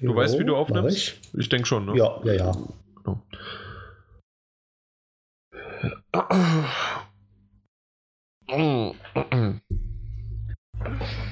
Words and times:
Du 0.00 0.06
jo, 0.06 0.16
weißt, 0.16 0.38
wie 0.38 0.44
du 0.44 0.56
aufnimmst? 0.56 0.96
Ich, 0.96 1.20
ich 1.38 1.48
denke 1.48 1.66
schon, 1.66 1.84
ne? 1.84 1.96
Ja, 1.96 2.20
ja, 2.24 2.32
ja. 2.32 2.52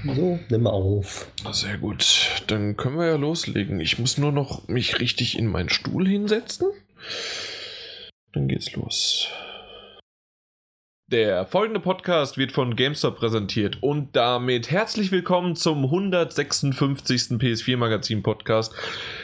So, 0.04 0.38
nimm 0.50 0.62
mal 0.62 0.70
auf. 0.70 1.30
Sehr 1.52 1.78
gut. 1.78 2.42
Dann 2.46 2.76
können 2.76 2.98
wir 2.98 3.06
ja 3.06 3.16
loslegen. 3.16 3.80
Ich 3.80 3.98
muss 3.98 4.18
nur 4.18 4.32
noch 4.32 4.68
mich 4.68 5.00
richtig 5.00 5.38
in 5.38 5.46
meinen 5.46 5.70
Stuhl 5.70 6.06
hinsetzen. 6.06 6.68
Dann 8.32 8.48
geht's 8.48 8.72
los. 8.72 9.28
Der 11.10 11.46
folgende 11.46 11.80
Podcast 11.80 12.36
wird 12.36 12.52
von 12.52 12.76
GameStop 12.76 13.16
präsentiert 13.16 13.78
und 13.80 14.14
damit 14.14 14.70
herzlich 14.70 15.10
willkommen 15.10 15.56
zum 15.56 15.84
156. 15.84 17.38
PS4 17.38 17.78
Magazin 17.78 18.22
Podcast. 18.22 18.74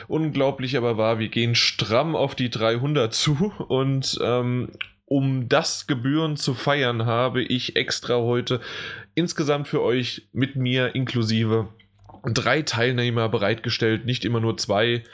Unglaublich 0.09 0.79
aber 0.79 0.97
wahr, 0.97 1.19
wir 1.19 1.29
gehen 1.29 1.55
stramm 1.55 2.17
auf 2.17 2.35
die 2.35 2.49
300 2.49 3.13
zu 3.13 3.53
und 3.69 4.19
ähm, 4.23 4.71
um 5.05 5.51
das 5.51 5.87
Gebühren 5.87 6.39
zu 6.39 6.55
feiern, 6.55 7.05
habe 7.05 7.43
ich 7.43 7.77
extra 7.77 8.15
heute 8.15 8.63
insgesamt 9.15 9.69
für 9.69 9.83
euch 9.83 10.27
mit 10.33 10.57
mir 10.57 10.95
inklusive 10.95 11.69
drei 12.25 12.63
Teilnehmer 12.63 13.29
bereitgestellt, 13.29 14.07
nicht 14.07 14.25
immer 14.25 14.41
nur 14.41 14.57
zwei. 14.57 15.05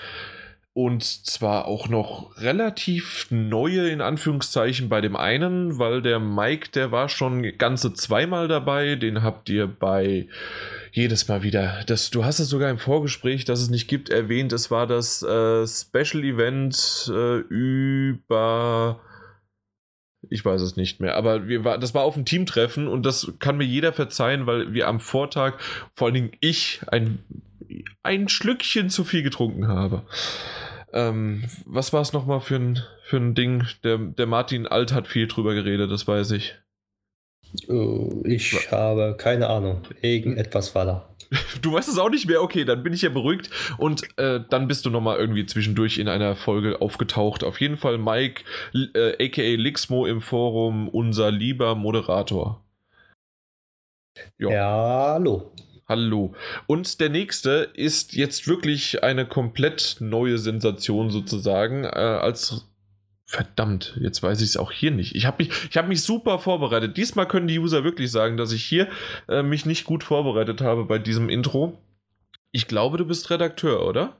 Und 0.72 1.02
zwar 1.02 1.66
auch 1.66 1.88
noch 1.88 2.36
relativ 2.36 3.26
neue 3.30 3.88
in 3.88 4.00
Anführungszeichen 4.00 4.88
bei 4.88 5.00
dem 5.00 5.16
einen, 5.16 5.78
weil 5.78 6.00
der 6.00 6.20
Mike, 6.20 6.70
der 6.72 6.92
war 6.92 7.08
schon 7.08 7.42
ganze 7.58 7.92
zweimal 7.92 8.46
dabei. 8.46 8.94
Den 8.94 9.22
habt 9.22 9.48
ihr 9.48 9.66
bei 9.66 10.28
jedes 10.92 11.26
Mal 11.26 11.42
wieder. 11.42 11.82
Das, 11.86 12.10
du 12.10 12.24
hast 12.24 12.38
es 12.38 12.48
sogar 12.48 12.70
im 12.70 12.78
Vorgespräch, 12.78 13.44
dass 13.44 13.60
es 13.60 13.68
nicht 13.68 13.88
gibt, 13.88 14.10
erwähnt. 14.10 14.52
Es 14.52 14.70
war 14.70 14.86
das 14.86 15.22
äh, 15.22 15.66
Special 15.66 16.24
Event 16.24 17.10
äh, 17.12 17.38
über 17.38 19.00
ich 20.28 20.44
weiß 20.44 20.60
es 20.62 20.76
nicht 20.76 21.00
mehr. 21.00 21.16
Aber 21.16 21.48
wir 21.48 21.64
war, 21.64 21.78
das 21.78 21.94
war 21.94 22.02
auf 22.02 22.14
dem 22.14 22.24
Teamtreffen 22.24 22.88
und 22.88 23.04
das 23.04 23.32
kann 23.38 23.56
mir 23.56 23.64
jeder 23.64 23.92
verzeihen, 23.92 24.46
weil 24.46 24.72
wir 24.72 24.86
am 24.86 25.00
Vortag, 25.00 25.54
vor 25.94 26.06
allen 26.06 26.14
Dingen 26.14 26.32
ich, 26.40 26.80
ein, 26.88 27.18
ein 28.02 28.28
Schlückchen 28.28 28.90
zu 28.90 29.04
viel 29.04 29.22
getrunken 29.22 29.68
habe. 29.68 30.02
Ähm, 30.92 31.44
was 31.66 31.92
war 31.92 32.00
es 32.00 32.12
nochmal 32.12 32.40
für 32.40 32.56
ein, 32.56 32.82
für 33.02 33.16
ein 33.18 33.34
Ding? 33.34 33.64
Der, 33.84 33.98
der 33.98 34.26
Martin 34.26 34.66
Alt 34.66 34.92
hat 34.92 35.06
viel 35.06 35.28
drüber 35.28 35.54
geredet, 35.54 35.90
das 35.90 36.06
weiß 36.06 36.32
ich. 36.32 36.56
Oh, 37.68 38.22
ich 38.24 38.54
was? 38.54 38.70
habe 38.70 39.16
keine 39.18 39.48
Ahnung. 39.48 39.82
Irgendetwas 40.02 40.74
war 40.74 40.84
da. 40.84 41.06
Du 41.62 41.72
weißt 41.72 41.88
es 41.88 41.98
auch 41.98 42.10
nicht 42.10 42.26
mehr? 42.26 42.42
Okay, 42.42 42.64
dann 42.64 42.82
bin 42.82 42.92
ich 42.92 43.02
ja 43.02 43.08
beruhigt. 43.08 43.50
Und 43.78 44.02
äh, 44.18 44.40
dann 44.48 44.66
bist 44.66 44.84
du 44.84 44.90
nochmal 44.90 45.18
irgendwie 45.18 45.46
zwischendurch 45.46 45.98
in 45.98 46.08
einer 46.08 46.34
Folge 46.34 46.80
aufgetaucht. 46.80 47.44
Auf 47.44 47.60
jeden 47.60 47.76
Fall 47.76 47.98
Mike, 47.98 48.42
äh, 48.94 49.24
aka 49.24 49.42
Lixmo 49.42 50.06
im 50.06 50.20
Forum, 50.20 50.88
unser 50.88 51.30
lieber 51.30 51.74
Moderator. 51.74 52.64
Jo. 54.38 54.50
Ja, 54.50 55.12
hallo. 55.14 55.52
Hallo. 55.90 56.36
Und 56.68 57.00
der 57.00 57.08
nächste 57.08 57.68
ist 57.74 58.14
jetzt 58.14 58.46
wirklich 58.46 59.02
eine 59.02 59.26
komplett 59.26 59.96
neue 59.98 60.38
Sensation 60.38 61.10
sozusagen. 61.10 61.82
Äh, 61.82 61.88
als 61.88 62.64
Verdammt, 63.24 63.98
jetzt 64.00 64.22
weiß 64.22 64.40
ich 64.40 64.50
es 64.50 64.56
auch 64.56 64.70
hier 64.70 64.92
nicht. 64.92 65.16
Ich 65.16 65.26
habe 65.26 65.42
mich, 65.42 65.50
hab 65.76 65.88
mich 65.88 66.04
super 66.04 66.38
vorbereitet. 66.38 66.96
Diesmal 66.96 67.26
können 67.26 67.48
die 67.48 67.58
User 67.58 67.82
wirklich 67.82 68.12
sagen, 68.12 68.36
dass 68.36 68.52
ich 68.52 68.64
hier 68.64 68.86
äh, 69.28 69.42
mich 69.42 69.66
nicht 69.66 69.84
gut 69.84 70.04
vorbereitet 70.04 70.60
habe 70.60 70.84
bei 70.84 71.00
diesem 71.00 71.28
Intro. 71.28 71.76
Ich 72.52 72.68
glaube, 72.68 72.96
du 72.96 73.04
bist 73.04 73.28
Redakteur, 73.28 73.84
oder? 73.84 74.16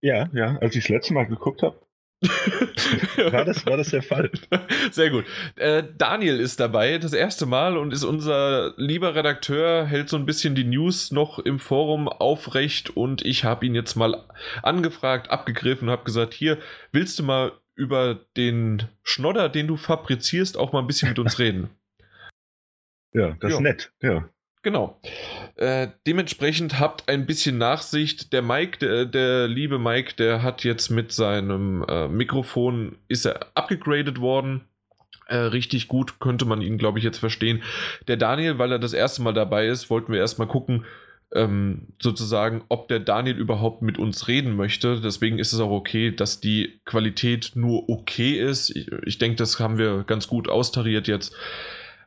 Ja, 0.00 0.28
ja. 0.32 0.56
Als 0.58 0.76
ich 0.76 0.84
das 0.84 0.90
letzte 0.90 1.14
Mal 1.14 1.26
geguckt 1.26 1.62
habe, 1.62 1.80
war, 3.30 3.44
das, 3.44 3.64
war 3.64 3.76
das 3.76 3.90
der 3.90 4.02
Fall. 4.02 4.30
Sehr 4.90 5.10
gut. 5.10 5.24
Äh, 5.56 5.84
Daniel 5.96 6.40
ist 6.40 6.58
dabei, 6.58 6.98
das 6.98 7.12
erste 7.12 7.46
Mal 7.46 7.76
und 7.76 7.92
ist 7.92 8.02
unser 8.02 8.74
lieber 8.76 9.14
Redakteur, 9.14 9.86
hält 9.86 10.08
so 10.08 10.16
ein 10.16 10.26
bisschen 10.26 10.54
die 10.54 10.64
News 10.64 11.12
noch 11.12 11.38
im 11.38 11.58
Forum 11.60 12.08
aufrecht 12.08 12.90
und 12.90 13.22
ich 13.24 13.44
habe 13.44 13.66
ihn 13.66 13.74
jetzt 13.74 13.94
mal 13.94 14.24
angefragt, 14.62 15.30
abgegriffen 15.30 15.88
und 15.88 15.92
habe 15.92 16.04
gesagt, 16.04 16.34
hier, 16.34 16.58
willst 16.90 17.18
du 17.18 17.22
mal 17.22 17.52
über 17.76 18.18
den 18.36 18.88
Schnodder, 19.04 19.48
den 19.48 19.68
du 19.68 19.76
fabrizierst, 19.76 20.56
auch 20.56 20.72
mal 20.72 20.80
ein 20.80 20.88
bisschen 20.88 21.10
mit 21.10 21.18
uns 21.18 21.38
reden? 21.38 21.70
Ja, 23.14 23.34
das 23.40 23.54
ist 23.54 23.60
nett, 23.60 23.90
ja. 24.02 24.28
Genau. 24.62 25.00
Äh, 25.56 25.88
dementsprechend 26.06 26.80
habt 26.80 27.08
ein 27.08 27.26
bisschen 27.26 27.58
Nachsicht. 27.58 28.32
Der 28.32 28.42
Mike, 28.42 28.78
der, 28.78 29.04
der 29.04 29.48
liebe 29.48 29.78
Mike, 29.78 30.14
der 30.16 30.42
hat 30.42 30.64
jetzt 30.64 30.90
mit 30.90 31.12
seinem 31.12 31.84
äh, 31.88 32.08
Mikrofon, 32.08 32.98
ist 33.08 33.24
er 33.24 33.46
abgegradet 33.54 34.20
worden. 34.20 34.64
Äh, 35.26 35.36
richtig 35.36 35.88
gut 35.88 36.20
könnte 36.20 36.44
man 36.44 36.62
ihn, 36.62 36.78
glaube 36.78 36.98
ich, 36.98 37.04
jetzt 37.04 37.18
verstehen. 37.18 37.62
Der 38.08 38.16
Daniel, 38.16 38.58
weil 38.58 38.72
er 38.72 38.78
das 38.78 38.94
erste 38.94 39.22
Mal 39.22 39.34
dabei 39.34 39.66
ist, 39.66 39.90
wollten 39.90 40.12
wir 40.12 40.20
erstmal 40.20 40.48
gucken, 40.48 40.84
ähm, 41.34 41.88
sozusagen, 42.00 42.64
ob 42.68 42.88
der 42.88 43.00
Daniel 43.00 43.36
überhaupt 43.36 43.82
mit 43.82 43.98
uns 43.98 44.28
reden 44.28 44.56
möchte. 44.56 45.00
Deswegen 45.00 45.38
ist 45.38 45.52
es 45.52 45.60
auch 45.60 45.70
okay, 45.70 46.10
dass 46.10 46.40
die 46.40 46.80
Qualität 46.84 47.52
nur 47.54 47.88
okay 47.88 48.38
ist. 48.40 48.74
Ich, 48.74 48.90
ich 49.04 49.18
denke, 49.18 49.36
das 49.36 49.60
haben 49.60 49.78
wir 49.78 50.04
ganz 50.04 50.26
gut 50.26 50.48
austariert 50.48 51.06
jetzt, 51.06 51.36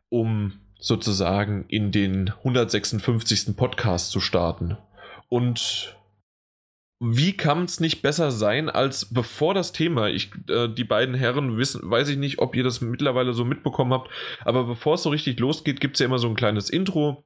um 0.09 0.53
sozusagen 0.81 1.65
in 1.67 1.91
den 1.91 2.33
156. 2.39 3.55
Podcast 3.55 4.11
zu 4.11 4.19
starten. 4.19 4.77
Und 5.29 5.95
wie 6.99 7.37
kann 7.37 7.63
es 7.63 7.79
nicht 7.79 8.01
besser 8.01 8.31
sein, 8.31 8.69
als 8.69 9.13
bevor 9.13 9.53
das 9.53 9.71
Thema, 9.71 10.09
ich, 10.09 10.31
äh, 10.49 10.67
die 10.67 10.83
beiden 10.83 11.15
Herren 11.15 11.57
wissen, 11.57 11.81
weiß 11.89 12.09
ich 12.09 12.17
nicht, 12.17 12.39
ob 12.39 12.55
ihr 12.55 12.63
das 12.63 12.81
mittlerweile 12.81 13.33
so 13.33 13.45
mitbekommen 13.45 13.93
habt, 13.93 14.11
aber 14.43 14.65
bevor 14.65 14.95
es 14.95 15.03
so 15.03 15.09
richtig 15.09 15.39
losgeht, 15.39 15.79
gibt 15.79 15.95
es 15.95 15.99
ja 15.99 16.07
immer 16.07 16.19
so 16.19 16.27
ein 16.27 16.35
kleines 16.35 16.69
Intro. 16.69 17.25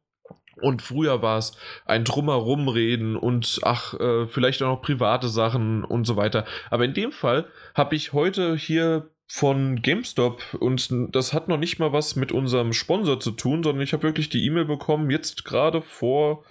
Und 0.61 0.81
früher 0.81 1.21
war 1.21 1.37
es 1.37 1.57
ein 1.85 2.05
Drumherumreden 2.05 3.17
und 3.17 3.59
ach, 3.63 3.93
äh, 3.95 4.27
vielleicht 4.27 4.63
auch 4.63 4.77
noch 4.77 4.81
private 4.81 5.27
Sachen 5.27 5.83
und 5.83 6.05
so 6.05 6.15
weiter. 6.15 6.45
Aber 6.69 6.85
in 6.85 6.93
dem 6.93 7.11
Fall 7.11 7.45
habe 7.73 7.95
ich 7.95 8.13
heute 8.13 8.55
hier 8.55 9.09
von 9.27 9.81
GameStop 9.81 10.55
und 10.59 10.89
das 11.11 11.33
hat 11.33 11.47
noch 11.47 11.57
nicht 11.57 11.79
mal 11.79 11.91
was 11.91 12.15
mit 12.15 12.31
unserem 12.31 12.73
Sponsor 12.73 13.19
zu 13.19 13.31
tun, 13.31 13.63
sondern 13.63 13.83
ich 13.83 13.93
habe 13.93 14.03
wirklich 14.03 14.29
die 14.29 14.45
E-Mail 14.45 14.65
bekommen, 14.65 15.09
jetzt 15.09 15.45
gerade 15.45 15.81
vor, 15.81 16.43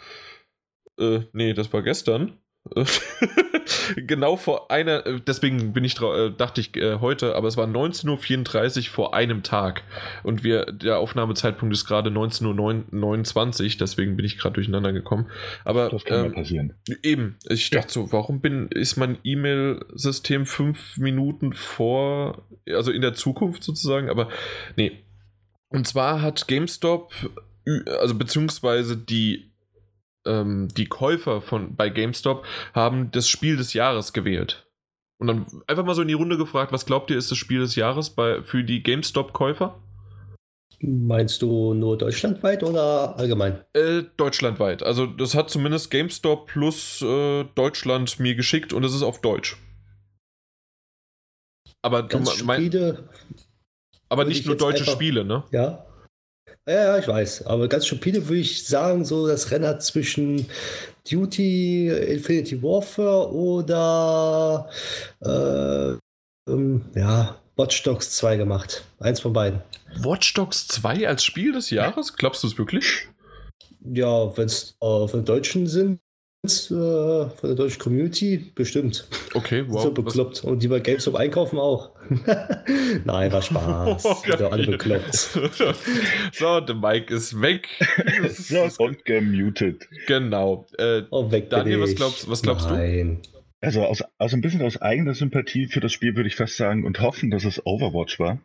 äh, 0.98 1.20
nee, 1.32 1.54
das 1.54 1.72
war 1.72 1.82
gestern, 1.82 2.38
genau 3.96 4.36
vor 4.36 4.70
einer, 4.70 5.02
deswegen 5.20 5.74
bin 5.74 5.84
ich 5.84 6.00
äh, 6.00 6.30
dachte 6.30 6.62
ich 6.62 6.74
äh, 6.76 6.98
heute, 6.98 7.34
aber 7.34 7.46
es 7.48 7.58
war 7.58 7.66
19.34 7.66 8.78
Uhr 8.78 8.84
vor 8.84 9.14
einem 9.14 9.42
Tag. 9.42 9.82
Und 10.22 10.44
wir, 10.44 10.64
der 10.66 10.98
Aufnahmezeitpunkt 10.98 11.74
ist 11.74 11.84
gerade 11.84 12.08
19.29 12.08 13.64
Uhr, 13.64 13.70
deswegen 13.78 14.16
bin 14.16 14.24
ich 14.24 14.38
gerade 14.38 14.54
durcheinander 14.54 14.92
gekommen. 14.92 15.26
Aber 15.64 15.90
das 15.90 16.04
kann 16.04 16.26
ähm, 16.26 16.32
passieren. 16.32 16.72
Eben, 17.02 17.36
ich 17.48 17.68
dachte 17.68 17.92
so, 17.92 18.12
warum 18.12 18.40
bin, 18.40 18.68
ist 18.68 18.96
mein 18.96 19.18
E-Mail-System 19.22 20.46
fünf 20.46 20.96
Minuten 20.96 21.52
vor, 21.52 22.46
also 22.66 22.90
in 22.90 23.02
der 23.02 23.12
Zukunft 23.12 23.62
sozusagen, 23.62 24.08
aber 24.08 24.30
nee. 24.76 25.04
Und 25.68 25.86
zwar 25.86 26.22
hat 26.22 26.48
GameStop, 26.48 27.12
also 28.00 28.14
beziehungsweise 28.14 28.96
die 28.96 29.53
ähm, 30.26 30.68
die 30.68 30.86
Käufer 30.86 31.40
von 31.40 31.76
bei 31.76 31.88
GameStop 31.88 32.44
haben 32.74 33.10
das 33.10 33.28
Spiel 33.28 33.56
des 33.56 33.74
Jahres 33.74 34.12
gewählt. 34.12 34.66
Und 35.18 35.28
dann 35.28 35.46
einfach 35.66 35.84
mal 35.84 35.94
so 35.94 36.02
in 36.02 36.08
die 36.08 36.14
Runde 36.14 36.36
gefragt, 36.36 36.72
was 36.72 36.86
glaubt 36.86 37.10
ihr 37.10 37.16
ist 37.16 37.30
das 37.30 37.38
Spiel 37.38 37.60
des 37.60 37.76
Jahres 37.76 38.10
bei, 38.10 38.42
für 38.42 38.64
die 38.64 38.82
GameStop-Käufer? 38.82 39.80
Meinst 40.80 41.40
du 41.40 41.72
nur 41.72 41.96
deutschlandweit 41.96 42.62
oder 42.62 43.16
allgemein? 43.16 43.64
Äh, 43.72 44.02
deutschlandweit. 44.16 44.82
Also 44.82 45.06
das 45.06 45.34
hat 45.34 45.48
zumindest 45.48 45.90
GameStop 45.90 46.48
plus 46.48 47.00
äh, 47.00 47.44
Deutschland 47.54 48.18
mir 48.18 48.34
geschickt 48.34 48.72
und 48.72 48.84
es 48.84 48.94
ist 48.94 49.02
auf 49.02 49.20
Deutsch. 49.20 49.56
Aber 51.80 52.02
Ganz 52.02 52.36
du 52.36 52.44
meinst. 52.44 52.76
Aber 54.08 54.24
nicht 54.24 54.46
nur 54.46 54.56
deutsche 54.56 54.80
einfach, 54.80 54.94
Spiele, 54.94 55.24
ne? 55.24 55.44
Ja. 55.52 55.86
Ja, 56.66 56.74
ja, 56.74 56.98
ich 56.98 57.06
weiß. 57.06 57.46
Aber 57.46 57.68
ganz 57.68 57.86
stupide 57.86 58.26
würde 58.26 58.40
ich 58.40 58.66
sagen, 58.66 59.04
so 59.04 59.26
das 59.26 59.50
Rennen 59.50 59.80
zwischen 59.80 60.46
Duty, 61.10 61.88
Infinity 61.88 62.62
Warfare 62.62 63.30
oder 63.32 64.70
äh, 65.20 66.50
ähm, 66.50 66.84
ja, 66.94 67.36
Watch 67.56 67.82
Dogs 67.82 68.12
2 68.16 68.38
gemacht. 68.38 68.82
Eins 68.98 69.20
von 69.20 69.34
beiden. 69.34 69.60
Watch 69.98 70.32
Dogs 70.34 70.66
2 70.68 71.06
als 71.06 71.22
Spiel 71.22 71.52
des 71.52 71.68
Jahres? 71.70 72.16
Glaubst 72.16 72.42
du 72.42 72.46
es 72.46 72.56
wirklich? 72.56 73.08
Ja, 73.84 74.34
wenn 74.36 74.46
es 74.46 74.76
äh, 74.80 75.06
von 75.06 75.24
Deutschen 75.24 75.66
sind, 75.66 76.00
von 76.48 77.30
der 77.42 77.54
deutschen 77.54 77.78
Community 77.80 78.52
bestimmt. 78.54 79.06
Okay, 79.34 79.64
wow. 79.66 79.82
So 79.82 79.92
bekloppt. 79.92 80.38
Was? 80.38 80.40
Und 80.44 80.62
die 80.62 80.68
bei 80.68 80.80
GameStop 80.80 81.14
einkaufen 81.14 81.58
auch. 81.58 81.90
Nein, 83.04 83.32
war 83.32 83.42
Spaß. 83.42 84.04
Oh, 84.04 84.10
okay. 84.10 84.44
alle 84.44 84.66
bekloppt. 84.66 85.12
so, 86.32 86.60
der 86.60 86.74
Mike 86.74 87.14
ist 87.14 87.40
weg. 87.40 87.68
so, 88.30 88.68
und 88.78 89.04
gemutet. 89.04 89.88
Genau. 90.06 90.66
Äh, 90.78 91.02
oh, 91.10 91.30
weg 91.30 91.50
Daniel, 91.50 91.80
was 91.80 91.94
glaubst, 91.94 92.28
was 92.28 92.42
glaubst 92.42 92.68
Nein. 92.70 93.20
Also, 93.60 93.82
aus, 93.84 94.02
also 94.18 94.36
ein 94.36 94.42
bisschen 94.42 94.62
aus 94.62 94.80
eigener 94.80 95.14
Sympathie 95.14 95.66
für 95.66 95.80
das 95.80 95.92
Spiel 95.92 96.16
würde 96.16 96.28
ich 96.28 96.36
fast 96.36 96.56
sagen 96.56 96.84
und 96.84 97.00
hoffen, 97.00 97.30
dass 97.30 97.44
es 97.44 97.64
Overwatch 97.64 98.18
war. 98.18 98.38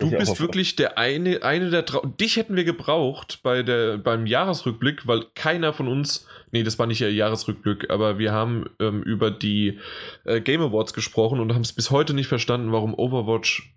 Du 0.00 0.10
bist 0.10 0.40
wirklich 0.40 0.76
der 0.76 0.96
eine, 0.96 1.42
eine 1.42 1.70
der 1.70 1.84
Trau 1.84 2.04
Dich 2.06 2.36
hätten 2.36 2.56
wir 2.56 2.64
gebraucht 2.64 3.40
bei 3.42 3.62
der, 3.62 3.98
beim 3.98 4.26
Jahresrückblick, 4.26 5.06
weil 5.06 5.26
keiner 5.34 5.72
von 5.74 5.88
uns, 5.88 6.26
nee, 6.52 6.62
das 6.62 6.78
war 6.78 6.86
nicht 6.86 7.02
der 7.02 7.12
Jahresrückblick, 7.12 7.90
aber 7.90 8.18
wir 8.18 8.32
haben 8.32 8.70
ähm, 8.80 9.02
über 9.02 9.30
die 9.30 9.78
äh, 10.24 10.40
Game 10.40 10.62
Awards 10.62 10.94
gesprochen 10.94 11.38
und 11.38 11.52
haben 11.52 11.60
es 11.60 11.74
bis 11.74 11.90
heute 11.90 12.14
nicht 12.14 12.28
verstanden, 12.28 12.72
warum 12.72 12.94
Overwatch 12.94 13.74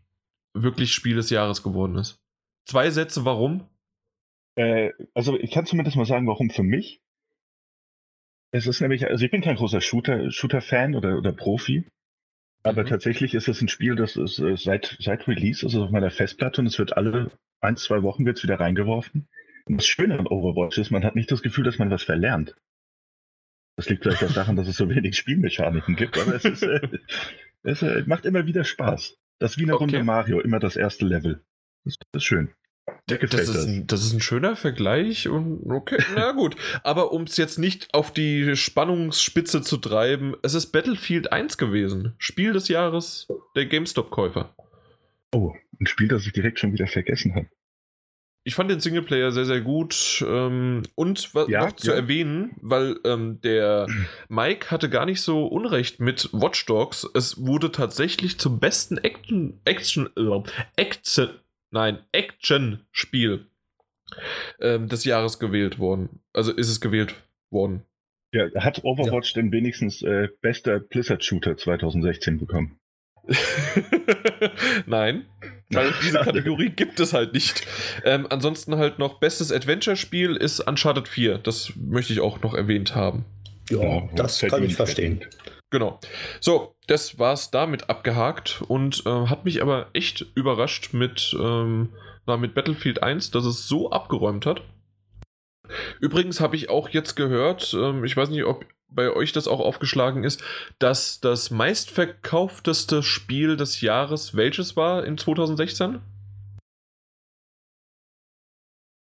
wirklich 0.53 0.93
Spiel 0.93 1.15
des 1.15 1.29
Jahres 1.29 1.61
geworden 1.61 1.97
ist. 1.97 2.21
Zwei 2.65 2.89
Sätze, 2.89 3.25
warum? 3.25 3.67
Äh, 4.55 4.91
also 5.13 5.37
ich 5.37 5.51
kann 5.51 5.65
zumindest 5.65 5.97
mal 5.97 6.05
sagen, 6.05 6.27
warum 6.27 6.49
für 6.49 6.63
mich. 6.63 7.01
Es 8.51 8.67
ist 8.67 8.81
nämlich, 8.81 9.07
also 9.07 9.25
ich 9.25 9.31
bin 9.31 9.41
kein 9.41 9.55
großer 9.55 9.81
Shooter, 9.81 10.31
Shooter-Fan 10.31 10.95
oder, 10.95 11.17
oder 11.17 11.33
Profi. 11.33 11.85
Aber 12.63 12.83
mhm. 12.83 12.87
tatsächlich 12.87 13.33
ist 13.33 13.47
es 13.47 13.61
ein 13.61 13.67
Spiel, 13.67 13.95
das 13.95 14.15
ist 14.15 14.39
äh, 14.39 14.55
seit, 14.55 14.97
seit 14.99 15.27
Release, 15.27 15.65
also 15.65 15.83
auf 15.83 15.91
meiner 15.91 16.11
Festplatte 16.11 16.61
und 16.61 16.67
es 16.67 16.79
wird 16.79 16.95
alle 16.95 17.31
ein, 17.59 17.75
zwei 17.77 18.01
Wochen 18.03 18.25
wird's 18.25 18.43
wieder 18.43 18.59
reingeworfen. 18.59 19.27
Und 19.65 19.77
das 19.77 19.85
Schöne 19.85 20.17
an 20.17 20.27
Overwatch 20.27 20.77
ist, 20.77 20.91
man 20.91 21.03
hat 21.03 21.15
nicht 21.15 21.31
das 21.31 21.41
Gefühl, 21.41 21.63
dass 21.63 21.77
man 21.77 21.89
was 21.89 22.03
verlernt. 22.03 22.55
Das 23.75 23.89
liegt 23.89 24.03
vielleicht 24.03 24.23
auch 24.23 24.33
daran, 24.33 24.55
dass 24.55 24.67
es 24.67 24.77
so 24.77 24.89
wenig 24.89 25.17
Spielmechaniken 25.17 25.95
gibt, 25.95 26.17
aber 26.17 26.35
es, 26.35 26.45
ist, 26.45 26.63
äh, 26.63 26.81
es 27.63 27.81
äh, 27.81 28.03
macht 28.05 28.25
immer 28.25 28.45
wieder 28.45 28.63
Spaß. 28.63 29.17
Das 29.39 29.51
ist 29.51 29.57
wie 29.57 29.63
eine 29.63 29.75
okay. 29.75 29.83
Runde 29.83 30.03
Mario, 30.03 30.39
immer 30.39 30.59
das 30.59 30.75
erste 30.75 31.05
Level. 31.05 31.43
Das, 31.83 31.97
das 32.11 32.21
ist 32.21 32.25
schön. 32.25 32.53
Das 33.07 33.49
ist, 33.49 33.65
ein, 33.65 33.87
das 33.87 34.03
ist, 34.03 34.13
ein, 34.13 34.21
schöner 34.21 34.55
Vergleich 34.55 35.27
und 35.27 35.61
okay, 35.69 35.97
na 36.15 36.31
gut. 36.31 36.55
Aber 36.83 37.11
um 37.11 37.23
es 37.23 37.37
jetzt 37.37 37.59
nicht 37.59 37.93
auf 37.93 38.11
die 38.11 38.55
Spannungsspitze 38.55 39.61
zu 39.61 39.77
treiben, 39.77 40.35
es 40.41 40.53
ist 40.53 40.67
Battlefield 40.67 41.31
1 41.31 41.57
gewesen. 41.57 42.13
Spiel 42.17 42.53
des 42.53 42.67
Jahres 42.67 43.27
der 43.55 43.65
GameStop-Käufer. 43.65 44.55
Oh, 45.33 45.53
ein 45.79 45.87
Spiel, 45.87 46.07
das 46.07 46.25
ich 46.25 46.33
direkt 46.33 46.59
schon 46.59 46.73
wieder 46.73 46.87
vergessen 46.87 47.35
habe. 47.35 47.47
Ich 48.45 48.55
fand 48.55 48.69
den 48.69 48.81
Singleplayer 48.81 49.31
sehr, 49.31 49.45
sehr 49.45 49.61
gut. 49.61 50.23
Ähm, 50.27 50.83
und 50.95 51.33
was 51.33 51.47
ja, 51.47 51.65
noch 51.65 51.75
zu 51.77 51.91
ja. 51.91 51.95
erwähnen, 51.95 52.51
weil 52.61 52.99
ähm, 53.05 53.39
der 53.41 53.87
Mike 54.29 54.69
hatte 54.69 54.89
gar 54.89 55.05
nicht 55.05 55.21
so 55.21 55.45
Unrecht 55.47 56.01
mit 56.01 56.29
Watch 56.33 56.65
Dogs. 56.65 57.09
Es 57.13 57.45
wurde 57.45 57.71
tatsächlich 57.71 58.39
zum 58.39 58.59
besten 58.59 58.97
Action, 58.97 59.59
Action, 59.63 60.09
äh, 60.17 60.41
Action, 60.75 61.29
nein, 61.73 61.99
Action-Spiel 62.11 63.47
ähm, 64.61 64.87
des 64.87 65.03
Jahres 65.05 65.39
gewählt 65.39 65.79
worden. 65.79 66.21
Also 66.31 66.53
ist 66.53 66.69
es 66.69 66.79
gewählt 66.79 67.15
worden. 67.49 67.83
Ja, 68.31 68.49
hat 68.55 68.83
Overwatch 68.83 69.35
ja. 69.35 69.41
denn 69.41 69.51
wenigstens 69.51 70.01
äh, 70.01 70.29
bester 70.41 70.79
Blizzard-Shooter 70.79 71.57
2016 71.57 72.39
bekommen? 72.39 72.79
Nein, 74.85 75.25
weil 75.69 75.93
diese 76.03 76.19
Kategorie 76.19 76.69
gibt 76.69 76.99
es 76.99 77.13
halt 77.13 77.33
nicht. 77.33 77.65
Ähm, 78.03 78.27
ansonsten 78.29 78.75
halt 78.77 78.99
noch 78.99 79.19
bestes 79.19 79.51
Adventure-Spiel 79.51 80.35
ist 80.35 80.59
Uncharted 80.61 81.07
4. 81.07 81.37
Das 81.37 81.73
möchte 81.75 82.11
ich 82.13 82.19
auch 82.21 82.41
noch 82.41 82.53
erwähnt 82.53 82.95
haben. 82.95 83.25
Ja, 83.69 83.81
ja 83.81 84.09
das 84.15 84.41
kann 84.41 84.63
ich 84.63 84.75
verstehen. 84.75 85.23
Genau. 85.73 85.99
So, 86.39 86.75
das 86.85 87.17
war's 87.17 87.49
damit 87.49 87.89
abgehakt 87.89 88.61
und 88.67 89.07
äh, 89.07 89.25
hat 89.25 89.43
mich 89.43 89.59
aber 89.59 89.89
echt 89.93 90.23
überrascht 90.35 90.93
mit, 90.93 91.35
ähm, 91.39 91.89
na, 92.27 92.37
mit 92.37 92.53
Battlefield 92.53 93.01
1, 93.01 93.31
dass 93.31 93.43
es 93.45 93.67
so 93.67 93.89
abgeräumt 93.89 94.45
hat. 94.45 94.61
Übrigens 95.99 96.39
habe 96.39 96.57
ich 96.57 96.69
auch 96.69 96.89
jetzt 96.89 97.15
gehört, 97.15 97.73
ähm, 97.73 98.05
ich 98.05 98.15
weiß 98.15 98.29
nicht, 98.29 98.43
ob 98.43 98.67
bei 98.87 99.09
euch 99.11 99.31
das 99.31 99.47
auch 99.47 99.59
aufgeschlagen 99.59 100.23
ist, 100.23 100.43
dass 100.77 101.19
das 101.19 101.49
meistverkaufteste 101.49 103.01
Spiel 103.01 103.57
des 103.57 103.81
Jahres 103.81 104.35
welches 104.35 104.75
war 104.75 105.03
in 105.03 105.17
2016? 105.17 106.01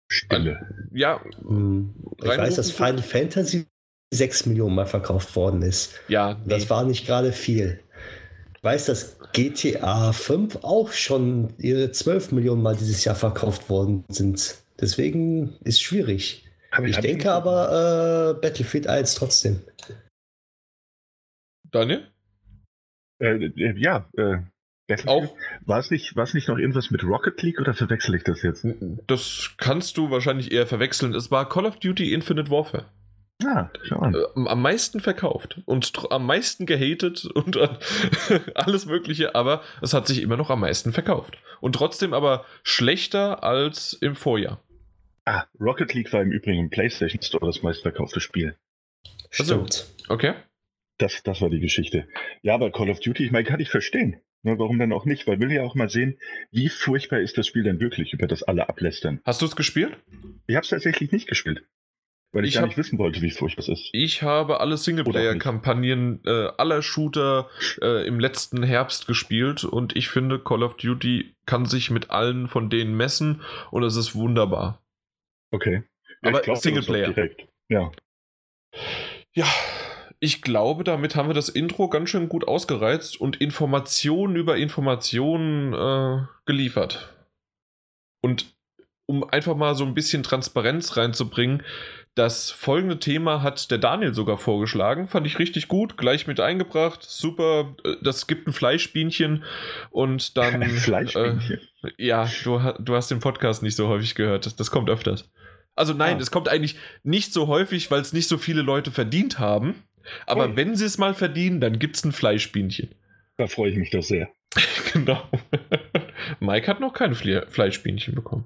Stille. 0.10 0.90
Ja. 0.94 1.22
Hm, 1.42 1.96
ich 2.18 2.30
weiß, 2.30 2.56
dass 2.56 2.72
Final 2.72 3.04
Fantasy 3.04 3.68
6 4.14 4.46
Millionen 4.48 4.76
Mal 4.76 4.86
verkauft 4.86 5.36
worden 5.36 5.62
ist. 5.62 5.94
Ja. 6.08 6.36
Nee. 6.44 6.50
Das 6.50 6.70
war 6.70 6.84
nicht 6.86 7.06
gerade 7.06 7.32
viel. 7.32 7.80
Ich 8.56 8.64
weiß, 8.64 8.86
dass 8.86 9.18
GTA 9.34 10.12
5 10.14 10.60
auch 10.64 10.92
schon 10.92 11.54
ihre 11.58 11.92
12 11.92 12.32
Millionen 12.32 12.62
Mal 12.62 12.76
dieses 12.76 13.04
Jahr 13.04 13.16
verkauft 13.16 13.70
worden 13.70 14.06
sind. 14.08 14.56
Deswegen 14.80 15.56
ist 15.64 15.76
es 15.76 15.82
schwierig. 15.82 16.46
Aber 16.72 16.88
ich 16.88 16.98
denke 16.98 17.32
aber 17.32 18.36
äh, 18.38 18.42
Battlefield 18.42 18.88
1 18.88 19.16
trotzdem. 19.16 19.62
Daniel? 21.72 22.08
Äh, 23.20 23.46
äh, 23.46 23.74
ja, 23.78 24.10
äh, 24.18 24.38
auch. 25.06 25.36
War 25.66 25.80
es 25.80 25.90
nicht, 25.90 26.16
nicht 26.16 26.48
noch 26.48 26.58
irgendwas 26.58 26.92
mit 26.92 27.04
Rocket 27.04 27.42
League 27.42 27.60
oder 27.60 27.74
verwechsel 27.74 28.16
ich 28.16 28.24
das 28.24 28.44
jetzt? 28.44 28.66
Das 29.08 29.52
kannst 29.58 29.98
du 29.98 30.12
wahrscheinlich 30.12 30.52
eher 30.52 30.68
verwechseln. 30.68 31.16
Es 31.16 31.32
war 31.32 31.50
Call 31.50 31.66
of 31.66 31.80
Duty 31.80 32.14
Infinite 32.14 32.52
Warfare. 32.52 32.86
Ah, 33.46 33.70
äh, 33.92 34.24
am 34.36 34.62
meisten 34.62 35.00
verkauft 35.00 35.62
und 35.66 35.92
am 36.10 36.26
meisten 36.26 36.66
gehatet 36.66 37.26
und 37.26 37.58
alles 38.56 38.88
Mögliche, 38.88 39.36
aber 39.36 39.62
es 39.82 39.94
hat 39.94 40.08
sich 40.08 40.22
immer 40.22 40.38
noch 40.38 40.50
am 40.50 40.62
meisten 40.62 40.94
verkauft. 40.94 41.38
Und 41.62 41.74
trotzdem 41.74 42.14
aber 42.14 42.46
schlechter 42.64 43.44
als 43.44 43.94
im 43.94 44.16
Vorjahr. 44.16 44.62
Ah, 45.26 45.46
Rocket 45.60 45.94
League 45.94 46.12
war 46.12 46.22
im 46.22 46.32
Übrigen 46.32 46.60
im 46.60 46.70
PlayStation 46.70 47.22
Store 47.22 47.46
das 47.46 47.62
meistverkaufte 47.62 48.20
Spiel. 48.20 48.56
Stimmt. 49.30 49.86
Okay. 50.08 50.34
Das, 50.98 51.22
das 51.24 51.42
war 51.42 51.50
die 51.50 51.60
Geschichte. 51.60 52.08
Ja, 52.42 52.56
aber 52.56 52.72
Call 52.72 52.90
of 52.90 53.00
Duty, 53.00 53.26
ich 53.26 53.32
meine, 53.32 53.46
kann 53.46 53.60
ich 53.60 53.70
verstehen. 53.70 54.22
Ne, 54.44 54.60
warum 54.60 54.78
dann 54.78 54.94
auch 54.94 55.06
nicht? 55.06 55.26
Weil 55.28 55.40
will 55.40 55.52
ja 55.52 55.64
auch 55.64 55.74
mal 55.74 55.90
sehen, 55.90 56.20
wie 56.52 56.70
furchtbar 56.70 57.20
ist 57.20 57.38
das 57.38 57.48
Spiel 57.48 57.64
denn 57.64 57.80
wirklich, 57.80 58.14
über 58.14 58.28
das 58.28 58.44
alle 58.44 58.70
ablästern. 58.70 59.20
Hast 59.26 59.42
du 59.42 59.46
es 59.46 59.56
gespielt? 59.56 59.98
Ich 60.46 60.56
habe 60.56 60.64
es 60.64 60.70
tatsächlich 60.70 61.12
nicht 61.12 61.28
gespielt. 61.28 61.66
Weil 62.32 62.44
ich, 62.44 62.50
ich 62.50 62.56
gar 62.56 62.64
hab, 62.64 62.70
nicht 62.70 62.78
wissen 62.78 63.00
wollte, 63.00 63.22
wie 63.22 63.32
furchtbar 63.32 63.62
es 63.62 63.70
ist. 63.70 63.90
Ich 63.94 64.22
habe 64.22 64.60
alle 64.60 64.78
Singleplayer-Kampagnen 64.78 66.22
äh, 66.26 66.50
aller 66.58 66.82
Shooter 66.82 67.50
äh, 67.82 68.06
im 68.06 68.20
letzten 68.20 68.62
Herbst 68.64 69.08
gespielt 69.08 69.64
und 69.64 69.96
ich 69.96 70.10
finde, 70.10 70.40
Call 70.40 70.64
of 70.64 70.76
Duty 70.76 71.34
kann 71.46 71.66
sich 71.66 71.92
mit 71.92 72.10
allen 72.10 72.48
von 72.48 72.70
denen 72.70 72.96
messen 72.98 73.42
und 73.72 73.84
es 73.84 73.96
ist 73.96 74.16
wunderbar. 74.16 74.82
Okay. 75.52 75.84
Ja, 76.24 76.30
Aber 76.30 76.42
glaub, 76.42 76.58
Singleplayer. 76.58 77.14
Ja. 77.70 77.92
Ja, 79.34 79.48
ich 80.20 80.42
glaube, 80.42 80.84
damit 80.84 81.16
haben 81.16 81.30
wir 81.30 81.34
das 81.34 81.50
Intro 81.50 81.90
ganz 81.90 82.10
schön 82.10 82.30
gut 82.30 82.48
ausgereizt 82.48 83.20
und 83.20 83.42
Informationen 83.42 84.36
über 84.36 84.58
Informationen 84.58 85.74
äh, 85.74 86.26
geliefert. 86.46 87.14
Und 88.22 88.56
um 89.08 89.24
einfach 89.30 89.56
mal 89.56 89.76
so 89.76 89.86
ein 89.86 89.94
bisschen 89.94 90.24
Transparenz 90.24 90.98
reinzubringen, 90.98 91.64
das 92.16 92.50
folgende 92.50 92.98
Thema 92.98 93.44
hat 93.44 93.70
der 93.72 93.78
Daniel 93.78 94.14
sogar 94.14 94.38
vorgeschlagen. 94.38 95.08
Fand 95.08 95.28
ich 95.28 95.38
richtig 95.38 95.68
gut, 95.68 95.98
gleich 95.98 96.28
mit 96.28 96.40
eingebracht. 96.40 97.04
Super. 97.04 97.76
Äh, 97.84 97.98
das 98.02 98.26
gibt 98.28 98.48
ein 98.48 98.54
Fleischbienchen 98.54 99.44
und 99.92 100.38
dann. 100.38 100.56
Ein 100.64 100.70
Fleischbienchen. 100.70 101.60
Äh, 101.84 101.90
ja, 101.98 102.30
du, 102.44 102.60
du 102.80 102.96
hast 102.96 103.12
den 103.12 103.20
Podcast 103.20 103.62
nicht 103.64 103.76
so 103.76 103.90
häufig 103.90 104.16
gehört. 104.16 104.60
Das 104.60 104.72
kommt 104.72 104.90
öfters. 104.90 105.30
Also 105.76 105.94
nein, 105.94 106.18
ah. 106.18 106.22
es 106.22 106.32
kommt 106.32 106.48
eigentlich 106.48 106.78
nicht 107.04 107.34
so 107.34 107.48
häufig, 107.48 107.92
weil 107.92 108.00
es 108.00 108.14
nicht 108.14 108.30
so 108.30 108.38
viele 108.38 108.62
Leute 108.62 108.92
verdient 108.92 109.40
haben. 109.40 109.84
Aber 110.26 110.50
oh. 110.50 110.56
wenn 110.56 110.76
sie 110.76 110.86
es 110.86 110.98
mal 110.98 111.14
verdienen, 111.14 111.60
dann 111.60 111.80
gibt 111.80 111.98
es 111.98 112.06
ein 112.06 112.14
Fleischbienchen. 112.14 112.96
Da 113.38 113.48
freue 113.48 113.72
ich 113.72 113.78
mich 113.78 113.90
doch 113.90 114.04
sehr. 114.04 114.30
genau. 114.94 115.22
Mike 116.40 116.68
hat 116.68 116.80
noch 116.80 116.94
keine 116.94 117.16
Fleischbienchen 117.16 118.16
bekommen. 118.16 118.46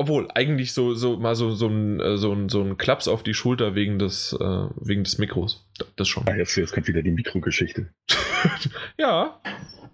Obwohl, 0.00 0.28
eigentlich 0.32 0.74
so, 0.74 0.94
so 0.94 1.16
mal 1.16 1.34
so, 1.34 1.50
so, 1.50 1.66
ein, 1.66 1.98
äh, 1.98 2.16
so, 2.18 2.32
ein, 2.32 2.48
so 2.48 2.62
ein 2.62 2.78
Klaps 2.78 3.08
auf 3.08 3.24
die 3.24 3.34
Schulter 3.34 3.74
wegen 3.74 3.98
des, 3.98 4.32
äh, 4.32 4.68
wegen 4.76 5.02
des 5.02 5.18
Mikros. 5.18 5.68
Das 5.96 6.06
schon. 6.06 6.22
Ah, 6.28 6.36
jetzt, 6.36 6.54
jetzt 6.54 6.72
kommt 6.72 6.86
wieder 6.86 7.02
die 7.02 7.10
Mikrogeschichte. 7.10 7.88
ja, 8.96 9.40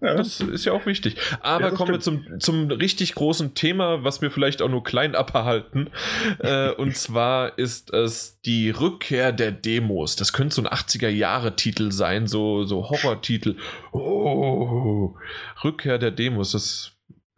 ja, 0.03 0.15
das 0.15 0.43
ist 0.43 0.67
ja 0.67 0.73
auch 0.73 0.85
wichtig. 0.85 1.17
Aber 1.41 1.69
ja, 1.69 1.71
kommen 1.71 1.93
wir 1.93 2.01
zum, 2.01 2.39
zum 2.39 2.71
richtig 2.71 3.15
großen 3.15 3.55
Thema, 3.55 4.05
was 4.05 4.21
wir 4.21 4.31
vielleicht 4.31 4.61
auch 4.61 4.69
nur 4.69 4.85
klein 4.85 5.15
abhalten. 5.15 5.89
äh, 6.39 6.71
und 6.77 6.95
zwar 6.99 7.59
ist 7.59 7.95
es 7.95 8.43
die 8.43 8.69
Rückkehr 8.69 9.33
der 9.33 9.53
Demos. 9.53 10.17
Das 10.17 10.35
könnte 10.35 10.55
so 10.55 10.63
ein 10.63 10.69
80er-Jahre-Titel 10.69 11.93
sein, 11.93 12.27
so, 12.27 12.65
so 12.65 12.91
Horror-Titel. 12.91 13.57
Oh, 13.93 15.17
Rückkehr 15.65 15.97
der 15.97 16.11
Demos. 16.11 16.53
Das 16.53 16.65
ist 16.65 16.93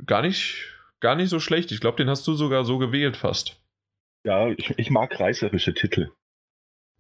gar 0.05 0.23
nicht 0.23 0.76
gar 1.01 1.15
nicht 1.15 1.31
so 1.31 1.41
schlecht. 1.41 1.73
Ich 1.73 1.81
glaube, 1.81 1.97
den 1.97 2.11
hast 2.11 2.27
du 2.27 2.35
sogar 2.35 2.65
so 2.65 2.79
gewählt 2.79 3.17
fast. 3.17 3.61
Ja, 4.25 4.49
ich, 4.49 4.75
ich 4.77 4.91
mag 4.91 5.19
reißerische 5.19 5.75
Titel. 5.75 6.11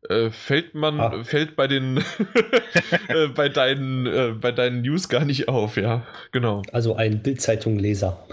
Äh, 0.08 0.30
fällt 0.30 0.74
man, 0.74 1.00
ah. 1.00 1.24
fällt 1.24 1.56
bei 1.56 1.66
den 1.66 1.96
äh, 3.08 3.28
bei 3.28 3.48
deinen 3.48 4.06
äh, 4.06 4.34
bei 4.40 4.52
deinen 4.52 4.82
News 4.82 5.08
gar 5.08 5.24
nicht 5.24 5.48
auf, 5.48 5.76
ja, 5.76 6.06
genau. 6.30 6.62
Also 6.72 6.94
ein 6.94 7.22
Bildzeitung-Leser. 7.22 8.24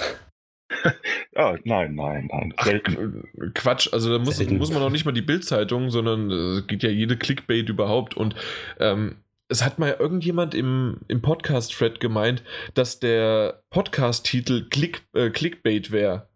ah, 1.36 1.55
nein, 1.63 1.96
nein, 1.96 2.29
nein. 2.32 2.53
Ach, 2.58 2.70
Quatsch, 3.53 3.89
also 3.91 4.12
da 4.12 4.24
muss, 4.24 4.43
muss 4.50 4.72
man 4.72 4.84
auch 4.84 4.89
nicht 4.89 5.05
mal 5.05 5.12
die 5.13 5.22
Bildzeitung, 5.22 5.89
sondern 5.89 6.29
es 6.29 6.60
äh, 6.60 6.62
geht 6.67 6.84
ja 6.84 6.89
jede 6.89 7.17
Clickbait 7.17 7.70
überhaupt. 7.70 8.15
Und 8.15 8.36
ähm, 8.79 9.15
es 9.53 9.63
hat 9.63 9.77
mal 9.77 9.95
irgendjemand 10.00 10.55
im, 10.55 10.98
im 11.07 11.22
Podcast-Thread 11.22 12.00
gemeint, 12.00 12.43
dass 12.74 13.00
der 13.00 13.62
Podcast-Titel 13.69 14.67
Click, 14.67 15.03
äh, 15.13 15.29
Clickbait 15.29 15.91
wäre. 15.91 16.27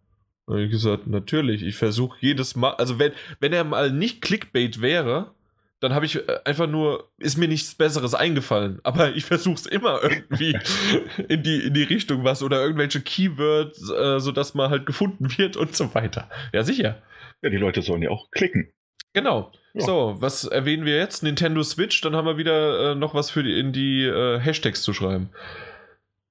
Da 0.46 0.52
habe 0.52 0.62
ich 0.62 0.70
gesagt, 0.70 1.08
natürlich, 1.08 1.64
ich 1.64 1.74
versuche 1.74 2.16
jedes 2.20 2.54
Mal, 2.54 2.74
also 2.74 3.00
wenn, 3.00 3.10
wenn 3.40 3.52
er 3.52 3.64
mal 3.64 3.90
nicht 3.90 4.22
Clickbait 4.22 4.80
wäre, 4.80 5.34
dann 5.80 5.94
habe 5.94 6.06
ich 6.06 6.14
äh, 6.14 6.38
einfach 6.44 6.68
nur, 6.68 7.10
ist 7.18 7.36
mir 7.36 7.48
nichts 7.48 7.74
Besseres 7.74 8.14
eingefallen. 8.14 8.78
Aber 8.84 9.12
ich 9.16 9.24
versuche 9.24 9.56
es 9.56 9.66
immer 9.66 10.00
irgendwie 10.00 10.56
in 11.28 11.42
die, 11.42 11.58
in 11.64 11.74
die 11.74 11.82
Richtung 11.82 12.22
was 12.22 12.44
oder 12.44 12.62
irgendwelche 12.62 13.00
Keywords, 13.00 13.90
äh, 13.90 14.20
sodass 14.20 14.54
man 14.54 14.70
halt 14.70 14.86
gefunden 14.86 15.36
wird 15.36 15.56
und 15.56 15.74
so 15.74 15.92
weiter. 15.92 16.30
Ja, 16.52 16.62
sicher. 16.62 17.02
Ja, 17.42 17.50
die 17.50 17.56
Leute 17.56 17.82
sollen 17.82 18.02
ja 18.02 18.10
auch 18.10 18.30
klicken. 18.30 18.72
Genau. 19.12 19.52
Ja. 19.74 19.84
So, 19.84 20.16
was 20.18 20.44
erwähnen 20.44 20.84
wir 20.84 20.96
jetzt? 20.96 21.22
Nintendo 21.22 21.62
Switch, 21.62 22.00
dann 22.00 22.16
haben 22.16 22.26
wir 22.26 22.36
wieder 22.36 22.92
äh, 22.92 22.94
noch 22.94 23.14
was 23.14 23.30
für 23.30 23.42
die, 23.42 23.58
in 23.58 23.72
die 23.72 24.04
äh, 24.04 24.38
Hashtags 24.38 24.82
zu 24.82 24.92
schreiben. 24.92 25.30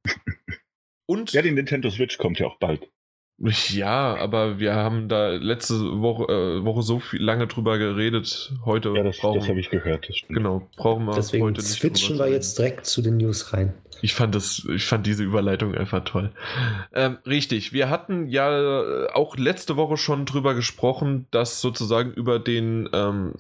Und 1.05 1.31
ja, 1.31 1.41
die 1.41 1.51
Nintendo 1.51 1.89
Switch 1.89 2.17
kommt 2.17 2.39
ja 2.39 2.47
auch 2.47 2.57
bald. 2.57 2.89
Ja, 3.39 4.15
aber 4.15 4.57
wir 4.57 4.73
haben 4.73 5.09
da 5.09 5.29
letzte 5.29 6.01
Woche, 6.01 6.23
äh, 6.23 6.65
Woche 6.65 6.81
so 6.81 6.99
viel, 6.99 7.21
lange 7.21 7.45
drüber 7.45 7.77
geredet. 7.77 8.51
Heute 8.65 8.93
ja, 8.95 9.03
das, 9.03 9.19
das 9.19 9.47
habe 9.47 9.59
ich 9.59 9.69
gehört. 9.69 10.09
genau, 10.27 10.67
brauchen 10.75 11.05
wir 11.05 11.13
Deswegen 11.13 11.43
heute 11.43 11.61
nicht 11.61 11.69
switchen 11.69 12.17
wir 12.17 12.29
jetzt 12.29 12.57
direkt 12.57 12.87
zu 12.87 13.01
den 13.03 13.17
News 13.17 13.53
rein. 13.53 13.75
Ich 14.01 14.15
fand 14.15 14.33
das, 14.33 14.65
ich 14.73 14.85
fand 14.85 15.05
diese 15.05 15.23
Überleitung 15.23 15.75
einfach 15.75 16.03
toll. 16.03 16.31
Ähm, 16.93 17.17
richtig, 17.25 17.73
wir 17.73 17.89
hatten 17.89 18.27
ja 18.27 19.07
auch 19.13 19.37
letzte 19.37 19.75
Woche 19.75 19.97
schon 19.97 20.25
drüber 20.25 20.55
gesprochen, 20.55 21.27
dass 21.31 21.61
sozusagen 21.61 22.13
über 22.13 22.39
den 22.39 22.89
ähm, 22.93 23.33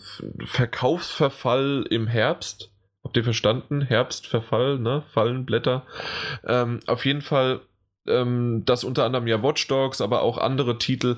Verkaufsverfall 0.45 1.85
im 1.89 2.07
Herbst, 2.07 2.71
habt 3.03 3.17
ihr 3.17 3.23
verstanden? 3.23 3.81
Herbstverfall, 3.81 4.79
ne? 4.79 5.03
Fallenblätter. 5.11 5.85
Ähm, 6.45 6.79
auf 6.87 7.05
jeden 7.05 7.21
Fall 7.21 7.61
ähm, 8.07 8.63
dass 8.65 8.83
unter 8.83 9.05
anderem 9.05 9.27
ja 9.27 9.43
Watch 9.43 9.67
Dogs, 9.67 10.01
aber 10.01 10.21
auch 10.21 10.37
andere 10.37 10.77
Titel 10.77 11.17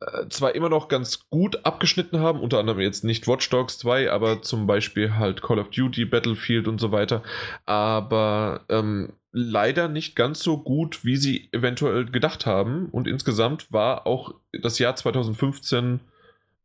äh, 0.00 0.28
zwar 0.28 0.54
immer 0.54 0.68
noch 0.68 0.88
ganz 0.88 1.28
gut 1.30 1.64
abgeschnitten 1.64 2.20
haben, 2.20 2.40
unter 2.40 2.58
anderem 2.58 2.80
jetzt 2.80 3.04
nicht 3.04 3.26
Watch 3.26 3.48
Dogs 3.48 3.78
2, 3.78 4.10
aber 4.10 4.42
zum 4.42 4.66
Beispiel 4.66 5.16
halt 5.16 5.42
Call 5.42 5.58
of 5.58 5.70
Duty, 5.70 6.04
Battlefield 6.04 6.68
und 6.68 6.80
so 6.80 6.92
weiter, 6.92 7.22
aber 7.64 8.62
ähm, 8.68 9.14
leider 9.36 9.88
nicht 9.88 10.16
ganz 10.16 10.40
so 10.40 10.56
gut, 10.58 11.04
wie 11.04 11.16
sie 11.16 11.50
eventuell 11.52 12.06
gedacht 12.06 12.46
haben. 12.46 12.86
Und 12.86 13.06
insgesamt 13.06 13.70
war 13.70 14.06
auch 14.06 14.34
das 14.52 14.78
Jahr 14.78 14.96
2015 14.96 16.00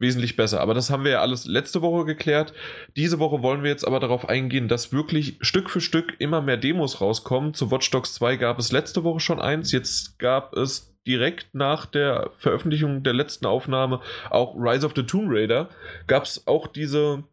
wesentlich 0.01 0.35
besser. 0.35 0.59
Aber 0.59 0.73
das 0.73 0.89
haben 0.89 1.03
wir 1.03 1.11
ja 1.11 1.21
alles 1.21 1.45
letzte 1.45 1.81
Woche 1.81 2.05
geklärt. 2.05 2.53
Diese 2.95 3.19
Woche 3.19 3.41
wollen 3.41 3.63
wir 3.63 3.69
jetzt 3.69 3.85
aber 3.85 3.99
darauf 3.99 4.27
eingehen, 4.27 4.67
dass 4.67 4.91
wirklich 4.91 5.37
Stück 5.41 5.69
für 5.69 5.81
Stück 5.81 6.15
immer 6.19 6.41
mehr 6.41 6.57
Demos 6.57 6.99
rauskommen. 6.99 7.53
Zu 7.53 7.71
Watch 7.71 7.89
Dogs 7.91 8.13
2 8.15 8.35
gab 8.37 8.59
es 8.59 8.71
letzte 8.71 9.03
Woche 9.03 9.19
schon 9.19 9.39
eins. 9.39 9.71
Jetzt 9.71 10.19
gab 10.19 10.53
es 10.53 10.93
direkt 11.07 11.53
nach 11.53 11.85
der 11.85 12.31
Veröffentlichung 12.35 13.03
der 13.03 13.13
letzten 13.13 13.45
Aufnahme 13.45 14.01
auch 14.29 14.55
Rise 14.55 14.85
of 14.85 14.93
the 14.95 15.03
Tomb 15.03 15.29
Raider. 15.29 15.69
Gab 16.07 16.23
es 16.23 16.45
auch 16.47 16.67
diese 16.67 17.23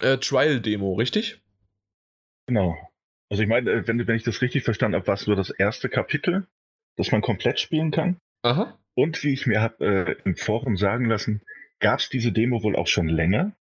äh, 0.00 0.18
Trial-Demo, 0.18 0.94
richtig? 0.94 1.40
Genau. 2.46 2.76
Also 3.30 3.42
ich 3.42 3.48
meine, 3.48 3.70
äh, 3.70 3.88
wenn, 3.88 4.06
wenn 4.06 4.16
ich 4.16 4.24
das 4.24 4.42
richtig 4.42 4.64
verstanden 4.64 4.96
habe, 4.96 5.06
war 5.06 5.14
es 5.14 5.26
nur 5.26 5.36
das 5.36 5.50
erste 5.50 5.88
Kapitel, 5.88 6.46
das 6.96 7.12
man 7.12 7.20
komplett 7.20 7.60
spielen 7.60 7.90
kann. 7.90 8.18
Aha. 8.42 8.78
Und 8.94 9.22
wie 9.22 9.32
ich 9.32 9.46
mir 9.46 9.60
habe 9.60 9.84
äh, 9.84 10.16
im 10.24 10.36
Forum 10.36 10.76
sagen 10.76 11.06
lassen, 11.06 11.42
gab 11.80 11.98
es 11.98 12.08
diese 12.08 12.32
Demo 12.32 12.62
wohl 12.62 12.76
auch 12.76 12.86
schon 12.86 13.08
länger. 13.08 13.52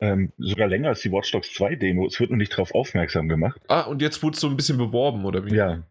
Ähm, 0.00 0.32
sogar 0.38 0.68
länger 0.68 0.90
als 0.90 1.00
die 1.00 1.10
Watch 1.10 1.32
Dogs 1.32 1.52
2 1.54 1.76
Demo. 1.76 2.06
Es 2.06 2.18
wird 2.20 2.30
nur 2.30 2.36
nicht 2.36 2.52
darauf 2.52 2.74
aufmerksam 2.74 3.28
gemacht. 3.28 3.60
Ah, 3.68 3.82
und 3.82 4.00
jetzt 4.00 4.22
wurde 4.22 4.34
es 4.34 4.40
so 4.40 4.48
ein 4.48 4.56
bisschen 4.56 4.78
beworben, 4.78 5.24
oder 5.24 5.44
wie? 5.44 5.54
Ja. 5.54 5.82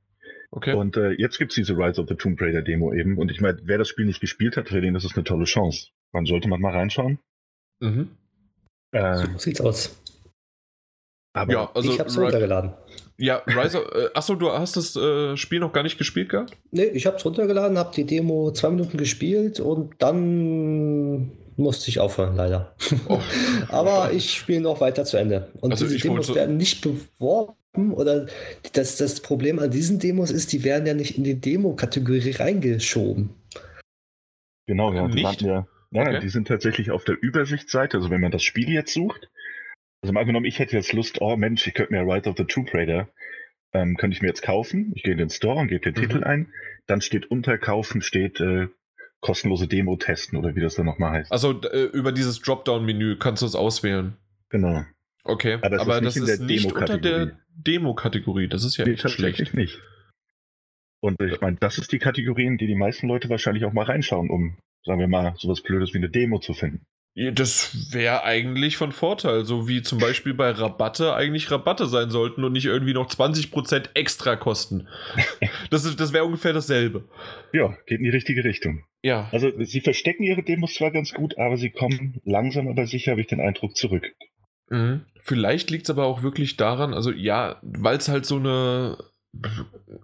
Okay. 0.50 0.74
Und 0.74 0.96
äh, 0.96 1.12
jetzt 1.12 1.38
gibt 1.38 1.51
es 1.51 1.56
diese 1.56 1.74
Rise 1.74 2.01
of 2.01 2.08
the 2.08 2.16
Tomb 2.16 2.39
Raider 2.39 2.62
Demo 2.62 2.94
eben. 2.94 3.18
Und 3.18 3.32
ich 3.32 3.42
meine, 3.42 3.60
wer 3.63 3.77
das 3.77 3.89
Spiel 3.89 4.06
nicht 4.06 4.22
gespielt 4.22 4.56
hat, 4.56 4.70
für 4.70 4.80
den 4.80 4.96
ist 4.96 5.04
es 5.04 5.16
eine 5.16 5.25
tolle 5.25 5.44
Chance. 5.44 5.89
Wann 6.13 6.25
sollte 6.25 6.48
man 6.48 6.62
mal 6.62 6.72
reinschauen? 6.72 7.20
Mhm. 7.82 8.12
Äh, 8.92 9.18
so 9.18 9.38
sieht's 9.38 9.60
aus. 9.60 10.01
Aber 11.34 11.51
ja, 11.51 11.72
also 11.74 11.92
ich 11.92 12.00
hab's 12.00 12.18
runtergeladen. 12.18 12.74
Ja, 13.20 13.42
Rise 13.48 13.84
of, 13.84 13.96
äh, 13.96 14.10
achso, 14.14 14.36
du 14.36 14.52
hast 14.52 14.78
das 14.78 14.96
äh, 14.96 15.36
Spiel 15.38 15.60
noch 15.60 15.74
gar 15.74 15.82
nicht 15.82 15.98
gespielt 15.98 16.30
gehabt? 16.30 16.56
Nee, 16.72 16.86
ich 16.86 17.08
hab's 17.08 17.26
runtergeladen, 17.26 17.78
hab 17.78 17.92
die 17.94 18.06
Demo 18.06 18.52
zwei 18.52 18.70
Minuten 18.70 18.98
gespielt 18.98 19.60
und 19.60 19.96
dann 19.98 21.32
musste 21.56 21.90
ich 21.90 22.00
aufhören, 22.00 22.36
leider. 22.36 22.76
Oh. 23.10 23.20
Aber 23.70 24.12
ich 24.14 24.34
spiele 24.34 24.62
noch 24.62 24.82
weiter 24.82 25.04
zu 25.04 25.18
Ende. 25.18 25.52
Und 25.62 25.72
also 25.72 25.88
diese 25.88 26.00
Demos 26.00 26.34
werden 26.36 26.58
nicht 26.58 26.82
beworben 26.82 27.56
oder 27.94 28.28
das, 28.74 28.98
das 28.98 29.20
Problem 29.22 29.58
an 29.58 29.72
diesen 29.72 29.98
Demos 29.98 30.30
ist, 30.30 30.54
die 30.54 30.64
werden 30.64 30.86
ja 30.86 30.94
nicht 30.94 31.18
in 31.18 31.24
die 31.24 31.42
Demo-Kategorie 31.42 32.32
reingeschoben. 32.32 33.32
Genau, 34.68 34.94
ja. 34.94 35.08
Die, 35.08 35.22
ja, 35.22 35.66
ja 35.92 36.02
okay. 36.02 36.20
die 36.20 36.30
sind 36.30 36.48
tatsächlich 36.48 36.92
auf 36.92 37.04
der 37.04 37.18
Übersichtsseite. 37.20 37.98
Also 37.98 38.12
wenn 38.12 38.22
man 38.22 38.32
das 38.32 38.44
Spiel 38.44 38.70
jetzt 38.70 38.94
sucht, 38.94 39.30
also 40.01 40.13
mal 40.13 40.22
angenommen, 40.22 40.46
ich 40.46 40.60
hätte 40.60 40.75
jetzt 40.75 40.94
Lust, 40.94 41.22
oh 41.22 41.36
Mensch, 41.36 41.66
ich 41.68 41.74
könnte 41.74 41.94
mir 41.94 42.01
Rise 42.01 42.30
of 42.30 42.38
the 42.38 42.46
Tomb 42.46 42.74
Raider, 42.74 43.10
ähm, 43.74 43.98
könnte 43.98 44.16
ich 44.16 44.22
mir 44.22 44.27
jetzt 44.27 44.42
kaufen. 44.42 44.92
Ich 44.96 45.04
gehe 45.04 45.13
in 45.13 45.18
den 45.18 45.30
Store 45.30 45.60
und 45.60 45.68
gebe 45.68 45.92
den 45.92 45.94
mhm. 45.94 46.08
Titel 46.08 46.24
ein. 46.24 46.54
Dann 46.86 47.01
steht 47.01 47.30
unter 47.30 47.58
Kaufen, 47.58 48.01
steht 48.01 48.39
äh, 48.39 48.68
kostenlose 49.20 49.68
Demo 49.68 49.96
testen 49.98 50.38
oder 50.38 50.56
wie 50.56 50.62
das 50.62 50.75
dann 50.75 50.86
nochmal 50.86 51.12
heißt. 51.12 51.32
Also 51.32 51.62
äh, 51.62 51.86
über 51.86 52.12
dieses 52.12 52.39
Dropdown-Menü 52.42 53.18
kannst 53.18 53.42
du 53.42 53.46
es 53.46 53.56
auswählen. 53.56 54.16
Genau. 54.50 54.86
Okay, 55.24 55.58
aber, 55.62 55.82
aber 55.82 56.01
das 56.01 56.16
ist 56.16 56.42
nicht 56.42 56.72
unter 56.72 56.98
der 56.98 57.38
Demo-Kategorie. 57.50 58.48
Das 58.48 58.63
ist 58.63 58.77
ja 58.77 58.86
nee, 58.86 58.94
echt 58.94 59.10
schlecht. 59.10 59.54
nicht. 59.54 59.82
Und 61.01 61.22
ich 61.22 61.42
meine, 61.42 61.58
das 61.60 61.77
ist 61.77 61.92
die 61.92 62.00
Kategorie, 62.00 62.46
in 62.46 62.58
die 62.58 62.68
die 62.68 62.75
meisten 62.75 63.08
Leute 63.08 63.30
wahrscheinlich 63.30 63.66
auch 63.66 63.74
mal 63.74 63.86
reinschauen, 63.86 64.30
um, 64.30 64.58
sagen 64.84 65.00
wir 65.00 65.08
mal, 65.08 65.36
sowas 65.38 65.62
Blödes 65.62 65.94
wie 65.94 65.98
eine 65.98 66.10
Demo 66.10 66.39
zu 66.39 66.54
finden. 66.54 66.86
Das 67.34 67.94
wäre 67.94 68.24
eigentlich 68.26 68.78
von 68.78 68.92
Vorteil, 68.92 69.44
so 69.44 69.68
wie 69.68 69.82
zum 69.82 69.98
Beispiel 69.98 70.36
bei 70.36 70.52
Rabatte 70.52 71.16
eigentlich 71.16 71.50
Rabatte 71.50 71.88
sein 71.88 72.12
sollten 72.12 72.44
und 72.44 72.52
nicht 72.52 72.66
irgendwie 72.66 72.94
noch 72.94 73.10
20% 73.10 73.90
extra 73.96 74.36
kosten. 74.36 74.88
Das, 75.70 75.96
das 75.96 76.14
wäre 76.14 76.24
ungefähr 76.24 76.54
dasselbe. 76.54 77.04
Ja, 77.52 77.76
geht 77.88 77.98
in 77.98 78.06
die 78.06 78.10
richtige 78.10 78.44
Richtung. 78.44 78.86
Ja. 79.02 79.28
Also 79.34 79.52
sie 79.64 79.82
verstecken 79.82 80.24
ihre 80.24 80.44
Demos 80.44 80.76
zwar 80.76 80.92
ganz 80.92 81.14
gut, 81.14 81.38
aber 81.38 81.58
sie 81.58 81.72
kommen 81.72 82.22
langsam 82.24 82.70
aber 82.70 82.86
sicher, 82.86 83.12
habe 83.12 83.22
ich 83.22 83.28
den 83.28 83.42
Eindruck, 83.42 83.76
zurück. 83.76 84.06
Mhm. 84.70 85.02
Vielleicht 85.22 85.70
liegt 85.70 85.86
es 85.86 85.90
aber 85.90 86.06
auch 86.06 86.24
wirklich 86.24 86.56
daran, 86.56 86.94
also 86.94 87.12
ja, 87.12 87.60
weil 87.64 87.98
es 87.98 88.08
halt 88.08 88.26
so 88.26 88.38
eine 88.38 88.98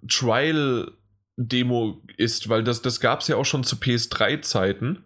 Trial-Demo 0.08 2.02
ist, 2.18 2.50
weil 2.50 2.62
das, 2.62 2.82
das 2.82 3.00
gab 3.00 3.20
es 3.20 3.28
ja 3.28 3.36
auch 3.36 3.46
schon 3.46 3.64
zu 3.64 3.76
PS3-Zeiten 3.76 4.86
ähm, 4.86 5.04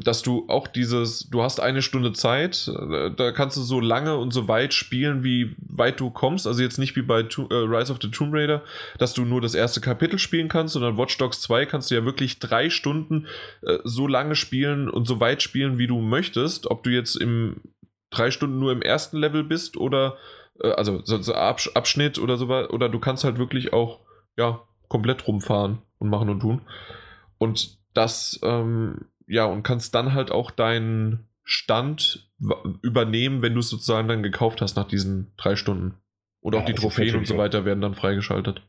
dass 0.00 0.22
du 0.22 0.44
auch 0.48 0.66
dieses, 0.68 1.30
du 1.30 1.42
hast 1.42 1.60
eine 1.60 1.82
Stunde 1.82 2.12
Zeit, 2.12 2.68
äh, 2.68 3.10
da 3.10 3.32
kannst 3.32 3.56
du 3.56 3.62
so 3.62 3.80
lange 3.80 4.16
und 4.16 4.32
so 4.32 4.48
weit 4.48 4.74
spielen, 4.74 5.24
wie 5.24 5.54
weit 5.58 5.98
du 5.98 6.10
kommst. 6.10 6.46
Also 6.46 6.62
jetzt 6.62 6.78
nicht 6.78 6.94
wie 6.96 7.02
bei 7.02 7.22
to 7.22 7.48
äh, 7.50 7.54
Rise 7.54 7.92
of 7.92 7.98
the 8.02 8.10
Tomb 8.10 8.34
Raider, 8.34 8.62
dass 8.98 9.14
du 9.14 9.24
nur 9.24 9.40
das 9.40 9.54
erste 9.54 9.80
Kapitel 9.80 10.18
spielen 10.18 10.48
kannst, 10.48 10.74
sondern 10.74 10.98
Watch 10.98 11.16
Dogs 11.18 11.40
2 11.40 11.66
kannst 11.66 11.90
du 11.90 11.94
ja 11.94 12.04
wirklich 12.04 12.38
drei 12.38 12.68
Stunden 12.68 13.26
äh, 13.62 13.78
so 13.84 14.06
lange 14.06 14.36
spielen 14.36 14.90
und 14.90 15.06
so 15.06 15.20
weit 15.20 15.42
spielen, 15.42 15.78
wie 15.78 15.86
du 15.86 16.00
möchtest. 16.00 16.70
Ob 16.70 16.82
du 16.82 16.90
jetzt 16.90 17.16
im 17.16 17.56
drei 18.10 18.30
Stunden 18.30 18.58
nur 18.58 18.72
im 18.72 18.82
ersten 18.82 19.16
Level 19.16 19.42
bist 19.42 19.76
oder 19.76 20.16
äh, 20.62 20.70
also 20.72 21.00
so, 21.04 21.20
so 21.22 21.34
Absch 21.34 21.70
Abschnitt 21.74 22.18
oder 22.18 22.36
so 22.36 22.46
oder 22.46 22.88
du 22.88 22.98
kannst 22.98 23.24
halt 23.24 23.38
wirklich 23.38 23.72
auch 23.72 24.00
ja 24.36 24.60
komplett 24.88 25.26
rumfahren 25.26 25.78
und 25.98 26.10
machen 26.10 26.28
und 26.28 26.40
tun. 26.40 26.60
Und 27.38 27.78
das 27.94 28.38
ähm, 28.42 29.06
ja, 29.26 29.44
und 29.44 29.62
kannst 29.62 29.94
dann 29.94 30.14
halt 30.14 30.30
auch 30.30 30.50
deinen 30.50 31.28
Stand 31.44 32.30
übernehmen, 32.82 33.42
wenn 33.42 33.54
du 33.54 33.60
es 33.60 33.68
sozusagen 33.68 34.08
dann 34.08 34.22
gekauft 34.22 34.60
hast 34.60 34.76
nach 34.76 34.88
diesen 34.88 35.32
drei 35.36 35.56
Stunden. 35.56 35.94
Und 36.40 36.54
ja, 36.54 36.60
auch 36.60 36.64
die 36.64 36.74
Trophäen 36.74 37.16
und 37.16 37.26
so 37.26 37.36
weiter 37.36 37.64
werden 37.64 37.80
dann 37.80 37.94
freigeschaltet. 37.94 38.66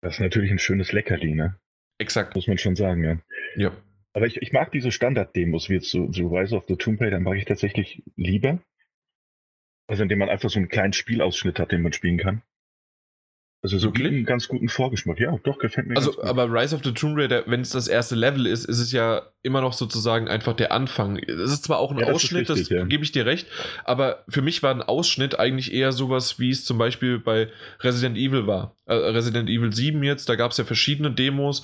Das 0.00 0.14
ist 0.14 0.20
natürlich 0.20 0.50
ein 0.50 0.58
schönes 0.58 0.92
Leckerli, 0.92 1.34
ne? 1.34 1.58
Exakt. 1.98 2.34
Muss 2.34 2.46
man 2.46 2.56
schon 2.56 2.76
sagen, 2.76 3.04
ja. 3.04 3.18
Ja. 3.56 3.72
Aber 4.12 4.26
ich, 4.26 4.40
ich 4.40 4.52
mag 4.52 4.72
diese 4.72 4.90
Standard-Demos, 4.90 5.68
wie 5.68 5.74
jetzt 5.74 5.90
so, 5.90 6.10
so 6.12 6.28
Rise 6.28 6.56
of 6.56 6.64
the 6.66 6.76
Tomb 6.76 7.00
Raider, 7.00 7.20
mag 7.20 7.36
ich 7.36 7.44
tatsächlich 7.44 8.02
lieber. 8.16 8.58
Also 9.86 10.02
indem 10.02 10.18
man 10.20 10.28
einfach 10.28 10.50
so 10.50 10.58
einen 10.58 10.68
kleinen 10.68 10.92
Spielausschnitt 10.92 11.58
hat, 11.58 11.72
den 11.72 11.82
man 11.82 11.92
spielen 11.92 12.18
kann. 12.18 12.42
Also 13.62 13.78
so 13.78 13.88
Wirklich? 13.88 14.06
einen 14.08 14.24
ganz 14.24 14.48
guten 14.48 14.70
Vorgeschmack. 14.70 15.20
Ja, 15.20 15.38
doch, 15.42 15.58
gefällt 15.58 15.86
mir. 15.86 15.96
Also, 15.96 16.22
aber 16.22 16.50
Rise 16.50 16.74
of 16.74 16.82
the 16.82 16.92
Tomb 16.92 17.18
Raider, 17.18 17.44
wenn 17.46 17.60
es 17.60 17.70
das 17.70 17.88
erste 17.88 18.14
Level 18.14 18.46
ist, 18.46 18.64
ist 18.64 18.78
es 18.78 18.90
ja 18.90 19.22
immer 19.42 19.60
noch 19.60 19.74
sozusagen 19.74 20.28
einfach 20.28 20.54
der 20.54 20.72
Anfang. 20.72 21.18
Es 21.18 21.52
ist 21.52 21.64
zwar 21.64 21.78
auch 21.78 21.92
ein 21.92 21.98
ja, 21.98 22.06
Ausschnitt, 22.06 22.48
das, 22.48 22.56
richtig, 22.56 22.76
das 22.76 22.84
ja. 22.84 22.86
gebe 22.86 23.04
ich 23.04 23.12
dir 23.12 23.26
recht, 23.26 23.46
aber 23.84 24.24
für 24.28 24.40
mich 24.40 24.62
war 24.62 24.74
ein 24.74 24.82
Ausschnitt 24.82 25.38
eigentlich 25.38 25.74
eher 25.74 25.92
sowas, 25.92 26.38
wie 26.38 26.48
es 26.48 26.64
zum 26.64 26.78
Beispiel 26.78 27.18
bei 27.18 27.48
Resident 27.80 28.16
Evil 28.16 28.46
war. 28.46 28.76
Äh, 28.86 28.94
Resident 28.94 29.50
Evil 29.50 29.74
7 29.74 30.02
jetzt, 30.04 30.30
da 30.30 30.36
gab 30.36 30.52
es 30.52 30.56
ja 30.56 30.64
verschiedene 30.64 31.10
Demos 31.10 31.62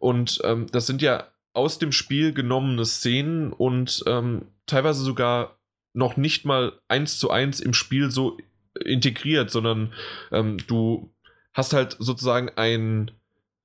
Und 0.00 0.40
ähm, 0.42 0.66
das 0.72 0.88
sind 0.88 1.00
ja 1.00 1.28
aus 1.52 1.78
dem 1.78 1.92
Spiel 1.92 2.32
genommene 2.32 2.84
Szenen 2.84 3.52
und 3.52 4.02
ähm, 4.08 4.46
teilweise 4.66 5.04
sogar 5.04 5.58
noch 5.94 6.16
nicht 6.16 6.44
mal 6.44 6.72
eins 6.88 7.18
zu 7.18 7.30
eins 7.30 7.60
im 7.60 7.72
Spiel 7.72 8.10
so 8.10 8.36
integriert, 8.84 9.50
sondern 9.50 9.94
ähm, 10.32 10.58
du 10.66 11.12
hast 11.56 11.72
halt 11.72 11.96
sozusagen 11.98 12.50
ein 12.56 13.10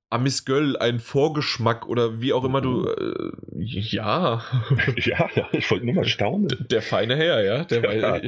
Amis 0.08 0.44
Göll, 0.44 0.76
ein 0.76 0.98
Vorgeschmack 0.98 1.86
oder 1.86 2.20
wie 2.20 2.32
auch 2.32 2.44
immer 2.44 2.60
du. 2.60 2.88
Äh, 2.88 3.32
ja. 3.54 4.42
Ja, 4.96 5.28
ja, 5.34 5.48
ich 5.52 5.70
wollte 5.70 5.84
nur 5.84 5.94
mal 5.94 6.04
staunen. 6.06 6.48
Der 6.70 6.82
feine 6.82 7.16
Herr, 7.16 7.42
ja. 7.44 7.64
Der 7.64 7.94
ja. 7.94 8.02
War, 8.02 8.20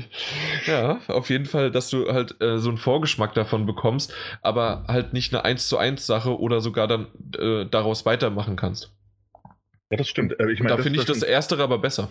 ja, 0.66 1.00
auf 1.08 1.30
jeden 1.30 1.46
Fall, 1.46 1.70
dass 1.70 1.90
du 1.90 2.12
halt 2.12 2.40
äh, 2.40 2.58
so 2.58 2.68
einen 2.68 2.78
Vorgeschmack 2.78 3.34
davon 3.34 3.66
bekommst, 3.66 4.14
aber 4.42 4.84
halt 4.86 5.12
nicht 5.12 5.34
eine 5.34 5.44
1 5.44 5.68
zu 5.68 5.78
1 5.78 6.06
Sache 6.06 6.38
oder 6.38 6.60
sogar 6.60 6.86
dann 6.86 7.08
äh, 7.38 7.66
daraus 7.66 8.06
weitermachen 8.06 8.56
kannst. 8.56 8.94
Ja, 9.90 9.96
das 9.96 10.08
stimmt. 10.08 10.38
Äh, 10.38 10.52
ich 10.52 10.60
mein, 10.60 10.68
da 10.68 10.76
finde 10.76 10.98
ich 10.98 11.06
das, 11.06 11.20
das 11.20 11.28
Erstere 11.28 11.62
aber 11.62 11.78
besser. 11.78 12.10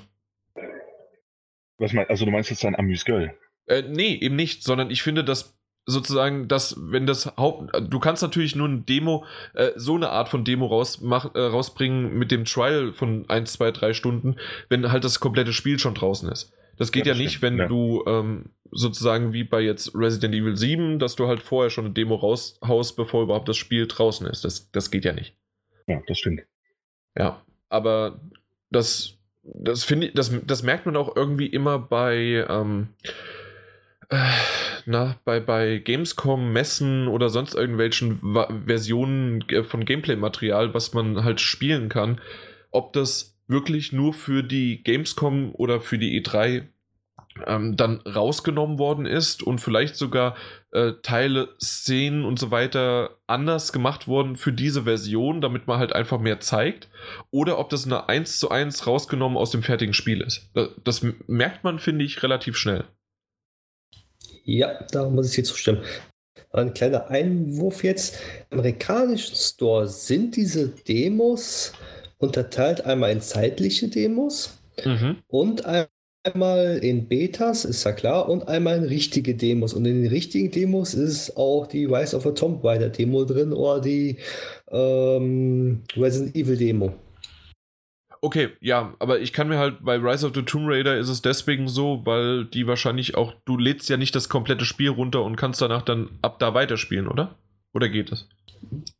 Was 1.77 1.93
meinst 1.93 2.09
Also, 2.09 2.25
du 2.25 2.31
meinst 2.31 2.49
jetzt 2.49 2.65
ein 2.65 2.75
Amüs 2.75 3.05
Göll? 3.05 3.35
Äh, 3.65 3.83
nee, 3.83 4.15
eben 4.15 4.35
nicht, 4.35 4.63
sondern 4.63 4.89
ich 4.89 5.03
finde, 5.03 5.23
dass 5.23 5.57
sozusagen, 5.85 6.47
dass 6.47 6.75
wenn 6.79 7.05
das 7.05 7.35
Haupt, 7.37 7.71
du 7.89 7.99
kannst 7.99 8.23
natürlich 8.23 8.55
nur 8.55 8.67
eine 8.67 8.81
Demo, 8.81 9.25
äh, 9.53 9.71
so 9.75 9.95
eine 9.95 10.09
Art 10.09 10.29
von 10.29 10.45
Demo 10.45 10.67
raus, 10.67 11.01
mach, 11.01 11.35
äh, 11.35 11.39
rausbringen 11.39 12.17
mit 12.17 12.31
dem 12.31 12.45
Trial 12.45 12.93
von 12.93 13.29
1, 13.29 13.53
2, 13.53 13.71
3 13.71 13.93
Stunden, 13.93 14.35
wenn 14.69 14.91
halt 14.91 15.03
das 15.03 15.19
komplette 15.19 15.53
Spiel 15.53 15.79
schon 15.79 15.93
draußen 15.93 16.29
ist. 16.31 16.53
Das 16.77 16.91
geht 16.91 17.05
ja, 17.05 17.11
das 17.11 17.19
ja 17.19 17.23
nicht, 17.23 17.41
wenn 17.41 17.57
ja. 17.57 17.67
du 17.67 18.03
ähm, 18.07 18.49
sozusagen 18.71 19.33
wie 19.33 19.43
bei 19.43 19.61
jetzt 19.61 19.93
Resident 19.93 20.33
Evil 20.33 20.55
7, 20.55 20.99
dass 20.99 21.15
du 21.15 21.27
halt 21.27 21.41
vorher 21.41 21.69
schon 21.69 21.85
eine 21.85 21.93
Demo 21.93 22.15
raushaust, 22.15 22.95
bevor 22.95 23.23
überhaupt 23.23 23.49
das 23.49 23.57
Spiel 23.57 23.87
draußen 23.87 24.25
ist. 24.27 24.43
Das, 24.43 24.71
das 24.71 24.89
geht 24.89 25.05
ja 25.05 25.13
nicht. 25.13 25.35
Ja, 25.87 26.01
das 26.07 26.17
stimmt. 26.17 26.41
Ja, 27.17 27.43
aber 27.69 28.19
das, 28.71 29.17
das 29.43 29.83
finde 29.83 30.07
ich, 30.07 30.13
das, 30.13 30.33
das 30.45 30.63
merkt 30.63 30.85
man 30.85 30.95
auch 30.95 31.15
irgendwie 31.15 31.47
immer 31.47 31.77
bei, 31.77 32.45
ähm, 32.49 32.89
na, 34.85 35.15
bei, 35.25 35.39
bei 35.39 35.77
Gamescom, 35.77 36.51
Messen 36.51 37.07
oder 37.07 37.29
sonst 37.29 37.53
irgendwelchen 37.53 38.19
Va 38.21 38.47
Versionen 38.65 39.47
äh, 39.49 39.63
von 39.63 39.85
Gameplay-Material, 39.85 40.73
was 40.73 40.93
man 40.93 41.23
halt 41.23 41.39
spielen 41.41 41.89
kann, 41.89 42.19
ob 42.71 42.93
das 42.93 43.37
wirklich 43.47 43.91
nur 43.91 44.13
für 44.13 44.43
die 44.43 44.83
Gamescom 44.83 45.53
oder 45.53 45.79
für 45.81 45.97
die 45.97 46.21
E3 46.21 46.63
ähm, 47.47 47.75
dann 47.75 47.97
rausgenommen 48.01 48.77
worden 48.77 49.05
ist 49.05 49.41
und 49.43 49.59
vielleicht 49.59 49.95
sogar 49.95 50.35
äh, 50.71 50.93
Teile, 51.01 51.49
Szenen 51.59 52.25
und 52.25 52.39
so 52.39 52.51
weiter 52.51 53.17
anders 53.27 53.73
gemacht 53.73 54.07
wurden 54.07 54.35
für 54.35 54.53
diese 54.53 54.83
Version, 54.83 55.41
damit 55.41 55.67
man 55.67 55.79
halt 55.79 55.93
einfach 55.93 56.19
mehr 56.19 56.39
zeigt, 56.39 56.89
oder 57.31 57.57
ob 57.59 57.69
das 57.69 57.85
eine 57.85 58.07
1 58.07 58.39
zu 58.39 58.51
1 58.51 58.85
rausgenommen 58.85 59.37
aus 59.37 59.51
dem 59.51 59.63
fertigen 59.63 59.93
Spiel 59.93 60.21
ist. 60.21 60.51
Das 60.83 61.05
merkt 61.27 61.63
man, 61.63 61.79
finde 61.79 62.05
ich, 62.05 62.21
relativ 62.23 62.57
schnell. 62.57 62.85
Ja, 64.43 64.85
da 64.91 65.09
muss 65.09 65.29
ich 65.29 65.35
dir 65.35 65.43
zustimmen. 65.43 65.81
Ein 66.51 66.73
kleiner 66.73 67.09
Einwurf 67.09 67.83
jetzt. 67.83 68.17
Im 68.49 68.59
amerikanischen 68.59 69.35
Store 69.35 69.87
sind 69.87 70.35
diese 70.35 70.67
Demos 70.67 71.73
unterteilt 72.23 72.85
einmal 72.85 73.11
in 73.11 73.21
zeitliche 73.21 73.89
Demos 73.89 74.57
mhm. 74.83 75.17
und 75.27 75.63
einmal 75.65 76.77
in 76.81 77.07
Betas, 77.07 77.65
ist 77.65 77.83
ja 77.83 77.91
klar, 77.91 78.29
und 78.29 78.47
einmal 78.47 78.77
in 78.77 78.85
richtige 78.85 79.35
Demos. 79.35 79.73
Und 79.73 79.85
in 79.85 80.03
den 80.03 80.11
richtigen 80.11 80.49
Demos 80.49 80.93
ist 80.93 81.35
auch 81.35 81.67
die 81.67 81.85
Rise 81.85 82.15
of 82.15 82.25
a 82.25 82.31
Tomb 82.31 82.63
Raider 82.63 82.89
Demo 82.89 83.25
drin 83.25 83.51
oder 83.51 83.81
die 83.81 84.17
ähm, 84.71 85.83
Resident 85.95 86.35
Evil 86.35 86.57
Demo. 86.57 86.93
Okay, 88.23 88.51
ja, 88.61 88.95
aber 88.99 89.19
ich 89.19 89.33
kann 89.33 89.49
mir 89.49 89.57
halt 89.57 89.83
bei 89.83 89.97
Rise 89.97 90.25
of 90.25 90.33
the 90.33 90.43
Tomb 90.43 90.69
Raider 90.69 90.97
ist 90.97 91.09
es 91.09 91.21
deswegen 91.21 91.67
so, 91.67 92.05
weil 92.05 92.45
die 92.45 92.65
wahrscheinlich 92.67 93.17
auch, 93.17 93.33
du 93.43 93.57
lädst 93.57 93.89
ja 93.89 93.97
nicht 93.97 94.15
das 94.15 94.29
komplette 94.29 94.63
Spiel 94.63 94.91
runter 94.91 95.25
und 95.25 95.35
kannst 95.35 95.61
danach 95.61 95.81
dann 95.81 96.09
ab 96.21 96.39
da 96.39 96.53
weiterspielen, 96.53 97.09
oder? 97.09 97.35
Oder 97.73 97.89
geht 97.89 98.13
das? 98.13 98.29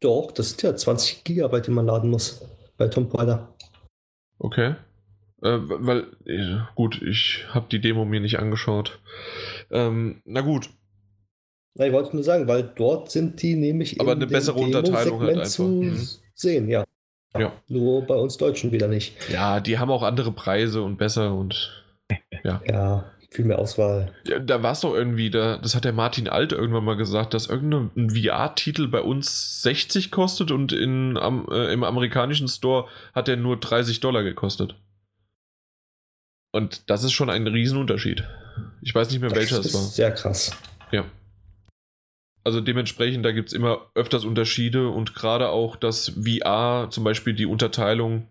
Doch, 0.02 0.34
das 0.34 0.50
sind 0.50 0.64
ja 0.64 0.76
20 0.76 1.24
Gigabyte, 1.24 1.68
die 1.68 1.72
man 1.72 1.86
laden 1.86 2.10
muss 2.10 2.46
bei 2.76 2.90
Tomb 2.90 3.18
Raider. 3.18 3.48
Okay. 4.40 4.76
Äh, 5.42 5.58
weil, 5.62 6.08
äh, 6.26 6.58
gut, 6.76 7.02
ich 7.02 7.46
habe 7.48 7.68
die 7.72 7.80
Demo 7.80 8.04
mir 8.04 8.20
nicht 8.20 8.40
angeschaut. 8.40 9.00
Ähm, 9.72 10.22
na 10.26 10.42
gut. 10.42 10.70
Na, 11.76 11.88
ich 11.88 11.94
wollte 11.94 12.14
nur 12.14 12.26
sagen, 12.26 12.50
weil 12.50 12.74
dort 12.76 13.10
sind 13.10 13.42
die 13.42 13.56
nämlich 13.56 14.02
Aber 14.02 14.12
eine 14.12 14.28
bessere 14.28 14.60
Unterteilung 14.60 15.22
halt 15.22 15.38
einfach. 15.38 15.50
zu 15.50 15.64
mhm. 15.64 16.08
sehen, 16.34 16.68
ja. 16.68 16.84
Ja. 17.38 17.52
Nur 17.68 18.04
bei 18.04 18.16
uns 18.16 18.38
Deutschen 18.38 18.72
wieder 18.72 18.88
nicht. 18.88 19.16
Ja, 19.30 19.60
die 19.60 19.80
haben 19.80 19.90
auch 19.90 20.04
andere 20.04 20.32
Preise 20.32 20.82
und 20.84 20.98
besser 20.98 21.34
und 21.34 21.84
ja. 22.44 22.62
Ja, 22.68 23.12
viel 23.32 23.46
mehr 23.46 23.60
Auswahl. 23.60 24.14
Ja, 24.28 24.40
da 24.40 24.62
war 24.62 24.74
es 24.74 24.82
doch 24.82 24.94
irgendwie, 24.94 25.32
da, 25.32 25.58
das 25.58 25.76
hat 25.76 25.86
der 25.86 25.94
Martin 25.94 26.30
Alt 26.30 26.52
irgendwann 26.52 26.86
mal 26.86 26.96
gesagt, 26.96 27.34
dass 27.34 27.48
irgendein 27.48 28.12
VR-Titel 28.12 28.88
bei 28.88 29.02
uns 29.02 29.62
60 29.64 30.12
kostet 30.12 30.52
und 30.52 30.72
in, 30.72 31.18
am, 31.18 31.48
äh, 31.52 31.74
im 31.74 31.84
amerikanischen 31.84 32.48
Store 32.48 32.88
hat 33.14 33.28
er 33.28 33.38
nur 33.38 33.60
30 33.60 34.00
Dollar 34.00 34.24
gekostet. 34.24 34.76
Und 36.52 36.90
das 36.92 37.04
ist 37.04 37.14
schon 37.14 37.32
ein 37.32 37.48
Riesenunterschied. 37.48 38.24
Ich 38.82 38.94
weiß 38.94 39.10
nicht 39.10 39.22
mehr, 39.22 39.32
welcher 39.32 39.60
es 39.60 39.74
war. 39.74 39.82
Sehr 39.82 40.12
krass. 40.12 40.52
Ja. 40.92 41.06
Also 42.44 42.60
dementsprechend, 42.60 43.26
da 43.26 43.32
gibt 43.32 43.50
es 43.50 43.54
immer 43.54 43.90
öfters 43.96 44.26
Unterschiede 44.26 44.90
und 44.90 45.16
gerade 45.16 45.50
auch 45.50 45.76
das 45.76 46.10
VR, 46.10 46.90
zum 46.90 47.04
Beispiel 47.04 47.34
die 47.34 47.46
Unterteilung, 47.46 48.28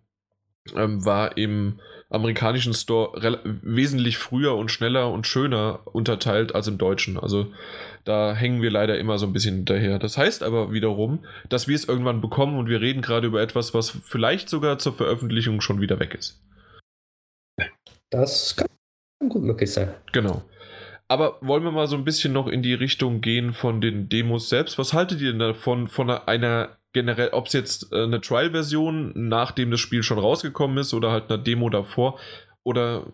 ähm, 0.76 1.04
war 1.04 1.36
im 1.36 1.80
amerikanischen 2.10 2.74
Store 2.74 3.40
wesentlich 3.44 4.18
früher 4.18 4.54
und 4.54 4.70
schneller 4.70 5.10
und 5.10 5.26
schöner 5.26 5.80
unterteilt 5.86 6.54
als 6.54 6.68
im 6.68 6.76
deutschen. 6.76 7.18
Also 7.18 7.50
da 8.04 8.34
hängen 8.34 8.60
wir 8.60 8.70
leider 8.70 8.98
immer 8.98 9.18
so 9.18 9.26
ein 9.26 9.32
bisschen 9.32 9.56
hinterher. 9.56 9.98
Das 9.98 10.18
heißt 10.18 10.42
aber 10.42 10.72
wiederum, 10.72 11.24
dass 11.48 11.68
wir 11.68 11.74
es 11.74 11.88
irgendwann 11.88 12.20
bekommen 12.20 12.58
und 12.58 12.68
wir 12.68 12.82
reden 12.82 13.00
gerade 13.00 13.26
über 13.26 13.40
etwas, 13.40 13.72
was 13.72 13.90
vielleicht 13.90 14.50
sogar 14.50 14.78
zur 14.78 14.92
Veröffentlichung 14.92 15.62
schon 15.62 15.80
wieder 15.80 15.98
weg 16.00 16.14
ist. 16.14 16.42
Das 18.10 18.56
kann 18.56 18.68
gut 19.30 19.42
möglich 19.42 19.72
sein. 19.72 19.94
Genau. 20.12 20.42
Aber 21.12 21.36
wollen 21.42 21.62
wir 21.62 21.72
mal 21.72 21.88
so 21.88 21.96
ein 21.96 22.06
bisschen 22.06 22.32
noch 22.32 22.48
in 22.48 22.62
die 22.62 22.72
Richtung 22.72 23.20
gehen 23.20 23.52
von 23.52 23.82
den 23.82 24.08
Demos 24.08 24.48
selbst? 24.48 24.78
Was 24.78 24.94
haltet 24.94 25.20
ihr 25.20 25.32
denn 25.32 25.40
davon, 25.40 25.86
von 25.86 26.08
einer 26.08 26.78
generell, 26.94 27.28
ob 27.32 27.48
es 27.48 27.52
jetzt 27.52 27.92
äh, 27.92 28.04
eine 28.04 28.22
Trial-Version, 28.22 29.12
nachdem 29.14 29.70
das 29.70 29.80
Spiel 29.80 30.02
schon 30.02 30.18
rausgekommen 30.18 30.78
ist, 30.78 30.94
oder 30.94 31.10
halt 31.10 31.30
eine 31.30 31.42
Demo 31.42 31.68
davor, 31.68 32.18
oder 32.62 33.04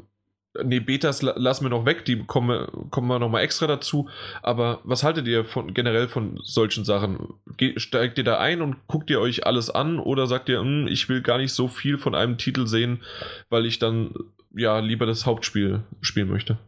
nee, 0.63 0.79
Betas 0.79 1.23
lassen 1.23 1.65
wir 1.65 1.71
noch 1.71 1.87
weg, 1.87 2.05
die 2.05 2.23
kommen, 2.23 2.69
kommen 2.93 3.09
wir 3.09 3.19
nochmal 3.19 3.43
extra 3.43 3.67
dazu. 3.67 4.09
Aber 4.45 4.79
was 4.85 5.03
haltet 5.03 5.27
ihr 5.27 5.45
von, 5.45 5.75
generell 5.75 6.07
von 6.07 6.39
solchen 6.45 6.85
Sachen? 6.85 7.35
Ge 7.57 7.81
steigt 7.81 8.17
ihr 8.19 8.25
da 8.25 8.39
ein 8.39 8.63
und 8.63 8.77
guckt 8.87 9.11
ihr 9.11 9.21
euch 9.21 9.45
alles 9.45 9.71
an 9.71 9.99
oder 9.99 10.29
sagt 10.29 10.49
ihr, 10.49 10.61
hm, 10.61 10.87
ich 10.87 11.09
will 11.09 11.21
gar 11.21 11.39
nicht 11.39 11.53
so 11.53 11.67
viel 11.67 11.99
von 11.99 12.15
einem 12.15 12.39
Titel 12.39 12.69
sehen, 12.69 13.03
weil 13.51 13.67
ich 13.67 13.81
dann 13.81 14.15
ja 14.55 14.79
lieber 14.79 15.05
das 15.05 15.27
Hauptspiel 15.27 15.83
spielen 16.01 16.29
möchte? 16.29 16.59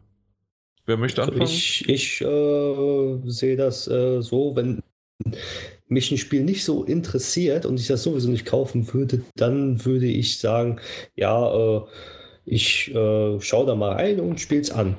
Wer 0.91 0.97
möchte 0.97 1.21
also 1.21 1.31
anfangen? 1.31 1.49
Ich, 1.49 1.87
ich 1.87 2.19
äh, 2.19 3.17
sehe 3.23 3.55
das 3.55 3.87
äh, 3.87 4.21
so, 4.21 4.57
wenn 4.57 4.83
mich 5.87 6.11
ein 6.11 6.17
Spiel 6.17 6.43
nicht 6.43 6.65
so 6.65 6.83
interessiert 6.83 7.65
und 7.65 7.79
ich 7.79 7.87
das 7.87 8.03
sowieso 8.03 8.29
nicht 8.29 8.45
kaufen 8.45 8.93
würde, 8.93 9.21
dann 9.37 9.85
würde 9.85 10.07
ich 10.07 10.39
sagen, 10.39 10.81
ja, 11.15 11.77
äh, 11.77 11.81
ich 12.43 12.93
äh, 12.93 13.39
schaue 13.39 13.67
da 13.67 13.75
mal 13.75 13.93
rein 13.93 14.19
und 14.19 14.41
spiele 14.41 14.59
es 14.59 14.71
an. 14.71 14.97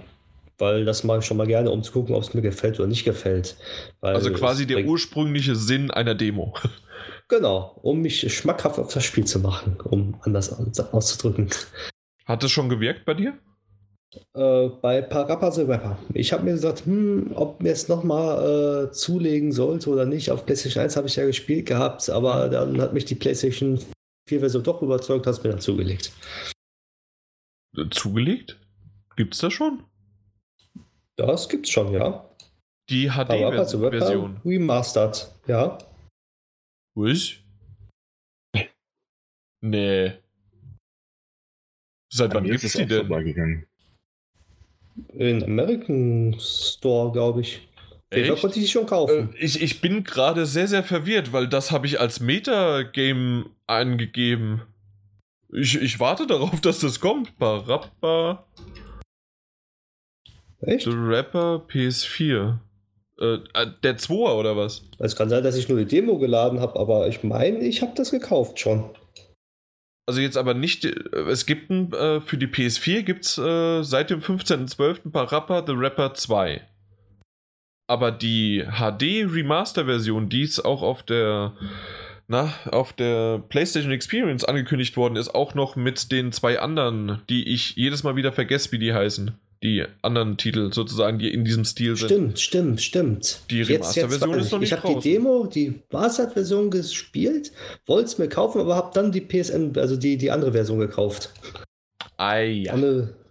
Weil 0.56 0.86
das 0.86 1.04
mache 1.04 1.18
ich 1.18 1.26
schon 1.26 1.36
mal 1.36 1.46
gerne, 1.46 1.70
um 1.70 1.82
zu 1.82 1.92
gucken, 1.92 2.14
ob 2.14 2.22
es 2.22 2.32
mir 2.32 2.40
gefällt 2.40 2.80
oder 2.80 2.88
nicht 2.88 3.04
gefällt. 3.04 3.56
Weil 4.00 4.14
also 4.14 4.32
quasi 4.32 4.66
der 4.66 4.86
ursprüngliche 4.86 5.56
Sinn 5.56 5.90
einer 5.90 6.14
Demo. 6.14 6.54
Genau, 7.28 7.78
um 7.82 8.02
mich 8.02 8.30
schmackhaft 8.34 8.78
auf 8.78 8.92
das 8.92 9.04
Spiel 9.04 9.24
zu 9.24 9.38
machen, 9.40 9.78
um 9.84 10.18
anders 10.20 10.52
auszudrücken. 10.92 11.48
Hat 12.26 12.44
es 12.44 12.50
schon 12.50 12.68
gewirkt 12.68 13.06
bei 13.06 13.14
dir? 13.14 13.38
Äh, 14.34 14.68
bei 14.80 15.00
Parappa 15.00 15.50
the 15.50 15.62
Rapper. 15.62 15.98
Ich 16.12 16.32
habe 16.32 16.44
mir 16.44 16.52
gesagt, 16.52 16.84
hm, 16.84 17.32
ob 17.34 17.62
mir 17.62 17.72
es 17.72 17.88
nochmal 17.88 18.88
äh, 18.88 18.92
zulegen 18.92 19.52
sollte 19.52 19.88
oder 19.90 20.04
nicht. 20.04 20.30
Auf 20.30 20.44
PlayStation 20.44 20.82
1 20.82 20.96
habe 20.96 21.06
ich 21.06 21.16
ja 21.16 21.24
gespielt 21.24 21.66
gehabt, 21.66 22.10
aber 22.10 22.48
dann 22.48 22.80
hat 22.80 22.92
mich 22.92 23.06
die 23.06 23.14
PlayStation 23.14 23.78
4 24.28 24.40
Version 24.40 24.62
doch 24.62 24.82
überzeugt, 24.82 25.26
hast 25.26 25.42
mir 25.42 25.50
dann 25.50 25.60
zugelegt. 25.60 26.12
Zugelegt? 27.90 28.60
Gibt's 29.16 29.38
das 29.38 29.52
schon? 29.52 29.84
Das 31.16 31.48
gibt's 31.48 31.70
schon, 31.70 31.92
ja. 31.92 32.28
Die 32.90 33.08
HD-Version. 33.08 34.40
Remastered, 34.44 35.32
ja. 35.46 35.78
Was? 36.94 37.36
Nee. 39.62 40.12
Seit 42.12 42.34
wann 42.34 42.44
gibt 42.44 42.62
es 42.62 42.72
die 42.72 42.84
denn? 42.84 43.66
In 45.14 45.42
American 45.42 46.36
Store, 46.38 47.12
glaube 47.12 47.40
ich. 47.40 47.68
Den 48.14 48.34
konnte 48.36 48.60
ich 48.60 48.70
schon 48.70 48.86
kaufen. 48.86 49.34
Äh, 49.34 49.44
ich, 49.44 49.62
ich 49.62 49.80
bin 49.80 50.04
gerade 50.04 50.46
sehr, 50.46 50.68
sehr 50.68 50.84
verwirrt, 50.84 51.32
weil 51.32 51.48
das 51.48 51.70
habe 51.70 51.86
ich 51.86 51.98
als 51.98 52.20
Metagame 52.20 53.46
angegeben. 53.66 54.62
Ich, 55.52 55.80
ich 55.80 56.00
warte 56.00 56.26
darauf, 56.26 56.60
dass 56.60 56.80
das 56.80 57.00
kommt. 57.00 57.36
Barappa. 57.38 58.46
Echt? 60.60 60.84
The 60.84 60.92
Rapper 60.92 61.62
PS4. 61.68 62.58
Äh, 63.20 63.34
äh, 63.54 63.66
der 63.82 63.98
2er 63.98 64.34
oder 64.34 64.56
was? 64.56 64.82
Es 64.98 65.16
kann 65.16 65.28
sein, 65.28 65.42
dass 65.42 65.56
ich 65.56 65.68
nur 65.68 65.78
die 65.78 65.86
Demo 65.86 66.18
geladen 66.18 66.60
habe, 66.60 66.78
aber 66.78 67.08
ich 67.08 67.22
meine, 67.22 67.58
ich 67.58 67.82
habe 67.82 67.92
das 67.94 68.10
gekauft 68.10 68.58
schon. 68.58 68.90
Also 70.06 70.20
jetzt 70.20 70.36
aber 70.36 70.54
nicht, 70.54 70.84
äh, 70.84 70.90
es 71.28 71.46
gibt 71.46 71.70
ein, 71.70 71.92
äh, 71.92 72.20
für 72.20 72.36
die 72.36 72.48
PS4 72.48 73.02
gibt 73.02 73.24
es 73.24 73.38
äh, 73.38 73.82
seit 73.82 74.10
dem 74.10 74.20
15.12. 74.20 75.10
Parappa 75.10 75.64
The 75.66 75.72
Rapper 75.72 76.14
2. 76.14 76.66
Aber 77.88 78.10
die 78.10 78.64
HD 78.64 79.24
Remaster 79.26 79.84
Version, 79.84 80.28
die 80.28 80.42
ist 80.42 80.60
auch 80.60 80.82
auf 80.82 81.02
der 81.02 81.52
na, 82.28 82.54
auf 82.70 82.94
der 82.94 83.40
PlayStation 83.40 83.92
Experience 83.92 84.44
angekündigt 84.44 84.96
worden 84.96 85.16
ist, 85.16 85.34
auch 85.34 85.54
noch 85.54 85.76
mit 85.76 86.10
den 86.10 86.32
zwei 86.32 86.60
anderen, 86.60 87.20
die 87.28 87.48
ich 87.48 87.76
jedes 87.76 88.04
Mal 88.04 88.16
wieder 88.16 88.32
vergesse, 88.32 88.72
wie 88.72 88.78
die 88.78 88.94
heißen 88.94 89.38
die 89.62 89.84
anderen 90.02 90.36
Titel 90.36 90.72
sozusagen, 90.72 91.18
die 91.18 91.32
in 91.32 91.44
diesem 91.44 91.64
Stil 91.64 91.96
sind. 91.96 92.08
Stimmt, 92.08 92.40
stimmt, 92.40 92.82
stimmt. 92.82 93.40
Die 93.50 93.62
Remaster-Version 93.62 94.38
ist 94.38 94.52
noch 94.52 94.58
nicht 94.58 94.72
Ich 94.72 94.78
habe 94.78 95.00
die 95.00 95.10
Demo, 95.10 95.46
die 95.46 95.82
Bastard-Version 95.88 96.70
gespielt, 96.70 97.52
wollte 97.86 98.06
es 98.06 98.18
mir 98.18 98.28
kaufen, 98.28 98.60
aber 98.60 98.74
habe 98.74 98.90
dann 98.94 99.12
die 99.12 99.20
PSN, 99.20 99.72
also 99.76 99.96
die, 99.96 100.16
die 100.16 100.30
andere 100.30 100.52
Version 100.52 100.80
gekauft. 100.80 101.32
Ei, 102.16 102.46
ja. 102.46 102.76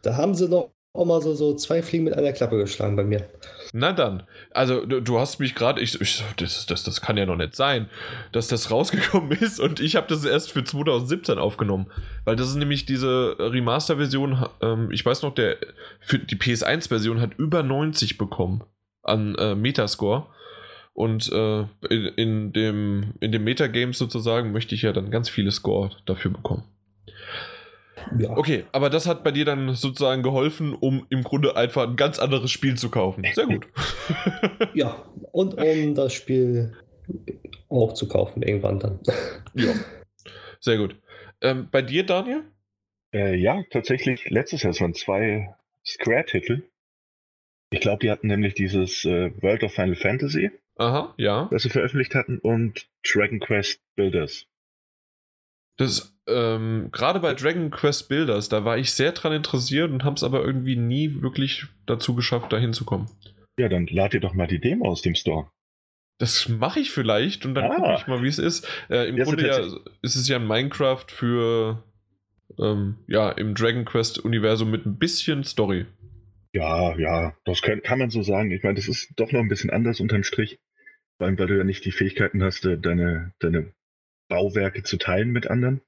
Da 0.02 0.18
haben 0.18 0.34
sie 0.36 0.48
noch 0.48 0.72
auch 0.94 1.06
mal 1.06 1.22
so, 1.22 1.34
so 1.34 1.56
zwei 1.56 1.82
Fliegen 1.82 2.04
mit 2.04 2.14
einer 2.14 2.34
Klappe 2.34 2.58
geschlagen 2.58 2.96
bei 2.96 3.04
mir. 3.04 3.26
Na 3.74 3.94
dann. 3.94 4.24
Also, 4.52 4.86
du, 4.86 5.02
du 5.02 5.20
hast 5.20 5.40
mich 5.40 5.56
gerade, 5.56 5.82
ich, 5.82 6.00
ich 6.00 6.24
das, 6.38 6.66
das, 6.66 6.84
das 6.84 7.02
kann 7.02 7.18
ja 7.18 7.26
noch 7.26 7.36
nicht 7.36 7.56
sein, 7.56 7.90
dass 8.32 8.48
das 8.48 8.72
rausgekommen 8.72 9.32
ist 9.40 9.60
und 9.60 9.80
ich 9.80 9.96
habe 9.96 10.08
das 10.08 10.26
erst 10.26 10.52
für 10.52 10.64
2017 10.64 11.38
aufgenommen. 11.38 11.88
Weil 12.26 12.36
das 12.36 12.50
ist 12.50 12.56
nämlich 12.56 12.86
diese 12.86 13.36
Remaster-Version, 13.40 14.46
ähm, 14.62 14.92
ich 14.92 15.06
weiß 15.06 15.22
noch, 15.22 15.34
der 15.34 15.58
für 16.00 16.20
die 16.20 16.36
PS1-Version 16.36 17.22
hat 17.22 17.38
über 17.38 17.64
90 17.64 18.18
bekommen 18.18 18.64
an 19.04 19.36
äh, 19.36 19.56
Metascore. 19.56 20.28
Und 20.94 21.32
äh, 21.32 21.62
in, 21.90 22.06
in, 22.18 22.54
dem, 22.54 23.14
in 23.22 23.32
dem 23.32 23.44
Metagames 23.46 23.98
sozusagen 23.98 24.52
möchte 24.52 24.76
ich 24.76 24.82
ja 24.82 24.92
dann 24.92 25.10
ganz 25.10 25.30
viele 25.30 25.52
Score 25.52 25.92
dafür 26.06 26.32
bekommen. 26.32 26.64
Ja. 28.18 28.38
Okay, 28.38 28.66
aber 28.72 28.90
das 28.90 29.08
hat 29.08 29.24
bei 29.24 29.32
dir 29.32 29.46
dann 29.46 29.74
sozusagen 29.76 30.24
geholfen, 30.24 30.74
um 30.74 31.06
im 31.10 31.24
Grunde 31.24 31.56
einfach 31.56 31.88
ein 31.88 31.96
ganz 31.96 32.20
anderes 32.20 32.52
Spiel 32.52 32.76
zu 32.76 32.90
kaufen. 32.90 33.26
Sehr 33.34 33.46
gut. 33.46 33.68
ja, 34.74 35.06
und 35.32 35.56
um 35.56 35.96
das 35.96 36.14
Spiel 36.14 36.74
auch 37.70 37.94
zu 37.94 38.08
kaufen 38.08 38.44
irgendwann 38.44 38.80
dann. 38.80 39.00
ja, 39.54 39.74
sehr 40.60 40.78
gut. 40.78 40.96
Ähm, 41.42 41.70
bei 41.72 41.82
dir, 41.82 42.06
Daniel? 42.06 42.44
Äh, 43.14 43.36
ja, 43.36 43.64
tatsächlich 43.72 44.30
letztes 44.30 44.64
Jahr 44.64 44.80
waren 44.80 44.94
zwei 44.94 45.56
Square-Titel. 45.86 46.64
Ich 47.72 47.80
glaube, 47.80 48.00
die 48.00 48.12
hatten 48.12 48.28
nämlich 48.28 48.54
dieses 48.54 49.06
äh, 49.06 49.32
World 49.42 49.64
of 49.64 49.74
Final 49.74 49.96
Fantasy. 49.96 50.52
Aha, 50.78 51.14
ja. 51.18 51.48
Das 51.52 51.64
sie 51.64 51.70
veröffentlicht 51.70 52.16
hatten 52.16 52.40
und 52.40 52.88
Dragon 53.04 53.40
Quest 53.40 53.82
Builders. 53.96 54.48
Das, 55.78 56.18
ähm, 56.28 56.90
gerade 56.92 57.20
bei 57.20 57.34
Dragon 57.34 57.72
Quest 57.72 58.10
Builders, 58.10 58.50
da 58.50 58.66
war 58.66 58.78
ich 58.78 58.92
sehr 58.92 59.12
dran 59.14 59.34
interessiert 59.34 59.92
und 59.92 60.04
habe 60.04 60.16
es 60.16 60.24
aber 60.24 60.44
irgendwie 60.44 60.76
nie 60.76 61.22
wirklich 61.22 61.66
dazu 61.86 62.16
geschafft, 62.16 62.54
da 62.54 62.58
hinzukommen. 62.58 63.10
Ja, 63.58 63.70
dann 63.70 63.88
lad 63.88 64.14
dir 64.14 64.20
doch 64.20 64.34
mal 64.34 64.48
die 64.48 64.60
Demo 64.60 64.90
aus 64.90 65.02
dem 65.02 65.16
Store. 65.16 65.50
Das 66.20 66.50
mache 66.50 66.80
ich 66.80 66.92
vielleicht 66.92 67.46
und 67.46 67.56
dann 67.56 67.66
ah. 67.66 67.76
gucke 67.76 67.96
ich 67.98 68.08
mal, 68.08 68.22
wie 68.22 68.28
es 68.28 68.38
ist. 68.38 68.68
Äh, 68.90 69.10
Im 69.10 69.18
ja, 69.18 69.24
Grunde 69.24 69.48
ja, 69.48 69.58
ist 70.02 70.16
es 70.16 70.28
ja 70.28 70.38
ein 70.38 70.48
Minecraft 70.48 71.06
für 71.08 71.84
ähm, 72.60 72.98
ja, 73.08 73.32
im 73.32 73.56
Dragon 73.56 73.86
Quest-Universum 73.86 74.70
mit 74.70 74.86
ein 74.86 74.98
bisschen 74.98 75.44
Story. 75.44 75.86
Ja, 76.54 76.98
ja, 76.98 77.36
das 77.46 77.62
kann, 77.62 77.82
kann 77.82 78.00
man 78.00 78.10
so 78.10 78.24
sagen. 78.24 78.52
Ich 78.52 78.64
meine, 78.64 78.76
das 78.76 78.88
ist 78.88 79.14
doch 79.16 79.32
noch 79.32 79.40
ein 79.40 79.48
bisschen 79.48 79.70
anders 79.70 80.00
unterm 80.00 80.24
Strich. 80.24 80.60
Allem, 81.18 81.38
weil 81.38 81.48
du 81.48 81.58
ja 81.58 81.64
nicht 81.64 81.86
die 81.86 81.92
Fähigkeiten 81.92 82.44
hast, 82.44 82.66
äh, 82.66 82.78
deine, 82.78 83.34
deine 83.40 83.74
Bauwerke 84.32 84.82
zu 84.84 84.98
teilen 84.98 85.32
mit 85.32 85.48
anderen. 85.48 85.82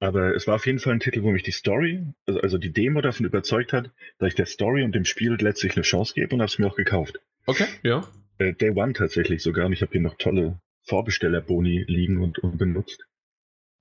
Aber 0.00 0.34
es 0.34 0.46
war 0.46 0.56
auf 0.56 0.66
jeden 0.66 0.80
Fall 0.80 0.94
ein 0.94 1.00
Titel, 1.00 1.22
wo 1.22 1.30
mich 1.30 1.44
die 1.44 1.52
Story, 1.52 2.04
also, 2.26 2.40
also 2.40 2.58
die 2.58 2.72
Demo 2.72 3.00
davon 3.00 3.26
überzeugt 3.26 3.72
hat, 3.72 3.90
dass 4.18 4.28
ich 4.28 4.34
der 4.34 4.46
Story 4.46 4.82
und 4.82 4.94
dem 4.94 5.04
Spiel 5.04 5.36
letztlich 5.40 5.76
eine 5.76 5.82
Chance 5.82 6.14
gebe 6.14 6.34
und 6.34 6.40
habe 6.40 6.48
es 6.48 6.58
mir 6.58 6.66
auch 6.66 6.76
gekauft. 6.76 7.20
Okay, 7.46 7.66
ja. 7.82 8.06
Äh, 8.38 8.54
Day 8.54 8.70
One 8.70 8.92
tatsächlich 8.92 9.42
sogar 9.42 9.66
und 9.66 9.72
ich 9.72 9.82
habe 9.82 9.92
hier 9.92 10.00
noch 10.00 10.16
tolle 10.18 10.60
Vorbesteller-Boni 10.86 11.84
liegen 11.86 12.20
und 12.20 12.40
unbenutzt. 12.40 13.06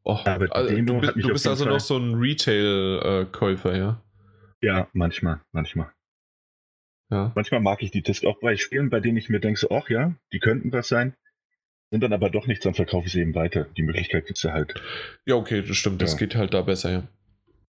Oh, 0.04 0.20
Aber 0.24 0.56
also, 0.56 0.74
Demo 0.74 0.93
du 0.93 1.02
bist, 1.02 1.15
du 1.15 1.28
bist 1.30 1.48
also 1.48 1.65
Fall 1.65 1.74
noch 1.74 1.80
so 1.80 1.98
ein 1.98 2.13
Retail-Käufer, 2.13 3.76
ja? 3.76 4.04
Ja, 4.62 4.88
manchmal, 4.93 5.41
manchmal. 5.52 5.91
Ja. 7.10 7.32
Manchmal 7.36 7.62
mag 7.62 7.82
ich 7.82 7.89
die 7.89 8.04
Disc 8.04 8.24
auch 8.26 8.39
bei 8.39 8.56
Spielen, 8.56 8.89
bei 8.89 9.00
denen 9.00 9.17
ich 9.17 9.30
mir 9.30 9.39
denke, 9.39 9.60
so, 9.60 9.72
ach 9.72 9.89
ja, 9.89 10.15
die 10.32 10.39
könnten 10.39 10.72
was 10.72 10.88
sein 10.88 11.15
sind 11.89 12.02
dann 12.02 12.13
aber 12.13 12.30
doch 12.30 12.47
nichts, 12.47 12.63
dann 12.63 12.73
verkaufe 12.73 13.08
ich 13.08 13.13
sie 13.13 13.21
eben 13.21 13.36
weiter. 13.36 13.67
Die 13.78 13.84
Möglichkeit 13.84 14.26
gibt 14.26 14.38
es 14.38 14.43
ja 14.43 14.52
halt. 14.52 14.73
Ja, 15.26 15.36
okay, 15.36 15.63
das 15.65 15.78
stimmt. 15.78 16.02
Das 16.02 16.13
ja. 16.13 16.17
geht 16.17 16.36
halt 16.36 16.54
da 16.54 16.62
besser, 16.62 16.91
ja. 16.91 17.08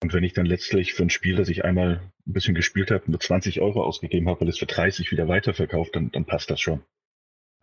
Und 0.01 0.13
wenn 0.13 0.23
ich 0.23 0.33
dann 0.33 0.45
letztlich 0.45 0.93
für 0.93 1.03
ein 1.03 1.09
Spiel, 1.09 1.35
das 1.35 1.47
ich 1.47 1.63
einmal 1.63 2.01
ein 2.27 2.33
bisschen 2.33 2.55
gespielt 2.55 2.91
habe, 2.91 3.09
nur 3.09 3.19
20 3.19 3.61
Euro 3.61 3.83
ausgegeben 3.83 4.27
habe, 4.27 4.41
weil 4.41 4.49
es 4.49 4.57
für 4.57 4.65
30 4.65 5.11
wieder 5.11 5.27
weiterverkauft, 5.27 5.95
dann, 5.95 6.11
dann 6.11 6.25
passt 6.25 6.49
das 6.49 6.59
schon. 6.59 6.81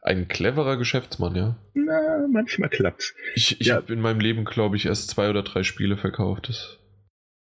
Ein 0.00 0.28
cleverer 0.28 0.76
Geschäftsmann, 0.76 1.34
ja. 1.34 1.56
Na, 1.74 2.26
manchmal 2.30 2.70
klappt's. 2.70 3.14
Ich, 3.34 3.60
ich 3.60 3.66
ja. 3.66 3.76
habe 3.76 3.92
in 3.92 4.00
meinem 4.00 4.20
Leben, 4.20 4.44
glaube 4.44 4.76
ich, 4.76 4.86
erst 4.86 5.10
zwei 5.10 5.28
oder 5.28 5.42
drei 5.42 5.64
Spiele 5.64 5.96
verkauft. 5.96 6.48
Das 6.48 6.78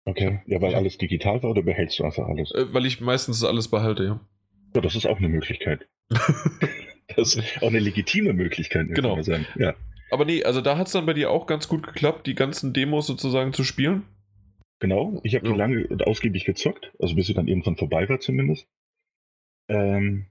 okay, 0.04 0.42
ja, 0.46 0.60
weil 0.60 0.74
alles 0.74 0.98
digital 0.98 1.42
war 1.44 1.50
oder 1.50 1.62
behältst 1.62 2.00
du 2.00 2.04
einfach 2.04 2.26
alles? 2.26 2.50
Äh, 2.52 2.74
weil 2.74 2.84
ich 2.84 3.00
meistens 3.00 3.44
alles 3.44 3.68
behalte, 3.68 4.04
ja. 4.04 4.20
Ja, 4.74 4.80
das 4.80 4.96
ist 4.96 5.06
auch 5.06 5.18
eine 5.18 5.28
Möglichkeit. 5.28 5.86
Das 7.16 7.36
ist 7.36 7.62
auch 7.62 7.68
eine 7.68 7.78
legitime 7.78 8.32
Möglichkeit, 8.32 8.88
genau. 8.88 9.08
kann 9.10 9.16
man 9.16 9.24
sagen. 9.24 9.46
Ja. 9.56 9.74
Aber 10.10 10.24
nee, 10.24 10.44
also 10.44 10.60
da 10.60 10.76
hat 10.76 10.88
es 10.88 10.92
dann 10.92 11.06
bei 11.06 11.14
dir 11.14 11.30
auch 11.30 11.46
ganz 11.46 11.68
gut 11.68 11.86
geklappt, 11.86 12.26
die 12.26 12.34
ganzen 12.34 12.72
Demos 12.72 13.06
sozusagen 13.06 13.52
zu 13.52 13.64
spielen. 13.64 14.02
Genau, 14.78 15.20
ich 15.22 15.34
habe 15.34 15.46
ja. 15.46 15.52
die 15.52 15.58
lange 15.58 15.86
und 15.86 16.06
ausgiebig 16.06 16.44
gezockt, 16.44 16.92
also 16.98 17.14
bis 17.14 17.26
sie 17.26 17.34
dann 17.34 17.48
irgendwann 17.48 17.76
vorbei 17.76 18.08
war 18.08 18.20
zumindest. 18.20 18.66
Ähm, 19.68 20.26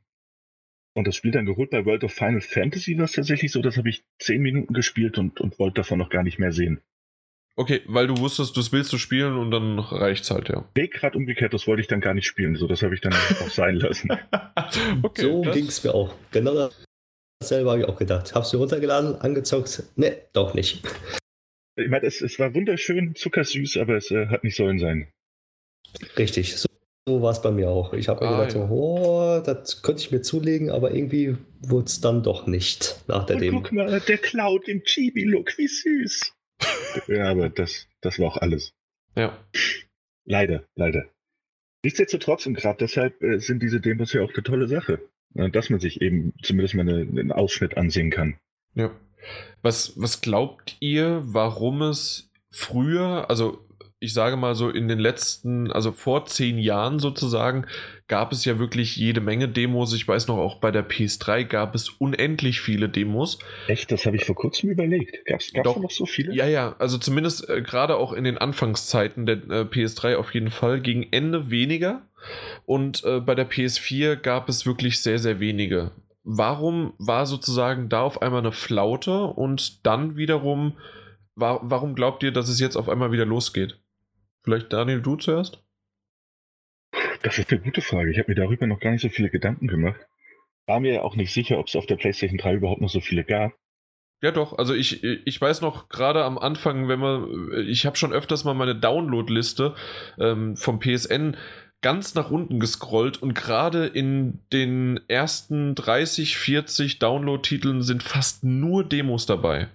und 0.94 1.08
das 1.08 1.16
Spiel 1.16 1.32
dann 1.32 1.46
geholt 1.46 1.70
bei 1.70 1.86
World 1.86 2.04
of 2.04 2.12
Final 2.12 2.42
Fantasy 2.42 2.98
war 2.98 3.06
es 3.06 3.14
tatsächlich 3.14 3.52
so, 3.52 3.62
das 3.62 3.78
habe 3.78 3.90
ich 3.90 4.04
zehn 4.20 4.42
Minuten 4.42 4.74
gespielt 4.74 5.18
und, 5.18 5.40
und 5.40 5.58
wollte 5.58 5.76
davon 5.76 6.00
noch 6.00 6.10
gar 6.10 6.24
nicht 6.24 6.38
mehr 6.38 6.52
sehen. 6.52 6.82
Okay, 7.58 7.82
weil 7.86 8.08
du 8.08 8.18
wusstest, 8.18 8.56
das 8.56 8.72
willst 8.72 8.94
du 8.94 8.98
spielen 8.98 9.36
und 9.38 9.52
dann 9.52 9.78
reicht's 9.80 10.32
halt, 10.32 10.48
ja. 10.50 10.64
Nee, 10.76 10.88
gerade 10.88 11.18
umgekehrt, 11.18 11.54
das 11.54 11.68
wollte 11.68 11.82
ich 11.82 11.88
dann 11.88 12.00
gar 12.00 12.14
nicht 12.14 12.26
spielen, 12.26 12.56
so 12.56 12.66
das 12.66 12.82
habe 12.82 12.96
ich 12.96 13.02
dann 13.02 13.14
auch 13.14 13.50
sein 13.50 13.76
lassen. 13.76 14.10
okay, 15.04 15.22
so 15.22 15.42
ging 15.42 15.66
es 15.66 15.84
mir 15.84 15.94
auch. 15.94 16.16
Genau 16.32 16.70
dasselbe 17.40 17.70
habe 17.70 17.82
ich 17.82 17.88
auch 17.88 17.98
gedacht. 17.98 18.34
Hab's 18.34 18.54
mir 18.54 18.60
runtergeladen, 18.60 19.16
angezockt? 19.16 19.84
Ne, 19.96 20.18
doch 20.32 20.54
nicht. 20.54 20.84
Ich 21.76 21.90
meine, 21.90 22.06
es, 22.06 22.22
es 22.22 22.40
war 22.40 22.54
wunderschön, 22.54 23.16
zuckersüß, 23.16 23.78
aber 23.78 23.98
es 23.98 24.12
äh, 24.12 24.28
hat 24.28 24.44
nicht 24.44 24.56
sollen 24.56 24.80
sein. 24.80 25.12
Richtig, 26.18 26.56
so, 26.56 26.70
so 27.08 27.22
war 27.22 27.32
es 27.32 27.42
bei 27.42 27.52
mir 27.52 27.70
auch. 27.70 27.94
Ich 27.94 28.08
habe 28.08 28.24
mir 28.24 28.32
ah, 28.32 28.46
gedacht, 28.46 28.56
ja. 28.56 28.70
oh, 28.70 29.42
das 29.44 29.82
könnte 29.82 30.02
ich 30.02 30.12
mir 30.12 30.22
zulegen, 30.22 30.70
aber 30.70 30.94
irgendwie 30.94 31.36
wurde 31.60 31.86
es 31.86 32.00
dann 32.00 32.24
doch 32.24 32.48
nicht 32.48 33.04
nach 33.08 33.26
der 33.26 33.36
Und 33.36 33.42
Demo. 33.42 33.62
Guck 33.62 33.74
mal, 33.74 34.00
der 34.00 34.18
Cloud 34.18 34.70
im 34.70 34.84
Chibi-Look, 34.84 35.58
wie 35.58 35.68
süß 35.68 36.34
ja, 37.08 37.30
aber 37.30 37.50
das, 37.50 37.88
das 38.02 38.20
war 38.20 38.28
auch 38.28 38.38
alles. 38.38 38.74
Ja. 39.16 39.38
Leider, 40.26 40.64
leider. 40.76 41.06
Nichtsdestotrotz 41.84 42.46
und 42.46 42.54
gerade 42.54 42.78
deshalb 42.80 43.22
äh, 43.24 43.40
sind 43.40 43.62
diese 43.64 43.82
Demos 43.82 44.14
ja 44.14 44.22
auch 44.22 44.34
eine 44.34 44.44
tolle 44.44 44.68
Sache. 44.68 45.00
Dass 45.34 45.70
man 45.70 45.80
sich 45.80 46.02
eben 46.02 46.34
zumindest 46.44 46.76
mal 46.76 46.82
eine, 46.82 47.00
einen 47.00 47.32
Ausschnitt 47.32 47.78
ansehen 47.78 48.10
kann. 48.12 48.38
Ja. 48.76 48.92
Was, 49.62 49.94
was 49.96 50.20
glaubt 50.20 50.76
ihr, 50.82 51.22
warum 51.24 51.82
es 51.84 52.30
früher, 52.50 53.30
also 53.30 53.66
ich 54.04 54.16
sage 54.16 54.36
mal 54.36 54.56
so 54.56 54.70
in 54.70 54.88
den 54.88 54.98
letzten, 54.98 55.72
also 55.72 55.92
vor 55.92 56.26
zehn 56.26 56.58
Jahren 56.58 56.98
sozusagen, 56.98 57.68
gab 58.08 58.32
es 58.32 58.44
ja 58.46 58.58
wirklich 58.58 58.96
jede 58.98 59.22
Menge 59.22 59.48
Demos. 59.48 59.94
Ich 59.94 60.08
weiß 60.08 60.28
noch, 60.28 60.38
auch 60.38 60.56
bei 60.56 60.72
der 60.72 60.90
PS3 60.90 61.44
gab 61.44 61.76
es 61.76 61.90
unendlich 61.90 62.62
viele 62.62 62.90
Demos. 62.90 63.38
Echt, 63.68 63.92
das 63.92 64.08
habe 64.08 64.16
ich 64.16 64.26
vor 64.26 64.34
kurzem 64.34 64.72
überlegt. 64.72 65.24
Gab 65.26 65.40
es 65.40 65.54
noch 65.54 65.92
so 65.92 66.08
viele? 66.08 66.34
Ja, 66.34 66.48
ja, 66.48 66.76
also 66.80 66.98
zumindest 66.98 67.48
äh, 67.48 67.62
gerade 67.62 67.96
auch 67.96 68.12
in 68.12 68.24
den 68.24 68.40
Anfangszeiten 68.40 69.28
der 69.28 69.36
äh, 69.36 69.66
PS3 69.66 70.16
auf 70.16 70.34
jeden 70.34 70.50
Fall. 70.50 70.82
Gegen 70.82 71.08
Ende 71.12 71.52
weniger. 71.52 72.02
Und 72.66 73.04
äh, 73.04 73.20
bei 73.20 73.36
der 73.36 73.48
PS4 73.48 74.16
gab 74.16 74.50
es 74.50 74.66
wirklich 74.66 75.00
sehr, 75.00 75.20
sehr 75.20 75.40
wenige. 75.40 75.92
Warum 76.24 76.94
war 76.98 77.28
sozusagen 77.28 77.88
da 77.88 78.02
auf 78.02 78.24
einmal 78.24 78.40
eine 78.40 78.52
Flaute 78.52 79.26
und 79.26 79.86
dann 79.86 80.18
wiederum, 80.18 80.74
war, 81.36 81.60
warum 81.62 81.94
glaubt 81.94 82.24
ihr, 82.24 82.32
dass 82.32 82.50
es 82.50 82.60
jetzt 82.60 82.76
auf 82.76 82.90
einmal 82.90 83.12
wieder 83.12 83.26
losgeht? 83.26 83.78
Vielleicht 84.44 84.74
Daniel, 84.74 85.02
du 85.02 85.16
zuerst? 85.16 85.64
Das 87.24 87.38
ist 87.38 87.52
eine 87.52 87.62
gute 87.62 87.82
Frage. 87.82 88.12
Ich 88.12 88.18
habe 88.18 88.32
mir 88.32 88.36
darüber 88.36 88.68
noch 88.68 88.80
gar 88.80 88.92
nicht 88.92 89.02
so 89.02 89.10
viele 89.10 89.30
Gedanken 89.30 89.68
gemacht. 89.68 90.00
war 90.66 90.80
mir 90.80 91.04
auch 91.04 91.16
nicht 91.16 91.34
sicher, 91.34 91.60
ob 91.60 91.68
es 91.68 91.76
auf 91.76 91.86
der 91.86 91.98
PlayStation 91.98 92.38
3 92.38 92.56
überhaupt 92.56 92.82
noch 92.82 92.90
so 92.90 93.02
viele 93.02 93.24
gab. 93.24 93.54
Ja, 94.22 94.32
doch. 94.32 94.58
Also 94.58 94.74
ich, 94.74 95.04
ich 95.04 95.42
weiß 95.42 95.62
noch, 95.62 95.90
gerade 95.90 96.24
am 96.24 96.38
Anfang, 96.38 96.88
wenn 96.88 97.00
man, 97.00 97.28
ich 97.68 97.86
habe 97.86 97.98
schon 97.98 98.14
öfters 98.14 98.44
mal 98.44 98.54
meine 98.54 98.76
Download-Liste 98.76 99.76
ähm, 100.20 100.56
vom 100.56 100.80
PSN 100.80 101.36
ganz 101.82 102.14
nach 102.14 102.30
unten 102.30 102.60
gescrollt 102.60 103.22
und 103.22 103.34
gerade 103.34 103.88
in 103.88 104.40
den 104.54 105.00
ersten 105.08 105.74
30, 105.74 106.38
40 106.38 107.00
Download-Titeln 107.00 107.82
sind 107.82 108.04
fast 108.04 108.44
nur 108.44 108.84
Demos 108.88 109.26
dabei. 109.26 109.70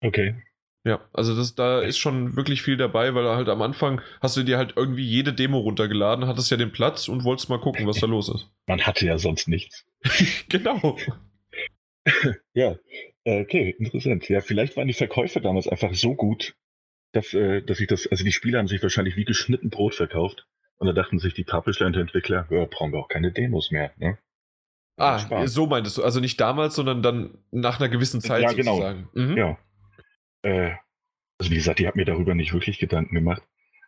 Okay. 0.00 0.36
Ja, 0.84 1.00
also 1.12 1.36
das, 1.36 1.54
da 1.54 1.80
ist 1.80 1.98
schon 1.98 2.34
wirklich 2.34 2.62
viel 2.62 2.76
dabei, 2.76 3.14
weil 3.14 3.24
halt 3.28 3.48
am 3.48 3.62
Anfang 3.62 4.00
hast 4.20 4.36
du 4.36 4.42
dir 4.42 4.58
halt 4.58 4.74
irgendwie 4.76 5.04
jede 5.04 5.32
Demo 5.32 5.58
runtergeladen, 5.58 6.26
hattest 6.26 6.50
ja 6.50 6.56
den 6.56 6.72
Platz 6.72 7.08
und 7.08 7.22
wolltest 7.22 7.48
mal 7.48 7.60
gucken, 7.60 7.86
was 7.86 8.00
da 8.00 8.06
los 8.06 8.28
ist. 8.28 8.50
Man 8.66 8.80
hatte 8.80 9.06
ja 9.06 9.18
sonst 9.18 9.46
nichts. 9.46 9.86
genau. 10.48 10.98
ja, 12.54 12.76
äh, 13.24 13.42
okay, 13.42 13.76
interessant. 13.78 14.28
Ja, 14.28 14.40
vielleicht 14.40 14.76
waren 14.76 14.88
die 14.88 14.94
Verkäufe 14.94 15.40
damals 15.40 15.68
einfach 15.68 15.94
so 15.94 16.14
gut, 16.16 16.54
dass, 17.12 17.32
äh, 17.32 17.62
dass 17.62 17.78
ich 17.78 17.86
das, 17.86 18.08
also 18.08 18.24
die 18.24 18.32
Spieler 18.32 18.58
haben 18.58 18.66
sich 18.66 18.82
wahrscheinlich 18.82 19.16
wie 19.16 19.24
geschnitten 19.24 19.70
Brot 19.70 19.94
verkauft. 19.94 20.46
Und 20.78 20.88
da 20.88 20.92
dachten 20.92 21.20
sich 21.20 21.32
die 21.32 21.44
Publisher 21.44 21.86
und 21.86 21.96
Entwickler, 21.96 22.48
ja, 22.50 22.64
brauchen 22.64 22.92
wir 22.92 22.98
auch 22.98 23.08
keine 23.08 23.30
Demos 23.30 23.70
mehr. 23.70 23.92
Ne? 23.98 24.18
Ah, 24.96 25.20
Spaß. 25.20 25.52
so 25.52 25.66
meintest 25.68 25.98
du. 25.98 26.02
Also 26.02 26.18
nicht 26.18 26.40
damals, 26.40 26.74
sondern 26.74 27.02
dann 27.02 27.38
nach 27.52 27.78
einer 27.78 27.88
gewissen 27.88 28.20
Zeit 28.20 28.42
ja, 28.42 28.52
genau. 28.52 28.72
sozusagen. 28.72 29.08
Mhm. 29.14 29.36
Ja. 29.36 29.58
Äh, 30.42 30.74
also 31.38 31.50
wie 31.50 31.56
gesagt, 31.56 31.80
ich 31.80 31.86
habe 31.86 31.98
mir 31.98 32.04
darüber 32.04 32.34
nicht 32.34 32.52
wirklich 32.52 32.78
Gedanken 32.78 33.14
gemacht. 33.14 33.42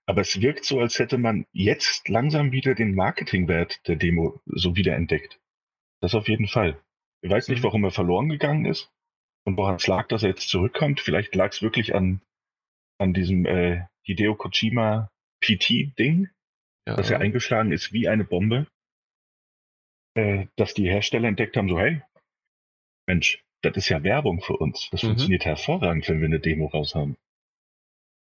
Aber 0.07 0.21
es 0.21 0.41
wirkt 0.41 0.65
so, 0.65 0.81
als 0.81 0.99
hätte 0.99 1.19
man 1.19 1.47
jetzt 1.53 2.09
langsam 2.09 2.53
wieder 2.53 2.75
den 2.75 2.95
Marketingwert 2.95 3.87
der 3.89 3.97
Demo 3.97 4.41
so 4.47 4.77
wieder 4.77 4.95
entdeckt. 4.97 5.41
Das 6.01 6.15
auf 6.15 6.29
jeden 6.29 6.49
Fall. 6.49 6.81
Ich 7.23 7.31
weiß 7.31 7.49
nicht, 7.49 7.61
mhm. 7.61 7.65
warum 7.65 7.85
er 7.85 7.91
verloren 7.91 8.29
gegangen 8.29 8.67
ist 8.67 8.93
und 9.45 9.57
woran 9.57 9.77
es 9.77 9.87
lag, 9.87 10.09
dass 10.09 10.23
er 10.23 10.31
jetzt 10.31 10.49
zurückkommt. 10.49 11.01
Vielleicht 11.01 11.35
lag 11.35 11.53
es 11.53 11.63
wirklich 11.63 11.95
an, 11.95 12.21
an 12.99 13.15
diesem 13.15 13.47
äh, 13.47 13.87
Hideo 14.03 14.35
Kojima 14.35 15.11
PT-Ding, 15.41 16.29
ja. 16.87 16.97
dass 16.97 17.11
er 17.11 17.21
eingeschlagen 17.21 17.73
ist 17.73 17.93
wie 17.93 18.09
eine 18.09 18.25
Bombe. 18.25 18.67
Äh, 20.17 20.47
dass 20.57 20.75
die 20.75 20.89
Hersteller 20.89 21.29
entdeckt 21.29 21.57
haben, 21.57 21.69
so 21.69 21.79
hey, 21.79 22.03
Mensch, 23.07 23.43
das 23.65 23.77
ist 23.77 23.89
ja 23.89 24.03
Werbung 24.03 24.41
für 24.41 24.57
uns. 24.57 24.89
Das 24.91 25.03
mhm. 25.03 25.09
funktioniert 25.09 25.45
hervorragend, 25.45 26.09
wenn 26.09 26.21
wir 26.21 26.27
eine 26.27 26.41
Demo 26.41 26.67
raus 26.67 26.95
haben. 26.95 27.17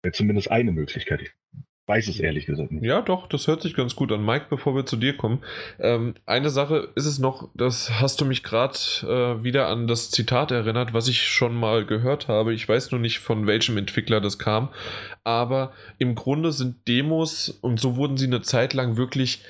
Wäre 0.02 0.12
zumindest 0.12 0.50
eine 0.50 0.72
Möglichkeit. 0.72 1.22
Ich 1.22 1.30
weiß 1.88 2.06
es 2.08 2.20
ehrlich 2.20 2.46
gesagt 2.46 2.70
nicht. 2.70 2.84
Ja, 2.84 3.00
doch, 3.00 3.26
das 3.28 3.46
hört 3.46 3.62
sich 3.62 3.74
ganz 3.74 3.96
gut 3.96 4.12
an. 4.12 4.24
Mike, 4.24 4.46
bevor 4.50 4.74
wir 4.76 4.84
zu 4.84 4.96
dir 4.96 5.16
kommen. 5.16 5.42
Ähm, 5.80 6.14
eine 6.26 6.50
Sache 6.50 6.90
ist 6.94 7.06
es 7.06 7.18
noch, 7.18 7.48
das 7.54 7.98
hast 7.98 8.20
du 8.20 8.26
mich 8.26 8.42
gerade 8.42 8.76
äh, 9.02 9.42
wieder 9.42 9.68
an 9.68 9.86
das 9.86 10.10
Zitat 10.10 10.50
erinnert, 10.50 10.92
was 10.92 11.08
ich 11.08 11.22
schon 11.22 11.54
mal 11.54 11.86
gehört 11.86 12.28
habe. 12.28 12.52
Ich 12.52 12.68
weiß 12.68 12.90
nur 12.90 13.00
nicht, 13.00 13.20
von 13.20 13.46
welchem 13.46 13.78
Entwickler 13.78 14.20
das 14.20 14.38
kam. 14.38 14.68
Aber 15.24 15.72
im 15.96 16.14
Grunde 16.14 16.52
sind 16.52 16.86
Demos, 16.86 17.48
und 17.48 17.80
so 17.80 17.96
wurden 17.96 18.18
sie 18.18 18.26
eine 18.26 18.42
Zeit 18.42 18.74
lang 18.74 18.98
wirklich 18.98 19.42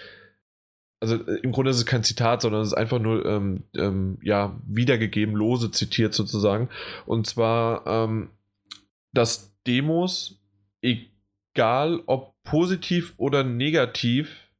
also 1.00 1.16
äh, 1.16 1.40
im 1.42 1.52
Grunde 1.52 1.70
ist 1.70 1.76
es 1.76 1.86
kein 1.86 2.04
Zitat, 2.04 2.42
sondern 2.42 2.62
es 2.62 2.68
ist 2.68 2.74
einfach 2.74 2.98
nur 2.98 3.24
ähm, 3.24 3.64
ähm, 3.76 4.18
ja, 4.22 4.58
wiedergegeben, 4.66 5.34
lose 5.34 5.70
zitiert 5.70 6.14
sozusagen. 6.14 6.68
Und 7.06 7.26
zwar, 7.26 7.86
ähm, 7.86 8.30
dass 9.12 9.54
Demos, 9.66 10.40
egal 10.82 12.02
ob 12.06 12.34
positiv 12.42 13.14
oder 13.16 13.44
negativ, 13.44 14.50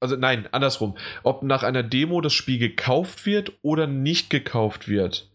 also 0.00 0.16
nein, 0.16 0.48
andersrum, 0.52 0.96
ob 1.22 1.42
nach 1.42 1.62
einer 1.62 1.82
Demo 1.82 2.20
das 2.20 2.32
Spiel 2.32 2.58
gekauft 2.58 3.26
wird 3.26 3.52
oder 3.62 3.86
nicht 3.86 4.30
gekauft 4.30 4.88
wird, 4.88 5.30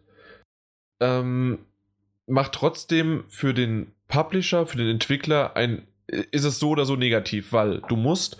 ähm, 1.01 1.60
macht 2.27 2.53
trotzdem 2.53 3.25
für 3.27 3.53
den 3.53 3.91
Publisher, 4.08 4.65
für 4.65 4.77
den 4.77 4.88
Entwickler 4.89 5.56
ein, 5.56 5.88
ist 6.08 6.45
es 6.45 6.60
so 6.60 6.69
oder 6.69 6.86
so 6.86 6.95
negativ, 6.95 7.51
weil 7.51 7.82
du 7.89 7.95
musst 7.95 8.38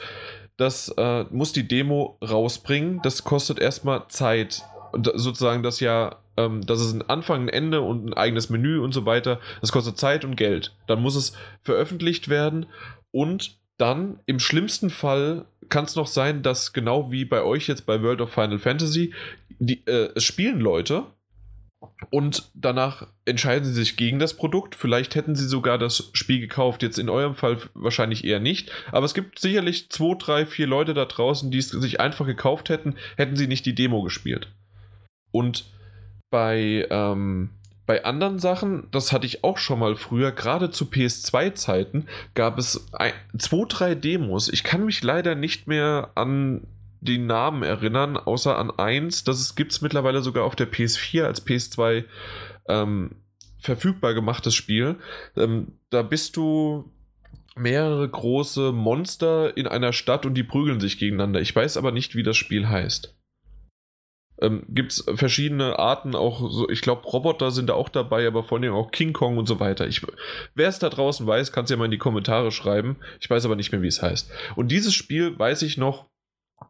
das 0.58 0.90
äh, 0.98 1.26
muss 1.32 1.54
die 1.54 1.68
Demo 1.68 2.18
rausbringen. 2.24 3.02
Das 3.04 3.24
kostet 3.24 3.60
erstmal 3.60 4.08
Zeit. 4.10 4.64
Und 4.92 5.12
sozusagen 5.16 5.64
das 5.64 5.80
ja, 5.80 6.18
ähm, 6.38 6.66
das 6.66 6.82
ist 6.82 6.94
ein 6.94 7.10
Anfang, 7.10 7.44
ein 7.44 7.50
Ende 7.50 7.82
und 7.82 8.08
ein 8.08 8.14
eigenes 8.14 8.50
Menü 8.50 8.80
und 8.80 8.94
so 8.94 9.06
weiter. 9.06 9.40
Das 9.62 9.72
kostet 9.72 9.98
Zeit 9.98 10.24
und 10.24 10.36
Geld. 10.36 10.76
Dann 10.88 11.02
muss 11.02 11.16
es 11.16 11.34
veröffentlicht 11.62 12.30
werden 12.30 12.68
und 13.12 13.58
dann 13.78 14.20
im 14.28 14.40
schlimmsten 14.40 14.90
Fall 14.90 15.46
kann 15.70 15.86
es 15.86 15.96
noch 15.96 16.08
sein, 16.08 16.44
dass 16.44 16.74
genau 16.74 17.12
wie 17.12 17.26
bei 17.26 17.42
euch 17.42 17.68
jetzt 17.68 17.86
bei 17.86 18.02
World 18.04 18.22
of 18.22 18.32
Final 18.32 18.60
Fantasy, 18.60 19.14
die, 19.60 19.86
äh, 19.88 20.10
es 20.16 20.24
spielen 20.24 20.60
Leute 20.60 21.06
und 22.10 22.50
danach 22.54 23.08
entscheiden 23.26 23.66
sie 23.66 23.74
sich 23.74 23.98
gegen 23.98 24.20
das 24.20 24.36
Produkt. 24.36 24.76
Vielleicht 24.76 25.16
hätten 25.16 25.36
sie 25.36 25.48
sogar 25.48 25.78
das 25.78 26.10
Spiel 26.14 26.40
gekauft. 26.40 26.84
Jetzt 26.84 27.00
in 27.00 27.10
eurem 27.10 27.36
Fall 27.36 27.58
wahrscheinlich 27.74 28.26
eher 28.26 28.40
nicht. 28.40 28.72
Aber 28.92 29.06
es 29.06 29.14
gibt 29.14 29.40
sicherlich 29.40 29.90
zwei, 29.90 30.16
drei, 30.16 30.46
vier 30.46 30.68
Leute 30.68 30.94
da 30.94 31.06
draußen, 31.06 31.52
die 31.52 31.58
es 31.58 31.70
sich 31.70 32.00
einfach 32.00 32.26
gekauft 32.26 32.70
hätten, 32.70 32.96
hätten 33.18 33.36
sie 33.36 33.48
nicht 33.48 33.66
die 33.66 33.76
Demo 33.76 34.02
gespielt. 34.04 34.48
Und 35.32 35.66
bei, 36.30 36.88
ähm, 36.90 37.50
bei 37.86 38.06
anderen 38.06 38.40
Sachen, 38.40 38.88
das 38.92 39.12
hatte 39.12 39.26
ich 39.26 39.44
auch 39.44 39.58
schon 39.58 39.80
mal 39.80 39.96
früher, 39.96 40.32
gerade 40.32 40.72
zu 40.72 40.86
PS2-Zeiten, 40.86 42.08
gab 42.34 42.58
es 42.58 42.88
ein, 42.94 43.14
zwei, 43.38 43.66
drei 43.68 43.96
Demos. 43.96 44.50
Ich 44.50 44.64
kann 44.64 44.86
mich 44.86 45.04
leider 45.04 45.36
nicht 45.36 45.68
mehr 45.68 46.12
an 46.16 46.68
die 47.04 47.18
Namen 47.18 47.64
erinnern, 47.64 48.18
außer 48.18 48.58
an 48.58 48.72
eins. 48.72 49.24
Das 49.24 49.56
gibt 49.56 49.72
es 49.72 49.82
mittlerweile 49.82 50.22
sogar 50.22 50.44
auf 50.44 50.56
der 50.56 50.72
PS4 50.72 51.24
als 51.24 51.46
PS2 51.46 52.06
ähm, 52.68 53.16
verfügbar 53.60 54.14
gemachtes 54.14 54.56
Spiel. 54.56 54.98
Ähm, 55.36 55.80
da 55.90 56.02
bist 56.02 56.38
du 56.38 56.92
mehrere 57.56 58.08
große 58.08 58.72
Monster 58.72 59.56
in 59.56 59.68
einer 59.68 59.94
Stadt 59.94 60.26
und 60.26 60.34
die 60.36 60.44
prügeln 60.44 60.80
sich 60.80 60.98
gegeneinander. 60.98 61.42
Ich 61.42 61.56
weiß 61.56 61.78
aber 61.78 61.92
nicht, 61.92 62.16
wie 62.16 62.24
das 62.24 62.38
Spiel 62.38 62.68
heißt. 62.68 63.16
Ähm, 64.42 64.66
Gibt 64.68 64.92
es 64.92 65.06
verschiedene 65.16 65.78
Arten, 65.78 66.16
auch 66.16 66.52
so, 66.52 66.68
ich 66.70 66.82
glaube, 66.82 67.04
Roboter 67.04 67.52
sind 67.52 67.70
da 67.70 67.74
auch 67.74 67.90
dabei, 67.90 68.26
aber 68.26 68.44
vor 68.44 68.58
allem 68.58 68.74
auch 68.74 68.92
King 68.92 69.14
Kong 69.14 69.38
und 69.38 69.48
so 69.48 69.60
weiter. 69.60 69.88
wer 70.56 70.68
es 70.68 70.80
da 70.80 70.90
draußen 70.90 71.26
weiß, 71.26 71.52
kann 71.52 71.66
es 71.66 71.70
ja 71.70 71.78
mal 71.78 71.86
in 71.86 71.92
die 71.92 71.98
Kommentare 71.98 72.52
schreiben. 72.52 72.98
Ich 73.20 73.30
weiß 73.30 73.46
aber 73.46 73.56
nicht 73.56 73.72
mehr, 73.72 73.82
wie 73.82 73.88
es 73.88 74.02
heißt. 74.02 74.32
Und 74.56 74.72
dieses 74.72 74.94
Spiel, 74.94 75.38
weiß 75.38 75.62
ich 75.62 75.78
noch, 75.78 76.08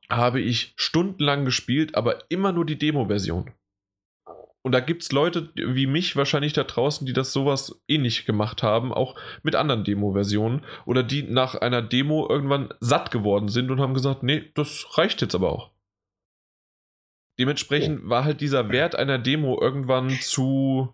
habe 0.10 0.42
ich 0.42 0.74
stundenlang 0.76 1.46
gespielt, 1.46 1.96
aber 1.96 2.30
immer 2.30 2.52
nur 2.52 2.66
die 2.66 2.78
Demo-Version. 2.78 3.52
Und 4.66 4.72
da 4.72 4.80
gibt 4.80 5.04
es 5.04 5.12
Leute 5.12 5.50
wie 5.56 5.88
mich 5.88 6.16
wahrscheinlich 6.16 6.54
da 6.54 6.64
draußen, 6.64 7.06
die 7.06 7.12
das 7.12 7.34
sowas 7.34 7.82
ähnlich 7.88 8.26
gemacht 8.26 8.64
haben, 8.64 8.94
auch 8.94 9.16
mit 9.44 9.56
anderen 9.56 9.84
Demo-Versionen. 9.84 10.64
Oder 10.86 11.04
die 11.04 11.24
nach 11.24 11.56
einer 11.56 11.82
Demo 11.82 12.28
irgendwann 12.30 12.74
satt 12.80 13.12
geworden 13.12 13.50
sind 13.50 13.72
und 13.72 13.82
haben 13.82 13.94
gesagt, 13.94 14.24
nee, 14.24 14.52
das 14.56 14.98
reicht 14.98 15.22
jetzt 15.22 15.36
aber 15.36 15.52
auch. 15.52 15.72
Dementsprechend 17.38 18.04
oh. 18.06 18.10
war 18.10 18.24
halt 18.24 18.40
dieser 18.40 18.70
Wert 18.70 18.96
einer 18.96 19.20
Demo 19.20 19.60
irgendwann 19.60 20.10
zu, 20.22 20.94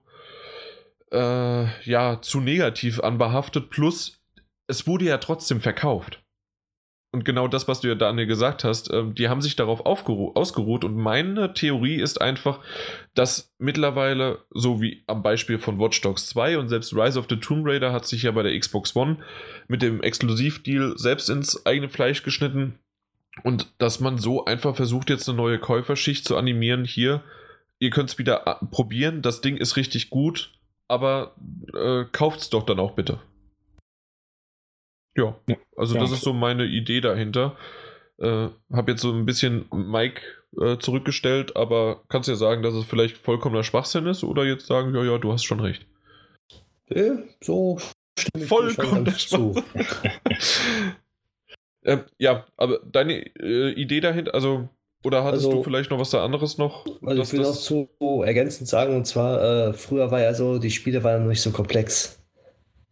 äh, 1.12 1.66
ja, 1.88 2.22
zu 2.22 2.40
negativ 2.40 3.00
anbehaftet. 3.02 3.70
Plus, 3.70 4.20
es 4.66 4.88
wurde 4.88 5.06
ja 5.06 5.20
trotzdem 5.20 5.62
verkauft. 5.62 6.24
Und 7.12 7.26
genau 7.26 7.48
das, 7.48 7.68
was 7.68 7.82
du 7.82 7.88
ja 7.88 7.96
Daniel 7.96 8.28
gesagt 8.28 8.64
hast, 8.64 8.92
äh, 8.92 9.04
die 9.06 9.30
haben 9.30 9.42
sich 9.42 9.56
darauf 9.56 9.86
ausgeruht. 9.86 10.84
Und 10.84 10.96
meine 10.96 11.54
Theorie 11.56 11.96
ist 11.96 12.22
einfach, 12.22 12.60
dass 13.16 13.52
mittlerweile, 13.58 14.46
so 14.52 14.80
wie 14.80 15.04
am 15.08 15.24
Beispiel 15.24 15.58
von 15.58 15.80
Watch 15.80 16.02
Dogs 16.02 16.28
2 16.28 16.60
und 16.60 16.70
selbst 16.70 16.94
Rise 16.96 17.18
of 17.18 17.26
the 17.28 17.38
Tomb 17.38 17.66
Raider 17.66 17.92
hat 17.92 18.06
sich 18.06 18.24
ja 18.24 18.32
bei 18.32 18.44
der 18.44 18.58
Xbox 18.58 18.96
One 18.96 19.18
mit 19.68 19.82
dem 19.82 20.04
Exklusivdeal 20.04 20.94
selbst 20.98 21.30
ins 21.30 21.66
eigene 21.66 21.90
Fleisch 21.90 22.22
geschnitten. 22.22 22.78
Und 23.44 23.72
dass 23.80 24.00
man 24.00 24.20
so 24.20 24.46
einfach 24.46 24.76
versucht, 24.76 25.10
jetzt 25.10 25.28
eine 25.28 25.38
neue 25.38 25.58
Käuferschicht 25.58 26.26
zu 26.26 26.38
animieren. 26.38 26.86
Hier, 26.86 27.24
ihr 27.80 27.90
könnt 27.90 28.10
es 28.10 28.18
wieder 28.20 28.46
äh, 28.46 28.66
probieren, 28.68 29.24
das 29.24 29.42
Ding 29.42 29.58
ist 29.58 29.78
richtig 29.78 30.12
gut, 30.12 30.52
aber 30.88 31.36
äh, 31.74 32.06
kauft 32.12 32.42
es 32.42 32.50
doch 32.52 32.64
dann 32.64 32.80
auch 32.80 32.92
bitte. 32.92 33.20
Ja, 35.20 35.36
also 35.76 35.96
ja. 35.96 36.02
das 36.02 36.12
ist 36.12 36.22
so 36.22 36.34
meine 36.34 36.66
Idee 36.66 37.02
dahinter. 37.02 37.58
Äh, 38.18 38.50
habe 38.72 38.92
jetzt 38.92 39.02
so 39.02 39.12
ein 39.12 39.26
bisschen 39.26 39.66
Mike 39.72 40.22
äh, 40.60 40.78
zurückgestellt, 40.78 41.56
aber 41.56 42.04
kannst 42.10 42.28
du 42.28 42.34
ja 42.34 42.38
sagen, 42.38 42.64
dass 42.64 42.74
es 42.74 42.86
vielleicht 42.86 43.18
vollkommener 43.18 43.64
Schwachsinn 43.64 44.08
ist 44.08 44.24
oder 44.24 44.46
jetzt 44.46 44.66
sagen, 44.66 44.94
ja, 44.96 45.04
ja, 45.04 45.18
du 45.18 45.32
hast 45.32 45.44
schon 45.44 45.60
recht. 45.60 45.86
Ja, 46.90 47.18
so 47.42 47.80
vollkommen 48.48 49.06
zu. 49.16 49.62
äh, 51.84 52.00
ja, 52.18 52.46
aber 52.58 52.80
deine 52.80 53.26
äh, 53.38 53.72
Idee 53.72 54.02
dahinter, 54.02 54.34
also 54.34 54.70
oder 55.04 55.24
hattest 55.24 55.46
also, 55.46 55.58
du 55.58 55.64
vielleicht 55.64 55.92
noch 55.92 56.00
was 56.00 56.10
da 56.10 56.26
anderes 56.26 56.58
noch? 56.58 56.86
Also 57.06 57.22
ich 57.22 57.32
will 57.32 57.42
noch 57.42 57.56
zu 57.56 57.88
ergänzend 58.24 58.68
sagen, 58.68 58.96
und 58.96 59.06
zwar, 59.06 59.70
äh, 59.70 59.74
früher 59.74 60.12
war 60.12 60.20
ja 60.20 60.34
so, 60.34 60.60
die 60.60 60.72
Spiele 60.72 61.04
waren 61.04 61.24
noch 61.24 61.30
nicht 61.30 61.42
so 61.42 61.52
komplex. 61.52 62.19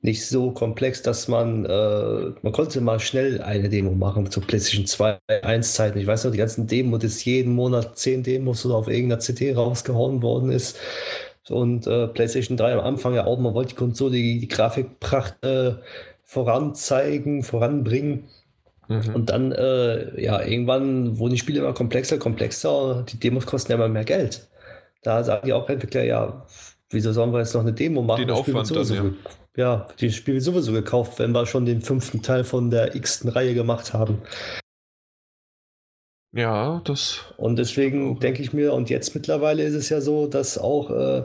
Nicht 0.01 0.25
so 0.27 0.51
komplex, 0.51 1.01
dass 1.01 1.27
man, 1.27 1.65
äh, 1.65 2.31
man 2.41 2.53
konnte 2.53 2.81
mal 2.81 2.99
schnell 2.99 3.41
eine 3.41 3.67
Demo 3.67 3.91
machen 3.91 4.29
zu 4.29 4.41
PlayStation 4.41 4.85
2 4.85 5.17
1 5.41 5.73
Zeiten. 5.73 5.97
Ich 5.97 6.07
weiß 6.07 6.23
noch, 6.23 6.31
die 6.31 6.37
ganzen 6.37 6.67
Demos, 6.67 6.99
das 6.99 7.25
jeden 7.25 7.53
Monat 7.55 7.97
10 7.97 8.23
Demos 8.23 8.65
oder 8.65 8.75
auf 8.75 8.87
irgendeiner 8.87 9.19
CD 9.19 9.53
rausgehauen 9.53 10.21
worden 10.21 10.51
ist. 10.51 10.77
Und 11.49 11.87
äh, 11.87 12.07
PlayStation 12.07 12.57
3 12.57 12.73
am 12.73 12.79
Anfang 12.81 13.15
ja 13.15 13.25
auch, 13.25 13.39
man 13.39 13.53
wollte 13.53 13.69
die 13.69 13.75
Konsole, 13.75 14.11
die, 14.11 14.39
die 14.39 14.47
Grafikpracht 14.47 15.43
äh, 15.43 15.75
voranzeigen, 16.23 17.43
voranbringen. 17.43 18.25
Mhm. 18.87 19.15
Und 19.15 19.29
dann, 19.29 19.51
äh, 19.51 20.21
ja, 20.21 20.41
irgendwann 20.43 21.17
wurden 21.17 21.33
die 21.33 21.39
Spiele 21.39 21.59
immer 21.59 21.73
komplexer, 21.73 22.17
komplexer. 22.17 23.03
Die 23.09 23.19
Demos 23.19 23.45
kosten 23.45 23.71
ja 23.71 23.77
immer 23.77 23.87
mehr 23.87 24.05
Geld. 24.05 24.47
Da 25.03 25.23
sagen 25.23 25.45
die 25.45 25.53
auch 25.53 25.69
Entwickler, 25.69 26.03
ja, 26.03 26.45
wieso 26.91 27.11
sollen 27.13 27.31
wir 27.31 27.39
jetzt 27.39 27.53
noch 27.53 27.61
eine 27.61 27.73
Demo 27.73 28.01
machen? 28.01 28.21
Den 28.21 28.31
Aufwand 28.31 28.69
dann, 28.75 28.93
ja. 28.93 29.11
Ja, 29.57 29.87
die 29.99 30.11
Spiele 30.11 30.39
sowieso 30.39 30.71
gekauft, 30.71 31.17
wenn 31.19 31.31
wir 31.31 31.47
schon 31.47 31.65
den 31.65 31.81
fünften 31.81 32.21
Teil 32.21 32.43
von 32.43 32.69
der 32.69 32.95
x-ten 32.95 33.29
Reihe 33.29 33.55
gemacht 33.55 33.93
haben. 33.93 34.21
Ja, 36.35 36.81
das. 36.85 37.33
Und 37.37 37.57
deswegen 37.57 38.19
denke 38.19 38.43
ich 38.43 38.53
mir, 38.53 38.73
und 38.73 38.91
jetzt 38.91 39.15
mittlerweile 39.15 39.63
ist 39.63 39.73
es 39.73 39.89
ja 39.89 40.01
so, 40.01 40.27
dass 40.27 40.59
auch 40.59 40.91
äh, 40.91 41.23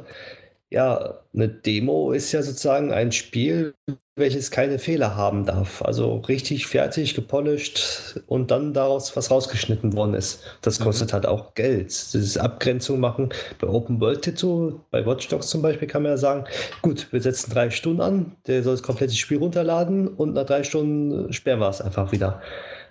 ja, 0.73 1.19
eine 1.35 1.49
Demo 1.49 2.13
ist 2.13 2.33
ja 2.33 2.43
sozusagen 2.43 2.93
ein 2.93 3.13
Spiel, 3.13 3.75
welches 4.17 4.51
keine 4.51 4.79
Fehler 4.79 5.17
haben 5.17 5.45
darf. 5.45 5.83
Also 5.83 6.17
richtig 6.17 6.67
fertig, 6.67 7.15
gepolished 7.15 8.21
und 8.27 8.51
dann 8.51 8.73
daraus 8.73 9.15
was 9.17 9.31
rausgeschnitten 9.31 9.95
worden 9.95 10.15
ist. 10.15 10.43
Das 10.63 10.81
mhm. 10.81 10.85
kostet 10.85 11.09
mhm. 11.09 11.13
halt 11.13 11.27
auch 11.27 11.55
Geld. 11.55 11.87
Das 11.87 12.15
ist 12.15 12.39
Abgrenzung 12.39 13.01
machen. 13.01 13.29
Bei 13.61 13.69
Open 13.69 14.01
World 14.01 14.23
Titel, 14.23 14.77
bei 14.91 15.05
Watch 15.05 15.29
Dogs 15.29 15.49
zum 15.49 15.61
Beispiel, 15.61 15.89
kann 15.89 16.03
man 16.03 16.13
ja 16.13 16.19
sagen, 16.19 16.45
gut, 16.81 17.07
wir 17.13 17.21
setzen 17.21 17.53
drei 17.53 17.69
Stunden 17.71 18.01
an, 18.01 18.33
der 18.47 18.63
soll 18.63 18.75
das 18.75 18.83
komplette 18.83 19.15
Spiel 19.15 19.39
runterladen 19.39 20.09
und 20.09 20.33
nach 20.33 20.47
drei 20.47 20.65
Stunden 20.65 21.33
sperren 21.33 21.61
wir 21.61 21.69
es 21.69 21.83
einfach 21.83 22.13
wieder. 22.13 22.41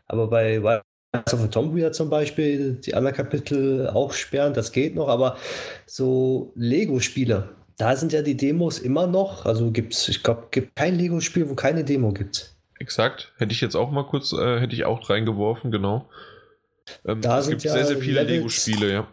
Aber 0.08 0.28
bei 0.28 0.60
Rise 0.60 0.84
of 1.34 1.41
the 1.41 1.48
Tomb 1.48 1.74
Raider 1.74 1.91
zum 1.91 2.10
Beispiel, 2.10 2.74
die 2.74 2.94
anderen 2.94 3.15
Kapitel 3.15 3.89
auch 3.89 4.13
sperren, 4.13 4.54
das 4.54 4.72
geht 4.72 4.96
noch, 4.96 5.08
aber 5.08 5.38
so 5.86 6.54
Lego-Spiele, 6.56 7.50
da 7.78 7.96
sind 7.96 8.14
ja 8.14 8.22
die 8.22 8.38
Demos 8.38 8.80
immer 8.80 9.08
noch. 9.08 9.46
Also 9.46 9.72
gibt 9.72 9.94
es, 9.94 10.08
ich 10.08 10.24
glaube, 10.24 10.48
gibt 10.52 10.76
kein 10.76 10.96
Lego-Spiel, 10.96 11.50
wo 11.50 11.56
keine 11.56 11.84
Demo 11.84 12.12
gibt. 12.12 12.54
Exakt. 12.80 13.34
Hätte 13.38 13.54
ich 13.54 13.62
jetzt 13.62 13.76
auch 13.76 13.92
mal 13.92 14.04
kurz, 14.04 14.34
äh, 14.34 14.60
hätte 14.60 14.74
ich 14.74 14.86
auch 14.86 15.10
reingeworfen, 15.10 15.72
genau. 15.72 16.10
Ähm, 17.06 17.22
da 17.22 17.40
es 17.40 17.48
gibt 17.48 17.64
ja 17.64 17.74
sehr, 17.74 17.86
sehr 17.86 17.98
viele 17.98 18.24
Lego-Spiele, 18.24 18.92
ja. 18.92 19.08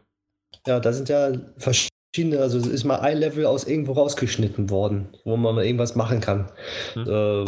Ja, 0.66 0.80
da 0.80 0.92
sind 0.92 1.08
ja 1.08 1.32
verschiedene, 1.58 2.40
also 2.40 2.58
es 2.58 2.66
ist 2.66 2.84
mal 2.84 3.00
ein 3.00 3.18
Level 3.18 3.46
aus 3.46 3.64
irgendwo 3.64 3.92
rausgeschnitten 3.92 4.70
worden, 4.70 5.08
wo 5.24 5.36
man 5.36 5.54
mal 5.54 5.64
irgendwas 5.64 5.94
machen 5.94 6.20
kann. 6.20 6.50
Hm. 6.94 7.06
Äh, 7.06 7.44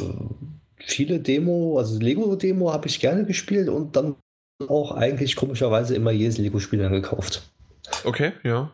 viele 0.79 1.21
Demo, 1.21 1.79
also 1.79 1.99
Lego-Demo 1.99 2.73
habe 2.73 2.87
ich 2.87 3.01
gerne 3.01 3.25
gespielt 3.25 3.69
und 3.69 3.97
dann 3.97 4.17
auch 4.69 4.93
eigentlich 4.93 5.37
komischerweise 5.37 5.95
immer 5.95 6.11
jedes 6.11 6.39
Lego-Spiel 6.39 6.81
dann 6.81 6.93
gekauft. 6.93 7.43
Okay, 8.05 8.33
ja. 8.43 8.73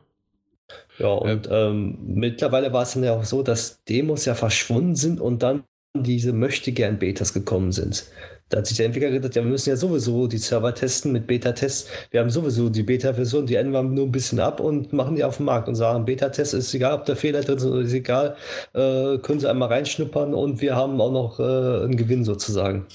Ja, 0.99 1.09
und 1.09 1.49
ähm, 1.51 1.99
mittlerweile 2.03 2.73
war 2.73 2.83
es 2.83 2.95
dann 2.95 3.05
ja 3.05 3.15
auch 3.15 3.25
so, 3.25 3.43
dass 3.43 3.83
Demos 3.85 4.25
ja 4.25 4.35
verschwunden 4.35 4.95
sind 4.95 5.21
und 5.21 5.43
dann 5.43 5.65
diese 5.95 6.33
Möchtegern-Betas 6.33 7.33
gekommen 7.33 7.73
sind. 7.73 8.07
Da 8.49 8.59
hat 8.59 8.67
sich 8.67 8.77
der 8.77 8.87
Entwickler 8.87 9.11
gedacht, 9.11 9.35
ja, 9.35 9.43
wir 9.43 9.51
müssen 9.51 9.71
ja 9.71 9.77
sowieso 9.77 10.29
die 10.29 10.39
Server 10.39 10.73
testen 10.73 11.11
mit 11.11 11.27
Beta-Tests. 11.27 11.91
Wir 12.13 12.21
haben 12.21 12.31
sowieso 12.31 12.69
die 12.69 12.85
Beta-Version, 12.85 13.45
die 13.45 13.57
ändern 13.57 13.87
wir 13.87 13.95
nur 13.95 14.07
ein 14.07 14.13
bisschen 14.13 14.39
ab 14.39 14.61
und 14.61 14.93
machen 14.93 15.17
die 15.17 15.25
auf 15.25 15.39
den 15.39 15.47
Markt 15.47 15.67
und 15.67 15.75
sagen, 15.75 16.05
Beta-Test 16.05 16.55
ist 16.55 16.73
egal, 16.73 16.95
ob 16.95 17.05
da 17.07 17.17
Fehler 17.17 17.41
drin 17.41 17.59
sind 17.59 17.73
oder 17.73 17.81
ist 17.81 17.93
egal, 17.93 18.37
äh, 18.73 19.19
können 19.19 19.41
sie 19.41 19.51
einmal 19.51 19.69
reinschnuppern 19.69 20.33
und 20.33 20.61
wir 20.61 20.77
haben 20.77 21.01
auch 21.01 21.11
noch 21.11 21.41
äh, 21.41 21.85
einen 21.85 21.97
Gewinn 21.97 22.25
sozusagen. 22.25 22.87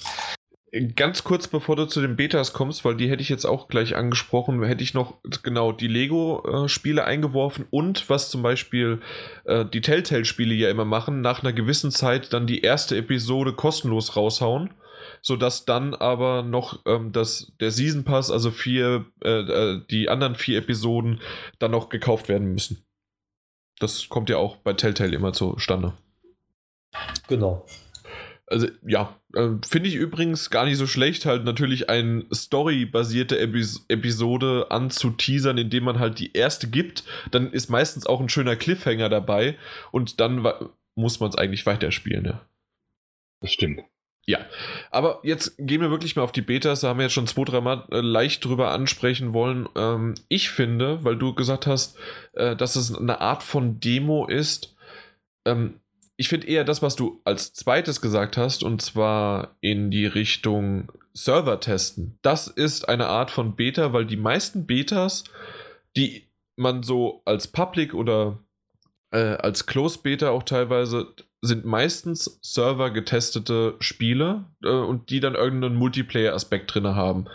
Ganz 0.96 1.26
kurz 1.26 1.50
bevor 1.50 1.76
du 1.76 1.86
zu 1.86 2.00
den 2.00 2.16
Betas 2.16 2.54
kommst, 2.54 2.86
weil 2.86 2.96
die 2.96 3.10
hätte 3.10 3.22
ich 3.22 3.28
jetzt 3.28 3.44
auch 3.44 3.68
gleich 3.68 3.98
angesprochen, 3.98 4.64
hätte 4.64 4.84
ich 4.84 4.94
noch 4.94 5.18
genau 5.44 5.74
die 5.74 5.90
Lego-Spiele 5.90 7.04
eingeworfen 7.04 7.66
und 7.72 8.10
was 8.10 8.30
zum 8.30 8.42
Beispiel 8.42 9.02
äh, 9.44 9.66
die 9.66 9.82
Telltale-Spiele 9.82 10.54
ja 10.54 10.70
immer 10.70 10.86
machen, 10.86 11.20
nach 11.20 11.42
einer 11.44 11.52
gewissen 11.52 11.92
Zeit 11.92 12.32
dann 12.32 12.48
die 12.48 12.62
erste 12.62 12.96
Episode 12.96 13.52
kostenlos 13.52 14.16
raushauen, 14.16 14.74
sodass 15.22 15.66
dann 15.66 15.94
aber 15.94 16.42
noch 16.42 16.80
ähm, 16.86 17.12
das, 17.12 17.52
der 17.60 17.72
Season 17.72 18.06
Pass, 18.06 18.32
also 18.32 18.50
vier, 18.50 19.06
äh, 19.26 19.42
äh, 19.42 19.82
die 19.90 20.08
anderen 20.08 20.36
vier 20.36 20.60
Episoden, 20.60 21.20
dann 21.60 21.72
noch 21.72 21.90
gekauft 21.90 22.30
werden 22.30 22.54
müssen. 22.54 22.82
Das 23.80 24.08
kommt 24.08 24.30
ja 24.30 24.38
auch 24.38 24.56
bei 24.56 24.72
Telltale 24.72 25.18
immer 25.18 25.34
zustande. 25.34 25.96
Genau. 27.28 27.66
Also 28.52 28.68
ja, 28.86 29.16
äh, 29.34 29.50
finde 29.66 29.88
ich 29.88 29.96
übrigens 29.96 30.50
gar 30.50 30.66
nicht 30.66 30.78
so 30.78 30.86
schlecht, 30.86 31.26
halt 31.26 31.46
natürlich 31.46 31.90
eine 31.90 32.26
storybasierte 32.34 33.40
Epis 33.40 33.86
Episode 33.88 34.68
anzuteasern, 34.70 35.58
indem 35.58 35.86
man 35.86 36.00
halt 36.00 36.20
die 36.20 36.34
erste 36.34 36.70
gibt. 36.70 37.06
Dann 37.32 37.52
ist 37.52 37.70
meistens 37.70 38.06
auch 38.06 38.20
ein 38.20 38.30
schöner 38.30 38.58
Cliffhanger 38.58 39.10
dabei 39.10 39.58
und 39.92 40.20
dann 40.20 40.46
muss 40.96 41.20
man 41.20 41.30
es 41.30 41.38
eigentlich 41.38 41.66
weiterspielen. 41.66 42.26
Ja. 42.26 42.42
Das 43.40 43.54
stimmt. 43.54 43.82
Ja, 44.28 44.40
aber 44.92 45.20
jetzt 45.24 45.56
gehen 45.58 45.82
wir 45.82 45.90
wirklich 45.90 46.16
mal 46.16 46.22
auf 46.22 46.32
die 46.32 46.42
Betas. 46.42 46.82
Da 46.82 46.90
haben 46.90 47.00
wir 47.00 47.06
jetzt 47.06 47.14
schon 47.14 47.26
zwei, 47.28 47.44
drei 47.44 47.60
Mal 47.60 47.88
äh, 47.92 48.02
leicht 48.02 48.46
drüber 48.46 48.72
ansprechen 48.72 49.34
wollen. 49.34 49.68
Ähm, 49.76 50.14
ich 50.28 50.52
finde, 50.52 51.04
weil 51.04 51.18
du 51.18 51.34
gesagt 51.34 51.66
hast, 51.66 51.98
äh, 52.34 52.56
dass 52.56 52.76
es 52.76 52.94
eine 52.94 53.20
Art 53.20 53.42
von 53.42 53.80
Demo 53.80 54.28
ist, 54.28 54.76
ähm, 55.46 55.81
ich 56.22 56.30
finde 56.30 56.46
eher 56.46 56.64
das, 56.64 56.84
was 56.84 56.96
du 56.96 57.20
als 57.26 57.52
zweites 57.52 58.00
gesagt 58.00 58.38
hast, 58.38 58.64
und 58.64 58.80
zwar 58.80 59.56
in 59.60 59.90
die 59.90 60.06
Richtung 60.06 60.92
Server 61.14 61.60
testen. 61.60 62.20
Das 62.22 62.46
ist 62.46 62.88
eine 62.88 63.08
Art 63.08 63.32
von 63.32 63.56
Beta, 63.56 63.92
weil 63.92 64.06
die 64.06 64.18
meisten 64.18 64.68
Betas, 64.68 65.24
die 65.98 66.28
man 66.56 66.84
so 66.84 67.24
als 67.26 67.48
Public 67.48 67.96
oder 67.96 68.38
äh, 69.10 69.18
als 69.18 69.66
Closed 69.66 70.04
Beta 70.04 70.30
auch 70.30 70.44
teilweise, 70.44 71.08
sind 71.42 71.66
meistens 71.66 72.38
Server 72.44 72.92
getestete 72.92 73.74
Spiele 73.80 74.46
äh, 74.64 74.70
und 74.70 75.10
die 75.10 75.22
dann 75.22 75.34
irgendeinen 75.34 75.76
Multiplayer-Aspekt 75.76 76.76
drin 76.76 76.86
haben. 76.86 77.26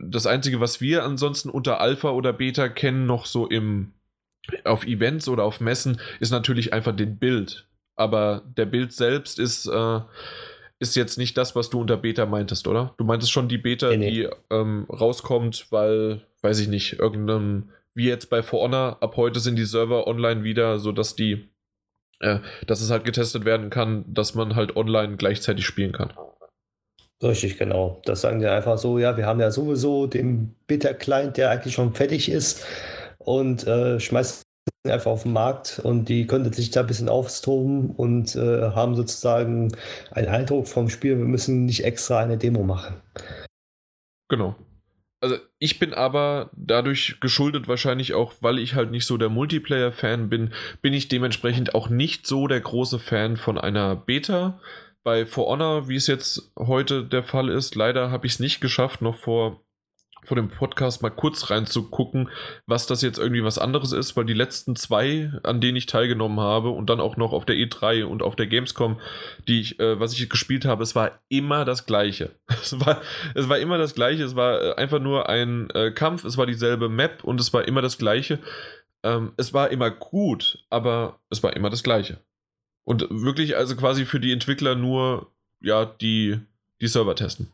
Das 0.00 0.28
Einzige, 0.28 0.60
was 0.60 0.80
wir 0.80 1.02
ansonsten 1.02 1.50
unter 1.50 1.80
Alpha 1.80 2.10
oder 2.10 2.32
Beta 2.32 2.68
kennen, 2.68 3.06
noch 3.06 3.26
so 3.26 3.48
im 3.48 3.94
auf 4.62 4.86
Events 4.86 5.26
oder 5.26 5.42
auf 5.42 5.58
Messen, 5.58 6.00
ist 6.20 6.30
natürlich 6.30 6.72
einfach 6.72 6.94
den 6.94 7.18
Bild 7.18 7.66
aber 7.96 8.42
der 8.56 8.66
Bild 8.66 8.92
selbst 8.92 9.38
ist, 9.38 9.66
äh, 9.66 10.00
ist 10.78 10.94
jetzt 10.96 11.16
nicht 11.18 11.36
das, 11.38 11.56
was 11.56 11.70
du 11.70 11.80
unter 11.80 11.96
Beta 11.96 12.26
meintest, 12.26 12.68
oder? 12.68 12.94
Du 12.98 13.04
meintest 13.04 13.32
schon 13.32 13.48
die 13.48 13.58
Beta, 13.58 13.88
nee, 13.90 13.96
nee. 13.96 14.10
die 14.10 14.28
ähm, 14.50 14.86
rauskommt, 14.90 15.66
weil, 15.70 16.22
weiß 16.42 16.60
ich 16.60 16.68
nicht, 16.68 16.98
irgendein, 16.98 17.70
wie 17.94 18.08
jetzt 18.08 18.28
bei 18.28 18.42
For 18.42 18.60
Honor, 18.60 18.98
ab 19.00 19.16
heute 19.16 19.40
sind 19.40 19.56
die 19.56 19.64
Server 19.64 20.06
online 20.06 20.44
wieder, 20.44 20.78
sodass 20.78 21.16
die, 21.16 21.48
äh, 22.20 22.40
dass 22.66 22.82
es 22.82 22.90
halt 22.90 23.04
getestet 23.04 23.44
werden 23.44 23.70
kann, 23.70 24.04
dass 24.06 24.34
man 24.34 24.54
halt 24.54 24.76
online 24.76 25.16
gleichzeitig 25.16 25.64
spielen 25.64 25.92
kann. 25.92 26.12
Richtig, 27.22 27.56
genau. 27.56 28.02
Das 28.04 28.20
sagen 28.20 28.40
die 28.40 28.46
einfach 28.46 28.76
so, 28.76 28.98
ja, 28.98 29.16
wir 29.16 29.24
haben 29.24 29.40
ja 29.40 29.50
sowieso 29.50 30.06
den 30.06 30.54
Beta-Client, 30.66 31.38
der 31.38 31.50
eigentlich 31.50 31.74
schon 31.74 31.94
fertig 31.94 32.30
ist 32.30 32.66
und 33.16 33.66
äh, 33.66 33.98
schmeißt 33.98 34.45
einfach 34.90 35.10
auf 35.10 35.22
den 35.24 35.32
Markt 35.32 35.80
und 35.82 36.08
die 36.08 36.26
können 36.26 36.52
sich 36.52 36.70
da 36.70 36.80
ein 36.80 36.86
bisschen 36.86 37.08
austoben 37.08 37.90
und 37.90 38.36
äh, 38.36 38.70
haben 38.70 38.94
sozusagen 38.94 39.72
einen 40.10 40.28
Eindruck 40.28 40.68
vom 40.68 40.88
Spiel, 40.88 41.18
wir 41.18 41.24
müssen 41.24 41.64
nicht 41.64 41.84
extra 41.84 42.20
eine 42.20 42.38
Demo 42.38 42.62
machen. 42.62 42.96
Genau. 44.28 44.56
Also 45.20 45.36
ich 45.58 45.78
bin 45.78 45.94
aber 45.94 46.50
dadurch 46.54 47.18
geschuldet 47.20 47.68
wahrscheinlich 47.68 48.14
auch, 48.14 48.34
weil 48.40 48.58
ich 48.58 48.74
halt 48.74 48.90
nicht 48.90 49.06
so 49.06 49.16
der 49.16 49.30
Multiplayer-Fan 49.30 50.28
bin, 50.28 50.52
bin 50.82 50.92
ich 50.92 51.08
dementsprechend 51.08 51.74
auch 51.74 51.88
nicht 51.88 52.26
so 52.26 52.46
der 52.46 52.60
große 52.60 52.98
Fan 52.98 53.36
von 53.36 53.58
einer 53.58 53.96
Beta. 53.96 54.60
Bei 55.02 55.24
For 55.24 55.46
Honor, 55.46 55.88
wie 55.88 55.96
es 55.96 56.06
jetzt 56.06 56.52
heute 56.58 57.04
der 57.04 57.22
Fall 57.22 57.48
ist, 57.48 57.74
leider 57.74 58.10
habe 58.10 58.26
ich 58.26 58.34
es 58.34 58.40
nicht 58.40 58.60
geschafft, 58.60 59.02
noch 59.02 59.16
vor 59.16 59.65
vor 60.26 60.36
dem 60.36 60.48
Podcast 60.48 61.02
mal 61.02 61.10
kurz 61.10 61.50
reinzugucken, 61.50 62.28
was 62.66 62.86
das 62.86 63.02
jetzt 63.02 63.18
irgendwie 63.18 63.44
was 63.44 63.58
anderes 63.58 63.92
ist, 63.92 64.16
weil 64.16 64.24
die 64.24 64.34
letzten 64.34 64.76
zwei, 64.76 65.32
an 65.42 65.60
denen 65.60 65.76
ich 65.76 65.86
teilgenommen 65.86 66.40
habe 66.40 66.70
und 66.70 66.90
dann 66.90 67.00
auch 67.00 67.16
noch 67.16 67.32
auf 67.32 67.46
der 67.46 67.56
E3 67.56 68.04
und 68.04 68.22
auf 68.22 68.36
der 68.36 68.46
Gamescom, 68.46 69.00
die 69.46 69.60
ich, 69.60 69.80
äh, 69.80 69.98
was 70.00 70.12
ich 70.12 70.28
gespielt 70.28 70.64
habe, 70.64 70.82
es 70.82 70.94
war 70.94 71.20
immer 71.28 71.64
das 71.64 71.86
Gleiche. 71.86 72.30
Es 72.66 72.80
war, 72.80 73.00
es 73.34 73.48
war 73.48 73.58
immer 73.58 73.78
das 73.78 73.94
Gleiche. 73.94 74.24
Es 74.24 74.34
war 74.34 74.60
äh, 74.60 74.74
einfach 74.74 74.98
nur 74.98 75.28
ein 75.28 75.70
äh, 75.70 75.92
Kampf, 75.92 76.24
es 76.24 76.36
war 76.36 76.46
dieselbe 76.46 76.88
Map 76.88 77.22
und 77.22 77.40
es 77.40 77.52
war 77.52 77.68
immer 77.68 77.80
das 77.80 77.96
Gleiche. 77.96 78.40
Ähm, 79.04 79.32
es 79.36 79.54
war 79.54 79.70
immer 79.70 79.90
gut, 79.90 80.64
aber 80.68 81.20
es 81.30 81.44
war 81.44 81.54
immer 81.54 81.70
das 81.70 81.84
Gleiche. 81.84 82.18
Und 82.84 83.06
wirklich 83.10 83.56
also 83.56 83.76
quasi 83.76 84.04
für 84.04 84.18
die 84.18 84.32
Entwickler 84.32 84.74
nur, 84.74 85.32
ja, 85.60 85.84
die, 85.84 86.40
die 86.80 86.88
Server 86.88 87.14
testen. 87.14 87.52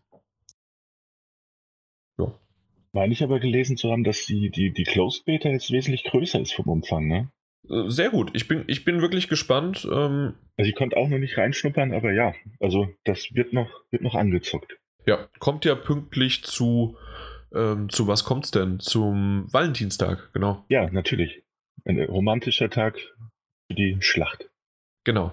Meine 2.92 3.12
ich 3.12 3.22
aber 3.22 3.40
gelesen 3.40 3.76
zu 3.76 3.90
haben, 3.90 4.04
dass 4.04 4.26
die, 4.26 4.50
die, 4.50 4.72
die 4.72 4.84
Closed 4.84 5.24
Beta 5.24 5.48
jetzt 5.48 5.70
wesentlich 5.70 6.04
größer 6.04 6.40
ist 6.40 6.52
vom 6.52 6.66
Umfang, 6.68 7.08
ne? 7.08 7.30
Äh, 7.68 7.88
sehr 7.88 8.10
gut. 8.10 8.30
Ich 8.34 8.48
bin, 8.48 8.64
ich 8.66 8.84
bin 8.84 9.00
wirklich 9.00 9.28
gespannt. 9.28 9.86
Ähm, 9.90 10.34
also 10.56 10.68
ich 10.68 10.74
konnte 10.74 10.96
auch 10.96 11.08
noch 11.08 11.18
nicht 11.18 11.38
reinschnuppern, 11.38 11.92
aber 11.92 12.12
ja, 12.12 12.34
also 12.60 12.88
das 13.04 13.34
wird 13.34 13.52
noch, 13.52 13.70
wird 13.90 14.02
noch 14.02 14.14
angezockt. 14.14 14.78
Ja, 15.06 15.28
kommt 15.38 15.64
ja 15.64 15.74
pünktlich 15.74 16.44
zu, 16.44 16.96
ähm, 17.54 17.88
zu 17.88 18.06
was 18.06 18.24
kommt's 18.24 18.50
denn? 18.50 18.78
Zum 18.78 19.52
Valentinstag, 19.52 20.30
genau. 20.32 20.64
Ja, 20.68 20.90
natürlich. 20.90 21.42
Ein 21.84 21.98
romantischer 22.00 22.70
Tag 22.70 22.98
für 23.68 23.74
die 23.74 23.96
Schlacht. 24.00 24.50
Genau. 25.04 25.32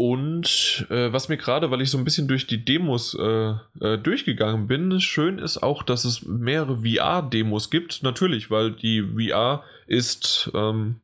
Und 0.00 0.86
äh, 0.90 1.12
was 1.12 1.28
mir 1.28 1.36
gerade, 1.36 1.72
weil 1.72 1.80
ich 1.80 1.90
so 1.90 1.98
ein 1.98 2.04
bisschen 2.04 2.28
durch 2.28 2.46
die 2.46 2.64
Demos 2.64 3.14
äh, 3.18 3.54
äh, 3.80 3.98
durchgegangen 3.98 4.68
bin, 4.68 5.00
schön 5.00 5.40
ist 5.40 5.60
auch, 5.60 5.82
dass 5.82 6.04
es 6.04 6.24
mehrere 6.24 6.84
VR-Demos 6.84 7.68
gibt. 7.68 8.04
Natürlich, 8.04 8.48
weil 8.48 8.70
die 8.70 9.02
VR 9.02 9.64
ist, 9.88 10.52
ähm, 10.54 11.00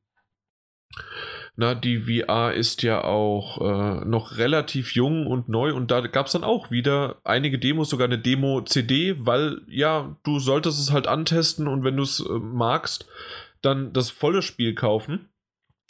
na, 1.57 1.75
die 1.75 2.23
VR 2.23 2.55
ist 2.55 2.85
ja 2.85 3.03
auch 3.03 3.61
äh, 3.61 4.05
noch 4.05 4.39
relativ 4.39 4.95
jung 4.95 5.27
und 5.27 5.49
neu 5.49 5.75
und 5.75 5.91
da 5.91 6.01
gab 6.01 6.27
es 6.27 6.33
dann 6.33 6.45
auch 6.45 6.71
wieder 6.71 7.17
einige 7.25 7.59
Demos, 7.59 7.91
sogar 7.91 8.07
eine 8.07 8.21
Demo-CD, 8.21 9.17
weil 9.19 9.63
ja, 9.67 10.17
du 10.23 10.39
solltest 10.39 10.79
es 10.79 10.93
halt 10.93 11.09
antesten 11.09 11.67
und 11.67 11.83
wenn 11.83 11.97
du 11.97 12.05
es 12.05 12.21
äh, 12.21 12.33
magst, 12.33 13.09
dann 13.61 13.93
das 13.93 14.11
volle 14.11 14.41
Spiel 14.41 14.77
kaufen. 14.77 15.31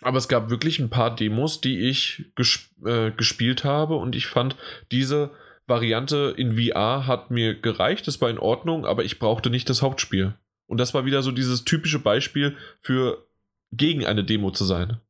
Aber 0.05 0.18
es 0.18 0.28
gab 0.28 0.50
wirklich 0.50 0.78
ein 0.78 0.90
paar 0.90 1.16
Demos, 1.16 1.62
die 1.62 1.88
ich 1.88 2.26
gesp 2.36 2.70
äh, 2.84 3.11
gespielt 3.11 3.64
habe 3.64 3.96
und 3.96 4.14
ich 4.14 4.26
fand, 4.26 4.57
diese 4.92 5.30
Variante 5.66 6.34
in 6.36 6.59
VR 6.59 7.07
hat 7.07 7.30
mir 7.30 7.59
gereicht, 7.59 8.07
das 8.07 8.20
war 8.20 8.28
in 8.28 8.38
Ordnung, 8.38 8.84
aber 8.84 9.05
ich 9.05 9.18
brauchte 9.18 9.48
nicht 9.48 9.70
das 9.70 9.80
Hauptspiel. 9.80 10.34
Und 10.66 10.78
das 10.78 10.92
war 10.92 11.07
wieder 11.07 11.22
so 11.22 11.32
dieses 11.32 11.64
typische 11.64 11.98
Beispiel 11.98 12.57
für 12.80 13.26
gegen 13.72 14.05
eine 14.05 14.24
Demo 14.24 14.50
zu 14.50 14.64
sein. 14.64 15.00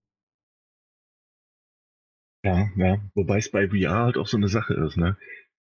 Ja, 2.45 2.69
ja. 2.77 2.99
Wobei 3.15 3.39
es 3.39 3.51
bei 3.51 3.69
VR 3.69 4.05
halt 4.05 4.17
auch 4.17 4.29
so 4.29 4.37
eine 4.37 4.49
Sache 4.49 4.75
ist, 4.75 4.97
ne? 4.97 5.17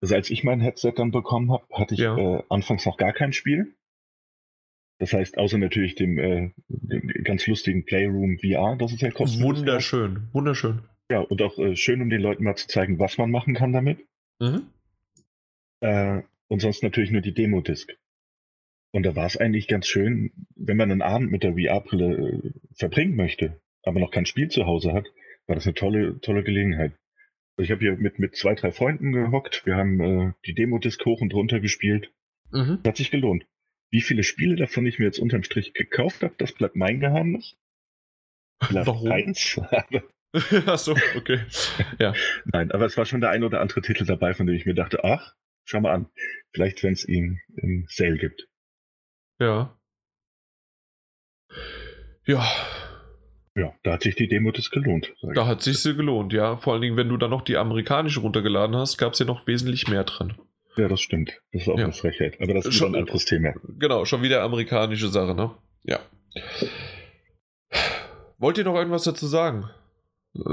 Also 0.01 0.15
als 0.15 0.31
ich 0.31 0.45
mein 0.45 0.61
Headset 0.61 0.93
dann 0.97 1.11
bekommen 1.11 1.53
habe, 1.53 1.67
hatte 1.73 1.95
ich 1.95 2.01
ja. 2.01 2.17
äh, 2.17 2.43
anfangs 2.49 2.87
noch 2.87 2.97
gar 2.97 3.13
kein 3.13 3.33
Spiel. 3.33 3.75
Das 4.99 5.13
heißt, 5.13 5.39
außer 5.39 5.59
natürlich 5.59 5.95
dem, 5.95 6.19
äh, 6.19 6.51
dem 6.69 7.09
ganz 7.25 7.47
lustigen 7.47 7.85
Playroom 7.85 8.39
VR, 8.39 8.77
das 8.77 8.93
ist 8.93 9.03
ja 9.03 9.11
kostenlos. 9.11 9.59
Wunderschön, 9.59 10.29
wunderschön. 10.33 10.81
Ja, 11.11 11.21
und 11.21 11.41
auch 11.41 11.59
äh, 11.59 11.77
schön, 11.77 12.03
um 12.03 12.11
den 12.11 12.21
Leuten 12.21 12.45
mal 12.45 12.57
zu 12.57 12.67
zeigen, 12.67 12.99
was 12.99 13.17
man 13.17 13.31
machen 13.31 13.55
kann 13.55 13.73
damit. 13.73 13.99
Mhm. 14.41 14.67
Äh, 15.81 16.23
und 16.49 16.61
sonst 16.61 16.83
natürlich 16.83 17.11
nur 17.11 17.21
die 17.21 17.35
Demo-Disc. 17.35 17.97
Und 18.93 19.05
da 19.05 19.15
war 19.15 19.27
es 19.27 19.37
eigentlich 19.37 19.69
ganz 19.69 19.87
schön, 19.87 20.33
wenn 20.57 20.77
man 20.77 20.91
einen 20.91 21.03
Abend 21.03 21.31
mit 21.31 21.43
der 21.43 21.55
VR-Brille 21.55 22.15
äh, 22.17 22.51
verbringen 22.75 23.17
möchte, 23.17 23.61
aber 23.85 24.01
noch 24.01 24.11
kein 24.11 24.27
Spiel 24.27 24.49
zu 24.49 24.67
Hause 24.67 24.93
hat, 24.93 25.07
war 25.47 25.55
das 25.55 25.67
eine 25.67 25.75
tolle, 25.75 26.21
tolle 26.21 26.43
Gelegenheit. 26.43 26.93
Also 27.57 27.65
ich 27.65 27.71
habe 27.71 27.81
hier 27.81 27.97
mit, 27.97 28.19
mit 28.19 28.37
zwei, 28.37 28.55
drei 28.55 28.73
Freunden 28.73 29.13
gehockt, 29.13 29.65
wir 29.67 29.77
haben 29.77 30.01
äh, 30.01 30.33
die 30.47 30.55
Demo-Disc 30.55 31.05
hoch 31.05 31.21
und 31.21 31.35
runter 31.35 31.61
gespielt. 31.61 32.13
Mhm. 32.51 32.81
Hat 32.85 32.97
sich 32.97 33.11
gelohnt. 33.11 33.47
Wie 33.91 34.03
viele 34.03 34.23
Spiele 34.23 34.57
davon 34.57 34.87
ich 34.87 34.99
mir 34.99 35.07
jetzt 35.07 35.19
unterm 35.19 35.43
Strich 35.43 35.73
gekauft 35.73 36.23
habe, 36.23 36.35
das 36.39 36.53
bleibt 36.53 36.77
mein 36.77 37.01
Geheimnis. 37.01 37.57
Vielleicht 38.63 38.87
Warum? 38.87 39.11
Eins. 39.11 39.61
Achso, 40.67 40.95
okay. 41.17 41.41
Ja. 41.99 42.13
Nein, 42.45 42.71
aber 42.73 42.87
es 42.87 42.97
war 42.97 43.07
schon 43.07 43.21
der 43.21 43.31
ein 43.31 43.45
oder 43.45 43.61
andere 43.61 43.81
Titel 43.81 44.05
dabei, 44.05 44.35
von 44.35 44.47
dem 44.47 44.57
ich 44.57 44.67
mir 44.67 44.75
dachte, 44.75 45.05
ach, 45.05 45.35
schau 45.65 45.81
mal 45.81 45.95
an, 45.95 46.07
vielleicht 46.53 46.83
wenn 46.83 46.93
es 46.93 47.09
ihn 47.09 47.41
im 47.57 47.87
Sale 47.89 48.19
gibt. 48.19 48.49
Ja. 49.41 49.79
Ja. 52.27 52.47
Ja, 53.55 53.75
da 53.83 53.93
hat 53.95 54.03
sich 54.03 54.15
die 54.15 54.29
Demo 54.29 54.53
das 54.53 54.71
gelohnt. 54.71 55.15
Da 55.35 55.47
hat 55.47 55.63
sich 55.63 55.79
sie 55.79 55.97
gelohnt, 55.97 56.33
ja. 56.33 56.57
Vor 56.59 56.75
allen 56.75 56.83
Dingen, 56.83 56.97
wenn 56.97 57.09
du 57.09 57.17
dann 57.17 57.31
noch 57.31 57.43
die 57.43 57.57
amerikanische 57.57 58.21
runtergeladen 58.21 58.77
hast, 58.77 58.99
gab 58.99 59.15
es 59.15 59.19
ja 59.19 59.27
noch 59.27 59.47
wesentlich 59.47 59.89
mehr 59.89 60.05
drin. 60.05 60.35
Ja, 60.79 60.87
das 60.87 61.01
stimmt. 61.01 61.41
Das 61.53 61.63
ist 61.63 61.69
auch 61.69 61.77
ja. 61.77 61.85
eine 61.85 61.93
Frechheit. 61.93 62.41
Aber 62.41 62.55
das 62.55 62.67
ist 62.67 62.75
schon 62.75 62.95
ein 62.95 63.01
anderes 63.01 63.25
Thema. 63.25 63.53
Genau, 63.79 64.05
schon 64.05 64.23
wieder 64.23 64.43
amerikanische 64.43 65.09
Sache, 65.09 65.35
ne? 65.35 65.51
Ja. 65.83 65.99
Wollt 68.39 68.59
ihr 68.59 68.65
noch 68.65 68.77
irgendwas 68.77 69.03
dazu 69.03 69.27
sagen? 69.27 69.69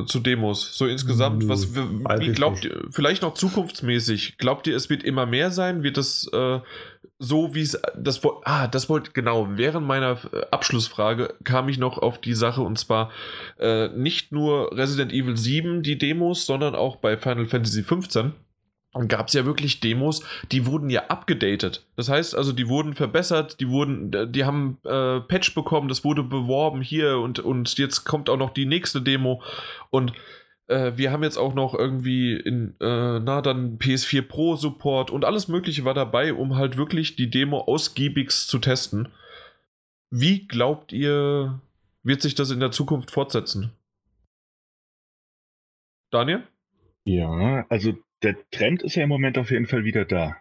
Zu 0.07 0.19
Demos, 0.19 0.76
so 0.76 0.88
insgesamt, 0.88 1.47
was 1.47 1.76
wie 1.76 2.32
glaubt 2.32 2.65
ihr, 2.65 2.88
vielleicht 2.89 3.21
noch 3.21 3.36
zukunftsmäßig, 3.36 4.39
glaubt 4.39 4.65
ihr, 4.65 4.76
es 4.76 4.89
wird 4.89 5.03
immer 5.03 5.28
mehr 5.28 5.51
sein? 5.51 5.84
Wird 5.84 5.97
das 5.97 6.28
äh, 6.34 6.59
so, 7.19 7.53
wie 7.53 7.61
es 7.61 7.80
das 7.95 8.21
ah, 8.45 8.67
das 8.67 8.89
wollte 8.89 9.11
genau, 9.11 9.47
während 9.51 9.86
meiner 9.86 10.17
äh, 10.34 10.41
Abschlussfrage 10.49 11.36
kam 11.43 11.69
ich 11.69 11.78
noch 11.78 11.99
auf 11.99 12.19
die 12.19 12.34
Sache 12.34 12.61
und 12.61 12.80
zwar 12.80 13.11
äh, 13.59 13.89
nicht 13.89 14.32
nur 14.32 14.76
Resident 14.76 15.13
Evil 15.13 15.38
7 15.38 15.84
die 15.84 15.99
Demos, 15.99 16.47
sondern 16.47 16.73
auch 16.73 16.95
bei 16.95 17.15
Final 17.17 17.45
Fantasy 17.45 17.84
15 17.84 18.26
und 18.28 18.34
gab 19.08 19.28
es 19.28 19.34
ja 19.34 19.46
wirklich 19.46 19.82
Demos, 19.82 20.24
die 20.52 20.66
wurden 20.66 20.89
ja 20.89 21.08
abgedatet. 21.08 21.86
Das 21.98 22.10
heißt 22.10 22.36
also, 22.36 22.54
die 22.54 22.70
wurden 22.70 22.93
verbessert, 22.93 23.60
die 23.60 23.70
wurden, 23.70 24.32
die 24.32 24.46
haben 24.46 24.78
äh, 24.86 25.20
Patch 25.20 25.54
bekommen, 25.54 25.89
das 25.89 26.04
wurde 26.04 26.24
beworben 26.24 26.82
hier 26.82 27.18
und, 27.20 27.39
und 27.39 27.78
jetzt 27.78 28.06
kommt 28.06 28.30
auch 28.30 28.38
noch 28.38 28.52
die 28.52 28.66
nächste 28.66 29.02
Demo. 29.02 29.41
Und 29.89 30.14
äh, 30.68 30.93
wir 30.96 31.12
haben 31.12 31.24
jetzt 31.24 31.38
auch 31.38 31.54
noch 31.54 31.74
irgendwie 31.74 32.36
in, 32.36 32.76
äh, 32.80 33.20
na, 33.20 33.41
dann 33.41 33.78
PS4 33.78 34.22
Pro 34.22 34.56
Support 34.56 35.12
und 35.12 35.26
alles 35.26 35.48
Mögliche 35.48 35.84
war 35.84 35.93
dabei, 35.93 36.34
um 36.34 36.56
halt 36.56 36.78
wirklich 36.78 37.18
die 37.18 37.30
Demo 37.30 37.60
ausgiebigst 37.60 38.48
zu 38.48 38.60
testen. 38.60 39.10
Wie 40.10 40.48
glaubt 40.48 40.93
ihr, 40.93 41.60
wird 42.04 42.22
sich 42.22 42.36
das 42.36 42.50
in 42.50 42.62
der 42.62 42.72
Zukunft 42.72 43.12
fortsetzen? 43.12 43.72
Daniel? 46.12 46.43
Ja, 47.04 47.66
also 47.70 47.93
der 48.26 48.49
Trend 48.49 48.82
ist 48.82 48.95
ja 48.95 49.03
im 49.03 49.09
Moment 49.09 49.38
auf 49.38 49.51
jeden 49.51 49.67
Fall 49.67 49.84
wieder 49.84 50.03
da. 50.03 50.36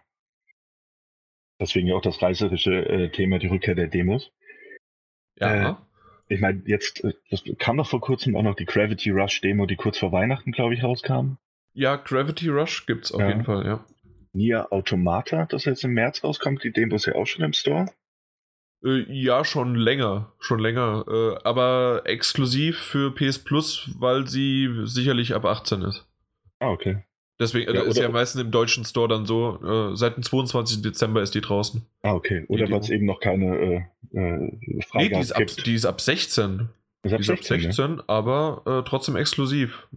Deswegen 1.59 1.87
ja 1.87 1.95
auch 1.95 2.01
das 2.01 2.21
reißerische 2.21 2.89
äh, 2.89 3.09
Thema, 3.11 3.39
die 3.39 3.47
Rückkehr 3.47 3.75
der 3.75 3.87
Demos. 3.87 4.31
Ja. 5.39 5.69
Äh, 5.69 5.75
ich 6.27 6.41
meine, 6.41 6.63
jetzt 6.65 7.03
äh, 7.03 7.13
das 7.29 7.43
kam 7.59 7.77
doch 7.77 7.87
vor 7.87 8.01
kurzem 8.01 8.35
auch 8.35 8.41
noch 8.41 8.55
die 8.55 8.65
Gravity 8.65 9.11
Rush 9.11 9.39
Demo, 9.41 9.65
die 9.65 9.75
kurz 9.75 9.99
vor 9.99 10.11
Weihnachten, 10.11 10.51
glaube 10.51 10.73
ich, 10.73 10.83
rauskam. 10.83 11.37
Ja, 11.73 11.95
Gravity 11.95 12.49
Rush 12.49 12.85
gibt 12.87 13.05
es 13.05 13.11
auf 13.11 13.21
ja. 13.21 13.29
jeden 13.29 13.43
Fall, 13.43 13.65
ja. 13.65 13.85
Nier 14.33 14.73
Automata, 14.73 15.45
das 15.45 15.65
jetzt 15.65 15.83
im 15.83 15.93
März 15.93 16.23
rauskommt, 16.23 16.63
die 16.63 16.71
Demo 16.71 16.95
ist 16.95 17.05
ja 17.05 17.15
auch 17.15 17.27
schon 17.27 17.45
im 17.45 17.53
Store. 17.53 17.85
Äh, 18.83 19.05
ja, 19.07 19.45
schon 19.45 19.75
länger, 19.75 20.33
schon 20.39 20.59
länger, 20.59 21.05
äh, 21.07 21.47
aber 21.47 22.01
exklusiv 22.05 22.79
für 22.79 23.13
PS 23.13 23.39
Plus, 23.39 23.95
weil 23.99 24.27
sie 24.27 24.69
sicherlich 24.83 25.35
ab 25.35 25.45
18 25.45 25.83
ist. 25.83 26.05
Ah, 26.59 26.69
okay. 26.69 27.03
Deswegen 27.39 27.73
ja, 27.73 27.81
ist 27.81 27.97
ja 27.97 28.09
meistens 28.09 28.41
im 28.41 28.51
deutschen 28.51 28.85
Store 28.85 29.09
dann 29.09 29.25
so, 29.25 29.59
äh, 29.61 29.95
seit 29.95 30.15
dem 30.15 30.23
22. 30.23 30.81
Dezember 30.81 31.21
ist 31.21 31.35
die 31.35 31.41
draußen. 31.41 31.85
Ah, 32.01 32.13
okay. 32.13 32.45
Oder 32.47 32.69
weil 32.71 32.79
es 32.79 32.89
eben 32.89 33.05
noch 33.05 33.19
keine 33.19 33.89
äh, 34.13 34.17
äh, 34.17 34.81
Frage 34.87 35.05
nee, 35.05 35.09
die 35.09 35.19
ist, 35.19 35.31
ab, 35.33 35.43
die 35.65 35.73
ist 35.73 35.85
ab 35.85 35.99
16. 35.99 36.69
Ist 37.03 37.13
ab 37.13 37.17
die 37.17 37.21
ist 37.21 37.27
16, 37.27 37.55
ab 37.55 37.61
16 37.61 37.97
ja? 37.97 38.03
aber 38.07 38.61
äh, 38.65 38.87
trotzdem 38.87 39.17
exklusiv. 39.17 39.87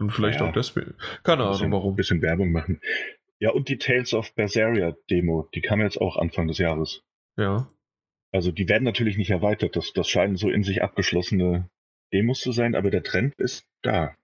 Und 0.00 0.10
vielleicht 0.10 0.40
ja, 0.40 0.48
auch 0.48 0.52
deswegen. 0.52 0.94
Keine 1.22 1.44
Ahnung 1.44 1.70
warum. 1.70 1.92
Ein 1.92 1.96
bisschen 1.96 2.22
Werbung 2.22 2.50
machen. 2.50 2.80
Ja, 3.38 3.50
und 3.50 3.68
die 3.68 3.78
Tales 3.78 4.12
of 4.12 4.34
Berseria 4.34 4.96
Demo, 5.10 5.48
die 5.54 5.60
kam 5.60 5.80
jetzt 5.80 6.00
auch 6.00 6.16
Anfang 6.16 6.48
des 6.48 6.58
Jahres. 6.58 7.02
Ja. 7.36 7.68
Also 8.32 8.50
die 8.50 8.68
werden 8.68 8.84
natürlich 8.84 9.16
nicht 9.16 9.30
erweitert. 9.30 9.76
Das, 9.76 9.92
das 9.92 10.08
scheinen 10.08 10.36
so 10.36 10.50
in 10.50 10.64
sich 10.64 10.82
abgeschlossene 10.82 11.68
Demos 12.12 12.40
zu 12.40 12.50
sein, 12.50 12.74
aber 12.74 12.90
der 12.90 13.04
Trend 13.04 13.34
ist 13.38 13.64
da. 13.82 14.16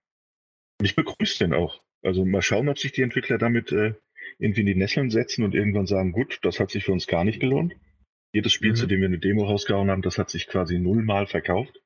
Und 0.80 0.86
ich 0.86 0.96
begrüße 0.96 1.38
den 1.38 1.54
auch. 1.54 1.80
Also 2.03 2.24
mal 2.24 2.42
schauen, 2.42 2.68
ob 2.68 2.78
sich 2.78 2.92
die 2.92 3.03
Entwickler 3.03 3.38
damit 3.38 3.72
äh, 3.72 3.94
irgendwie 4.38 4.61
in 4.61 4.66
die 4.66 4.74
Nesseln 4.74 5.11
setzen 5.11 5.44
und 5.44 5.55
irgendwann 5.55 5.86
sagen, 5.86 6.12
gut, 6.12 6.38
das 6.42 6.61
hat 6.61 6.70
sich 6.70 6.84
für 6.84 6.92
uns 6.92 7.07
gar 7.07 7.24
nicht 7.24 7.40
gelohnt. 7.40 7.74
Jedes 8.32 8.53
Spiel, 8.53 8.70
mhm. 8.70 8.76
zu 8.76 8.86
dem 8.86 9.01
wir 9.01 9.07
eine 9.07 9.18
Demo 9.18 9.44
rausgehauen 9.44 9.90
haben, 9.90 10.03
das 10.03 10.18
hat 10.18 10.30
sich 10.30 10.46
quasi 10.46 10.78
nullmal 10.78 11.26
verkauft. 11.26 11.80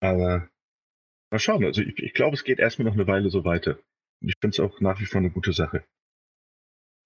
Aber 0.00 0.48
mal 1.30 1.38
schauen. 1.38 1.64
Also 1.64 1.82
ich, 1.82 1.98
ich 1.98 2.14
glaube, 2.14 2.34
es 2.34 2.44
geht 2.44 2.58
erstmal 2.58 2.86
noch 2.86 2.94
eine 2.94 3.06
Weile 3.06 3.30
so 3.30 3.44
weiter. 3.44 3.78
Und 4.20 4.28
ich 4.28 4.34
finde 4.40 4.54
es 4.54 4.60
auch 4.60 4.80
nach 4.80 5.00
wie 5.00 5.06
vor 5.06 5.20
eine 5.20 5.30
gute 5.30 5.52
Sache. 5.52 5.84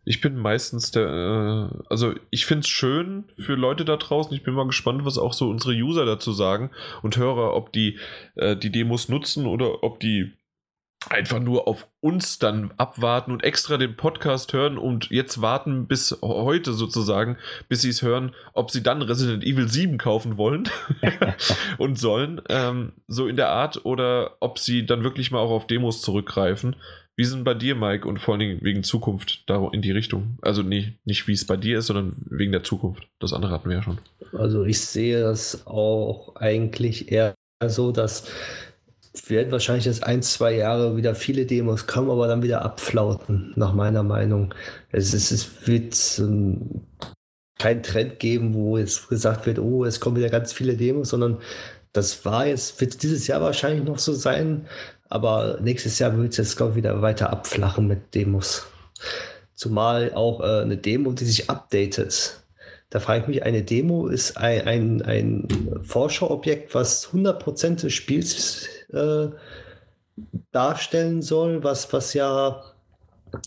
Ich 0.04 0.20
bin 0.20 0.36
meistens 0.36 0.92
der, 0.92 1.08
äh, 1.08 1.84
also 1.88 2.14
ich 2.30 2.46
finde 2.46 2.60
es 2.60 2.68
schön 2.68 3.24
für 3.38 3.54
Leute 3.54 3.84
da 3.84 3.96
draußen. 3.96 4.34
Ich 4.34 4.44
bin 4.44 4.54
mal 4.54 4.66
gespannt, 4.66 5.04
was 5.04 5.18
auch 5.18 5.32
so 5.32 5.48
unsere 5.48 5.72
User 5.72 6.04
dazu 6.04 6.32
sagen 6.32 6.70
und 7.02 7.16
höre, 7.16 7.54
ob 7.54 7.72
die 7.72 7.98
äh, 8.36 8.56
die 8.56 8.70
Demos 8.70 9.08
nutzen 9.08 9.46
oder 9.46 9.82
ob 9.82 9.98
die 9.98 10.32
einfach 11.08 11.40
nur 11.40 11.68
auf 11.68 11.88
uns 12.00 12.38
dann 12.38 12.72
abwarten 12.76 13.32
und 13.32 13.44
extra 13.44 13.76
den 13.76 13.96
Podcast 13.96 14.52
hören 14.52 14.78
und 14.78 15.10
jetzt 15.10 15.40
warten 15.40 15.86
bis 15.86 16.18
heute 16.22 16.72
sozusagen, 16.72 17.36
bis 17.68 17.82
sie 17.82 17.90
es 17.90 18.02
hören, 18.02 18.34
ob 18.52 18.70
sie 18.70 18.82
dann 18.82 19.02
Resident 19.02 19.44
Evil 19.44 19.68
7 19.68 19.98
kaufen 19.98 20.36
wollen 20.36 20.68
und 21.78 21.98
sollen, 21.98 22.40
ähm, 22.48 22.92
so 23.06 23.26
in 23.26 23.36
der 23.36 23.50
Art, 23.50 23.84
oder 23.84 24.36
ob 24.40 24.58
sie 24.58 24.86
dann 24.86 25.04
wirklich 25.04 25.30
mal 25.30 25.38
auch 25.38 25.50
auf 25.50 25.66
Demos 25.66 26.02
zurückgreifen. 26.02 26.76
Wie 27.18 27.24
sind 27.24 27.44
bei 27.44 27.54
dir, 27.54 27.74
Mike, 27.74 28.06
und 28.06 28.18
vor 28.18 28.34
allen 28.34 28.40
Dingen 28.40 28.58
wegen 28.62 28.82
Zukunft 28.82 29.44
da 29.48 29.70
in 29.72 29.80
die 29.80 29.90
Richtung? 29.90 30.38
Also 30.42 30.62
nee, 30.62 30.98
nicht 31.04 31.26
wie 31.26 31.32
es 31.32 31.46
bei 31.46 31.56
dir 31.56 31.78
ist, 31.78 31.86
sondern 31.86 32.14
wegen 32.28 32.52
der 32.52 32.62
Zukunft. 32.62 33.08
Das 33.20 33.32
andere 33.32 33.52
hatten 33.52 33.70
wir 33.70 33.76
ja 33.76 33.82
schon. 33.82 33.98
Also 34.32 34.64
ich 34.64 34.80
sehe 34.80 35.22
das 35.22 35.66
auch 35.66 36.36
eigentlich 36.36 37.10
eher 37.10 37.34
so, 37.66 37.90
dass 37.90 38.28
werden 39.28 39.52
wahrscheinlich 39.52 39.84
jetzt 39.86 40.04
ein, 40.04 40.22
zwei 40.22 40.54
Jahre 40.54 40.96
wieder 40.96 41.14
viele 41.14 41.46
Demos 41.46 41.86
kommen, 41.86 42.10
aber 42.10 42.28
dann 42.28 42.42
wieder 42.42 42.62
abflauten, 42.62 43.52
nach 43.56 43.72
meiner 43.74 44.02
Meinung. 44.02 44.54
Es, 44.92 45.14
ist, 45.14 45.30
es 45.30 45.66
wird 45.66 46.18
ähm, 46.18 46.82
keinen 47.58 47.82
Trend 47.82 48.18
geben, 48.18 48.54
wo 48.54 48.78
jetzt 48.78 49.08
gesagt 49.08 49.46
wird, 49.46 49.58
oh, 49.58 49.84
es 49.84 50.00
kommen 50.00 50.16
wieder 50.16 50.30
ganz 50.30 50.52
viele 50.52 50.76
Demos, 50.76 51.10
sondern 51.10 51.38
das 51.92 52.24
war 52.24 52.46
jetzt, 52.46 52.80
wird 52.80 53.02
dieses 53.02 53.26
Jahr 53.26 53.40
wahrscheinlich 53.40 53.84
noch 53.84 53.98
so 53.98 54.12
sein, 54.12 54.66
aber 55.08 55.58
nächstes 55.62 55.98
Jahr 55.98 56.16
wird 56.16 56.32
es 56.32 56.36
jetzt, 56.36 56.56
glaube 56.56 56.72
ich, 56.72 56.76
wieder 56.76 57.00
weiter 57.00 57.30
abflachen 57.30 57.86
mit 57.86 58.14
Demos. 58.14 58.66
Zumal 59.54 60.12
auch 60.14 60.40
äh, 60.40 60.62
eine 60.62 60.76
Demo, 60.76 61.12
die 61.12 61.24
sich 61.24 61.48
updatet. 61.48 62.40
Da 62.90 63.00
frage 63.00 63.22
ich 63.22 63.28
mich, 63.28 63.42
eine 63.42 63.62
Demo 63.62 64.06
ist 64.08 64.36
ein, 64.36 64.66
ein, 64.66 65.02
ein 65.02 65.80
Forscherobjekt, 65.82 66.74
was 66.74 67.08
100% 67.08 67.82
des 67.82 67.92
Spiels 67.92 68.68
äh, 68.92 69.28
darstellen 70.52 71.22
soll, 71.22 71.62
was, 71.62 71.92
was 71.92 72.14
ja 72.14 72.62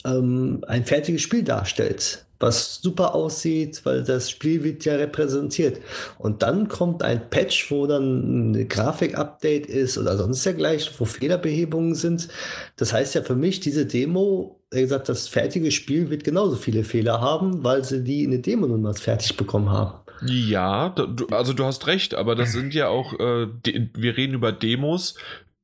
ähm, 0.06 0.64
ein 0.68 0.86
fertiges 0.86 1.22
Spiel 1.22 1.44
darstellt, 1.44 2.26
was 2.40 2.80
super 2.82 3.16
aussieht, 3.16 3.82
weil 3.84 4.04
das 4.04 4.30
Spiel 4.30 4.64
wird 4.64 4.86
ja 4.86 4.96
repräsentiert. 4.96 5.80
Und 6.18 6.42
dann 6.44 6.68
kommt 6.68 7.04
ein 7.04 7.30
Patch, 7.30 7.72
wo 7.72 7.88
dann 7.88 8.52
ein 8.52 8.68
Grafik-Update 8.68 9.66
ist 9.66 9.98
oder 9.98 10.18
sonst 10.18 10.46
dergleichen, 10.46 10.94
wo 10.98 11.06
Fehlerbehebungen 11.06 11.96
sind. 11.96 12.30
Das 12.78 12.94
heißt 12.94 13.16
ja 13.16 13.24
für 13.24 13.36
mich, 13.36 13.60
diese 13.60 13.86
Demo, 13.86 14.60
wie 14.72 14.82
gesagt, 14.82 15.10
das 15.10 15.28
fertige 15.28 15.72
Spiel 15.72 16.10
wird 16.10 16.24
genauso 16.24 16.56
viele 16.56 16.84
Fehler 16.84 17.20
haben, 17.20 17.64
weil 17.64 17.84
sie 17.84 18.04
die 18.04 18.24
in 18.24 18.32
der 18.32 18.42
Demo 18.42 18.68
nun 18.68 18.82
mal 18.82 18.94
fertig 18.94 19.36
bekommen 19.36 19.70
haben. 19.70 20.00
Ja, 20.26 20.90
du, 20.90 21.28
also 21.28 21.54
du 21.54 21.66
hast 21.66 21.88
recht, 21.88 22.16
aber 22.16 22.36
das 22.36 22.52
sind 22.52 22.74
ja 22.74 22.88
auch, 22.90 23.14
äh, 23.20 23.48
de, 23.66 23.90
wir 23.94 24.18
reden 24.18 24.34
über 24.34 24.52
Demos, 24.52 25.16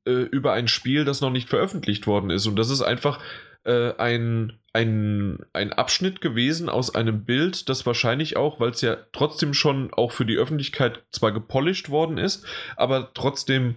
äh, 0.06 0.12
über 0.12 0.52
ein 0.52 0.68
Spiel, 0.68 1.04
das 1.04 1.20
noch 1.20 1.30
nicht 1.30 1.48
veröffentlicht 1.48 2.06
worden 2.06 2.30
ist. 2.30 2.46
Und 2.46 2.56
das 2.56 2.70
ist 2.70 2.82
einfach 2.82 3.20
äh, 3.64 3.92
ein, 3.98 4.54
ein, 4.72 5.40
ein 5.52 5.72
Abschnitt 5.72 6.20
gewesen 6.20 6.68
aus 6.68 6.94
einem 6.94 7.24
Bild, 7.24 7.68
das 7.68 7.84
wahrscheinlich 7.84 8.36
auch, 8.36 8.60
weil 8.60 8.70
es 8.70 8.80
ja 8.80 8.96
trotzdem 9.12 9.52
schon 9.52 9.92
auch 9.92 10.12
für 10.12 10.24
die 10.24 10.36
Öffentlichkeit 10.36 11.02
zwar 11.10 11.32
gepolished 11.32 11.90
worden 11.90 12.18
ist, 12.18 12.46
aber 12.76 13.10
trotzdem 13.12 13.76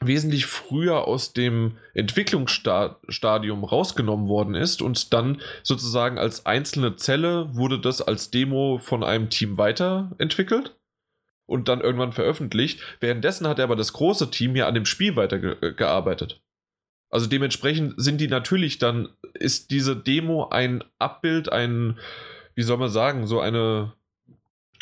wesentlich 0.00 0.46
früher 0.46 1.06
aus 1.06 1.32
dem 1.32 1.76
Entwicklungsstadium 1.94 3.64
rausgenommen 3.64 4.28
worden 4.28 4.54
ist 4.54 4.82
und 4.82 5.12
dann 5.12 5.40
sozusagen 5.62 6.18
als 6.18 6.46
einzelne 6.46 6.96
Zelle 6.96 7.54
wurde 7.54 7.80
das 7.80 8.02
als 8.02 8.30
Demo 8.30 8.78
von 8.78 9.04
einem 9.04 9.30
Team 9.30 9.56
weiterentwickelt 9.58 10.76
und 11.46 11.68
dann 11.68 11.80
irgendwann 11.80 12.12
veröffentlicht. 12.12 12.80
Währenddessen 13.00 13.46
hat 13.46 13.58
er 13.58 13.64
aber 13.64 13.76
das 13.76 13.92
große 13.92 14.30
Team 14.30 14.56
ja 14.56 14.66
an 14.66 14.74
dem 14.74 14.86
Spiel 14.86 15.16
weitergearbeitet. 15.16 16.40
Also 17.10 17.26
dementsprechend 17.28 17.94
sind 17.96 18.20
die 18.20 18.28
natürlich 18.28 18.78
dann, 18.78 19.08
ist 19.34 19.70
diese 19.70 19.96
Demo 19.96 20.48
ein 20.48 20.82
Abbild, 20.98 21.52
ein, 21.52 21.98
wie 22.56 22.62
soll 22.62 22.78
man 22.78 22.88
sagen, 22.88 23.26
so 23.26 23.40
eine, 23.40 23.92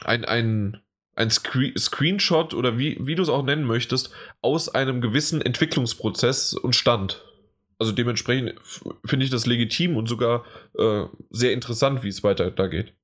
ein, 0.02 0.24
ein, 0.24 0.80
ein 1.14 1.30
Screen 1.30 1.76
Screenshot 1.76 2.54
oder 2.54 2.78
wie, 2.78 2.96
wie 3.00 3.14
du 3.14 3.22
es 3.22 3.28
auch 3.28 3.42
nennen 3.42 3.64
möchtest, 3.64 4.10
aus 4.40 4.68
einem 4.68 5.00
gewissen 5.00 5.42
Entwicklungsprozess 5.42 6.54
und 6.54 6.74
Stand. 6.74 7.24
Also 7.78 7.92
dementsprechend 7.92 8.54
finde 9.04 9.24
ich 9.24 9.30
das 9.30 9.46
legitim 9.46 9.96
und 9.96 10.08
sogar 10.08 10.44
äh, 10.78 11.04
sehr 11.30 11.52
interessant, 11.52 12.02
wie 12.04 12.08
es 12.08 12.22
weiter 12.22 12.50
da 12.50 12.68
geht. 12.68 12.94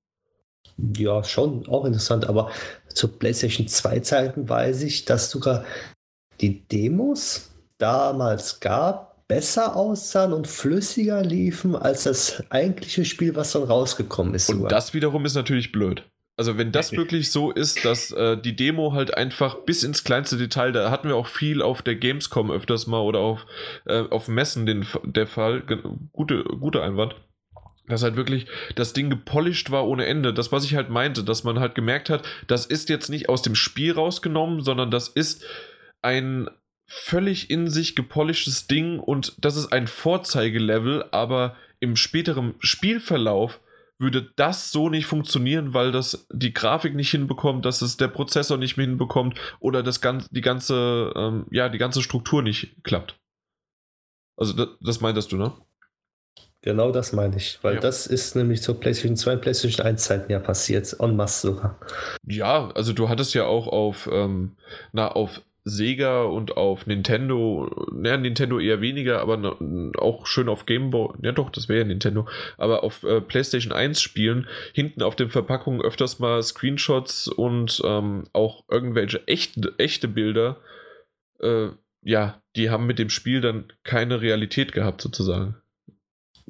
Ja, 0.96 1.24
schon 1.24 1.66
auch 1.68 1.84
interessant, 1.84 2.28
aber 2.28 2.50
zur 2.94 3.18
PlayStation 3.18 3.66
2 3.66 4.00
Zeiten 4.00 4.48
weiß 4.48 4.82
ich, 4.82 5.04
dass 5.04 5.30
sogar 5.30 5.64
die 6.40 6.66
Demos 6.68 7.50
damals 7.78 8.60
gab, 8.60 9.26
besser 9.26 9.76
aussahen 9.76 10.32
und 10.32 10.46
flüssiger 10.46 11.22
liefen 11.22 11.74
als 11.74 12.04
das 12.04 12.44
eigentliche 12.50 13.04
Spiel, 13.04 13.34
was 13.34 13.52
dann 13.52 13.64
rausgekommen 13.64 14.34
ist. 14.34 14.48
Und 14.48 14.56
sogar. 14.56 14.70
das 14.70 14.94
wiederum 14.94 15.26
ist 15.26 15.34
natürlich 15.34 15.72
blöd. 15.72 16.04
Also 16.38 16.56
wenn 16.56 16.72
das 16.72 16.92
wirklich 16.96 17.30
so 17.30 17.50
ist, 17.50 17.84
dass 17.84 18.12
äh, 18.12 18.38
die 18.38 18.56
Demo 18.56 18.92
halt 18.92 19.14
einfach 19.14 19.56
bis 19.66 19.82
ins 19.82 20.04
kleinste 20.04 20.38
Detail, 20.38 20.72
da 20.72 20.90
hatten 20.90 21.08
wir 21.08 21.16
auch 21.16 21.26
viel 21.26 21.60
auf 21.60 21.82
der 21.82 21.96
Gamescom 21.96 22.50
öfters 22.50 22.86
mal 22.86 23.00
oder 23.00 23.18
auf, 23.18 23.44
äh, 23.84 24.04
auf 24.08 24.28
Messen 24.28 24.64
den, 24.64 24.86
der 25.02 25.26
Fall, 25.26 25.62
gute, 26.12 26.44
gute 26.44 26.82
Einwand, 26.82 27.16
dass 27.88 28.04
halt 28.04 28.16
wirklich 28.16 28.46
das 28.76 28.92
Ding 28.92 29.10
gepolished 29.10 29.70
war 29.70 29.86
ohne 29.86 30.06
Ende. 30.06 30.32
Das, 30.32 30.52
was 30.52 30.64
ich 30.64 30.76
halt 30.76 30.90
meinte, 30.90 31.24
dass 31.24 31.42
man 31.42 31.58
halt 31.58 31.74
gemerkt 31.74 32.08
hat, 32.08 32.24
das 32.46 32.66
ist 32.66 32.88
jetzt 32.88 33.10
nicht 33.10 33.28
aus 33.28 33.42
dem 33.42 33.56
Spiel 33.56 33.92
rausgenommen, 33.92 34.62
sondern 34.62 34.92
das 34.92 35.08
ist 35.08 35.44
ein 36.02 36.48
völlig 36.86 37.50
in 37.50 37.68
sich 37.68 37.96
gepolischtes 37.96 38.68
Ding 38.68 39.00
und 39.00 39.34
das 39.38 39.56
ist 39.56 39.72
ein 39.72 39.88
Vorzeigelevel, 39.88 41.04
aber 41.10 41.56
im 41.80 41.96
späteren 41.96 42.54
Spielverlauf 42.60 43.60
würde 43.98 44.30
das 44.36 44.70
so 44.70 44.88
nicht 44.88 45.06
funktionieren, 45.06 45.74
weil 45.74 45.92
das 45.92 46.26
die 46.32 46.52
Grafik 46.52 46.94
nicht 46.94 47.10
hinbekommt, 47.10 47.64
dass 47.64 47.82
es 47.82 47.96
der 47.96 48.08
Prozessor 48.08 48.56
nicht 48.56 48.76
mehr 48.76 48.86
hinbekommt 48.86 49.38
oder 49.60 49.82
das 49.82 50.00
ganze, 50.00 50.28
die 50.32 50.40
ganze, 50.40 51.12
ähm, 51.16 51.46
ja, 51.50 51.68
die 51.68 51.78
ganze 51.78 52.02
Struktur 52.02 52.42
nicht 52.42 52.82
klappt. 52.84 53.18
Also 54.36 54.52
das, 54.52 54.68
das 54.80 55.00
meintest 55.00 55.32
du, 55.32 55.36
ne? 55.36 55.52
Genau 56.62 56.90
das 56.90 57.12
meine 57.12 57.36
ich, 57.36 57.58
weil 57.62 57.76
ja. 57.76 57.80
das 57.80 58.08
ist 58.08 58.34
nämlich 58.34 58.62
zur 58.62 58.80
PlayStation 58.80 59.16
2 59.16 59.34
und 59.34 59.40
PlayStation 59.40 59.86
1 59.86 60.02
Zeiten 60.02 60.32
ja 60.32 60.40
passiert, 60.40 60.92
en 60.98 61.14
masse 61.14 61.48
sogar. 61.48 61.78
Ja, 62.26 62.70
also 62.72 62.92
du 62.92 63.08
hattest 63.08 63.34
ja 63.34 63.44
auch 63.44 63.68
auf, 63.68 64.08
ähm, 64.12 64.56
na, 64.92 65.08
auf 65.08 65.40
Sega 65.68 66.22
und 66.22 66.56
auf 66.56 66.86
Nintendo, 66.86 67.70
naja, 67.92 68.16
Nintendo 68.16 68.58
eher 68.58 68.80
weniger, 68.80 69.20
aber 69.20 69.56
auch 69.98 70.26
schön 70.26 70.48
auf 70.48 70.66
Game 70.66 70.90
Boy, 70.90 71.14
ja 71.22 71.32
doch, 71.32 71.50
das 71.50 71.68
wäre 71.68 71.80
ja 71.80 71.84
Nintendo, 71.84 72.26
aber 72.56 72.84
auf 72.84 73.02
äh, 73.04 73.20
PlayStation 73.20 73.72
1 73.72 74.00
Spielen, 74.00 74.46
hinten 74.72 75.02
auf 75.02 75.16
den 75.16 75.28
Verpackungen 75.28 75.80
öfters 75.80 76.18
mal 76.18 76.42
Screenshots 76.42 77.28
und 77.28 77.80
ähm, 77.84 78.24
auch 78.32 78.64
irgendwelche 78.70 79.26
echte, 79.26 79.74
echte 79.78 80.08
Bilder, 80.08 80.60
äh, 81.40 81.68
ja, 82.02 82.42
die 82.56 82.70
haben 82.70 82.86
mit 82.86 82.98
dem 82.98 83.10
Spiel 83.10 83.40
dann 83.40 83.72
keine 83.82 84.20
Realität 84.20 84.72
gehabt, 84.72 85.00
sozusagen. 85.00 85.56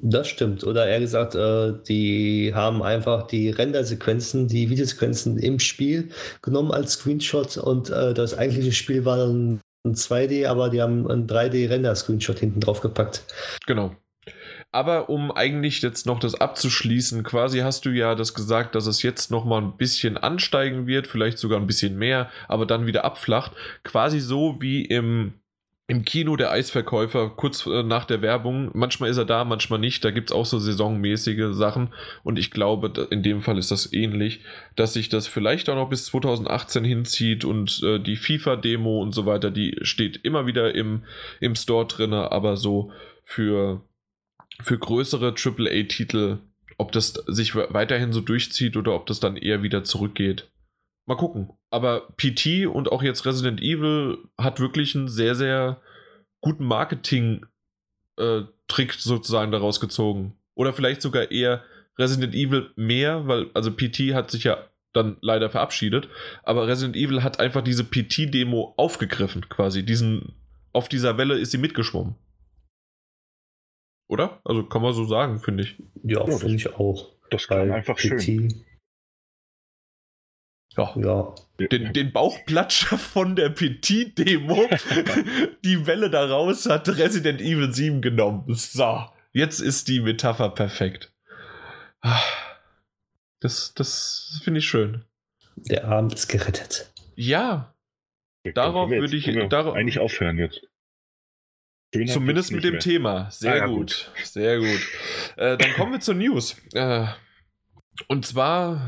Das 0.00 0.28
stimmt. 0.28 0.64
Oder 0.64 0.86
eher 0.86 1.00
gesagt, 1.00 1.34
äh, 1.34 1.72
die 1.88 2.52
haben 2.54 2.82
einfach 2.82 3.26
die 3.26 3.50
Rendersequenzen, 3.50 4.48
die 4.48 4.70
Videosequenzen 4.70 5.38
im 5.38 5.58
Spiel 5.58 6.10
genommen 6.42 6.70
als 6.70 6.92
Screenshot 6.92 7.56
und 7.56 7.90
äh, 7.90 8.14
das 8.14 8.36
eigentliche 8.36 8.72
Spiel 8.72 9.04
war 9.04 9.16
dann 9.16 9.60
ein 9.84 9.94
2D, 9.94 10.46
aber 10.46 10.70
die 10.70 10.82
haben 10.82 11.10
ein 11.10 11.26
3D-Render-Screenshot 11.26 12.38
hinten 12.38 12.60
drauf 12.60 12.80
gepackt. 12.80 13.24
Genau. 13.66 13.94
Aber 14.70 15.08
um 15.08 15.32
eigentlich 15.32 15.80
jetzt 15.80 16.04
noch 16.04 16.20
das 16.20 16.34
abzuschließen, 16.34 17.22
quasi 17.22 17.60
hast 17.60 17.86
du 17.86 17.90
ja 17.90 18.14
das 18.14 18.34
gesagt, 18.34 18.74
dass 18.74 18.86
es 18.86 19.02
jetzt 19.02 19.30
noch 19.30 19.46
mal 19.46 19.62
ein 19.62 19.76
bisschen 19.78 20.18
ansteigen 20.18 20.86
wird, 20.86 21.06
vielleicht 21.06 21.38
sogar 21.38 21.58
ein 21.58 21.66
bisschen 21.66 21.96
mehr, 21.96 22.30
aber 22.48 22.66
dann 22.66 22.86
wieder 22.86 23.04
abflacht. 23.04 23.52
Quasi 23.82 24.20
so 24.20 24.60
wie 24.60 24.84
im 24.84 25.32
im 25.90 26.04
Kino 26.04 26.36
der 26.36 26.50
Eisverkäufer 26.50 27.30
kurz 27.30 27.66
äh, 27.66 27.82
nach 27.82 28.04
der 28.04 28.20
Werbung. 28.20 28.70
Manchmal 28.74 29.08
ist 29.08 29.16
er 29.16 29.24
da, 29.24 29.44
manchmal 29.44 29.78
nicht. 29.78 30.04
Da 30.04 30.10
gibt 30.10 30.28
es 30.28 30.36
auch 30.36 30.44
so 30.44 30.58
saisonmäßige 30.58 31.54
Sachen. 31.56 31.94
Und 32.22 32.38
ich 32.38 32.50
glaube, 32.50 33.08
in 33.10 33.22
dem 33.22 33.40
Fall 33.40 33.56
ist 33.56 33.70
das 33.70 33.90
ähnlich, 33.94 34.40
dass 34.76 34.92
sich 34.92 35.08
das 35.08 35.26
vielleicht 35.26 35.70
auch 35.70 35.76
noch 35.76 35.88
bis 35.88 36.04
2018 36.04 36.84
hinzieht 36.84 37.46
und 37.46 37.82
äh, 37.82 37.98
die 37.98 38.16
FIFA-Demo 38.16 39.00
und 39.00 39.12
so 39.12 39.24
weiter, 39.24 39.50
die 39.50 39.78
steht 39.80 40.20
immer 40.24 40.46
wieder 40.46 40.74
im, 40.74 41.04
im 41.40 41.54
Store 41.54 41.86
drin, 41.86 42.12
aber 42.12 42.58
so 42.58 42.92
für, 43.24 43.82
für 44.60 44.78
größere 44.78 45.34
AAA-Titel, 45.34 46.40
ob 46.76 46.92
das 46.92 47.14
sich 47.26 47.54
weiterhin 47.54 48.12
so 48.12 48.20
durchzieht 48.20 48.76
oder 48.76 48.94
ob 48.94 49.06
das 49.06 49.20
dann 49.20 49.38
eher 49.38 49.62
wieder 49.62 49.84
zurückgeht. 49.84 50.50
Mal 51.06 51.16
gucken. 51.16 51.48
Aber 51.70 52.08
PT 52.16 52.66
und 52.66 52.90
auch 52.90 53.02
jetzt 53.02 53.26
Resident 53.26 53.60
Evil 53.60 54.18
hat 54.38 54.60
wirklich 54.60 54.94
einen 54.96 55.08
sehr, 55.08 55.34
sehr 55.34 55.80
guten 56.40 56.64
Marketing-Trick 56.64 57.48
äh, 58.18 58.98
sozusagen 58.98 59.52
daraus 59.52 59.80
gezogen. 59.80 60.34
Oder 60.54 60.72
vielleicht 60.72 61.02
sogar 61.02 61.30
eher 61.30 61.62
Resident 61.98 62.34
Evil 62.34 62.70
mehr, 62.76 63.26
weil, 63.26 63.50
also 63.54 63.70
PT 63.70 64.14
hat 64.14 64.30
sich 64.30 64.44
ja 64.44 64.64
dann 64.92 65.18
leider 65.20 65.50
verabschiedet, 65.50 66.08
aber 66.42 66.66
Resident 66.66 66.96
Evil 66.96 67.22
hat 67.22 67.40
einfach 67.40 67.62
diese 67.62 67.84
PT-Demo 67.84 68.74
aufgegriffen, 68.76 69.48
quasi. 69.48 69.84
Diesen, 69.84 70.34
auf 70.72 70.88
dieser 70.88 71.18
Welle 71.18 71.38
ist 71.38 71.50
sie 71.50 71.58
mitgeschwommen. 71.58 72.14
Oder? 74.08 74.40
Also 74.44 74.64
kann 74.64 74.80
man 74.82 74.94
so 74.94 75.04
sagen, 75.04 75.38
finde 75.40 75.64
ich. 75.64 75.76
Ja, 76.02 76.24
finde 76.24 76.54
ich 76.54 76.74
auch. 76.74 77.12
Das 77.30 77.46
kann 77.46 77.70
einfach 77.70 77.96
PT 77.96 78.22
schön. 78.22 78.64
Ja. 80.78 80.94
ja. 80.96 81.34
Den, 81.66 81.92
den 81.92 82.12
Bauchplatscher 82.12 82.98
von 82.98 83.34
der 83.34 83.50
Petit-Demo, 83.50 84.68
die 85.64 85.86
Welle 85.86 86.08
daraus 86.08 86.66
hat 86.66 86.88
Resident 86.88 87.40
Evil 87.40 87.72
7 87.72 88.00
genommen. 88.00 88.44
So, 88.54 89.04
jetzt 89.32 89.60
ist 89.60 89.88
die 89.88 90.00
Metapher 90.00 90.50
perfekt. 90.50 91.12
Das, 93.40 93.74
das 93.74 94.40
finde 94.44 94.58
ich 94.58 94.68
schön. 94.68 95.04
Der 95.56 95.84
Abend 95.84 96.14
ist 96.14 96.28
gerettet. 96.28 96.92
Ja. 97.16 97.74
darauf 98.54 98.90
würde 98.90 99.16
ich 99.16 99.48
darauf, 99.48 99.74
eigentlich 99.74 99.98
aufhören 99.98 100.38
jetzt. 100.38 100.60
Schöner 101.92 102.12
zumindest 102.12 102.52
mit 102.52 102.64
dem 102.64 102.72
mehr. 102.72 102.80
Thema. 102.80 103.30
Sehr 103.30 103.52
ah, 103.52 103.56
ja, 103.56 103.66
gut. 103.66 104.12
gut. 104.14 104.26
Sehr 104.26 104.58
gut. 104.58 104.80
Äh, 105.36 105.56
dann 105.56 105.72
kommen 105.72 105.92
wir 105.92 106.00
zur 106.00 106.14
News. 106.14 106.56
Äh, 106.74 107.06
und 108.06 108.24
zwar, 108.24 108.80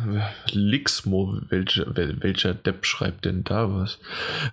Lixmo, 0.52 1.40
welcher, 1.48 1.84
welcher 1.96 2.54
Depp 2.54 2.86
schreibt 2.86 3.24
denn 3.24 3.42
da 3.42 3.72
was? 3.72 3.98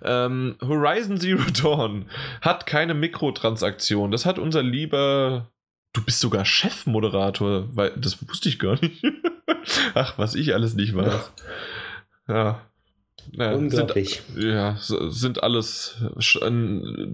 Ähm, 0.02 0.56
Horizon 0.60 1.18
Zero 1.18 1.44
Dawn 1.62 2.06
hat 2.40 2.66
keine 2.66 2.94
Mikrotransaktion. 2.94 4.10
Das 4.10 4.26
hat 4.26 4.38
unser 4.38 4.62
lieber. 4.62 5.50
Du 5.92 6.04
bist 6.04 6.20
sogar 6.20 6.44
Chefmoderator, 6.44 7.74
weil 7.74 7.92
das 7.96 8.28
wusste 8.28 8.48
ich 8.48 8.58
gar 8.58 8.80
nicht. 8.80 9.02
Ach, 9.94 10.18
was 10.18 10.34
ich 10.34 10.54
alles 10.54 10.74
nicht 10.74 10.94
weiß. 10.94 11.32
Ja. 12.28 12.68
ja 13.32 13.52
Unglaublich. 13.52 14.22
Sind, 14.34 14.44
ja, 14.44 14.76
sind 14.78 15.42
alles. 15.42 15.96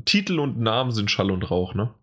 Titel 0.05 0.41
und 0.41 0.59
Namen 0.59 0.91
sind 0.91 1.11
Schall 1.11 1.31
und 1.31 1.51
Rauch, 1.51 1.75
ne? 1.75 1.95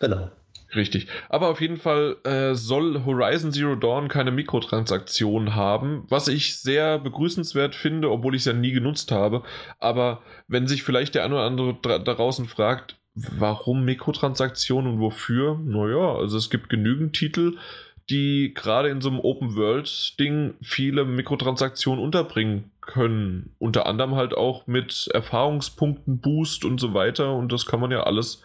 Genau. 0.00 0.30
Richtig. 0.74 1.06
Aber 1.28 1.48
auf 1.48 1.60
jeden 1.60 1.76
Fall 1.76 2.16
äh, 2.24 2.54
soll 2.54 3.04
Horizon 3.04 3.52
Zero 3.52 3.74
Dawn 3.74 4.08
keine 4.08 4.30
Mikrotransaktionen 4.30 5.54
haben, 5.54 6.04
was 6.08 6.28
ich 6.28 6.56
sehr 6.56 6.98
begrüßenswert 6.98 7.74
finde, 7.74 8.10
obwohl 8.10 8.34
ich 8.34 8.42
es 8.42 8.46
ja 8.46 8.54
nie 8.54 8.72
genutzt 8.72 9.12
habe. 9.12 9.42
Aber 9.78 10.22
wenn 10.48 10.66
sich 10.66 10.82
vielleicht 10.82 11.14
der 11.14 11.24
eine 11.24 11.34
oder 11.34 11.44
andere 11.44 11.76
da 11.82 11.98
draußen 11.98 12.46
fragt, 12.46 12.96
warum 13.14 13.84
Mikrotransaktionen 13.84 14.94
und 14.94 15.00
wofür? 15.00 15.60
Naja, 15.62 16.14
also 16.14 16.38
es 16.38 16.48
gibt 16.48 16.70
genügend 16.70 17.12
Titel, 17.12 17.58
die 18.08 18.52
gerade 18.54 18.88
in 18.88 19.00
so 19.00 19.10
einem 19.10 19.20
Open-World-Ding 19.20 20.54
viele 20.62 21.04
Mikrotransaktionen 21.04 22.02
unterbringen 22.02 22.70
können. 22.80 23.54
Unter 23.58 23.86
anderem 23.86 24.16
halt 24.16 24.34
auch 24.34 24.66
mit 24.66 25.08
Erfahrungspunkten, 25.12 26.20
Boost 26.20 26.64
und 26.64 26.80
so 26.80 26.94
weiter. 26.94 27.34
Und 27.34 27.52
das 27.52 27.66
kann 27.66 27.80
man 27.80 27.90
ja 27.90 28.02
alles 28.02 28.42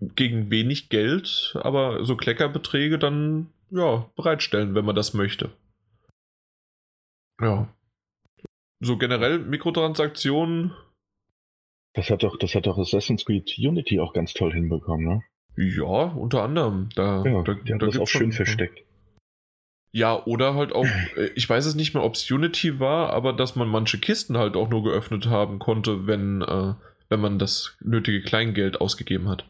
gegen 0.00 0.50
wenig 0.50 0.88
Geld, 0.88 1.56
aber 1.62 2.04
so 2.04 2.16
Kleckerbeträge 2.16 2.98
dann 2.98 3.48
ja, 3.70 4.08
bereitstellen, 4.16 4.74
wenn 4.74 4.84
man 4.84 4.96
das 4.96 5.14
möchte. 5.14 5.50
Ja. 7.40 7.68
So 8.80 8.96
generell 8.96 9.38
Mikrotransaktionen. 9.38 10.72
Das 11.94 12.10
hat 12.10 12.22
doch, 12.22 12.38
das 12.38 12.54
hat 12.54 12.66
doch 12.66 12.78
Assassin's 12.78 13.24
Creed 13.24 13.56
Unity 13.58 14.00
auch 14.00 14.12
ganz 14.12 14.34
toll 14.34 14.52
hinbekommen, 14.52 15.06
ne? 15.06 15.22
Ja, 15.56 16.04
unter 16.12 16.42
anderem. 16.42 16.88
Da, 16.94 17.24
ja, 17.24 17.42
da, 17.42 17.54
die 17.54 17.72
haben 17.72 17.80
da 17.80 17.86
das 17.86 17.98
auch 17.98 18.06
schön 18.06 18.32
versteckt. 18.32 18.84
Ja, 19.90 20.24
oder 20.26 20.54
halt 20.54 20.72
auch, 20.72 20.84
äh, 21.16 21.30
ich 21.34 21.48
weiß 21.48 21.66
es 21.66 21.74
nicht 21.74 21.94
mehr, 21.94 22.04
ob 22.04 22.14
es 22.14 22.30
Unity 22.30 22.78
war, 22.78 23.10
aber 23.10 23.32
dass 23.32 23.56
man 23.56 23.68
manche 23.68 23.98
Kisten 23.98 24.38
halt 24.38 24.56
auch 24.56 24.68
nur 24.68 24.84
geöffnet 24.84 25.26
haben 25.26 25.58
konnte, 25.58 26.06
wenn, 26.06 26.42
äh, 26.42 26.74
wenn 27.08 27.20
man 27.20 27.38
das 27.38 27.76
nötige 27.80 28.22
Kleingeld 28.22 28.80
ausgegeben 28.80 29.28
hat. 29.28 29.48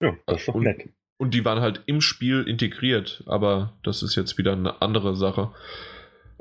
Ja, 0.00 0.16
das 0.26 0.40
ist 0.40 0.48
doch 0.48 0.54
und, 0.54 0.64
nett. 0.64 0.88
Und 1.18 1.32
die 1.32 1.44
waren 1.44 1.60
halt 1.60 1.82
im 1.86 2.00
Spiel 2.00 2.42
integriert, 2.42 3.22
aber 3.26 3.72
das 3.82 4.02
ist 4.02 4.16
jetzt 4.16 4.36
wieder 4.38 4.52
eine 4.52 4.82
andere 4.82 5.16
Sache. 5.16 5.50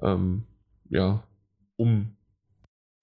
Ähm, 0.02 0.44
ja, 0.90 1.24
um, 1.78 2.16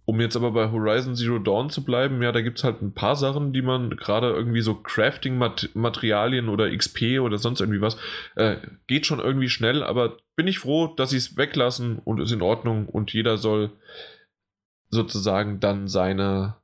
um 0.05 0.21
jetzt 0.21 0.37
aber 0.37 0.53
bei 0.53 0.71
Horizon 0.71 1.17
Zero 1.17 1.39
Dawn 1.39 1.71
zu 1.71 1.85
bleiben, 1.85 2.23
ja, 2.23 2.33
da 2.33 2.43
gibt 2.43 2.59
es 2.59 2.65
halt 2.65 2.83
ein 2.83 2.93
paar 2.93 3.17
Sachen, 3.17 3.53
die 3.53 3.63
man 3.63 3.97
gerade 3.97 4.31
irgendwie 4.31 4.61
so 4.61 4.75
Crafting-Materialien 4.75 6.49
oder 6.49 6.75
XP 6.77 7.21
oder 7.21 7.39
sonst 7.39 7.61
irgendwie 7.61 7.81
was, 7.81 7.97
äh, 8.37 8.57
geht 8.87 9.07
schon 9.07 9.21
irgendwie 9.21 9.49
schnell, 9.49 9.83
aber 9.83 10.19
bin 10.37 10.47
ich 10.47 10.59
froh, 10.59 10.89
dass 10.89 11.11
sie 11.11 11.17
es 11.17 11.37
weglassen 11.37 11.99
und 11.99 12.21
ist 12.21 12.33
in 12.33 12.43
Ordnung 12.43 12.89
und 12.89 13.13
jeder 13.13 13.39
soll 13.39 13.71
sozusagen 14.91 15.59
dann 15.61 15.89
seine 15.89 16.57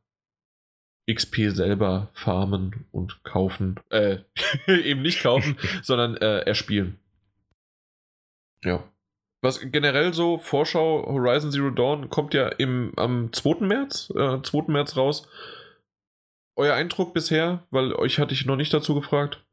XP 1.09 1.51
selber 1.51 2.11
farmen 2.13 2.87
und 2.93 3.23
kaufen. 3.25 3.81
Äh, 3.91 4.19
eben 4.67 5.03
nicht 5.03 5.23
kaufen, 5.23 5.57
sondern 5.83 6.17
äh, 6.17 6.41
erspielen. 6.41 6.99
Ja. 8.65 8.85
Was 9.41 9.61
generell 9.71 10.13
so, 10.13 10.37
Vorschau 10.37 11.07
Horizon 11.07 11.53
Zero 11.53 11.71
Dawn 11.71 12.11
kommt 12.11 12.35
ja 12.35 12.49
im, 12.49 12.93
am 12.97 13.33
2. 13.33 13.67
März, 13.67 14.11
äh, 14.17 14.43
2. 14.43 14.71
März 14.73 14.97
raus. 14.97 15.29
Euer 16.57 16.75
Eindruck 16.75 17.15
bisher, 17.15 17.65
weil 17.71 17.93
euch 17.93 18.19
hatte 18.19 18.35
ich 18.35 18.45
noch 18.45 18.57
nicht 18.57 18.75
dazu 18.75 18.95
gefragt. 18.95 19.45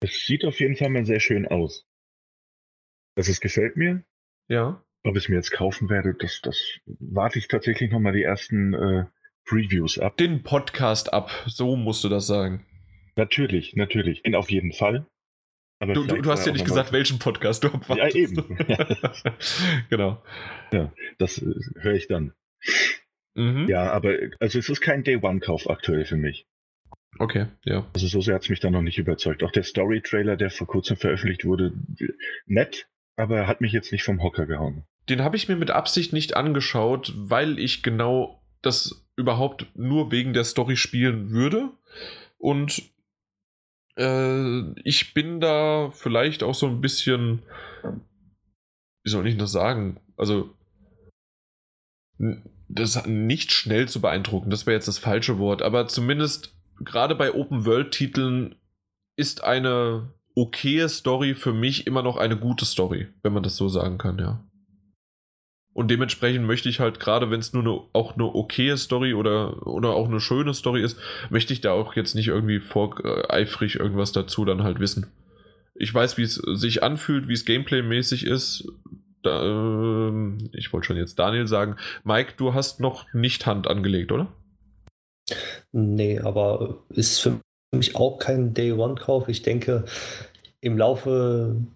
Es 0.00 0.26
sieht 0.26 0.44
auf 0.44 0.60
jeden 0.60 0.76
Fall 0.76 0.90
mal 0.90 1.06
sehr 1.06 1.20
schön 1.20 1.48
aus. 1.48 1.86
Also 3.16 3.32
es 3.32 3.40
gefällt 3.40 3.78
mir. 3.78 4.04
Ja. 4.48 4.84
Ob 5.04 5.16
ich 5.16 5.24
es 5.24 5.28
mir 5.30 5.36
jetzt 5.36 5.52
kaufen 5.52 5.88
werde, 5.88 6.14
das, 6.14 6.40
das 6.42 6.60
warte 6.84 7.38
ich 7.38 7.48
tatsächlich 7.48 7.90
nochmal 7.90 8.12
die 8.12 8.24
ersten 8.24 8.74
äh, 8.74 9.06
Previews 9.46 9.98
ab. 9.98 10.16
Den 10.16 10.42
Podcast 10.42 11.12
ab, 11.12 11.30
so 11.46 11.76
musst 11.76 12.02
du 12.04 12.08
das 12.08 12.26
sagen. 12.26 12.66
Natürlich, 13.16 13.74
natürlich. 13.76 14.24
Und 14.24 14.34
auf 14.34 14.50
jeden 14.50 14.72
Fall. 14.72 15.06
Aber 15.78 15.94
du, 15.94 16.04
du, 16.04 16.20
du 16.20 16.30
hast 16.30 16.46
ja 16.46 16.52
nicht 16.52 16.64
gesagt, 16.64 16.92
welchen 16.92 17.18
Podcast 17.18 17.62
du 17.64 17.68
abwartest. 17.68 18.16
Ja, 18.16 18.22
eben. 18.22 18.56
genau. 19.90 20.22
Ja, 20.72 20.92
das 21.18 21.38
äh, 21.38 21.54
höre 21.76 21.94
ich 21.94 22.08
dann. 22.08 22.32
Mhm. 23.34 23.68
Ja, 23.68 23.92
aber 23.92 24.16
also 24.40 24.58
es 24.58 24.68
ist 24.68 24.80
kein 24.80 25.04
Day-One-Kauf 25.04 25.68
aktuell 25.68 26.06
für 26.06 26.16
mich. 26.16 26.46
Okay, 27.18 27.46
ja. 27.64 27.86
Also 27.94 28.08
so 28.08 28.20
sehr 28.20 28.34
hat 28.34 28.42
es 28.42 28.48
mich 28.48 28.60
dann 28.60 28.72
noch 28.72 28.82
nicht 28.82 28.98
überzeugt. 28.98 29.42
Auch 29.42 29.52
der 29.52 29.62
Story-Trailer, 29.62 30.36
der 30.36 30.50
vor 30.50 30.66
kurzem 30.66 30.96
veröffentlicht 30.96 31.44
wurde, 31.44 31.72
nett, 32.46 32.88
aber 33.16 33.46
hat 33.46 33.60
mich 33.60 33.72
jetzt 33.72 33.92
nicht 33.92 34.02
vom 34.02 34.22
Hocker 34.22 34.46
gehauen. 34.46 34.84
Den 35.08 35.22
habe 35.22 35.36
ich 35.36 35.48
mir 35.48 35.56
mit 35.56 35.70
Absicht 35.70 36.12
nicht 36.12 36.36
angeschaut, 36.36 37.12
weil 37.16 37.58
ich 37.58 37.82
genau 37.82 38.42
das 38.60 39.05
überhaupt 39.16 39.66
nur 39.74 40.10
wegen 40.10 40.32
der 40.32 40.44
Story 40.44 40.76
spielen 40.76 41.30
würde. 41.30 41.70
Und 42.38 42.82
äh, 43.96 44.80
ich 44.82 45.14
bin 45.14 45.40
da 45.40 45.90
vielleicht 45.90 46.42
auch 46.42 46.54
so 46.54 46.66
ein 46.66 46.80
bisschen, 46.80 47.42
wie 49.02 49.10
soll 49.10 49.26
ich 49.26 49.36
das 49.36 49.52
sagen? 49.52 49.98
Also, 50.16 50.50
das 52.68 53.06
nicht 53.06 53.52
schnell 53.52 53.88
zu 53.88 54.00
beeindrucken, 54.00 54.50
das 54.50 54.66
wäre 54.66 54.76
jetzt 54.76 54.88
das 54.88 54.98
falsche 54.98 55.38
Wort, 55.38 55.62
aber 55.62 55.88
zumindest 55.88 56.54
gerade 56.80 57.14
bei 57.14 57.34
Open-World-Titeln 57.34 58.54
ist 59.16 59.44
eine 59.44 60.12
okaye 60.34 60.88
Story 60.88 61.34
für 61.34 61.52
mich 61.52 61.86
immer 61.86 62.02
noch 62.02 62.16
eine 62.16 62.36
gute 62.36 62.64
Story, 62.64 63.08
wenn 63.22 63.32
man 63.32 63.42
das 63.42 63.56
so 63.56 63.68
sagen 63.68 63.98
kann, 63.98 64.18
ja. 64.18 64.45
Und 65.76 65.90
dementsprechend 65.90 66.46
möchte 66.46 66.70
ich 66.70 66.80
halt, 66.80 67.00
gerade 67.00 67.30
wenn 67.30 67.40
es 67.40 67.52
nur 67.52 67.62
eine, 67.62 67.78
auch 67.92 68.14
eine 68.14 68.24
okaye 68.24 68.78
Story 68.78 69.12
oder, 69.12 69.66
oder 69.66 69.90
auch 69.90 70.08
eine 70.08 70.20
schöne 70.20 70.54
Story 70.54 70.82
ist, 70.82 70.98
möchte 71.28 71.52
ich 71.52 71.60
da 71.60 71.72
auch 71.72 71.94
jetzt 71.96 72.14
nicht 72.14 72.28
irgendwie 72.28 72.60
voreifrig 72.60 73.78
irgendwas 73.78 74.12
dazu 74.12 74.46
dann 74.46 74.62
halt 74.62 74.80
wissen. 74.80 75.08
Ich 75.74 75.92
weiß, 75.92 76.16
wie 76.16 76.22
es 76.22 76.36
sich 76.36 76.82
anfühlt, 76.82 77.28
wie 77.28 77.34
es 77.34 77.44
gameplaymäßig 77.44 78.24
ist. 78.24 78.72
Da, 79.22 79.42
äh, 79.42 80.38
ich 80.52 80.72
wollte 80.72 80.86
schon 80.86 80.96
jetzt 80.96 81.18
Daniel 81.18 81.46
sagen. 81.46 81.76
Mike, 82.04 82.32
du 82.38 82.54
hast 82.54 82.80
noch 82.80 83.12
nicht 83.12 83.44
Hand 83.44 83.68
angelegt, 83.68 84.12
oder? 84.12 84.32
Nee, 85.72 86.20
aber 86.20 86.78
ist 86.88 87.18
für 87.18 87.38
mich 87.74 87.96
auch 87.96 88.16
kein 88.16 88.54
Day-One-Kauf. 88.54 89.28
Ich 89.28 89.42
denke, 89.42 89.84
im 90.62 90.78
Laufe 90.78 91.66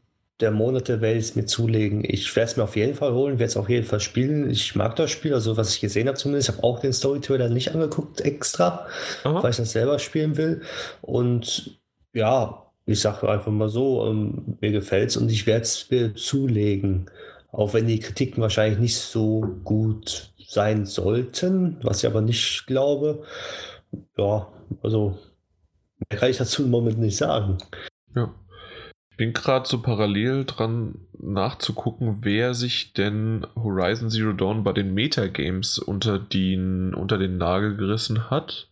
der 0.40 0.50
Monate 0.50 1.00
werde 1.00 1.18
ich 1.18 1.26
es 1.26 1.36
mir 1.36 1.46
zulegen. 1.46 2.02
Ich 2.04 2.34
werde 2.34 2.50
es 2.50 2.56
mir 2.56 2.64
auf 2.64 2.76
jeden 2.76 2.94
Fall 2.94 3.12
holen, 3.12 3.38
werde 3.38 3.50
es 3.50 3.56
auf 3.56 3.68
jeden 3.68 3.86
Fall 3.86 4.00
spielen. 4.00 4.50
Ich 4.50 4.74
mag 4.74 4.96
das 4.96 5.10
Spiel, 5.10 5.34
also 5.34 5.56
was 5.56 5.74
ich 5.74 5.80
gesehen 5.80 6.08
habe 6.08 6.16
zumindest. 6.16 6.48
Ich 6.48 6.56
habe 6.56 6.64
auch 6.64 6.80
den 6.80 6.92
Story-Trailer 6.92 7.48
nicht 7.48 7.72
angeguckt 7.72 8.20
extra, 8.20 8.86
Aha. 9.24 9.42
weil 9.42 9.50
ich 9.50 9.56
das 9.56 9.72
selber 9.72 9.98
spielen 9.98 10.36
will. 10.36 10.62
Und 11.02 11.80
ja, 12.12 12.66
ich 12.86 13.00
sage 13.00 13.28
einfach 13.28 13.52
mal 13.52 13.68
so, 13.68 14.06
ähm, 14.06 14.56
mir 14.60 14.72
gefällt 14.72 15.10
es 15.10 15.16
und 15.16 15.30
ich 15.30 15.46
werde 15.46 15.62
es 15.62 15.90
mir 15.90 16.14
zulegen. 16.14 17.10
Auch 17.52 17.74
wenn 17.74 17.86
die 17.86 17.98
Kritiken 17.98 18.42
wahrscheinlich 18.42 18.78
nicht 18.78 18.96
so 18.96 19.40
gut 19.64 20.32
sein 20.48 20.86
sollten, 20.86 21.78
was 21.82 22.02
ich 22.02 22.06
aber 22.08 22.20
nicht 22.20 22.66
glaube. 22.66 23.22
Ja, 24.16 24.48
also 24.82 25.18
mehr 26.10 26.18
kann 26.18 26.30
ich 26.30 26.38
dazu 26.38 26.64
im 26.64 26.70
Moment 26.70 26.98
nicht 26.98 27.16
sagen. 27.16 27.58
Ja 28.14 28.34
bin 29.20 29.34
gerade 29.34 29.68
so 29.68 29.82
parallel 29.82 30.46
dran 30.46 30.94
nachzugucken, 31.12 32.20
wer 32.22 32.54
sich 32.54 32.94
denn 32.94 33.46
Horizon 33.54 34.08
Zero 34.08 34.32
Dawn 34.32 34.64
bei 34.64 34.72
den 34.72 34.94
Metagames 34.94 35.78
unter 35.78 36.18
den, 36.18 36.94
unter 36.94 37.18
den 37.18 37.36
Nagel 37.36 37.76
gerissen 37.76 38.30
hat. 38.30 38.70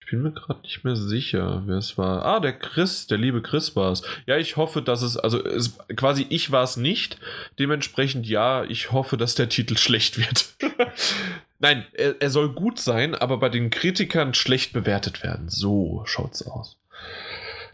Ich 0.00 0.10
bin 0.10 0.22
mir 0.22 0.32
gerade 0.32 0.62
nicht 0.62 0.82
mehr 0.82 0.96
sicher, 0.96 1.62
wer 1.66 1.76
es 1.76 1.96
war. 1.96 2.24
Ah, 2.24 2.40
der 2.40 2.54
Chris, 2.58 3.06
der 3.06 3.18
liebe 3.18 3.40
Chris 3.40 3.76
war 3.76 3.92
es. 3.92 4.02
Ja, 4.26 4.36
ich 4.36 4.56
hoffe, 4.56 4.82
dass 4.82 5.02
es, 5.02 5.16
also 5.16 5.44
es, 5.44 5.78
quasi 5.94 6.26
ich 6.28 6.50
war 6.50 6.64
es 6.64 6.76
nicht. 6.76 7.20
Dementsprechend 7.60 8.26
ja, 8.26 8.64
ich 8.64 8.90
hoffe, 8.90 9.16
dass 9.16 9.36
der 9.36 9.48
Titel 9.48 9.76
schlecht 9.78 10.18
wird. 10.18 10.56
Nein, 11.60 11.86
er, 11.92 12.20
er 12.20 12.30
soll 12.30 12.52
gut 12.52 12.80
sein, 12.80 13.14
aber 13.14 13.38
bei 13.38 13.48
den 13.48 13.70
Kritikern 13.70 14.34
schlecht 14.34 14.72
bewertet 14.72 15.22
werden. 15.22 15.48
So 15.48 16.02
schaut's 16.04 16.44
aus. 16.44 16.77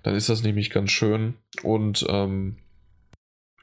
Dann 0.04 0.14
ist 0.14 0.28
das 0.28 0.44
nämlich 0.44 0.70
ganz 0.70 0.92
schön. 0.92 1.34
Und 1.64 2.06
ähm, 2.08 2.56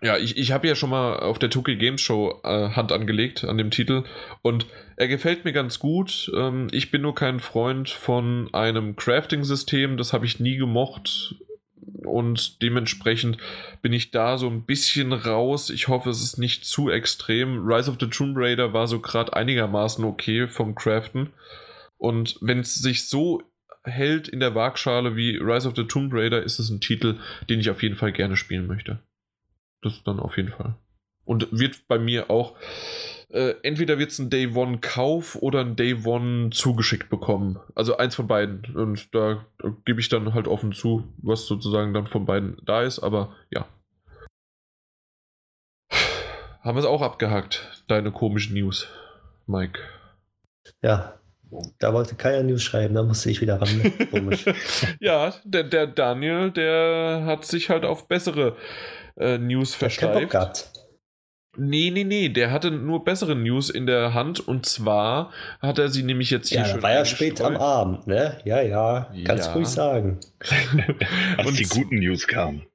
Ja, 0.03 0.17
ich, 0.17 0.35
ich 0.35 0.51
habe 0.51 0.67
ja 0.67 0.73
schon 0.73 0.89
mal 0.89 1.19
auf 1.19 1.37
der 1.37 1.51
Tokyo 1.51 1.77
Games 1.77 2.01
Show 2.01 2.41
äh, 2.43 2.69
Hand 2.71 2.91
angelegt 2.91 3.43
an 3.43 3.59
dem 3.59 3.69
Titel 3.69 4.03
und 4.41 4.65
er 4.97 5.07
gefällt 5.07 5.45
mir 5.45 5.53
ganz 5.53 5.77
gut. 5.77 6.31
Ähm, 6.35 6.67
ich 6.71 6.89
bin 6.89 7.03
nur 7.03 7.13
kein 7.13 7.39
Freund 7.39 7.89
von 7.89 8.51
einem 8.53 8.95
Crafting-System, 8.95 9.97
das 9.97 10.11
habe 10.11 10.25
ich 10.25 10.39
nie 10.39 10.57
gemocht 10.57 11.35
und 12.03 12.63
dementsprechend 12.63 13.37
bin 13.83 13.93
ich 13.93 14.09
da 14.09 14.39
so 14.39 14.47
ein 14.47 14.63
bisschen 14.63 15.13
raus. 15.13 15.69
Ich 15.69 15.87
hoffe, 15.87 16.09
es 16.09 16.23
ist 16.23 16.39
nicht 16.39 16.65
zu 16.65 16.89
extrem. 16.89 17.63
Rise 17.63 17.91
of 17.91 17.97
the 17.99 18.07
Tomb 18.07 18.35
Raider 18.35 18.73
war 18.73 18.87
so 18.87 18.99
gerade 18.99 19.33
einigermaßen 19.33 20.03
okay 20.03 20.47
vom 20.47 20.73
Craften 20.73 21.29
und 21.99 22.39
wenn 22.41 22.57
es 22.61 22.73
sich 22.73 23.07
so 23.07 23.43
hält 23.83 24.27
in 24.27 24.39
der 24.39 24.55
Waagschale 24.55 25.15
wie 25.15 25.37
Rise 25.37 25.67
of 25.67 25.75
the 25.75 25.85
Tomb 25.85 26.13
Raider, 26.13 26.43
ist 26.43 26.59
es 26.59 26.69
ein 26.69 26.81
Titel, 26.81 27.19
den 27.49 27.59
ich 27.59 27.69
auf 27.69 27.81
jeden 27.81 27.95
Fall 27.95 28.11
gerne 28.11 28.37
spielen 28.37 28.67
möchte. 28.67 28.99
Das 29.81 30.03
dann 30.03 30.19
auf 30.19 30.37
jeden 30.37 30.51
Fall. 30.51 30.75
Und 31.23 31.47
wird 31.51 31.87
bei 31.87 31.97
mir 31.97 32.29
auch, 32.29 32.57
äh, 33.29 33.55
entweder 33.63 33.97
wird 33.97 34.11
es 34.11 34.19
ein 34.19 34.29
Day 34.29 34.47
One 34.55 34.79
Kauf 34.79 35.35
oder 35.35 35.61
ein 35.61 35.75
Day 35.75 36.05
One 36.05 36.49
zugeschickt 36.51 37.09
bekommen. 37.09 37.59
Also 37.75 37.97
eins 37.97 38.15
von 38.15 38.27
beiden. 38.27 38.75
Und 38.75 39.13
da 39.15 39.45
gebe 39.85 39.99
ich 39.99 40.09
dann 40.09 40.33
halt 40.33 40.47
offen 40.47 40.73
zu, 40.73 41.13
was 41.17 41.45
sozusagen 41.45 41.93
dann 41.93 42.07
von 42.07 42.25
beiden 42.25 42.57
da 42.65 42.83
ist. 42.83 42.99
Aber 42.99 43.35
ja. 43.49 43.67
Haben 46.61 46.75
wir 46.75 46.81
es 46.81 46.85
auch 46.85 47.01
abgehakt, 47.01 47.83
deine 47.87 48.11
komischen 48.11 48.55
News, 48.55 48.87
Mike. 49.47 49.79
Ja, 50.83 51.20
da 51.79 51.93
wollte 51.93 52.15
keiner 52.15 52.43
News 52.43 52.63
schreiben, 52.63 52.95
da 52.95 53.03
musste 53.03 53.29
ich 53.29 53.41
wieder 53.41 53.61
ran. 53.61 53.93
Komisch. 54.11 54.45
ja, 54.99 55.33
der, 55.43 55.63
der 55.63 55.87
Daniel, 55.87 56.51
der 56.51 57.23
hat 57.25 57.45
sich 57.45 57.69
halt 57.69 57.85
auf 57.85 58.07
bessere 58.07 58.55
äh, 59.17 59.37
News 59.37 59.75
versteift. 59.75 60.71
Nee, 61.57 61.91
nee, 61.91 62.05
nee, 62.05 62.29
der 62.29 62.49
hatte 62.51 62.71
nur 62.71 63.03
bessere 63.03 63.35
News 63.35 63.69
in 63.69 63.85
der 63.85 64.13
Hand 64.13 64.39
und 64.47 64.65
zwar 64.65 65.31
hat 65.61 65.79
er 65.79 65.89
sie 65.89 66.01
nämlich 66.01 66.29
jetzt 66.29 66.47
hier 66.47 66.59
ja, 66.59 66.65
schön. 66.65 66.81
War 66.81 66.93
ja 66.93 67.03
spät 67.03 67.41
am 67.41 67.57
Abend, 67.57 68.07
ne? 68.07 68.37
Ja, 68.45 68.61
ja, 68.61 69.11
kannst 69.25 69.47
Ja. 69.47 69.53
ruhig 69.53 69.67
sagen. 69.67 70.19
Als 71.37 71.47
Und 71.47 71.59
die 71.59 71.65
guten 71.65 71.99
News 71.99 72.25
kamen. 72.25 72.65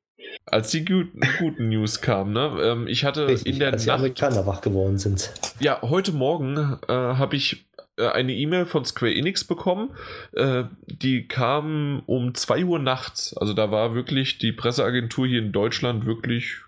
Als 0.45 0.70
die 0.70 0.85
guten, 0.85 1.20
guten 1.39 1.70
News 1.70 2.03
kamen, 2.03 2.35
ne? 2.35 2.59
Ähm, 2.62 2.87
ich 2.87 3.05
hatte 3.07 3.29
Richtig, 3.29 3.55
in 3.55 3.59
der 3.59 3.72
als 3.72 3.83
die 3.85 3.89
Nacht. 3.89 3.99
Amerikaner 4.01 4.45
wach 4.47 4.61
geworden 4.61 4.99
sind. 4.99 5.33
Ja, 5.59 5.81
heute 5.81 6.12
Morgen 6.12 6.79
äh, 6.87 6.93
habe 6.93 7.37
ich 7.37 7.66
eine 7.99 8.34
E-Mail 8.34 8.66
von 8.66 8.84
Square 8.84 9.14
Enix 9.14 9.44
bekommen. 9.44 9.97
Äh, 10.32 10.64
die 10.86 11.26
kam 11.26 12.03
um 12.07 12.34
2 12.34 12.64
Uhr 12.64 12.78
nachts. 12.78 13.36
Also 13.36 13.55
da 13.55 13.70
war 13.70 13.94
wirklich 13.94 14.38
die 14.38 14.53
Presseagentur 14.53 15.26
hier 15.26 15.40
in 15.40 15.53
Deutschland 15.53 16.07
wirklich 16.07 16.61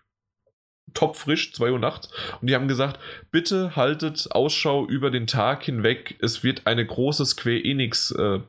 topfrisch, 0.94 1.52
2 1.52 1.72
Uhr 1.72 1.78
nachts. 1.78 2.10
Und 2.40 2.48
die 2.48 2.54
haben 2.54 2.68
gesagt, 2.68 2.98
bitte 3.30 3.76
haltet 3.76 4.28
Ausschau 4.30 4.86
über 4.86 5.10
den 5.10 5.26
Tag 5.26 5.64
hinweg. 5.64 6.16
Es 6.20 6.42
wird 6.42 6.66
eine 6.66 6.86
große 6.86 7.26
Square 7.26 7.62
Enix 7.62 8.10
äh, 8.12 8.40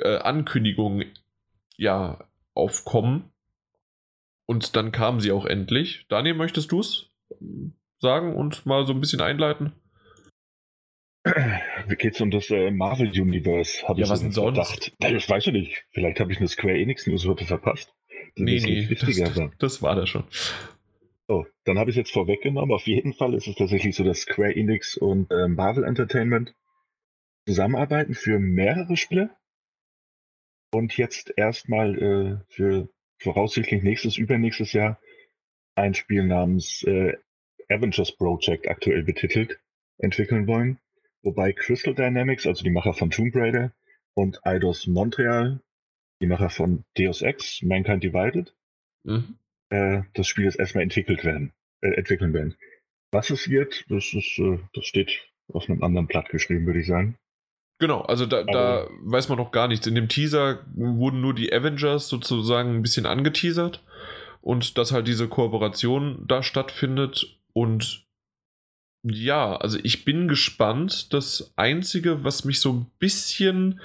äh, 0.00 0.18
Ankündigung 0.18 1.04
ja 1.76 2.24
aufkommen. 2.54 3.30
Und 4.46 4.76
dann 4.76 4.92
kam 4.92 5.20
sie 5.20 5.32
auch 5.32 5.46
endlich. 5.46 6.06
Daniel, 6.08 6.34
möchtest 6.34 6.72
du 6.72 6.80
es 6.80 7.10
sagen 7.98 8.34
und 8.34 8.66
mal 8.66 8.84
so 8.84 8.92
ein 8.92 9.00
bisschen 9.00 9.20
einleiten? 9.20 9.72
Wie 11.88 11.96
geht's 11.96 12.20
um 12.20 12.30
das 12.30 12.50
äh, 12.50 12.70
Marvel 12.70 13.08
Universe? 13.08 13.86
Hab 13.86 13.98
Ja, 13.98 14.04
ich 14.04 14.10
was 14.10 14.20
denn 14.20 14.32
sonst? 14.32 14.92
Ja, 15.00 15.10
Das 15.10 15.28
weiß 15.28 15.46
ich 15.48 15.52
nicht. 15.52 15.84
Vielleicht 15.90 16.20
habe 16.20 16.32
ich 16.32 16.38
eine 16.38 16.48
Square 16.48 16.78
Enix 16.78 17.06
News 17.06 17.26
heute 17.26 17.44
verpasst. 17.44 17.94
Die 18.36 18.44
Nee, 18.44 18.60
nee, 18.60 18.94
das, 18.94 19.36
war. 19.36 19.52
das 19.58 19.82
war 19.82 19.94
das 19.94 20.08
schon. 20.08 20.24
Oh, 21.28 21.44
dann 21.64 21.78
habe 21.78 21.90
ich 21.90 21.96
jetzt 21.96 22.12
vorweggenommen. 22.12 22.74
Auf 22.74 22.86
jeden 22.86 23.12
Fall 23.12 23.34
ist 23.34 23.46
es 23.46 23.56
tatsächlich 23.56 23.94
so, 23.96 24.04
dass 24.04 24.20
Square 24.20 24.54
Enix 24.54 24.96
und 24.96 25.30
äh, 25.30 25.48
Marvel 25.48 25.84
Entertainment 25.84 26.54
zusammenarbeiten 27.46 28.14
für 28.14 28.38
mehrere 28.38 28.96
Spiele 28.96 29.30
und 30.72 30.96
jetzt 30.96 31.32
erstmal 31.36 31.98
äh, 31.98 32.36
für 32.48 32.88
voraussichtlich 33.18 33.82
nächstes, 33.82 34.16
übernächstes 34.16 34.72
Jahr 34.72 34.98
ein 35.74 35.94
Spiel 35.94 36.24
namens 36.24 36.82
äh, 36.84 37.16
Avengers 37.68 38.12
Project 38.12 38.68
aktuell 38.68 39.02
betitelt 39.02 39.58
entwickeln 39.98 40.46
wollen. 40.46 40.78
Wobei 41.22 41.52
Crystal 41.52 41.94
Dynamics, 41.94 42.46
also 42.46 42.64
die 42.64 42.70
Macher 42.70 42.94
von 42.94 43.10
Tomb 43.10 43.34
Raider 43.34 43.72
und 44.14 44.44
Eidos 44.46 44.86
Montreal, 44.86 45.60
die 46.20 46.26
Macher 46.26 46.50
von 46.50 46.84
Deus 46.98 47.22
Ex, 47.22 47.62
Mankind 47.62 48.02
Divided, 48.02 48.54
Mhm. 49.04 49.36
äh, 49.70 50.02
das 50.14 50.26
Spiel 50.28 50.44
jetzt 50.44 50.58
erstmal 50.58 50.82
entwickelt 50.84 51.24
werden, 51.24 51.52
äh, 51.80 51.90
entwickeln 51.94 52.32
werden. 52.34 52.56
Was 53.10 53.30
es 53.30 53.48
wird, 53.48 53.84
das 53.88 54.12
ist, 54.14 54.38
äh, 54.38 54.58
das 54.74 54.84
steht 54.86 55.28
auf 55.52 55.68
einem 55.68 55.82
anderen 55.82 56.06
Blatt 56.06 56.28
geschrieben, 56.28 56.66
würde 56.66 56.80
ich 56.80 56.86
sagen. 56.86 57.16
Genau, 57.80 58.02
also 58.02 58.26
da, 58.26 58.44
da 58.44 58.88
weiß 59.00 59.28
man 59.28 59.38
noch 59.38 59.50
gar 59.50 59.66
nichts. 59.66 59.88
In 59.88 59.96
dem 59.96 60.08
Teaser 60.08 60.64
wurden 60.74 61.20
nur 61.20 61.34
die 61.34 61.52
Avengers 61.52 62.08
sozusagen 62.08 62.76
ein 62.76 62.82
bisschen 62.82 63.06
angeteasert 63.06 63.82
und 64.40 64.78
dass 64.78 64.92
halt 64.92 65.08
diese 65.08 65.26
Kooperation 65.28 66.24
da 66.28 66.44
stattfindet 66.44 67.40
und 67.52 68.06
ja, 69.02 69.56
also 69.56 69.78
ich 69.82 70.04
bin 70.04 70.28
gespannt. 70.28 71.12
Das 71.12 71.52
Einzige, 71.56 72.24
was 72.24 72.44
mich 72.44 72.60
so 72.60 72.72
ein 72.72 72.86
bisschen 72.98 73.80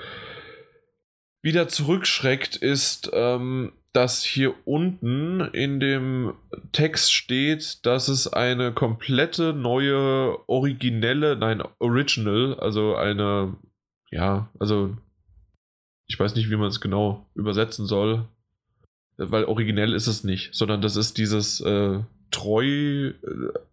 wieder 1.41 1.68
zurückschreckt, 1.68 2.55
ist, 2.55 3.09
ähm, 3.13 3.74
dass 3.93 4.24
hier 4.24 4.53
unten 4.65 5.41
in 5.41 5.80
dem 5.80 6.34
Text 6.72 7.13
steht, 7.13 7.86
dass 7.86 8.09
es 8.09 8.32
eine 8.32 8.72
komplette 8.72 9.53
neue, 9.53 10.38
originelle, 10.47 11.36
nein, 11.36 11.63
original, 11.80 12.59
also 12.59 12.95
eine, 12.95 13.55
ja, 14.11 14.51
also 14.59 14.95
ich 16.05 16.20
weiß 16.20 16.36
nicht, 16.36 16.49
wie 16.51 16.57
man 16.57 16.68
es 16.68 16.80
genau 16.80 17.28
übersetzen 17.34 17.88
soll, 17.88 18.28
weil 19.18 19.45
originell 19.45 19.93
ist 19.93 20.07
es 20.07 20.24
nicht, 20.24 20.53
sondern 20.53 20.82
das 20.82 20.95
ist 20.95 21.18
dieses 21.18 21.59
äh, 21.61 21.99
treu 22.30 22.68
äh, 22.68 23.13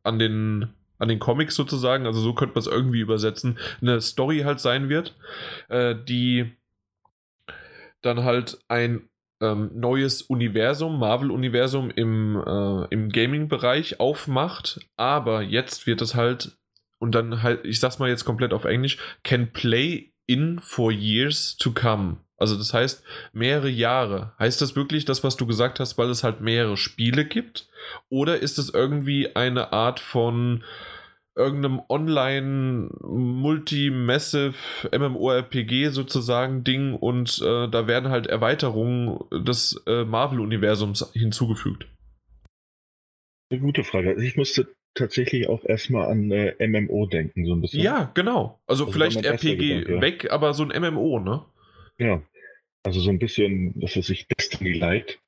an 0.03 0.19
den 0.19 0.71
an 0.99 1.09
den 1.09 1.19
Comics 1.19 1.55
sozusagen, 1.55 2.07
also 2.07 2.21
so 2.21 2.35
könnte 2.35 2.55
man 2.55 2.61
es 2.61 2.67
irgendwie 2.67 3.01
übersetzen, 3.01 3.59
eine 3.81 4.01
Story 4.01 4.41
halt 4.41 4.61
sein 4.61 4.89
wird, 4.89 5.17
äh, 5.69 5.95
die 5.95 6.53
dann 8.03 8.25
halt 8.25 8.59
ein 8.69 9.09
ähm, 9.41 9.71
neues 9.75 10.23
Universum, 10.23 10.99
Marvel-Universum 10.99 11.91
im, 11.91 12.43
äh, 12.47 12.87
im 12.91 13.11
Gaming-Bereich 13.11 14.01
aufmacht, 14.01 14.81
aber 14.97 15.43
jetzt 15.43 15.87
wird 15.87 16.01
es 16.03 16.15
halt, 16.15 16.57
und 16.99 17.15
dann 17.15 17.43
halt, 17.43 17.65
ich 17.65 17.81
sag's 17.81 17.99
mal 17.99 18.09
jetzt 18.09 18.25
komplett 18.25 18.53
auf 18.53 18.65
Englisch, 18.65 18.99
can 19.23 19.53
play 19.53 20.13
in 20.27 20.59
for 20.61 20.91
years 20.91 21.57
to 21.57 21.73
come. 21.73 22.19
Also 22.37 22.57
das 22.57 22.75
heißt, 22.75 23.05
mehrere 23.33 23.69
Jahre. 23.69 24.33
Heißt 24.39 24.61
das 24.61 24.75
wirklich 24.77 25.05
das, 25.05 25.23
was 25.23 25.37
du 25.37 25.47
gesagt 25.47 25.81
hast, 25.81 25.99
weil 25.99 26.11
es 26.11 26.25
halt 26.25 26.41
mehrere 26.41 26.77
Spiele 26.77 27.25
gibt? 27.25 27.69
Oder 28.09 28.41
ist 28.41 28.59
es 28.59 28.71
irgendwie 28.71 29.37
eine 29.37 29.73
Art 29.73 30.01
von 30.01 30.65
irgendeinem 31.37 31.83
online 31.89 32.91
multi-massive 33.03 34.55
MMORPG 34.93 35.89
sozusagen 35.89 36.65
Ding 36.65 36.95
und 36.95 37.41
äh, 37.43 37.69
da 37.69 37.87
werden 37.87 38.11
halt 38.11 38.27
Erweiterungen 38.27 39.19
des 39.33 39.83
äh, 39.87 40.05
Marvel-Universums 40.05 41.11
hinzugefügt. 41.13 41.87
Eine 43.51 43.61
gute 43.61 43.85
Frage. 43.85 44.11
Also 44.11 44.23
ich 44.23 44.37
musste 44.37 44.69
tatsächlich 44.95 45.49
auch 45.49 45.65
erstmal 45.65 46.09
an 46.09 46.31
äh, 46.31 46.55
MMO 46.67 47.07
denken, 47.07 47.45
so 47.47 47.53
ein 47.53 47.61
bisschen. 47.61 47.83
Ja, 47.83 48.11
genau. 48.15 48.61
Also 48.67 48.85
Das 48.85 48.95
vielleicht 48.95 49.25
RPG 49.25 49.57
Gedanke, 49.57 49.95
ja. 49.95 50.01
weg, 50.01 50.31
aber 50.31 50.55
so 50.55 50.65
ein 50.65 50.81
MMO, 50.81 51.19
ne? 51.19 51.45
Ja. 51.99 52.23
Also 52.83 53.01
so 53.01 53.11
ein 53.11 53.19
bisschen, 53.19 53.75
was 53.77 53.97
weiß 53.97 54.11
ich, 54.11 54.27
Destiny 54.29 54.73
Light. 54.73 55.19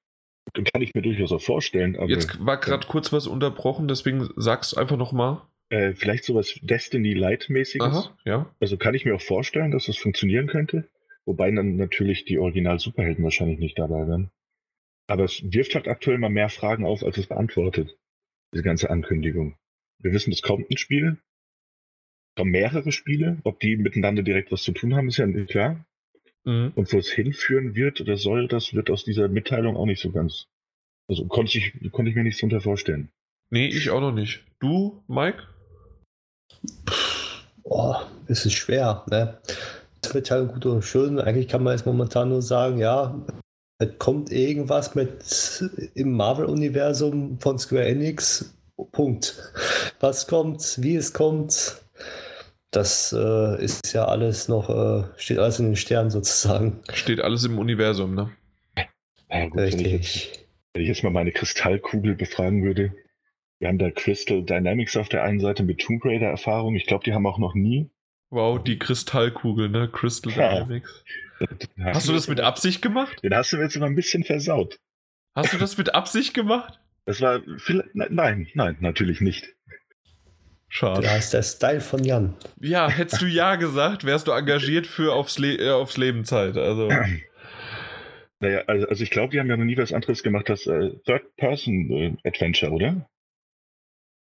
Kann 0.55 0.83
ich 0.83 0.95
mir 0.95 1.03
durchaus 1.03 1.33
auch 1.33 1.43
vorstellen, 1.43 1.97
aber 1.97 2.09
Jetzt 2.09 2.45
war 2.45 2.59
gerade 2.59 2.87
kurz 2.87 3.13
was 3.13 3.27
unterbrochen, 3.27 3.89
deswegen 3.89 4.29
sag's 4.37 4.75
einfach 4.75 4.97
nochmal. 4.97 5.43
äh, 5.71 5.95
vielleicht 5.95 6.25
sowas 6.25 6.59
Destiny 6.63 7.15
Light-mäßiges. 7.15 7.87
Aha, 7.89 8.17
ja. 8.25 8.55
Also 8.61 8.77
kann 8.77 8.95
ich 8.95 9.05
mir 9.05 9.15
auch 9.17 9.21
vorstellen, 9.21 9.73
dass 9.73 9.87
das 9.87 9.97
funktionieren 9.97 10.47
könnte. 10.47 10.89
Wobei 11.25 11.51
dann 11.51 11.75
natürlich 11.77 12.25
die 12.25 12.39
Original-Superhelden 12.39 13.25
wahrscheinlich 13.25 13.59
nicht 13.59 13.77
dabei 13.79 14.07
wären. 14.07 14.31
Aber 15.09 15.25
es 15.25 15.43
wirft 15.43 15.75
halt 15.75 15.89
aktuell 15.89 16.19
mal 16.19 16.29
mehr 16.31 16.49
Fragen 16.49 16.85
auf, 16.87 17.03
als 17.03 17.19
es 17.19 17.27
beantwortet. 17.27 17.97
Diese 18.55 18.63
ganze 18.63 18.91
Ankündigung. 18.91 19.57
Wir 19.99 20.13
wissen, 20.13 20.33
es 20.33 20.43
kommt 20.43 20.71
ein 20.71 20.77
Spiel. 20.77 21.17
Es 22.31 22.35
kommen 22.37 22.53
mehrere 22.53 22.93
Spiele. 22.93 23.39
Ob 23.43 23.59
die 23.59 23.77
miteinander 23.77 24.23
direkt 24.23 24.53
was 24.53 24.63
zu 24.63 24.71
tun 24.73 24.95
haben, 24.95 25.09
ist 25.09 25.17
ja 25.17 25.27
nicht 25.27 25.51
klar. 25.51 25.85
Mhm. 26.47 26.73
Und 26.75 26.93
wo 26.93 26.99
es 26.99 27.11
hinführen 27.11 27.75
wird 27.75 28.01
oder 28.01 28.17
soll, 28.17 28.49
das 28.49 28.73
wird 28.73 28.91
aus 28.91 29.05
dieser 29.05 29.29
Mitteilung 29.29 29.77
auch 29.77 29.87
nicht 29.87 30.01
so 30.01 30.11
ganz. 30.11 30.47
Also 31.09 31.27
konnte 31.27 31.59
ich, 31.59 31.93
konnte 31.93 32.11
ich 32.11 32.17
mir 32.17 32.25
nichts 32.25 32.41
drunter 32.41 32.61
vorstellen. 32.61 33.11
Nee, 33.51 33.69
ich 33.69 33.91
auch 33.91 34.01
noch 34.01 34.13
nicht. 34.13 34.45
Du, 34.59 35.03
Mike? 35.07 35.43
Oh, 37.63 37.97
es 38.27 38.47
ist 38.47 38.55
schwer, 38.55 39.05
ne? 39.11 39.39
Mitteilung 40.15 40.49
gut 40.49 40.67
und 40.67 40.83
schön. 40.83 41.19
Eigentlich 41.19 41.49
kann 41.49 41.65
man 41.65 41.77
jetzt 41.77 41.85
momentan 41.85 42.29
nur 42.29 42.43
sagen, 42.43 42.79
ja, 42.79 43.27
es 43.79 43.99
kommt 43.99 44.31
irgendwas 44.31 44.95
mit 44.95 45.91
im 45.95 46.13
Marvel-Universum 46.13 47.39
von 47.41 47.59
Square 47.59 47.87
Enix. 47.87 48.55
Punkt. 48.93 49.53
Was 50.01 50.27
kommt, 50.27 50.83
wie 50.83 50.97
es 50.97 51.13
kommt, 51.13 51.83
das 52.77 53.15
äh, 53.17 53.65
ist 53.65 53.95
ja 53.95 54.05
alles 54.05 54.49
noch, 54.49 54.69
äh, 54.69 55.05
steht 55.17 55.39
alles 55.39 55.59
in 55.59 55.67
den 55.67 55.77
Sternen 55.77 56.11
sozusagen. 56.11 56.81
Steht 56.93 57.21
alles 57.23 57.45
im 57.45 57.59
Universum, 57.59 58.15
ne? 58.15 58.31
Ja, 59.31 59.47
gut, 59.47 59.57
wenn, 59.57 59.81
ich 59.81 59.93
jetzt, 59.93 60.49
wenn 60.75 60.83
ich 60.83 60.89
jetzt 60.89 61.03
mal 61.03 61.11
meine 61.11 61.33
Kristallkugel 61.33 62.15
befragen 62.15 62.63
würde. 62.63 62.93
Wir 63.59 63.69
haben 63.69 63.79
da 63.79 63.91
Crystal 63.91 64.45
Dynamics 64.45 64.97
auf 64.99 65.09
der 65.09 65.23
einen 65.23 65.41
Seite 65.41 65.63
mit 65.63 65.81
Tomb 65.81 66.05
Raider 66.05 66.27
Erfahrung. 66.27 66.75
Ich 66.75 66.87
glaube, 66.87 67.05
die 67.05 67.15
haben 67.15 67.27
auch 67.27 67.39
noch 67.39 67.55
nie. 67.55 67.89
Wow, 68.29 68.63
die 68.63 68.79
Kristallkugel, 68.79 69.71
ne? 69.71 69.89
Crystal 69.91 70.33
ja. 70.35 70.53
Dynamics. 70.53 71.03
Hast 71.83 72.09
du 72.09 72.13
das 72.13 72.29
mit 72.29 72.41
Absicht 72.41 72.83
gemacht? 72.83 73.23
Den 73.23 73.35
hast 73.35 73.53
du 73.53 73.57
jetzt 73.57 73.77
immer 73.77 73.87
ein 73.87 73.95
bisschen 73.95 74.23
versaut. 74.23 74.79
Hast 75.35 75.55
du 75.55 75.57
das 75.57 75.79
mit 75.79 75.95
Absicht 75.95 76.35
gemacht? 76.35 76.79
Das 77.07 77.23
war 77.23 77.41
viel, 77.59 77.89
nein, 77.95 78.49
nein, 78.55 78.77
natürlich 78.81 79.23
nicht. 79.23 79.56
Schade. 80.69 81.03
Da 81.03 81.17
ist 81.17 81.33
der 81.33 81.43
Style 81.43 81.81
von 81.81 82.05
Jan. 82.05 82.35
Ja, 82.61 82.89
hättest 82.89 83.23
du 83.23 83.27
ja 83.27 83.57
gesagt, 83.57 84.05
wärst 84.05 84.29
du 84.29 84.33
engagiert 84.33 84.87
für 84.87 85.15
aufs, 85.15 85.39
Le 85.39 85.57
äh, 85.57 85.71
aufs 85.71 85.97
Leben 85.97 86.25
Zeit. 86.25 86.57
Also. 86.57 86.91
Naja, 88.39 88.65
also, 88.67 88.87
also 88.89 89.03
ich 89.03 89.09
glaube, 89.09 89.31
die 89.31 89.41
haben 89.41 89.49
ja 89.49 89.57
noch 89.57 89.65
nie 89.65 89.79
was 89.79 89.95
anderes 89.95 90.23
gemacht 90.23 90.51
als 90.51 90.67
äh, 90.67 90.91
Third-Person-Adventure, 91.07 92.71
oder? 92.71 93.09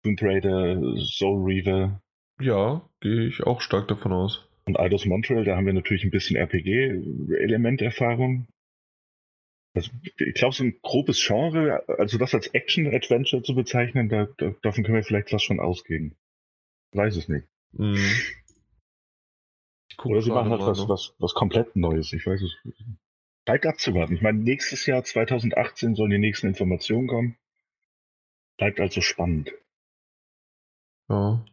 Tomb 0.03 0.21
Raider, 0.21 0.79
Soul 0.99 1.43
Reaver. 1.43 1.99
Ja, 2.39 2.87
gehe 3.01 3.27
ich 3.27 3.41
auch 3.41 3.59
stark 3.59 3.87
davon 3.87 4.13
aus. 4.13 4.47
Und 4.65 4.79
Eidos 4.79 5.05
Montreal, 5.05 5.45
da 5.45 5.55
haben 5.55 5.65
wir 5.65 5.73
natürlich 5.73 6.03
ein 6.03 6.11
bisschen 6.11 6.35
RPG-Elementerfahrung. 6.35 8.45
Also, 9.77 9.91
ich 10.03 10.33
glaube, 10.33 10.55
so 10.55 10.63
ein 10.63 10.79
grobes 10.81 11.23
Genre, 11.23 11.83
also 11.87 12.17
das 12.17 12.33
als 12.33 12.47
Action-Adventure 12.47 13.43
zu 13.43 13.53
bezeichnen, 13.53 14.09
da, 14.09 14.27
da, 14.37 14.55
davon 14.63 14.83
können 14.83 14.97
wir 14.97 15.03
vielleicht 15.03 15.31
was 15.31 15.43
schon 15.43 15.59
ausgehen. 15.59 16.15
Weiß 16.93 17.15
es 17.15 17.29
nicht. 17.29 17.47
Mm. 17.73 17.95
Oder 20.03 20.21
sie 20.21 20.31
machen 20.31 20.49
halt 20.49 20.61
was, 20.61 20.89
was, 20.89 21.13
was 21.19 21.33
komplett 21.33 21.75
Neues. 21.75 22.11
Ich 22.13 22.25
weiß 22.25 22.41
es. 22.41 22.55
Bleibt 23.45 23.67
abzuwarten. 23.67 24.15
Ich 24.15 24.21
meine, 24.21 24.39
nächstes 24.39 24.85
Jahr 24.87 25.03
2018 25.03 25.93
sollen 25.93 26.09
die 26.09 26.17
nächsten 26.17 26.47
Informationen 26.47 27.07
kommen. 27.07 27.37
Bleibt 28.57 28.79
also 28.79 29.01
spannend. 29.01 29.53
Ja. 31.07 31.45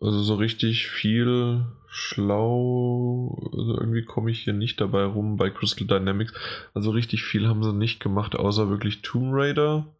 Also 0.00 0.22
so 0.22 0.34
richtig 0.36 0.88
viel 0.88 1.66
schlau, 1.88 3.36
also 3.52 3.78
irgendwie 3.78 4.04
komme 4.04 4.30
ich 4.30 4.44
hier 4.44 4.52
nicht 4.54 4.80
dabei 4.80 5.04
rum 5.04 5.36
bei 5.36 5.50
Crystal 5.50 5.86
Dynamics. 5.86 6.32
Also 6.72 6.90
richtig 6.90 7.24
viel 7.24 7.48
haben 7.48 7.62
sie 7.62 7.74
nicht 7.74 8.00
gemacht, 8.00 8.34
außer 8.34 8.70
wirklich 8.70 9.02
Tomb 9.02 9.32
Raider. 9.32 9.94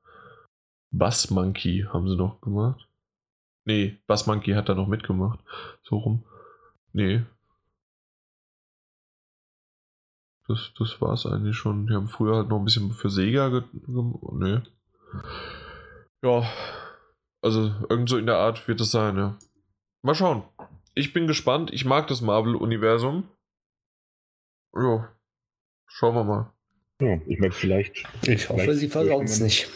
Bass 0.93 1.31
Monkey 1.31 1.87
haben 1.93 2.09
sie 2.09 2.17
noch 2.17 2.41
gemacht. 2.41 2.89
Nee, 3.65 3.99
Bass 4.07 4.27
Monkey 4.27 4.53
hat 4.53 4.69
da 4.69 4.75
noch 4.75 4.89
mitgemacht. 4.89 5.41
So 5.83 5.99
rum. 5.99 6.25
Nee. 6.93 7.23
Das, 10.49 10.73
das 10.79 11.01
war 11.01 11.13
es 11.13 11.27
eigentlich 11.27 11.57
schon. 11.57 11.87
Die 11.87 11.95
haben 11.95 12.09
früher 12.09 12.37
halt 12.37 12.49
noch 12.49 12.59
ein 12.59 12.65
bisschen 12.65 12.91
für 12.93 13.11
Sega 13.11 13.49
ge 13.51 13.63
Nee. 14.33 14.61
Ja. 16.23 16.43
Also 17.43 17.73
irgend 17.89 18.09
so 18.09 18.19
in 18.19 18.27
der 18.27 18.39
Art 18.39 18.67
wird 18.67 18.81
es 18.81 18.91
sein, 18.91 19.17
ja. 19.17 19.39
Mal 20.03 20.15
schauen. 20.15 20.43
Ich 20.95 21.13
bin 21.13 21.27
gespannt. 21.27 21.71
Ich 21.73 21.85
mag 21.85 22.07
das 22.09 22.21
Marvel-Universum. 22.21 23.29
Ja. 24.75 25.15
Schauen 25.87 26.15
wir 26.15 26.25
mal. 26.25 26.53
Ja, 27.01 27.21
ich 27.27 27.39
meine, 27.39 27.53
vielleicht. 27.53 28.05
Ich 28.27 28.49
hoffe, 28.49 28.63
vielleicht 28.63 28.81
sie 28.81 28.89
versauen 28.89 29.25
es 29.25 29.41
nicht. 29.41 29.71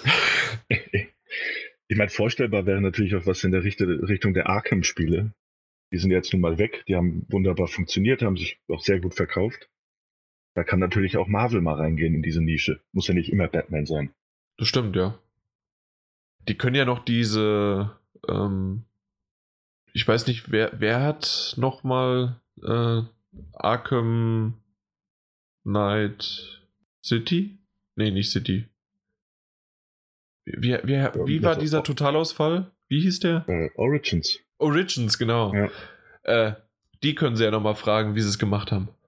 ich 0.69 1.97
meine, 1.97 2.11
vorstellbar 2.11 2.67
wäre 2.67 2.81
natürlich 2.81 3.15
auch 3.17 3.27
was 3.27 3.45
in 3.45 3.53
der 3.53 3.65
Richtung 3.65 4.35
der 4.35 4.49
Arkham-Spiele. 4.49 5.33
Die 5.91 5.99
sind 5.99 6.11
jetzt 6.11 6.33
nun 6.33 6.43
mal 6.43 6.59
weg. 6.59 6.85
Die 6.89 6.97
haben 6.97 7.27
wunderbar 7.29 7.69
funktioniert, 7.69 8.23
haben 8.23 8.37
sich 8.37 8.59
auch 8.69 8.83
sehr 8.83 9.01
gut 9.01 9.15
verkauft. 9.15 9.69
Da 10.55 10.65
kann 10.65 10.79
natürlich 10.79 11.17
auch 11.17 11.27
Marvel 11.27 11.61
mal 11.61 11.75
reingehen 11.75 12.15
in 12.15 12.23
diese 12.23 12.43
Nische. 12.43 12.81
Muss 12.93 13.09
ja 13.09 13.15
nicht 13.15 13.33
immer 13.33 13.49
Batman 13.49 13.87
sein. 13.87 14.15
Das 14.57 14.69
stimmt, 14.69 14.95
ja. 14.97 15.19
Die 16.47 16.57
können 16.57 16.77
ja 16.77 16.85
noch 16.85 17.05
diese 17.05 17.97
ähm, 18.29 18.85
ich 19.95 20.07
weiß 20.07 20.27
nicht, 20.27 20.51
wer, 20.51 20.73
wer 20.79 21.03
hat 21.03 21.55
nochmal 21.57 22.41
äh, 22.63 23.03
Arkham 23.55 24.61
Knight 25.63 26.61
City? 27.03 27.59
Nee, 27.95 28.11
nicht 28.11 28.31
City. 28.31 28.69
Wie, 30.45 30.73
wie, 30.83 30.99
wie 31.27 31.43
war 31.43 31.57
dieser 31.57 31.83
Totalausfall? 31.83 32.73
Wie 32.89 33.01
hieß 33.01 33.21
der? 33.21 33.49
Uh, 33.49 33.69
Origins. 33.81 34.41
Origins, 34.59 35.17
genau. 35.17 35.55
Ja. 35.55 35.71
Äh, 36.25 36.55
die 37.03 37.15
können 37.15 37.37
sie 37.37 37.45
ja 37.45 37.51
nochmal 37.51 37.77
fragen, 37.77 38.17
wie 38.17 38.21
sie 38.21 38.29
es 38.29 38.39
gemacht 38.39 38.73
haben. 38.73 38.89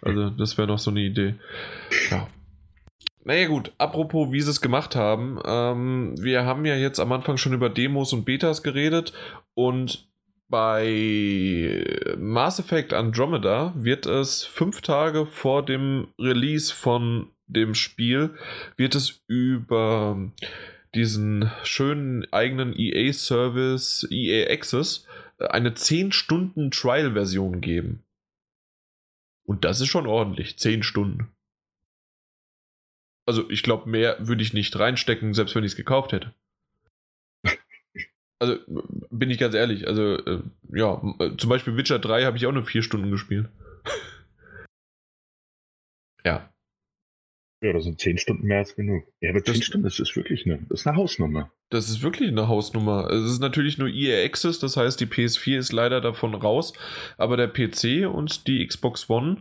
Also, 0.00 0.30
das 0.30 0.56
wäre 0.56 0.66
noch 0.66 0.78
so 0.78 0.90
eine 0.90 1.00
Idee. 1.00 1.34
Ja. 2.10 2.28
Naja 3.24 3.48
gut, 3.48 3.72
apropos, 3.78 4.32
wie 4.32 4.40
sie 4.42 4.50
es 4.50 4.60
gemacht 4.60 4.94
haben. 4.94 5.40
Ähm, 5.44 6.14
wir 6.22 6.44
haben 6.44 6.66
ja 6.66 6.76
jetzt 6.76 7.00
am 7.00 7.12
Anfang 7.12 7.38
schon 7.38 7.54
über 7.54 7.70
Demos 7.70 8.12
und 8.12 8.24
Betas 8.24 8.62
geredet 8.62 9.12
und 9.54 10.06
bei 10.48 11.84
Mass 12.18 12.58
Effect 12.58 12.92
Andromeda 12.92 13.72
wird 13.76 14.04
es 14.06 14.44
fünf 14.44 14.82
Tage 14.82 15.24
vor 15.26 15.64
dem 15.64 16.08
Release 16.20 16.72
von 16.72 17.30
dem 17.46 17.74
Spiel, 17.74 18.34
wird 18.76 18.94
es 18.94 19.22
über 19.26 20.30
diesen 20.94 21.50
schönen 21.62 22.30
eigenen 22.32 22.74
EA-Service, 22.78 24.06
EA 24.10 24.52
Access, 24.52 25.06
eine 25.38 25.74
10 25.74 26.12
Stunden 26.12 26.70
Trial-Version 26.70 27.60
geben. 27.60 28.04
Und 29.44 29.64
das 29.64 29.80
ist 29.80 29.88
schon 29.88 30.06
ordentlich, 30.06 30.58
10 30.58 30.82
Stunden. 30.82 31.33
Also 33.26 33.48
ich 33.50 33.62
glaube, 33.62 33.88
mehr 33.88 34.16
würde 34.20 34.42
ich 34.42 34.52
nicht 34.52 34.78
reinstecken, 34.78 35.34
selbst 35.34 35.54
wenn 35.54 35.64
ich 35.64 35.72
es 35.72 35.76
gekauft 35.76 36.12
hätte. 36.12 36.34
Also 38.38 38.58
bin 39.10 39.30
ich 39.30 39.38
ganz 39.38 39.54
ehrlich, 39.54 39.86
also 39.86 40.16
äh, 40.16 40.42
ja, 40.72 41.00
äh, 41.18 41.36
zum 41.38 41.48
Beispiel 41.48 41.76
Witcher 41.76 41.98
3 41.98 42.24
habe 42.24 42.36
ich 42.36 42.46
auch 42.46 42.52
nur 42.52 42.64
vier 42.64 42.82
Stunden 42.82 43.10
gespielt. 43.10 43.48
ja. 46.24 46.50
Ja, 47.62 47.72
das 47.72 47.84
sind 47.84 47.98
zehn 47.98 48.18
Stunden 48.18 48.46
mehr 48.46 48.58
als 48.58 48.76
genug. 48.76 49.04
Ja, 49.20 49.30
aber 49.30 49.42
zehn 49.42 49.62
Stunden, 49.62 49.84
das 49.84 49.98
ist 49.98 50.14
wirklich 50.16 50.44
eine, 50.44 50.58
das 50.68 50.80
ist 50.80 50.86
eine 50.86 50.96
Hausnummer. 50.96 51.50
Das 51.70 51.88
ist 51.88 52.02
wirklich 52.02 52.28
eine 52.28 52.48
Hausnummer. 52.48 53.08
Es 53.10 53.24
ist 53.24 53.38
natürlich 53.38 53.78
nur 53.78 53.88
EA 53.88 54.26
Access, 54.26 54.58
das 54.58 54.76
heißt, 54.76 55.00
die 55.00 55.06
PS4 55.06 55.56
ist 55.56 55.72
leider 55.72 56.02
davon 56.02 56.34
raus, 56.34 56.74
aber 57.16 57.38
der 57.38 57.48
PC 57.48 58.06
und 58.12 58.46
die 58.46 58.66
Xbox 58.66 59.08
One 59.08 59.40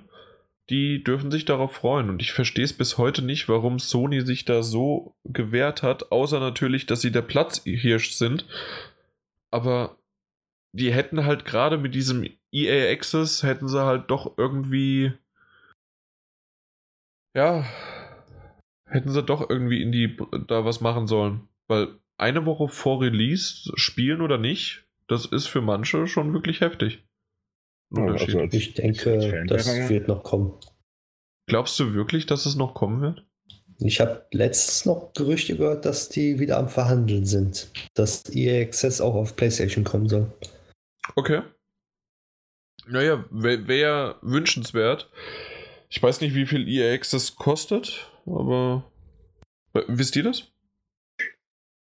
die 0.70 1.04
dürfen 1.04 1.32
sich 1.32 1.46
darauf 1.46 1.74
freuen. 1.74 2.10
Und 2.10 2.22
ich 2.22 2.32
verstehe 2.32 2.66
es 2.66 2.74
bis 2.74 2.98
heute 2.98 3.22
nicht, 3.22 3.50
warum 3.50 3.80
Sony 3.80 4.22
sich 4.22 4.46
da 4.46 4.64
so 4.64 5.16
gewehrt 5.26 5.84
hat, 5.84 6.12
außer 6.12 6.40
natürlich, 6.40 6.86
dass 6.86 7.02
sie 7.02 7.12
der 7.12 7.22
Platzhirsch 7.22 8.14
sind. 8.14 8.46
Aber 9.52 9.98
die 10.74 10.92
hätten 10.92 11.26
halt 11.26 11.46
gerade 11.46 11.78
mit 11.78 11.94
diesem 11.94 12.28
EA 12.52 12.92
Access, 12.92 13.44
hätten 13.44 13.68
sie 13.68 13.84
halt 13.84 14.10
doch 14.10 14.38
irgendwie. 14.38 15.14
Ja. 17.36 17.66
Hätten 18.86 19.10
sie 19.10 19.24
doch 19.24 19.50
irgendwie 19.50 19.82
in 19.82 19.92
die. 19.92 20.18
da 20.48 20.66
was 20.66 20.82
machen 20.82 21.08
sollen. 21.08 21.48
Weil 21.68 22.00
eine 22.18 22.46
Woche 22.46 22.68
vor 22.68 23.02
Release 23.02 23.72
spielen 23.76 24.22
oder 24.22 24.38
nicht, 24.38 24.86
das 25.08 25.26
ist 25.26 25.48
für 25.48 25.62
manche 25.62 26.08
schon 26.08 26.34
wirklich 26.34 26.62
heftig. 26.62 27.04
Also 27.96 28.42
ich 28.52 28.74
denke, 28.74 29.46
das 29.48 29.68
wird 29.90 30.08
noch 30.08 30.24
kommen. 30.24 30.54
Glaubst 31.48 31.80
du 31.80 31.94
wirklich, 31.94 32.26
dass 32.26 32.46
es 32.46 32.56
noch 32.56 32.74
kommen 32.74 33.02
wird? 33.02 33.26
Ich 33.80 34.00
habe 34.00 34.26
letztens 34.32 34.86
noch 34.86 35.14
Gerüchte 35.14 35.58
gehört, 35.58 35.86
dass 35.86 36.10
die 36.10 36.40
wieder 36.40 36.58
am 36.58 36.70
Verhandeln 36.70 37.26
sind, 37.26 37.70
dass 37.94 38.24
EA 38.34 38.62
Access 38.62 39.02
auch 39.02 39.16
auf 39.16 39.36
PlayStation 39.36 39.84
kommen 39.84 40.08
soll. 40.08 40.32
Okay. 41.16 41.42
Naja, 42.88 43.26
wäre 43.30 43.68
wär 43.68 44.16
wünschenswert. 44.22 45.10
Ich 45.90 46.02
weiß 46.02 46.22
nicht, 46.22 46.34
wie 46.34 46.46
viel 46.46 46.68
EA 46.68 46.94
Access 46.94 47.36
kostet, 47.36 48.10
aber 48.26 48.90
wisst 49.74 50.16
ihr 50.16 50.24
das? 50.24 50.53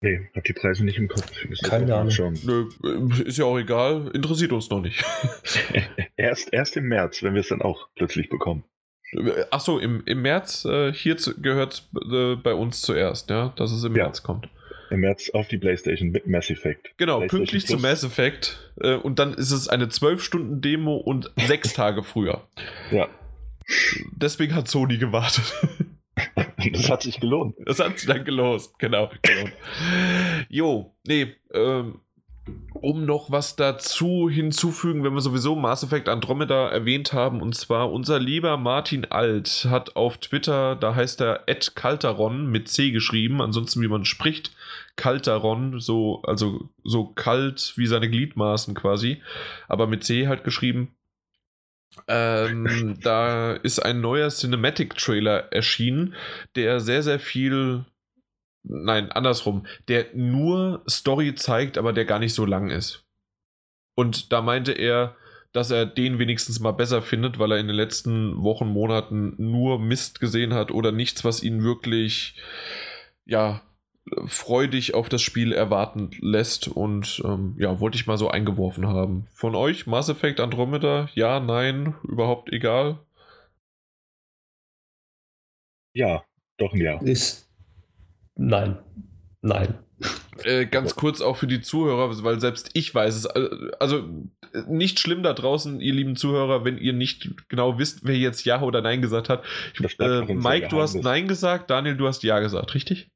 Nee, 0.04 0.20
hab 0.34 0.44
die 0.44 0.52
Preise 0.52 0.84
nicht 0.84 0.98
im 0.98 1.08
Kopf. 1.08 1.32
Keine 1.62 1.94
Ahnung. 1.96 2.34
Nö, 2.44 2.68
äh, 2.84 3.22
ist 3.22 3.38
ja 3.38 3.46
auch 3.46 3.58
egal, 3.58 4.10
interessiert 4.12 4.52
uns 4.52 4.68
noch 4.68 4.82
nicht. 4.82 5.02
erst, 6.18 6.52
erst 6.52 6.76
im 6.76 6.88
März, 6.88 7.22
wenn 7.22 7.32
wir 7.32 7.40
es 7.40 7.48
dann 7.48 7.62
auch 7.62 7.88
plötzlich 7.96 8.28
bekommen. 8.28 8.64
Achso, 9.50 9.78
im, 9.78 10.02
im 10.04 10.20
März, 10.20 10.66
äh, 10.66 10.92
hier 10.92 11.16
gehört 11.38 11.88
äh, 12.12 12.34
bei 12.34 12.52
uns 12.52 12.82
zuerst, 12.82 13.30
ja, 13.30 13.54
dass 13.56 13.72
es 13.72 13.82
im 13.84 13.96
ja. 13.96 14.04
März 14.04 14.22
kommt. 14.22 14.50
Im 14.90 15.00
März 15.00 15.30
auf 15.30 15.48
die 15.48 15.56
PlayStation 15.56 16.10
mit 16.10 16.26
Mass 16.26 16.50
Effect. 16.50 16.90
Genau, 16.98 17.20
pünktlich 17.26 17.66
zu 17.66 17.78
Mass 17.78 18.04
Effect. 18.04 18.72
Äh, 18.82 18.96
und 18.96 19.18
dann 19.18 19.32
ist 19.32 19.52
es 19.52 19.68
eine 19.68 19.86
12-Stunden-Demo 19.86 20.96
und 20.96 21.32
sechs 21.46 21.72
Tage 21.72 22.02
früher. 22.02 22.46
Ja. 22.90 23.08
Deswegen 24.12 24.54
hat 24.54 24.68
Sony 24.68 24.98
gewartet. 24.98 25.50
Das 26.72 26.90
hat 26.90 27.02
sich 27.02 27.20
gelohnt. 27.20 27.56
Das 27.64 27.78
hat 27.78 27.98
sich 27.98 28.08
dann 28.08 28.24
gelohnt, 28.24 28.70
genau. 28.78 29.10
Gelohnt. 29.22 29.52
Jo, 30.48 30.94
nee, 31.06 31.34
ähm, 31.52 32.00
um 32.74 33.06
noch 33.06 33.30
was 33.30 33.56
dazu 33.56 34.28
hinzufügen, 34.28 35.02
wenn 35.02 35.14
wir 35.14 35.20
sowieso 35.20 35.56
Mass 35.56 35.82
Effect 35.82 36.08
Andromeda 36.08 36.68
erwähnt 36.68 37.12
haben, 37.12 37.40
und 37.40 37.54
zwar 37.54 37.90
unser 37.90 38.18
lieber 38.18 38.56
Martin 38.56 39.06
Alt 39.06 39.66
hat 39.70 39.96
auf 39.96 40.18
Twitter, 40.18 40.76
da 40.76 40.94
heißt 40.94 41.22
er 41.22 41.44
Ed 41.46 41.74
Calteron 41.74 42.46
mit 42.46 42.68
C 42.68 42.90
geschrieben, 42.90 43.40
ansonsten 43.40 43.80
wie 43.80 43.88
man 43.88 44.04
spricht, 44.04 44.54
Calteron, 44.96 45.80
so, 45.80 46.20
also 46.22 46.68
so 46.82 47.06
kalt 47.06 47.72
wie 47.76 47.86
seine 47.86 48.10
Gliedmaßen 48.10 48.74
quasi, 48.74 49.22
aber 49.68 49.86
mit 49.86 50.04
C 50.04 50.28
halt 50.28 50.44
geschrieben. 50.44 50.94
Ähm, 52.08 52.98
da 53.02 53.52
ist 53.52 53.80
ein 53.80 54.00
neuer 54.00 54.28
Cinematic-Trailer 54.28 55.52
erschienen, 55.52 56.14
der 56.56 56.80
sehr, 56.80 57.02
sehr 57.02 57.18
viel 57.18 57.84
nein, 58.64 59.12
andersrum, 59.12 59.66
der 59.88 60.06
nur 60.14 60.82
Story 60.88 61.34
zeigt, 61.34 61.78
aber 61.78 61.92
der 61.92 62.04
gar 62.04 62.18
nicht 62.18 62.34
so 62.34 62.44
lang 62.44 62.70
ist. 62.70 63.04
Und 63.94 64.32
da 64.32 64.42
meinte 64.42 64.72
er, 64.72 65.16
dass 65.52 65.70
er 65.70 65.86
den 65.86 66.18
wenigstens 66.18 66.58
mal 66.58 66.72
besser 66.72 67.00
findet, 67.00 67.38
weil 67.38 67.52
er 67.52 67.58
in 67.58 67.68
den 67.68 67.76
letzten 67.76 68.42
Wochen, 68.42 68.66
Monaten 68.66 69.34
nur 69.38 69.78
Mist 69.78 70.18
gesehen 70.18 70.52
hat 70.52 70.72
oder 70.72 70.90
nichts, 70.90 71.24
was 71.24 71.42
ihn 71.42 71.62
wirklich, 71.62 72.40
ja, 73.24 73.62
freudig 74.26 74.94
auf 74.94 75.08
das 75.08 75.22
Spiel 75.22 75.52
erwarten 75.52 76.10
lässt. 76.20 76.68
Und 76.68 77.22
ähm, 77.24 77.56
ja, 77.58 77.80
wollte 77.80 77.96
ich 77.96 78.06
mal 78.06 78.18
so 78.18 78.28
eingeworfen 78.28 78.86
haben. 78.86 79.26
Von 79.32 79.54
euch, 79.54 79.86
Mass 79.86 80.08
Effect 80.08 80.40
Andromeda, 80.40 81.08
ja, 81.14 81.40
nein, 81.40 81.94
überhaupt 82.02 82.52
egal? 82.52 82.98
Ja, 85.94 86.24
doch 86.58 86.72
ein 86.72 86.80
Ja. 86.80 86.98
Ist 87.00 87.44
Nein. 88.36 88.78
Nein. 89.42 89.74
Äh, 90.42 90.66
ganz 90.66 90.96
kurz 90.96 91.20
auch 91.20 91.36
für 91.36 91.46
die 91.46 91.60
Zuhörer, 91.60 92.22
weil 92.24 92.40
selbst 92.40 92.70
ich 92.74 92.92
weiß 92.92 93.14
es. 93.14 93.26
Also 93.78 94.04
nicht 94.66 94.98
schlimm 94.98 95.22
da 95.22 95.32
draußen, 95.32 95.80
ihr 95.80 95.92
lieben 95.92 96.16
Zuhörer, 96.16 96.64
wenn 96.64 96.78
ihr 96.78 96.92
nicht 96.92 97.48
genau 97.48 97.78
wisst, 97.78 98.04
wer 98.04 98.16
jetzt 98.16 98.44
Ja 98.44 98.62
oder 98.62 98.82
Nein 98.82 99.02
gesagt 99.02 99.28
hat. 99.28 99.44
Äh, 99.98 100.34
Mike, 100.34 100.68
du 100.68 100.80
hast 100.80 100.96
Nein 100.96 101.28
gesagt, 101.28 101.70
Daniel, 101.70 101.96
du 101.96 102.08
hast 102.08 102.22
Ja 102.22 102.40
gesagt, 102.40 102.74
richtig? 102.74 103.10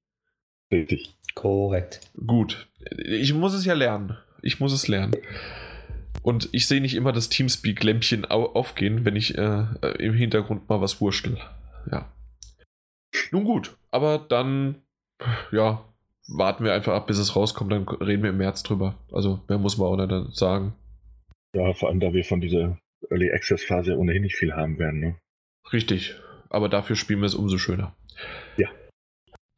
Richtig. 0.72 1.14
Korrekt. 1.34 2.00
Gut. 2.26 2.68
Ich 2.96 3.32
muss 3.32 3.54
es 3.54 3.64
ja 3.64 3.74
lernen. 3.74 4.16
Ich 4.42 4.60
muss 4.60 4.72
es 4.72 4.88
lernen. 4.88 5.16
Und 6.22 6.48
ich 6.52 6.66
sehe 6.66 6.80
nicht 6.80 6.94
immer 6.94 7.12
das 7.12 7.28
Teamspeak-Lämpchen 7.28 8.24
aufgehen, 8.24 9.04
wenn 9.04 9.16
ich 9.16 9.38
äh, 9.38 9.64
im 9.98 10.14
Hintergrund 10.14 10.68
mal 10.68 10.80
was 10.80 11.00
wurschtel. 11.00 11.38
Ja. 11.90 12.12
Nun 13.30 13.44
gut, 13.44 13.76
aber 13.90 14.18
dann 14.18 14.82
ja, 15.52 15.84
warten 16.28 16.64
wir 16.64 16.74
einfach 16.74 16.94
ab, 16.94 17.06
bis 17.06 17.18
es 17.18 17.34
rauskommt, 17.34 17.72
dann 17.72 17.88
reden 17.88 18.22
wir 18.22 18.30
im 18.30 18.38
März 18.38 18.62
drüber. 18.62 18.94
Also, 19.12 19.40
mehr 19.48 19.58
muss 19.58 19.78
man 19.78 19.88
auch 19.88 19.96
nicht 19.96 20.36
sagen. 20.36 20.74
Ja, 21.54 21.72
vor 21.72 21.88
allem, 21.88 22.00
da 22.00 22.12
wir 22.12 22.24
von 22.24 22.40
dieser 22.40 22.78
Early 23.10 23.32
Access 23.32 23.64
Phase 23.64 23.96
ohnehin 23.96 24.22
nicht 24.22 24.36
viel 24.36 24.52
haben 24.52 24.78
werden, 24.78 25.00
ne? 25.00 25.16
Richtig. 25.72 26.14
Aber 26.50 26.68
dafür 26.68 26.96
spielen 26.96 27.20
wir 27.20 27.26
es 27.26 27.34
umso 27.34 27.58
schöner. 27.58 27.94
Ja. 28.56 28.68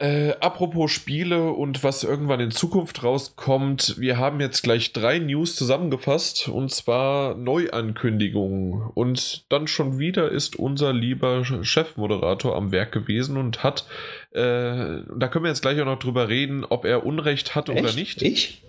Äh, 0.01 0.33
apropos 0.41 0.91
Spiele 0.91 1.51
und 1.51 1.85
was 1.85 2.05
irgendwann 2.05 2.41
in 2.41 2.51
Zukunft 2.51 3.05
rauskommt, 3.05 3.97
wir 3.99 4.17
haben 4.17 4.41
jetzt 4.41 4.63
gleich 4.63 4.95
drei 4.95 5.19
News 5.19 5.57
zusammengefasst 5.57 6.49
und 6.49 6.71
zwar 6.71 7.35
Neuankündigungen. 7.35 8.81
Und 8.95 9.45
dann 9.53 9.67
schon 9.67 9.99
wieder 9.99 10.31
ist 10.31 10.57
unser 10.57 10.95
lieber 10.95 11.45
Chefmoderator 11.45 12.57
am 12.57 12.73
Werk 12.73 12.93
gewesen 12.93 13.37
und 13.37 13.63
hat, 13.63 13.85
äh, 14.31 15.03
da 15.15 15.29
können 15.29 15.45
wir 15.45 15.51
jetzt 15.51 15.61
gleich 15.61 15.79
auch 15.83 15.85
noch 15.85 15.99
drüber 15.99 16.31
reden, 16.31 16.65
ob 16.65 16.87
er 16.87 17.05
Unrecht 17.05 17.55
hat 17.55 17.69
Echt? 17.69 17.79
oder 17.79 17.93
nicht. 17.93 18.23
Ich? 18.23 18.63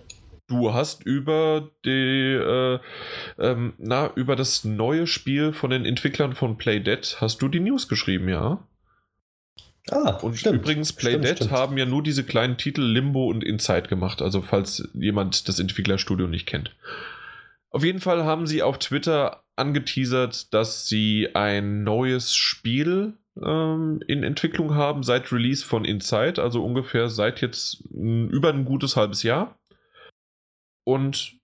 Du 0.48 0.74
hast 0.74 1.06
über 1.06 1.70
die, 1.86 2.34
äh, 2.34 2.78
ähm, 3.38 3.72
na, 3.78 4.10
über 4.16 4.36
das 4.36 4.64
neue 4.64 5.06
Spiel 5.06 5.54
von 5.54 5.70
den 5.70 5.86
Entwicklern 5.86 6.34
von 6.34 6.58
Playdead 6.58 7.16
hast 7.22 7.40
du 7.40 7.48
die 7.48 7.60
News 7.60 7.88
geschrieben, 7.88 8.28
ja? 8.28 8.62
Ah, 9.90 10.18
und 10.22 10.36
stimmt. 10.36 10.56
übrigens, 10.56 10.92
Playdead 10.92 11.50
haben 11.50 11.76
ja 11.76 11.86
nur 11.86 12.02
diese 12.02 12.24
kleinen 12.24 12.56
Titel 12.56 12.82
Limbo 12.82 13.26
und 13.26 13.42
Inside 13.42 13.88
gemacht, 13.88 14.22
also 14.22 14.40
falls 14.40 14.88
jemand 14.94 15.48
das 15.48 15.58
Entwicklerstudio 15.58 16.28
nicht 16.28 16.46
kennt. 16.46 16.74
Auf 17.70 17.84
jeden 17.84 18.00
Fall 18.00 18.24
haben 18.24 18.46
sie 18.46 18.62
auf 18.62 18.78
Twitter 18.78 19.42
angeteasert, 19.56 20.54
dass 20.54 20.86
sie 20.86 21.30
ein 21.34 21.82
neues 21.82 22.34
Spiel 22.34 23.14
ähm, 23.42 24.00
in 24.06 24.22
Entwicklung 24.22 24.74
haben 24.74 25.02
seit 25.02 25.32
Release 25.32 25.64
von 25.64 25.84
Inside, 25.84 26.40
also 26.40 26.64
ungefähr 26.64 27.08
seit 27.08 27.40
jetzt 27.40 27.82
über 27.90 28.50
ein 28.50 28.64
gutes 28.64 28.96
halbes 28.96 29.22
Jahr. 29.22 29.58
Und 30.84 31.41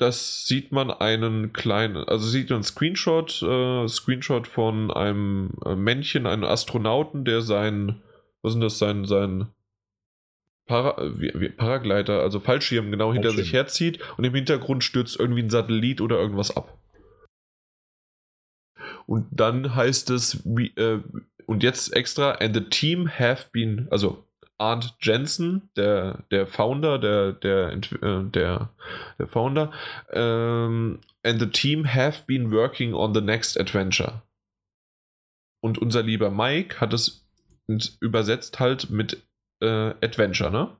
das 0.00 0.46
sieht 0.46 0.72
man 0.72 0.90
einen 0.90 1.52
kleinen, 1.52 1.96
also 2.04 2.26
sieht 2.26 2.48
man 2.48 2.56
einen 2.56 2.64
Screenshot, 2.64 3.42
äh, 3.42 3.86
Screenshot 3.86 4.46
von 4.46 4.90
einem 4.90 5.50
äh, 5.64 5.76
Männchen, 5.76 6.26
einem 6.26 6.44
Astronauten, 6.44 7.26
der 7.26 7.42
sein, 7.42 8.00
was 8.40 8.54
ist 8.54 8.62
das, 8.62 8.78
sein, 8.78 9.04
sein 9.04 9.48
Para, 10.66 10.96
wie, 11.20 11.32
wie, 11.34 11.50
Paragleiter, 11.50 12.22
also 12.22 12.40
Fallschirm 12.40 12.90
genau 12.90 13.12
hinter 13.12 13.28
Fallschirm. 13.28 13.44
sich 13.44 13.52
herzieht 13.52 13.98
und 14.16 14.24
im 14.24 14.34
Hintergrund 14.34 14.84
stürzt 14.84 15.20
irgendwie 15.20 15.42
ein 15.42 15.50
Satellit 15.50 16.00
oder 16.00 16.16
irgendwas 16.16 16.56
ab. 16.56 16.78
Und 19.06 19.26
dann 19.32 19.74
heißt 19.74 20.08
es, 20.10 20.40
wie, 20.46 20.68
äh, 20.76 21.02
und 21.44 21.62
jetzt 21.62 21.94
extra, 21.94 22.32
and 22.32 22.54
the 22.54 22.62
team 22.62 23.10
have 23.18 23.48
been, 23.52 23.88
also 23.90 24.24
Arndt 24.60 24.94
Jensen, 25.00 25.70
der, 25.76 26.24
der 26.30 26.46
Founder, 26.46 26.98
der, 26.98 27.32
der, 27.32 27.72
äh, 27.72 28.24
der, 28.24 28.70
der 29.18 29.26
Founder, 29.26 29.72
ähm, 30.12 31.00
and 31.24 31.40
the 31.40 31.46
team 31.46 31.94
have 31.94 32.24
been 32.26 32.52
working 32.52 32.92
on 32.92 33.14
the 33.14 33.22
next 33.22 33.58
adventure. 33.58 34.22
Und 35.62 35.78
unser 35.78 36.02
lieber 36.02 36.30
Mike 36.30 36.80
hat 36.80 36.92
es 36.92 37.26
übersetzt 38.00 38.60
halt 38.60 38.90
mit 38.90 39.22
äh, 39.62 39.94
Adventure, 40.02 40.50
ne? 40.50 40.76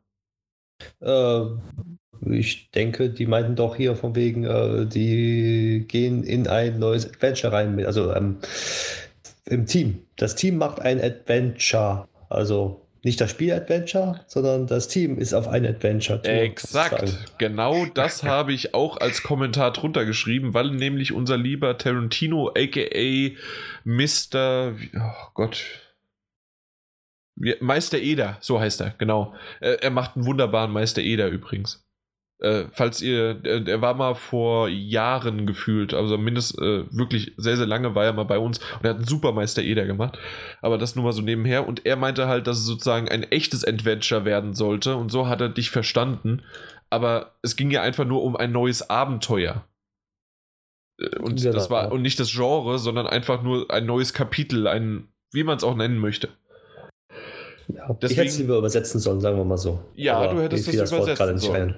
Äh, 1.01 2.35
ich 2.35 2.71
denke, 2.73 3.11
die 3.11 3.27
meinten 3.27 3.57
doch 3.57 3.77
hier 3.77 3.97
von 3.97 4.15
wegen, 4.15 4.45
äh, 4.45 4.87
die 4.87 5.87
gehen 5.89 6.23
in 6.23 6.49
ein 6.49 6.79
neues 6.79 7.07
Adventure 7.07 7.53
rein, 7.53 7.85
also 7.87 8.15
ähm, 8.15 8.39
im 9.47 9.67
Team. 9.67 10.07
Das 10.17 10.35
Team 10.35 10.59
macht 10.59 10.81
ein 10.81 11.01
Adventure. 11.01 12.09
Also 12.29 12.87
nicht 13.03 13.21
das 13.21 13.31
Spiel-Adventure, 13.31 14.21
sondern 14.27 14.67
das 14.67 14.89
Team 14.89 15.19
ist 15.19 15.33
auf 15.33 15.49
ein 15.49 15.67
Adventure. 15.67 16.23
Exakt. 16.25 17.39
Genau 17.39 17.87
das 17.87 18.23
habe 18.25 18.53
ich 18.53 18.75
auch 18.75 18.99
als 18.99 19.23
Kommentar 19.23 19.73
drunter 19.73 20.05
geschrieben, 20.05 20.55
weil 20.55 20.71
nämlich 20.71 21.13
unser 21.13 21.37
lieber 21.37 21.79
Tarantino, 21.79 22.49
aka 22.49 23.31
Mr. 23.85 24.75
Oh 24.97 25.31
Gott. 25.35 25.65
Meister 27.61 27.99
Eder, 27.99 28.37
so 28.41 28.61
heißt 28.61 28.83
er, 28.83 28.95
genau. 28.99 29.35
Er 29.61 29.91
macht 29.91 30.17
einen 30.17 30.27
wunderbaren 30.27 30.71
Meister 30.71 31.01
Eder 31.01 31.29
übrigens. 31.29 31.83
Äh, 32.41 32.65
falls 32.73 33.03
ihr, 33.03 33.35
der, 33.35 33.61
der, 33.61 33.83
war 33.83 33.93
mal 33.93 34.15
vor 34.15 34.69
Jahren 34.69 35.47
gefühlt, 35.47 35.93
also 35.93 36.17
mindestens 36.17 36.59
äh, 36.59 36.85
wirklich 36.91 37.35
sehr, 37.37 37.59
sehr 37.59 37.67
lange 37.67 37.95
war 37.95 38.07
er 38.07 38.15
mal 38.15 38.25
bei 38.25 38.39
uns 38.39 38.59
und 38.59 38.85
er 38.85 38.91
hat 38.91 38.97
einen 38.97 39.07
Supermeister 39.07 39.63
Eder 39.63 39.85
gemacht. 39.85 40.19
Aber 40.63 40.79
das 40.79 40.97
nur 40.97 41.05
mal 41.05 41.13
so 41.13 41.21
nebenher. 41.21 41.69
Und 41.69 41.85
er 41.85 41.97
meinte 41.97 42.29
halt, 42.29 42.47
dass 42.47 42.59
es 42.59 42.65
sozusagen 42.65 43.11
ein 43.11 43.25
echtes 43.25 43.63
Adventure 43.63 44.25
werden 44.25 44.55
sollte 44.55 44.97
und 44.97 45.11
so 45.11 45.29
hat 45.29 45.43
er 45.43 45.51
dich 45.51 45.71
verstanden. 45.71 46.43
Aber 46.89 47.35
es 47.43 47.57
ging 47.57 47.71
ja 47.71 47.83
einfach 47.83 48.07
nur 48.07 48.23
um 48.23 48.37
ein 48.37 48.53
neues 48.53 48.89
Abenteuer. 48.89 49.67
Äh, 50.99 51.19
und 51.19 51.43
ja, 51.43 51.53
das 51.53 51.69
war, 51.69 51.93
und 51.93 52.01
nicht 52.01 52.19
das 52.19 52.33
Genre, 52.33 52.79
sondern 52.79 53.07
einfach 53.07 53.43
nur 53.43 53.71
ein 53.71 53.85
neues 53.85 54.15
Kapitel, 54.15 54.67
ein, 54.67 55.09
wie 55.33 55.45
man 55.45 55.59
es 55.59 55.65
auch 55.65 55.77
nennen 55.77 55.99
möchte. 55.99 56.31
Ja, 57.69 57.93
Deswegen, 57.93 58.13
ich 58.13 58.17
hätte 58.17 58.29
es 58.29 58.39
lieber 58.39 58.57
übersetzen 58.57 58.99
sollen, 58.99 59.21
sagen 59.21 59.37
wir 59.37 59.45
mal 59.45 59.59
so. 59.59 59.81
Ja, 59.95 60.17
Aber 60.17 60.35
du 60.35 60.43
hättest 60.43 60.69
es 60.69 60.91
übersetzen 60.91 61.39
sollen. 61.39 61.75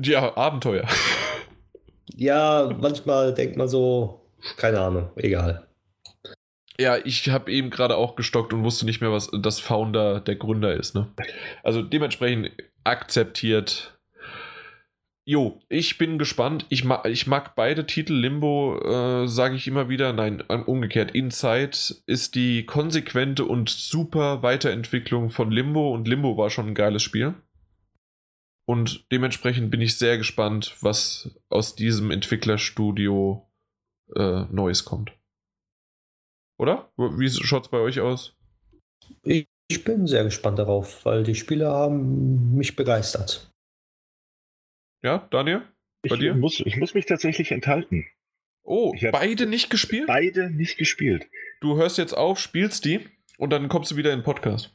Ja, 0.00 0.36
Abenteuer. 0.36 0.88
Ja, 2.16 2.70
manchmal 2.80 3.34
denkt 3.34 3.56
man 3.56 3.66
so, 3.66 4.20
keine 4.56 4.78
Ahnung, 4.78 5.10
egal. 5.16 5.66
Ja, 6.78 6.96
ich 6.96 7.28
habe 7.28 7.52
eben 7.52 7.70
gerade 7.70 7.96
auch 7.96 8.16
gestockt 8.16 8.52
und 8.52 8.64
wusste 8.64 8.84
nicht 8.84 9.00
mehr, 9.00 9.12
was 9.12 9.30
das 9.32 9.60
Founder 9.60 10.20
der 10.20 10.36
Gründer 10.36 10.74
ist. 10.74 10.94
Ne? 10.94 11.08
Also 11.62 11.82
dementsprechend 11.82 12.50
akzeptiert. 12.82 13.96
Jo, 15.24 15.60
ich 15.68 15.96
bin 15.96 16.18
gespannt. 16.18 16.66
Ich 16.68 16.84
mag, 16.84 17.06
ich 17.06 17.26
mag 17.26 17.54
beide 17.54 17.86
Titel. 17.86 18.12
Limbo, 18.12 18.78
äh, 18.78 19.26
sage 19.26 19.54
ich 19.54 19.66
immer 19.66 19.88
wieder. 19.88 20.12
Nein, 20.12 20.42
umgekehrt. 20.42 21.12
Inside 21.12 21.76
ist 22.06 22.34
die 22.34 22.66
konsequente 22.66 23.44
und 23.44 23.70
super 23.70 24.42
Weiterentwicklung 24.42 25.30
von 25.30 25.50
Limbo 25.50 25.94
und 25.94 26.08
Limbo 26.08 26.36
war 26.36 26.50
schon 26.50 26.68
ein 26.68 26.74
geiles 26.74 27.02
Spiel. 27.02 27.34
Und 28.66 29.06
dementsprechend 29.12 29.70
bin 29.70 29.80
ich 29.80 29.98
sehr 29.98 30.16
gespannt, 30.16 30.76
was 30.80 31.38
aus 31.50 31.74
diesem 31.76 32.10
Entwicklerstudio 32.10 33.46
äh, 34.16 34.44
Neues 34.50 34.84
kommt. 34.84 35.12
Oder? 36.58 36.90
Wie 36.96 37.28
schaut 37.28 37.64
es 37.64 37.70
bei 37.70 37.78
euch 37.78 38.00
aus? 38.00 38.36
Ich, 39.22 39.46
bin 39.84 40.06
sehr 40.06 40.24
gespannt 40.24 40.58
darauf, 40.58 41.04
weil 41.04 41.24
die 41.24 41.34
Spiele 41.34 41.68
haben 41.68 42.54
mich 42.54 42.76
begeistert. 42.76 43.50
Ja, 45.02 45.26
Daniel? 45.30 45.62
Bei 46.02 46.14
ich, 46.14 46.20
dir? 46.20 46.34
Muss, 46.34 46.60
ich 46.60 46.76
muss 46.76 46.94
mich 46.94 47.06
tatsächlich 47.06 47.50
enthalten. 47.50 48.06
Oh, 48.62 48.94
beide 49.12 49.46
nicht 49.46 49.68
gespielt? 49.68 50.06
Beide 50.06 50.50
nicht 50.50 50.78
gespielt. 50.78 51.28
Du 51.60 51.76
hörst 51.76 51.98
jetzt 51.98 52.14
auf, 52.14 52.38
spielst 52.38 52.84
die 52.86 53.00
und 53.36 53.50
dann 53.50 53.68
kommst 53.68 53.90
du 53.90 53.96
wieder 53.96 54.12
in 54.12 54.20
den 54.20 54.24
Podcast. 54.24 54.74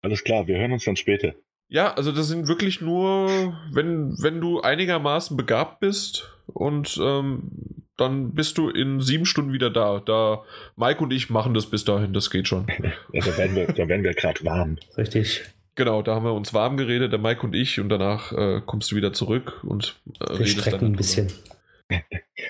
Alles 0.00 0.24
klar, 0.24 0.46
wir 0.46 0.58
hören 0.58 0.72
uns 0.72 0.84
dann 0.84 0.96
später. 0.96 1.34
Ja, 1.68 1.94
also 1.94 2.12
das 2.12 2.28
sind 2.28 2.48
wirklich 2.48 2.80
nur, 2.80 3.54
wenn, 3.72 4.16
wenn 4.22 4.40
du 4.40 4.60
einigermaßen 4.60 5.36
begabt 5.36 5.80
bist 5.80 6.30
und 6.46 6.98
ähm, 7.02 7.50
dann 7.96 8.34
bist 8.34 8.58
du 8.58 8.68
in 8.68 9.00
sieben 9.00 9.26
Stunden 9.26 9.52
wieder 9.52 9.70
da. 9.70 10.00
Da 10.04 10.42
Mike 10.76 11.02
und 11.02 11.12
ich 11.12 11.30
machen 11.30 11.54
das 11.54 11.66
bis 11.66 11.84
dahin, 11.84 12.12
das 12.12 12.30
geht 12.30 12.46
schon. 12.46 12.66
Ja, 13.12 13.20
da 13.24 13.36
werden 13.36 13.56
wir, 13.56 13.66
da 13.66 13.88
werden 13.88 14.04
wir 14.04 14.14
gerade 14.14 14.44
warm. 14.44 14.76
Richtig. 14.96 15.44
Genau, 15.74 16.02
da 16.02 16.14
haben 16.14 16.24
wir 16.24 16.32
uns 16.32 16.54
warm 16.54 16.76
geredet, 16.76 17.12
der 17.12 17.18
Mike 17.18 17.42
und 17.42 17.54
ich, 17.54 17.80
und 17.80 17.88
danach 17.88 18.32
äh, 18.32 18.62
kommst 18.64 18.92
du 18.92 18.96
wieder 18.96 19.12
zurück 19.12 19.62
und 19.62 19.96
äh, 20.20 20.38
Wir 20.38 20.46
strecken 20.46 20.80
dann 20.80 20.92
ein 20.92 20.96
bisschen. 20.96 21.30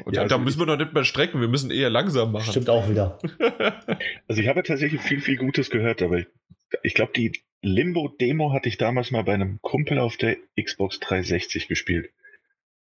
Und 0.04 0.14
Ja, 0.14 0.22
da, 0.22 0.28
da 0.28 0.34
also 0.36 0.38
müssen 0.38 0.60
wir 0.60 0.66
noch 0.66 0.76
nicht 0.76 0.92
mehr 0.92 1.04
strecken, 1.04 1.40
wir 1.40 1.48
müssen 1.48 1.70
eher 1.70 1.90
langsam 1.90 2.32
machen. 2.32 2.50
Stimmt 2.50 2.70
auch 2.70 2.88
wieder. 2.88 3.18
Also 4.28 4.42
ich 4.42 4.48
habe 4.48 4.62
tatsächlich 4.62 5.00
viel, 5.00 5.20
viel 5.20 5.36
Gutes 5.36 5.70
gehört, 5.70 6.02
aber 6.02 6.18
ich, 6.18 6.26
ich 6.82 6.94
glaube, 6.94 7.12
die 7.14 7.42
Limbo-Demo 7.62 8.52
hatte 8.52 8.68
ich 8.68 8.78
damals 8.78 9.10
mal 9.10 9.24
bei 9.24 9.34
einem 9.34 9.60
Kumpel 9.60 9.98
auf 9.98 10.16
der 10.16 10.36
Xbox 10.60 11.00
360 11.00 11.68
gespielt. 11.68 12.10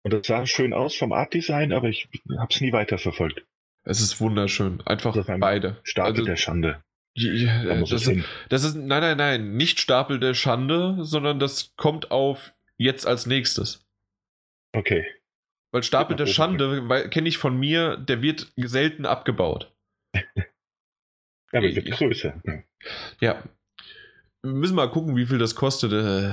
Und 0.04 0.14
das 0.14 0.28
sah 0.28 0.46
schön 0.46 0.74
aus 0.74 0.96
vom 0.96 1.14
Art-Design, 1.14 1.74
aber 1.74 1.90
ich 1.90 2.08
habe 2.38 2.54
es 2.54 2.62
nie 2.62 2.72
weiterverfolgt. 2.72 3.44
Es 3.84 4.02
ist 4.02 4.20
wunderschön. 4.20 4.82
Einfach 4.82 5.16
ein 5.28 5.40
beide. 5.40 5.80
Stapel 5.84 6.12
Also, 6.12 6.26
der 6.26 6.36
Schande. 6.36 6.84
ja, 7.16 7.64
Da 7.64 7.80
das, 7.80 8.08
ist, 8.08 8.26
das 8.50 8.64
ist, 8.64 8.76
nein, 8.76 9.02
nein, 9.02 9.18
nein, 9.18 9.58
nicht 9.58 9.80
Stapel 9.80 10.20
der 10.20 10.34
Schande, 10.34 10.98
sondern 11.00 11.40
das 11.40 11.74
kommt 11.76 12.12
auf 12.12 12.54
jetzt 12.78 13.08
als 13.08 13.26
nächstes. 13.26 13.86
Okay. 14.74 15.06
Weil 15.72 15.84
Stapel 15.84 16.16
der. 16.16 16.28
Schande, 16.28 17.10
kenne 17.10 17.28
ich 17.28 17.38
von 17.38 17.58
mir, 17.58 17.98
der 17.98 18.22
wird 18.22 18.52
selten 18.58 19.06
abgebaut. 19.06 19.74
Ja, 21.52 21.60
aber 21.60 21.74
wird 21.74 21.90
größer. 21.90 22.42
Ja. 23.22 23.42
Wir 24.46 24.54
müssen 24.54 24.76
mal 24.76 24.90
gucken, 24.90 25.16
wie 25.16 25.26
viel 25.26 25.38
das 25.40 25.56
kostet. 25.56 25.92
äh, 25.92 26.32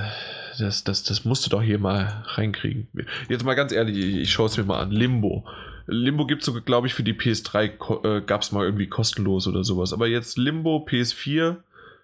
Das, 0.59 0.83
das, 0.83 1.03
das 1.03 1.25
musst 1.25 1.45
du 1.45 1.49
doch 1.49 1.63
hier 1.63 1.79
mal 1.79 2.23
reinkriegen. 2.27 2.87
Jetzt 3.27 3.43
mal 3.43 3.55
ganz 3.55 3.71
ehrlich, 3.71 3.97
ich, 3.97 4.31
schaue 4.31 4.45
es 4.45 4.55
mir 4.57 4.63
mal 4.63 4.79
an. 4.81 4.91
Limbo. 4.91 5.45
Limbo 5.87 6.27
gibt 6.27 6.41
es 6.43 6.45
sogar, 6.45 6.61
glaube 6.61 6.85
ich, 6.87 6.93
für 6.93 7.01
die 7.03 7.13
PS3 7.15 7.69
ko- 7.69 8.03
äh, 8.03 8.21
gab 8.21 8.41
es 8.43 8.51
mal 8.51 8.63
irgendwie 8.63 8.87
kostenlos 8.87 9.47
oder 9.47 9.63
sowas. 9.63 9.93
Aber 9.93 10.07
jetzt 10.07 10.37
Limbo, 10.37 10.85
PS4. 10.87 11.57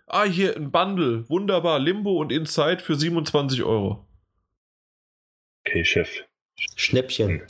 Ah, 0.08 0.24
hier 0.24 0.56
ein 0.58 0.72
Bundle. 0.72 1.30
Wunderbar. 1.30 1.78
Limbo 1.80 2.20
und 2.20 2.32
Inside 2.32 2.80
für 2.80 2.96
27 2.96 3.64
Euro. 3.64 4.06
Okay, 5.68 5.86
Chef. 5.86 6.10
Schnäppchen. 6.76 7.44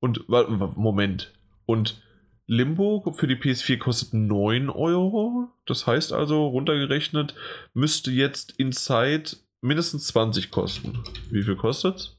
Und, 0.00 0.28
Moment. 0.28 1.32
Und 1.64 2.02
Limbo 2.48 3.12
für 3.12 3.26
die 3.26 3.36
PS4 3.36 3.78
kostet 3.78 4.14
9 4.14 4.70
Euro. 4.70 5.48
Das 5.66 5.86
heißt 5.86 6.12
also, 6.12 6.46
runtergerechnet, 6.48 7.34
müsste 7.74 8.10
jetzt 8.10 8.52
Inside 8.58 9.36
mindestens 9.60 10.06
20 10.08 10.50
kosten. 10.50 11.04
Wie 11.30 11.42
viel 11.42 11.56
kostet's? 11.56 12.16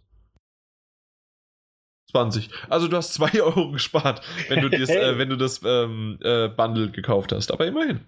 20. 2.11 2.49
Also 2.69 2.87
du 2.87 2.95
hast 2.95 3.13
2 3.15 3.41
Euro 3.41 3.71
gespart, 3.71 4.21
wenn 4.49 4.61
du, 4.61 4.69
dies, 4.69 4.89
äh, 4.89 5.17
wenn 5.17 5.29
du 5.29 5.35
das 5.35 5.61
ähm, 5.65 6.19
äh, 6.21 6.47
Bundle 6.47 6.91
gekauft 6.91 7.31
hast. 7.31 7.51
Aber 7.51 7.65
immerhin. 7.65 8.01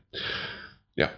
Ja. 0.96 1.12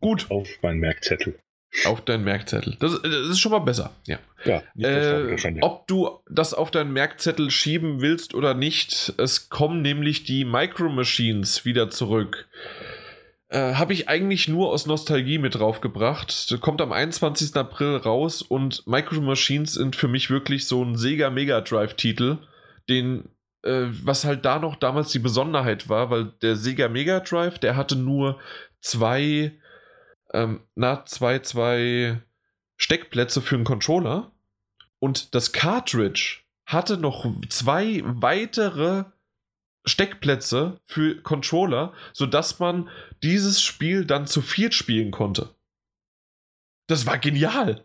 Gut, 0.00 0.30
Auf 0.30 0.48
meinen 0.62 0.80
Merkzettel. 0.80 1.38
Auf 1.86 2.00
deinen 2.04 2.24
Merkzettel. 2.24 2.76
Das, 2.80 3.00
das 3.02 3.12
ist 3.30 3.40
schon 3.40 3.52
mal 3.52 3.58
besser. 3.60 3.90
Ja. 4.06 4.18
Ja, 4.44 4.62
nicht 4.74 4.86
Äh, 4.86 5.14
andere 5.14 5.38
Schande. 5.38 5.62
ob 5.62 5.86
du 5.88 6.10
das 6.30 6.54
auf 6.54 6.70
deinen 6.70 6.92
Merkzettel 6.92 7.50
schieben 7.50 8.00
willst 8.00 8.34
oder 8.34 8.54
nicht, 8.54 9.12
es 9.16 9.48
kommen 9.48 9.82
nämlich 9.82 10.24
die 10.24 10.44
Micro 10.44 10.88
Machines 10.88 11.64
wieder 11.64 11.90
zurück. 11.90 12.46
Äh, 13.48 13.74
Habe 13.74 13.92
ich 13.92 14.08
eigentlich 14.08 14.48
nur 14.48 14.70
aus 14.70 14.86
Nostalgie 14.86 15.38
mit 15.38 15.54
draufgebracht. 15.54 16.50
Das 16.50 16.60
kommt 16.60 16.80
am 16.80 16.92
21. 16.92 17.54
April 17.56 17.96
raus 17.96 18.42
und 18.42 18.86
Micro 18.86 19.20
Machines 19.20 19.74
sind 19.74 19.96
für 19.96 20.08
mich 20.08 20.30
wirklich 20.30 20.66
so 20.66 20.82
ein 20.84 20.96
Sega 20.96 21.30
Mega 21.30 21.60
Drive-Titel, 21.60 22.38
den, 22.88 23.28
äh, 23.62 23.86
was 24.02 24.24
halt 24.24 24.44
da 24.44 24.58
noch 24.58 24.76
damals 24.76 25.10
die 25.12 25.18
Besonderheit 25.18 25.88
war, 25.88 26.10
weil 26.10 26.32
der 26.42 26.56
Sega 26.56 26.88
Mega 26.88 27.20
Drive, 27.20 27.58
der 27.58 27.76
hatte 27.76 27.96
nur 27.96 28.38
zwei, 28.80 29.52
ähm, 30.34 30.60
na, 30.74 31.04
zwei, 31.06 31.38
zwei 31.38 32.20
Steckplätze 32.76 33.40
für 33.40 33.54
einen 33.54 33.64
Controller 33.64 34.32
und 34.98 35.34
das 35.34 35.52
Cartridge 35.52 36.40
hatte 36.66 36.96
noch 36.96 37.26
zwei 37.48 38.02
weitere 38.04 39.04
Steckplätze 39.86 40.80
für 40.86 41.20
Controller, 41.22 41.92
sodass 42.12 42.58
man 42.58 42.88
dieses 43.22 43.62
Spiel 43.62 44.04
dann 44.06 44.26
zu 44.26 44.40
viert 44.40 44.74
spielen 44.74 45.10
konnte. 45.10 45.50
Das 46.86 47.06
war 47.06 47.18
genial. 47.18 47.84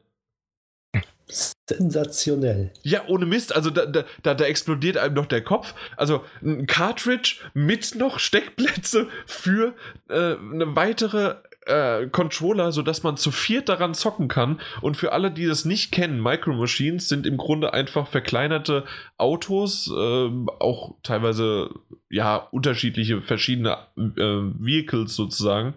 Sensationell. 1.68 2.72
Ja, 2.82 3.06
ohne 3.08 3.26
Mist. 3.26 3.54
Also 3.56 3.70
da, 3.70 3.86
da, 3.86 4.34
da, 4.34 4.46
explodiert 4.46 4.98
einem 4.98 5.14
noch 5.14 5.28
der 5.28 5.44
Kopf. 5.44 5.76
Also 5.96 6.26
ein 6.42 6.66
Cartridge 6.66 7.42
mit 7.54 7.96
noch 7.96 8.20
Steckplätze 8.20 9.08
für 9.28 9.76
äh, 10.10 10.36
eine 10.36 10.76
weitere 10.76 11.36
äh, 11.66 12.08
Controller, 12.08 12.72
sodass 12.72 13.04
man 13.04 13.18
zu 13.18 13.32
viert 13.32 13.70
daran 13.70 13.94
zocken 13.94 14.28
kann. 14.28 14.60
Und 14.82 14.98
für 14.98 15.12
alle, 15.12 15.32
die 15.32 15.46
das 15.46 15.66
nicht 15.66 15.92
kennen, 15.92 16.22
Micro 16.22 16.54
Machines 16.54 17.10
sind 17.10 17.26
im 17.26 17.38
Grunde 17.38 17.74
einfach 17.74 18.08
verkleinerte 18.08 18.86
Autos, 19.18 19.92
ähm, 19.96 20.50
auch 20.60 20.96
teilweise 21.04 21.70
ja 22.10 22.36
unterschiedliche 22.36 23.22
verschiedene 23.22 23.78
äh, 23.98 24.42
Vehicles 24.60 25.16
sozusagen. 25.16 25.74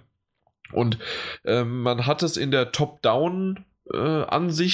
Und 0.72 0.98
ähm, 1.44 1.82
man 1.82 2.06
hat 2.06 2.22
es 2.22 2.36
in 2.36 2.50
der 2.50 2.72
Top-Down 2.72 3.64
äh. 3.92 4.24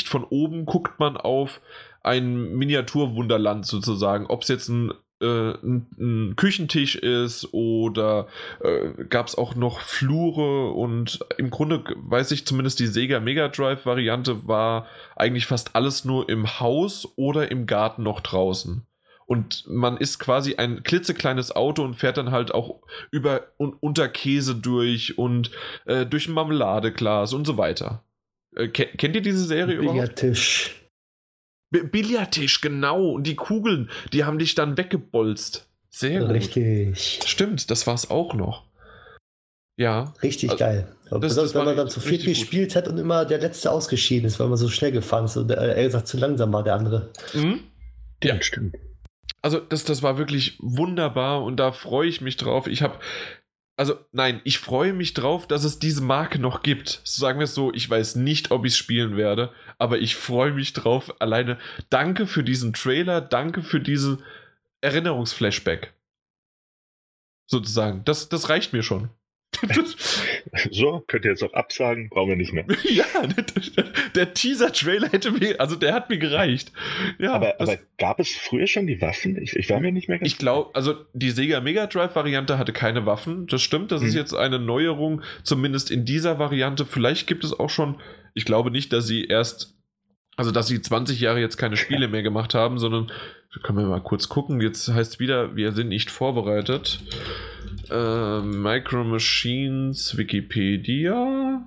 Von 0.06 0.24
oben 0.24 0.64
guckt 0.64 1.00
man 1.00 1.16
auf 1.16 1.60
ein 2.02 2.54
Miniaturwunderland 2.54 3.66
sozusagen. 3.66 4.26
Ob 4.26 4.42
es 4.42 4.48
jetzt 4.48 4.68
ein, 4.68 4.90
äh, 4.90 4.94
ein, 5.26 5.86
ein 5.98 6.36
Küchentisch 6.36 6.96
ist 6.96 7.52
oder 7.52 8.28
äh, 8.60 9.04
gab 9.08 9.26
es 9.26 9.36
auch 9.36 9.54
noch 9.56 9.80
Flure 9.80 10.70
und 10.70 11.18
im 11.38 11.50
Grunde 11.50 11.82
weiß 11.96 12.30
ich 12.30 12.46
zumindest 12.46 12.78
die 12.78 12.86
Sega 12.86 13.18
Mega 13.18 13.48
Drive 13.48 13.84
Variante 13.84 14.46
war 14.46 14.86
eigentlich 15.16 15.46
fast 15.46 15.74
alles 15.74 16.04
nur 16.04 16.28
im 16.28 16.60
Haus 16.60 17.08
oder 17.16 17.50
im 17.50 17.66
Garten 17.66 18.02
noch 18.02 18.20
draußen. 18.20 18.82
Und 19.26 19.64
man 19.68 19.98
ist 19.98 20.18
quasi 20.18 20.54
ein 20.54 20.82
klitzekleines 20.84 21.54
Auto 21.54 21.82
und 21.82 21.94
fährt 21.94 22.16
dann 22.16 22.30
halt 22.30 22.54
auch 22.54 22.80
über 23.10 23.48
und 23.58 23.74
unter 23.80 24.08
Käse 24.08 24.54
durch 24.54 25.18
und 25.18 25.50
äh, 25.84 26.06
durch 26.06 26.28
ein 26.28 26.32
Marmeladeglas 26.32 27.34
und 27.34 27.46
so 27.46 27.58
weiter. 27.58 28.04
Äh, 28.56 28.68
ke- 28.68 28.86
kennt 28.96 29.16
ihr 29.16 29.20
diese 29.20 29.44
Serie 29.44 29.74
überhaupt? 29.74 29.94
Billardtisch. 29.96 30.77
B 31.70 31.82
Billardtisch, 31.82 32.60
genau. 32.60 33.10
Und 33.10 33.26
die 33.26 33.36
Kugeln, 33.36 33.90
die 34.12 34.24
haben 34.24 34.38
dich 34.38 34.54
dann 34.54 34.76
weggebolzt. 34.76 35.66
Sehr 35.90 36.20
gut. 36.20 36.30
Richtig. 36.30 37.20
Stimmt, 37.26 37.70
das 37.70 37.86
war 37.86 37.94
es 37.94 38.10
auch 38.10 38.34
noch. 38.34 38.64
Ja. 39.76 40.12
Richtig 40.22 40.50
Also, 40.50 40.58
geil. 40.64 40.88
Das- 41.10 41.20
besonders, 41.20 41.52
das 41.52 41.54
wenn 41.54 41.64
man 41.66 41.76
dann 41.76 41.88
zu 41.88 42.00
viert 42.00 42.12
richtig 42.22 42.38
gut. 42.38 42.42
gespielt 42.50 42.76
hat 42.76 42.88
und 42.88 42.98
immer 42.98 43.24
der 43.24 43.38
Letzte 43.38 43.70
ausgeschieden 43.70 44.26
ist, 44.26 44.38
weil 44.40 44.48
man 44.48 44.58
so 44.58 44.68
schnell 44.68 44.92
gefahren 44.92 45.24
ist 45.26 45.36
und 45.36 45.50
äh, 45.50 45.54
er 45.54 45.84
gesagt 45.84 46.08
zu 46.08 46.18
langsam 46.18 46.52
war 46.52 46.62
der 46.64 46.74
andere. 46.74 47.10
Mhm. 47.32 47.60
Ja, 48.22 48.40
stimmt. 48.42 48.76
Also 49.40 49.60
das, 49.60 49.84
das 49.84 50.02
war 50.02 50.18
wirklich 50.18 50.56
wunderbar 50.60 51.42
und 51.44 51.56
da 51.58 51.70
freue 51.72 52.08
ich 52.08 52.20
mich 52.20 52.36
drauf. 52.36 52.66
Ich 52.66 52.82
habe, 52.82 52.98
also 53.78 53.96
nein, 54.10 54.40
ich 54.42 54.58
freue 54.58 54.92
mich 54.92 55.14
drauf, 55.14 55.46
dass 55.46 55.62
es 55.62 55.78
diese 55.78 56.02
Marke 56.02 56.40
noch 56.40 56.62
gibt. 56.62 57.00
Sagen 57.04 57.38
wir 57.38 57.44
es 57.44 57.54
so, 57.54 57.72
ich 57.72 57.88
weiß 57.88 58.16
nicht, 58.16 58.50
ob 58.50 58.64
ich 58.64 58.72
es 58.72 58.76
spielen 58.76 59.16
werde, 59.16 59.52
aber 59.78 60.00
ich 60.00 60.16
freue 60.16 60.52
mich 60.52 60.72
drauf. 60.72 61.14
Alleine 61.20 61.58
danke 61.88 62.26
für 62.26 62.42
diesen 62.42 62.72
Trailer, 62.72 63.20
danke 63.20 63.62
für 63.62 63.80
diesen 63.80 64.24
Erinnerungsflashback. 64.80 65.94
Sozusagen. 67.46 68.04
Das, 68.04 68.28
das 68.28 68.48
reicht 68.48 68.72
mir 68.72 68.82
schon. 68.82 69.10
So, 70.70 71.04
könnt 71.06 71.24
ihr 71.24 71.32
jetzt 71.32 71.42
auch 71.42 71.52
absagen, 71.52 72.08
brauchen 72.08 72.30
wir 72.30 72.36
nicht 72.36 72.52
mehr. 72.52 72.64
ja, 72.88 73.04
der, 73.26 73.84
der 74.14 74.34
Teaser-Trailer 74.34 75.10
hätte 75.10 75.30
mir, 75.30 75.60
also 75.60 75.76
der 75.76 75.94
hat 75.94 76.10
mir 76.10 76.18
gereicht. 76.18 76.72
Ja, 77.18 77.32
aber, 77.34 77.54
das- 77.58 77.68
aber 77.68 77.78
gab 77.98 78.18
es 78.20 78.34
früher 78.34 78.66
schon 78.66 78.86
die 78.86 79.00
Waffen? 79.00 79.40
Ich, 79.40 79.54
ich 79.56 79.68
war 79.70 79.80
mir 79.80 79.92
nicht 79.92 80.08
mehr 80.08 80.18
ganz 80.18 80.30
Ich 80.30 80.38
glaube, 80.38 80.70
also 80.74 80.94
die 81.12 81.30
Sega 81.30 81.60
Mega 81.60 81.86
Drive 81.86 82.14
Variante 82.14 82.58
hatte 82.58 82.72
keine 82.72 83.06
Waffen. 83.06 83.46
Das 83.46 83.62
stimmt, 83.62 83.92
das 83.92 84.02
ist 84.02 84.12
Mhm. 84.14 84.18
jetzt 84.18 84.34
eine 84.34 84.58
Neuerung, 84.58 85.22
zumindest 85.42 85.90
in 85.90 86.04
dieser 86.04 86.38
Variante. 86.38 86.86
Vielleicht 86.86 87.26
gibt 87.26 87.44
es 87.44 87.52
auch 87.58 87.70
schon, 87.70 88.00
ich 88.34 88.44
glaube 88.44 88.70
nicht, 88.70 88.92
dass 88.92 89.06
sie 89.06 89.24
erst, 89.26 89.74
also 90.38 90.52
dass 90.52 90.68
sie 90.68 90.80
20 90.80 91.20
Jahre 91.20 91.40
jetzt 91.40 91.56
keine 91.56 91.76
Spiele 91.76 92.06
mehr 92.08 92.22
gemacht 92.22 92.54
haben, 92.54 92.78
sondern 92.78 93.10
können 93.64 93.78
wir 93.78 93.86
mal 93.86 94.00
kurz 94.00 94.28
gucken. 94.28 94.60
Jetzt 94.60 94.88
heißt 94.88 95.14
es 95.14 95.18
wieder, 95.18 95.56
wir 95.56 95.72
sind 95.72 95.88
nicht 95.88 96.10
vorbereitet. 96.10 97.00
Äh, 97.90 98.40
Micro 98.40 99.02
Machines, 99.02 100.16
Wikipedia. 100.16 101.66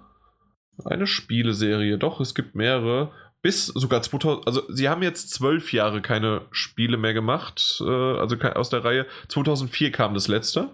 Eine 0.86 1.06
Spieleserie, 1.06 1.98
doch, 1.98 2.22
es 2.22 2.34
gibt 2.34 2.56
mehrere. 2.56 3.12
Bis 3.42 3.68
sogar 3.68 4.02
2000, 4.04 4.48
also 4.48 4.64
sie 4.72 4.88
haben 4.88 5.04
jetzt 5.04 5.32
zwölf 5.32 5.74
Jahre 5.74 6.02
keine 6.02 6.44
Spiele 6.52 6.96
mehr 6.96 7.14
gemacht, 7.14 7.82
äh, 7.82 7.90
also 7.90 8.38
aus 8.38 8.70
der 8.70 8.86
Reihe. 8.86 9.06
2004 9.28 9.92
kam 9.92 10.14
das 10.14 10.30
letzte. 10.30 10.70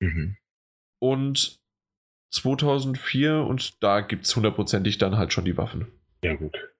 Mhm. 0.00 0.36
Und 0.98 1.56
2004 2.30 3.36
und 3.36 3.82
da 3.82 4.02
gibt 4.02 4.26
es 4.26 4.36
hundertprozentig 4.36 4.98
dann 4.98 5.16
halt 5.16 5.32
schon 5.32 5.46
die 5.46 5.56
Waffen. 5.56 5.86
Ja, 6.22 6.34
gut. 6.34 6.71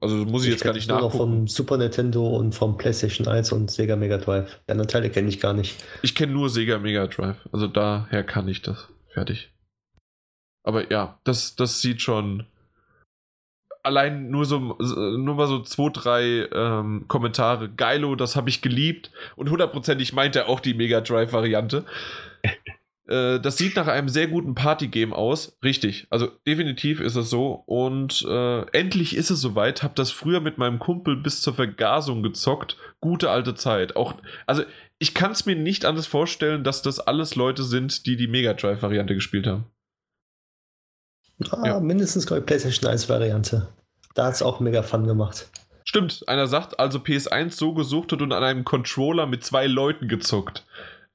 Also 0.00 0.16
muss 0.16 0.42
ich, 0.42 0.48
ich 0.48 0.54
jetzt 0.54 0.64
gar 0.64 0.72
nicht 0.72 0.88
nachgucken. 0.88 1.08
Noch 1.08 1.16
vom 1.16 1.48
Super 1.48 1.76
Nintendo 1.76 2.26
und 2.26 2.54
vom 2.54 2.76
PlayStation 2.76 3.26
1 3.26 3.52
und 3.52 3.70
Sega 3.70 3.96
Mega 3.96 4.18
Drive. 4.18 4.60
Die 4.66 4.72
anderen 4.72 4.88
Teile 4.88 5.10
kenne 5.10 5.28
ich 5.28 5.40
gar 5.40 5.52
nicht. 5.52 5.82
Ich 6.02 6.14
kenne 6.14 6.32
nur 6.32 6.50
Sega 6.50 6.78
Mega 6.78 7.06
Drive. 7.06 7.48
Also 7.52 7.66
daher 7.66 8.22
kann 8.22 8.46
ich 8.46 8.62
das. 8.62 8.88
Fertig. 9.08 9.50
Aber 10.62 10.90
ja, 10.90 11.18
das, 11.24 11.56
das 11.56 11.80
sieht 11.80 12.02
schon. 12.02 12.46
Allein 13.82 14.30
nur 14.30 14.44
so, 14.44 14.58
nur 14.58 15.34
mal 15.34 15.46
so 15.46 15.62
zwei, 15.62 15.88
drei 15.92 16.48
ähm, 16.52 17.06
Kommentare. 17.08 17.70
Geilo, 17.70 18.14
das 18.14 18.36
habe 18.36 18.50
ich 18.50 18.60
geliebt. 18.62 19.10
Und 19.34 19.50
hundertprozentig 19.50 20.12
meint 20.12 20.36
er 20.36 20.48
auch 20.48 20.60
die 20.60 20.74
Mega 20.74 21.00
Drive-Variante. 21.00 21.84
Äh, 23.08 23.40
das 23.40 23.56
sieht 23.56 23.76
nach 23.76 23.86
einem 23.86 24.08
sehr 24.08 24.28
guten 24.28 24.54
Partygame 24.54 25.14
aus. 25.14 25.56
Richtig. 25.64 26.06
Also 26.10 26.28
definitiv 26.46 27.00
ist 27.00 27.16
es 27.16 27.30
so. 27.30 27.62
Und 27.66 28.24
äh, 28.28 28.60
endlich 28.70 29.16
ist 29.16 29.30
es 29.30 29.40
soweit. 29.40 29.82
Hab 29.82 29.96
das 29.96 30.10
früher 30.10 30.40
mit 30.40 30.58
meinem 30.58 30.78
Kumpel 30.78 31.16
bis 31.16 31.40
zur 31.40 31.54
Vergasung 31.54 32.22
gezockt. 32.22 32.76
Gute 33.00 33.30
alte 33.30 33.54
Zeit. 33.54 33.96
Auch, 33.96 34.14
also 34.46 34.62
ich 34.98 35.14
kann 35.14 35.32
es 35.32 35.46
mir 35.46 35.56
nicht 35.56 35.84
anders 35.84 36.06
vorstellen, 36.06 36.64
dass 36.64 36.82
das 36.82 37.00
alles 37.00 37.34
Leute 37.34 37.62
sind, 37.62 38.06
die 38.06 38.16
die 38.16 38.28
Mega 38.28 38.52
Drive-Variante 38.52 39.14
gespielt 39.14 39.46
haben. 39.46 39.66
Ah, 41.50 41.66
ja. 41.66 41.80
mindestens 41.80 42.26
glaube 42.26 42.40
ich 42.40 42.46
PlayStation 42.46 42.90
1-Variante. 42.90 43.68
Da 44.14 44.26
hat 44.26 44.34
es 44.34 44.42
auch 44.42 44.58
mega 44.58 44.82
Fun 44.82 45.06
gemacht. 45.06 45.48
Stimmt, 45.84 46.24
einer 46.26 46.48
sagt 46.48 46.80
also 46.80 46.98
PS1 46.98 47.52
so 47.52 47.72
gesuchtet 47.72 48.20
und 48.20 48.32
an 48.32 48.42
einem 48.42 48.64
Controller 48.64 49.26
mit 49.26 49.44
zwei 49.44 49.66
Leuten 49.66 50.08
gezockt. 50.08 50.66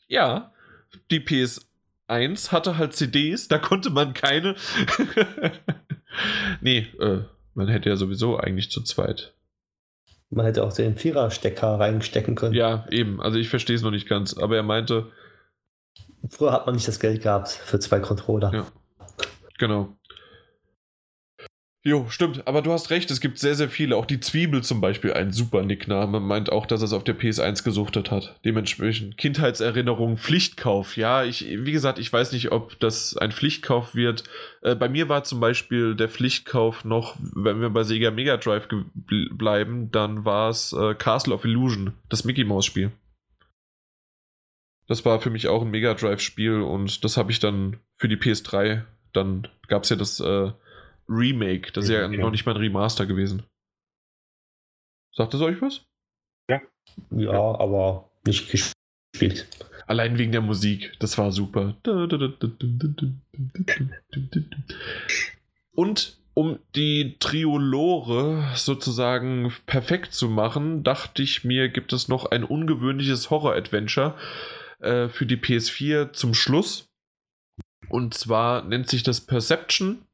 Ja, 0.07 0.53
die 1.11 1.19
PS 1.19 1.67
1 2.13 2.51
hatte 2.51 2.77
halt 2.77 2.93
CDs, 2.93 3.47
da 3.47 3.57
konnte 3.57 3.89
man 3.89 4.13
keine. 4.13 4.55
nee, 6.61 6.87
äh, 6.99 7.23
man 7.53 7.67
hätte 7.67 7.89
ja 7.89 7.95
sowieso 7.95 8.37
eigentlich 8.37 8.71
zu 8.71 8.81
zweit. 8.81 9.33
Man 10.29 10.45
hätte 10.45 10.63
auch 10.63 10.73
den 10.73 10.95
Vierer-Stecker 10.95 11.79
reinstecken 11.79 12.35
können. 12.35 12.55
Ja, 12.55 12.85
eben. 12.89 13.21
Also 13.21 13.37
ich 13.37 13.49
verstehe 13.49 13.75
es 13.75 13.81
noch 13.83 13.91
nicht 13.91 14.07
ganz. 14.07 14.35
Aber 14.35 14.55
er 14.55 14.63
meinte. 14.63 15.11
Früher 16.29 16.51
hat 16.51 16.65
man 16.65 16.75
nicht 16.75 16.87
das 16.87 16.99
Geld 16.99 17.21
gehabt 17.21 17.49
für 17.49 17.79
zwei 17.79 17.99
Controller. 17.99 18.51
Ja. 18.53 18.67
Genau. 19.59 19.95
Jo, 21.85 22.05
stimmt, 22.07 22.47
aber 22.47 22.61
du 22.61 22.71
hast 22.71 22.91
recht, 22.91 23.11
es 23.11 23.19
gibt 23.19 23.39
sehr, 23.39 23.55
sehr 23.55 23.67
viele. 23.67 23.97
Auch 23.97 24.05
die 24.05 24.21
Zwiebel 24.21 24.63
zum 24.63 24.79
Beispiel, 24.79 25.11
ein 25.11 25.33
super 25.33 25.63
Nickname, 25.63 26.21
meint 26.21 26.49
auch, 26.49 26.65
dass 26.65 26.81
er 26.81 26.85
es 26.85 26.93
auf 26.93 27.03
der 27.03 27.19
PS1 27.19 27.65
gesuchtet 27.65 28.09
hat. 28.09 28.39
Dementsprechend 28.45 29.17
Kindheitserinnerung, 29.17 30.15
Pflichtkauf. 30.15 30.95
Ja, 30.95 31.25
ich, 31.25 31.45
wie 31.45 31.73
gesagt, 31.73 31.99
ich 31.99 32.11
weiß 32.11 32.31
nicht, 32.31 32.53
ob 32.53 32.79
das 32.79 33.17
ein 33.17 33.33
Pflichtkauf 33.33 33.95
wird. 33.95 34.23
Äh, 34.61 34.75
bei 34.75 34.87
mir 34.87 35.09
war 35.09 35.25
zum 35.25 35.41
Beispiel 35.41 35.93
der 35.93 36.07
Pflichtkauf 36.07 36.85
noch, 36.85 37.17
wenn 37.19 37.59
wir 37.59 37.69
bei 37.69 37.83
Sega 37.83 38.11
Mega 38.11 38.37
Drive 38.37 38.69
bleiben, 39.31 39.91
dann 39.91 40.23
war 40.23 40.49
es 40.51 40.71
äh, 40.71 40.95
Castle 40.95 41.33
of 41.33 41.43
Illusion, 41.43 41.91
das 42.07 42.23
Mickey 42.23 42.45
Mouse 42.45 42.65
Spiel. 42.65 42.93
Das 44.87 45.03
war 45.03 45.19
für 45.19 45.29
mich 45.29 45.49
auch 45.49 45.63
ein 45.63 45.71
Mega 45.71 45.95
Drive 45.95 46.21
Spiel 46.21 46.61
und 46.61 47.03
das 47.03 47.17
habe 47.17 47.33
ich 47.33 47.39
dann 47.39 47.81
für 47.97 48.07
die 48.07 48.17
PS3, 48.17 48.83
dann 49.11 49.49
gab 49.67 49.83
es 49.83 49.89
ja 49.89 49.97
das. 49.97 50.21
Äh, 50.21 50.53
Remake. 51.15 51.71
Das 51.71 51.85
ist 51.85 51.91
ja, 51.91 52.01
ja, 52.01 52.07
noch 52.07 52.31
nicht 52.31 52.45
mal 52.45 52.53
ein 52.53 52.61
Remaster 52.61 53.05
gewesen. 53.05 53.43
Sagt 55.15 55.33
das 55.33 55.41
euch 55.41 55.61
was? 55.61 55.85
Ja. 56.49 56.61
Ja, 57.11 57.31
aber 57.31 58.09
nicht 58.25 58.49
gespielt. 58.49 59.47
Allein 59.85 60.17
wegen 60.17 60.31
der 60.31 60.41
Musik. 60.41 60.93
Das 60.99 61.17
war 61.17 61.31
super. 61.31 61.75
Und 65.75 66.17
um 66.35 66.59
die 66.75 67.17
Triolore 67.19 68.51
sozusagen 68.55 69.53
perfekt 69.65 70.13
zu 70.13 70.29
machen, 70.29 70.83
dachte 70.83 71.21
ich 71.21 71.43
mir, 71.43 71.69
gibt 71.69 71.93
es 71.93 72.07
noch 72.07 72.25
ein 72.25 72.43
ungewöhnliches 72.43 73.29
Horror-Adventure 73.29 74.15
äh, 74.79 75.09
für 75.09 75.25
die 75.25 75.37
PS4 75.37 76.13
zum 76.13 76.33
Schluss. 76.33 76.87
Und 77.89 78.13
zwar 78.13 78.63
nennt 78.63 78.87
sich 78.87 79.03
das 79.03 79.21
Perception. 79.21 80.05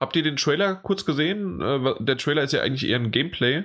Habt 0.00 0.16
ihr 0.16 0.22
den 0.22 0.36
Trailer 0.36 0.74
kurz 0.76 1.04
gesehen? 1.04 1.60
Äh, 1.60 1.94
der 2.00 2.16
Trailer 2.16 2.42
ist 2.42 2.52
ja 2.52 2.62
eigentlich 2.62 2.88
eher 2.88 2.98
ein 2.98 3.10
Gameplay. 3.10 3.64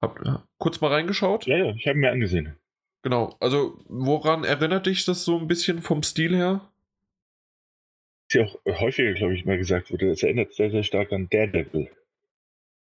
Habt 0.00 0.26
äh, 0.26 0.36
kurz 0.58 0.80
mal 0.80 0.92
reingeschaut? 0.92 1.46
Ja, 1.46 1.56
ja, 1.56 1.74
ich 1.74 1.86
habe 1.86 1.98
ihn 1.98 2.00
mir 2.00 2.12
angesehen. 2.12 2.56
Genau, 3.02 3.36
also 3.40 3.82
woran 3.88 4.44
erinnert 4.44 4.86
dich 4.86 5.04
das 5.04 5.24
so 5.24 5.38
ein 5.38 5.48
bisschen 5.48 5.82
vom 5.82 6.02
Stil 6.02 6.36
her? 6.36 6.70
Ist 8.28 8.34
ja 8.34 8.44
auch 8.44 8.80
häufiger, 8.80 9.12
glaube 9.14 9.34
ich, 9.34 9.44
mal 9.44 9.58
gesagt 9.58 9.90
wurde. 9.90 10.08
Das 10.08 10.22
erinnert 10.22 10.52
sehr, 10.54 10.70
sehr 10.70 10.84
stark 10.84 11.12
an 11.12 11.28
Daredevil. 11.30 11.90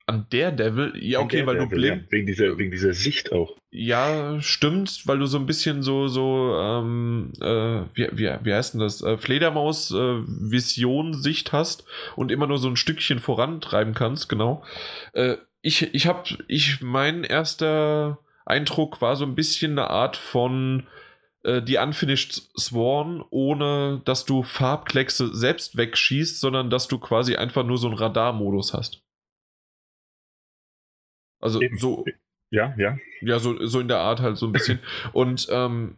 An 0.08 0.26
Daredevil? 0.30 0.94
Ja, 1.00 1.20
okay, 1.20 1.46
weil 1.46 1.58
du 1.58 1.68
blind. 1.68 2.04
Ja, 2.04 2.10
wegen, 2.10 2.26
dieser, 2.26 2.56
wegen 2.56 2.70
dieser 2.70 2.94
Sicht 2.94 3.30
auch. 3.30 3.58
Ja, 3.70 4.40
stimmt, 4.40 5.06
weil 5.06 5.18
du 5.18 5.26
so 5.26 5.36
ein 5.38 5.44
bisschen 5.44 5.82
so, 5.82 6.08
so, 6.08 6.56
ähm, 6.58 7.30
äh, 7.42 7.82
wie, 7.92 8.08
wie, 8.12 8.32
wie 8.42 8.54
heißt 8.54 8.72
denn 8.72 8.80
das? 8.80 9.02
Äh, 9.02 9.18
Fledermaus-Vision-Sicht 9.18 11.48
äh, 11.48 11.52
hast 11.52 11.84
und 12.16 12.32
immer 12.32 12.46
nur 12.46 12.56
so 12.56 12.68
ein 12.68 12.76
Stückchen 12.76 13.18
vorantreiben 13.18 13.92
kannst, 13.92 14.30
genau. 14.30 14.64
Äh, 15.12 15.36
ich, 15.60 15.94
ich 15.94 16.06
hab, 16.06 16.26
ich, 16.46 16.80
mein 16.80 17.24
erster 17.24 18.18
Eindruck 18.46 19.02
war 19.02 19.14
so 19.14 19.26
ein 19.26 19.34
bisschen 19.34 19.72
eine 19.72 19.90
Art 19.90 20.16
von 20.16 20.86
äh, 21.42 21.60
die 21.60 21.76
Unfinished 21.76 22.48
Sworn, 22.58 23.22
ohne 23.28 24.00
dass 24.06 24.24
du 24.24 24.42
Farbkleckse 24.42 25.36
selbst 25.36 25.76
wegschießt, 25.76 26.40
sondern 26.40 26.70
dass 26.70 26.88
du 26.88 26.98
quasi 26.98 27.36
einfach 27.36 27.64
nur 27.64 27.76
so 27.76 27.88
einen 27.88 27.98
Radarmodus 27.98 28.72
hast. 28.72 29.02
Also 31.40 31.60
Eben. 31.60 31.78
so. 31.78 32.04
Ja, 32.50 32.74
ja. 32.78 32.96
Ja, 33.20 33.38
so, 33.38 33.64
so 33.66 33.80
in 33.80 33.88
der 33.88 33.98
Art 33.98 34.20
halt 34.20 34.38
so 34.38 34.46
ein 34.46 34.52
bisschen. 34.52 34.78
Und 35.12 35.48
ähm, 35.50 35.96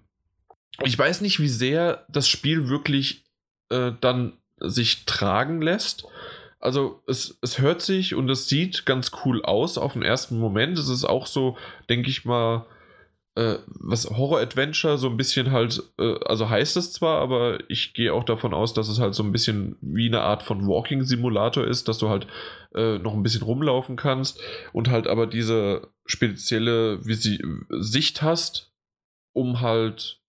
ich 0.85 0.99
weiß 0.99 1.21
nicht, 1.21 1.41
wie 1.41 1.49
sehr 1.49 2.05
das 2.09 2.29
Spiel 2.29 2.69
wirklich 2.69 3.25
äh, 3.71 3.93
dann 4.01 4.33
sich 4.59 5.05
tragen 5.05 5.63
lässt. 5.63 6.07
Also 6.59 7.03
es, 7.07 7.39
es 7.41 7.59
hört 7.59 7.81
sich 7.81 8.15
und 8.15 8.29
es 8.29 8.49
sieht 8.49 8.85
ganz 8.85 9.13
cool 9.25 9.43
aus 9.43 9.79
auf 9.79 9.95
den 9.95 10.03
ersten 10.03 10.39
Moment. 10.39 10.79
Es 10.79 10.89
ist 10.89 11.05
auch 11.05 11.27
so, 11.27 11.57
denke 11.89 12.11
ich 12.11 12.25
mal, 12.25 12.67
äh, 13.35 13.57
was 13.67 14.11
Horror-Adventure 14.11 14.99
so 14.99 15.09
ein 15.09 15.17
bisschen 15.17 15.53
halt, 15.53 15.83
äh, 15.99 16.17
also 16.27 16.51
heißt 16.51 16.77
es 16.77 16.93
zwar, 16.93 17.21
aber 17.21 17.59
ich 17.69 17.95
gehe 17.95 18.13
auch 18.13 18.25
davon 18.25 18.53
aus, 18.53 18.75
dass 18.75 18.89
es 18.89 18.99
halt 18.99 19.15
so 19.15 19.23
ein 19.23 19.33
bisschen 19.33 19.77
wie 19.81 20.09
eine 20.09 20.21
Art 20.21 20.43
von 20.43 20.67
Walking-Simulator 20.67 21.65
ist, 21.67 21.89
dass 21.89 21.99
du 21.99 22.11
halt 22.11 22.27
äh, 22.75 22.99
noch 22.99 23.15
ein 23.15 23.23
bisschen 23.23 23.43
rumlaufen 23.43 23.97
kannst 23.97 24.41
und 24.73 24.89
halt 24.89 25.07
aber 25.07 25.27
diese 25.27 25.89
spezielle 26.07 27.05
Visi 27.05 27.43
Sicht 27.71 28.23
hast, 28.23 28.73
um 29.33 29.61
halt, 29.61 30.21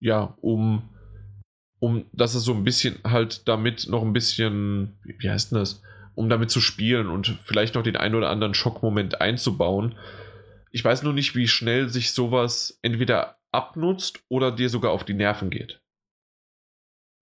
ja, 0.00 0.36
um, 0.40 0.88
um, 1.80 2.06
dass 2.12 2.34
es 2.34 2.44
so 2.44 2.54
ein 2.54 2.64
bisschen 2.64 2.98
halt 3.04 3.46
damit 3.48 3.88
noch 3.88 4.02
ein 4.02 4.12
bisschen, 4.12 4.98
wie 5.04 5.30
heißt 5.30 5.52
denn 5.52 5.58
das, 5.58 5.82
um 6.14 6.28
damit 6.28 6.50
zu 6.50 6.60
spielen 6.60 7.08
und 7.08 7.38
vielleicht 7.44 7.74
noch 7.74 7.82
den 7.82 7.96
einen 7.96 8.14
oder 8.14 8.30
anderen 8.30 8.54
Schockmoment 8.54 9.20
einzubauen 9.20 9.94
ich 10.70 10.84
weiß 10.84 11.02
nur 11.02 11.12
nicht, 11.12 11.34
wie 11.34 11.48
schnell 11.48 11.88
sich 11.88 12.12
sowas 12.12 12.78
entweder 12.82 13.38
abnutzt 13.52 14.22
oder 14.28 14.52
dir 14.52 14.68
sogar 14.68 14.92
auf 14.92 15.04
die 15.04 15.14
Nerven 15.14 15.50
geht. 15.50 15.82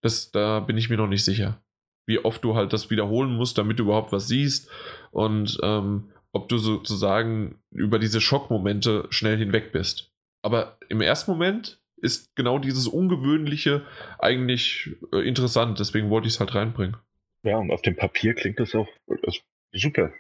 Das, 0.02 0.32
da 0.32 0.60
bin 0.60 0.78
ich 0.78 0.90
mir 0.90 0.98
noch 0.98 1.08
nicht 1.08 1.24
sicher. 1.24 1.64
Wie 2.06 2.20
oft 2.20 2.44
du 2.44 2.56
halt 2.56 2.74
das 2.74 2.90
wiederholen 2.90 3.36
musst, 3.36 3.58
damit 3.58 3.80
du 3.80 3.84
überhaupt 3.84 4.12
was 4.12 4.28
siehst 4.28 4.70
und 5.12 5.58
ähm, 5.64 6.12
ob 6.32 6.50
du 6.50 6.58
sozusagen 6.58 7.60
über 7.72 7.98
diese 7.98 8.22
Schockmomente 8.22 9.08
schnell 9.10 9.38
hinweg 9.38 9.72
bist. 9.72 10.12
Aber 10.42 10.78
im 10.90 11.02
ersten 11.02 11.32
Moment 11.32 11.80
ist 11.98 12.36
genau 12.36 12.60
dieses 12.60 12.88
Ungewöhnliche 12.88 13.86
eigentlich 14.20 14.96
äh, 15.14 15.28
interessant, 15.28 15.80
deswegen 15.80 16.10
wollte 16.10 16.28
ich 16.28 16.36
es 16.36 16.40
halt 16.40 16.54
reinbringen. 16.54 16.98
Ja, 17.44 17.58
und 17.58 17.72
auf 17.72 17.82
dem 17.82 17.96
Papier 17.96 18.34
klingt 18.34 18.60
das 18.60 18.76
auch 18.76 18.88
das 19.24 19.40
super. 19.72 20.12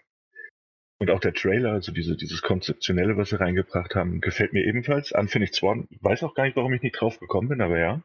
Und 0.99 1.11
auch 1.11 1.19
der 1.19 1.33
Trailer, 1.33 1.73
also 1.73 1.91
diese, 1.91 2.15
dieses 2.15 2.41
Konzeptionelle, 2.41 3.17
was 3.17 3.29
sie 3.29 3.39
reingebracht 3.39 3.95
haben, 3.95 4.21
gefällt 4.21 4.53
mir 4.53 4.63
ebenfalls. 4.65 5.11
Unfinished 5.11 5.55
Swan, 5.55 5.87
weiß 5.99 6.23
auch 6.23 6.33
gar 6.33 6.45
nicht, 6.45 6.55
warum 6.55 6.73
ich 6.73 6.81
nicht 6.81 6.99
drauf 6.99 7.19
gekommen 7.19 7.49
bin, 7.49 7.61
aber 7.61 7.77
ja, 7.77 8.01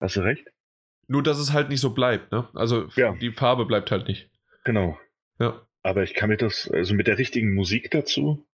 hast 0.00 0.16
du 0.16 0.20
recht. 0.20 0.46
Nur, 1.08 1.22
dass 1.22 1.38
es 1.38 1.52
halt 1.52 1.68
nicht 1.68 1.80
so 1.80 1.94
bleibt, 1.94 2.32
ne? 2.32 2.48
Also 2.54 2.88
ja. 2.96 3.14
die 3.14 3.30
Farbe 3.32 3.64
bleibt 3.66 3.90
halt 3.90 4.08
nicht. 4.08 4.30
Genau. 4.64 4.98
Ja. 5.38 5.66
Aber 5.82 6.02
ich 6.02 6.14
kann 6.14 6.28
mir 6.28 6.36
das, 6.36 6.68
also 6.70 6.94
mit 6.94 7.06
der 7.06 7.18
richtigen 7.18 7.54
Musik 7.54 7.90
dazu, 7.92 8.44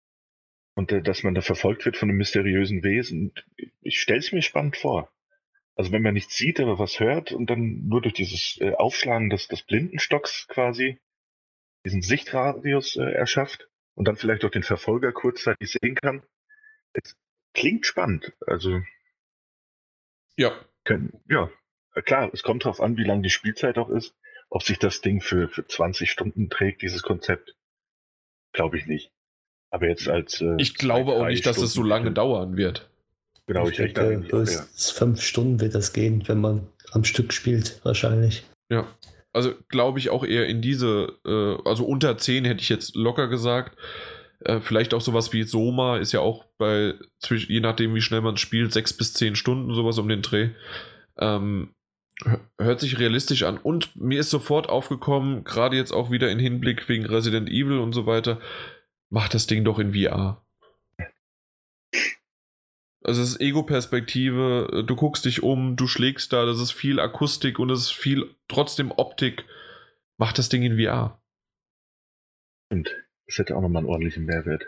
Und 0.74 0.92
dass 0.92 1.22
man 1.22 1.34
da 1.34 1.40
verfolgt 1.40 1.84
wird 1.84 1.96
von 1.96 2.08
einem 2.08 2.18
mysteriösen 2.18 2.82
Wesen. 2.82 3.32
Ich 3.80 4.00
stelle 4.00 4.20
es 4.20 4.32
mir 4.32 4.42
spannend 4.42 4.76
vor. 4.76 5.10
Also 5.74 5.92
wenn 5.92 6.02
man 6.02 6.14
nichts 6.14 6.36
sieht, 6.36 6.60
aber 6.60 6.78
was 6.78 7.00
hört 7.00 7.32
und 7.32 7.48
dann 7.48 7.88
nur 7.88 8.02
durch 8.02 8.14
dieses 8.14 8.58
äh, 8.60 8.74
Aufschlagen 8.74 9.30
des, 9.30 9.48
des 9.48 9.62
Blindenstocks 9.62 10.46
quasi 10.48 10.98
diesen 11.84 12.02
Sichtradius 12.02 12.96
äh, 12.96 13.10
erschafft 13.12 13.68
und 13.94 14.06
dann 14.06 14.16
vielleicht 14.16 14.44
auch 14.44 14.50
den 14.50 14.62
Verfolger 14.62 15.12
kurzzeitig 15.12 15.72
sehen 15.72 15.94
kann. 15.94 16.22
Es 16.92 17.16
klingt 17.54 17.86
spannend. 17.86 18.32
Also 18.46 18.82
Ja, 20.36 20.52
können, 20.84 21.20
ja, 21.28 21.50
klar, 22.01 22.31
es 22.32 22.43
kommt 22.43 22.64
darauf 22.64 22.81
an, 22.81 22.97
wie 22.97 23.05
lang 23.05 23.23
die 23.23 23.31
Spielzeit 23.31 23.77
auch 23.78 23.90
ist. 23.90 24.14
Ob 24.48 24.62
sich 24.62 24.78
das 24.78 25.01
Ding 25.01 25.20
für, 25.20 25.48
für 25.48 25.66
20 25.66 26.10
Stunden 26.10 26.51
trägt, 26.51 26.82
dieses 26.82 27.02
Konzept, 27.02 27.55
glaube 28.52 28.78
ich 28.78 28.86
nicht. 28.86 29.10
Aber 29.70 29.89
jetzt 29.89 30.09
als. 30.09 30.40
Äh, 30.40 30.56
ich 30.59 30.74
glaube 30.74 31.12
auch 31.12 31.27
nicht, 31.27 31.47
dass 31.47 31.59
es 31.59 31.73
so 31.73 31.82
lange 31.82 32.12
dauern 32.12 32.56
wird. 32.56 32.90
Genau, 33.47 33.69
ich, 33.69 33.78
ich 33.78 33.94
denke, 33.94 34.27
auch, 34.27 34.39
ja. 34.39 34.39
bis 34.39 34.90
fünf 34.90 35.23
Stunden 35.23 35.60
wird 35.60 35.74
das 35.74 35.93
gehen, 35.93 36.23
wenn 36.28 36.40
man 36.40 36.69
am 36.93 37.05
Stück 37.05 37.32
spielt, 37.32 37.81
wahrscheinlich. 37.85 38.44
Ja. 38.70 38.86
Also 39.32 39.55
glaube 39.69 39.98
ich 39.98 40.10
auch 40.10 40.24
eher 40.24 40.47
in 40.47 40.60
diese, 40.60 41.19
äh, 41.24 41.69
also 41.69 41.86
unter 41.86 42.19
10 42.19 42.44
hätte 42.44 42.60
ich 42.60 42.69
jetzt 42.69 42.94
locker 42.94 43.28
gesagt. 43.28 43.78
Äh, 44.40 44.60
vielleicht 44.60 44.93
auch 44.93 45.01
sowas 45.01 45.32
wie 45.32 45.44
Soma 45.44 45.98
ist 45.98 46.12
ja 46.12 46.20
auch 46.20 46.44
bei, 46.59 46.94
je 47.28 47.60
nachdem 47.60 47.94
wie 47.94 48.02
schnell 48.02 48.20
man 48.20 48.36
spielt, 48.36 48.73
6 48.73 48.93
bis 48.97 49.14
10 49.14 49.36
Stunden, 49.36 49.73
sowas 49.73 49.98
um 49.98 50.09
den 50.09 50.20
Dreh. 50.20 50.51
Ähm, 51.16 51.74
hört 52.59 52.80
sich 52.80 52.98
realistisch 52.98 53.43
an. 53.43 53.59
Und 53.59 53.97
mir 53.97 54.20
ist 54.20 54.30
sofort 54.30 54.68
aufgekommen, 54.68 55.44
gerade 55.44 55.76
jetzt 55.76 55.93
auch 55.93 56.10
wieder 56.10 56.30
in 56.30 56.39
Hinblick 56.39 56.89
wegen 56.89 57.06
Resident 57.06 57.48
Evil 57.48 57.78
und 57.78 57.93
so 57.93 58.06
weiter, 58.06 58.40
macht 59.10 59.34
das 59.34 59.47
Ding 59.47 59.64
doch 59.64 59.78
in 59.78 59.94
VR. 59.94 60.44
Also 63.05 63.20
es 63.20 63.30
ist 63.30 63.40
Ego-Perspektive, 63.40 64.84
du 64.86 64.94
guckst 64.94 65.24
dich 65.24 65.43
um, 65.43 65.74
du 65.74 65.89
schlägst 65.89 66.32
da, 66.32 66.47
das 66.47 66.60
ist 66.60 66.70
viel 66.70 67.01
Akustik 67.01 67.59
und 67.59 67.70
es 67.70 67.80
ist 67.80 67.90
viel 67.90 68.36
trotzdem 68.47 68.93
Optik. 68.93 69.44
Macht 70.18 70.39
das 70.39 70.48
Ding 70.48 70.62
in 70.62 70.78
VR. 70.78 71.20
Stimmt. 72.66 72.94
Das 73.26 73.39
hätte 73.39 73.56
auch 73.56 73.60
nochmal 73.60 73.80
einen 73.80 73.90
ordentlichen 73.90 74.24
Mehrwert. 74.24 74.66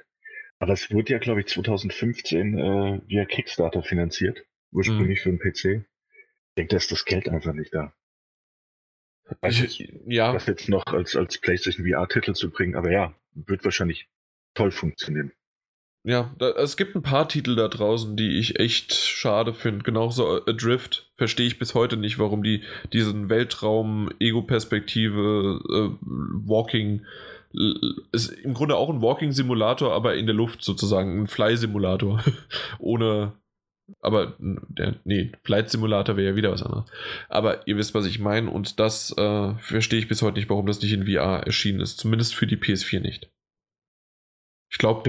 Aber 0.58 0.72
das 0.72 0.90
wurde 0.90 1.12
ja, 1.12 1.18
glaube 1.18 1.40
ich, 1.40 1.46
2015 1.46 2.58
äh, 2.58 3.00
via 3.06 3.24
Kickstarter 3.24 3.82
finanziert. 3.82 4.44
Ursprünglich 4.72 5.20
für 5.20 5.30
den 5.30 5.38
PC. 5.38 5.84
Ich 6.54 6.62
denke, 6.62 6.70
da 6.70 6.76
ist 6.76 6.92
das 6.92 7.04
Geld 7.04 7.28
einfach 7.28 7.52
nicht 7.52 7.74
da. 7.74 7.92
Weiß 9.40 9.60
Ich, 9.60 9.92
ja, 10.06 10.32
das 10.32 10.46
jetzt 10.46 10.68
noch 10.68 10.86
als, 10.86 11.16
als 11.16 11.38
PlayStation 11.38 11.84
VR-Titel 11.86 12.34
zu 12.34 12.50
bringen, 12.50 12.76
aber 12.76 12.92
ja, 12.92 13.12
wird 13.34 13.64
wahrscheinlich 13.64 14.08
toll 14.54 14.70
funktionieren. 14.70 15.32
ja, 16.04 16.32
da, 16.38 16.50
es 16.50 16.76
gibt 16.76 16.94
ein 16.94 17.02
paar 17.02 17.28
Titel 17.28 17.56
da 17.56 17.66
draußen, 17.68 18.16
die 18.16 18.38
ich 18.38 18.60
echt 18.60 18.94
schade 18.94 19.52
finde. 19.54 19.82
Genauso 19.82 20.44
Adrift 20.46 21.10
verstehe 21.16 21.46
ich 21.46 21.58
bis 21.58 21.74
heute 21.74 21.96
nicht, 21.96 22.18
warum 22.20 22.42
die 22.44 22.62
diesen 22.92 23.30
Weltraum, 23.30 24.10
Ego-Perspektive, 24.20 25.60
äh, 25.68 26.06
Walking, 26.46 27.04
l- 27.54 27.96
ist 28.12 28.28
im 28.28 28.54
Grunde 28.54 28.76
auch 28.76 28.90
ein 28.90 29.00
Walking-Simulator, 29.02 29.92
aber 29.92 30.14
in 30.14 30.26
der 30.26 30.34
Luft 30.36 30.62
sozusagen, 30.62 31.22
ein 31.22 31.26
Fly-Simulator. 31.26 32.22
Ohne, 32.78 33.32
aber 34.00 34.36
der, 34.38 34.96
nee, 35.04 35.32
Flight-Simulator 35.42 36.16
wäre 36.16 36.30
ja 36.30 36.36
wieder 36.36 36.50
was 36.50 36.62
anderes. 36.62 36.90
Aber 37.28 37.66
ihr 37.66 37.76
wisst, 37.76 37.94
was 37.94 38.06
ich 38.06 38.18
meine 38.18 38.50
und 38.50 38.80
das 38.80 39.14
äh, 39.16 39.54
verstehe 39.56 39.98
ich 39.98 40.08
bis 40.08 40.22
heute 40.22 40.38
nicht, 40.38 40.48
warum 40.48 40.66
das 40.66 40.80
nicht 40.80 40.92
in 40.92 41.06
VR 41.06 41.42
erschienen 41.44 41.80
ist. 41.80 41.98
Zumindest 41.98 42.34
für 42.34 42.46
die 42.46 42.56
PS4 42.56 43.00
nicht. 43.00 43.30
Ich 44.70 44.78
glaube, 44.78 45.02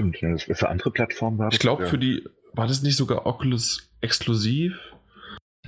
für 0.54 0.68
andere 0.68 0.90
Plattformen 0.90 1.38
war 1.38 1.48
ich 1.48 1.54
das 1.54 1.60
glaube, 1.60 1.84
ja. 1.84 1.88
für 1.88 1.98
die. 1.98 2.24
War 2.52 2.66
das 2.66 2.82
nicht 2.82 2.96
sogar 2.96 3.26
Oculus 3.26 3.90
exklusiv? 4.00 4.94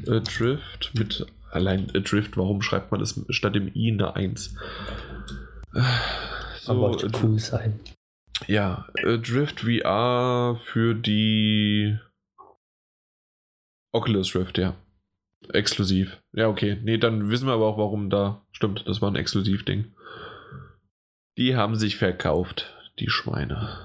Adrift 0.06 0.92
mit. 0.94 1.26
Allein 1.50 1.90
Adrift, 1.94 2.36
warum 2.36 2.60
schreibt 2.62 2.92
man 2.92 3.00
das 3.00 3.20
statt 3.30 3.54
dem 3.54 3.72
I 3.74 3.90
eine 3.90 4.14
1? 4.14 4.54
Äh, 5.74 5.80
So, 6.60 6.74
So, 6.74 6.80
wollte 6.80 7.10
cool 7.22 7.38
sein. 7.38 7.80
ja, 8.46 8.86
Adrift 9.02 9.60
VR 9.60 10.60
für 10.62 10.94
die 10.94 11.98
Oculus 13.92 14.34
Rift, 14.34 14.58
ja. 14.58 14.74
Exklusiv. 15.52 16.20
Ja, 16.32 16.48
okay. 16.48 16.78
Nee, 16.82 16.98
dann 16.98 17.30
wissen 17.30 17.46
wir 17.46 17.54
aber 17.54 17.66
auch, 17.66 17.78
warum 17.78 18.10
da. 18.10 18.44
Stimmt, 18.52 18.86
das 18.86 19.00
war 19.00 19.10
ein 19.10 19.16
Exklusivding. 19.16 19.94
Die 21.36 21.56
haben 21.56 21.76
sich 21.76 21.96
verkauft, 21.96 22.74
die 22.98 23.08
Schweine. 23.08 23.78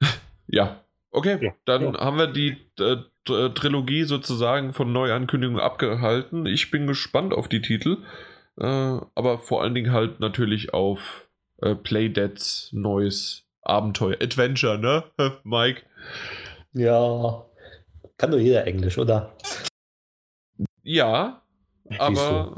ja, 0.48 0.84
okay. 1.12 1.38
Ja, 1.40 1.54
dann 1.64 1.94
ja. 1.94 2.00
haben 2.00 2.18
wir 2.18 2.26
die 2.26 2.56
äh, 2.80 2.96
T- 3.24 3.48
Trilogie 3.50 4.02
sozusagen 4.02 4.72
von 4.72 4.92
Neuankündigungen 4.92 5.62
abgehalten. 5.62 6.46
Ich 6.46 6.70
bin 6.70 6.86
gespannt 6.88 7.32
auf 7.32 7.48
die 7.48 7.62
Titel. 7.62 7.98
Äh, 8.58 8.66
aber 8.66 9.38
vor 9.38 9.62
allen 9.62 9.74
Dingen 9.74 9.92
halt 9.92 10.18
natürlich 10.20 10.74
auf 10.74 11.28
äh, 11.58 11.74
Playdeads 11.76 12.70
neues 12.72 13.46
Abenteuer. 13.62 14.16
Adventure, 14.20 14.78
ne, 14.78 15.04
Mike? 15.44 15.82
Ja, 16.72 17.44
kann 18.16 18.30
doch 18.30 18.38
jeder 18.38 18.66
Englisch, 18.66 18.98
oder? 18.98 19.34
Ja, 20.82 21.42
aber 21.98 22.54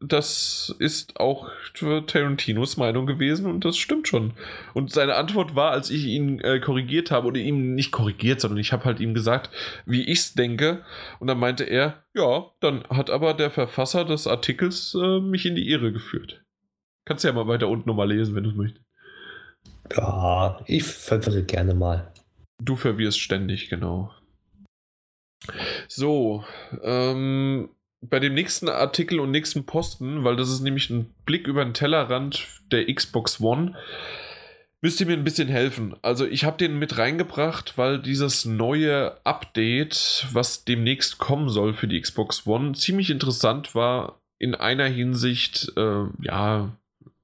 das 0.00 0.74
ist 0.78 1.20
auch 1.20 1.50
Tarantinos 1.74 2.78
Meinung 2.78 3.06
gewesen 3.06 3.46
und 3.46 3.64
das 3.64 3.76
stimmt 3.76 4.08
schon. 4.08 4.32
Und 4.72 4.92
seine 4.92 5.16
Antwort 5.16 5.54
war, 5.54 5.72
als 5.72 5.90
ich 5.90 6.06
ihn 6.06 6.40
äh, 6.40 6.58
korrigiert 6.58 7.10
habe, 7.10 7.26
oder 7.26 7.38
ihm 7.38 7.74
nicht 7.74 7.92
korrigiert, 7.92 8.40
sondern 8.40 8.58
ich 8.58 8.72
habe 8.72 8.84
halt 8.86 8.98
ihm 9.00 9.12
gesagt, 9.12 9.50
wie 9.84 10.02
ich 10.02 10.20
es 10.20 10.34
denke. 10.34 10.84
Und 11.18 11.26
dann 11.28 11.38
meinte 11.38 11.64
er, 11.64 12.02
ja, 12.14 12.46
dann 12.60 12.84
hat 12.88 13.10
aber 13.10 13.34
der 13.34 13.50
Verfasser 13.50 14.06
des 14.06 14.26
Artikels 14.26 14.94
äh, 14.94 15.20
mich 15.20 15.44
in 15.44 15.54
die 15.54 15.68
Irre 15.68 15.92
geführt. 15.92 16.42
Kannst 17.04 17.24
ja 17.24 17.32
mal 17.32 17.46
weiter 17.46 17.68
unten 17.68 17.88
nochmal 17.88 18.08
lesen, 18.08 18.34
wenn 18.34 18.44
du 18.44 18.52
möchtest. 18.52 18.84
Ja, 19.94 20.60
ich 20.66 20.84
verwirre 20.84 21.42
gerne 21.42 21.74
mal. 21.74 22.12
Du 22.60 22.76
verwirrst 22.76 23.20
ständig, 23.20 23.70
genau. 23.70 24.12
So, 25.88 26.44
ähm, 26.82 27.70
bei 28.02 28.20
dem 28.20 28.34
nächsten 28.34 28.68
Artikel 28.68 29.20
und 29.20 29.30
nächsten 29.30 29.64
Posten, 29.64 30.24
weil 30.24 30.36
das 30.36 30.50
ist 30.50 30.60
nämlich 30.60 30.90
ein 30.90 31.12
Blick 31.24 31.46
über 31.46 31.64
den 31.64 31.74
Tellerrand 31.74 32.46
der 32.70 32.92
Xbox 32.92 33.40
One, 33.40 33.76
müsst 34.82 35.00
ihr 35.00 35.06
mir 35.06 35.14
ein 35.14 35.24
bisschen 35.24 35.48
helfen. 35.48 35.94
Also 36.02 36.26
ich 36.26 36.44
habe 36.44 36.56
den 36.56 36.78
mit 36.78 36.96
reingebracht, 36.96 37.76
weil 37.76 38.00
dieses 38.00 38.44
neue 38.44 39.24
Update, 39.24 40.26
was 40.32 40.64
demnächst 40.64 41.18
kommen 41.18 41.48
soll 41.48 41.74
für 41.74 41.88
die 41.88 42.00
Xbox 42.00 42.46
One, 42.46 42.72
ziemlich 42.72 43.10
interessant 43.10 43.74
war 43.74 44.20
in 44.38 44.54
einer 44.54 44.86
Hinsicht, 44.86 45.72
äh, 45.76 46.04
ja, 46.22 46.70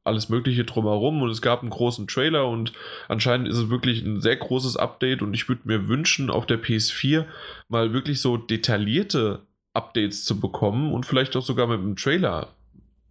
alles 0.07 0.29
Mögliche 0.29 0.65
drumherum 0.65 1.23
und 1.23 1.31
es 1.31 1.43
gab 1.43 1.63
einen 1.63 1.71
großen 1.71 2.07
Trailer 2.07 2.47
und 2.49 2.73
anscheinend 3.09 3.49
ist 3.49 3.59
es 3.59 3.71
wirklich 3.71 4.03
ein 4.03 4.21
sehr 4.21 4.37
großes 4.37 4.77
Update 4.77 5.23
und 5.23 5.35
ich 5.35 5.49
würde 5.49 5.63
mir 5.65 5.89
wünschen, 5.89 6.31
auf 6.31 6.47
der 6.47 6.63
PS4 6.63 7.25
mal 7.69 7.93
wirklich 7.93 8.21
so 8.21 8.37
detaillierte 8.37 9.41
Updates 9.75 10.25
zu 10.25 10.41
bekommen 10.41 10.93
und 10.93 11.07
vielleicht 11.07 11.37
auch 11.37 11.43
sogar 11.43 11.67
mit 11.67 11.81
einem 11.81 11.97
Trailer. 11.97 12.49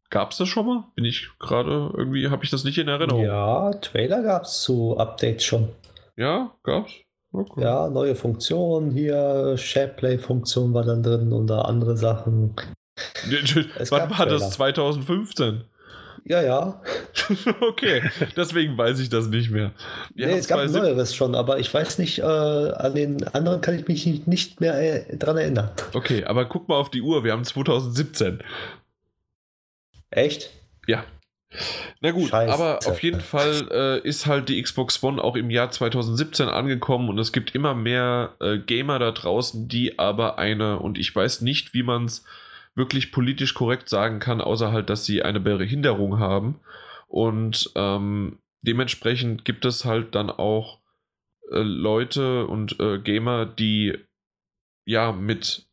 Gab 0.10 0.32
es 0.32 0.38
das 0.38 0.48
schon 0.48 0.66
mal? 0.66 0.84
Bin 0.96 1.06
ich 1.06 1.30
gerade 1.40 1.92
irgendwie, 1.96 2.30
habe 2.30 2.44
ich 2.44 2.52
das 2.52 2.64
nicht 2.64 2.78
in 2.78 2.88
Erinnerung? 2.88 3.24
Ja, 3.24 3.72
Trailer 3.74 4.24
gab 4.24 4.44
es 4.44 4.62
zu 4.62 4.98
Updates 4.98 5.44
schon. 5.44 5.70
Ja, 6.16 6.52
gab's? 6.64 6.94
Okay. 7.34 7.62
Ja, 7.62 7.90
neue 7.90 8.16
Funktionen 8.16 8.92
hier, 8.92 9.58
SharePlay-Funktion 9.58 10.74
war 10.74 10.84
dann 10.84 11.04
drin 11.04 11.34
und 11.34 11.48
da 11.48 11.64
andere 11.64 11.98
Sachen. 11.98 12.56
Wann 13.90 14.10
war 14.10 14.26
das? 14.26 14.42
Trailer. 14.42 14.52
2015? 14.52 15.64
Ja, 16.24 16.42
ja. 16.42 16.82
okay, 17.62 18.02
deswegen 18.36 18.78
weiß 18.78 19.00
ich 19.00 19.10
das 19.10 19.28
nicht 19.28 19.52
mehr. 19.52 19.72
Wir 20.14 20.28
nee, 20.28 20.34
es 20.38 20.48
gab 20.48 20.60
ein 20.60 20.70
2017 20.70 20.82
neueres 20.96 21.16
schon, 21.16 21.36
aber 21.36 21.60
ich 21.60 21.74
weiß 21.74 21.98
nicht, 22.00 22.20
äh, 22.20 22.24
an 22.24 22.96
den 22.96 23.28
anderen 23.30 23.62
kann 23.62 23.78
ich 23.78 23.88
mich 23.88 24.06
nicht- 24.06 24.28
nicht 24.28 24.62
mehr 24.62 25.10
äh, 25.10 25.18
dran 25.18 25.38
erinnern. 25.38 25.70
Okay, 25.94 26.24
aber 26.24 26.46
guck 26.46 26.68
mal 26.70 26.76
auf 26.78 26.90
die 26.90 27.02
Uhr, 27.02 27.24
wir 27.24 27.32
haben 27.34 27.44
2017. 27.44 28.40
Echt? 30.12 30.50
Ja. 30.88 31.04
Na 32.02 32.12
gut, 32.12 32.30
Scheiße. 32.30 32.54
aber 32.54 32.80
auf 32.86 33.02
jeden 33.02 33.22
Fall 33.22 33.68
äh, 33.72 34.00
ist 34.08 34.26
halt 34.26 34.50
die 34.50 34.62
Xbox 34.62 35.02
One 35.04 35.24
auch 35.24 35.36
im 35.36 35.50
Jahr 35.50 35.72
2017 35.72 36.50
angekommen 36.50 37.08
und 37.10 37.18
es 37.18 37.32
gibt 37.32 37.56
immer 37.56 37.74
mehr 37.74 38.36
äh, 38.42 38.58
Gamer 38.58 39.00
da 39.00 39.12
draußen, 39.12 39.68
die 39.70 39.98
aber 39.98 40.38
eine, 40.38 40.80
und 40.80 40.98
ich 40.98 41.16
weiß 41.16 41.42
nicht, 41.42 41.74
wie 41.74 41.84
man 41.84 42.06
es 42.06 42.26
wirklich 42.76 43.12
politisch 43.12 43.54
korrekt 43.54 43.90
sagen 43.90 44.20
kann, 44.20 44.42
außer 44.42 44.72
halt, 44.72 44.90
dass 44.90 45.06
sie 45.06 45.24
eine 45.24 45.40
Behinderung 45.40 46.20
haben. 46.20 46.60
Und 47.08 47.72
ähm, 47.76 48.40
dementsprechend 48.62 49.46
gibt 49.46 49.66
es 49.66 49.86
halt 49.86 50.16
dann 50.16 50.30
auch 50.30 50.80
äh, 51.52 51.60
Leute 51.60 52.48
und 52.48 52.80
äh, 52.80 53.00
Gamer, 53.00 53.46
die 53.46 53.98
ja 54.86 55.12
mit 55.12 55.66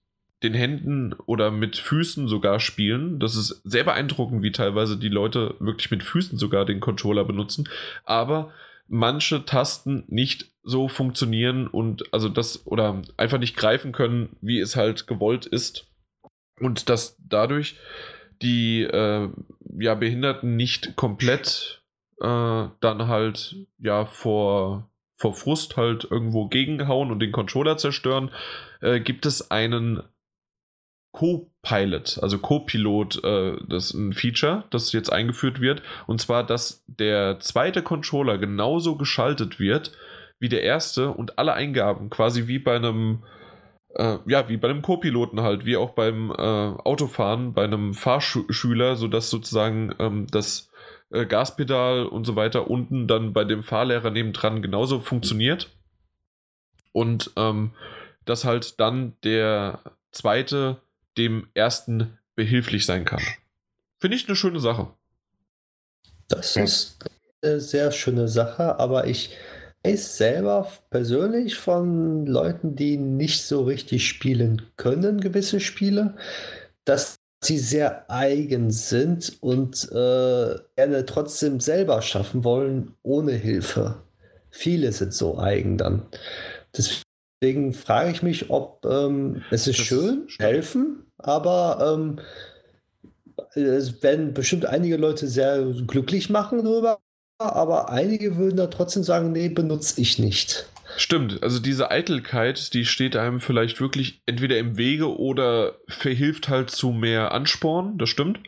den 0.43 0.55
Händen 0.55 1.15
oder 1.27 1.51
mit 1.51 1.77
Füßen 1.77 2.29
sogar 2.29 2.61
spielen. 2.61 3.21
Das 3.21 3.37
ist 3.37 3.61
sehr 3.65 3.85
beeindruckend, 3.85 4.43
wie 4.43 4.53
teilweise 4.53 4.97
die 4.97 5.09
Leute 5.09 5.55
wirklich 5.61 5.91
mit 5.91 6.03
Füßen 6.03 6.39
sogar 6.39 6.65
den 6.65 6.81
Controller 6.81 7.25
benutzen. 7.25 7.69
Aber 8.05 8.53
manche 8.89 9.45
Tasten 9.45 10.05
nicht 10.09 10.51
so 10.65 10.89
funktionieren 10.89 11.67
und 11.67 12.13
also 12.13 12.29
das 12.29 12.67
oder 12.67 13.03
einfach 13.17 13.39
nicht 13.39 13.57
greifen 13.57 13.93
können, 13.93 14.37
wie 14.41 14.61
es 14.61 14.77
halt 14.77 15.07
gewollt 15.07 15.47
ist. 15.47 15.87
Und 16.63 16.89
dass 16.89 17.19
dadurch 17.29 17.77
die 18.41 18.83
äh, 18.83 19.29
ja, 19.79 19.95
Behinderten 19.95 20.57
nicht 20.57 20.97
komplett 20.97 21.83
äh, 22.21 22.69
dann 22.81 23.09
halt 23.09 23.57
ja 23.79 24.05
vor, 24.05 24.89
vor 25.17 25.35
Frust 25.35 25.77
halt 25.77 26.07
irgendwo 26.11 26.49
gegenhauen 26.49 27.11
und 27.11 27.21
den 27.21 27.33
Controller 27.33 27.77
zerstören, 27.77 28.31
äh, 28.81 29.01
gibt 29.01 29.27
es 29.27 29.51
einen 29.51 30.03
Co-Pilot, 31.13 32.21
also 32.23 32.39
Co-Pilot, 32.39 33.23
äh, 33.23 33.57
das 33.69 33.87
ist 33.87 33.95
ein 33.95 34.13
Feature, 34.15 34.65
das 34.71 34.93
jetzt 34.93 35.13
eingeführt 35.13 35.61
wird. 35.61 35.83
Und 36.07 36.21
zwar, 36.21 36.45
dass 36.45 36.85
der 36.87 37.39
zweite 37.41 37.83
Controller 37.83 38.39
genauso 38.39 38.97
geschaltet 38.97 39.61
wird 39.61 39.93
wie 40.39 40.49
der 40.49 40.63
erste 40.63 41.11
und 41.11 41.39
alle 41.39 41.53
Eingaben 41.53 42.09
quasi 42.09 42.49
wie 42.49 42.59
bei 42.59 42.75
einem, 42.75 43.23
äh, 43.95 44.19
ja, 44.27 44.49
wie 44.49 44.57
bei 44.57 44.69
einem 44.69 44.83
Co-Piloten 44.83 45.41
halt, 45.41 45.65
wie 45.65 45.77
auch 45.77 45.91
beim 45.91 46.31
äh, 46.31 46.35
Autofahren, 46.35 47.53
bei 47.53 47.65
einem 47.65 47.95
Fahrschüler, 47.95 48.97
sodass 48.97 49.31
sozusagen 49.31 49.95
ähm, 49.99 50.27
das 50.31 50.71
äh, 51.11 51.27
Gaspedal 51.27 52.07
und 52.07 52.25
so 52.25 52.37
weiter 52.37 52.71
unten 52.71 53.07
dann 53.07 53.33
bei 53.33 53.45
dem 53.45 53.63
Fahrlehrer 53.63 54.11
nebendran 54.11 54.63
genauso 54.63 55.01
funktioniert. 55.01 55.71
Und 56.93 57.31
ähm, 57.37 57.73
dass 58.25 58.45
halt 58.45 58.79
dann 58.81 59.17
der 59.25 59.81
zweite 60.11 60.81
dem 61.19 61.49
ersten 61.55 62.19
behilflich 62.35 62.87
sein 62.87 63.05
kann. 63.05 63.23
Finde 63.99 64.17
ich 64.17 64.27
eine 64.27 64.37
schöne 64.37 64.61
Sache. 64.61 64.89
Das 66.29 66.57
ist 66.57 66.99
eine 67.43 67.61
sehr 67.61 67.93
schöne 67.93 68.29
Sache, 68.29 68.79
aber 68.79 69.07
ich 69.07 69.37
weiß 69.85 70.17
selber 70.17 70.69
persönlich 70.91 71.57
von 71.57 72.27
Leuten, 72.27 72.77
die 72.77 72.97
nicht 72.97 73.45
so 73.45 73.65
richtig 73.65 74.07
spielen 74.07 74.63
können, 74.77 75.21
gewisse 75.21 75.61
Spiele, 75.61 76.17
dass 76.85 77.17
sie 77.43 77.59
sehr 77.59 78.09
eigen 78.11 78.71
sind 78.71 79.37
und 79.41 79.91
äh, 79.91 80.55
gerne 80.77 81.05
trotzdem 81.07 81.61
selber 81.61 82.01
schaffen 82.03 82.45
wollen, 82.45 82.95
ohne 83.03 83.33
Hilfe. 83.33 84.03
Viele 84.51 84.93
sind 84.93 85.13
so 85.13 85.39
eigen 85.39 85.79
dann. 85.79 86.07
Deswegen 86.77 87.73
frage 87.73 88.13
ich 88.13 88.23
mich, 88.23 88.51
ob 88.51 88.85
ähm, 88.85 89.43
es 89.51 89.67
ist 89.67 89.81
das 89.81 89.87
schön, 89.87 90.27
ist 90.29 90.39
helfen, 90.39 91.07
aber 91.19 91.95
ähm, 91.95 92.21
es 93.55 94.03
werden 94.03 94.35
bestimmt 94.35 94.67
einige 94.67 94.97
Leute 94.97 95.27
sehr 95.27 95.63
glücklich 95.87 96.31
machen 96.31 96.65
darüber, 96.65 97.01
aber 97.51 97.91
einige 97.91 98.37
würden 98.37 98.57
da 98.57 98.67
trotzdem 98.69 99.03
sagen, 99.03 99.33
nee, 99.33 99.49
benutze 99.49 100.01
ich 100.01 100.19
nicht. 100.19 100.67
Stimmt, 100.97 101.43
also 101.43 101.59
diese 101.59 101.91
Eitelkeit, 101.91 102.75
die 102.75 102.85
steht 102.85 103.17
einem 103.17 103.41
vielleicht 103.41 103.81
wirklich 103.81 104.23
entweder 104.27 104.59
im 104.59 104.77
Wege 104.77 105.17
oder 105.17 105.77
verhilft 105.89 106.49
halt 106.49 106.71
zu 106.71 106.91
mehr 106.91 107.33
Ansporn, 107.33 107.97
das 107.99 108.11
stimmt. 108.11 108.41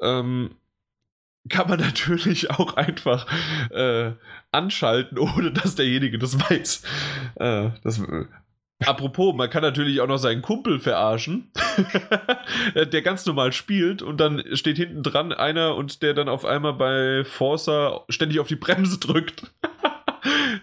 Ähm, 0.00 0.56
kann 1.48 1.68
man 1.68 1.80
natürlich 1.80 2.50
auch 2.50 2.74
einfach 2.74 3.26
äh, 3.70 4.12
anschalten, 4.52 5.18
ohne 5.18 5.52
dass 5.52 5.74
derjenige 5.74 6.18
das 6.18 6.38
weiß. 6.38 6.82
Äh, 7.36 7.70
das 7.82 8.00
Apropos, 8.86 9.34
man 9.34 9.50
kann 9.50 9.62
natürlich 9.62 10.00
auch 10.00 10.06
noch 10.06 10.18
seinen 10.18 10.40
Kumpel 10.40 10.80
verarschen, 10.80 11.50
der 12.74 13.02
ganz 13.02 13.26
normal 13.26 13.52
spielt 13.52 14.00
und 14.00 14.18
dann 14.18 14.42
steht 14.56 14.78
hinten 14.78 15.02
dran 15.02 15.32
einer 15.32 15.76
und 15.76 16.02
der 16.02 16.14
dann 16.14 16.28
auf 16.28 16.46
einmal 16.46 16.72
bei 16.74 17.24
Forza 17.24 18.04
ständig 18.08 18.40
auf 18.40 18.48
die 18.48 18.56
Bremse 18.56 18.98
drückt. 18.98 19.42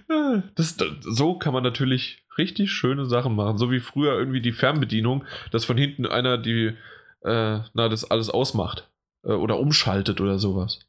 das, 0.55 0.77
das, 0.77 0.89
so 1.01 1.37
kann 1.37 1.53
man 1.53 1.63
natürlich 1.63 2.25
richtig 2.37 2.71
schöne 2.71 3.05
Sachen 3.05 3.35
machen, 3.35 3.57
so 3.57 3.71
wie 3.71 3.79
früher 3.79 4.17
irgendwie 4.17 4.41
die 4.41 4.51
Fernbedienung, 4.51 5.23
dass 5.51 5.65
von 5.65 5.77
hinten 5.77 6.05
einer 6.07 6.37
die, 6.37 6.75
äh, 7.21 7.59
na, 7.73 7.89
das 7.89 8.09
alles 8.09 8.29
ausmacht 8.29 8.89
äh, 9.23 9.31
oder 9.31 9.59
umschaltet 9.59 10.21
oder 10.21 10.39
sowas. 10.39 10.79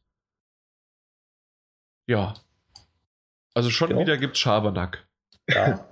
Ja. 2.06 2.34
Also 3.54 3.70
schon 3.70 3.90
ja. 3.90 3.98
wieder 3.98 4.16
gibt's 4.16 4.38
Schabernack. 4.38 5.06
Ja. 5.48 5.87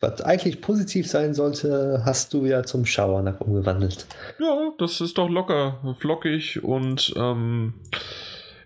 Was 0.00 0.20
eigentlich 0.20 0.60
positiv 0.60 1.08
sein 1.08 1.34
sollte, 1.34 2.02
hast 2.04 2.34
du 2.34 2.44
ja 2.44 2.62
zum 2.64 2.84
Schabernack 2.84 3.40
umgewandelt. 3.40 4.06
Ja, 4.38 4.72
das 4.78 5.00
ist 5.00 5.18
doch 5.18 5.28
locker, 5.28 5.96
flockig 5.98 6.62
und 6.62 7.14
ähm, 7.16 7.74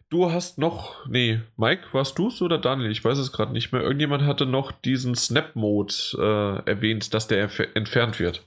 du 0.09 0.33
hast 0.33 0.59
noch, 0.59 1.07
nee, 1.07 1.41
Mike, 1.57 1.85
warst 1.93 2.19
du 2.19 2.29
es 2.29 2.43
oder 2.43 2.59
Daniel? 2.59 2.91
Ich 2.91 3.05
weiß 3.05 3.19
es 3.19 3.33
gerade 3.33 3.53
nicht 3.53 3.73
mehr. 3.73 3.83
Irgendjemand 3.83 4.25
hatte 4.25 4.47
noch 4.47 4.73
diesen 4.73 5.15
Snap-Mode 5.15 5.95
äh, 6.19 6.71
erwähnt, 6.71 7.15
dass 7.15 7.29
der 7.29 7.49
entfernt 7.75 8.19
wird. 8.19 8.47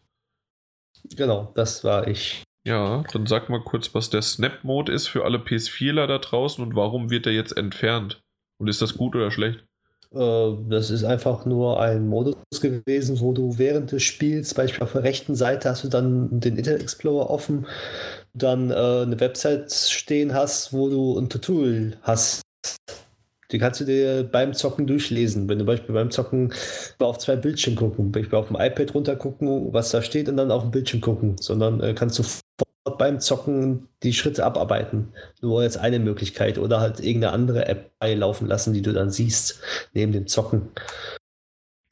Genau, 1.15 1.51
das 1.55 1.83
war 1.83 2.07
ich. 2.07 2.43
Ja, 2.65 3.03
dann 3.11 3.25
sag 3.25 3.49
mal 3.49 3.61
kurz, 3.61 3.93
was 3.93 4.09
der 4.09 4.21
Snap-Mode 4.21 4.91
ist 4.91 5.07
für 5.07 5.25
alle 5.25 5.37
PS4ler 5.37 6.07
da 6.07 6.17
draußen 6.17 6.63
und 6.63 6.75
warum 6.75 7.09
wird 7.09 7.25
der 7.25 7.33
jetzt 7.33 7.57
entfernt? 7.57 8.21
Und 8.57 8.67
ist 8.69 8.81
das 8.81 8.95
gut 8.95 9.15
oder 9.15 9.31
schlecht? 9.31 9.65
Äh, 10.13 10.51
das 10.69 10.89
ist 10.89 11.03
einfach 11.03 11.45
nur 11.45 11.79
ein 11.79 12.07
Modus 12.07 12.35
gewesen, 12.61 13.19
wo 13.19 13.33
du 13.33 13.57
während 13.57 13.91
des 13.91 14.03
Spiels, 14.03 14.53
beispielsweise 14.53 14.83
auf 14.83 14.91
der 14.93 15.03
rechten 15.03 15.35
Seite, 15.35 15.69
hast 15.69 15.83
du 15.83 15.87
dann 15.89 16.39
den 16.39 16.57
Internet 16.57 16.81
Explorer 16.81 17.29
offen, 17.29 17.65
dann 18.33 18.71
äh, 18.71 18.73
eine 18.73 19.19
Website 19.19 19.71
stehen 19.71 20.33
hast, 20.33 20.73
wo 20.73 20.89
du 20.89 21.17
ein 21.17 21.29
Tutorial 21.29 21.97
hast. 22.01 22.41
Die 23.51 23.59
kannst 23.59 23.81
du 23.81 23.85
dir 23.85 24.23
beim 24.23 24.53
Zocken 24.53 24.87
durchlesen. 24.87 25.47
Wenn 25.47 25.59
du 25.59 25.65
beispielsweise 25.65 25.99
beim 25.99 26.11
Zocken 26.11 26.53
auf 26.97 27.19
zwei 27.19 27.35
Bildschirme 27.35 27.77
gucken, 27.77 28.11
beispielsweise 28.11 28.41
auf 28.41 28.47
dem 28.47 28.57
iPad 28.59 28.95
runter 28.95 29.15
gucken, 29.15 29.71
was 29.73 29.91
da 29.91 30.01
steht 30.01 30.27
und 30.27 30.37
dann 30.37 30.49
auf 30.49 30.63
dem 30.63 30.71
Bildschirm 30.71 31.01
gucken, 31.01 31.35
sondern 31.39 31.79
äh, 31.81 31.93
kannst 31.93 32.17
du 32.17 32.23
beim 32.83 33.19
Zocken 33.19 33.87
die 34.03 34.13
Schritte 34.13 34.45
abarbeiten. 34.45 35.13
Nur 35.41 35.63
jetzt 35.63 35.77
eine 35.77 35.99
Möglichkeit 35.99 36.57
oder 36.57 36.79
halt 36.79 36.99
irgendeine 36.99 37.33
andere 37.33 37.67
App 37.67 37.97
beilaufen 37.99 38.47
lassen, 38.47 38.73
die 38.73 38.81
du 38.81 38.91
dann 38.93 39.09
siehst, 39.09 39.61
neben 39.93 40.11
dem 40.11 40.27
Zocken. 40.27 40.69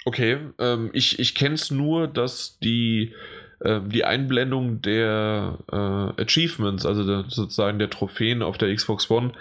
Okay, 0.03 0.37
ähm, 0.59 0.89
ich, 0.93 1.19
ich 1.19 1.35
kenne 1.35 1.55
es 1.55 1.71
nur, 1.71 2.07
dass 2.07 2.57
die, 2.59 3.13
äh, 3.59 3.79
die 3.85 4.03
Einblendung 4.03 4.81
der 4.81 5.59
äh, 5.71 6.21
Achievements, 6.21 6.85
also 6.85 7.05
der, 7.05 7.25
sozusagen 7.29 7.79
der 7.79 7.89
Trophäen 7.89 8.41
auf 8.41 8.57
der 8.57 8.73
Xbox 8.73 9.09
One, 9.09 9.31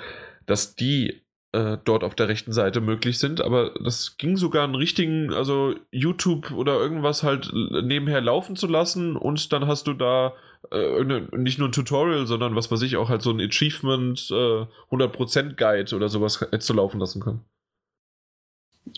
dass 0.47 0.77
die 0.77 1.23
äh, 1.53 1.79
dort 1.85 2.05
auf 2.05 2.15
der 2.15 2.29
rechten 2.29 2.53
Seite 2.53 2.81
möglich 2.81 3.19
sind, 3.19 3.41
aber 3.41 3.75
das 3.83 4.19
ging 4.19 4.37
sogar 4.37 4.65
einen 4.65 4.75
richtigen, 4.75 5.33
also 5.33 5.75
YouTube 5.91 6.53
oder 6.53 6.79
irgendwas 6.79 7.23
halt 7.23 7.51
nebenher 7.53 8.21
laufen 8.21 8.55
zu 8.55 8.69
lassen 8.69 9.17
und 9.17 9.53
dann 9.53 9.67
hast 9.67 9.87
du 9.87 9.95
da 9.95 10.35
äh, 10.71 11.05
nicht 11.37 11.59
nur 11.59 11.69
ein 11.69 11.73
Tutorial, 11.73 12.27
sondern 12.27 12.55
was 12.57 12.71
weiß 12.71 12.83
ich, 12.83 12.97
auch 12.97 13.09
halt 13.09 13.23
so 13.23 13.31
ein 13.31 13.41
Achievement 13.41 14.29
äh, 14.31 14.67
100% 14.91 15.57
Guide 15.57 15.95
oder 15.97 16.09
sowas 16.09 16.41
hättest 16.41 16.69
du 16.69 16.75
laufen 16.75 17.01
lassen 17.01 17.21
können. 17.21 17.45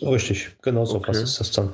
Richtig, 0.01 0.57
genau 0.63 0.85
so 0.85 0.97
okay. 0.97 1.09
was 1.09 1.23
ist 1.23 1.41
das 1.41 1.53
dann. 1.53 1.73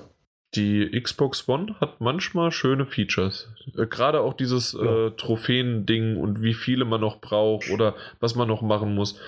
Die 0.55 0.99
Xbox 0.99 1.47
One 1.47 1.77
hat 1.79 2.01
manchmal 2.01 2.53
schöne 2.53 2.87
Features. 2.87 3.49
Äh, 3.77 3.87
Gerade 3.87 4.21
auch 4.21 4.35
dieses 4.35 4.73
ja. 4.73 5.09
äh, 5.09 5.11
Trophäen-Ding 5.13 6.17
und 6.17 6.43
wie 6.43 6.55
viele 6.55 6.85
man 6.85 7.01
noch 7.01 7.21
braucht 7.21 7.71
oder 7.71 7.95
was 8.21 8.35
man 8.35 8.49
noch 8.49 8.63
machen 8.63 8.95
muss. 8.95 9.19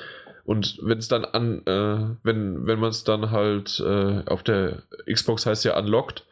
Und 0.44 0.78
wenn 0.82 0.98
es 0.98 1.08
dann 1.08 1.24
an, 1.24 1.62
äh, 1.66 2.16
wenn, 2.22 2.66
wenn 2.66 2.80
man 2.80 2.90
es 2.90 3.04
dann 3.04 3.30
halt 3.30 3.80
äh, 3.80 4.22
auf 4.26 4.42
der 4.42 4.82
Xbox 5.10 5.46
heißt 5.46 5.64
ja 5.64 5.78
unlocked, 5.78 6.24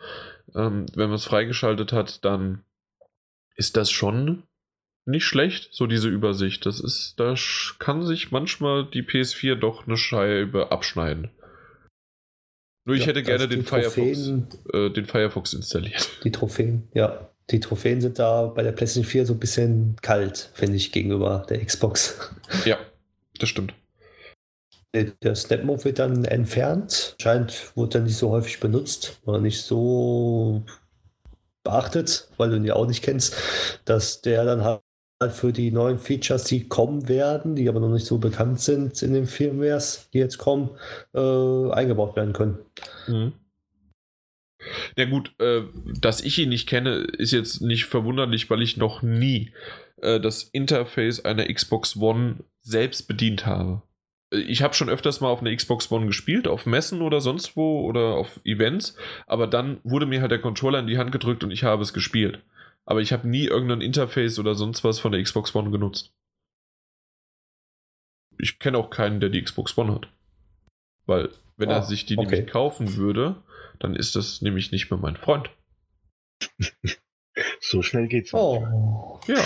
ähm, 0.55 0.87
wenn 0.95 1.09
man 1.09 1.17
es 1.17 1.27
freigeschaltet 1.27 1.93
hat, 1.93 2.25
dann 2.25 2.65
ist 3.59 3.77
das 3.77 3.91
schon 3.91 4.45
nicht 5.05 5.25
schlecht, 5.25 5.69
so 5.73 5.87
diese 5.87 6.09
Übersicht. 6.09 6.65
Das 6.67 6.81
ist, 6.81 7.15
da 7.19 7.35
kann 7.79 8.03
sich 8.03 8.31
manchmal 8.31 8.85
die 8.85 9.03
PS4 9.03 9.57
doch 9.57 9.87
eine 9.87 9.97
Scheibe 9.97 10.71
abschneiden. 10.71 11.31
Nur 12.85 12.95
ich 12.97 13.03
ja, 13.03 13.09
hätte 13.09 13.23
gerne 13.23 13.49
den 13.49 13.65
Firefox, 13.65 14.33
äh, 14.73 14.91
den 14.91 15.07
Firefox 15.07 15.53
installiert. 15.53 16.09
Die 16.25 16.33
Trophäen, 16.33 16.89
ja. 16.95 17.29
Die 17.51 17.61
Trophäen 17.61 18.01
sind 18.01 18.19
da 18.19 18.47
bei 18.47 18.63
der 18.63 18.73
PlayStation 18.73 19.05
4 19.05 19.27
so 19.27 19.35
ein 19.35 19.39
bisschen 19.39 19.97
kalt, 20.01 20.51
finde 20.55 20.77
ich, 20.77 20.93
gegenüber 20.93 21.47
der 21.49 21.65
Xbox. 21.65 22.19
Ja, 22.65 22.79
das 23.39 23.51
stimmt. 23.51 23.75
Der 24.95 25.35
Snap 25.35 25.65
Mode 25.65 25.85
wird 25.85 25.99
dann 25.99 26.25
entfernt. 26.25 27.15
Scheint, 27.21 27.73
wurde 27.77 27.99
dann 27.99 28.05
nicht 28.05 28.17
so 28.17 28.31
häufig 28.31 28.59
benutzt 28.59 29.21
oder 29.27 29.39
nicht 29.39 29.61
so 29.61 30.65
beachtet, 31.69 32.29
weil 32.39 32.51
du 32.51 32.57
ihn 32.57 32.65
ja 32.65 32.75
auch 32.75 32.87
nicht 32.87 33.03
kennst, 33.03 33.37
dass 33.85 34.23
der 34.23 34.45
dann 34.45 34.65
halt 34.65 34.83
für 35.33 35.53
die 35.53 35.71
neuen 35.71 35.99
Features, 35.99 36.45
die 36.45 36.69
kommen 36.69 37.09
werden, 37.09 37.57
die 37.57 37.69
aber 37.69 37.81
noch 37.81 37.91
nicht 37.91 38.07
so 38.07 38.19
bekannt 38.19 38.61
sind 38.61 39.03
in 39.03 39.13
den 39.13 39.27
Firmwares, 39.27 40.09
die 40.13 40.19
jetzt 40.19 40.39
kommen, 40.39 40.71
äh, 41.15 41.71
eingebaut 41.73 42.17
werden 42.17 42.33
können. 42.33 42.59
Mhm. 43.07 43.33
Ja 44.97 45.05
gut, 45.05 45.35
äh, 45.39 45.63
dass 46.01 46.21
ich 46.21 46.39
ihn 46.39 46.49
nicht 46.49 46.69
kenne, 46.69 47.07
ist 47.19 47.33
jetzt 47.33 47.61
nicht 47.61 47.85
verwunderlich, 47.85 48.49
weil 48.51 48.63
ich 48.63 48.77
noch 48.77 49.03
nie 49.03 49.53
äh, 50.03 50.21
das 50.21 50.45
Interface 50.45 51.25
einer 51.25 51.53
Xbox 51.53 51.97
One 51.97 52.37
selbst 52.61 53.09
bedient 53.09 53.47
habe. 53.47 53.83
Ich 54.31 54.63
habe 54.63 54.75
schon 54.75 54.91
öfters 54.91 55.21
mal 55.21 55.29
auf 55.29 55.41
einer 55.41 55.55
Xbox 55.55 55.91
One 55.91 56.07
gespielt, 56.07 56.49
auf 56.49 56.67
Messen 56.67 57.01
oder 57.01 57.21
sonst 57.21 57.57
wo 57.57 57.81
oder 57.87 58.15
auf 58.15 58.41
Events, 58.45 58.97
aber 59.27 59.47
dann 59.47 59.81
wurde 59.85 60.07
mir 60.07 60.21
halt 60.21 60.31
der 60.31 60.41
Controller 60.41 60.81
in 60.81 60.87
die 60.87 60.99
Hand 60.99 61.13
gedrückt 61.13 61.45
und 61.45 61.51
ich 61.51 61.65
habe 61.65 61.83
es 61.83 61.93
gespielt. 61.93 62.43
Aber 62.85 63.01
ich 63.01 63.13
habe 63.13 63.29
nie 63.29 63.45
irgendein 63.45 63.81
Interface 63.81 64.39
oder 64.39 64.55
sonst 64.55 64.85
was 64.85 64.99
von 64.99 65.13
der 65.13 65.23
Xbox 65.23 65.55
One 65.55 65.71
genutzt. 65.71 66.13
Ich 68.39 68.59
kenne 68.59 68.79
auch 68.79 68.91
keinen, 68.91 69.21
der 69.21 69.31
die 69.31 69.43
Xbox 69.43 69.77
One 69.77 69.95
hat. 69.95 70.09
Weil, 71.07 71.31
wenn 71.57 71.71
oh, 71.71 71.73
er 71.73 71.83
sich 71.83 72.07
die 72.07 72.17
okay. 72.17 72.31
nämlich 72.31 72.51
kaufen 72.51 72.97
würde, 72.97 73.43
dann 73.79 73.97
ist 73.97 74.15
das 74.15 74.43
nämlich 74.43 74.73
nicht 74.73 74.91
mehr 74.91 74.99
mein 74.99 75.17
Freund. 75.17 75.51
so 77.61 77.83
schnell 77.83 78.09
geht's. 78.09 78.33
Oh. 78.33 79.21
Ja. 79.27 79.43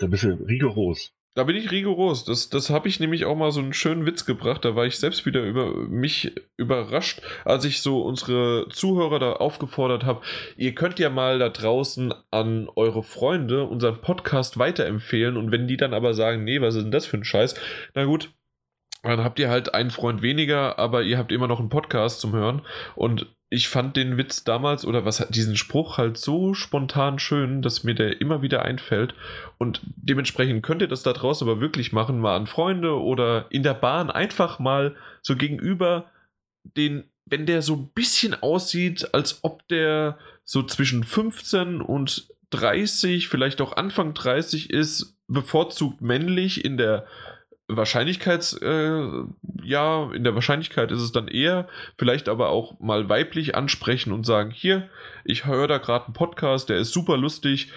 Da 0.00 0.06
bist 0.06 0.24
du 0.24 0.32
rigoros. 0.32 1.15
Da 1.36 1.44
bin 1.44 1.54
ich 1.54 1.70
rigoros. 1.70 2.24
Das, 2.24 2.48
das 2.48 2.70
habe 2.70 2.88
ich 2.88 2.98
nämlich 2.98 3.26
auch 3.26 3.36
mal 3.36 3.52
so 3.52 3.60
einen 3.60 3.74
schönen 3.74 4.06
Witz 4.06 4.24
gebracht. 4.24 4.64
Da 4.64 4.74
war 4.74 4.86
ich 4.86 4.98
selbst 4.98 5.26
wieder 5.26 5.42
über 5.42 5.70
mich 5.86 6.32
überrascht, 6.56 7.20
als 7.44 7.66
ich 7.66 7.82
so 7.82 8.00
unsere 8.00 8.66
Zuhörer 8.70 9.18
da 9.18 9.32
aufgefordert 9.34 10.04
habe. 10.04 10.22
Ihr 10.56 10.74
könnt 10.74 10.98
ja 10.98 11.10
mal 11.10 11.38
da 11.38 11.50
draußen 11.50 12.14
an 12.30 12.70
eure 12.74 13.02
Freunde 13.02 13.64
unseren 13.64 14.00
Podcast 14.00 14.58
weiterempfehlen. 14.58 15.36
Und 15.36 15.50
wenn 15.50 15.68
die 15.68 15.76
dann 15.76 15.92
aber 15.92 16.14
sagen, 16.14 16.42
nee, 16.42 16.62
was 16.62 16.74
ist 16.74 16.84
denn 16.84 16.90
das 16.90 17.04
für 17.04 17.18
ein 17.18 17.24
Scheiß? 17.24 17.54
Na 17.94 18.06
gut, 18.06 18.30
dann 19.08 19.24
habt 19.24 19.38
ihr 19.38 19.50
halt 19.50 19.74
einen 19.74 19.90
Freund 19.90 20.22
weniger, 20.22 20.78
aber 20.78 21.02
ihr 21.02 21.18
habt 21.18 21.32
immer 21.32 21.46
noch 21.46 21.60
einen 21.60 21.68
Podcast 21.68 22.20
zum 22.20 22.32
Hören. 22.32 22.62
Und 22.94 23.26
ich 23.48 23.68
fand 23.68 23.96
den 23.96 24.16
Witz 24.16 24.42
damals 24.42 24.84
oder 24.84 25.04
was 25.04 25.26
diesen 25.28 25.56
Spruch 25.56 25.98
halt 25.98 26.18
so 26.18 26.54
spontan 26.54 27.18
schön, 27.18 27.62
dass 27.62 27.84
mir 27.84 27.94
der 27.94 28.20
immer 28.20 28.42
wieder 28.42 28.62
einfällt. 28.62 29.14
Und 29.58 29.80
dementsprechend 29.84 30.62
könnt 30.64 30.82
ihr 30.82 30.88
das 30.88 31.02
da 31.02 31.12
draußen 31.12 31.48
aber 31.48 31.60
wirklich 31.60 31.92
machen, 31.92 32.20
mal 32.20 32.36
an 32.36 32.46
Freunde 32.46 33.00
oder 33.00 33.46
in 33.50 33.62
der 33.62 33.74
Bahn 33.74 34.10
einfach 34.10 34.58
mal 34.58 34.96
so 35.22 35.36
gegenüber 35.36 36.06
den, 36.76 37.04
wenn 37.24 37.46
der 37.46 37.62
so 37.62 37.74
ein 37.74 37.90
bisschen 37.94 38.34
aussieht, 38.42 39.14
als 39.14 39.40
ob 39.42 39.66
der 39.68 40.18
so 40.42 40.62
zwischen 40.64 41.04
15 41.04 41.80
und 41.80 42.28
30, 42.50 43.28
vielleicht 43.28 43.60
auch 43.60 43.76
Anfang 43.76 44.14
30 44.14 44.70
ist, 44.70 45.16
bevorzugt 45.28 46.00
männlich 46.00 46.64
in 46.64 46.76
der 46.76 47.06
Wahrscheinlichkeits, 47.68 48.54
äh, 48.62 49.24
ja, 49.62 50.12
in 50.12 50.22
der 50.22 50.34
Wahrscheinlichkeit 50.34 50.92
ist 50.92 51.00
es 51.00 51.12
dann 51.12 51.26
eher, 51.26 51.68
vielleicht 51.98 52.28
aber 52.28 52.50
auch 52.50 52.78
mal 52.78 53.08
weiblich 53.08 53.56
ansprechen 53.56 54.12
und 54.12 54.24
sagen, 54.24 54.50
hier, 54.50 54.88
ich 55.24 55.46
höre 55.46 55.66
da 55.66 55.78
gerade 55.78 56.06
einen 56.06 56.14
Podcast, 56.14 56.68
der 56.68 56.76
ist 56.76 56.92
super 56.92 57.16
lustig, 57.16 57.72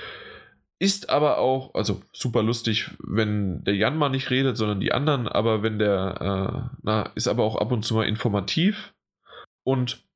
ist 0.78 1.10
aber 1.10 1.40
auch, 1.40 1.74
also 1.74 2.02
super 2.14 2.44
lustig, 2.44 2.92
wenn 3.00 3.64
der 3.64 3.76
Jan 3.76 3.98
mal 3.98 4.10
nicht 4.10 4.30
redet, 4.30 4.58
sondern 4.58 4.80
die 4.80 4.92
anderen, 4.92 5.28
aber 5.28 5.64
wenn 5.64 5.80
der, 5.80 6.70
äh, 6.72 6.78
na, 6.84 7.04
ist 7.16 7.28
aber 7.28 7.44
auch 7.44 7.56
ab 7.56 7.72
und 7.72 7.84
zu 7.84 7.96
mal 7.96 8.08
informativ 8.08 8.94
und 9.64 10.08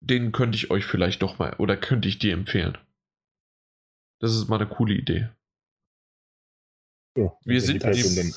den 0.00 0.32
könnte 0.32 0.56
ich 0.56 0.70
euch 0.70 0.84
vielleicht 0.84 1.22
doch 1.22 1.38
mal, 1.38 1.54
oder 1.58 1.76
könnte 1.76 2.08
ich 2.08 2.18
dir 2.18 2.34
empfehlen. 2.34 2.76
Das 4.20 4.34
ist 4.34 4.48
mal 4.48 4.56
eine 4.56 4.68
coole 4.68 4.94
Idee. 4.94 5.28
Ja, 7.16 7.32
Wir 7.44 7.60
sind 7.60 7.82
die, 7.82 8.32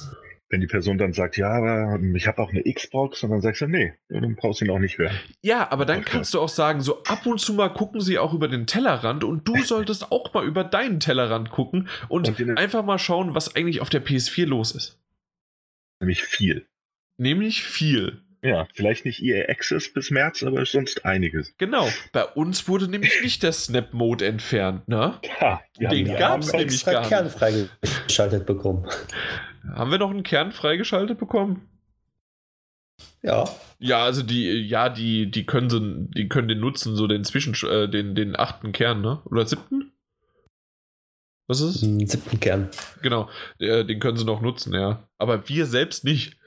wenn 0.51 0.59
die 0.61 0.67
Person 0.67 0.97
dann 0.97 1.13
sagt, 1.13 1.37
ja, 1.37 1.49
aber 1.49 1.99
ich 2.13 2.27
habe 2.27 2.41
auch 2.41 2.51
eine 2.51 2.61
Xbox, 2.61 3.23
und 3.23 3.31
dann 3.31 3.41
sagst 3.41 3.61
du, 3.61 3.67
nee, 3.67 3.93
dann 4.09 4.35
brauchst 4.35 4.59
du 4.59 4.65
ihn 4.65 4.71
auch 4.71 4.79
nicht 4.79 4.97
hören. 4.97 5.17
Ja, 5.41 5.71
aber 5.71 5.85
dann 5.85 6.03
kannst 6.03 6.33
du 6.33 6.41
auch 6.41 6.49
sagen, 6.49 6.81
so 6.81 7.03
ab 7.03 7.25
und 7.25 7.39
zu 7.39 7.53
mal 7.53 7.69
gucken 7.69 8.01
sie 8.01 8.19
auch 8.19 8.33
über 8.33 8.49
den 8.49 8.67
Tellerrand 8.67 9.23
und 9.23 9.47
du 9.47 9.57
solltest 9.63 10.11
auch 10.11 10.33
mal 10.33 10.45
über 10.45 10.65
deinen 10.65 10.99
Tellerrand 10.99 11.51
gucken 11.51 11.87
und, 12.09 12.39
und 12.39 12.57
einfach 12.57 12.83
mal 12.83 12.99
schauen, 12.99 13.33
was 13.33 13.55
eigentlich 13.55 13.81
auf 13.81 13.89
der 13.89 14.05
PS4 14.05 14.45
los 14.45 14.73
ist. 14.73 14.99
Nämlich 16.01 16.23
viel. 16.23 16.67
Nämlich 17.17 17.63
viel. 17.63 18.21
Ja, 18.43 18.67
vielleicht 18.73 19.05
nicht 19.05 19.21
EA 19.21 19.49
Access 19.49 19.93
bis 19.93 20.09
März, 20.09 20.41
aber 20.41 20.65
sonst 20.65 21.05
einiges. 21.05 21.53
Genau. 21.57 21.87
Bei 22.11 22.25
uns 22.25 22.67
wurde 22.67 22.87
nämlich 22.87 23.21
nicht 23.21 23.43
der 23.43 23.51
Snap-Mode 23.51 24.25
entfernt, 24.25 24.87
ne? 24.87 25.19
Ja, 25.39 25.61
Den 25.77 26.07
gab 26.17 26.39
es 26.41 26.51
nämlich 26.51 26.83
gar 26.83 27.01
nicht. 27.01 27.09
Kern 27.09 27.29
freigeschaltet 27.29 28.47
bekommen. 28.47 28.87
Haben 29.73 29.91
wir 29.91 29.99
noch 29.99 30.09
einen 30.09 30.23
Kern 30.23 30.51
freigeschaltet 30.51 31.19
bekommen? 31.19 31.67
Ja. 33.21 33.47
Ja, 33.77 34.03
also 34.03 34.23
die, 34.23 34.49
ja, 34.67 34.89
die, 34.89 35.29
die 35.29 35.45
können 35.45 35.69
sie, 35.69 36.07
die 36.15 36.27
können 36.27 36.47
den 36.47 36.59
nutzen, 36.59 36.95
so 36.95 37.05
den 37.05 37.23
zwischen, 37.23 37.53
äh, 37.69 37.87
den, 37.87 38.15
den 38.15 38.35
achten 38.35 38.71
Kern, 38.71 39.01
ne? 39.01 39.21
Oder 39.25 39.45
siebten? 39.45 39.91
Was 41.47 41.59
ist 41.59 41.75
es? 41.75 41.81
Den 41.81 42.07
siebten 42.07 42.39
Kern. 42.39 42.69
Genau, 43.01 43.29
den 43.59 43.99
können 43.99 44.17
sie 44.17 44.25
noch 44.25 44.41
nutzen, 44.41 44.73
ja. 44.73 45.07
Aber 45.17 45.47
wir 45.49 45.65
selbst 45.65 46.05
nicht. 46.05 46.37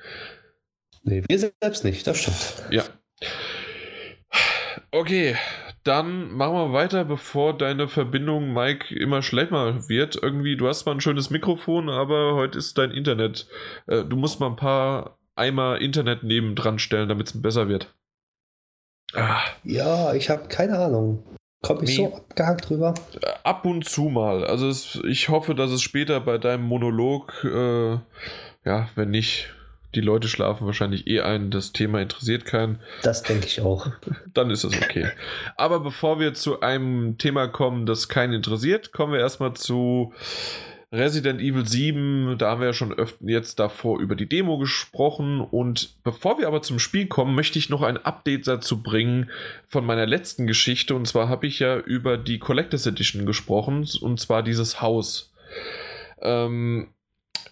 Nee, 1.04 1.22
wir 1.28 1.38
selbst 1.38 1.84
nicht, 1.84 2.06
das 2.06 2.18
stimmt. 2.18 2.64
Ja. 2.70 2.84
Okay, 4.90 5.36
dann 5.84 6.32
machen 6.32 6.54
wir 6.54 6.72
weiter, 6.72 7.04
bevor 7.04 7.56
deine 7.56 7.88
Verbindung, 7.88 8.54
Mike, 8.54 8.94
immer 8.94 9.20
schlechter 9.20 9.88
wird. 9.88 10.16
Irgendwie, 10.20 10.56
du 10.56 10.66
hast 10.66 10.86
mal 10.86 10.92
ein 10.92 11.02
schönes 11.02 11.28
Mikrofon, 11.28 11.90
aber 11.90 12.34
heute 12.34 12.58
ist 12.58 12.78
dein 12.78 12.90
Internet. 12.90 13.46
Äh, 13.86 14.04
du 14.04 14.16
musst 14.16 14.40
mal 14.40 14.46
ein 14.46 14.56
paar 14.56 15.18
Eimer 15.36 15.80
Internet 15.80 16.22
nebendran 16.22 16.78
stellen, 16.78 17.08
damit 17.08 17.26
es 17.26 17.42
besser 17.42 17.68
wird. 17.68 17.94
Ah. 19.14 19.42
Ja, 19.62 20.14
ich 20.14 20.30
habe 20.30 20.48
keine 20.48 20.78
Ahnung. 20.78 21.22
Komme 21.62 21.84
ich 21.84 21.90
nee. 21.90 21.96
so 21.96 22.14
abgehakt 22.14 22.70
drüber? 22.70 22.94
Äh, 23.20 23.26
ab 23.42 23.66
und 23.66 23.84
zu 23.84 24.04
mal. 24.04 24.44
Also 24.44 24.68
es, 24.68 25.00
ich 25.06 25.28
hoffe, 25.28 25.54
dass 25.54 25.70
es 25.70 25.82
später 25.82 26.20
bei 26.20 26.38
deinem 26.38 26.64
Monolog, 26.64 27.44
äh, 27.44 27.98
ja, 28.64 28.88
wenn 28.94 29.10
nicht, 29.10 29.54
die 29.94 30.00
Leute 30.00 30.28
schlafen 30.28 30.66
wahrscheinlich 30.66 31.06
eh 31.06 31.20
ein, 31.20 31.50
das 31.50 31.72
Thema 31.72 32.00
interessiert 32.00 32.44
keinen. 32.44 32.80
Das 33.02 33.22
denke 33.22 33.46
ich 33.46 33.60
auch. 33.60 33.88
Dann 34.32 34.50
ist 34.50 34.64
es 34.64 34.76
okay. 34.80 35.08
Aber 35.56 35.80
bevor 35.80 36.20
wir 36.20 36.34
zu 36.34 36.60
einem 36.60 37.18
Thema 37.18 37.48
kommen, 37.48 37.86
das 37.86 38.08
keinen 38.08 38.34
interessiert, 38.34 38.92
kommen 38.92 39.12
wir 39.12 39.20
erstmal 39.20 39.54
zu 39.54 40.12
Resident 40.94 41.40
Evil 41.40 41.66
7. 41.66 42.38
Da 42.38 42.50
haben 42.50 42.60
wir 42.60 42.68
ja 42.68 42.72
schon 42.72 42.92
öfter 42.92 43.24
jetzt 43.26 43.58
davor 43.58 43.98
über 43.98 44.14
die 44.14 44.28
Demo 44.28 44.58
gesprochen. 44.58 45.40
Und 45.40 45.96
bevor 46.04 46.38
wir 46.38 46.46
aber 46.46 46.62
zum 46.62 46.78
Spiel 46.78 47.08
kommen, 47.08 47.34
möchte 47.34 47.58
ich 47.58 47.68
noch 47.68 47.82
ein 47.82 47.96
Update 47.96 48.46
dazu 48.46 48.82
bringen 48.82 49.28
von 49.66 49.84
meiner 49.84 50.06
letzten 50.06 50.46
Geschichte. 50.46 50.94
Und 50.94 51.06
zwar 51.06 51.28
habe 51.28 51.48
ich 51.48 51.58
ja 51.58 51.78
über 51.78 52.16
die 52.16 52.38
Collectors 52.38 52.86
Edition 52.86 53.26
gesprochen, 53.26 53.88
und 54.00 54.20
zwar 54.20 54.44
dieses 54.44 54.80
Haus. 54.80 55.32
Ähm, 56.22 56.88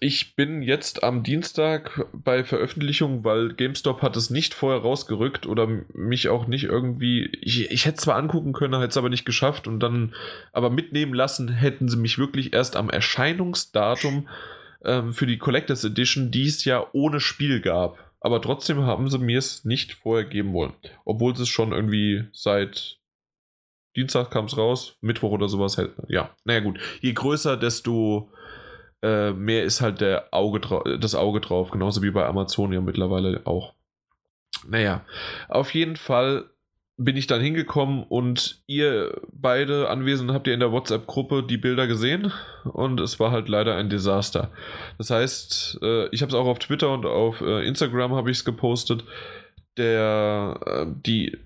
ich 0.03 0.35
bin 0.35 0.61
jetzt 0.61 1.01
am 1.01 1.23
Dienstag 1.23 2.05
bei 2.11 2.43
Veröffentlichung, 2.43 3.23
weil 3.23 3.53
GameStop 3.53 4.01
hat 4.01 4.17
es 4.17 4.29
nicht 4.29 4.53
vorher 4.53 4.81
rausgerückt 4.81 5.45
oder 5.45 5.65
mich 5.93 6.27
auch 6.27 6.45
nicht 6.45 6.65
irgendwie. 6.65 7.29
Ich, 7.41 7.71
ich 7.71 7.85
hätte 7.85 7.95
es 7.95 8.03
zwar 8.03 8.17
angucken 8.17 8.51
können, 8.51 8.73
hätte 8.73 8.89
es 8.89 8.97
aber 8.97 9.07
nicht 9.07 9.25
geschafft 9.25 9.65
und 9.65 9.79
dann 9.79 10.13
aber 10.51 10.69
mitnehmen 10.69 11.13
lassen, 11.13 11.47
hätten 11.47 11.87
sie 11.87 11.95
mich 11.95 12.17
wirklich 12.17 12.51
erst 12.51 12.75
am 12.75 12.89
Erscheinungsdatum 12.89 14.27
ähm, 14.83 15.13
für 15.13 15.25
die 15.25 15.37
Collectors 15.37 15.85
Edition, 15.85 16.31
die 16.31 16.47
es 16.47 16.65
ja 16.65 16.85
ohne 16.91 17.21
Spiel 17.21 17.61
gab. 17.61 17.97
Aber 18.19 18.41
trotzdem 18.41 18.81
haben 18.81 19.09
sie 19.09 19.19
mir 19.19 19.39
es 19.39 19.63
nicht 19.63 19.93
vorher 19.93 20.25
geben 20.25 20.51
wollen. 20.51 20.73
Obwohl 21.05 21.33
sie 21.33 21.43
es 21.43 21.49
schon 21.49 21.71
irgendwie 21.71 22.25
seit 22.33 22.99
Dienstag 23.95 24.31
kam 24.31 24.45
es 24.45 24.57
raus, 24.57 24.97
Mittwoch 24.99 25.31
oder 25.31 25.47
sowas. 25.47 25.77
Ja, 26.09 26.31
naja 26.43 26.59
gut. 26.59 26.77
Je 26.99 27.13
größer, 27.13 27.55
desto 27.55 28.29
äh, 29.03 29.33
mehr 29.33 29.63
ist 29.63 29.81
halt 29.81 30.01
der 30.01 30.29
Auge 30.31 30.97
das 30.97 31.13
Auge 31.13 31.41
drauf, 31.41 31.71
genauso 31.71 32.01
wie 32.01 32.11
bei 32.11 32.25
Amazon 32.25 32.71
ja 32.71 32.81
mittlerweile 32.81 33.41
auch. 33.45 33.73
Naja, 34.67 35.05
auf 35.49 35.73
jeden 35.73 35.97
Fall 35.97 36.45
bin 36.95 37.17
ich 37.17 37.27
dann 37.27 37.41
hingekommen 37.41 38.03
und 38.03 38.61
ihr 38.65 39.19
beide 39.31 39.89
Anwesenden 39.89 40.33
habt 40.33 40.47
ihr 40.47 40.53
in 40.53 40.59
der 40.59 40.71
WhatsApp-Gruppe 40.71 41.43
die 41.43 41.57
Bilder 41.57 41.87
gesehen 41.87 42.31
und 42.63 42.99
es 43.01 43.19
war 43.19 43.31
halt 43.31 43.49
leider 43.49 43.75
ein 43.75 43.89
Desaster. 43.89 44.51
Das 44.97 45.09
heißt, 45.09 45.79
äh, 45.81 46.07
ich 46.09 46.21
habe 46.21 46.29
es 46.29 46.35
auch 46.35 46.45
auf 46.45 46.59
Twitter 46.59 46.93
und 46.93 47.05
auf 47.05 47.41
äh, 47.41 47.67
Instagram 47.67 48.13
habe 48.13 48.31
ich 48.31 48.37
es 48.37 48.45
gepostet. 48.45 49.03
Der, 49.77 50.59
äh, 50.65 50.85
die, 51.05 51.37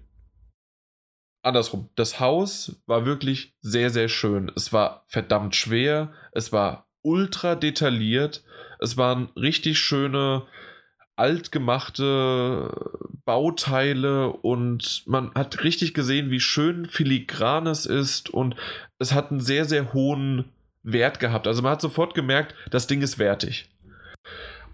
andersrum, 1.44 1.90
das 1.96 2.20
Haus 2.20 2.76
war 2.86 3.06
wirklich 3.06 3.56
sehr, 3.62 3.90
sehr 3.90 4.10
schön. 4.10 4.52
Es 4.56 4.74
war 4.74 5.06
verdammt 5.08 5.56
schwer, 5.56 6.12
es 6.34 6.52
war 6.52 6.87
ultra 7.08 7.56
detailliert. 7.56 8.44
Es 8.80 8.98
waren 8.98 9.30
richtig 9.36 9.80
schöne 9.80 10.44
altgemachte 11.16 12.70
Bauteile 13.26 14.28
und 14.30 15.04
man 15.08 15.32
hat 15.34 15.64
richtig 15.64 15.94
gesehen, 15.94 16.30
wie 16.30 16.40
schön 16.40 16.86
filigran 16.86 17.66
es 17.66 17.86
ist 17.86 18.30
und 18.30 18.56
es 19.00 19.14
hat 19.14 19.32
einen 19.32 19.40
sehr, 19.40 19.66
sehr 19.66 19.94
hohen 19.94 20.46
Wert 20.84 21.20
gehabt. 21.20 21.48
Also 21.48 21.62
man 21.64 21.72
hat 21.72 21.82
sofort 21.82 22.14
gemerkt, 22.14 22.54
das 22.70 22.88
Ding 22.88 23.02
ist 23.02 23.18
wertig. 23.18 23.70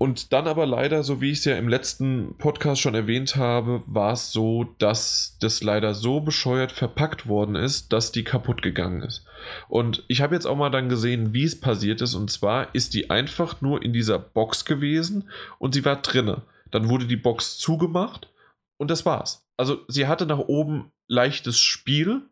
Und 0.03 0.33
dann 0.33 0.47
aber 0.47 0.65
leider, 0.65 1.01
so 1.01 1.21
wie 1.21 1.31
ich 1.31 1.37
es 1.37 1.45
ja 1.45 1.55
im 1.55 1.69
letzten 1.69 2.35
Podcast 2.37 2.81
schon 2.81 2.93
erwähnt 2.93 3.37
habe, 3.37 3.83
war 3.85 4.11
es 4.11 4.33
so, 4.33 4.65
dass 4.77 5.37
das 5.39 5.63
leider 5.63 5.93
so 5.93 6.19
bescheuert 6.19 6.73
verpackt 6.73 7.25
worden 7.25 7.55
ist, 7.55 7.93
dass 7.93 8.11
die 8.11 8.25
kaputt 8.25 8.61
gegangen 8.61 9.01
ist. 9.01 9.25
Und 9.69 10.03
ich 10.09 10.19
habe 10.19 10.35
jetzt 10.35 10.45
auch 10.45 10.57
mal 10.57 10.71
dann 10.71 10.89
gesehen, 10.89 11.31
wie 11.31 11.45
es 11.45 11.57
passiert 11.57 12.01
ist. 12.01 12.15
Und 12.15 12.29
zwar 12.29 12.75
ist 12.75 12.93
die 12.93 13.11
einfach 13.11 13.61
nur 13.61 13.81
in 13.81 13.93
dieser 13.93 14.19
Box 14.19 14.65
gewesen 14.65 15.29
und 15.57 15.73
sie 15.73 15.85
war 15.85 16.01
drinne. 16.01 16.41
dann 16.69 16.89
wurde 16.89 17.07
die 17.07 17.15
Box 17.15 17.57
zugemacht 17.57 18.27
und 18.75 18.91
das 18.91 19.05
war's. 19.05 19.47
Also 19.55 19.85
sie 19.87 20.07
hatte 20.07 20.25
nach 20.25 20.39
oben 20.39 20.91
leichtes 21.07 21.61
Spiel, 21.61 22.23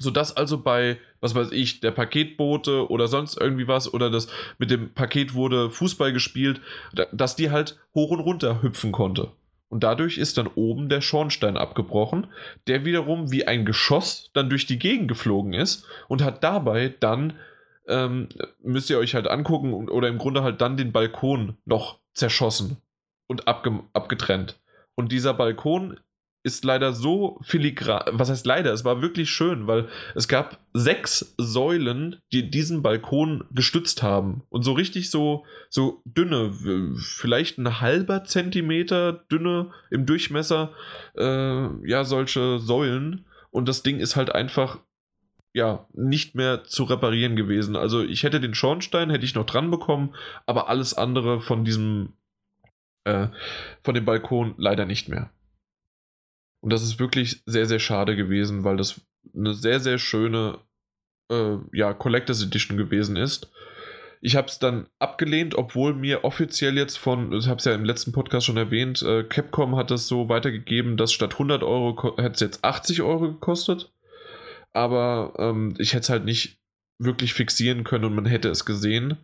sodass 0.00 0.34
also 0.36 0.58
bei, 0.58 0.98
was 1.20 1.34
weiß 1.34 1.52
ich, 1.52 1.80
der 1.80 1.90
Paketbote 1.90 2.90
oder 2.90 3.06
sonst 3.06 3.38
irgendwie 3.38 3.68
was 3.68 3.92
oder 3.92 4.10
das 4.10 4.28
mit 4.58 4.70
dem 4.70 4.92
Paket 4.94 5.34
wurde 5.34 5.70
Fußball 5.70 6.12
gespielt, 6.12 6.60
dass 7.12 7.36
die 7.36 7.50
halt 7.50 7.78
hoch 7.94 8.10
und 8.10 8.20
runter 8.20 8.62
hüpfen 8.62 8.92
konnte. 8.92 9.32
Und 9.68 9.84
dadurch 9.84 10.18
ist 10.18 10.38
dann 10.38 10.48
oben 10.48 10.88
der 10.88 11.02
Schornstein 11.02 11.56
abgebrochen, 11.56 12.26
der 12.66 12.84
wiederum 12.84 13.30
wie 13.30 13.46
ein 13.46 13.64
Geschoss 13.64 14.30
dann 14.32 14.50
durch 14.50 14.66
die 14.66 14.78
Gegend 14.78 15.06
geflogen 15.06 15.52
ist 15.52 15.86
und 16.08 16.24
hat 16.24 16.42
dabei 16.42 16.94
dann, 16.98 17.34
ähm, 17.86 18.28
müsst 18.62 18.90
ihr 18.90 18.98
euch 18.98 19.14
halt 19.14 19.28
angucken, 19.28 19.88
oder 19.88 20.08
im 20.08 20.18
Grunde 20.18 20.42
halt 20.42 20.60
dann 20.60 20.76
den 20.76 20.92
Balkon 20.92 21.56
noch 21.66 21.98
zerschossen 22.14 22.78
und 23.28 23.46
abge 23.46 23.80
abgetrennt. 23.92 24.58
Und 24.96 25.12
dieser 25.12 25.34
Balkon 25.34 26.00
ist 26.42 26.64
leider 26.64 26.92
so 26.92 27.38
filigran, 27.42 28.02
was 28.12 28.30
heißt 28.30 28.46
leider, 28.46 28.72
es 28.72 28.84
war 28.84 29.02
wirklich 29.02 29.30
schön, 29.30 29.66
weil 29.66 29.88
es 30.14 30.26
gab 30.26 30.58
sechs 30.72 31.34
Säulen, 31.36 32.16
die 32.32 32.50
diesen 32.50 32.82
Balkon 32.82 33.44
gestützt 33.50 34.02
haben 34.02 34.42
und 34.48 34.62
so 34.62 34.72
richtig 34.72 35.10
so, 35.10 35.44
so 35.68 36.02
dünne, 36.04 36.52
vielleicht 36.96 37.58
ein 37.58 37.80
halber 37.80 38.24
Zentimeter 38.24 39.12
dünne 39.30 39.70
im 39.90 40.06
Durchmesser, 40.06 40.72
äh, 41.16 41.88
ja, 41.88 42.04
solche 42.04 42.58
Säulen 42.58 43.26
und 43.50 43.68
das 43.68 43.82
Ding 43.82 43.98
ist 43.98 44.16
halt 44.16 44.34
einfach 44.34 44.78
ja, 45.52 45.86
nicht 45.92 46.34
mehr 46.34 46.64
zu 46.64 46.84
reparieren 46.84 47.36
gewesen. 47.36 47.76
Also 47.76 48.02
ich 48.02 48.22
hätte 48.22 48.40
den 48.40 48.54
Schornstein, 48.54 49.10
hätte 49.10 49.24
ich 49.24 49.34
noch 49.34 49.46
dran 49.46 49.70
bekommen, 49.70 50.14
aber 50.46 50.68
alles 50.68 50.94
andere 50.94 51.40
von 51.40 51.64
diesem, 51.64 52.12
äh, 53.04 53.28
von 53.82 53.94
dem 53.94 54.04
Balkon 54.04 54.54
leider 54.56 54.86
nicht 54.86 55.08
mehr. 55.08 55.30
Und 56.60 56.70
das 56.70 56.82
ist 56.82 56.98
wirklich 56.98 57.42
sehr, 57.46 57.66
sehr 57.66 57.78
schade 57.78 58.16
gewesen, 58.16 58.64
weil 58.64 58.76
das 58.76 59.00
eine 59.34 59.54
sehr, 59.54 59.80
sehr 59.80 59.98
schöne 59.98 60.58
äh, 61.30 61.56
ja, 61.72 61.92
Collectors 61.94 62.42
Edition 62.42 62.76
gewesen 62.76 63.16
ist. 63.16 63.50
Ich 64.22 64.36
habe 64.36 64.48
es 64.48 64.58
dann 64.58 64.86
abgelehnt, 64.98 65.54
obwohl 65.54 65.94
mir 65.94 66.24
offiziell 66.24 66.76
jetzt 66.76 66.98
von, 66.98 67.32
ich 67.32 67.48
habe 67.48 67.58
es 67.58 67.64
ja 67.64 67.74
im 67.74 67.86
letzten 67.86 68.12
Podcast 68.12 68.46
schon 68.46 68.58
erwähnt, 68.58 69.00
äh, 69.02 69.24
Capcom 69.24 69.76
hat 69.76 69.90
es 69.90 70.08
so 70.08 70.28
weitergegeben, 70.28 70.98
dass 70.98 71.12
statt 71.12 71.34
100 71.34 71.62
Euro 71.62 72.16
hätte 72.18 72.34
es 72.34 72.40
jetzt 72.40 72.62
80 72.62 73.00
Euro 73.00 73.32
gekostet. 73.32 73.90
Aber 74.72 75.32
ähm, 75.38 75.74
ich 75.78 75.94
hätte 75.94 76.02
es 76.02 76.10
halt 76.10 76.26
nicht 76.26 76.58
wirklich 76.98 77.32
fixieren 77.32 77.82
können 77.82 78.04
und 78.04 78.14
man 78.14 78.26
hätte 78.26 78.50
es 78.50 78.66
gesehen. 78.66 79.16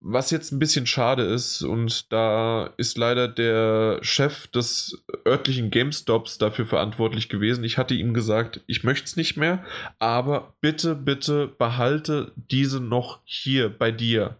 Was 0.00 0.30
jetzt 0.30 0.52
ein 0.52 0.60
bisschen 0.60 0.86
schade 0.86 1.24
ist, 1.24 1.62
und 1.62 2.12
da 2.12 2.72
ist 2.76 2.96
leider 2.96 3.26
der 3.26 3.98
Chef 4.02 4.46
des 4.46 5.04
örtlichen 5.26 5.70
GameStops 5.70 6.38
dafür 6.38 6.66
verantwortlich 6.66 7.28
gewesen. 7.28 7.64
Ich 7.64 7.78
hatte 7.78 7.94
ihm 7.94 8.14
gesagt, 8.14 8.60
ich 8.68 8.84
möchte 8.84 9.06
es 9.06 9.16
nicht 9.16 9.36
mehr, 9.36 9.64
aber 9.98 10.54
bitte, 10.60 10.94
bitte 10.94 11.48
behalte 11.48 12.32
diese 12.36 12.80
noch 12.80 13.20
hier 13.24 13.70
bei 13.70 13.90
dir. 13.90 14.36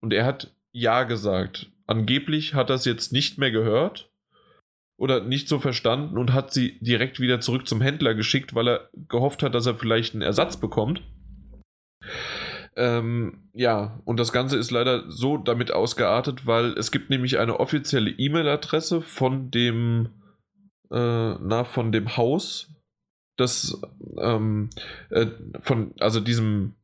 Und 0.00 0.12
er 0.12 0.24
hat 0.24 0.54
ja 0.70 1.02
gesagt. 1.02 1.66
Angeblich 1.86 2.54
hat 2.54 2.70
er 2.70 2.76
es 2.76 2.84
jetzt 2.84 3.12
nicht 3.12 3.38
mehr 3.38 3.50
gehört 3.50 4.08
oder 4.96 5.20
nicht 5.20 5.48
so 5.48 5.58
verstanden 5.58 6.16
und 6.16 6.32
hat 6.32 6.52
sie 6.52 6.78
direkt 6.80 7.18
wieder 7.18 7.40
zurück 7.40 7.66
zum 7.66 7.80
Händler 7.80 8.14
geschickt, 8.14 8.54
weil 8.54 8.68
er 8.68 8.88
gehofft 9.08 9.42
hat, 9.42 9.54
dass 9.54 9.66
er 9.66 9.74
vielleicht 9.74 10.14
einen 10.14 10.22
Ersatz 10.22 10.56
bekommt. 10.56 11.02
Ähm, 12.74 13.50
ja, 13.52 14.00
und 14.04 14.18
das 14.18 14.32
Ganze 14.32 14.56
ist 14.56 14.70
leider 14.70 15.10
so 15.10 15.36
damit 15.36 15.72
ausgeartet, 15.72 16.46
weil 16.46 16.72
es 16.78 16.90
gibt 16.90 17.10
nämlich 17.10 17.38
eine 17.38 17.60
offizielle 17.60 18.10
E-Mail-Adresse 18.10 19.02
von 19.02 19.50
dem, 19.50 20.08
äh, 20.90 21.34
na, 21.34 21.64
von 21.64 21.92
dem 21.92 22.16
Haus, 22.16 22.70
das, 23.36 23.80
ähm, 24.18 24.70
äh, 25.10 25.26
von, 25.60 25.94
also 25.98 26.20
diesem, 26.20 26.74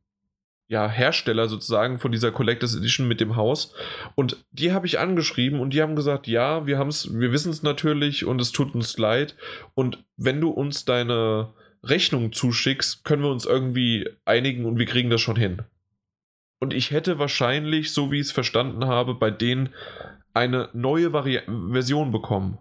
ja, 0.71 0.87
Hersteller 0.87 1.49
sozusagen 1.49 1.99
von 1.99 2.13
dieser 2.13 2.31
Collectors 2.31 2.77
Edition 2.77 3.09
mit 3.09 3.21
dem 3.21 3.37
Haus. 3.37 3.75
Und 4.15 4.45
die 4.51 4.73
habe 4.73 4.87
ich 4.87 4.99
angeschrieben 4.99 5.61
und 5.61 5.73
die 5.73 5.81
haben 5.81 5.97
gesagt, 5.97 6.27
ja, 6.27 6.67
wir 6.67 6.77
haben 6.77 6.89
es, 6.89 7.19
wir 7.19 7.33
wissen 7.33 7.51
es 7.51 7.63
natürlich 7.63 8.27
und 8.27 8.39
es 8.41 8.53
tut 8.53 8.75
uns 8.75 8.99
leid. 8.99 9.35
Und 9.75 10.05
wenn 10.19 10.43
du 10.43 10.51
uns 10.51 10.85
deine 10.85 11.55
Rechnung 11.83 12.33
zuschickst, 12.33 13.05
können 13.05 13.23
wir 13.23 13.31
uns 13.31 13.47
irgendwie 13.47 14.11
einigen 14.27 14.67
und 14.67 14.79
wir 14.79 14.85
kriegen 14.85 15.09
das 15.09 15.23
schon 15.23 15.37
hin. 15.37 15.63
Und 16.61 16.75
ich 16.75 16.91
hätte 16.91 17.19
wahrscheinlich, 17.19 17.93
so 17.93 18.11
wie 18.11 18.17
ich 18.17 18.27
es 18.27 18.33
verstanden 18.33 18.87
habe, 18.87 19.15
bei 19.15 19.31
denen 19.31 19.75
eine 20.35 20.69
neue 20.73 21.13
Vari 21.13 21.41
Version 21.71 22.11
bekommen. 22.11 22.59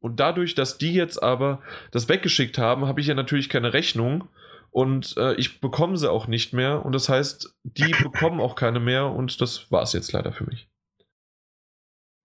Und 0.00 0.20
dadurch, 0.20 0.54
dass 0.54 0.78
die 0.78 0.94
jetzt 0.94 1.22
aber 1.22 1.60
das 1.90 2.08
weggeschickt 2.08 2.58
haben, 2.58 2.86
habe 2.86 3.00
ich 3.00 3.08
ja 3.08 3.14
natürlich 3.14 3.48
keine 3.48 3.72
Rechnung 3.72 4.28
und 4.70 5.16
äh, 5.16 5.34
ich 5.34 5.60
bekomme 5.60 5.96
sie 5.96 6.10
auch 6.10 6.28
nicht 6.28 6.52
mehr. 6.52 6.84
Und 6.84 6.92
das 6.92 7.08
heißt, 7.08 7.54
die 7.64 7.92
bekommen 8.02 8.40
auch 8.40 8.54
keine 8.54 8.80
mehr 8.80 9.06
und 9.06 9.40
das 9.40 9.70
war 9.70 9.82
es 9.82 9.92
jetzt 9.92 10.12
leider 10.12 10.32
für 10.32 10.44
mich. 10.44 10.68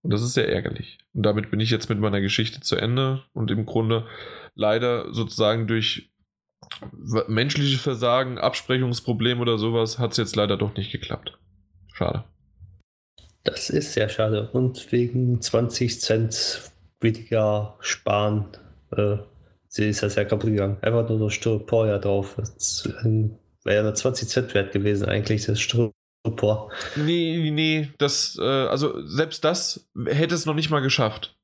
Und 0.04 0.12
das 0.12 0.22
ist 0.22 0.34
sehr 0.34 0.50
ärgerlich. 0.50 1.00
Und 1.14 1.24
damit 1.24 1.50
bin 1.50 1.62
ich 1.62 1.72
jetzt 1.72 1.90
mit 1.90 2.00
meiner 2.00 2.20
Geschichte 2.20 2.60
zu 2.60 2.76
Ende 2.76 3.24
und 3.34 3.50
im 3.52 3.66
Grunde 3.66 4.06
leider 4.54 5.14
sozusagen 5.14 5.66
durch 5.66 6.12
menschliche 7.27 7.77
Versagen, 7.77 8.38
Absprechungsproblem 8.38 9.40
oder 9.40 9.57
sowas 9.57 9.99
hat 9.99 10.11
es 10.11 10.18
jetzt 10.18 10.35
leider 10.35 10.57
doch 10.57 10.76
nicht 10.76 10.91
geklappt. 10.91 11.38
Schade. 11.94 12.23
Das 13.44 13.69
ist 13.69 13.94
sehr 13.94 14.10
schade. 14.10 14.49
Und 14.52 14.91
wegen 14.91 15.41
20 15.41 15.99
Cent 15.99 16.72
weniger 17.02 17.76
sparen 17.81 18.48
äh, 18.95 19.18
ist 19.76 20.03
das 20.03 20.15
ja 20.15 20.23
kaputt 20.23 20.49
gegangen. 20.49 20.77
Einfach 20.81 21.07
nur 21.07 21.19
so 21.19 21.30
Styropor 21.30 21.88
ja 21.88 21.98
drauf. 21.98 22.35
Das 22.38 22.88
wäre 23.64 23.77
ja 23.77 23.84
nur 23.84 23.95
20 23.95 24.27
Cent 24.27 24.53
wert 24.53 24.72
gewesen, 24.72 25.07
eigentlich, 25.07 25.45
das 25.45 25.60
Styropor. 25.60 26.72
Nee, 26.95 27.52
nee, 27.52 27.90
das, 27.98 28.38
äh, 28.40 28.44
also 28.44 29.06
selbst 29.06 29.44
das 29.44 29.90
hätte 30.06 30.35
es 30.35 30.45
noch 30.45 30.56
nicht 30.56 30.69
mal 30.69 30.81
geschafft. 30.81 31.35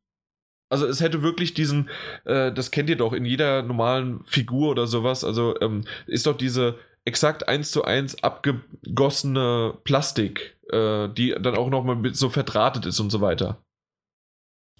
Also 0.69 0.85
es 0.85 1.01
hätte 1.01 1.23
wirklich 1.23 1.53
diesen, 1.53 1.89
äh, 2.25 2.51
das 2.51 2.71
kennt 2.71 2.89
ihr 2.89 2.97
doch 2.97 3.13
in 3.13 3.25
jeder 3.25 3.63
normalen 3.63 4.23
Figur 4.25 4.69
oder 4.69 4.85
sowas, 4.87 5.23
also 5.23 5.59
ähm, 5.61 5.85
ist 6.05 6.27
doch 6.27 6.37
diese 6.37 6.75
exakt 7.05 7.47
eins 7.47 7.71
zu 7.71 7.83
eins 7.83 8.23
abgegossene 8.23 9.73
Plastik, 9.83 10.57
äh, 10.71 11.09
die 11.09 11.35
dann 11.39 11.55
auch 11.55 11.69
nochmal 11.69 11.97
so 12.13 12.29
verdrahtet 12.29 12.85
ist 12.85 12.99
und 12.99 13.09
so 13.09 13.19
weiter. 13.19 13.57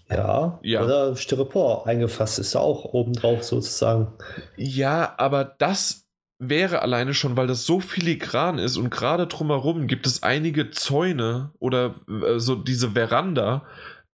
Ja, 0.09 0.59
ja, 0.63 0.83
oder 0.83 1.15
Styropor 1.15 1.85
eingefasst 1.85 2.39
ist 2.39 2.55
auch 2.55 2.85
obendrauf 2.85 3.43
sozusagen. 3.43 4.13
Ja, 4.57 5.13
aber 5.17 5.43
das 5.43 6.07
wäre 6.39 6.81
alleine 6.81 7.13
schon, 7.13 7.37
weil 7.37 7.47
das 7.47 7.65
so 7.65 7.79
filigran 7.79 8.57
ist 8.57 8.77
und 8.77 8.89
gerade 8.89 9.27
drumherum 9.27 9.87
gibt 9.87 10.07
es 10.07 10.23
einige 10.23 10.71
Zäune 10.71 11.51
oder 11.59 11.95
äh, 12.07 12.39
so 12.39 12.55
diese 12.55 12.91
Veranda. 12.91 13.65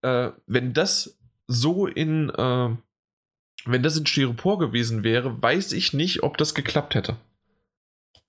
Äh, 0.02 0.32
wenn 0.48 0.74
das 0.74 1.18
so 1.48 1.88
in, 1.88 2.30
äh, 2.30 2.70
wenn 3.66 3.84
das 3.84 3.98
in 3.98 4.06
Styropor 4.06 4.60
gewesen 4.60 5.04
wäre, 5.04 5.42
weiß 5.42 5.72
ich 5.74 5.94
nicht, 5.94 6.24
ob 6.24 6.38
das 6.38 6.54
geklappt 6.54 6.96
hätte. 6.96 7.18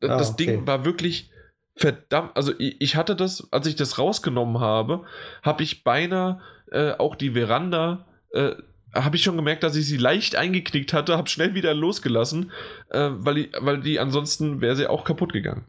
Ah, 0.01 0.19
das 0.19 0.33
okay. 0.33 0.47
Ding 0.47 0.67
war 0.67 0.85
wirklich 0.85 1.31
verdammt, 1.75 2.37
also 2.37 2.53
ich, 2.59 2.81
ich, 2.81 2.97
hatte 2.97 3.17
das, 3.17 3.53
als 3.53 3.67
ich 3.67 3.77
das 3.77 3.99
rausgenommen 3.99 4.61
habe, 4.61 5.05
habe 5.43 5.63
ich 5.63 5.85
beinahe 5.85 6.41
äh, 6.71 6.93
auch 6.93 7.17
die 7.17 7.33
Veranda, 7.33 8.07
äh, 8.33 8.53
habe 8.95 9.17
ich 9.17 9.23
schon 9.23 9.37
gemerkt, 9.37 9.63
dass 9.63 9.77
ich 9.77 9.87
sie 9.87 9.99
leicht 9.99 10.37
eingeknickt 10.37 10.93
hatte, 10.93 11.17
habe 11.17 11.29
schnell 11.29 11.55
wieder 11.55 11.75
losgelassen, 11.75 12.51
äh, 12.91 13.11
weil, 13.13 13.35
die, 13.35 13.51
weil 13.61 13.81
die 13.81 14.01
ansonsten 14.01 14.61
wäre 14.61 14.77
sie 14.77 14.87
auch 14.87 15.05
kaputt 15.05 15.33
gegangen. 15.33 15.67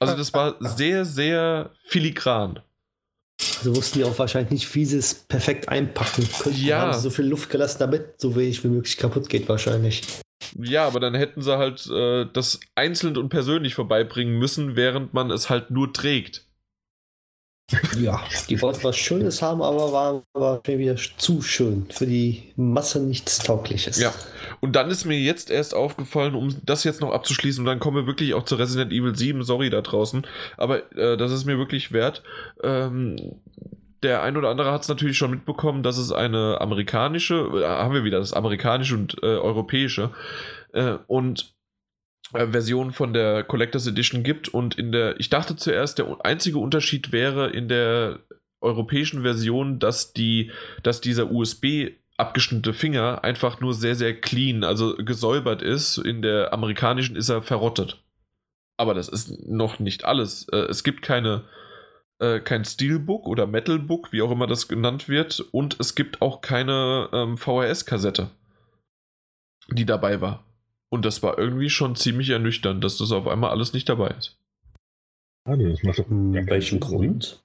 Also 0.00 0.16
das 0.16 0.34
war 0.34 0.56
sehr, 0.60 1.04
sehr 1.04 1.70
filigran. 1.86 2.60
Also 3.58 3.76
wussten 3.76 3.98
die 3.98 4.04
auch 4.04 4.18
wahrscheinlich 4.18 4.50
nicht, 4.50 4.74
wie 4.74 4.84
sie 4.84 4.98
es 4.98 5.14
perfekt 5.14 5.68
einpacken 5.68 6.28
könnten. 6.38 6.64
Ja. 6.64 6.80
Haben 6.80 7.00
so 7.00 7.10
viel 7.10 7.26
Luft 7.26 7.50
gelassen, 7.50 7.78
damit 7.78 8.20
so 8.20 8.36
wenig 8.36 8.62
wie 8.64 8.68
möglich 8.68 8.96
kaputt 8.96 9.28
geht 9.28 9.48
wahrscheinlich. 9.48 10.02
Ja, 10.56 10.86
aber 10.86 11.00
dann 11.00 11.14
hätten 11.14 11.42
sie 11.42 11.56
halt 11.56 11.86
äh, 11.90 12.26
das 12.32 12.60
einzeln 12.74 13.16
und 13.16 13.28
persönlich 13.28 13.74
vorbeibringen 13.74 14.38
müssen, 14.38 14.76
während 14.76 15.14
man 15.14 15.30
es 15.30 15.50
halt 15.50 15.70
nur 15.70 15.92
trägt. 15.92 16.44
Ja, 18.00 18.22
die 18.48 18.60
wollten 18.60 18.84
was 18.84 18.96
Schönes 18.96 19.42
haben, 19.42 19.62
aber 19.62 19.92
waren 19.92 20.22
aber 20.34 20.60
wieder 20.66 20.96
zu 20.96 21.42
schön. 21.42 21.86
Für 21.90 22.06
die 22.06 22.52
Masse 22.56 23.00
nichts 23.00 23.38
Taugliches. 23.38 24.00
Ja, 24.00 24.12
und 24.60 24.76
dann 24.76 24.90
ist 24.90 25.04
mir 25.04 25.18
jetzt 25.18 25.50
erst 25.50 25.74
aufgefallen, 25.74 26.34
um 26.34 26.54
das 26.64 26.84
jetzt 26.84 27.00
noch 27.00 27.12
abzuschließen, 27.12 27.62
und 27.62 27.66
dann 27.66 27.80
kommen 27.80 27.96
wir 27.96 28.06
wirklich 28.06 28.34
auch 28.34 28.44
zu 28.44 28.56
Resident 28.56 28.92
Evil 28.92 29.14
7, 29.14 29.42
sorry 29.42 29.70
da 29.70 29.80
draußen, 29.80 30.26
aber 30.56 30.92
äh, 30.96 31.16
das 31.16 31.32
ist 31.32 31.44
mir 31.44 31.58
wirklich 31.58 31.92
wert. 31.92 32.22
Ähm, 32.62 33.16
der 34.02 34.22
ein 34.22 34.36
oder 34.36 34.50
andere 34.50 34.70
hat 34.70 34.82
es 34.82 34.88
natürlich 34.88 35.16
schon 35.16 35.30
mitbekommen, 35.30 35.82
dass 35.82 35.96
es 35.96 36.12
eine 36.12 36.60
amerikanische, 36.60 37.36
äh, 37.54 37.66
haben 37.66 37.94
wir 37.94 38.04
wieder 38.04 38.18
das 38.18 38.32
amerikanische 38.32 38.94
und 38.94 39.16
äh, 39.22 39.26
europäische, 39.26 40.10
äh, 40.72 40.98
und 41.06 41.53
äh, 42.34 42.48
Version 42.48 42.90
von 42.90 43.12
der 43.12 43.44
Collectors 43.44 43.86
Edition 43.86 44.22
gibt 44.22 44.48
und 44.48 44.76
in 44.76 44.92
der, 44.92 45.18
ich 45.18 45.30
dachte 45.30 45.56
zuerst, 45.56 45.98
der 45.98 46.24
einzige 46.24 46.58
Unterschied 46.58 47.12
wäre 47.12 47.50
in 47.50 47.68
der 47.68 48.20
europäischen 48.60 49.22
Version, 49.22 49.78
dass 49.78 50.12
die, 50.12 50.50
dass 50.82 51.00
dieser 51.00 51.30
USB 51.30 51.92
abgeschnittene 52.16 52.74
Finger 52.74 53.24
einfach 53.24 53.60
nur 53.60 53.74
sehr, 53.74 53.94
sehr 53.94 54.18
clean, 54.20 54.64
also 54.64 54.96
gesäubert 54.96 55.62
ist. 55.62 55.98
In 55.98 56.22
der 56.22 56.52
amerikanischen 56.52 57.16
ist 57.16 57.28
er 57.28 57.42
verrottet. 57.42 58.02
Aber 58.76 58.94
das 58.94 59.08
ist 59.08 59.46
noch 59.46 59.78
nicht 59.78 60.04
alles. 60.04 60.48
Äh, 60.48 60.66
es 60.68 60.84
gibt 60.84 61.02
keine, 61.02 61.44
äh, 62.18 62.40
kein 62.40 62.64
Steelbook 62.64 63.26
oder 63.26 63.46
Metalbook, 63.46 64.12
wie 64.12 64.22
auch 64.22 64.30
immer 64.30 64.46
das 64.46 64.68
genannt 64.68 65.08
wird. 65.08 65.40
Und 65.52 65.78
es 65.80 65.94
gibt 65.94 66.22
auch 66.22 66.40
keine 66.40 67.08
ähm, 67.12 67.36
VHS-Kassette, 67.36 68.30
die 69.70 69.86
dabei 69.86 70.20
war. 70.20 70.44
Und 70.94 71.04
das 71.04 71.24
war 71.24 71.38
irgendwie 71.38 71.70
schon 71.70 71.96
ziemlich 71.96 72.30
ernüchternd, 72.30 72.84
dass 72.84 72.98
das 72.98 73.10
auf 73.10 73.26
einmal 73.26 73.50
alles 73.50 73.72
nicht 73.72 73.88
dabei 73.88 74.10
ist. 74.16 74.38
Ah, 75.44 75.56
das 75.56 75.82
macht 75.82 75.98
doch 75.98 76.08
hm, 76.08 76.32
welchen 76.46 76.78
Grund? 76.78 77.42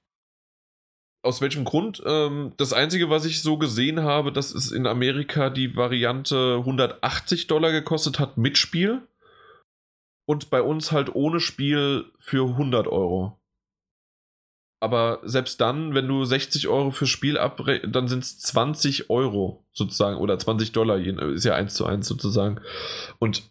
Aus 1.24 1.42
welchem 1.42 1.64
Grund? 1.66 2.04
Ähm, 2.06 2.54
das 2.58 2.74
Einzige, 2.74 3.10
was 3.10 3.26
ich 3.26 3.42
so 3.42 3.58
gesehen 3.58 4.04
habe, 4.04 4.32
dass 4.32 4.54
es 4.54 4.72
in 4.72 4.86
Amerika 4.86 5.50
die 5.50 5.76
Variante 5.76 6.58
180 6.60 7.48
Dollar 7.48 7.72
gekostet 7.72 8.20
hat 8.20 8.38
mit 8.38 8.60
Spiel 8.60 9.02
und 10.28 10.52
bei 10.52 10.62
uns 10.62 10.92
halt 10.92 11.16
ohne 11.16 11.40
Spiel 11.40 12.06
für 12.20 12.48
100 12.50 12.86
Euro. 12.86 13.39
Aber 14.82 15.20
selbst 15.24 15.60
dann, 15.60 15.94
wenn 15.94 16.08
du 16.08 16.24
60 16.24 16.68
Euro 16.68 16.92
fürs 16.92 17.10
Spiel 17.10 17.38
abrechnest, 17.38 17.94
dann 17.94 18.08
sind 18.08 18.24
es 18.24 18.40
20 18.40 19.10
Euro 19.10 19.66
sozusagen 19.74 20.18
oder 20.18 20.40
20 20.40 20.72
Dollar, 20.72 20.98
ist 20.98 21.44
ja 21.44 21.56
1 21.56 21.74
zu 21.74 21.86
1 21.86 22.08
sozusagen. 22.08 22.62
Und 23.20 23.44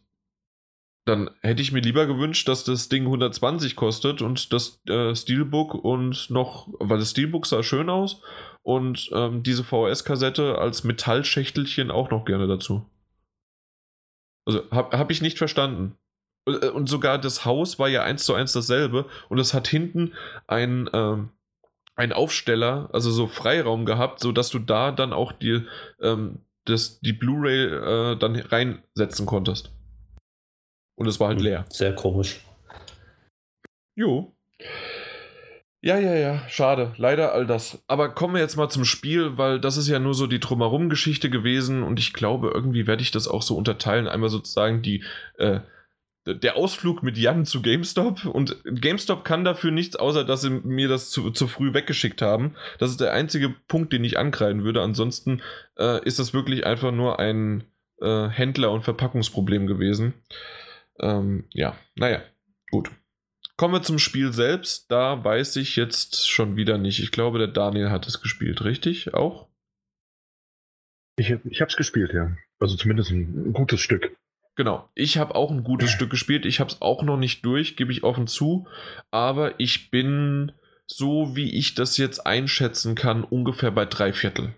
dann 1.09 1.31
hätte 1.41 1.63
ich 1.63 1.73
mir 1.73 1.81
lieber 1.81 2.07
gewünscht, 2.07 2.49
dass 2.49 2.65
das 2.65 2.89
Ding 2.89 3.05
120 3.05 3.77
kostet 3.77 4.21
und 4.21 4.53
das 4.53 4.81
äh, 4.89 5.15
Steelbook 5.15 5.75
und 5.75 6.29
noch, 6.31 6.69
weil 6.79 6.99
das 6.99 7.11
Steelbook 7.11 7.47
sah 7.47 7.63
schön 7.63 7.89
aus 7.89 8.21
und 8.63 9.09
ähm, 9.13 9.43
diese 9.43 9.65
VHS-Kassette 9.65 10.59
als 10.59 10.85
Metallschächtelchen 10.85 11.91
auch 11.91 12.11
noch 12.11 12.27
gerne 12.27 12.47
dazu. 12.47 12.85
Also 14.47 14.71
habe 14.71 14.99
hab 14.99 15.11
ich 15.11 15.23
nicht 15.23 15.39
verstanden. 15.39 15.97
Äh, 16.49 16.69
und 16.69 16.89
sogar 16.89 17.19
das 17.19 17.45
Haus 17.45 17.79
war 17.79 17.89
ja 17.89 18.03
eins 18.03 18.25
zu 18.25 18.35
eins 18.35 18.53
dasselbe 18.53 19.07
und 19.29 19.39
es 19.39 19.55
hat 19.55 19.69
hinten 19.69 20.15
ein, 20.47 20.89
ähm, 20.93 21.31
ein 21.97 22.12
Aufsteller, 22.12 22.89
also 22.93 23.11
so 23.11 23.27
Freiraum 23.27 23.85
gehabt, 23.85 24.20
sodass 24.20 24.51
du 24.51 24.59
da 24.59 24.93
dann 24.93 25.12
auch 25.12 25.33
die, 25.33 25.62
ähm, 26.01 26.41
das, 26.65 27.01
die 27.01 27.12
Blu-ray 27.12 27.65
äh, 28.12 28.16
dann 28.16 28.37
reinsetzen 28.37 29.27
konntest. 29.27 29.73
Und 30.97 31.07
es 31.07 31.20
war 31.20 31.29
halt 31.29 31.39
hm, 31.39 31.45
leer. 31.45 31.65
Sehr 31.70 31.95
komisch. 31.95 32.41
Jo. 33.95 34.33
Ja, 35.81 35.97
ja, 35.97 36.15
ja, 36.15 36.49
schade. 36.49 36.93
Leider 36.97 37.33
all 37.33 37.47
das. 37.47 37.83
Aber 37.87 38.09
kommen 38.09 38.35
wir 38.35 38.41
jetzt 38.41 38.57
mal 38.57 38.69
zum 38.69 38.85
Spiel, 38.85 39.39
weil 39.39 39.61
das 39.61 39.77
ist 39.77 39.87
ja 39.87 40.01
nur 40.01 40.15
so 40.15 40.27
die 40.27 40.41
Drumherum-Geschichte 40.41 41.31
gewesen 41.31 41.85
und 41.85 42.01
ich 42.01 42.12
glaube, 42.12 42.51
irgendwie 42.53 42.89
werde 42.89 43.03
ich 43.03 43.12
das 43.12 43.29
auch 43.29 43.43
so 43.43 43.57
unterteilen. 43.57 44.09
Einmal 44.09 44.29
sozusagen 44.29 44.83
die, 44.83 45.05
äh, 45.39 45.61
der 46.35 46.57
Ausflug 46.57 47.03
mit 47.03 47.17
Jan 47.17 47.45
zu 47.45 47.63
GameStop 47.63 48.25
und 48.25 48.57
GameStop 48.65 49.25
kann 49.25 49.45
dafür 49.45 49.71
nichts, 49.71 49.97
außer 49.97 50.25
dass 50.25 50.43
sie 50.43 50.51
mir 50.51 50.89
das 50.89 51.11
zu, 51.11 51.31
zu 51.31 51.47
früh 51.47 51.75
weggeschickt 51.75 52.23
haben. 52.23 52.55
Das 52.79 52.91
ist 52.91 53.01
der 53.01 53.13
einzige 53.13 53.51
Punkt, 53.69 53.93
den 53.93 54.05
ich 54.05 54.19
ankreiden 54.19 54.65
würde. 54.65 54.83
Ansonsten 54.83 55.43
äh, 55.79 56.05
ist 56.05 56.19
das 56.19 56.35
wirklich 56.35 56.67
einfach 56.67 56.93
nur 56.93 57.19
ein 57.19 57.65
äh, 58.01 58.29
Händler- 58.29 58.73
und 58.73 58.83
Verpackungsproblem 58.83 59.67
gewesen. 59.67 60.15
Ähm, 61.01 61.45
ja, 61.53 61.77
naja, 61.95 62.23
gut. 62.71 62.91
Kommen 63.57 63.75
wir 63.75 63.83
zum 63.83 63.99
Spiel 63.99 64.33
selbst. 64.33 64.91
Da 64.91 65.25
weiß 65.25 65.57
ich 65.57 65.77
jetzt 65.77 66.29
schon 66.29 66.57
wieder 66.57 66.79
nicht. 66.79 67.01
Ich 67.01 67.11
glaube, 67.11 67.39
der 67.39 67.49
Daniel 67.49 67.91
hat 67.91 68.07
es 68.07 68.21
gespielt, 68.21 68.63
richtig? 68.65 69.15
Auch? 69.15 69.49
Ich, 71.17 71.31
ich 71.31 71.61
habe 71.61 71.69
es 71.69 71.77
gespielt, 71.77 72.13
ja. 72.13 72.37
Also 72.61 72.77
zumindest 72.77 73.11
ein, 73.11 73.53
gutes 73.53 73.81
Stück. 73.81 74.17
Genau. 74.59 74.90
Ich 74.97 75.18
habe 75.18 75.36
auch 75.36 75.52
ein 75.52 75.62
gutes 75.62 75.93
Stück 75.93 76.10
gespielt. 76.10 76.44
Ich 76.44 76.59
habe 76.59 76.68
es 76.68 76.82
auch 76.82 77.05
noch 77.05 77.16
nicht 77.16 77.44
durch, 77.44 77.76
gebe 77.76 77.93
ich 77.93 78.02
offen 78.02 78.26
zu. 78.26 78.66
Aber 79.12 79.60
ich 79.60 79.93
bin, 79.93 80.51
so 80.85 81.36
wie 81.36 81.56
ich 81.56 81.76
das 81.76 81.97
jetzt 81.97 82.26
einschätzen 82.26 82.97
kann, 82.97 83.22
ungefähr 83.22 83.70
bei 83.70 83.85
drei 83.85 84.12
Viertel. 84.12 84.56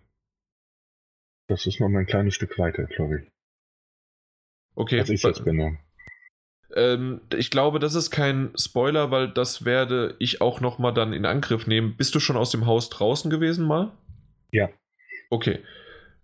Das 1.49 1.67
ist 1.67 1.81
noch 1.81 1.91
mal 1.91 1.99
ein 1.99 2.07
kleines 2.07 2.35
Stück 2.35 2.59
weiter, 2.59 2.85
glaube 2.85 3.19
ich. 3.21 3.31
Okay. 4.75 5.01
Als 5.01 5.11
ich 5.11 5.23
jetzt 5.23 5.45
bin, 5.45 5.61
ja. 5.61 5.73
Ähm, 6.75 7.21
ich 7.37 7.51
glaube, 7.51 7.79
das 7.79 7.95
ist 7.95 8.11
kein 8.11 8.53
Spoiler, 8.57 9.11
weil 9.11 9.29
das 9.29 9.67
werde 9.67 10.17
ich 10.19 10.41
auch 10.41 10.63
noch 10.63 10.79
mal 10.79 10.93
dann 10.93 11.13
in 11.13 11.27
Angriff 11.27 11.67
nehmen. 11.67 11.95
Bist 11.99 12.15
du 12.15 12.21
schon 12.21 12.39
aus 12.39 12.51
dem 12.51 12.65
Haus 12.65 12.89
draußen 12.89 13.31
gewesen 13.31 13.67
mal? 13.67 13.93
Ja. 14.51 14.71
Okay. 15.29 15.59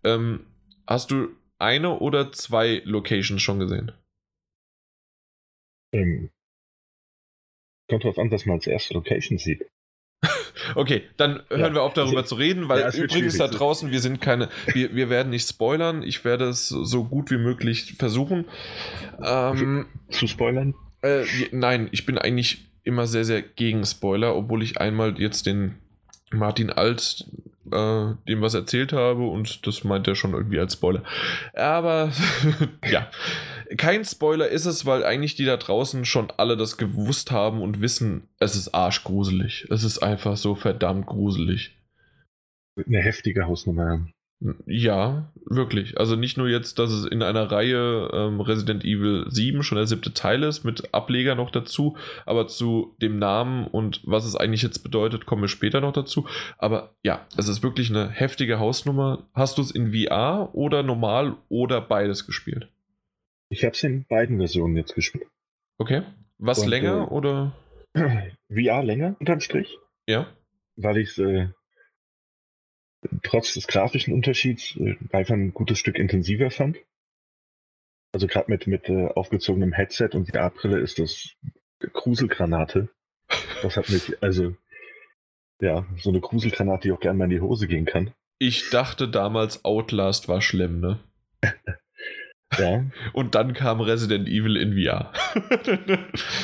Ähm, 0.03 0.47
hast 0.87 1.11
du 1.11 1.29
eine 1.59 1.99
oder 1.99 2.33
zwei 2.33 2.83
Locations 2.85 3.41
schon 3.41 3.59
gesehen? 3.59 3.93
Ähm, 5.93 6.31
kommt 7.89 8.05
drauf 8.05 8.19
an, 8.19 8.31
dass 8.31 8.47
man 8.47 8.57
als 8.57 8.67
erste 8.67 8.95
Location 8.95 9.39
sieht. 9.39 9.67
Okay, 10.75 11.03
dann 11.17 11.43
hören 11.49 11.61
ja. 11.61 11.75
wir 11.75 11.83
auf 11.83 11.93
darüber 11.93 12.25
zu 12.25 12.35
reden, 12.35 12.69
weil 12.69 12.81
ja, 12.81 12.91
übrigens 12.93 13.37
da 13.37 13.47
draußen, 13.47 13.91
wir 13.91 14.01
sind 14.01 14.21
keine, 14.21 14.49
wir, 14.73 14.95
wir 14.95 15.11
werden 15.11 15.31
nicht 15.31 15.47
spoilern. 15.47 16.03
Ich 16.03 16.25
werde 16.25 16.47
es 16.47 16.69
so 16.69 17.05
gut 17.05 17.31
wie 17.31 17.37
möglich 17.37 17.95
versuchen. 17.99 18.47
Ähm, 19.23 19.87
zu 20.09 20.27
spoilern? 20.27 20.75
Äh, 21.03 21.25
nein, 21.53 21.89
ich 21.93 22.07
bin 22.07 22.19
eigentlich 22.19 22.67
immer 22.83 23.07
sehr, 23.07 23.25
sehr 23.25 23.43
gegen 23.43 23.85
Spoiler, 23.85 24.35
obwohl 24.35 24.63
ich 24.63 24.81
einmal 24.81 25.21
jetzt 25.21 25.47
den 25.47 25.77
Martin 26.33 26.71
Alt 26.71 27.27
äh, 27.73 28.15
dem 28.29 28.41
was 28.41 28.55
erzählt 28.55 28.93
habe 28.93 29.27
und 29.27 29.67
das 29.67 29.85
meint 29.85 30.07
er 30.09 30.15
schon 30.15 30.33
irgendwie 30.33 30.59
als 30.59 30.75
Spoiler. 30.75 31.03
Aber 31.55 32.11
ja, 32.91 33.11
kein 33.77 34.05
Spoiler 34.05 34.49
ist 34.49 34.67
es, 34.67 34.87
weil 34.87 35.05
eigentlich 35.05 35.35
die 35.35 35.45
da 35.45 35.57
draußen 35.57 36.05
schon 36.05 36.31
alle 36.37 36.57
das 36.57 36.77
gewusst 36.77 37.31
haben 37.31 37.61
und 37.61 37.81
wissen, 37.81 38.29
es 38.39 38.57
ist 38.57 38.75
arschgruselig. 38.75 39.67
Es 39.71 39.85
ist 39.85 39.99
einfach 39.99 40.37
so 40.37 40.55
verdammt 40.55 41.07
gruselig. 41.07 41.77
Eine 42.77 43.01
heftige 43.01 43.47
Hausnummer. 43.47 44.07
Ja, 44.67 45.33
wirklich. 45.47 45.99
Also 45.99 46.15
nicht 46.15 46.37
nur 46.37 46.49
jetzt, 46.49 46.79
dass 46.79 46.91
es 46.91 47.07
in 47.07 47.23
einer 47.23 47.51
Reihe 47.51 48.11
ähm, 48.13 48.41
Resident 48.41 48.85
Evil 48.85 49.25
7 49.29 49.63
schon 49.63 49.77
der 49.77 49.87
siebte 49.87 50.13
Teil 50.13 50.43
ist, 50.43 50.63
mit 50.63 50.93
Ableger 50.93 51.35
noch 51.35 51.51
dazu, 51.51 51.97
aber 52.27 52.47
zu 52.47 52.95
dem 53.01 53.19
Namen 53.19 53.67
und 53.67 54.03
was 54.05 54.27
es 54.27 54.37
eigentlich 54.37 54.63
jetzt 54.63 54.81
bedeutet, 54.81 55.25
kommen 55.25 55.43
wir 55.43 55.49
später 55.49 55.81
noch 55.81 55.93
dazu. 55.93 56.27
Aber 56.59 56.95
ja, 57.03 57.27
es 57.39 57.49
ist 57.49 57.63
wirklich 57.63 57.89
eine 57.89 58.11
heftige 58.11 58.59
Hausnummer. 58.59 59.27
Hast 59.33 59.57
du 59.57 59.63
es 59.63 59.71
in 59.71 59.93
VR 59.93 60.51
oder 60.55 60.83
normal 60.83 61.37
oder 61.49 61.81
beides 61.81 62.27
gespielt? 62.27 62.69
Ich 63.49 63.65
habe 63.65 63.73
es 63.73 63.83
in 63.85 64.05
beiden 64.05 64.37
Versionen 64.37 64.77
jetzt 64.77 64.95
gespielt. 64.95 65.29
Okay. 65.79 66.03
Was 66.37 66.59
und, 66.59 66.69
länger 66.69 67.09
äh, 67.11 67.13
oder? 67.13 67.53
VR 67.95 68.83
länger, 68.83 69.17
unterm 69.19 69.41
Strich. 69.41 69.79
Ja. 70.07 70.27
Weil 70.77 70.99
ich 70.99 71.11
es 71.11 71.19
äh, 71.19 71.49
trotz 73.23 73.55
des 73.55 73.67
grafischen 73.67 74.13
Unterschieds 74.15 74.77
äh, 74.77 74.97
einfach 75.13 75.35
ein 75.35 75.55
gutes 75.55 75.79
Stück 75.79 75.99
intensiver 75.99 76.51
fand. 76.51 76.79
Also 78.13 78.27
gerade 78.27 78.51
mit, 78.51 78.67
mit 78.67 78.89
äh, 78.89 79.09
aufgezogenem 79.09 79.73
Headset 79.73 80.11
und 80.15 80.29
die 80.29 80.33
Brille 80.33 80.79
ist 80.79 80.99
das 80.99 81.35
Gruselgranate. 81.93 82.89
Das 83.63 83.77
hat 83.77 83.89
mich, 83.91 84.23
also, 84.23 84.55
ja, 85.61 85.87
so 85.99 86.11
eine 86.11 86.21
Gruselgranate, 86.21 86.89
die 86.89 86.93
auch 86.93 87.01
gerne 87.01 87.19
mal 87.19 87.25
in 87.25 87.31
die 87.31 87.41
Hose 87.41 87.67
gehen 87.67 87.85
kann. 87.85 88.13
Ich 88.39 88.71
dachte 88.71 89.09
damals, 89.09 89.65
Outlast 89.65 90.29
war 90.29 90.41
schlimm, 90.41 90.81
ne? 90.81 91.01
ja. 92.59 92.85
Und 93.13 93.35
dann 93.35 93.55
kam 93.55 93.81
Resident 93.81 94.29
Evil 94.29 94.57
in 94.57 94.75
VR. 94.75 95.13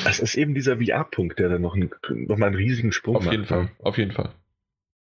das 0.03 0.19
ist 0.19 0.35
eben 0.35 0.53
dieser 0.53 0.77
VR-Punkt, 0.77 1.39
der 1.39 1.49
dann 1.49 1.61
noch, 1.61 1.75
einen, 1.75 1.91
noch 2.09 2.37
mal 2.37 2.47
einen 2.47 2.55
riesigen 2.55 2.91
Sprung 2.91 3.15
auf 3.15 3.25
macht. 3.25 3.29
Auf 3.29 3.33
jeden 3.33 3.45
Fall, 3.45 3.71
auf 3.79 3.97
jeden 3.97 4.11
Fall. 4.11 4.33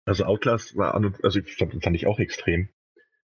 Also 0.05 0.25
Outlast 0.25 0.77
war 0.77 0.95
an 0.95 1.05
und, 1.05 1.25
also 1.25 1.41
fand, 1.43 1.97
ich 1.97 2.07
auch 2.07 2.19
extrem. 2.19 2.69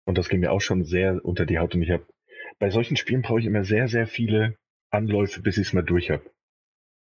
Und 0.05 0.19
das 0.19 0.29
ging 0.29 0.41
mir 0.41 0.53
auch 0.53 0.61
schon 0.61 0.85
sehr 0.85 1.25
unter 1.25 1.47
die 1.47 1.59
Haut. 1.59 1.75
Und 1.75 1.83
ich 1.83 1.91
habe 1.91 2.07
bei 2.59 2.71
solchen 2.71 2.97
Spielen 2.97 3.23
brauche 3.23 3.41
ich 3.41 3.47
immer 3.47 3.65
sehr, 3.65 3.89
sehr 3.89 4.07
viele 4.07 4.57
Anläufe, 4.91 5.41
bis 5.43 5.57
ich 5.57 5.69
es 5.69 5.73
mal 5.73 5.83
durch 5.83 6.11
habe. 6.11 6.31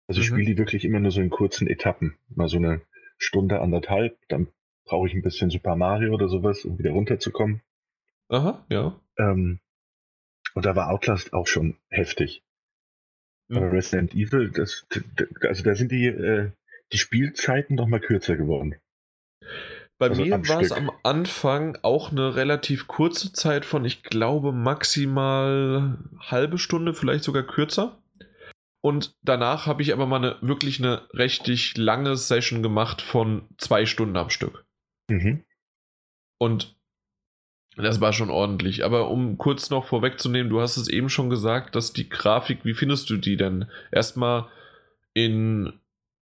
Also 0.07 0.21
mhm. 0.21 0.23
ich 0.23 0.29
spiele 0.29 0.47
die 0.47 0.59
wirklich 0.59 0.85
immer 0.85 1.01
nur 1.01 1.11
so 1.11 1.21
in 1.21 1.31
kurzen 1.31 1.69
Etappen. 1.69 2.17
Mal 2.29 2.49
so 2.49 2.57
eine 2.57 2.83
Stunde, 3.19 3.61
anderthalb, 3.61 4.17
dann 4.29 4.49
brauche 4.85 5.07
ich 5.07 5.15
ein 5.15 5.23
bisschen 5.23 5.51
Super 5.51 5.77
Mario 5.77 6.15
oder 6.15 6.29
sowas, 6.29 6.65
um 6.65 6.79
wieder 6.79 6.91
runterzukommen. 6.91 7.63
Aha, 8.29 8.65
ja. 8.69 9.01
Ähm, 9.19 9.61
und 10.55 10.65
da 10.65 10.75
war 10.77 10.91
Outlast 10.91 11.33
auch 11.33 11.47
schon 11.47 11.77
heftig. 11.89 12.43
Mhm. 13.49 13.59
Resident 13.59 14.15
Evil, 14.15 14.51
das, 14.51 14.87
also 15.43 15.63
da 15.63 15.75
sind 15.75 15.93
die, 15.93 16.07
äh, 16.07 16.51
die 16.93 16.99
Spielzeiten 16.99 17.77
noch 17.77 17.87
mal 17.87 18.01
kürzer 18.01 18.37
geworden. 18.37 18.77
Bei 19.99 20.11
also 20.11 20.23
mir 20.23 20.49
war 20.49 20.61
es 20.61 20.71
am 20.71 20.93
Anfang 21.03 21.77
auch 21.83 22.13
eine 22.13 22.37
relativ 22.37 22.87
kurze 22.87 23.33
Zeit 23.33 23.65
von, 23.65 23.85
ich 23.85 24.05
glaube, 24.05 24.53
maximal 24.53 25.99
halbe 26.21 26.59
Stunde, 26.59 26.95
vielleicht 26.95 27.25
sogar 27.25 27.43
kürzer. 27.43 28.01
Und 28.81 29.17
danach 29.23 29.67
habe 29.67 29.83
ich 29.83 29.93
aber 29.93 30.07
mal 30.07 30.17
eine, 30.17 30.37
wirklich 30.41 30.79
eine 30.79 31.09
richtig 31.13 31.77
lange 31.77 32.17
Session 32.17 32.63
gemacht 32.63 33.03
von 33.03 33.49
zwei 33.59 33.87
Stunden 33.87 34.17
am 34.17 34.31
Stück. 34.31 34.65
Mhm. 35.11 35.45
Und 36.39 36.77
das 37.77 38.01
war 38.01 38.13
schon 38.13 38.31
ordentlich. 38.31 38.85
Aber 38.85 39.11
um 39.11 39.37
kurz 39.37 39.71
noch 39.71 39.87
vorwegzunehmen, 39.87 40.51
du 40.51 40.61
hast 40.61 40.77
es 40.77 40.89
eben 40.89 41.09
schon 41.09 41.29
gesagt, 41.29 41.75
dass 41.75 41.93
die 41.93 42.09
Grafik, 42.09 42.65
wie 42.65 42.75
findest 42.75 43.11
du 43.11 43.17
die 43.17 43.37
denn? 43.37 43.67
Erstmal 43.91 44.47
in 45.13 45.73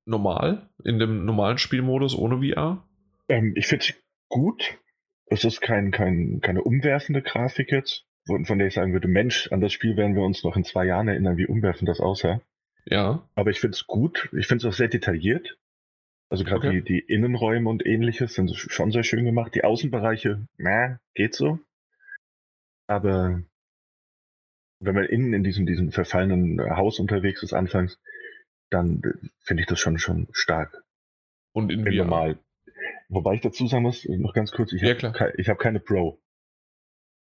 normal, 0.06 0.70
in 0.82 0.98
dem 0.98 1.26
normalen 1.26 1.58
Spielmodus 1.58 2.14
ohne 2.14 2.38
VR? 2.38 2.85
Ähm, 3.28 3.52
ich 3.56 3.66
finde 3.66 3.84
es 3.84 3.94
gut. 4.28 4.78
Es 5.26 5.44
ist 5.44 5.60
kein, 5.60 5.90
kein, 5.90 6.40
keine 6.40 6.62
umwerfende 6.62 7.22
Grafik 7.22 7.72
jetzt, 7.72 8.04
von 8.26 8.58
der 8.58 8.68
ich 8.68 8.74
sagen 8.74 8.92
würde, 8.92 9.08
Mensch, 9.08 9.50
an 9.50 9.60
das 9.60 9.72
Spiel 9.72 9.96
werden 9.96 10.14
wir 10.14 10.22
uns 10.22 10.44
noch 10.44 10.56
in 10.56 10.64
zwei 10.64 10.84
Jahren 10.84 11.08
erinnern, 11.08 11.36
wie 11.36 11.46
umwerfend 11.46 11.88
das 11.88 12.00
aussah. 12.00 12.40
Ja. 12.84 13.28
Aber 13.34 13.50
ich 13.50 13.60
finde 13.60 13.74
es 13.74 13.86
gut. 13.86 14.28
Ich 14.36 14.46
finde 14.46 14.66
es 14.66 14.72
auch 14.72 14.76
sehr 14.76 14.88
detailliert. 14.88 15.58
Also 16.28 16.44
gerade 16.44 16.68
okay. 16.68 16.82
die, 16.82 16.82
die 16.82 16.98
Innenräume 17.00 17.68
und 17.68 17.86
ähnliches 17.86 18.34
sind 18.34 18.54
schon 18.54 18.90
sehr 18.90 19.04
schön 19.04 19.24
gemacht. 19.24 19.54
Die 19.54 19.64
Außenbereiche, 19.64 20.46
na, 20.58 20.98
geht 21.14 21.34
so. 21.34 21.60
Aber 22.88 23.42
wenn 24.80 24.94
man 24.94 25.04
innen 25.04 25.32
in 25.32 25.44
diesem, 25.44 25.66
diesem 25.66 25.92
verfallenen 25.92 26.60
Haus 26.76 26.98
unterwegs 26.98 27.42
ist 27.42 27.52
anfangs, 27.52 27.98
dann 28.70 29.02
finde 29.40 29.62
ich 29.62 29.66
das 29.66 29.78
schon, 29.78 29.98
schon 29.98 30.28
stark. 30.32 30.82
Und 31.52 31.70
in? 31.70 31.82
Normal. 31.82 32.38
Wobei 33.08 33.34
ich 33.34 33.40
dazu 33.40 33.66
sagen 33.66 33.82
muss, 33.82 34.04
noch 34.08 34.34
ganz 34.34 34.50
kurz, 34.50 34.72
ich 34.72 34.82
ja, 34.82 34.94
habe 34.94 35.12
ke 35.12 35.44
hab 35.44 35.58
keine 35.58 35.80
Pro. 35.80 36.20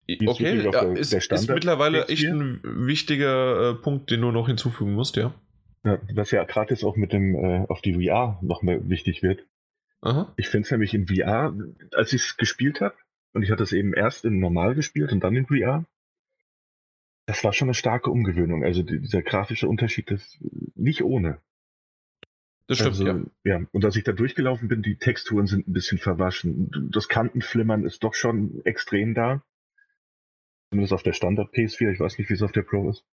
okay, 0.08 0.62
ja, 0.62 0.70
der, 0.70 0.96
ist, 0.96 1.12
ist, 1.12 1.48
mittlerweile 1.48 2.06
echt 2.08 2.24
ein 2.24 2.60
wichtiger 2.62 3.70
äh, 3.70 3.74
Punkt, 3.74 4.10
den 4.10 4.22
du 4.22 4.30
noch 4.30 4.46
hinzufügen 4.46 4.94
musst, 4.94 5.16
ja. 5.16 5.34
Ja, 5.84 5.98
was 6.14 6.30
ja 6.30 6.44
gerade 6.44 6.70
jetzt 6.70 6.84
auch 6.84 6.96
mit 6.96 7.12
dem 7.12 7.34
äh, 7.34 7.66
auf 7.68 7.82
die 7.82 7.94
VR 7.94 8.38
noch 8.40 8.62
mal 8.62 8.88
wichtig 8.88 9.22
wird. 9.22 9.46
Aha. 10.00 10.32
Ich 10.36 10.48
finde 10.48 10.64
es 10.64 10.70
nämlich 10.70 10.94
in 10.94 11.06
VR, 11.06 11.54
als 11.92 12.12
ich 12.12 12.22
es 12.22 12.36
gespielt 12.36 12.80
habe, 12.80 12.94
und 13.34 13.42
ich 13.42 13.50
hatte 13.50 13.62
es 13.62 13.72
eben 13.72 13.92
erst 13.92 14.24
in 14.24 14.38
normal 14.38 14.74
gespielt 14.74 15.12
und 15.12 15.22
dann 15.22 15.36
in 15.36 15.46
VR, 15.46 15.84
das 17.26 17.42
war 17.42 17.52
schon 17.52 17.68
eine 17.68 17.74
starke 17.74 18.10
Umgewöhnung. 18.10 18.64
Also 18.64 18.82
die, 18.82 19.00
dieser 19.00 19.22
grafische 19.22 19.68
Unterschied 19.68 20.10
ist 20.10 20.38
nicht 20.74 21.02
ohne. 21.02 21.40
Das 22.66 22.78
stimmt, 22.78 22.92
also, 22.92 23.06
ja. 23.06 23.22
ja. 23.44 23.66
Und 23.72 23.84
als 23.84 23.96
ich 23.96 24.04
da 24.04 24.12
durchgelaufen 24.12 24.68
bin, 24.68 24.82
die 24.82 24.96
Texturen 24.96 25.46
sind 25.46 25.68
ein 25.68 25.72
bisschen 25.72 25.98
verwaschen. 25.98 26.90
Das 26.90 27.08
Kantenflimmern 27.08 27.84
ist 27.84 28.02
doch 28.04 28.14
schon 28.14 28.64
extrem 28.64 29.14
da. 29.14 29.44
Zumindest 30.70 30.94
auf 30.94 31.02
der 31.02 31.12
Standard 31.12 31.52
PS4. 31.52 31.92
Ich 31.92 32.00
weiß 32.00 32.18
nicht, 32.18 32.30
wie 32.30 32.34
es 32.34 32.42
auf 32.42 32.52
der 32.52 32.62
Pro 32.62 32.88
ist. 32.88 33.04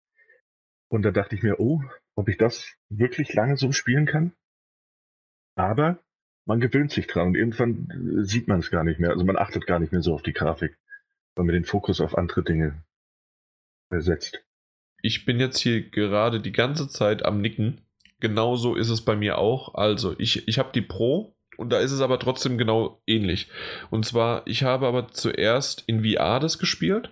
Und 0.89 1.03
da 1.03 1.11
dachte 1.11 1.35
ich 1.35 1.43
mir, 1.43 1.59
oh, 1.59 1.81
ob 2.15 2.29
ich 2.29 2.37
das 2.37 2.75
wirklich 2.89 3.33
lange 3.33 3.57
so 3.57 3.71
spielen 3.71 4.05
kann. 4.05 4.33
Aber 5.55 6.01
man 6.45 6.59
gewöhnt 6.59 6.91
sich 6.91 7.07
dran 7.07 7.27
und 7.27 7.35
irgendwann 7.35 7.87
äh, 7.89 8.23
sieht 8.23 8.47
man 8.47 8.59
es 8.59 8.71
gar 8.71 8.83
nicht 8.83 8.99
mehr. 8.99 9.11
Also 9.11 9.23
man 9.25 9.37
achtet 9.37 9.67
gar 9.67 9.79
nicht 9.79 9.91
mehr 9.91 10.01
so 10.01 10.13
auf 10.13 10.23
die 10.23 10.33
Grafik, 10.33 10.77
weil 11.35 11.45
man 11.45 11.53
den 11.53 11.65
Fokus 11.65 12.01
auf 12.01 12.17
andere 12.17 12.43
Dinge 12.43 12.83
setzt. 13.89 14.43
Ich 15.01 15.25
bin 15.25 15.39
jetzt 15.39 15.59
hier 15.59 15.89
gerade 15.89 16.41
die 16.41 16.51
ganze 16.51 16.87
Zeit 16.87 17.23
am 17.25 17.41
Nicken. 17.41 17.81
Genauso 18.21 18.75
ist 18.75 18.89
es 18.89 19.01
bei 19.01 19.17
mir 19.17 19.37
auch. 19.37 19.75
Also 19.75 20.15
ich, 20.17 20.47
ich 20.47 20.59
habe 20.59 20.69
die 20.73 20.81
Pro 20.81 21.35
und 21.57 21.71
da 21.71 21.79
ist 21.79 21.91
es 21.91 22.01
aber 22.01 22.19
trotzdem 22.19 22.57
genau 22.57 23.01
ähnlich. 23.05 23.49
Und 23.89 24.05
zwar, 24.05 24.43
ich 24.45 24.63
habe 24.63 24.87
aber 24.87 25.09
zuerst 25.09 25.83
in 25.87 26.05
VR 26.05 26.39
das 26.39 26.57
gespielt 26.59 27.11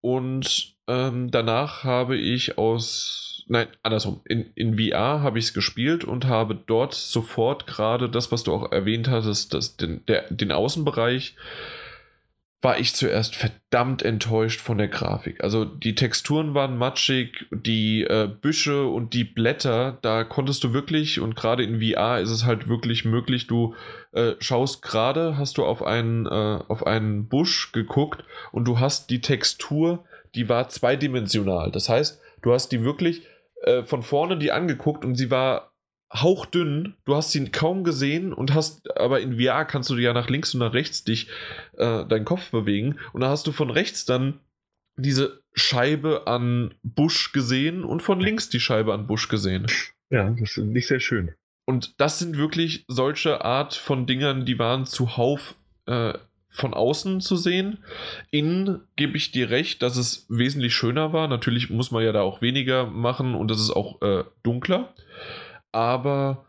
und 0.00 0.74
ähm, 0.86 1.30
danach 1.30 1.84
habe 1.84 2.16
ich 2.16 2.58
aus, 2.58 3.44
nein, 3.48 3.68
andersrum, 3.82 4.20
in, 4.26 4.50
in 4.54 4.78
VR 4.78 5.22
habe 5.22 5.38
ich 5.38 5.46
es 5.46 5.54
gespielt 5.54 6.04
und 6.04 6.26
habe 6.26 6.54
dort 6.54 6.94
sofort 6.94 7.66
gerade 7.66 8.10
das, 8.10 8.30
was 8.30 8.42
du 8.42 8.52
auch 8.52 8.70
erwähnt 8.70 9.08
hattest, 9.08 9.54
das, 9.54 9.76
den, 9.76 10.04
der, 10.06 10.30
den 10.30 10.52
Außenbereich 10.52 11.36
war 12.64 12.78
ich 12.80 12.94
zuerst 12.94 13.36
verdammt 13.36 14.02
enttäuscht 14.02 14.60
von 14.60 14.78
der 14.78 14.88
Grafik. 14.88 15.44
Also 15.44 15.66
die 15.66 15.94
Texturen 15.94 16.54
waren 16.54 16.78
matschig, 16.78 17.46
die 17.52 18.04
äh, 18.04 18.26
Büsche 18.26 18.86
und 18.86 19.12
die 19.12 19.24
Blätter, 19.24 19.98
da 20.00 20.24
konntest 20.24 20.64
du 20.64 20.72
wirklich, 20.72 21.20
und 21.20 21.36
gerade 21.36 21.62
in 21.62 21.82
VR 21.82 22.20
ist 22.20 22.30
es 22.30 22.46
halt 22.46 22.66
wirklich 22.66 23.04
möglich, 23.04 23.46
du 23.46 23.74
äh, 24.12 24.32
schaust 24.38 24.80
gerade, 24.80 25.36
hast 25.36 25.58
du 25.58 25.64
auf 25.64 25.82
einen, 25.82 26.24
äh, 26.24 26.58
auf 26.66 26.86
einen 26.86 27.28
Busch 27.28 27.70
geguckt 27.72 28.24
und 28.50 28.64
du 28.64 28.80
hast 28.80 29.10
die 29.10 29.20
Textur, 29.20 30.04
die 30.34 30.48
war 30.48 30.70
zweidimensional. 30.70 31.70
Das 31.70 31.90
heißt, 31.90 32.18
du 32.40 32.54
hast 32.54 32.70
die 32.72 32.82
wirklich 32.82 33.26
äh, 33.62 33.82
von 33.82 34.02
vorne 34.02 34.38
die 34.38 34.52
angeguckt 34.52 35.04
und 35.04 35.16
sie 35.16 35.30
war 35.30 35.73
hauchdünn. 36.14 36.94
Du 37.04 37.14
hast 37.14 37.34
ihn 37.34 37.52
kaum 37.52 37.84
gesehen 37.84 38.32
und 38.32 38.54
hast, 38.54 38.96
aber 38.96 39.20
in 39.20 39.38
VR 39.40 39.64
kannst 39.64 39.90
du 39.90 39.96
ja 39.96 40.12
nach 40.12 40.28
links 40.28 40.54
und 40.54 40.60
nach 40.60 40.72
rechts 40.72 41.04
dich 41.04 41.28
äh, 41.76 42.04
deinen 42.06 42.24
Kopf 42.24 42.50
bewegen. 42.50 42.98
Und 43.12 43.20
da 43.20 43.28
hast 43.28 43.46
du 43.46 43.52
von 43.52 43.70
rechts 43.70 44.04
dann 44.04 44.40
diese 44.96 45.42
Scheibe 45.54 46.26
an 46.26 46.74
Busch 46.82 47.32
gesehen 47.32 47.84
und 47.84 48.02
von 48.02 48.20
links 48.20 48.48
die 48.48 48.60
Scheibe 48.60 48.94
an 48.94 49.06
Busch 49.06 49.28
gesehen. 49.28 49.66
Ja, 50.10 50.30
das 50.30 50.56
ist 50.56 50.58
nicht 50.58 50.86
sehr 50.86 51.00
schön. 51.00 51.32
Und 51.66 51.94
das 51.98 52.18
sind 52.18 52.36
wirklich 52.36 52.84
solche 52.88 53.44
Art 53.44 53.74
von 53.74 54.06
Dingern, 54.06 54.44
die 54.44 54.58
waren 54.58 54.84
zuhauf 54.84 55.56
äh, 55.86 56.12
von 56.48 56.74
außen 56.74 57.20
zu 57.20 57.36
sehen. 57.36 57.78
Innen 58.30 58.82
gebe 58.94 59.16
ich 59.16 59.32
dir 59.32 59.50
recht, 59.50 59.82
dass 59.82 59.96
es 59.96 60.26
wesentlich 60.28 60.74
schöner 60.74 61.12
war. 61.12 61.26
Natürlich 61.26 61.70
muss 61.70 61.90
man 61.90 62.04
ja 62.04 62.12
da 62.12 62.20
auch 62.20 62.42
weniger 62.42 62.86
machen 62.86 63.34
und 63.34 63.50
es 63.50 63.60
ist 63.60 63.70
auch 63.70 64.00
äh, 64.02 64.24
dunkler 64.44 64.94
aber 65.74 66.46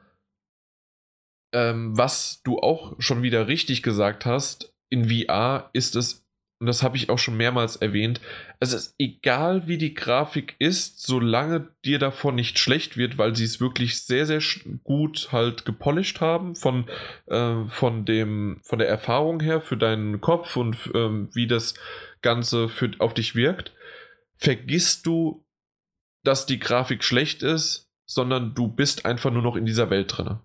ähm, 1.51 1.97
was 1.97 2.41
du 2.43 2.59
auch 2.59 2.95
schon 2.99 3.23
wieder 3.23 3.47
richtig 3.47 3.81
gesagt 3.81 4.25
hast, 4.25 4.73
in 4.89 5.09
VR 5.09 5.69
ist 5.73 5.95
es, 5.95 6.25
und 6.59 6.67
das 6.67 6.83
habe 6.83 6.95
ich 6.95 7.09
auch 7.09 7.17
schon 7.17 7.37
mehrmals 7.37 7.75
erwähnt, 7.75 8.21
es 8.59 8.73
ist 8.73 8.95
egal, 8.99 9.67
wie 9.67 9.77
die 9.77 9.93
Grafik 9.93 10.55
ist, 10.59 11.01
solange 11.01 11.69
dir 11.83 11.97
davon 11.97 12.35
nicht 12.35 12.59
schlecht 12.59 12.97
wird, 12.97 13.17
weil 13.17 13.35
sie 13.35 13.45
es 13.45 13.59
wirklich 13.59 14.01
sehr, 14.01 14.25
sehr 14.25 14.41
gut 14.83 15.29
halt 15.31 15.65
gepolished 15.65 16.21
haben 16.21 16.55
von, 16.55 16.87
äh, 17.27 17.65
von, 17.65 18.05
dem, 18.05 18.59
von 18.63 18.79
der 18.79 18.87
Erfahrung 18.87 19.39
her 19.39 19.59
für 19.59 19.77
deinen 19.77 20.21
Kopf 20.21 20.55
und 20.55 20.75
äh, 20.93 21.09
wie 21.33 21.47
das 21.47 21.73
Ganze 22.21 22.69
für, 22.69 22.91
auf 22.99 23.13
dich 23.13 23.35
wirkt, 23.35 23.73
vergisst 24.35 25.05
du, 25.05 25.45
dass 26.23 26.45
die 26.45 26.59
Grafik 26.59 27.03
schlecht 27.03 27.43
ist, 27.43 27.84
sondern 28.05 28.53
du 28.53 28.67
bist 28.67 29.05
einfach 29.05 29.31
nur 29.31 29.41
noch 29.41 29.55
in 29.55 29.65
dieser 29.65 29.89
Welt 29.89 30.17
drin. 30.17 30.39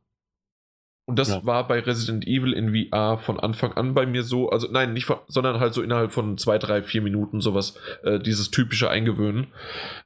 Und 1.11 1.19
das 1.19 1.31
ja. 1.31 1.45
war 1.45 1.67
bei 1.67 1.81
Resident 1.81 2.25
Evil 2.25 2.53
in 2.53 2.73
VR 2.73 3.19
von 3.19 3.41
Anfang 3.41 3.73
an 3.73 3.95
bei 3.95 4.07
mir 4.07 4.23
so, 4.23 4.51
also 4.51 4.69
nein, 4.71 4.93
nicht 4.93 5.07
von, 5.07 5.19
sondern 5.27 5.59
halt 5.59 5.75
so 5.75 5.83
innerhalb 5.83 6.13
von 6.13 6.39
zwei, 6.39 6.57
drei, 6.57 6.83
vier 6.83 7.03
Minuten 7.03 7.41
sowas, 7.41 7.75
äh, 8.05 8.21
dieses 8.21 8.53
typische 8.53 8.89
Eingewöhnen. 8.89 9.49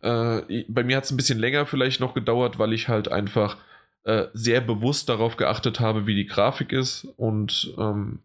Äh, 0.00 0.64
bei 0.68 0.82
mir 0.82 0.96
hat 0.96 1.04
es 1.04 1.10
ein 1.10 1.18
bisschen 1.18 1.38
länger 1.38 1.66
vielleicht 1.66 2.00
noch 2.00 2.14
gedauert, 2.14 2.58
weil 2.58 2.72
ich 2.72 2.88
halt 2.88 3.12
einfach 3.12 3.58
äh, 4.04 4.28
sehr 4.32 4.62
bewusst 4.62 5.10
darauf 5.10 5.36
geachtet 5.36 5.78
habe, 5.78 6.06
wie 6.06 6.14
die 6.14 6.26
Grafik 6.26 6.72
ist 6.72 7.04
und 7.16 7.74
ähm, 7.76 8.20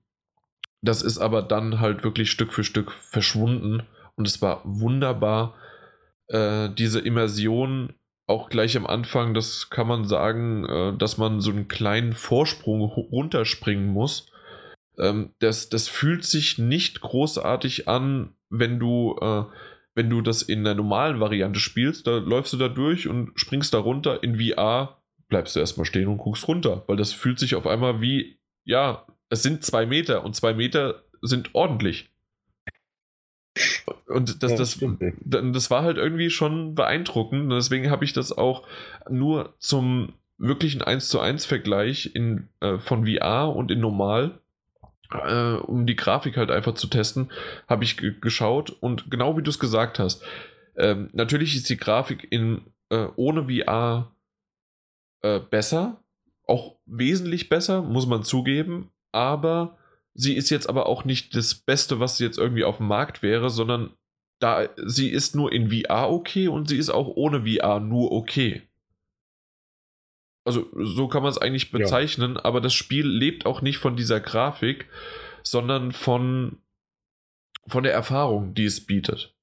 das 0.81 1.01
ist 1.01 1.17
aber 1.17 1.41
dann 1.41 1.81
halt 1.81 2.05
wirklich 2.05 2.31
Stück 2.31 2.53
für 2.53 2.63
Stück 2.63 2.91
verschwunden 2.91 3.83
und 4.15 4.25
es 4.25 4.41
war 4.41 4.61
wunderbar, 4.63 5.55
äh, 6.27 6.69
diese 6.69 6.99
Immersion 6.99 7.93
auch 8.29 8.49
gleich 8.49 8.77
am 8.77 8.85
Anfang, 8.85 9.33
das 9.33 9.69
kann 9.69 9.87
man 9.87 10.05
sagen, 10.05 10.65
äh, 10.65 10.97
dass 10.97 11.17
man 11.17 11.41
so 11.41 11.51
einen 11.51 11.67
kleinen 11.67 12.13
Vorsprung 12.13 12.81
runterspringen 12.81 13.87
muss. 13.87 14.31
Ähm, 14.99 15.33
das, 15.39 15.69
das 15.69 15.87
fühlt 15.87 16.23
sich 16.23 16.57
nicht 16.59 17.01
großartig 17.01 17.87
an, 17.87 18.35
wenn 18.49 18.79
du, 18.79 19.17
äh, 19.19 19.45
wenn 19.95 20.09
du 20.09 20.21
das 20.21 20.43
in 20.43 20.63
der 20.63 20.75
normalen 20.75 21.19
Variante 21.19 21.59
spielst. 21.59 22.05
Da 22.05 22.17
läufst 22.17 22.53
du 22.53 22.57
da 22.57 22.67
durch 22.67 23.07
und 23.07 23.31
springst 23.35 23.73
da 23.73 23.79
runter. 23.79 24.21
In 24.21 24.39
VR 24.39 25.01
bleibst 25.27 25.55
du 25.55 25.59
erstmal 25.59 25.85
stehen 25.85 26.07
und 26.07 26.17
guckst 26.17 26.47
runter, 26.47 26.83
weil 26.87 26.97
das 26.97 27.11
fühlt 27.11 27.39
sich 27.39 27.55
auf 27.55 27.65
einmal 27.65 27.99
wie, 28.01 28.39
ja, 28.63 29.07
es 29.29 29.41
sind 29.41 29.63
zwei 29.63 29.85
Meter 29.85 30.23
und 30.23 30.35
zwei 30.35 30.53
Meter 30.53 31.03
sind 31.21 31.53
ordentlich. 31.53 32.09
Und 34.07 34.43
das, 34.43 34.51
ja, 34.51 34.57
das, 34.57 34.79
das, 35.21 35.43
das 35.53 35.71
war 35.71 35.83
halt 35.83 35.97
irgendwie 35.97 36.29
schon 36.29 36.75
beeindruckend. 36.75 37.43
Und 37.43 37.49
deswegen 37.49 37.89
habe 37.89 38.05
ich 38.05 38.13
das 38.13 38.35
auch 38.35 38.67
nur 39.09 39.53
zum 39.59 40.13
wirklichen 40.37 40.81
1 40.81 41.09
zu 41.09 41.19
1 41.19 41.45
Vergleich 41.45 42.11
in, 42.15 42.49
äh, 42.61 42.77
von 42.77 43.05
VR 43.05 43.53
und 43.55 43.71
in 43.71 43.79
normal, 43.79 44.39
äh, 45.11 45.53
um 45.53 45.85
die 45.85 45.95
Grafik 45.95 46.37
halt 46.37 46.49
einfach 46.49 46.73
zu 46.75 46.87
testen, 46.87 47.29
habe 47.67 47.83
ich 47.83 47.97
geschaut. 48.21 48.69
Und 48.79 49.11
genau 49.11 49.37
wie 49.37 49.43
du 49.43 49.49
es 49.49 49.59
gesagt 49.59 49.99
hast, 49.99 50.23
äh, 50.75 50.95
natürlich 51.11 51.55
ist 51.55 51.69
die 51.69 51.77
Grafik 51.77 52.27
in, 52.31 52.61
äh, 52.89 53.07
ohne 53.15 53.45
VR 53.45 54.11
äh, 55.21 55.39
besser, 55.39 56.01
auch 56.47 56.77
wesentlich 56.85 57.49
besser, 57.49 57.81
muss 57.81 58.07
man 58.07 58.23
zugeben, 58.23 58.89
aber 59.11 59.77
sie 60.19 60.35
ist 60.35 60.49
jetzt 60.49 60.67
aber 60.67 60.87
auch 60.87 61.05
nicht 61.05 61.35
das 61.35 61.55
Beste, 61.55 61.99
was 61.99 62.19
jetzt 62.19 62.37
irgendwie 62.37 62.65
auf 62.65 62.77
dem 62.77 62.87
Markt 62.87 63.23
wäre, 63.23 63.49
sondern 63.49 63.95
da 64.39 64.69
sie 64.77 65.09
ist 65.09 65.35
nur 65.35 65.51
in 65.51 65.71
VR 65.71 66.09
okay 66.09 66.47
und 66.47 66.67
sie 66.67 66.77
ist 66.77 66.89
auch 66.89 67.07
ohne 67.07 67.45
VR 67.45 67.79
nur 67.79 68.11
okay. 68.11 68.63
Also 70.45 70.67
so 70.73 71.07
kann 71.07 71.23
man 71.23 71.31
es 71.31 71.37
eigentlich 71.37 71.71
bezeichnen, 71.71 72.35
ja. 72.35 72.45
aber 72.45 72.59
das 72.59 72.73
Spiel 72.73 73.07
lebt 73.07 73.45
auch 73.45 73.61
nicht 73.61 73.77
von 73.77 73.95
dieser 73.95 74.19
Grafik, 74.19 74.89
sondern 75.43 75.91
von, 75.91 76.57
von 77.67 77.83
der 77.83 77.93
Erfahrung, 77.93 78.53
die 78.53 78.65
es 78.65 78.85
bietet. 78.85 79.35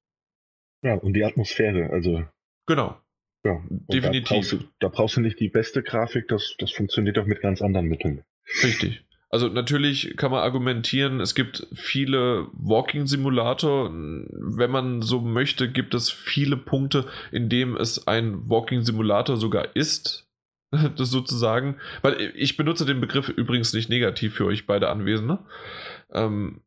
Ja, 0.82 0.94
und 0.94 1.14
die 1.14 1.24
Atmosphäre, 1.24 1.90
also. 1.90 2.24
Genau. 2.66 3.00
Ja, 3.44 3.62
definitiv. 3.68 4.28
Da 4.28 4.34
brauchst, 4.34 4.52
du, 4.52 4.58
da 4.80 4.88
brauchst, 4.88 5.16
du, 5.16 5.20
nicht 5.20 5.38
die 5.38 5.48
beste 5.48 5.82
Grafik, 5.82 6.28
das, 6.28 6.56
das 6.58 6.72
funktioniert 6.72 7.18
auch 7.18 7.26
mit 7.26 7.40
ganz 7.40 7.62
anderen 7.62 7.86
Mitteln. 7.86 8.24
Richtig. 8.62 9.05
Also 9.28 9.48
natürlich 9.48 10.16
kann 10.16 10.30
man 10.30 10.42
argumentieren, 10.42 11.20
es 11.20 11.34
gibt 11.34 11.66
viele 11.72 12.46
Walking-Simulator. 12.52 13.90
Wenn 13.90 14.70
man 14.70 15.02
so 15.02 15.20
möchte, 15.20 15.70
gibt 15.70 15.94
es 15.94 16.10
viele 16.10 16.56
Punkte, 16.56 17.06
in 17.32 17.48
dem 17.48 17.76
es 17.76 18.06
ein 18.06 18.48
Walking-Simulator 18.48 19.36
sogar 19.36 19.74
ist. 19.74 20.24
Das 20.96 21.10
sozusagen. 21.10 21.76
Weil 22.02 22.32
ich 22.34 22.56
benutze 22.56 22.84
den 22.84 23.00
Begriff 23.00 23.28
übrigens 23.28 23.72
nicht 23.72 23.88
negativ 23.88 24.34
für 24.34 24.46
euch 24.46 24.66
beide 24.66 24.88
Anwesende. 24.88 25.38
Ähm, 26.12 26.60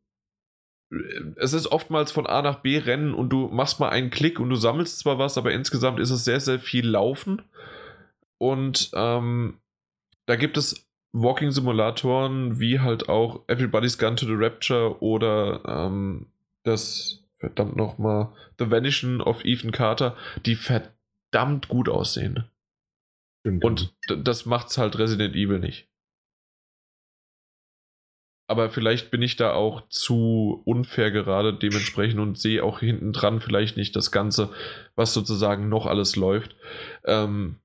es 1.36 1.52
ist 1.52 1.66
oftmals 1.66 2.10
von 2.10 2.26
A 2.26 2.42
nach 2.42 2.60
B 2.62 2.78
rennen 2.78 3.14
und 3.14 3.30
du 3.30 3.48
machst 3.48 3.78
mal 3.78 3.90
einen 3.90 4.10
Klick 4.10 4.40
und 4.40 4.50
du 4.50 4.56
sammelst 4.56 4.98
zwar 4.98 5.18
was, 5.18 5.38
aber 5.38 5.52
insgesamt 5.52 6.00
ist 6.00 6.10
es 6.10 6.24
sehr, 6.24 6.40
sehr 6.40 6.58
viel 6.58 6.88
Laufen. 6.88 7.42
Und 8.38 8.90
ähm, 8.94 9.60
da 10.26 10.36
gibt 10.36 10.56
es 10.56 10.89
Walking-Simulatoren 11.12 12.60
wie 12.60 12.80
halt 12.80 13.08
auch 13.08 13.42
Everybody's 13.48 13.98
Gone 13.98 14.16
to 14.16 14.26
the 14.26 14.34
Rapture 14.34 15.02
oder 15.02 15.62
ähm, 15.66 16.26
das, 16.62 17.24
verdammt 17.38 17.76
nochmal, 17.76 18.32
The 18.58 18.70
Vanishing 18.70 19.20
of 19.20 19.44
Ethan 19.44 19.72
Carter, 19.72 20.16
die 20.46 20.54
verdammt 20.54 21.68
gut 21.68 21.88
aussehen. 21.88 22.44
Stimmt. 23.40 23.64
Und 23.64 23.94
das 24.24 24.46
macht's 24.46 24.78
halt 24.78 24.98
Resident 24.98 25.34
Evil 25.34 25.58
nicht 25.58 25.90
aber 28.50 28.68
vielleicht 28.68 29.12
bin 29.12 29.22
ich 29.22 29.36
da 29.36 29.52
auch 29.52 29.88
zu 29.90 30.60
unfair 30.64 31.12
gerade 31.12 31.54
dementsprechend 31.54 32.18
und 32.18 32.36
sehe 32.36 32.64
auch 32.64 32.80
hinten 32.80 33.12
dran 33.12 33.38
vielleicht 33.38 33.76
nicht 33.76 33.94
das 33.94 34.10
Ganze, 34.10 34.50
was 34.96 35.14
sozusagen 35.14 35.68
noch 35.68 35.86
alles 35.86 36.16
läuft. 36.16 36.56
Ähm, 37.04 37.60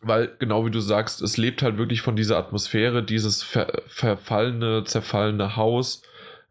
weil, 0.00 0.34
genau 0.38 0.66
wie 0.66 0.70
du 0.70 0.80
sagst, 0.80 1.22
es 1.22 1.36
lebt 1.36 1.62
halt 1.62 1.78
wirklich 1.78 2.02
von 2.02 2.16
dieser 2.16 2.38
Atmosphäre, 2.38 3.02
dieses 3.02 3.42
ver 3.42 3.82
verfallene, 3.86 4.84
zerfallene 4.84 5.56
Haus, 5.56 6.02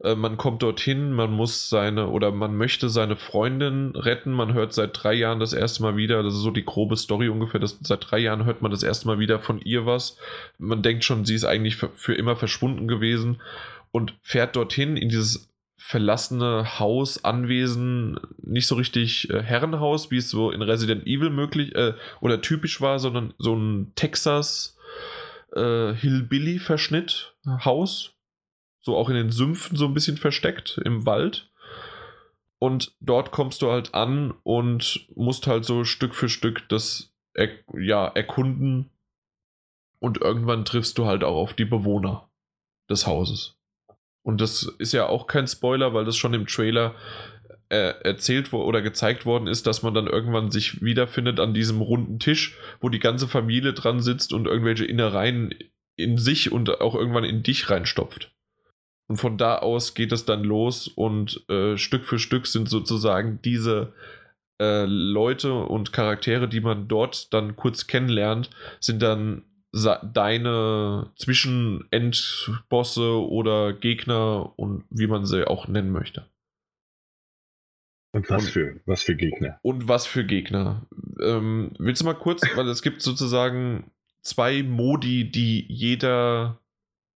äh, 0.04 0.16
man 0.16 0.38
kommt 0.38 0.62
dorthin, 0.62 1.12
man 1.12 1.32
muss 1.32 1.70
seine 1.70 2.10
oder 2.10 2.32
man 2.32 2.56
möchte 2.56 2.90
seine 2.90 3.16
Freundin 3.16 3.96
retten. 3.96 4.32
Man 4.32 4.54
hört 4.54 4.74
seit 4.74 4.92
drei 4.94 5.14
Jahren 5.14 5.40
das 5.40 5.54
erste 5.54 5.84
Mal 5.84 5.96
wieder, 5.98 6.24
das 6.24 6.36
ist 6.36 6.42
so 6.42 6.52
die 6.52 6.66
grobe 6.66 6.98
Story 6.98 7.30
ungefähr, 7.30 7.60
dass 7.60 7.78
seit 7.82 8.12
drei 8.12 8.20
Jahren 8.20 8.46
hört 8.46 8.62
man 8.62 8.72
das 8.72 8.84
erste 8.84 9.08
Mal 9.08 9.20
wieder 9.20 9.40
von 9.40 9.60
ihr 9.62 9.86
was. 9.86 10.18
Man 10.58 10.84
denkt 10.84 11.04
schon, 11.04 11.26
sie 11.26 11.36
ist 11.36 11.46
eigentlich 11.46 11.76
für, 11.78 11.90
für 11.96 12.14
immer 12.14 12.36
verschwunden 12.36 12.88
gewesen 12.88 13.42
und 13.92 14.14
fährt 14.22 14.56
dorthin 14.56 14.98
in 14.98 15.10
dieses 15.10 15.50
verlassene 15.78 16.80
Haus, 16.80 17.24
Anwesen, 17.24 18.20
nicht 18.42 18.68
so 18.68 18.76
richtig 18.76 19.30
äh, 19.30 19.42
Herrenhaus, 19.42 20.12
wie 20.12 20.18
es 20.18 20.30
so 20.30 20.52
in 20.52 20.62
Resident 20.62 21.06
Evil 21.06 21.30
möglich 21.30 21.76
äh, 21.76 21.94
oder 22.20 22.42
typisch 22.42 22.82
war, 22.82 23.00
sondern 23.00 23.34
so 23.38 23.56
ein 23.56 23.94
Texas 23.96 24.78
äh, 25.56 25.94
Hillbilly-Verschnitt 25.94 27.36
Haus, 27.64 28.14
so 28.82 28.98
auch 28.98 29.10
in 29.10 29.16
den 29.16 29.32
Sümpfen 29.32 29.78
so 29.78 29.86
ein 29.86 29.94
bisschen 29.94 30.18
versteckt 30.18 30.80
im 30.84 31.06
Wald. 31.06 31.50
Und 32.60 32.96
dort 33.00 33.32
kommst 33.32 33.62
du 33.62 33.72
halt 33.72 33.94
an 33.94 34.34
und 34.44 35.08
musst 35.16 35.46
halt 35.46 35.64
so 35.64 35.84
Stück 35.84 36.16
für 36.16 36.28
Stück 36.28 36.68
das 36.70 37.14
er 37.38 37.50
ja, 37.80 38.08
erkunden. 38.08 38.90
Und 40.00 40.20
irgendwann 40.20 40.66
triffst 40.66 40.98
du 40.98 41.06
halt 41.06 41.24
auch 41.24 41.36
auf 41.36 41.54
die 41.54 41.66
Bewohner 41.66 42.30
des 42.90 43.08
Hauses. 43.08 43.57
Und 44.28 44.42
das 44.42 44.64
ist 44.78 44.92
ja 44.92 45.08
auch 45.08 45.26
kein 45.26 45.48
Spoiler, 45.48 45.94
weil 45.94 46.04
das 46.04 46.18
schon 46.18 46.34
im 46.34 46.48
Trailer 46.48 46.96
äh, 47.70 47.94
erzählt 48.04 48.52
oder 48.52 48.82
gezeigt 48.82 49.26
worden 49.26 49.48
ist, 49.48 49.66
dass 49.68 49.84
man 49.84 49.94
dann 49.94 50.06
irgendwann 50.06 50.52
sich 50.52 50.82
wiederfindet 50.82 51.40
an 51.40 51.54
diesem 51.54 51.80
runden 51.80 52.20
Tisch, 52.20 52.58
wo 52.82 52.90
die 52.90 53.00
ganze 53.00 53.30
Familie 53.30 53.72
dran 53.72 54.02
sitzt 54.02 54.34
und 54.34 54.46
irgendwelche 54.46 54.84
Innereien 54.84 55.56
in 55.96 56.18
sich 56.18 56.52
und 56.52 56.82
auch 56.82 56.94
irgendwann 56.94 57.24
in 57.24 57.42
dich 57.42 57.70
reinstopft. 57.70 58.36
Und 59.08 59.16
von 59.16 59.38
da 59.38 59.60
aus 59.60 59.94
geht 59.94 60.12
es 60.12 60.26
dann 60.26 60.44
los 60.44 60.90
und 60.90 61.50
äh, 61.50 61.78
Stück 61.78 62.04
für 62.04 62.20
Stück 62.20 62.48
sind 62.48 62.68
sozusagen 62.68 63.40
diese 63.46 63.94
äh, 64.60 64.84
Leute 64.84 65.54
und 65.54 65.94
Charaktere, 65.94 66.50
die 66.50 66.60
man 66.60 66.90
dort 66.90 67.34
dann 67.34 67.56
kurz 67.56 67.88
kennenlernt, 67.88 68.50
sind 68.82 69.02
dann 69.02 69.44
deine 69.74 71.12
Zwischenendbosse 71.18 73.28
oder 73.28 73.74
Gegner 73.74 74.58
und 74.58 74.86
wie 74.90 75.08
man 75.08 75.26
sie 75.26 75.48
auch 75.48 75.68
nennen 75.68 75.92
möchte. 75.92 76.26
Und 78.14 78.30
was, 78.30 78.46
und, 78.46 78.52
für, 78.52 78.80
was 78.86 79.04
für 79.04 79.16
Gegner? 79.16 79.60
Und 79.62 79.88
was 79.88 80.08
für 80.08 80.26
Gegner. 80.26 80.88
Ähm, 81.22 81.72
willst 81.78 82.02
du 82.02 82.06
mal 82.06 82.14
kurz, 82.14 82.42
weil 82.56 82.68
es 82.70 82.82
gibt 82.82 83.02
sozusagen 83.02 83.92
zwei 84.22 84.64
Modi, 84.64 85.30
die 85.30 85.66
jeder 85.68 86.60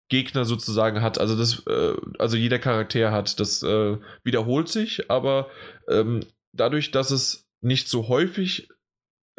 Gegner 0.10 0.44
sozusagen 0.44 1.02
hat. 1.02 1.20
Also 1.20 1.38
das, 1.38 1.66
äh, 1.68 1.96
also 2.18 2.36
jeder 2.36 2.60
Charakter 2.60 3.12
hat. 3.12 3.40
Das 3.40 3.64
äh, 3.64 3.98
wiederholt 4.24 4.68
sich, 4.68 5.10
aber 5.10 5.50
ähm, 5.88 6.22
dadurch, 6.52 6.92
dass 6.92 7.12
es 7.12 7.48
nicht 7.62 7.88
so 7.88 8.08
häufig, 8.08 8.70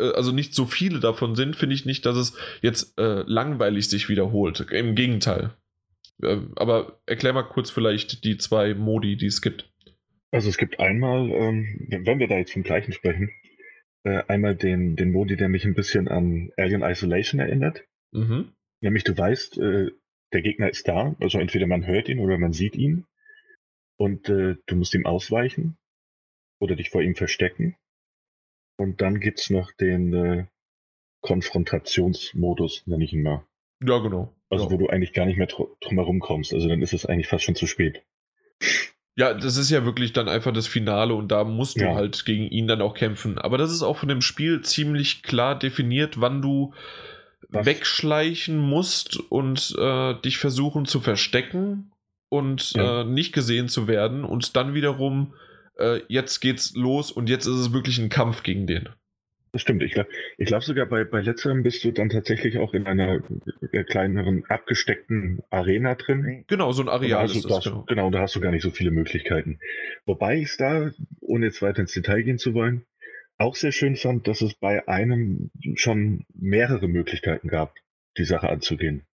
also 0.01 0.33
nicht 0.33 0.55
so 0.55 0.67
viele 0.67 1.01
davon 1.01 1.35
sind, 1.35 1.57
finde 1.57 1.75
ich 1.75 1.87
nicht, 1.87 2.07
dass 2.07 2.17
es 2.17 2.37
jetzt 2.63 2.99
äh, 2.99 3.23
langweilig 3.27 3.89
sich 3.89 4.09
wiederholt. 4.09 4.61
Im 4.71 4.95
Gegenteil. 4.95 5.55
Ähm, 6.23 6.53
aber 6.57 7.01
erklär 7.07 7.33
mal 7.33 7.43
kurz 7.45 7.71
vielleicht 7.71 8.25
die 8.25 8.37
zwei 8.37 8.75
Modi, 8.75 9.17
die 9.17 9.27
es 9.27 9.43
gibt. 9.43 9.71
Also 10.31 10.49
es 10.49 10.59
gibt 10.59 10.79
einmal, 10.79 11.31
ähm, 11.31 11.89
wenn 11.89 12.19
wir 12.19 12.29
da 12.29 12.37
jetzt 12.37 12.53
vom 12.53 12.63
gleichen 12.63 12.93
sprechen, 12.93 13.31
äh, 14.05 14.23
einmal 14.29 14.55
den, 14.55 14.97
den 14.97 15.13
Modi, 15.13 15.37
der 15.37 15.49
mich 15.49 15.65
ein 15.65 15.75
bisschen 15.75 16.09
an 16.09 16.51
Alien 16.57 16.83
Isolation 16.83 17.41
erinnert. 17.41 17.85
Mhm. 18.13 18.53
Nämlich 18.81 19.05
du 19.05 19.17
weißt, 19.17 19.59
äh, 19.59 19.91
der 20.33 20.43
Gegner 20.43 20.71
ist 20.71 20.87
da, 20.89 21.17
also 21.21 21.39
entweder 21.39 21.67
man 21.67 21.87
hört 21.87 22.09
ihn 22.09 22.21
oder 22.21 22.39
man 22.39 22.53
sieht 22.53 22.77
ihn 22.77 23.05
und 23.97 24.29
äh, 24.29 24.57
du 24.67 24.77
musst 24.77 24.95
ihm 24.95 25.07
ausweichen 25.07 25.77
oder 26.61 26.77
dich 26.77 26.91
vor 26.91 27.03
ihm 27.03 27.15
verstecken. 27.15 27.77
Und 28.81 29.03
dann 29.03 29.21
gibt 29.21 29.41
es 29.41 29.51
noch 29.51 29.73
den 29.73 30.15
äh, 30.15 30.47
Konfrontationsmodus, 31.21 32.87
nenne 32.87 33.05
ich 33.05 33.13
ihn 33.13 33.23
mal. 33.23 33.45
Ja, 33.85 33.99
genau. 33.99 34.35
Also 34.49 34.65
ja. 34.65 34.71
wo 34.71 34.79
du 34.79 34.87
eigentlich 34.89 35.13
gar 35.13 35.27
nicht 35.27 35.37
mehr 35.37 35.49
drum 35.49 35.99
herum 35.99 36.21
kommst. 36.21 36.55
Also 36.55 36.67
dann 36.67 36.81
ist 36.81 36.95
es 36.95 37.05
eigentlich 37.05 37.29
fast 37.29 37.45
schon 37.45 37.55
zu 37.55 37.67
spät. 37.67 38.03
Ja, 39.17 39.35
das 39.35 39.59
ist 39.59 39.71
ja 39.71 39.85
wirklich 39.85 40.15
dann 40.15 40.31
einfach 40.31 40.55
das 40.55 40.67
Finale 40.67 41.13
und 41.13 41.29
da 41.29 41.45
musst 41.45 41.79
du 41.79 41.85
ja. 41.85 41.95
halt 41.95 42.25
gegen 42.25 42.45
ihn 42.45 42.67
dann 42.69 42.81
auch 42.81 42.95
kämpfen. 42.95 43.37
Aber 43.37 43.59
das 43.59 43.71
ist 43.71 43.83
auch 43.83 43.99
von 43.99 44.09
dem 44.09 44.23
Spiel 44.23 44.63
ziemlich 44.63 45.23
klar 45.23 45.59
definiert, 45.59 46.19
wann 46.23 46.41
du 46.41 46.73
was? 47.51 47.67
wegschleichen 47.67 48.57
musst 48.57 49.21
und 49.31 49.77
äh, 49.79 50.15
dich 50.23 50.39
versuchen 50.39 50.87
zu 50.87 51.01
verstecken 51.01 51.93
und 52.31 52.73
ja. 52.73 53.03
äh, 53.03 53.05
nicht 53.05 53.35
gesehen 53.35 53.69
zu 53.69 53.89
werden 53.89 54.25
und 54.25 54.57
dann 54.57 54.73
wiederum 54.73 55.35
äh, 55.81 56.03
jetzt 56.09 56.41
geht's 56.41 56.75
los 56.75 57.11
und 57.11 57.29
jetzt 57.29 57.47
ist 57.47 57.57
es 57.57 57.73
wirklich 57.73 57.99
ein 57.99 58.09
Kampf 58.09 58.43
gegen 58.43 58.67
den. 58.67 58.89
Das 59.53 59.63
stimmt. 59.63 59.83
Ich 59.83 59.93
glaube 59.93 60.11
ich 60.39 60.47
glaub 60.47 60.63
sogar 60.63 60.87
bei, 60.87 61.05
bei 61.05 61.21
letzterem 61.21 61.65
bist 61.65 61.83
du 61.83 61.91
dann 61.91 62.09
tatsächlich 62.09 62.59
auch 62.59 62.73
in 62.73 62.87
einer 62.87 63.21
äh, 63.73 63.83
kleineren, 63.83 64.45
abgesteckten 64.49 65.43
Arena 65.51 65.97
drin. 65.97 66.45
Genau, 66.47 66.71
so 66.71 66.83
ein 66.83 66.89
Areal 66.89 67.27
ist 67.27 67.51
das. 67.51 67.65
Genau. 67.65 67.85
genau, 67.89 68.11
da 68.11 68.21
hast 68.21 68.37
du 68.37 68.41
gar 68.41 68.53
nicht 68.53 68.63
so 68.63 68.71
viele 68.71 68.93
Möglichkeiten. 68.93 69.59
Wobei 70.07 70.37
ich 70.37 70.51
es 70.51 70.57
da, 70.57 70.91
ohne 71.21 71.47
jetzt 71.47 71.63
weiter 71.63 71.81
ins 71.81 71.93
Detail 71.93 72.23
gehen 72.23 72.39
zu 72.39 72.55
wollen, 72.55 72.87
auch 73.39 73.57
sehr 73.57 73.73
schön 73.73 73.97
fand, 73.97 74.29
dass 74.29 74.41
es 74.41 74.55
bei 74.55 74.87
einem 74.87 75.51
schon 75.75 76.25
mehrere 76.35 76.87
Möglichkeiten 76.87 77.49
gab, 77.49 77.75
die 78.19 78.25
Sache 78.25 78.51
anzugehen. 78.51 79.07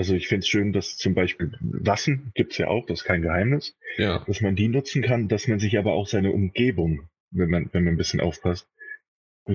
Also 0.00 0.14
ich 0.14 0.28
finde 0.28 0.44
es 0.44 0.48
schön, 0.48 0.72
dass 0.72 0.96
zum 0.96 1.12
Beispiel 1.12 1.52
Waffen 1.60 2.32
gibt 2.34 2.52
es 2.52 2.58
ja 2.58 2.68
auch, 2.68 2.86
das 2.86 3.00
ist 3.00 3.04
kein 3.04 3.20
Geheimnis, 3.20 3.76
ja. 3.98 4.24
dass 4.26 4.40
man 4.40 4.56
die 4.56 4.68
nutzen 4.68 5.02
kann, 5.02 5.28
dass 5.28 5.46
man 5.46 5.58
sich 5.58 5.76
aber 5.76 5.92
auch 5.92 6.06
seine 6.06 6.32
Umgebung, 6.32 7.10
wenn 7.30 7.50
man, 7.50 7.68
wenn 7.74 7.84
man 7.84 7.92
ein 7.92 7.96
bisschen 7.98 8.22
aufpasst, 8.22 8.66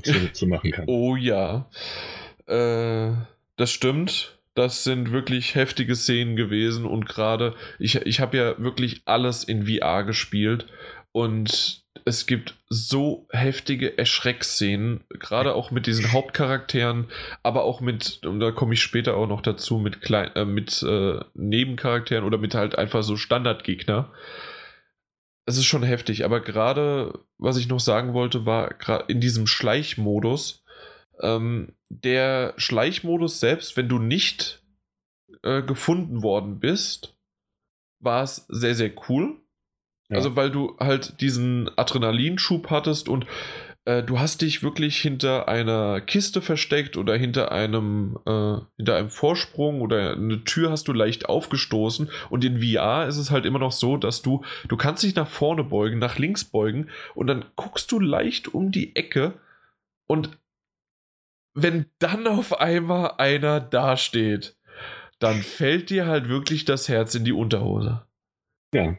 zunutze 0.04 0.46
machen 0.48 0.70
kann. 0.70 0.86
Oh 0.88 1.16
ja, 1.16 1.68
äh, 2.46 3.14
das 3.56 3.72
stimmt. 3.72 4.40
Das 4.54 4.84
sind 4.84 5.12
wirklich 5.12 5.56
heftige 5.56 5.96
Szenen 5.96 6.36
gewesen 6.36 6.86
und 6.86 7.08
gerade, 7.08 7.56
ich, 7.80 7.96
ich 7.96 8.20
habe 8.20 8.38
ja 8.38 8.60
wirklich 8.60 9.02
alles 9.06 9.44
in 9.46 9.66
VR 9.66 10.04
gespielt 10.04 10.68
und 11.12 11.85
es 12.04 12.26
gibt 12.26 12.56
so 12.70 13.28
heftige 13.32 13.98
Erschreckszenen, 13.98 15.04
gerade 15.10 15.56
auch 15.56 15.72
mit 15.72 15.88
diesen 15.88 16.12
Hauptcharakteren, 16.12 17.08
aber 17.42 17.64
auch 17.64 17.80
mit, 17.80 18.26
und 18.26 18.40
da 18.40 18.52
komme 18.52 18.74
ich 18.74 18.82
später 18.82 19.16
auch 19.16 19.28
noch 19.28 19.42
dazu, 19.42 19.78
mit, 19.78 20.02
klein, 20.02 20.32
äh, 20.36 20.46
mit 20.46 20.84
äh, 20.84 21.20
Nebencharakteren 21.34 22.26
oder 22.26 22.38
mit 22.38 22.54
halt 22.54 22.78
einfach 22.78 23.04
so 23.04 23.16
Standardgegner. 23.16 24.12
Es 25.46 25.58
ist 25.58 25.66
schon 25.66 25.84
heftig, 25.84 26.26
aber 26.26 26.42
gerade, 26.42 27.20
was 27.38 27.58
ich 27.58 27.68
noch 27.68 27.80
sagen 27.80 28.14
wollte, 28.14 28.46
war 28.46 28.70
gerade 28.70 29.06
in 29.08 29.22
diesem 29.22 29.48
Schleichmodus, 29.48 30.64
ähm, 31.22 31.76
der 31.90 32.54
Schleichmodus 32.58 33.40
selbst, 33.40 33.78
wenn 33.78 33.88
du 33.88 34.00
nicht 34.00 34.64
äh, 35.44 35.62
gefunden 35.62 36.24
worden 36.24 36.60
bist, 36.60 37.16
war 38.00 38.24
es 38.24 38.46
sehr, 38.50 38.76
sehr 38.76 38.92
cool. 39.08 39.40
Ja. 40.10 40.18
Also, 40.18 40.36
weil 40.36 40.52
du 40.52 40.78
halt 40.80 41.20
diesen 41.22 41.70
Adrenalinschub 41.78 42.70
hattest 42.70 43.10
und 43.10 43.26
äh, 43.86 44.04
du 44.04 44.20
hast 44.20 44.42
dich 44.42 44.64
wirklich 44.64 44.98
hinter 44.98 45.48
einer 45.48 46.02
Kiste 46.02 46.42
versteckt 46.42 46.98
oder 46.98 47.16
hinter 47.16 47.52
einem, 47.52 48.18
äh, 48.26 48.58
hinter 48.78 48.98
einem 48.98 49.10
Vorsprung 49.10 49.82
oder 49.82 50.14
eine 50.14 50.44
Tür 50.44 50.72
hast 50.72 50.88
du 50.88 50.94
leicht 50.94 51.30
aufgestoßen 51.30 52.10
und 52.30 52.44
in 52.44 52.62
VR 52.62 53.08
ist 53.08 53.18
es 53.18 53.32
halt 53.32 53.46
immer 53.46 53.60
noch 53.60 53.72
so, 53.72 53.98
dass 53.98 54.22
du, 54.22 54.44
du 54.68 54.76
kannst 54.76 55.04
dich 55.04 55.16
nach 55.16 55.28
vorne 55.28 55.64
beugen, 55.64 56.00
nach 56.00 56.18
links 56.18 56.44
beugen 56.44 56.90
und 57.14 57.28
dann 57.28 57.46
guckst 57.56 57.92
du 57.92 58.00
leicht 58.00 58.54
um 58.54 58.72
die 58.72 58.96
Ecke 58.96 59.40
und 60.08 60.38
wenn 61.54 61.86
dann 62.00 62.28
auf 62.28 62.60
einmal 62.60 63.14
einer 63.18 63.62
dasteht, 63.62 64.58
dann 65.20 65.42
fällt 65.42 65.90
dir 65.90 66.06
halt 66.06 66.28
wirklich 66.28 66.66
das 66.66 66.90
Herz 66.90 67.16
in 67.16 67.24
die 67.24 67.32
Unterhose. 67.32 68.06
Ja. 68.74 68.98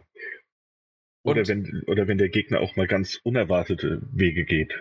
Oder 1.27 1.47
wenn, 1.49 1.83
oder 1.87 2.09
wenn 2.09 2.19
der 2.19 2.29
Gegner 2.29 2.61
auch 2.61 2.77
mal 2.77 2.87
ganz 2.87 3.21
unerwartete 3.23 4.03
Wege 4.13 4.45
geht, 4.45 4.73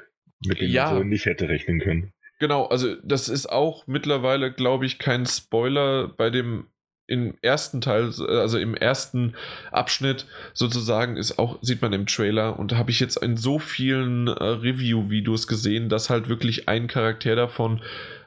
mit 0.46 0.62
denen 0.62 0.72
ja, 0.72 0.92
man 0.92 0.98
so 0.98 1.04
nicht 1.04 1.26
hätte 1.26 1.50
rechnen 1.50 1.80
können. 1.80 2.14
Genau, 2.40 2.66
also 2.66 2.96
das 3.04 3.30
ist 3.30 3.48
auch 3.48 3.88
mittlerweile, 3.88 4.52
glaube 4.52 4.86
ich, 4.86 5.00
kein 5.00 5.26
Spoiler 5.26 6.08
bei 6.10 6.30
dem 6.30 6.68
im 7.08 7.38
ersten 7.42 7.82
Teil, 7.82 8.12
also 8.28 8.58
im 8.58 8.74
ersten 8.76 9.36
Abschnitt 9.72 10.26
sozusagen, 10.54 11.18
ist 11.18 11.38
auch, 11.38 11.60
sieht 11.62 11.82
man 11.82 11.94
im 11.94 12.08
Trailer 12.08 12.58
und 12.58 12.72
da 12.72 12.78
habe 12.78 12.90
ich 12.90 13.00
jetzt 13.00 13.18
in 13.18 13.38
so 13.38 13.60
vielen 13.60 14.28
äh, 14.28 14.44
Review-Videos 14.44 15.48
gesehen, 15.48 15.88
dass 15.88 16.10
halt 16.10 16.30
wirklich 16.30 16.68
ein 16.68 16.88
Charakter 16.88 17.36
davon 17.36 17.84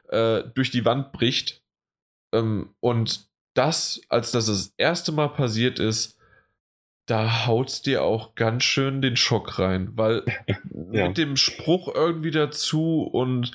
äh, 0.09 0.43
durch 0.55 0.71
die 0.71 0.85
Wand 0.85 1.11
bricht. 1.11 1.61
Ähm, 2.33 2.73
und 2.79 3.27
das, 3.53 4.01
als 4.07 4.31
das 4.31 4.45
das 4.45 4.73
erste 4.77 5.11
Mal 5.11 5.29
passiert 5.29 5.79
ist, 5.79 6.18
da 7.09 7.47
haut's 7.47 7.81
dir 7.81 8.03
auch 8.03 8.35
ganz 8.35 8.63
schön 8.63 9.01
den 9.01 9.15
Schock 9.15 9.57
rein, 9.57 9.97
weil 9.97 10.23
ja. 10.91 11.07
mit 11.07 11.17
dem 11.17 11.35
Spruch 11.35 11.93
irgendwie 11.93 12.31
dazu 12.31 13.03
und 13.03 13.51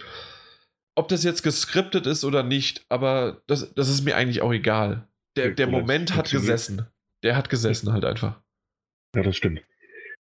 ob 0.97 1.09
das 1.09 1.25
jetzt 1.25 1.43
geskriptet 1.43 2.07
ist 2.07 2.25
oder 2.25 2.43
nicht, 2.43 2.85
aber 2.89 3.43
das, 3.47 3.75
das 3.75 3.89
ist 3.89 4.05
mir 4.05 4.17
eigentlich 4.17 4.43
auch 4.43 4.53
egal. 4.53 5.09
Der, 5.37 5.51
der 5.51 5.67
Moment 5.67 6.15
hat 6.15 6.31
gesessen. 6.31 6.87
Der 7.23 7.37
hat 7.37 7.49
gesessen 7.49 7.93
halt 7.93 8.05
einfach. 8.05 8.41
Ja, 9.17 9.23
das 9.23 9.37
stimmt. 9.37 9.63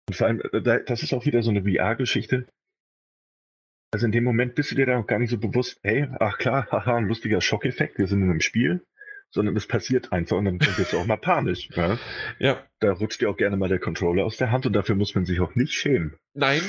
Und 0.07 0.15
vor 0.15 0.27
allem, 0.27 0.41
äh, 0.53 0.83
das 0.85 1.03
ist 1.03 1.13
auch 1.13 1.25
wieder 1.25 1.43
so 1.43 1.49
eine 1.49 1.63
VR-Geschichte. 1.63 2.47
Also 3.93 4.05
in 4.05 4.13
dem 4.13 4.23
Moment 4.23 4.55
bist 4.55 4.71
du 4.71 4.75
dir 4.75 4.85
da 4.85 4.97
auch 4.97 5.07
gar 5.07 5.19
nicht 5.19 5.29
so 5.29 5.37
bewusst, 5.37 5.79
hey, 5.83 6.07
ach 6.19 6.37
klar, 6.37 6.67
haha, 6.71 6.95
ein 6.95 7.07
lustiger 7.07 7.41
Schockeffekt, 7.41 7.97
wir 7.97 8.07
sind 8.07 8.21
in 8.21 8.29
einem 8.29 8.41
Spiel 8.41 8.85
sondern 9.31 9.55
es 9.55 9.65
passiert 9.65 10.11
einfach 10.11 10.37
und 10.37 10.45
dann 10.45 10.59
wird 10.59 10.91
du 10.91 10.97
auch 10.97 11.05
mal 11.05 11.17
panisch. 11.17 11.69
Ja? 11.75 11.97
ja. 12.39 12.57
Da 12.79 12.91
rutscht 12.91 13.21
dir 13.21 13.29
auch 13.29 13.37
gerne 13.37 13.55
mal 13.57 13.69
der 13.69 13.79
Controller 13.79 14.25
aus 14.25 14.37
der 14.37 14.51
Hand 14.51 14.65
und 14.65 14.73
dafür 14.73 14.95
muss 14.95 15.15
man 15.15 15.25
sich 15.25 15.39
auch 15.39 15.55
nicht 15.55 15.73
schämen. 15.73 16.15
Nein, 16.33 16.61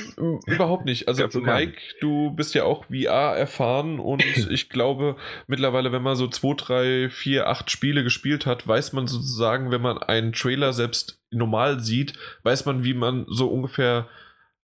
überhaupt 0.45 0.85
nicht. 0.85 1.07
Also 1.07 1.27
Mike, 1.41 1.77
du 1.99 2.31
bist 2.31 2.55
ja 2.55 2.63
auch 2.63 2.85
VR 2.85 3.35
erfahren 3.35 3.99
und 3.99 4.23
ich 4.49 4.69
glaube 4.69 5.17
mittlerweile, 5.47 5.91
wenn 5.91 6.01
man 6.01 6.15
so 6.15 6.27
2, 6.27 6.53
3, 6.55 7.09
4, 7.09 7.47
8 7.47 7.69
Spiele 7.69 8.03
gespielt 8.03 8.45
hat, 8.45 8.67
weiß 8.67 8.93
man 8.93 9.07
sozusagen, 9.07 9.71
wenn 9.71 9.81
man 9.81 9.97
einen 9.97 10.31
Trailer 10.31 10.71
selbst 10.71 11.19
normal 11.31 11.81
sieht, 11.81 12.13
weiß 12.43 12.65
man, 12.65 12.83
wie 12.83 12.93
man 12.93 13.25
so 13.27 13.49
ungefähr 13.49 14.07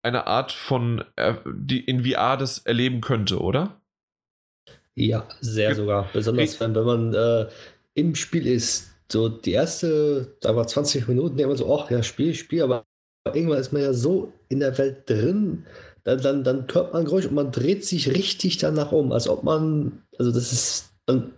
eine 0.03 0.27
Art 0.29 0.53
von 0.53 1.05
äh, 1.17 1.35
die 1.47 1.81
in 1.81 2.05
VR 2.05 2.37
das 2.37 2.59
erleben 2.59 3.01
könnte, 3.01 3.41
oder? 3.41 3.81
Ja, 4.95 5.29
sehr 5.41 5.75
sogar. 5.77 6.09
Besonders 6.13 6.61
wenn, 6.61 6.75
wenn 6.75 6.85
man 6.85 7.15
äh, 7.15 7.47
im 7.99 8.15
Spiel 8.15 8.47
ist. 8.47 8.91
So 9.11 9.29
die 9.29 9.53
erste, 9.53 10.37
da 10.41 10.55
war 10.55 10.67
20 10.67 11.09
Minuten, 11.09 11.37
denkt 11.37 11.49
man 11.49 11.57
so, 11.57 11.79
ach 11.79 11.91
ja, 11.91 12.03
Spiel, 12.03 12.35
Spiel, 12.35 12.63
aber 12.63 12.85
irgendwann 13.35 13.59
ist 13.59 13.73
man 13.73 13.83
ja 13.83 13.93
so 13.93 14.33
in 14.49 14.61
der 14.61 14.77
Welt 14.79 15.09
drin, 15.09 15.65
dann, 16.05 16.23
dann, 16.23 16.45
dann 16.45 16.67
hört 16.73 16.93
man 16.93 17.05
Geräusch 17.05 17.27
und 17.27 17.35
man 17.35 17.51
dreht 17.51 17.85
sich 17.85 18.15
richtig 18.15 18.59
danach 18.59 18.93
um, 18.93 19.13
als 19.13 19.29
ob 19.29 19.45
man, 19.45 20.03
also 20.19 20.31
das 20.31 20.53
ist, 20.53 20.91
dann, 21.07 21.33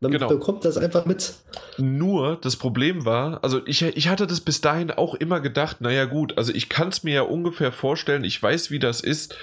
man 0.00 0.12
genau. 0.12 0.28
bekommt 0.28 0.64
das 0.64 0.76
einfach 0.76 1.06
mit. 1.06 1.34
Nur 1.78 2.36
das 2.36 2.56
Problem 2.56 3.04
war, 3.04 3.42
also 3.42 3.66
ich, 3.66 3.82
ich 3.82 4.08
hatte 4.08 4.26
das 4.26 4.40
bis 4.40 4.60
dahin 4.60 4.90
auch 4.90 5.14
immer 5.14 5.40
gedacht, 5.40 5.80
naja 5.80 6.04
gut, 6.04 6.38
also 6.38 6.52
ich 6.52 6.68
kann 6.68 6.88
es 6.88 7.02
mir 7.02 7.14
ja 7.14 7.22
ungefähr 7.22 7.72
vorstellen, 7.72 8.24
ich 8.24 8.40
weiß, 8.40 8.70
wie 8.70 8.78
das 8.78 9.00
ist. 9.00 9.36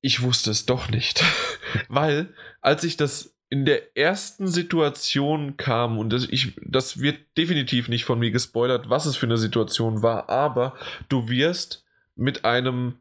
Ich 0.00 0.22
wusste 0.22 0.52
es 0.52 0.64
doch 0.64 0.90
nicht. 0.90 1.24
Weil, 1.88 2.28
als 2.60 2.84
ich 2.84 2.96
das 2.96 3.37
in 3.50 3.64
der 3.64 3.96
ersten 3.96 4.46
Situation 4.46 5.56
kam, 5.56 5.98
und 5.98 6.10
das, 6.12 6.26
ich, 6.28 6.54
das 6.62 7.00
wird 7.00 7.18
definitiv 7.36 7.88
nicht 7.88 8.04
von 8.04 8.18
mir 8.18 8.30
gespoilert, 8.30 8.90
was 8.90 9.06
es 9.06 9.16
für 9.16 9.26
eine 9.26 9.38
Situation 9.38 10.02
war, 10.02 10.28
aber 10.28 10.74
du 11.08 11.28
wirst 11.28 11.84
mit 12.14 12.44
einem 12.44 12.98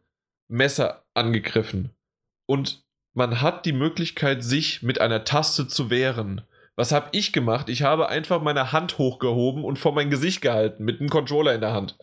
Messer 0.47 1.03
angegriffen. 1.13 1.89
Und 2.45 2.83
man 3.13 3.41
hat 3.41 3.65
die 3.65 3.73
Möglichkeit, 3.73 4.43
sich 4.43 4.83
mit 4.83 5.01
einer 5.01 5.25
Taste 5.25 5.67
zu 5.67 5.89
wehren. 5.89 6.41
Was 6.75 6.91
habe 6.91 7.09
ich 7.11 7.33
gemacht? 7.33 7.67
Ich 7.67 7.81
habe 7.81 8.07
einfach 8.07 8.41
meine 8.41 8.71
Hand 8.71 8.99
hochgehoben 8.99 9.65
und 9.65 9.79
vor 9.79 9.91
mein 9.91 10.09
Gesicht 10.09 10.41
gehalten, 10.41 10.85
mit 10.85 10.99
einem 10.99 11.09
Controller 11.09 11.55
in 11.55 11.61
der 11.61 11.73
Hand. 11.73 11.97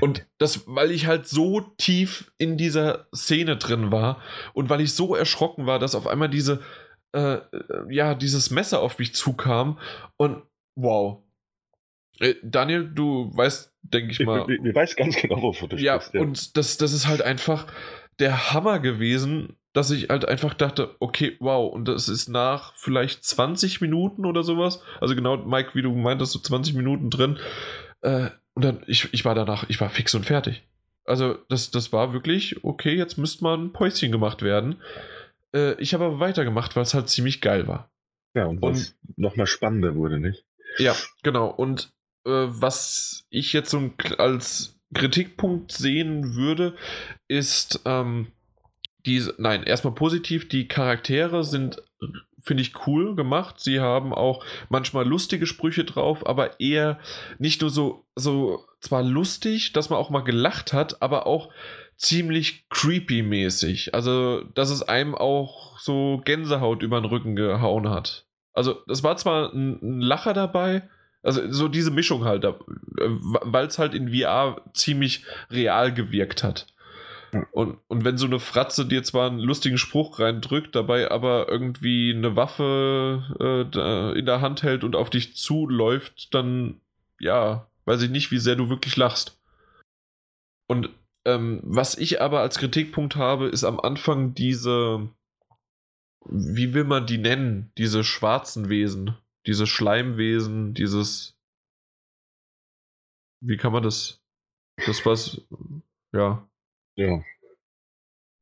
Und 0.00 0.24
das, 0.38 0.62
weil 0.66 0.92
ich 0.92 1.06
halt 1.06 1.26
so 1.26 1.60
tief 1.76 2.30
in 2.38 2.56
dieser 2.56 3.08
Szene 3.14 3.56
drin 3.56 3.90
war 3.90 4.22
und 4.54 4.70
weil 4.70 4.80
ich 4.80 4.94
so 4.94 5.14
erschrocken 5.14 5.66
war, 5.66 5.78
dass 5.78 5.96
auf 5.96 6.06
einmal 6.06 6.28
diese, 6.28 6.60
äh, 7.12 7.34
äh, 7.34 7.40
ja, 7.90 8.14
dieses 8.14 8.50
Messer 8.50 8.80
auf 8.80 8.98
mich 8.98 9.14
zukam 9.14 9.78
und 10.16 10.42
wow. 10.74 11.22
Äh, 12.20 12.34
Daniel, 12.42 12.90
du 12.92 13.30
weißt, 13.34 13.72
denke 13.82 14.12
ich 14.12 14.20
mal. 14.20 14.44
Ich, 14.48 14.58
ich, 14.58 14.64
ich, 14.66 14.74
weiß 14.74 14.96
ganz 14.96 15.16
genau, 15.16 15.40
wovon 15.42 15.68
du 15.68 15.76
ja, 15.76 15.94
sprichst. 15.94 16.14
Ja, 16.14 16.20
und 16.20 16.56
das, 16.56 16.76
das 16.76 16.92
ist 16.92 17.06
halt 17.06 17.22
einfach 17.22 17.66
der 18.18 18.52
Hammer 18.52 18.80
gewesen, 18.80 19.56
dass 19.72 19.90
ich 19.90 20.08
halt 20.08 20.26
einfach 20.26 20.54
dachte, 20.54 20.96
okay, 20.98 21.36
wow, 21.40 21.72
und 21.72 21.86
das 21.86 22.08
ist 22.08 22.28
nach 22.28 22.74
vielleicht 22.74 23.24
20 23.24 23.80
Minuten 23.80 24.26
oder 24.26 24.42
sowas. 24.42 24.82
Also 25.00 25.14
genau, 25.14 25.36
Mike, 25.36 25.70
wie 25.74 25.82
du 25.82 25.94
meintest, 25.94 26.32
so 26.32 26.38
20 26.40 26.74
Minuten 26.74 27.10
drin. 27.10 27.38
Äh, 28.00 28.30
und 28.54 28.64
dann, 28.64 28.82
ich, 28.86 29.12
ich 29.12 29.24
war 29.24 29.36
danach, 29.36 29.68
ich 29.68 29.80
war 29.80 29.88
fix 29.88 30.14
und 30.14 30.26
fertig. 30.26 30.62
Also, 31.04 31.38
das, 31.48 31.70
das 31.70 31.92
war 31.92 32.12
wirklich, 32.12 32.64
okay, 32.64 32.94
jetzt 32.94 33.16
müsste 33.16 33.44
mal 33.44 33.56
ein 33.56 33.72
Päuschen 33.72 34.12
gemacht 34.12 34.42
werden. 34.42 34.76
Äh, 35.54 35.80
ich 35.80 35.94
habe 35.94 36.04
aber 36.04 36.20
weitergemacht, 36.20 36.76
weil 36.76 36.82
es 36.82 36.94
halt 36.94 37.08
ziemlich 37.08 37.40
geil 37.40 37.66
war. 37.68 37.90
Ja, 38.34 38.46
und 38.46 38.62
was 38.62 38.94
nochmal 39.16 39.46
spannender 39.46 39.94
wurde, 39.94 40.20
nicht? 40.20 40.44
Ja, 40.78 40.94
genau. 41.22 41.48
Und 41.48 41.92
äh, 42.24 42.30
was 42.30 43.26
ich 43.30 43.52
jetzt 43.52 43.70
so 43.70 43.90
als 44.18 44.78
Kritikpunkt 44.94 45.72
sehen 45.72 46.34
würde, 46.34 46.76
ist, 47.26 47.80
ähm, 47.84 48.28
die, 49.06 49.26
nein, 49.38 49.62
erstmal 49.62 49.94
positiv, 49.94 50.48
die 50.48 50.68
Charaktere 50.68 51.44
sind, 51.44 51.82
finde 52.42 52.62
ich, 52.62 52.86
cool 52.86 53.16
gemacht. 53.16 53.60
Sie 53.60 53.80
haben 53.80 54.12
auch 54.12 54.44
manchmal 54.68 55.06
lustige 55.06 55.46
Sprüche 55.46 55.84
drauf, 55.84 56.26
aber 56.26 56.60
eher 56.60 56.98
nicht 57.38 57.60
nur 57.60 57.70
so, 57.70 58.06
so 58.14 58.64
zwar 58.80 59.02
lustig, 59.02 59.72
dass 59.72 59.90
man 59.90 59.98
auch 59.98 60.10
mal 60.10 60.20
gelacht 60.20 60.72
hat, 60.72 61.02
aber 61.02 61.26
auch 61.26 61.52
ziemlich 61.98 62.68
creepy 62.70 63.22
mäßig. 63.22 63.94
Also, 63.94 64.42
dass 64.54 64.70
es 64.70 64.82
einem 64.82 65.14
auch 65.14 65.78
so 65.78 66.22
Gänsehaut 66.24 66.82
über 66.82 67.00
den 67.00 67.10
Rücken 67.10 67.36
gehauen 67.36 67.90
hat. 67.90 68.24
Also, 68.54 68.78
das 68.86 69.02
war 69.02 69.16
zwar 69.16 69.52
ein, 69.52 69.78
ein 69.82 70.00
Lacher 70.00 70.32
dabei, 70.32 70.88
also 71.22 71.50
so 71.50 71.68
diese 71.68 71.90
Mischung 71.90 72.24
halt, 72.24 72.44
äh, 72.44 72.54
weil 72.98 73.66
es 73.66 73.78
halt 73.78 73.94
in 73.94 74.14
VR 74.14 74.62
ziemlich 74.72 75.24
real 75.50 75.92
gewirkt 75.92 76.42
hat. 76.42 76.66
Und, 77.52 77.78
und 77.88 78.04
wenn 78.04 78.16
so 78.16 78.26
eine 78.26 78.40
Fratze 78.40 78.86
dir 78.86 79.02
zwar 79.02 79.28
einen 79.28 79.40
lustigen 79.40 79.76
Spruch 79.76 80.18
reindrückt, 80.18 80.74
dabei 80.74 81.10
aber 81.10 81.48
irgendwie 81.48 82.14
eine 82.14 82.36
Waffe 82.36 83.68
äh, 83.74 84.18
in 84.18 84.24
der 84.24 84.40
Hand 84.40 84.62
hält 84.62 84.82
und 84.82 84.96
auf 84.96 85.10
dich 85.10 85.36
zuläuft, 85.36 86.32
dann 86.32 86.80
ja, 87.20 87.66
weiß 87.84 88.02
ich 88.02 88.10
nicht, 88.10 88.30
wie 88.30 88.38
sehr 88.38 88.56
du 88.56 88.70
wirklich 88.70 88.96
lachst. 88.96 89.38
Und 90.68 90.88
ähm, 91.28 91.60
was 91.62 91.98
ich 91.98 92.22
aber 92.22 92.40
als 92.40 92.58
Kritikpunkt 92.58 93.16
habe, 93.16 93.48
ist 93.48 93.64
am 93.64 93.78
Anfang 93.78 94.32
diese, 94.34 95.10
wie 96.24 96.72
will 96.72 96.84
man 96.84 97.06
die 97.06 97.18
nennen, 97.18 97.70
diese 97.76 98.02
schwarzen 98.02 98.70
Wesen, 98.70 99.14
diese 99.46 99.66
Schleimwesen, 99.66 100.72
dieses, 100.72 101.36
wie 103.40 103.58
kann 103.58 103.72
man 103.72 103.82
das, 103.82 104.22
das 104.86 105.04
was, 105.04 105.42
ja. 106.12 106.48
Ja. 106.96 107.22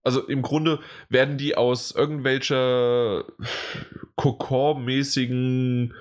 Also 0.05 0.25
im 0.29 0.43
Grunde 0.43 0.81
werden 1.09 1.37
die 1.37 1.57
aus 1.57 1.91
irgendwelcher 1.91 3.25
Kokor-mäßigen 4.15 5.95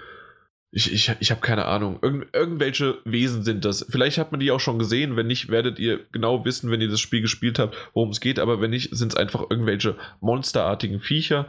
ich, 0.75 0.91
ich, 0.91 1.09
ich 1.21 1.31
habe 1.31 1.39
keine 1.39 1.65
Ahnung. 1.65 1.99
Irgend, 2.01 2.35
irgendwelche 2.35 2.97
Wesen 3.05 3.43
sind 3.43 3.63
das. 3.63 3.85
Vielleicht 3.89 4.17
hat 4.17 4.31
man 4.31 4.41
die 4.41 4.51
auch 4.51 4.59
schon 4.59 4.77
gesehen. 4.77 5.15
Wenn 5.15 5.27
nicht, 5.27 5.47
werdet 5.47 5.79
ihr 5.79 6.01
genau 6.11 6.43
wissen, 6.43 6.69
wenn 6.69 6.81
ihr 6.81 6.89
das 6.89 6.99
Spiel 6.99 7.21
gespielt 7.21 7.59
habt, 7.59 7.77
worum 7.93 8.09
es 8.09 8.19
geht. 8.19 8.39
Aber 8.39 8.59
wenn 8.59 8.71
nicht, 8.71 8.93
sind 8.93 9.13
es 9.13 9.17
einfach 9.17 9.45
irgendwelche 9.49 9.95
monsterartigen 10.19 10.99
Viecher. 10.99 11.47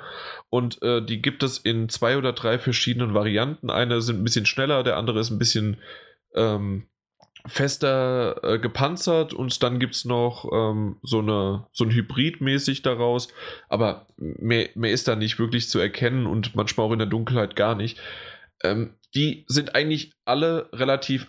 Und 0.48 0.81
äh, 0.81 1.05
die 1.05 1.20
gibt 1.20 1.43
es 1.43 1.59
in 1.59 1.89
zwei 1.89 2.16
oder 2.16 2.35
drei 2.35 2.61
verschiedenen 2.61 3.15
Varianten. 3.15 3.69
Eine 3.69 4.01
sind 4.01 4.20
ein 4.20 4.24
bisschen 4.24 4.47
schneller, 4.47 4.85
der 4.85 4.97
andere 4.97 5.19
ist 5.19 5.31
ein 5.31 5.40
bisschen 5.40 5.78
ähm, 6.36 6.86
fester 7.47 8.40
äh, 8.44 8.59
gepanzert 8.61 9.32
und 9.32 9.61
dann 9.62 9.81
gibt 9.81 9.94
es 9.94 10.05
noch 10.05 10.48
ähm, 10.53 10.98
so, 11.03 11.19
eine, 11.19 11.66
so 11.73 11.85
ein 11.85 11.90
Hybrid 11.90 12.40
mäßig 12.40 12.82
daraus, 12.82 13.28
aber 13.69 14.07
mehr, 14.16 14.69
mehr 14.74 14.90
ist 14.90 15.07
da 15.09 15.15
nicht 15.16 15.39
wirklich 15.39 15.69
zu 15.69 15.78
erkennen 15.78 16.27
und 16.27 16.57
manchmal 16.57 16.86
auch 16.86 16.93
in 16.93 16.98
der 16.98 17.07
Dunkelheit 17.07 17.55
gar 17.55 17.74
nicht. 17.77 17.98
Ähm, 18.62 18.95
die 19.15 19.45
sind 19.49 19.74
eigentlich 19.74 20.12
alle 20.24 20.69
relativ 20.73 21.28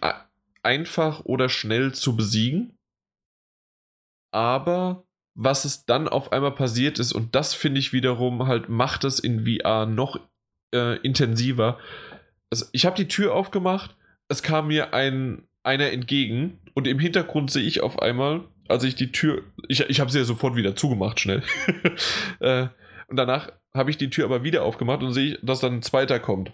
einfach 0.63 1.23
oder 1.25 1.49
schnell 1.49 1.93
zu 1.93 2.15
besiegen, 2.15 2.77
aber 4.31 5.05
was 5.35 5.65
es 5.65 5.85
dann 5.85 6.07
auf 6.07 6.31
einmal 6.31 6.53
passiert 6.53 6.99
ist, 6.99 7.13
und 7.13 7.35
das 7.35 7.53
finde 7.53 7.79
ich 7.79 7.93
wiederum 7.93 8.47
halt, 8.47 8.69
macht 8.69 9.03
es 9.03 9.19
in 9.19 9.45
VR 9.45 9.85
noch 9.85 10.19
äh, 10.73 10.97
intensiver. 11.01 11.79
Also 12.49 12.65
ich 12.71 12.85
habe 12.85 12.95
die 12.95 13.07
Tür 13.07 13.33
aufgemacht, 13.33 13.95
es 14.29 14.41
kam 14.41 14.67
mir 14.67 14.93
ein 14.93 15.47
einer 15.63 15.91
entgegen 15.91 16.59
und 16.73 16.87
im 16.87 16.97
Hintergrund 16.97 17.51
sehe 17.51 17.63
ich 17.63 17.81
auf 17.81 17.99
einmal, 17.99 18.45
als 18.67 18.83
ich 18.83 18.95
die 18.95 19.11
Tür, 19.11 19.43
ich, 19.67 19.81
ich 19.81 19.99
habe 19.99 20.11
sie 20.11 20.19
ja 20.19 20.23
sofort 20.23 20.55
wieder 20.55 20.75
zugemacht, 20.75 21.19
schnell. 21.19 21.43
äh, 22.39 22.67
und 23.07 23.17
danach 23.17 23.51
habe 23.73 23.89
ich 23.89 23.97
die 23.97 24.09
Tür 24.09 24.25
aber 24.25 24.43
wieder 24.43 24.63
aufgemacht 24.63 25.03
und 25.03 25.13
sehe, 25.13 25.37
dass 25.41 25.59
dann 25.59 25.75
ein 25.75 25.81
zweiter 25.81 26.19
kommt. 26.19 26.51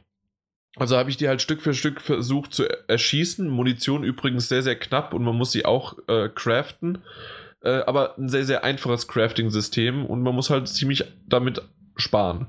Also 0.75 0.97
habe 0.97 1.09
ich 1.09 1.17
die 1.17 1.27
halt 1.27 1.41
Stück 1.41 1.61
für 1.61 1.73
Stück 1.73 2.01
versucht 2.01 2.53
zu 2.53 2.67
erschießen. 2.87 3.47
Munition 3.47 4.03
übrigens 4.03 4.49
sehr, 4.49 4.63
sehr 4.63 4.77
knapp 4.77 5.13
und 5.13 5.23
man 5.23 5.35
muss 5.35 5.51
sie 5.51 5.65
auch 5.65 5.97
äh, 6.07 6.29
craften. 6.29 6.99
Äh, 7.61 7.81
aber 7.85 8.17
ein 8.17 8.29
sehr, 8.29 8.45
sehr 8.45 8.63
einfaches 8.63 9.07
Crafting-System 9.07 10.05
und 10.05 10.23
man 10.23 10.35
muss 10.35 10.49
halt 10.49 10.67
ziemlich 10.67 11.05
damit 11.27 11.61
sparen. 11.95 12.47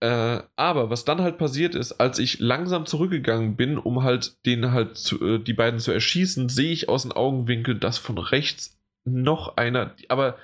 Äh, 0.00 0.42
aber 0.56 0.90
was 0.90 1.04
dann 1.04 1.20
halt 1.20 1.38
passiert 1.38 1.74
ist, 1.74 1.92
als 1.92 2.18
ich 2.18 2.40
langsam 2.40 2.86
zurückgegangen 2.86 3.56
bin, 3.56 3.78
um 3.78 4.02
halt 4.02 4.44
den 4.44 4.72
halt 4.72 4.96
zu, 4.96 5.24
äh, 5.24 5.38
die 5.38 5.52
beiden 5.52 5.78
zu 5.78 5.92
erschießen, 5.92 6.48
sehe 6.48 6.72
ich 6.72 6.88
aus 6.88 7.02
den 7.02 7.12
Augenwinkeln, 7.12 7.78
dass 7.78 7.98
von 7.98 8.18
rechts 8.18 8.78
noch 9.04 9.56
einer, 9.56 9.94
aber 10.08 10.36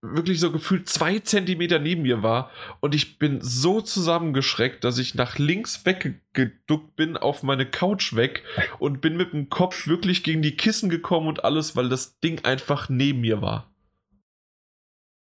wirklich 0.00 0.38
so 0.38 0.52
gefühlt 0.52 0.88
zwei 0.88 1.18
Zentimeter 1.18 1.78
neben 1.78 2.02
mir 2.02 2.22
war 2.22 2.50
und 2.80 2.94
ich 2.94 3.18
bin 3.18 3.40
so 3.40 3.80
zusammengeschreckt, 3.80 4.84
dass 4.84 4.98
ich 4.98 5.14
nach 5.14 5.38
links 5.38 5.84
weggeduckt 5.84 6.94
bin, 6.94 7.16
auf 7.16 7.42
meine 7.42 7.66
Couch 7.66 8.14
weg 8.14 8.44
und 8.78 9.00
bin 9.00 9.16
mit 9.16 9.32
dem 9.32 9.48
Kopf 9.48 9.86
wirklich 9.88 10.22
gegen 10.22 10.42
die 10.42 10.56
Kissen 10.56 10.88
gekommen 10.88 11.26
und 11.26 11.44
alles, 11.44 11.74
weil 11.74 11.88
das 11.88 12.20
Ding 12.20 12.44
einfach 12.44 12.88
neben 12.88 13.20
mir 13.20 13.42
war. 13.42 13.72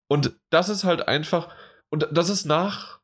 Und 0.09 0.35
das 0.51 0.69
ist 0.69 0.85
halt 0.85 1.09
einfach, 1.09 1.49
und 1.89 2.09
das 2.13 2.29
ist 2.29 2.45
nach 2.45 3.01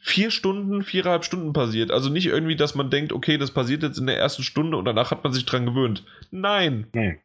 vier 0.00 0.30
Stunden, 0.30 0.82
viereinhalb 0.82 1.24
Stunden 1.24 1.52
passiert. 1.52 1.90
Also 1.90 2.08
nicht 2.08 2.26
irgendwie, 2.26 2.56
dass 2.56 2.74
man 2.74 2.90
denkt, 2.90 3.12
okay, 3.12 3.36
das 3.36 3.50
passiert 3.50 3.82
jetzt 3.82 3.98
in 3.98 4.06
der 4.06 4.18
ersten 4.18 4.42
Stunde 4.42 4.76
und 4.78 4.86
danach 4.86 5.10
hat 5.10 5.22
man 5.22 5.32
sich 5.32 5.44
dran 5.44 5.66
gewöhnt. 5.66 6.04
Nein. 6.30 6.86
Nee. 6.92 7.20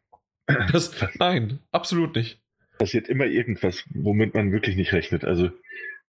Das, 0.70 0.92
nein, 1.18 1.58
absolut 1.72 2.14
nicht. 2.14 2.38
Passiert 2.78 3.08
immer 3.08 3.26
irgendwas, 3.26 3.84
womit 3.90 4.34
man 4.34 4.52
wirklich 4.52 4.76
nicht 4.76 4.92
rechnet. 4.92 5.24
Also 5.24 5.50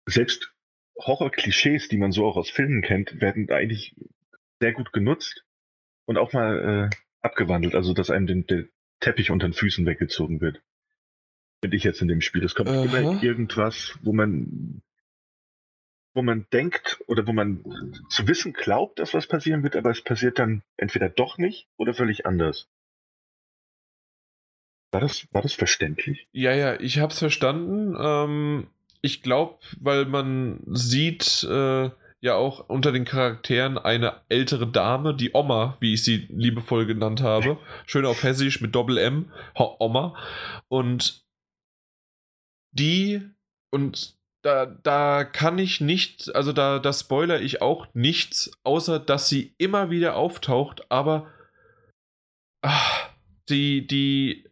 selbst 0.05 0.53
Horror-Klischees, 0.99 1.87
die 1.87 1.97
man 1.97 2.11
so 2.11 2.25
auch 2.25 2.37
aus 2.37 2.49
Filmen 2.49 2.81
kennt, 2.81 3.19
werden 3.19 3.49
eigentlich 3.49 3.95
sehr 4.59 4.73
gut 4.73 4.93
genutzt 4.93 5.43
und 6.05 6.17
auch 6.17 6.33
mal 6.33 6.89
äh, 6.91 6.95
abgewandelt. 7.21 7.75
Also 7.75 7.93
dass 7.93 8.09
einem 8.09 8.27
den, 8.27 8.45
der 8.47 8.65
Teppich 8.99 9.31
unter 9.31 9.47
den 9.47 9.53
Füßen 9.53 9.85
weggezogen 9.85 10.41
wird. 10.41 10.61
Finde 11.61 11.77
ich 11.77 11.83
jetzt 11.83 12.01
in 12.01 12.07
dem 12.07 12.21
Spiel. 12.21 12.43
Es 12.43 12.55
kommt 12.55 12.69
Aha. 12.69 12.83
immer 12.83 13.23
irgendwas, 13.23 13.97
wo 14.03 14.13
man 14.13 14.81
wo 16.13 16.21
man 16.21 16.45
denkt 16.51 16.99
oder 17.07 17.25
wo 17.25 17.31
man 17.31 17.63
zu 18.09 18.27
wissen 18.27 18.53
glaubt, 18.53 18.99
dass 18.99 19.13
was 19.13 19.27
passieren 19.27 19.63
wird, 19.63 19.75
aber 19.75 19.91
es 19.91 20.01
passiert 20.01 20.39
dann 20.39 20.61
entweder 20.75 21.09
doch 21.09 21.37
nicht 21.37 21.67
oder 21.77 21.93
völlig 21.93 22.25
anders. 22.25 22.67
War 24.91 25.01
das, 25.01 25.27
war 25.31 25.41
das 25.41 25.53
verständlich? 25.53 26.27
Ja, 26.33 26.53
ja, 26.53 26.79
ich 26.79 26.99
habe 26.99 27.13
es 27.13 27.19
verstanden. 27.19 27.95
Ähm, 27.99 28.67
ich 29.01 29.21
glaube, 29.21 29.59
weil 29.79 30.05
man 30.05 30.61
sieht 30.67 31.43
äh, 31.49 31.89
ja 32.19 32.35
auch 32.35 32.69
unter 32.69 32.91
den 32.91 33.05
Charakteren 33.05 33.77
eine 33.77 34.21
ältere 34.29 34.67
Dame, 34.67 35.15
die 35.15 35.31
Oma, 35.33 35.77
wie 35.79 35.93
ich 35.93 36.03
sie 36.03 36.27
liebevoll 36.29 36.85
genannt 36.85 37.21
habe. 37.21 37.57
Schön 37.87 38.05
auf 38.05 38.21
Hessisch 38.21 38.61
mit 38.61 38.75
Doppel 38.75 38.97
M, 38.97 39.31
Oma. 39.55 40.15
Und 40.67 41.25
die 42.73 43.21
und 43.71 44.15
da, 44.43 44.65
da 44.65 45.23
kann 45.23 45.59
ich 45.59 45.81
nicht, 45.81 46.33
also 46.35 46.51
da, 46.51 46.79
da 46.79 46.93
spoiler 46.93 47.41
ich 47.41 47.61
auch 47.61 47.87
nichts, 47.93 48.51
außer 48.63 48.99
dass 48.99 49.29
sie 49.29 49.53
immer 49.57 49.89
wieder 49.89 50.15
auftaucht, 50.15 50.89
aber 50.89 51.31
ach, 52.61 53.09
die, 53.49 53.85
die, 53.85 54.49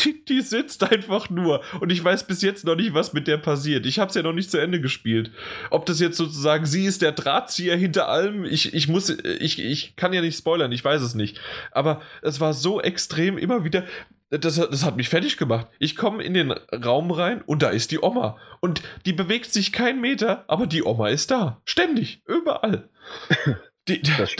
die, 0.00 0.24
die 0.24 0.40
sitzt 0.40 0.90
einfach 0.90 1.30
nur 1.30 1.62
und 1.80 1.90
ich 1.90 2.02
weiß 2.02 2.26
bis 2.26 2.42
jetzt 2.42 2.64
noch 2.64 2.76
nicht, 2.76 2.94
was 2.94 3.12
mit 3.12 3.26
der 3.26 3.38
passiert. 3.38 3.86
Ich 3.86 3.98
habe 3.98 4.08
es 4.08 4.14
ja 4.14 4.22
noch 4.22 4.32
nicht 4.32 4.50
zu 4.50 4.58
Ende 4.58 4.80
gespielt. 4.80 5.30
Ob 5.70 5.86
das 5.86 6.00
jetzt 6.00 6.16
sozusagen 6.16 6.66
sie 6.66 6.84
ist 6.84 7.02
der 7.02 7.12
Drahtzieher 7.12 7.76
hinter 7.76 8.08
allem, 8.08 8.44
ich, 8.44 8.74
ich 8.74 8.88
muss, 8.88 9.10
ich, 9.10 9.58
ich 9.58 9.96
kann 9.96 10.12
ja 10.12 10.20
nicht 10.20 10.38
spoilern, 10.38 10.72
ich 10.72 10.84
weiß 10.84 11.02
es 11.02 11.14
nicht. 11.14 11.40
Aber 11.72 12.02
es 12.22 12.40
war 12.40 12.54
so 12.54 12.80
extrem 12.80 13.38
immer 13.38 13.64
wieder, 13.64 13.84
das, 14.30 14.56
das 14.56 14.84
hat 14.84 14.96
mich 14.96 15.08
fertig 15.08 15.36
gemacht. 15.36 15.68
Ich 15.78 15.96
komme 15.96 16.22
in 16.22 16.34
den 16.34 16.52
Raum 16.52 17.10
rein 17.10 17.42
und 17.42 17.62
da 17.62 17.70
ist 17.70 17.90
die 17.90 18.02
Oma. 18.02 18.36
Und 18.60 18.82
die 19.06 19.12
bewegt 19.12 19.52
sich 19.52 19.72
keinen 19.72 20.00
Meter, 20.00 20.44
aber 20.48 20.66
die 20.66 20.82
Oma 20.82 21.08
ist 21.08 21.30
da. 21.30 21.60
Ständig, 21.64 22.22
überall. 22.26 22.88
Die, 23.88 24.02
das, 24.02 24.36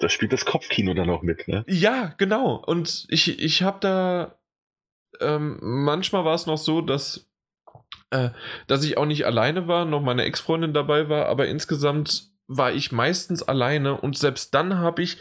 das, 0.00 0.12
spielt 0.12 0.32
das 0.32 0.44
Kopfkino 0.44 0.92
dann 0.92 1.08
auch 1.08 1.22
mit, 1.22 1.46
ne? 1.46 1.64
Ja, 1.68 2.14
genau. 2.18 2.56
Und 2.56 3.06
ich, 3.10 3.38
ich 3.38 3.62
habe 3.62 3.78
da. 3.80 4.34
Ähm, 5.20 5.58
manchmal 5.60 6.24
war 6.24 6.34
es 6.34 6.46
noch 6.46 6.58
so, 6.58 6.80
dass, 6.80 7.28
äh, 8.10 8.30
dass 8.66 8.84
ich 8.84 8.96
auch 8.96 9.06
nicht 9.06 9.26
alleine 9.26 9.68
war, 9.68 9.84
noch 9.84 10.02
meine 10.02 10.24
Ex-Freundin 10.24 10.72
dabei 10.72 11.08
war, 11.08 11.26
aber 11.26 11.48
insgesamt 11.48 12.30
war 12.46 12.72
ich 12.72 12.92
meistens 12.92 13.42
alleine 13.42 14.00
und 14.00 14.16
selbst 14.16 14.54
dann 14.54 14.78
habe 14.78 15.02
ich. 15.02 15.18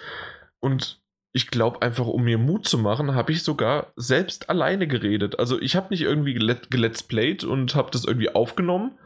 Und 0.60 1.02
ich 1.34 1.52
glaube 1.52 1.82
einfach, 1.82 2.08
um 2.08 2.24
mir 2.24 2.38
Mut 2.38 2.68
zu 2.68 2.80
machen, 2.80 3.14
habe 3.14 3.32
ich 3.32 3.44
sogar 3.44 3.94
selbst 3.96 4.50
alleine 4.50 4.88
geredet. 4.88 5.38
Also 5.38 5.62
ich 5.62 5.76
habe 5.76 5.90
nicht 5.90 6.02
irgendwie 6.02 6.34
gelet's 6.34 7.04
played 7.04 7.44
und 7.44 7.76
habe 7.76 7.92
das 7.92 8.06
irgendwie 8.06 8.34
aufgenommen. 8.34 8.98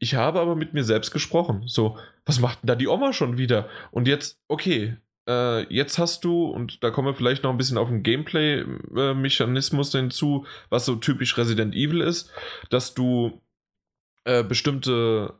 Ich 0.00 0.14
habe 0.14 0.40
aber 0.40 0.56
mit 0.56 0.74
mir 0.74 0.84
selbst 0.84 1.12
gesprochen. 1.12 1.62
So, 1.66 1.98
was 2.24 2.40
macht 2.40 2.62
denn 2.62 2.68
da 2.68 2.74
die 2.74 2.88
Oma 2.88 3.12
schon 3.12 3.38
wieder? 3.38 3.68
Und 3.90 4.08
jetzt, 4.08 4.40
okay, 4.48 4.96
äh, 5.28 5.72
jetzt 5.72 5.98
hast 5.98 6.24
du, 6.24 6.46
und 6.46 6.82
da 6.82 6.90
kommen 6.90 7.08
wir 7.08 7.14
vielleicht 7.14 7.44
noch 7.44 7.50
ein 7.50 7.58
bisschen 7.58 7.78
auf 7.78 7.88
den 7.88 8.02
Gameplay-Mechanismus 8.02 9.92
hinzu, 9.92 10.46
was 10.70 10.86
so 10.86 10.96
typisch 10.96 11.36
Resident 11.36 11.74
Evil 11.74 12.00
ist, 12.00 12.32
dass 12.70 12.94
du 12.94 13.40
äh, 14.24 14.42
bestimmte 14.42 15.34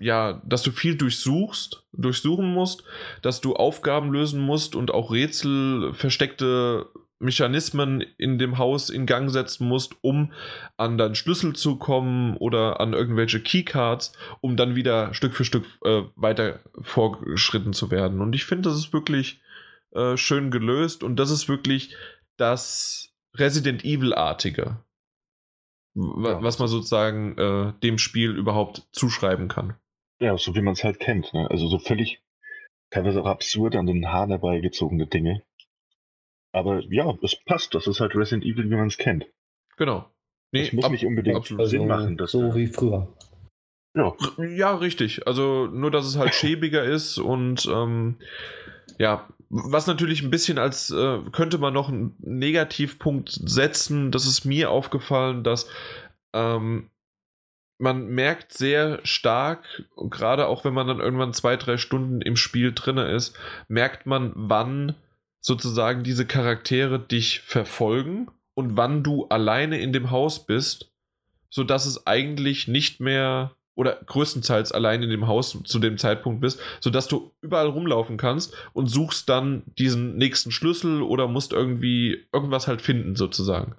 ja, 0.00 0.42
dass 0.44 0.62
du 0.62 0.72
viel 0.72 0.96
durchsuchst, 0.96 1.86
durchsuchen 1.92 2.52
musst, 2.52 2.82
dass 3.22 3.40
du 3.40 3.54
Aufgaben 3.54 4.12
lösen 4.12 4.40
musst 4.40 4.74
und 4.74 4.90
auch 4.90 5.12
Rätsel, 5.12 5.92
versteckte 5.92 6.88
Mechanismen 7.18 8.00
in 8.18 8.38
dem 8.38 8.58
Haus 8.58 8.90
in 8.90 9.06
Gang 9.06 9.30
setzen 9.30 9.68
musst, 9.68 9.94
um 10.02 10.32
an 10.76 10.98
deinen 10.98 11.14
Schlüssel 11.14 11.54
zu 11.54 11.76
kommen 11.76 12.36
oder 12.36 12.80
an 12.80 12.92
irgendwelche 12.92 13.40
Keycards, 13.40 14.12
um 14.40 14.56
dann 14.56 14.76
wieder 14.76 15.14
Stück 15.14 15.34
für 15.34 15.44
Stück 15.44 15.64
äh, 15.84 16.02
weiter 16.16 16.60
vorgeschritten 16.80 17.72
zu 17.72 17.90
werden. 17.90 18.20
Und 18.20 18.34
ich 18.34 18.44
finde, 18.44 18.68
das 18.68 18.78
ist 18.78 18.92
wirklich 18.92 19.40
äh, 19.92 20.16
schön 20.16 20.50
gelöst 20.50 21.02
und 21.02 21.16
das 21.16 21.30
ist 21.30 21.48
wirklich 21.48 21.96
das 22.36 23.14
Resident 23.36 23.84
Evil-artige, 23.84 24.78
was 25.94 26.58
man 26.58 26.68
sozusagen 26.68 27.38
äh, 27.38 27.72
dem 27.82 27.98
Spiel 27.98 28.36
überhaupt 28.36 28.88
zuschreiben 28.92 29.48
kann. 29.48 29.74
Ja, 30.20 30.36
so 30.36 30.54
wie 30.54 30.62
man 30.62 30.74
es 30.74 30.84
halt 30.84 31.00
kennt. 31.00 31.32
Ne? 31.34 31.48
Also 31.50 31.68
so 31.68 31.78
völlig, 31.78 32.20
teilweise 32.90 33.20
auch 33.22 33.26
absurd 33.26 33.76
an 33.76 33.86
den 33.86 34.08
Haaren 34.08 34.30
herbeigezogene 34.30 35.06
Dinge. 35.06 35.42
Aber 36.54 36.80
ja, 36.88 37.12
es 37.22 37.36
passt. 37.44 37.74
Das 37.74 37.86
ist 37.86 38.00
halt 38.00 38.14
Resident 38.14 38.44
Evil, 38.44 38.70
wie 38.70 38.76
man 38.76 38.86
es 38.86 38.96
kennt. 38.96 39.26
Genau. 39.76 40.08
Nee, 40.52 40.62
das 40.62 40.72
muss 40.72 40.84
ab, 40.84 40.92
nicht 40.92 41.04
unbedingt 41.04 41.36
absolut. 41.36 41.68
Sinn 41.68 41.88
machen. 41.88 42.16
Dass 42.16 42.30
so 42.30 42.54
wie 42.54 42.68
früher. 42.68 43.12
Ja. 43.96 44.14
ja, 44.38 44.74
richtig. 44.76 45.26
Also 45.26 45.66
nur, 45.66 45.90
dass 45.90 46.06
es 46.06 46.16
halt 46.16 46.34
schäbiger 46.34 46.84
ist 46.84 47.18
und 47.18 47.66
ähm, 47.66 48.16
ja, 48.98 49.28
was 49.50 49.86
natürlich 49.86 50.22
ein 50.22 50.30
bisschen 50.30 50.58
als 50.58 50.90
äh, 50.90 51.18
könnte 51.32 51.58
man 51.58 51.74
noch 51.74 51.88
einen 51.88 52.14
Negativpunkt 52.20 53.30
setzen, 53.30 54.12
das 54.12 54.26
ist 54.26 54.44
mir 54.44 54.70
aufgefallen, 54.70 55.42
dass 55.42 55.68
ähm, 56.32 56.90
man 57.78 58.06
merkt 58.06 58.52
sehr 58.52 59.00
stark, 59.04 59.84
gerade 59.96 60.46
auch 60.46 60.64
wenn 60.64 60.74
man 60.74 60.86
dann 60.86 61.00
irgendwann 61.00 61.32
zwei, 61.32 61.56
drei 61.56 61.76
Stunden 61.76 62.20
im 62.20 62.36
Spiel 62.36 62.72
drin 62.72 62.98
ist, 62.98 63.36
merkt 63.68 64.06
man, 64.06 64.32
wann 64.34 64.94
sozusagen 65.44 66.04
diese 66.04 66.24
Charaktere 66.24 66.98
dich 66.98 67.40
verfolgen 67.40 68.28
und 68.54 68.78
wann 68.78 69.02
du 69.02 69.26
alleine 69.26 69.78
in 69.78 69.92
dem 69.92 70.10
Haus 70.10 70.46
bist, 70.46 70.90
sodass 71.50 71.84
es 71.84 72.06
eigentlich 72.06 72.66
nicht 72.66 72.98
mehr 72.98 73.54
oder 73.74 74.00
größtenteils 74.06 74.72
allein 74.72 75.02
in 75.02 75.10
dem 75.10 75.26
Haus 75.26 75.58
zu 75.64 75.78
dem 75.78 75.98
Zeitpunkt 75.98 76.40
bist, 76.40 76.58
sodass 76.80 77.08
du 77.08 77.30
überall 77.42 77.66
rumlaufen 77.66 78.16
kannst 78.16 78.54
und 78.72 78.86
suchst 78.86 79.28
dann 79.28 79.64
diesen 79.78 80.16
nächsten 80.16 80.50
Schlüssel 80.50 81.02
oder 81.02 81.28
musst 81.28 81.52
irgendwie 81.52 82.26
irgendwas 82.32 82.66
halt 82.66 82.80
finden, 82.80 83.14
sozusagen. 83.14 83.74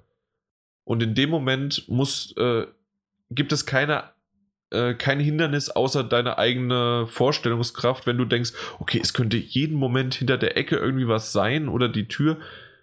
Und 0.84 1.02
in 1.02 1.16
dem 1.16 1.30
Moment 1.30 1.88
muss, 1.88 2.32
äh, 2.36 2.66
gibt 3.30 3.50
es 3.50 3.66
keine, 3.66 4.04
äh, 4.70 4.94
kein 4.94 5.20
Hindernis 5.20 5.70
außer 5.70 6.04
deine 6.04 6.38
eigene 6.38 7.06
Vorstellungskraft, 7.06 8.06
wenn 8.06 8.18
du 8.18 8.24
denkst, 8.24 8.52
okay, 8.78 9.00
es 9.02 9.12
könnte 9.12 9.36
jeden 9.36 9.76
Moment 9.76 10.14
hinter 10.14 10.38
der 10.38 10.56
Ecke 10.56 10.76
irgendwie 10.76 11.08
was 11.08 11.32
sein 11.32 11.68
oder 11.68 11.88
die 11.88 12.08
Tür. 12.08 12.38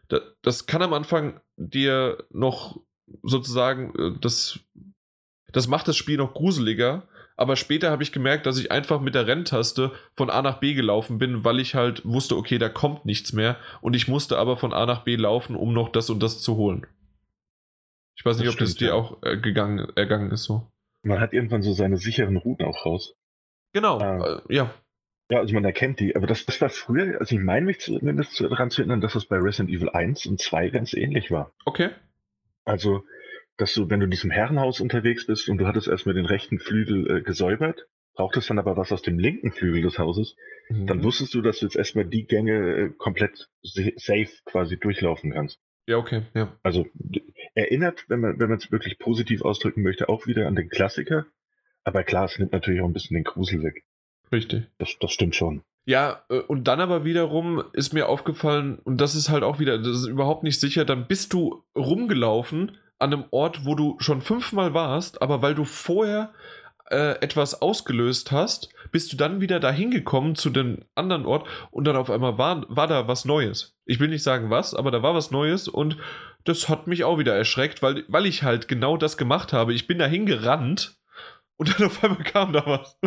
Das, 0.08 0.22
das 0.42 0.66
kann 0.66 0.82
am 0.82 0.94
Anfang 0.94 1.40
dir 1.58 2.24
noch 2.32 2.80
sozusagen 3.22 3.94
äh, 3.98 4.20
das 4.20 4.60
das 5.54 5.68
macht 5.68 5.88
das 5.88 5.96
Spiel 5.96 6.18
noch 6.18 6.34
gruseliger. 6.34 7.08
Aber 7.36 7.56
später 7.56 7.90
habe 7.90 8.04
ich 8.04 8.12
gemerkt, 8.12 8.46
dass 8.46 8.60
ich 8.60 8.72
einfach 8.72 9.00
mit 9.02 9.16
der 9.16 9.26
Renntaste 9.26 9.92
von 10.14 10.30
A 10.30 10.42
nach 10.42 10.60
B 10.60 10.74
gelaufen 10.74 11.18
bin, 11.18 11.44
weil 11.44 11.60
ich 11.60 11.74
halt 11.74 12.06
wusste, 12.06 12.36
okay, 12.36 12.60
da 12.60 12.70
kommt 12.70 13.06
nichts 13.06 13.34
mehr. 13.34 13.58
Und 13.82 13.96
ich 13.96 14.08
musste 14.08 14.38
aber 14.38 14.56
von 14.58 14.74
A 14.74 14.86
nach 14.86 15.04
B 15.04 15.16
laufen, 15.16 15.56
um 15.56 15.74
noch 15.74 15.90
das 15.90 16.10
und 16.12 16.22
das 16.22 16.42
zu 16.42 16.58
holen. 16.58 16.86
Ich 18.16 18.24
weiß 18.24 18.38
nicht, 18.38 18.48
das 18.48 18.54
ob 18.54 18.58
stimmt, 18.58 18.70
das 18.70 18.76
dir 18.76 18.88
ja. 18.90 18.94
auch 18.94 19.24
äh, 19.24 19.38
gegangen, 19.38 19.88
ergangen 19.96 20.32
ist 20.32 20.44
so. 20.44 20.72
Man 21.04 21.20
hat 21.20 21.34
irgendwann 21.34 21.62
so 21.62 21.74
seine 21.74 21.98
sicheren 21.98 22.38
Routen 22.38 22.66
auch 22.66 22.86
raus. 22.86 23.16
Genau, 23.74 24.00
ah. 24.00 24.42
äh, 24.48 24.54
ja. 24.54 24.74
Ja, 25.30 25.40
also 25.40 25.54
man 25.54 25.66
erkennt 25.66 26.00
die. 26.00 26.16
Aber 26.16 26.28
das, 26.28 26.46
das 26.46 26.60
war 26.62 26.70
früher, 26.70 27.20
also 27.20 27.36
ich 27.36 27.42
meine 27.42 27.66
mich 27.66 27.80
zumindest 27.80 28.40
daran 28.42 28.70
zu 28.70 28.82
erinnern, 28.82 29.02
dass 29.02 29.14
das 29.14 29.26
bei 29.26 29.38
Resident 29.38 29.70
Evil 29.70 29.90
1 29.90 30.26
und 30.26 30.40
2 30.40 30.70
ganz 30.70 30.94
ähnlich 30.94 31.32
war. 31.32 31.54
Okay. 31.66 31.90
Also 32.66 33.04
dass 33.58 33.74
du, 33.74 33.90
wenn 33.90 34.00
du 34.00 34.06
in 34.06 34.12
diesem 34.12 34.32
Herrenhaus 34.32 34.80
unterwegs 34.80 35.28
bist 35.28 35.50
und 35.50 35.58
du 35.58 35.68
hattest 35.68 35.88
erstmal 35.88 36.16
den 36.16 36.26
rechten 36.26 36.60
Flügel 36.60 37.18
äh, 37.18 37.22
gesäubert, 37.22 37.88
brauchtest 38.16 38.50
dann 38.50 38.60
aber 38.60 38.78
was 38.78 38.92
aus 38.92 39.02
dem 39.02 39.20
linken 39.20 39.52
Flügel 39.52 39.84
des 39.84 40.00
Hauses, 40.00 40.36
mhm. 40.70 40.88
dann 40.88 41.04
wusstest 41.04 41.34
du, 41.34 41.42
dass 41.42 41.60
du 41.60 41.66
jetzt 41.66 41.76
erstmal 41.76 42.06
die 42.06 42.26
Gänge 42.26 42.76
äh, 42.76 42.90
komplett 42.90 43.50
safe 43.62 44.32
quasi 44.46 44.78
durchlaufen 44.80 45.32
kannst. 45.32 45.60
Ja, 45.88 45.98
okay, 45.98 46.24
ja. 46.34 46.56
Also 46.64 46.88
erinnert, 47.56 48.06
wenn 48.08 48.22
man 48.22 48.40
wenn 48.40 48.50
man 48.50 48.58
es 48.58 48.72
wirklich 48.72 49.00
positiv 49.00 49.42
ausdrücken 49.42 49.84
möchte, 49.84 50.10
auch 50.10 50.28
wieder 50.28 50.48
an 50.48 50.56
den 50.56 50.70
Klassiker. 50.70 51.26
Aber 51.84 52.04
klar, 52.04 52.26
es 52.26 52.40
nimmt 52.40 52.54
natürlich 52.54 52.82
auch 52.82 52.88
ein 52.88 52.94
bisschen 52.94 53.16
den 53.16 53.26
Grusel 53.26 53.62
weg. 53.64 53.84
Richtig. 54.32 54.64
Das, 54.78 54.96
das 55.00 55.12
stimmt 55.12 55.36
schon. 55.36 55.64
Ja, 55.86 56.24
äh, 56.30 56.40
und 56.40 56.68
dann 56.68 56.80
aber 56.80 57.04
wiederum 57.04 57.64
ist 57.74 57.94
mir 57.94 58.08
aufgefallen, 58.08 58.80
und 58.84 59.02
das 59.02 59.16
ist 59.16 59.30
halt 59.30 59.44
auch 59.44 59.60
wieder, 59.60 59.78
das 59.78 59.98
ist 59.98 60.08
überhaupt 60.08 60.44
nicht 60.44 60.60
sicher, 60.60 60.86
dann 60.86 61.08
bist 61.08 61.34
du 61.34 61.64
rumgelaufen 61.76 62.78
an 63.00 63.14
einem 63.14 63.26
Ort, 63.32 63.66
wo 63.66 63.76
du 63.76 63.98
schon 64.00 64.22
fünfmal 64.22 64.74
warst, 64.74 65.22
aber 65.22 65.42
weil 65.42 65.56
du 65.56 65.66
vorher 65.66 66.34
äh, 66.94 67.22
etwas 67.22 67.62
ausgelöst 67.62 68.32
hast, 68.32 68.70
bist 68.92 69.12
du 69.12 69.18
dann 69.18 69.42
wieder 69.42 69.60
dahin 69.60 69.92
gekommen 69.92 70.36
zu 70.36 70.50
dem 70.50 70.86
anderen 70.96 71.26
Ort 71.26 71.48
und 71.72 71.86
dann 71.86 71.96
auf 71.96 72.10
einmal 72.10 72.38
war, 72.38 72.64
war 72.70 72.88
da 72.88 73.08
was 73.08 73.26
Neues. 73.26 73.76
Ich 73.86 74.00
will 74.00 74.08
nicht 74.08 74.24
sagen 74.24 74.50
was, 74.50 74.74
aber 74.76 74.92
da 74.92 75.02
war 75.02 75.16
was 75.16 75.32
Neues 75.32 75.68
und 75.68 75.98
das 76.44 76.70
hat 76.70 76.88
mich 76.88 77.04
auch 77.04 77.18
wieder 77.18 77.36
erschreckt, 77.36 77.82
weil, 77.82 78.06
weil 78.08 78.26
ich 78.26 78.44
halt 78.44 78.68
genau 78.68 78.96
das 78.98 79.18
gemacht 79.18 79.54
habe. 79.54 79.74
Ich 79.74 79.88
bin 79.88 79.98
dahin 79.98 80.26
gerannt 80.26 80.98
und 81.58 81.74
dann 81.74 81.84
auf 81.88 82.04
einmal 82.04 82.24
kam 82.24 82.54
da 82.54 82.66
was. 82.66 83.00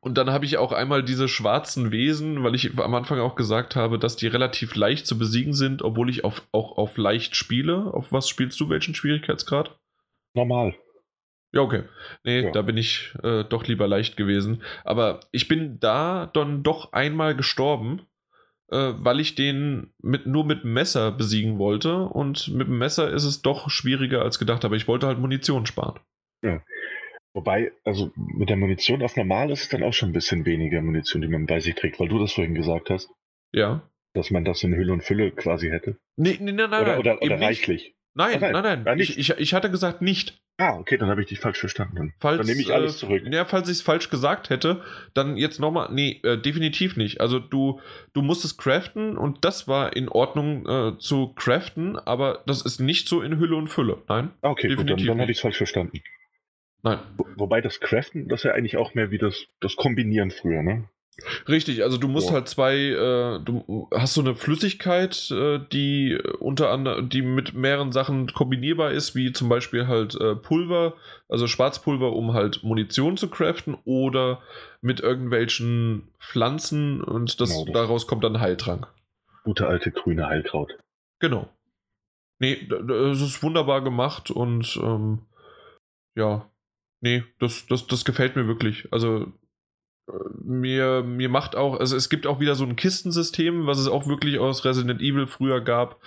Und 0.00 0.18
dann 0.18 0.30
habe 0.30 0.44
ich 0.44 0.58
auch 0.58 0.72
einmal 0.72 1.04
diese 1.04 1.28
schwarzen 1.28 1.92
Wesen, 1.92 2.42
weil 2.42 2.56
ich 2.56 2.76
am 2.76 2.94
Anfang 2.94 3.20
auch 3.20 3.36
gesagt 3.36 3.76
habe, 3.76 4.00
dass 4.00 4.16
die 4.16 4.26
relativ 4.26 4.74
leicht 4.74 5.06
zu 5.06 5.16
besiegen 5.16 5.54
sind, 5.54 5.82
obwohl 5.82 6.10
ich 6.10 6.24
auf, 6.24 6.48
auch 6.50 6.76
auf 6.76 6.96
leicht 6.96 7.36
spiele. 7.36 7.94
Auf 7.94 8.10
was 8.10 8.28
spielst 8.28 8.58
du? 8.58 8.68
Welchen 8.68 8.96
Schwierigkeitsgrad? 8.96 9.78
Normal. 10.34 10.74
Ja, 11.52 11.60
okay. 11.60 11.82
Nee, 12.24 12.44
ja. 12.44 12.50
da 12.50 12.62
bin 12.62 12.76
ich 12.76 13.14
äh, 13.22 13.44
doch 13.44 13.66
lieber 13.66 13.86
leicht 13.86 14.16
gewesen. 14.16 14.62
Aber 14.84 15.20
ich 15.32 15.48
bin 15.48 15.78
da 15.80 16.30
dann 16.32 16.62
doch 16.62 16.92
einmal 16.92 17.36
gestorben, 17.36 18.02
äh, 18.70 18.92
weil 18.96 19.20
ich 19.20 19.34
den 19.34 19.92
mit, 20.00 20.26
nur 20.26 20.46
mit 20.46 20.64
dem 20.64 20.72
Messer 20.72 21.12
besiegen 21.12 21.58
wollte. 21.58 22.04
Und 22.04 22.48
mit 22.48 22.68
dem 22.68 22.78
Messer 22.78 23.10
ist 23.10 23.24
es 23.24 23.42
doch 23.42 23.68
schwieriger 23.68 24.22
als 24.22 24.38
gedacht, 24.38 24.64
aber 24.64 24.76
ich 24.76 24.88
wollte 24.88 25.06
halt 25.06 25.18
Munition 25.18 25.66
sparen. 25.66 26.00
Ja. 26.42 26.62
Wobei, 27.34 27.72
also 27.84 28.12
mit 28.16 28.50
der 28.50 28.56
Munition 28.56 29.02
auf 29.02 29.16
normal 29.16 29.50
ist 29.50 29.62
es 29.62 29.68
dann 29.68 29.82
auch 29.82 29.92
schon 29.92 30.10
ein 30.10 30.14
bisschen 30.14 30.44
weniger 30.44 30.82
Munition, 30.82 31.22
die 31.22 31.28
man 31.28 31.46
bei 31.46 31.60
sich 31.60 31.74
trägt, 31.74 32.00
weil 32.00 32.08
du 32.08 32.18
das 32.18 32.32
vorhin 32.32 32.54
gesagt 32.54 32.90
hast. 32.90 33.10
Ja. 33.52 33.88
Dass 34.14 34.30
man 34.30 34.44
das 34.44 34.62
in 34.62 34.74
Hülle 34.74 34.92
und 34.92 35.02
Fülle 35.02 35.30
quasi 35.30 35.68
hätte. 35.68 35.96
Nee, 36.16 36.36
nee, 36.40 36.52
nein, 36.52 36.68
nein, 36.70 36.82
oder, 36.82 36.98
oder, 36.98 37.22
oder 37.22 37.40
reichlich. 37.40 37.94
Nein, 38.14 38.40
nein, 38.40 38.52
nein, 38.52 38.82
nein. 38.84 38.98
Ich, 38.98 39.18
ich, 39.18 39.30
ich, 39.30 39.54
hatte 39.54 39.70
gesagt 39.70 40.02
nicht. 40.02 40.42
Ah, 40.58 40.76
okay, 40.76 40.98
dann 40.98 41.08
habe 41.08 41.22
ich 41.22 41.28
dich 41.28 41.40
falsch 41.40 41.58
verstanden. 41.58 42.12
Falls, 42.18 42.38
dann 42.38 42.46
nehme 42.46 42.60
ich 42.60 42.72
alles 42.72 42.96
äh, 42.96 42.98
zurück. 42.98 43.22
Ja, 43.30 43.46
falls 43.46 43.68
ich 43.68 43.78
es 43.78 43.82
falsch 43.82 44.10
gesagt 44.10 44.50
hätte, 44.50 44.82
dann 45.14 45.38
jetzt 45.38 45.60
nochmal. 45.60 45.88
Nee, 45.90 46.20
äh, 46.22 46.36
definitiv 46.36 46.96
nicht. 46.96 47.22
Also 47.22 47.38
du, 47.38 47.80
du 48.12 48.20
musstest 48.20 48.58
craften 48.58 49.16
und 49.16 49.44
das 49.46 49.66
war 49.66 49.96
in 49.96 50.10
Ordnung 50.10 50.66
äh, 50.66 50.98
zu 50.98 51.32
craften, 51.34 51.98
aber 51.98 52.42
das 52.46 52.62
ist 52.62 52.80
nicht 52.80 53.08
so 53.08 53.22
in 53.22 53.38
Hülle 53.38 53.56
und 53.56 53.68
Fülle. 53.68 54.02
Nein. 54.08 54.30
Okay, 54.42 54.68
definitiv 54.68 54.96
gut, 54.96 55.00
dann, 55.00 55.06
dann 55.06 55.20
habe 55.22 55.32
ich 55.32 55.38
es 55.38 55.42
falsch 55.42 55.56
verstanden. 55.56 56.02
Nein. 56.82 56.98
Wobei 57.36 57.60
das 57.60 57.80
Craften, 57.80 58.28
das 58.28 58.40
ist 58.40 58.44
ja 58.44 58.52
eigentlich 58.52 58.76
auch 58.76 58.94
mehr 58.94 59.10
wie 59.10 59.18
das, 59.18 59.46
das 59.60 59.76
Kombinieren 59.76 60.30
früher, 60.30 60.62
ne? 60.62 60.88
Richtig, 61.46 61.82
also 61.82 61.98
du 61.98 62.08
musst 62.08 62.30
oh. 62.30 62.32
halt 62.32 62.48
zwei, 62.48 62.74
äh, 62.74 63.40
du 63.44 63.88
hast 63.92 64.14
so 64.14 64.22
eine 64.22 64.34
Flüssigkeit, 64.34 65.30
äh, 65.30 65.60
die 65.70 66.18
unter 66.38 66.70
anderem, 66.70 67.10
die 67.10 67.20
mit 67.20 67.52
mehreren 67.52 67.92
Sachen 67.92 68.32
kombinierbar 68.32 68.92
ist, 68.92 69.14
wie 69.14 69.32
zum 69.32 69.48
Beispiel 69.48 69.86
halt 69.86 70.14
äh, 70.14 70.34
Pulver, 70.34 70.94
also 71.28 71.46
Schwarzpulver, 71.46 72.12
um 72.12 72.32
halt 72.32 72.62
Munition 72.62 73.18
zu 73.18 73.28
craften 73.28 73.76
oder 73.84 74.40
mit 74.80 75.00
irgendwelchen 75.00 76.08
Pflanzen 76.18 77.02
und 77.02 77.40
das, 77.40 77.50
genau, 77.50 77.64
das 77.66 77.74
daraus 77.74 78.06
kommt 78.06 78.24
dann 78.24 78.40
Heiltrank. 78.40 78.88
Gute 79.44 79.66
alte 79.66 79.90
grüne 79.90 80.26
Heilkraut. 80.26 80.78
Genau. 81.20 81.48
Nee, 82.38 82.66
es 82.90 83.20
ist 83.20 83.42
wunderbar 83.42 83.82
gemacht 83.82 84.30
und 84.30 84.78
ähm, 84.82 85.26
ja, 86.16 86.50
Nee, 87.02 87.24
das, 87.40 87.66
das, 87.66 87.88
das 87.88 88.04
gefällt 88.04 88.36
mir 88.36 88.46
wirklich. 88.46 88.86
Also 88.92 89.22
äh, 89.22 89.26
mir, 90.42 91.02
mir 91.02 91.28
macht 91.28 91.56
auch, 91.56 91.78
also 91.78 91.96
es 91.96 92.08
gibt 92.08 92.26
auch 92.26 92.40
wieder 92.40 92.54
so 92.54 92.64
ein 92.64 92.76
Kistensystem, 92.76 93.66
was 93.66 93.78
es 93.78 93.88
auch 93.88 94.06
wirklich 94.06 94.38
aus 94.38 94.64
Resident 94.64 95.00
Evil 95.00 95.26
früher 95.26 95.60
gab, 95.60 96.00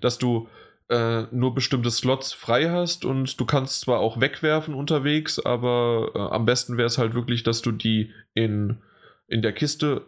dass 0.00 0.18
du 0.18 0.48
äh, 0.88 1.22
nur 1.30 1.54
bestimmte 1.54 1.90
Slots 1.90 2.32
frei 2.32 2.70
hast 2.70 3.04
und 3.04 3.38
du 3.38 3.44
kannst 3.44 3.80
zwar 3.80 4.00
auch 4.00 4.20
wegwerfen 4.20 4.74
unterwegs, 4.74 5.38
aber 5.38 6.10
äh, 6.14 6.18
am 6.18 6.44
besten 6.44 6.76
wäre 6.76 6.86
es 6.86 6.98
halt 6.98 7.14
wirklich, 7.14 7.42
dass 7.42 7.62
du 7.62 7.72
die 7.72 8.12
in, 8.34 8.78
in 9.26 9.42
der 9.42 9.52
Kiste 9.52 10.06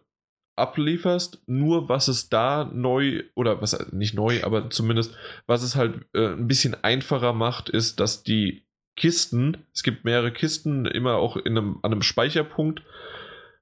ablieferst. 0.57 1.43
Nur 1.47 1.89
was 1.89 2.09
es 2.09 2.29
da 2.29 2.71
neu, 2.73 3.23
oder 3.35 3.61
was 3.61 3.93
nicht 3.93 4.15
neu, 4.15 4.43
aber 4.43 4.71
zumindest 4.71 5.17
was 5.47 5.63
es 5.63 5.77
halt 5.77 6.07
äh, 6.15 6.29
ein 6.33 6.49
bisschen 6.49 6.77
einfacher 6.83 7.33
macht, 7.33 7.69
ist, 7.69 8.01
dass 8.01 8.23
die 8.23 8.65
Kisten. 8.97 9.59
Es 9.73 9.83
gibt 9.83 10.05
mehrere 10.05 10.33
Kisten, 10.33 10.87
immer 10.87 11.17
auch 11.17 11.37
in 11.37 11.59
einem, 11.59 11.79
an 11.83 11.93
einem 11.93 12.03
Speicherpunkt 12.03 12.83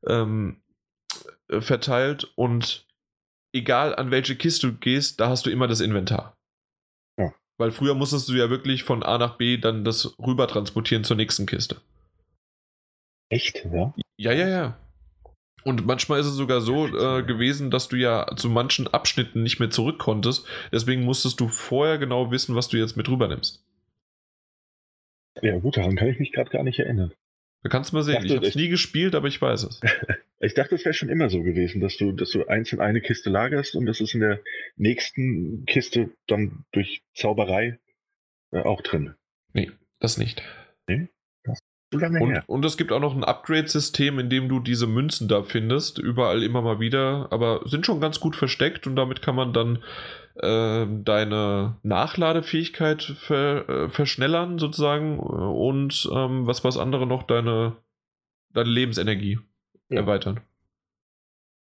ähm, 0.06 0.62
äh, 1.48 1.60
verteilt 1.60 2.24
und 2.36 2.86
egal 3.52 3.94
an 3.94 4.10
welche 4.10 4.36
Kiste 4.36 4.68
du 4.68 4.78
gehst, 4.78 5.20
da 5.20 5.28
hast 5.28 5.46
du 5.46 5.50
immer 5.50 5.68
das 5.68 5.80
Inventar. 5.80 6.36
Ja. 7.18 7.34
Weil 7.58 7.72
früher 7.72 7.94
musstest 7.94 8.28
du 8.28 8.34
ja 8.34 8.50
wirklich 8.50 8.82
von 8.82 9.02
A 9.02 9.18
nach 9.18 9.36
B 9.36 9.58
dann 9.58 9.84
das 9.84 10.18
rüber 10.18 10.48
transportieren 10.48 11.04
zur 11.04 11.16
nächsten 11.16 11.46
Kiste. 11.46 11.80
Echt, 13.30 13.64
ja? 13.72 13.94
Ja, 14.18 14.32
ja, 14.32 14.48
ja. 14.48 14.78
Und 15.64 15.86
manchmal 15.86 16.20
ist 16.20 16.26
es 16.26 16.34
sogar 16.34 16.60
so 16.60 16.86
äh, 16.86 17.22
gewesen, 17.22 17.70
dass 17.70 17.88
du 17.88 17.96
ja 17.96 18.26
zu 18.36 18.48
manchen 18.50 18.88
Abschnitten 18.88 19.42
nicht 19.42 19.60
mehr 19.60 19.70
zurück 19.70 19.98
konntest. 19.98 20.46
Deswegen 20.72 21.04
musstest 21.04 21.38
du 21.40 21.48
vorher 21.48 21.98
genau 21.98 22.30
wissen, 22.30 22.56
was 22.56 22.68
du 22.68 22.78
jetzt 22.78 22.96
mit 22.96 23.08
rüber 23.08 23.28
nimmst. 23.28 23.64
Ja, 25.40 25.58
gut, 25.58 25.76
daran 25.76 25.96
kann 25.96 26.08
ich 26.08 26.18
mich 26.18 26.32
gerade 26.32 26.50
gar 26.50 26.62
nicht 26.62 26.78
erinnern. 26.78 27.12
Da 27.62 27.68
kannst 27.68 27.92
du 27.92 27.96
mal 27.96 28.02
sehen. 28.02 28.14
Dachte, 28.14 28.26
ich 28.26 28.36
habe 28.36 28.46
es 28.46 28.54
nie 28.56 28.68
gespielt, 28.68 29.14
aber 29.14 29.28
ich 29.28 29.40
weiß 29.40 29.64
es. 29.64 29.80
ich 30.40 30.54
dachte, 30.54 30.74
es 30.74 30.84
wäre 30.84 30.94
schon 30.94 31.08
immer 31.08 31.30
so 31.30 31.42
gewesen, 31.42 31.80
dass 31.80 31.96
du, 31.96 32.12
dass 32.12 32.30
du 32.30 32.46
eins 32.46 32.72
in 32.72 32.80
eine 32.80 33.00
Kiste 33.00 33.30
lagerst 33.30 33.76
und 33.76 33.86
das 33.86 34.00
ist 34.00 34.14
in 34.14 34.20
der 34.20 34.40
nächsten 34.76 35.64
Kiste 35.66 36.10
dann 36.26 36.64
durch 36.72 37.02
Zauberei 37.14 37.78
äh, 38.50 38.62
auch 38.62 38.80
drin. 38.80 39.14
Nee, 39.52 39.70
das 40.00 40.18
nicht. 40.18 40.42
Nee? 40.88 41.08
Und, 41.92 42.42
und, 42.46 42.64
es 42.64 42.76
gibt 42.76 42.90
auch 42.90 43.00
noch 43.00 43.14
ein 43.14 43.24
Upgrade-System, 43.24 44.18
in 44.18 44.30
dem 44.30 44.48
du 44.48 44.60
diese 44.60 44.86
Münzen 44.86 45.28
da 45.28 45.42
findest, 45.42 45.98
überall 45.98 46.42
immer 46.42 46.62
mal 46.62 46.80
wieder, 46.80 47.28
aber 47.30 47.60
sind 47.66 47.84
schon 47.84 48.00
ganz 48.00 48.18
gut 48.18 48.34
versteckt 48.34 48.86
und 48.86 48.96
damit 48.96 49.20
kann 49.20 49.34
man 49.34 49.52
dann 49.52 49.78
äh, 50.36 50.86
deine 51.04 51.76
Nachladefähigkeit 51.82 53.02
ver, 53.02 53.68
äh, 53.68 53.88
verschnellern 53.90 54.58
sozusagen 54.58 55.18
und 55.18 56.08
ähm, 56.12 56.46
was 56.46 56.64
was 56.64 56.78
andere 56.78 57.06
noch 57.06 57.24
deine, 57.24 57.76
deine 58.54 58.70
Lebensenergie 58.70 59.38
ja. 59.90 59.98
erweitern. 59.98 60.40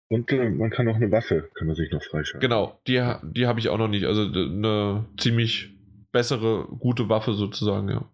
Und 0.08 0.30
äh, 0.32 0.50
man 0.50 0.70
kann 0.70 0.88
auch 0.88 0.96
eine 0.96 1.10
Waffe, 1.10 1.50
kann 1.54 1.66
man 1.66 1.76
sich 1.76 1.90
noch 1.90 2.02
freischalten. 2.02 2.40
Genau, 2.40 2.80
die, 2.86 3.02
die 3.22 3.46
habe 3.46 3.60
ich 3.60 3.68
auch 3.68 3.78
noch 3.78 3.88
nicht. 3.88 4.04
Also 4.04 4.22
eine 4.22 5.04
ziemlich 5.18 5.74
bessere, 6.12 6.66
gute 6.78 7.08
Waffe 7.08 7.34
sozusagen, 7.34 7.88
ja. 7.88 8.08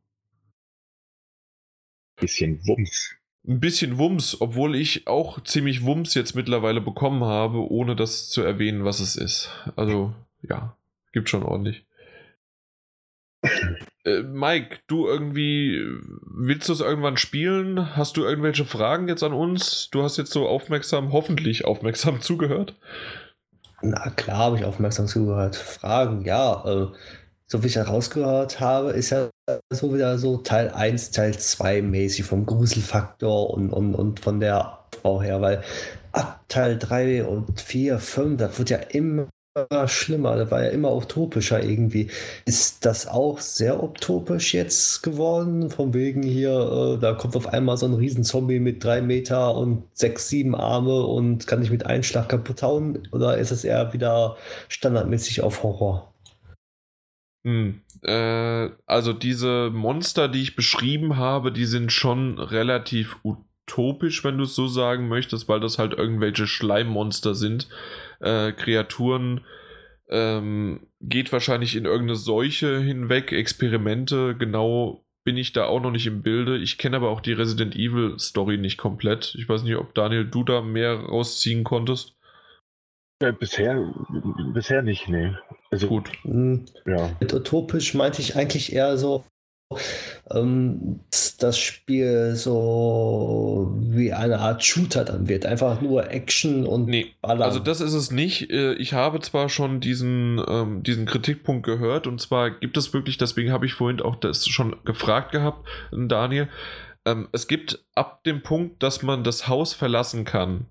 Bisschen 2.21 2.61
Wumms. 2.67 3.15
Ein 3.47 3.61
bisschen 3.61 3.99
Wumms, 3.99 4.41
obwohl 4.41 4.77
ich 4.77 5.07
auch 5.07 5.43
ziemlich 5.43 5.83
Wumms 5.85 6.15
jetzt 6.15 6.35
mittlerweile 6.35 6.81
bekommen 6.81 7.25
habe, 7.25 7.71
ohne 7.71 7.97
das 7.97 8.29
zu 8.29 8.43
erwähnen, 8.43 8.85
was 8.85 9.01
es 9.01 9.17
ist. 9.17 9.51
Also, 9.77 10.15
ja, 10.43 10.77
gibt 11.13 11.29
schon 11.29 11.43
ordentlich. 11.43 11.85
Äh, 14.05 14.23
Mike, 14.23 14.79
du 14.87 15.07
irgendwie, 15.07 15.79
willst 16.25 16.69
du 16.69 16.73
es 16.73 16.81
irgendwann 16.81 17.19
spielen? 17.19 17.97
Hast 17.97 18.17
du 18.17 18.25
irgendwelche 18.25 18.65
Fragen 18.65 19.09
jetzt 19.09 19.23
an 19.23 19.35
uns? 19.35 19.91
Du 19.91 20.03
hast 20.03 20.17
jetzt 20.17 20.33
so 20.33 20.49
aufmerksam, 20.49 21.13
hoffentlich 21.13 21.67
aufmerksam 21.67 22.21
zugehört. 22.23 22.77
Na 23.83 24.11
klar, 24.11 24.39
habe 24.39 24.57
ich 24.57 24.65
aufmerksam 24.65 25.07
zugehört. 25.07 25.57
Fragen, 25.57 26.25
ja. 26.25 26.65
Äh, 26.65 26.87
so 27.47 27.63
wie 27.63 27.67
ich 27.67 27.77
herausgehört 27.77 28.61
habe, 28.61 28.93
ist 28.93 29.11
ja 29.11 29.30
so 29.71 29.95
wieder 29.95 30.19
so 30.19 30.39
Teil 30.39 30.71
1, 30.71 31.11
Teil 31.11 31.37
2 31.37 31.83
mäßig 31.83 32.25
vom 32.25 32.47
Gruselfaktor 32.47 33.51
und, 33.51 33.71
und, 33.71 33.95
und 33.95 34.21
von 34.21 34.41
der 34.41 34.79
Aufbau 34.93 35.23
her, 35.23 35.41
weil 35.41 35.63
ab 36.13 36.45
Teil 36.49 36.79
3 36.79 37.25
und 37.25 37.61
4, 37.61 37.99
5, 37.99 38.39
das 38.39 38.59
wird 38.59 38.71
ja 38.71 38.79
immer 38.79 39.27
schlimmer, 39.87 40.37
das 40.37 40.51
war 40.51 40.63
ja 40.63 40.71
immer 40.71 40.95
utopischer 40.95 41.63
irgendwie. 41.63 42.09
Ist 42.45 42.85
das 42.85 43.09
auch 43.09 43.41
sehr 43.41 43.83
utopisch 43.83 44.55
jetzt 44.55 45.03
geworden? 45.03 45.71
Von 45.71 45.93
wegen 45.93 46.23
hier, 46.23 46.97
äh, 46.97 47.01
da 47.01 47.15
kommt 47.15 47.37
auf 47.37 47.49
einmal 47.49 47.77
so 47.77 47.87
ein 47.87 47.95
Riesenzombie 47.95 48.61
mit 48.61 48.83
drei 48.85 49.03
Meter 49.03 49.57
und 49.57 49.85
sechs, 49.93 50.29
sieben 50.29 50.55
Arme 50.55 51.05
und 51.05 51.47
kann 51.47 51.61
dich 51.61 51.71
mit 51.71 51.85
einem 51.87 52.05
Schlag 52.05 52.29
kaputt 52.29 52.63
hauen? 52.63 53.09
Oder 53.13 53.39
ist 53.39 53.51
es 53.51 53.65
eher 53.65 53.93
wieder 53.93 54.37
standardmäßig 54.69 55.43
auf 55.43 55.63
Horror? 55.63 56.10
Hm, 57.45 57.81
äh, 58.03 58.71
also 58.87 59.13
diese 59.13 59.71
Monster, 59.71 60.29
die 60.29 60.43
ich 60.43 60.57
beschrieben 60.57 61.17
habe, 61.17 61.53
die 61.53 61.65
sind 61.65 61.93
schon 61.93 62.39
relativ 62.39 63.17
utopisch, 63.23 64.25
wenn 64.25 64.39
du 64.39 64.45
es 64.45 64.55
so 64.55 64.69
sagen 64.69 65.09
möchtest, 65.09 65.49
weil 65.49 65.61
das 65.61 65.79
halt 65.79 65.95
irgendwelche 65.95 66.47
Schleimmonster 66.47 67.35
sind. 67.35 67.69
Äh, 68.21 68.53
Kreaturen 68.53 69.43
ähm, 70.09 70.87
geht 71.01 71.33
wahrscheinlich 71.33 71.77
in 71.77 71.85
irgendeine 71.87 72.17
Seuche 72.17 72.79
hinweg, 72.79 73.33
Experimente, 73.33 74.37
genau 74.37 75.05
bin 75.25 75.37
ich 75.37 75.53
da 75.53 75.67
auch 75.67 75.81
noch 75.81 75.91
nicht 75.91 76.07
im 76.07 76.23
Bilde. 76.23 76.57
Ich 76.57 76.79
kenne 76.79 76.97
aber 76.97 77.11
auch 77.11 77.21
die 77.21 77.33
Resident 77.33 77.77
Evil 77.77 78.19
Story 78.19 78.57
nicht 78.57 78.79
komplett. 78.79 79.35
Ich 79.39 79.49
weiß 79.49 79.63
nicht, 79.65 79.77
ob 79.77 79.95
Daniel, 79.95 80.25
du 80.25 80.45
da 80.45 80.63
mehr 80.63 80.95
rausziehen 80.95 81.63
konntest. 81.63 82.17
Ja, 83.23 83.33
bisher, 83.33 83.93
bisher 84.55 84.83
nicht, 84.83 85.09
nee. 85.09 85.35
Also 85.71 85.89
gut. 85.89 86.11
Hm. 86.23 86.65
Ja. 86.87 87.17
Mit 87.21 87.33
utopisch 87.33 87.95
meinte 87.95 88.21
ich 88.21 88.37
eigentlich 88.37 88.73
eher 88.73 88.97
so, 88.97 89.25
ähm, 90.31 91.01
das 91.39 91.59
Spiel 91.59 92.35
so 92.35 93.73
wie 93.77 94.13
eine 94.13 94.41
Art 94.41 94.65
Shooter 94.65 95.05
dann 95.05 95.29
wird. 95.29 95.47
Einfach 95.47 95.81
nur 95.81 96.11
Action 96.11 96.67
und 96.67 96.87
nee, 96.87 97.13
Ballern. 97.21 97.43
Also 97.43 97.61
das 97.61 97.81
ist 97.81 97.95
es 97.95 98.11
nicht. 98.11 98.51
Äh, 98.51 98.75
ich 98.75 98.93
habe 98.93 99.21
zwar 99.21 99.49
schon 99.49 99.81
diesen, 99.81 100.43
ähm, 100.49 100.83
diesen 100.83 101.07
Kritikpunkt 101.07 101.65
gehört 101.65 102.07
und 102.07 102.21
zwar 102.21 102.51
gibt 102.51 102.77
es 102.77 102.93
wirklich, 102.93 103.17
deswegen 103.17 103.53
habe 103.53 103.67
ich 103.67 103.75
vorhin 103.75 104.01
auch 104.01 104.17
das 104.17 104.47
schon 104.47 104.77
gefragt 104.85 105.33
gehabt, 105.33 105.67
Daniel. 105.93 106.49
Ähm, 107.07 107.29
es 107.33 107.47
gibt 107.47 107.85
ab 107.95 108.25
dem 108.25 108.43
Punkt, 108.43 108.83
dass 108.83 109.03
man 109.03 109.25
das 109.25 109.49
Haus 109.49 109.73
verlassen 109.73 110.25
kann, 110.25 110.67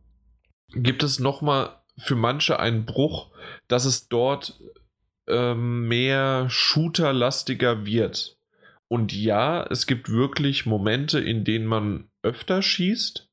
gibt 0.75 1.03
es 1.03 1.19
nochmal 1.19 1.69
für 1.97 2.15
manche 2.15 2.59
ein 2.59 2.85
Bruch, 2.85 3.31
dass 3.67 3.85
es 3.85 4.07
dort 4.07 4.59
ähm, 5.29 5.87
mehr 5.87 6.47
shooterlastiger 6.49 7.85
wird. 7.85 8.37
Und 8.87 9.13
ja, 9.13 9.63
es 9.69 9.85
gibt 9.85 10.09
wirklich 10.09 10.65
Momente, 10.65 11.19
in 11.19 11.43
denen 11.43 11.65
man 11.65 12.09
öfter 12.23 12.61
schießt. 12.61 13.29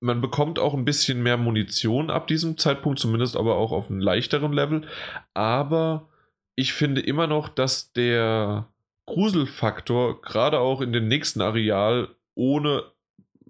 Man 0.00 0.20
bekommt 0.20 0.58
auch 0.58 0.74
ein 0.74 0.84
bisschen 0.84 1.22
mehr 1.22 1.36
Munition 1.36 2.10
ab 2.10 2.26
diesem 2.26 2.58
Zeitpunkt, 2.58 2.98
zumindest 2.98 3.36
aber 3.36 3.56
auch 3.56 3.72
auf 3.72 3.88
einem 3.88 4.00
leichteren 4.00 4.52
Level. 4.52 4.86
Aber 5.32 6.08
ich 6.54 6.72
finde 6.72 7.00
immer 7.00 7.26
noch, 7.26 7.48
dass 7.48 7.92
der 7.92 8.68
Gruselfaktor 9.06 10.20
gerade 10.20 10.58
auch 10.58 10.80
in 10.80 10.92
dem 10.92 11.08
nächsten 11.08 11.40
Areal 11.40 12.08
ohne 12.34 12.84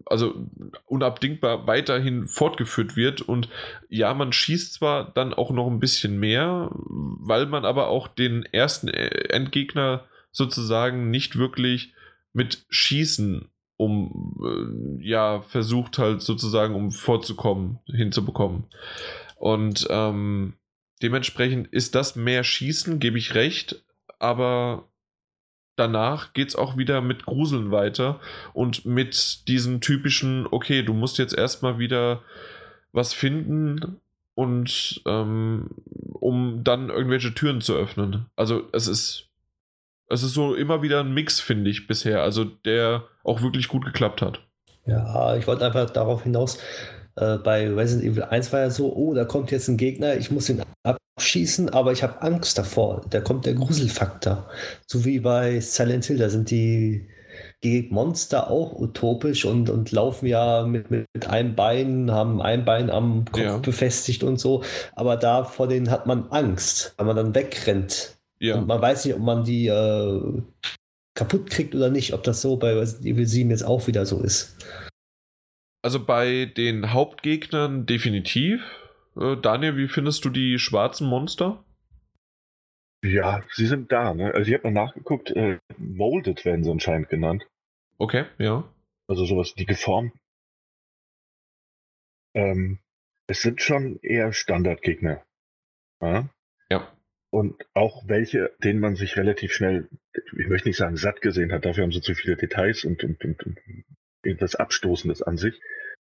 also 0.07 0.47
unabdingbar 0.87 1.67
weiterhin 1.67 2.27
fortgeführt 2.27 2.97
wird. 2.97 3.23
Und 3.23 3.49
ja, 3.89 4.15
man 4.15 4.33
schießt 4.33 4.75
zwar 4.75 5.11
dann 5.13 5.35
auch 5.35 5.51
noch 5.51 5.69
ein 5.69 5.81
bisschen 5.81 6.19
mehr, 6.19 6.71
weil 6.73 7.47
man 7.47 7.65
aber 7.65 7.89
auch 7.89 8.09
den 8.09 8.45
ersten 8.45 8.89
äh, 8.89 9.09
Endgegner 9.31 10.05
sozusagen 10.31 11.11
nicht 11.11 11.37
wirklich 11.37 11.95
mit 12.33 12.65
Schießen 12.71 13.49
um 13.77 15.01
äh, 15.01 15.07
ja 15.07 15.43
versucht 15.43 15.99
halt 15.99 16.23
sozusagen 16.23 16.75
um 16.75 16.91
vorzukommen 16.91 17.81
hinzubekommen 17.87 18.65
und 19.37 19.87
ähm, 19.91 20.55
dementsprechend 21.03 21.69
ist 21.69 21.95
das 21.95 22.15
mehr 22.15 22.45
Schießen 22.45 23.01
gebe 23.01 23.19
ich 23.19 23.35
recht 23.35 23.83
aber 24.19 24.89
danach 25.83 26.33
geht 26.33 26.49
es 26.49 26.57
auch 26.57 26.77
wieder 26.77 27.01
mit 27.01 27.27
Gruseln 27.27 27.71
weiter 27.71 28.21
und 28.53 28.87
mit 28.87 29.49
diesen 29.49 29.81
typischen, 29.81 30.47
okay, 30.51 30.83
du 30.83 30.95
musst 30.95 31.19
jetzt 31.19 31.37
erstmal 31.37 31.79
wieder 31.79 32.23
was 32.93 33.13
finden 33.13 34.01
und 34.35 35.03
ähm, 35.07 35.71
um 36.13 36.63
dann 36.63 36.89
irgendwelche 36.89 37.35
Türen 37.35 37.61
zu 37.61 37.75
öffnen. 37.75 38.27
Also 38.37 38.69
es 38.73 38.87
ist 38.87 39.29
es 40.09 40.23
ist 40.23 40.35
so 40.35 40.55
immer 40.55 40.83
wieder 40.83 41.01
ein 41.01 41.15
Mix, 41.15 41.41
finde 41.41 41.71
ich, 41.71 41.87
bisher, 41.87 42.23
also 42.23 42.45
der 42.45 43.05
auch 43.25 43.41
wirklich 43.41 43.69
gut 43.69 43.85
geklappt 43.85 44.21
hat. 44.21 44.41
Ja, 44.85 45.37
ich 45.37 45.47
wollte 45.47 45.65
einfach 45.65 45.89
darauf 45.89 46.25
hinaus, 46.25 46.59
äh, 47.17 47.39
bei 47.39 47.69
Resident 47.69 48.13
Evil 48.13 48.25
1 48.25 48.53
war 48.53 48.61
ja 48.61 48.71
so, 48.71 48.95
oh, 48.95 49.15
da 49.15 49.25
kommt 49.25 49.51
jetzt 49.51 49.69
ein 49.69 49.77
Gegner, 49.77 50.17
ich 50.17 50.31
muss 50.31 50.49
ihn 50.49 50.63
abschießen, 50.83 51.71
aber 51.71 51.93
ich 51.93 52.03
habe 52.03 52.23
Angst 52.23 52.59
davor. 52.59 53.03
Da 53.11 53.21
kommt 53.21 53.47
der 53.47 53.55
Gruselfaktor. 53.55 54.49
So 54.87 55.05
wie 55.05 55.21
bei 55.21 55.61
Silent 55.61 56.05
Hill, 56.07 56.19
da 56.19 56.29
sind 56.29 56.51
die, 56.51 57.09
Monster 57.91 58.51
auch 58.51 58.79
utopisch 58.79 59.45
und, 59.45 59.71
und 59.71 59.93
laufen 59.93 60.27
ja 60.27 60.65
mit, 60.67 60.91
mit, 60.91 61.07
mit 61.15 61.29
einem 61.29 61.55
Bein, 61.55 62.11
haben 62.11 62.43
ein 62.43 62.65
Bein 62.65 62.91
am 62.91 63.25
Kopf 63.31 63.43
ja. 63.43 63.59
befestigt 63.59 64.25
und 64.25 64.41
so. 64.41 64.63
Aber 64.95 65.17
da 65.17 65.45
vor 65.45 65.69
denen 65.69 65.91
hat 65.91 66.07
man 66.07 66.27
Angst, 66.31 66.95
weil 66.97 67.07
man 67.07 67.17
dann 67.17 67.35
wegrennt. 67.35 68.17
Ja. 68.41 68.57
Und 68.57 68.67
man 68.67 68.81
weiß 68.81 69.05
nicht, 69.05 69.15
ob 69.15 69.21
man 69.21 69.45
die 69.45 69.69
äh, 69.69 70.43
kaputt 71.15 71.51
kriegt 71.51 71.75
oder 71.75 71.91
nicht, 71.91 72.15
ob 72.15 72.25
das 72.25 72.43
so 72.43 72.57
bei 72.57 72.75
Resident 72.75 73.07
Evil 73.07 73.27
7 73.27 73.51
jetzt 73.51 73.65
auch 73.65 73.87
wieder 73.87 74.07
so 74.07 74.21
ist. 74.21 74.57
Also 75.83 76.05
bei 76.05 76.47
den 76.47 76.93
Hauptgegnern 76.93 77.87
definitiv. 77.87 78.63
Äh, 79.17 79.37
Daniel, 79.37 79.77
wie 79.77 79.89
findest 79.89 80.25
du 80.25 80.31
die 80.31 80.59
schwarzen 80.59 81.09
Monster? 81.09 81.65
Ja, 83.05 83.43
sie 83.51 83.67
sind 83.67 83.91
da. 83.91 84.15
Ne? 84.15 84.33
Also 84.33 84.49
ich 84.49 84.55
habe 84.55 84.71
mal 84.71 84.85
nachgeguckt, 84.85 85.31
äh, 85.33 85.59
Molded 85.77 86.45
werden 86.45 86.63
sie 86.63 86.71
anscheinend 86.71 87.09
genannt. 87.09 87.45
Okay, 87.99 88.27
ja. 88.39 88.73
Also 89.09 89.27
sowas, 89.27 89.55
die 89.55 89.67
geformt. 89.67 90.13
Ähm, 92.35 92.79
es 93.27 93.43
sind 93.43 93.61
schon 93.61 93.99
eher 94.03 94.33
Standardgegner. 94.33 95.25
Ja? 96.01 96.29
ja. 96.71 96.93
Und 97.31 97.67
auch 97.75 98.07
welche, 98.07 98.53
denen 98.63 98.79
man 98.79 98.95
sich 98.95 99.17
relativ 99.17 99.53
schnell, 99.53 99.89
ich 100.15 100.47
möchte 100.47 100.69
nicht 100.69 100.79
sagen 100.79 100.97
satt 100.97 101.21
gesehen 101.21 101.51
hat, 101.51 101.65
dafür 101.65 101.83
haben 101.83 101.93
sie 101.93 102.01
zu 102.01 102.15
viele 102.15 102.37
Details 102.37 102.85
und, 102.85 103.03
und, 103.03 103.25
und, 103.25 103.43
und 103.45 103.59
irgendwas 104.23 104.55
Abstoßendes 104.55 105.23
an 105.23 105.37
sich. 105.37 105.61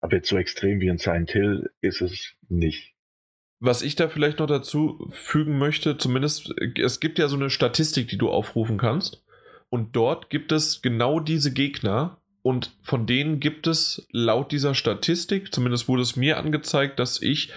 Aber 0.02 0.18
jetzt 0.18 0.30
so 0.30 0.38
extrem 0.38 0.80
wie 0.80 0.88
in 0.88 0.98
Silent 0.98 1.32
Hill 1.32 1.72
ist 1.82 2.02
es 2.02 2.34
nicht. 2.50 2.94
Was 3.60 3.82
ich 3.82 3.96
da 3.96 4.10
vielleicht 4.10 4.40
noch 4.40 4.48
dazu 4.48 5.08
fügen 5.12 5.58
möchte, 5.58 5.98
zumindest, 5.98 6.54
es 6.76 7.00
gibt 7.00 7.18
ja 7.18 7.30
so 7.30 7.38
eine 7.38 7.50
Statistik, 7.50 8.10
die 8.10 8.18
du 8.18 8.30
aufrufen 8.30 8.78
kannst. 8.78 9.24
Und 9.70 9.96
dort 9.96 10.30
gibt 10.30 10.52
es 10.52 10.82
genau 10.82 11.22
diese 11.22 11.54
Gegner. 11.54 12.22
Und 12.42 12.78
von 12.82 13.08
denen 13.08 13.40
gibt 13.40 13.68
es 13.68 14.06
laut 14.12 14.52
dieser 14.52 14.76
Statistik, 14.76 15.54
zumindest 15.54 15.88
wurde 15.88 16.02
es 16.02 16.18
mir 16.18 16.38
angezeigt, 16.38 17.00
dass 17.00 17.22
ich 17.22 17.54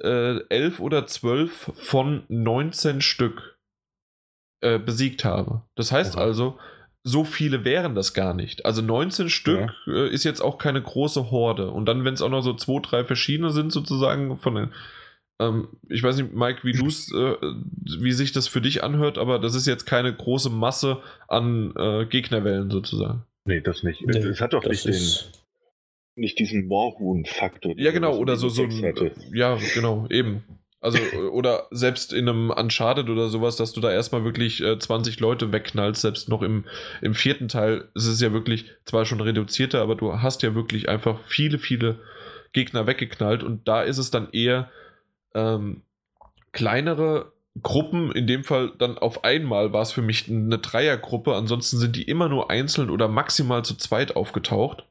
äh, 0.00 0.38
elf 0.48 0.80
oder 0.80 1.06
zwölf 1.06 1.70
von 1.74 2.24
19 2.28 3.02
Stück 3.02 3.58
äh, 4.62 4.78
besiegt 4.78 5.24
habe. 5.26 5.62
Das 5.74 5.92
heißt 5.92 6.14
okay. 6.14 6.24
also, 6.24 6.58
so 7.04 7.24
viele 7.24 7.64
wären 7.64 7.94
das 7.94 8.14
gar 8.14 8.34
nicht. 8.34 8.64
Also 8.64 8.82
19 8.82 9.28
Stück 9.28 9.72
ja. 9.86 9.92
äh, 9.92 10.08
ist 10.08 10.24
jetzt 10.24 10.40
auch 10.40 10.58
keine 10.58 10.80
große 10.80 11.30
Horde. 11.30 11.70
Und 11.70 11.86
dann, 11.86 12.04
wenn 12.04 12.14
es 12.14 12.22
auch 12.22 12.30
noch 12.30 12.42
so 12.42 12.54
zwei, 12.54 12.80
drei 12.80 13.04
verschiedene 13.04 13.50
sind, 13.50 13.72
sozusagen 13.72 14.36
von 14.36 14.54
den. 14.54 14.68
Ähm, 15.40 15.68
ich 15.88 16.02
weiß 16.02 16.16
nicht, 16.18 16.32
Mike, 16.32 16.60
wie 16.62 16.72
du's, 16.72 17.12
äh, 17.14 17.36
wie 17.98 18.12
sich 18.12 18.32
das 18.32 18.46
für 18.46 18.60
dich 18.60 18.84
anhört, 18.84 19.18
aber 19.18 19.38
das 19.38 19.54
ist 19.54 19.66
jetzt 19.66 19.84
keine 19.84 20.14
große 20.14 20.50
Masse 20.50 21.02
an 21.28 21.74
äh, 21.76 22.06
Gegnerwellen 22.06 22.70
sozusagen. 22.70 23.24
Nee, 23.44 23.60
das 23.60 23.82
nicht. 23.82 24.06
Nee, 24.06 24.18
es 24.18 24.40
hat 24.40 24.52
doch 24.52 24.64
nicht 24.64 24.84
den 24.84 24.94
nicht 26.14 26.38
diesen 26.38 26.68
Warhuhn-Faktor. 26.68 27.72
Ja, 27.78 27.90
genau, 27.90 28.16
oder 28.18 28.36
so, 28.36 28.50
so 28.50 28.64
ein, 28.64 29.12
ja, 29.32 29.58
genau, 29.74 30.06
eben. 30.10 30.44
Also, 30.82 30.98
oder 31.30 31.68
selbst 31.70 32.12
in 32.12 32.28
einem 32.28 32.50
Uncharted 32.50 33.08
oder 33.08 33.28
sowas, 33.28 33.54
dass 33.54 33.72
du 33.72 33.80
da 33.80 33.92
erstmal 33.92 34.24
wirklich 34.24 34.60
äh, 34.60 34.76
20 34.76 35.20
Leute 35.20 35.52
wegknallst, 35.52 36.02
selbst 36.02 36.28
noch 36.28 36.42
im, 36.42 36.64
im 37.00 37.14
vierten 37.14 37.46
Teil 37.46 37.88
ist 37.94 38.06
es 38.06 38.20
ja 38.20 38.32
wirklich 38.32 38.66
zwar 38.84 39.04
schon 39.04 39.20
reduzierter, 39.20 39.80
aber 39.80 39.94
du 39.94 40.20
hast 40.20 40.42
ja 40.42 40.56
wirklich 40.56 40.88
einfach 40.88 41.20
viele, 41.24 41.60
viele 41.60 42.00
Gegner 42.52 42.88
weggeknallt 42.88 43.44
und 43.44 43.68
da 43.68 43.82
ist 43.82 43.98
es 43.98 44.10
dann 44.10 44.30
eher 44.32 44.70
ähm, 45.34 45.82
kleinere 46.50 47.32
Gruppen, 47.62 48.10
in 48.10 48.26
dem 48.26 48.42
Fall 48.42 48.72
dann 48.76 48.98
auf 48.98 49.22
einmal 49.22 49.72
war 49.72 49.82
es 49.82 49.92
für 49.92 50.02
mich 50.02 50.28
eine 50.28 50.58
Dreiergruppe, 50.58 51.36
ansonsten 51.36 51.78
sind 51.78 51.94
die 51.94 52.08
immer 52.08 52.28
nur 52.28 52.50
einzeln 52.50 52.90
oder 52.90 53.06
maximal 53.06 53.64
zu 53.64 53.76
zweit 53.76 54.16
aufgetaucht 54.16 54.84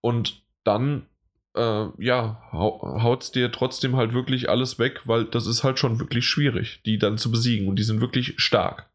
und 0.00 0.40
dann 0.64 1.06
äh, 1.56 1.88
ja, 1.98 2.42
haut's 2.52 3.32
dir 3.32 3.50
trotzdem 3.50 3.96
halt 3.96 4.12
wirklich 4.14 4.48
alles 4.48 4.78
weg, 4.78 5.02
weil 5.06 5.24
das 5.24 5.46
ist 5.46 5.64
halt 5.64 5.78
schon 5.78 5.98
wirklich 5.98 6.26
schwierig, 6.26 6.80
die 6.84 6.98
dann 6.98 7.18
zu 7.18 7.30
besiegen 7.30 7.68
und 7.68 7.76
die 7.76 7.82
sind 7.82 8.00
wirklich 8.00 8.34
stark. 8.36 8.90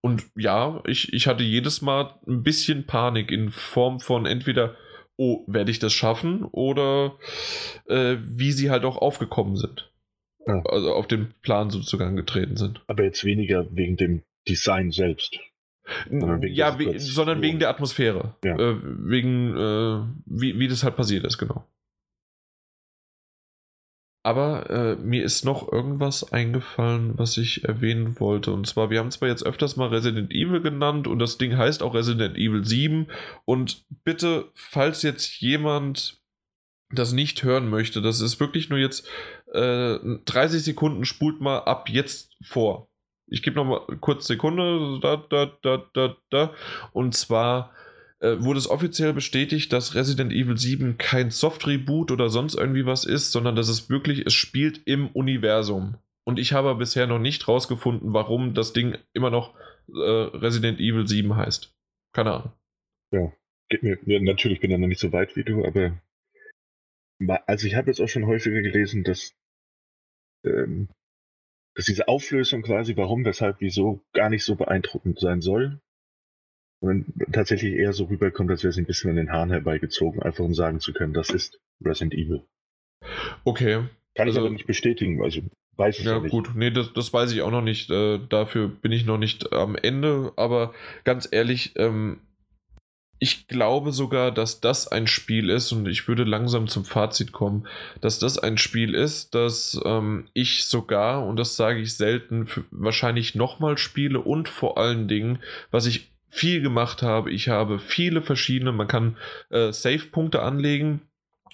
Und 0.00 0.30
ja, 0.36 0.82
ich, 0.86 1.12
ich 1.12 1.26
hatte 1.26 1.42
jedes 1.42 1.82
Mal 1.82 2.14
ein 2.26 2.42
bisschen 2.42 2.86
Panik 2.86 3.32
in 3.32 3.50
Form 3.50 4.00
von 4.00 4.26
entweder, 4.26 4.76
oh, 5.16 5.44
werde 5.48 5.70
ich 5.70 5.80
das 5.80 5.92
schaffen 5.92 6.44
oder 6.44 7.18
äh, 7.86 8.16
wie 8.20 8.52
sie 8.52 8.70
halt 8.70 8.84
auch 8.84 8.96
aufgekommen 8.96 9.56
sind. 9.56 9.90
Ja. 10.46 10.62
Also 10.66 10.94
auf 10.94 11.08
den 11.08 11.34
Plan 11.42 11.70
sozusagen 11.70 12.16
getreten 12.16 12.56
sind. 12.56 12.82
Aber 12.86 13.04
jetzt 13.04 13.24
weniger 13.24 13.66
wegen 13.74 13.96
dem 13.96 14.22
Design 14.48 14.92
selbst. 14.92 15.38
Ja, 16.10 16.78
we 16.78 16.98
sondern 16.98 17.42
wegen 17.42 17.58
der 17.58 17.70
Atmosphäre. 17.70 18.34
Ja. 18.44 18.56
Äh, 18.56 18.76
wegen, 18.82 19.56
äh, 19.56 20.02
wie, 20.26 20.58
wie 20.58 20.68
das 20.68 20.82
halt 20.82 20.96
passiert 20.96 21.24
ist, 21.24 21.38
genau. 21.38 21.64
Aber 24.24 24.68
äh, 24.68 24.96
mir 24.96 25.24
ist 25.24 25.44
noch 25.44 25.72
irgendwas 25.72 26.32
eingefallen, 26.32 27.16
was 27.16 27.38
ich 27.38 27.64
erwähnen 27.64 28.20
wollte. 28.20 28.52
Und 28.52 28.66
zwar, 28.66 28.90
wir 28.90 28.98
haben 28.98 29.10
zwar 29.10 29.28
jetzt 29.28 29.46
öfters 29.46 29.76
mal 29.76 29.88
Resident 29.88 30.32
Evil 30.32 30.60
genannt 30.60 31.06
und 31.06 31.18
das 31.18 31.38
Ding 31.38 31.56
heißt 31.56 31.82
auch 31.82 31.94
Resident 31.94 32.36
Evil 32.36 32.64
7. 32.64 33.06
Und 33.44 33.86
bitte, 34.04 34.50
falls 34.54 35.02
jetzt 35.02 35.40
jemand 35.40 36.20
das 36.90 37.12
nicht 37.12 37.42
hören 37.42 37.70
möchte, 37.70 38.02
das 38.02 38.20
ist 38.20 38.40
wirklich 38.40 38.70
nur 38.70 38.78
jetzt 38.78 39.08
äh, 39.52 39.98
30 40.24 40.62
Sekunden, 40.62 41.04
spult 41.04 41.40
mal 41.40 41.60
ab 41.60 41.88
jetzt 41.88 42.36
vor. 42.42 42.87
Ich 43.30 43.42
gebe 43.42 43.56
noch 43.56 43.64
mal 43.64 43.96
kurz 44.00 44.26
Sekunde. 44.26 44.98
Da, 45.00 45.16
da, 45.16 45.52
da, 45.62 45.84
da, 45.92 46.16
da. 46.30 46.54
Und 46.92 47.14
zwar 47.14 47.72
äh, 48.20 48.36
wurde 48.40 48.58
es 48.58 48.68
offiziell 48.68 49.12
bestätigt, 49.12 49.72
dass 49.72 49.94
Resident 49.94 50.32
Evil 50.32 50.56
7 50.56 50.98
kein 50.98 51.30
Soft-Reboot 51.30 52.10
oder 52.10 52.28
sonst 52.28 52.54
irgendwie 52.54 52.86
was 52.86 53.04
ist, 53.04 53.32
sondern 53.32 53.56
dass 53.56 53.68
es 53.68 53.90
wirklich, 53.90 54.26
es 54.26 54.34
spielt 54.34 54.82
im 54.86 55.08
Universum. 55.08 55.96
Und 56.24 56.38
ich 56.38 56.52
habe 56.52 56.74
bisher 56.74 57.06
noch 57.06 57.18
nicht 57.18 57.48
rausgefunden, 57.48 58.12
warum 58.12 58.54
das 58.54 58.72
Ding 58.72 58.98
immer 59.12 59.30
noch 59.30 59.54
äh, 59.88 60.00
Resident 60.00 60.80
Evil 60.80 61.06
7 61.06 61.36
heißt. 61.36 61.74
Keine 62.12 62.32
Ahnung. 62.32 62.52
Ja, 63.12 63.32
geht 63.68 63.82
mir, 63.82 63.98
mir 64.02 64.20
natürlich 64.20 64.60
bin 64.60 64.70
ich 64.70 64.78
noch 64.78 64.88
nicht 64.88 65.00
so 65.00 65.12
weit 65.12 65.36
wie 65.36 65.44
du, 65.44 65.64
aber 65.64 65.98
also 67.46 67.66
ich 67.66 67.74
habe 67.74 67.88
jetzt 67.88 68.00
auch 68.00 68.08
schon 68.08 68.26
häufiger 68.26 68.60
gelesen, 68.62 69.04
dass 69.04 69.34
ähm, 70.44 70.88
dass 71.78 71.86
diese 71.86 72.08
Auflösung 72.08 72.62
quasi, 72.62 72.96
warum, 72.96 73.24
weshalb, 73.24 73.60
wieso, 73.60 74.00
gar 74.12 74.30
nicht 74.30 74.44
so 74.44 74.56
beeindruckend 74.56 75.20
sein 75.20 75.40
soll. 75.40 75.78
Und 76.80 77.06
tatsächlich 77.32 77.74
eher 77.74 77.92
so 77.92 78.06
rüberkommt, 78.06 78.50
als 78.50 78.64
wäre 78.64 78.70
es 78.70 78.78
ein 78.78 78.84
bisschen 78.84 79.10
an 79.10 79.16
den 79.16 79.30
Haaren 79.30 79.50
herbeigezogen, 79.50 80.20
einfach 80.20 80.44
um 80.44 80.54
sagen 80.54 80.80
zu 80.80 80.92
können, 80.92 81.12
das 81.12 81.30
ist 81.30 81.60
Resident 81.80 82.14
Evil. 82.14 82.42
Okay. 83.44 83.84
Kann 84.16 84.26
also, 84.26 84.40
ich 84.40 84.44
aber 84.44 84.50
nicht 84.52 84.66
bestätigen, 84.66 85.22
also 85.22 85.40
weiß 85.76 86.00
ich 86.00 86.04
ja, 86.04 86.16
ja 86.16 86.20
nicht. 86.20 86.32
gut, 86.32 86.50
nee, 86.56 86.72
das, 86.72 86.92
das 86.94 87.12
weiß 87.12 87.30
ich 87.30 87.42
auch 87.42 87.52
noch 87.52 87.62
nicht. 87.62 87.90
Äh, 87.90 88.18
dafür 88.28 88.66
bin 88.66 88.90
ich 88.90 89.06
noch 89.06 89.18
nicht 89.18 89.52
am 89.52 89.76
Ende, 89.76 90.32
aber 90.34 90.74
ganz 91.04 91.28
ehrlich, 91.30 91.74
ähm, 91.76 92.18
ich 93.18 93.48
glaube 93.48 93.92
sogar, 93.92 94.30
dass 94.30 94.60
das 94.60 94.88
ein 94.88 95.06
Spiel 95.06 95.50
ist, 95.50 95.72
und 95.72 95.86
ich 95.86 96.08
würde 96.08 96.24
langsam 96.24 96.68
zum 96.68 96.84
Fazit 96.84 97.32
kommen, 97.32 97.66
dass 98.00 98.18
das 98.18 98.38
ein 98.38 98.58
Spiel 98.58 98.94
ist, 98.94 99.34
das 99.34 99.80
ähm, 99.84 100.28
ich 100.32 100.64
sogar, 100.64 101.26
und 101.26 101.36
das 101.36 101.56
sage 101.56 101.80
ich 101.80 101.96
selten, 101.96 102.48
wahrscheinlich 102.70 103.34
nochmal 103.34 103.78
spiele 103.78 104.20
und 104.20 104.48
vor 104.48 104.78
allen 104.78 105.08
Dingen, 105.08 105.40
was 105.70 105.86
ich 105.86 106.12
viel 106.28 106.60
gemacht 106.60 107.02
habe, 107.02 107.30
ich 107.32 107.48
habe 107.48 107.78
viele 107.78 108.22
verschiedene, 108.22 108.72
man 108.72 108.86
kann 108.86 109.16
äh, 109.50 109.72
Save-Punkte 109.72 110.42
anlegen, 110.42 111.00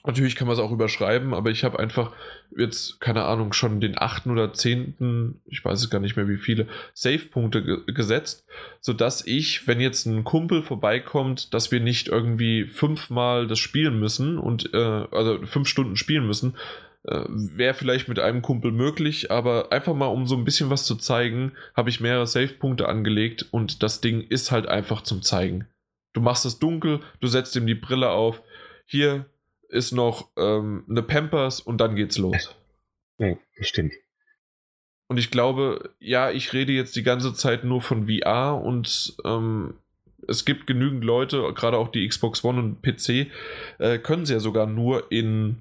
Natürlich 0.06 0.36
kann 0.36 0.46
man 0.46 0.54
es 0.54 0.60
auch 0.60 0.70
überschreiben, 0.70 1.32
aber 1.32 1.50
ich 1.50 1.64
habe 1.64 1.78
einfach 1.78 2.12
jetzt, 2.54 3.00
keine 3.00 3.24
Ahnung, 3.24 3.54
schon 3.54 3.80
den 3.80 3.96
achten 3.96 4.30
oder 4.30 4.52
zehnten, 4.52 5.40
ich 5.46 5.64
weiß 5.64 5.80
es 5.80 5.88
gar 5.88 5.98
nicht 5.98 6.16
mehr 6.16 6.28
wie 6.28 6.36
viele, 6.36 6.66
Save-Punkte 6.92 7.64
ge 7.64 7.78
gesetzt, 7.86 8.46
sodass 8.80 9.26
ich, 9.26 9.66
wenn 9.66 9.80
jetzt 9.80 10.04
ein 10.04 10.22
Kumpel 10.24 10.62
vorbeikommt, 10.62 11.54
dass 11.54 11.72
wir 11.72 11.80
nicht 11.80 12.08
irgendwie 12.08 12.66
fünfmal 12.66 13.46
das 13.46 13.58
spielen 13.58 13.98
müssen 13.98 14.36
und, 14.36 14.74
äh, 14.74 15.06
also 15.10 15.40
fünf 15.46 15.68
Stunden 15.68 15.96
spielen 15.96 16.26
müssen, 16.26 16.54
äh, 17.04 17.24
wäre 17.28 17.72
vielleicht 17.72 18.06
mit 18.06 18.18
einem 18.18 18.42
Kumpel 18.42 18.72
möglich, 18.72 19.30
aber 19.30 19.72
einfach 19.72 19.94
mal, 19.94 20.06
um 20.06 20.26
so 20.26 20.36
ein 20.36 20.44
bisschen 20.44 20.68
was 20.68 20.84
zu 20.84 20.96
zeigen, 20.96 21.52
habe 21.74 21.88
ich 21.88 22.00
mehrere 22.00 22.26
Save-Punkte 22.26 22.90
angelegt 22.90 23.46
und 23.52 23.82
das 23.82 24.02
Ding 24.02 24.20
ist 24.20 24.50
halt 24.50 24.66
einfach 24.66 25.00
zum 25.00 25.22
Zeigen. 25.22 25.66
Du 26.12 26.20
machst 26.20 26.44
es 26.44 26.58
dunkel, 26.58 27.00
du 27.20 27.26
setzt 27.26 27.56
ihm 27.56 27.66
die 27.66 27.74
Brille 27.74 28.10
auf, 28.10 28.42
hier, 28.86 29.24
ist 29.74 29.92
noch 29.92 30.30
ähm, 30.36 30.84
eine 30.88 31.02
Pampers 31.02 31.60
und 31.60 31.78
dann 31.78 31.96
geht's 31.96 32.16
los. 32.16 32.54
Ja, 33.18 33.36
das 33.58 33.68
stimmt. 33.68 33.92
Und 35.08 35.18
ich 35.18 35.30
glaube, 35.30 35.90
ja, 35.98 36.30
ich 36.30 36.52
rede 36.52 36.72
jetzt 36.72 36.96
die 36.96 37.02
ganze 37.02 37.34
Zeit 37.34 37.64
nur 37.64 37.82
von 37.82 38.08
VR 38.08 38.60
und 38.62 39.16
ähm, 39.24 39.74
es 40.26 40.44
gibt 40.44 40.66
genügend 40.66 41.04
Leute, 41.04 41.52
gerade 41.54 41.76
auch 41.76 41.88
die 41.88 42.06
Xbox 42.08 42.42
One 42.44 42.58
und 42.60 42.82
PC, 42.82 43.26
äh, 43.78 43.98
können 43.98 44.24
sie 44.24 44.32
ja 44.34 44.40
sogar 44.40 44.66
nur 44.66 45.10
in, 45.10 45.60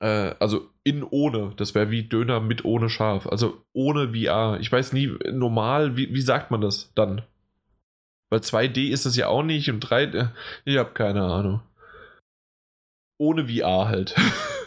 äh, 0.00 0.34
also 0.40 0.68
in 0.82 1.04
ohne, 1.04 1.52
das 1.56 1.74
wäre 1.74 1.90
wie 1.90 2.04
Döner 2.04 2.40
mit 2.40 2.64
ohne 2.64 2.88
Schaf, 2.88 3.26
also 3.26 3.62
ohne 3.72 4.14
VR. 4.14 4.58
Ich 4.60 4.72
weiß 4.72 4.94
nie, 4.94 5.14
normal, 5.30 5.96
wie, 5.96 6.12
wie 6.12 6.22
sagt 6.22 6.50
man 6.50 6.62
das 6.62 6.90
dann? 6.94 7.22
Weil 8.30 8.40
2D 8.40 8.88
ist 8.88 9.04
es 9.04 9.16
ja 9.16 9.28
auch 9.28 9.42
nicht 9.42 9.70
und 9.70 9.84
3D, 9.84 10.30
ich 10.64 10.78
habe 10.78 10.92
keine 10.92 11.22
Ahnung 11.22 11.60
ohne 13.20 13.46
VR 13.48 13.88
halt. 13.88 14.16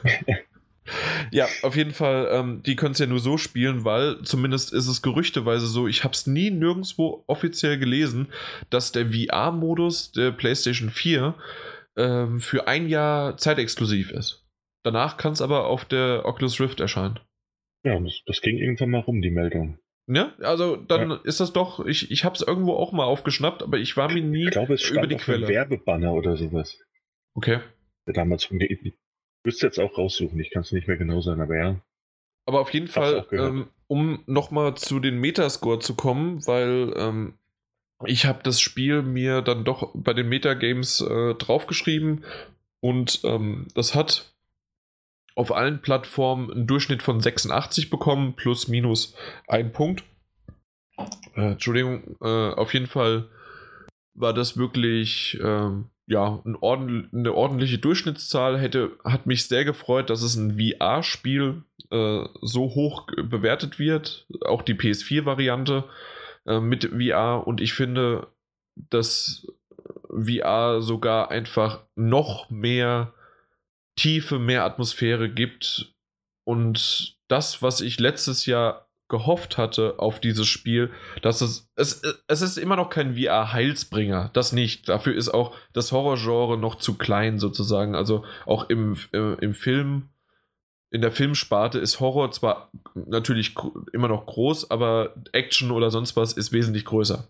ja, 1.32 1.48
auf 1.64 1.76
jeden 1.76 1.92
Fall, 1.92 2.30
ähm, 2.32 2.62
die 2.64 2.76
können 2.76 2.92
es 2.92 3.00
ja 3.00 3.08
nur 3.08 3.20
so 3.20 3.38
spielen, 3.38 3.84
weil 3.84 4.22
zumindest 4.22 4.72
ist 4.72 4.88
es 4.88 5.02
gerüchteweise 5.02 5.66
so, 5.66 5.88
ich 5.88 6.04
habe 6.04 6.14
es 6.14 6.28
nie 6.28 6.52
nirgendwo 6.52 7.24
offiziell 7.28 7.80
gelesen, 7.80 8.28
dass 8.70 8.92
der 8.92 9.08
VR-Modus 9.08 10.12
der 10.12 10.32
PlayStation 10.32 10.90
4 10.90 11.34
ähm, 11.98 12.40
für 12.40 12.68
ein 12.68 12.88
Jahr 12.88 13.38
zeitexklusiv 13.38 14.12
ist. 14.12 14.46
Danach 14.84 15.18
kann 15.18 15.34
es 15.34 15.42
aber 15.42 15.66
auf 15.66 15.86
der 15.86 16.24
Oculus 16.26 16.60
Rift 16.60 16.80
erscheinen. 16.80 17.20
Ja, 17.84 18.00
das, 18.00 18.22
das, 18.26 18.42
ging 18.42 18.58
irgendwann 18.58 18.92
mal 18.92 19.02
rum, 19.02 19.22
die 19.22 19.32
Meldung. 19.32 19.80
Ja, 20.08 20.34
also 20.42 20.76
dann 20.76 21.10
ja. 21.10 21.20
ist 21.24 21.40
das 21.40 21.54
doch, 21.54 21.86
ich, 21.86 22.12
ich 22.12 22.24
habe 22.24 22.36
es 22.36 22.42
irgendwo 22.42 22.74
auch 22.74 22.92
mal 22.92 23.06
aufgeschnappt, 23.06 23.64
aber 23.64 23.78
ich 23.78 23.98
war 23.98 24.12
mir 24.12 24.22
nie 24.22 24.46
ich 24.46 24.52
glaube, 24.52 24.74
es 24.74 24.90
über 24.90 25.08
die 25.08 25.16
Quelle. 25.16 25.48
Werbebanner 25.48 26.14
oder 26.14 26.38
sowas. 26.38 26.78
Okay 27.34 27.60
damals 28.06 28.44
von 28.46 28.60
Ich 28.60 28.94
müsste 29.44 29.68
jetzt 29.68 29.80
auch 29.80 29.98
raussuchen, 29.98 30.40
ich 30.40 30.52
kann 30.52 30.64
es 30.64 30.72
nicht 30.72 30.88
mehr 30.88 30.98
genau 30.98 31.22
sein, 31.22 31.40
aber 31.42 31.58
ja. 31.58 31.82
Aber 32.46 32.60
auf 32.60 32.74
jeden 32.74 32.88
Fall, 32.88 33.26
ähm, 33.32 33.68
um 33.88 34.24
nochmal 34.26 34.76
zu 34.76 35.00
den 35.00 35.18
Metascore 35.20 35.80
zu 35.80 35.96
kommen, 35.96 36.46
weil 36.46 36.94
ähm, 36.98 37.36
ich 38.06 38.26
habe 38.26 38.44
das 38.44 38.60
Spiel 38.60 39.02
mir 39.02 39.42
dann 39.42 39.64
doch 39.64 39.92
bei 39.94 40.14
den 40.14 40.28
Metagames 40.28 41.00
äh, 41.02 41.36
draufgeschrieben 41.36 42.26
und 42.82 43.22
ähm, 43.24 43.68
das 43.76 43.96
hat 43.96 44.34
auf 45.36 45.54
allen 45.54 45.82
Plattformen 45.82 46.52
einen 46.52 46.68
Durchschnitt 46.68 47.02
von 47.02 47.22
86 47.22 47.90
bekommen, 47.90 48.34
plus 48.36 48.68
minus 48.68 49.16
ein 49.48 49.72
Punkt. 49.72 50.04
Äh, 51.36 51.54
Entschuldigung, 51.54 52.18
äh, 52.22 52.52
auf 52.54 52.74
jeden 52.74 52.88
Fall 52.88 53.30
war 54.14 54.34
das 54.34 54.58
wirklich 54.58 55.40
ähm, 55.44 55.90
ja, 56.08 56.42
ein 56.46 56.56
ordentlich, 56.56 57.14
eine 57.14 57.34
ordentliche 57.34 57.78
Durchschnittszahl 57.78 58.60
hätte, 58.60 58.92
hat 59.04 59.26
mich 59.26 59.48
sehr 59.48 59.66
gefreut, 59.66 60.10
dass 60.10 60.22
es 60.22 60.36
ein 60.36 60.58
VR-Spiel 60.60 61.64
äh, 61.92 62.26
so 62.42 62.76
hoch 62.76 63.08
bewertet 63.16 63.80
wird. 63.80 64.28
Auch 64.46 64.62
die 64.62 64.76
PS4-Variante 64.76 65.86
äh, 66.46 66.60
mit 66.60 66.86
VR. 66.86 67.48
Und 67.48 67.62
ich 67.62 67.74
finde, 67.74 68.28
dass 68.76 69.48
VR 70.10 70.82
sogar 70.82 71.32
einfach 71.32 71.84
noch 71.96 72.50
mehr 72.50 73.14
Tiefe, 73.96 74.40
mehr 74.40 74.66
Atmosphäre 74.66 75.30
gibt. 75.30 75.94
Und 76.46 77.18
das, 77.30 77.62
was 77.62 77.82
ich 77.82 78.00
letztes 78.00 78.46
Jahr 78.46 78.83
gehofft 79.14 79.60
hatte 79.60 80.00
auf 80.00 80.20
dieses 80.20 80.48
Spiel, 80.48 80.90
dass 81.22 81.42
es, 81.42 81.70
es, 81.76 82.02
es 82.28 82.42
ist 82.42 82.58
immer 82.58 82.76
noch 82.76 82.90
kein 82.90 83.16
VR-Heilsbringer, 83.16 84.32
das 84.34 84.54
nicht. 84.54 84.90
Dafür 84.90 85.14
ist 85.14 85.30
auch 85.30 85.56
das 85.72 85.92
Horrorgenre 85.92 86.58
noch 86.58 86.80
zu 86.80 86.96
klein 86.98 87.38
sozusagen. 87.38 87.94
Also 87.94 88.26
auch 88.48 88.72
im, 88.72 88.98
äh, 89.14 89.36
im 89.36 89.54
Film, 89.54 90.10
in 90.90 91.02
der 91.02 91.12
Filmsparte 91.12 91.78
ist 91.78 92.00
Horror 92.00 92.32
zwar 92.32 92.72
natürlich 92.96 93.54
immer 93.94 94.08
noch 94.08 94.26
groß, 94.26 94.72
aber 94.72 95.14
Action 95.32 95.70
oder 95.70 95.92
sonst 95.92 96.16
was 96.16 96.34
ist 96.34 96.52
wesentlich 96.52 96.84
größer. 96.84 97.28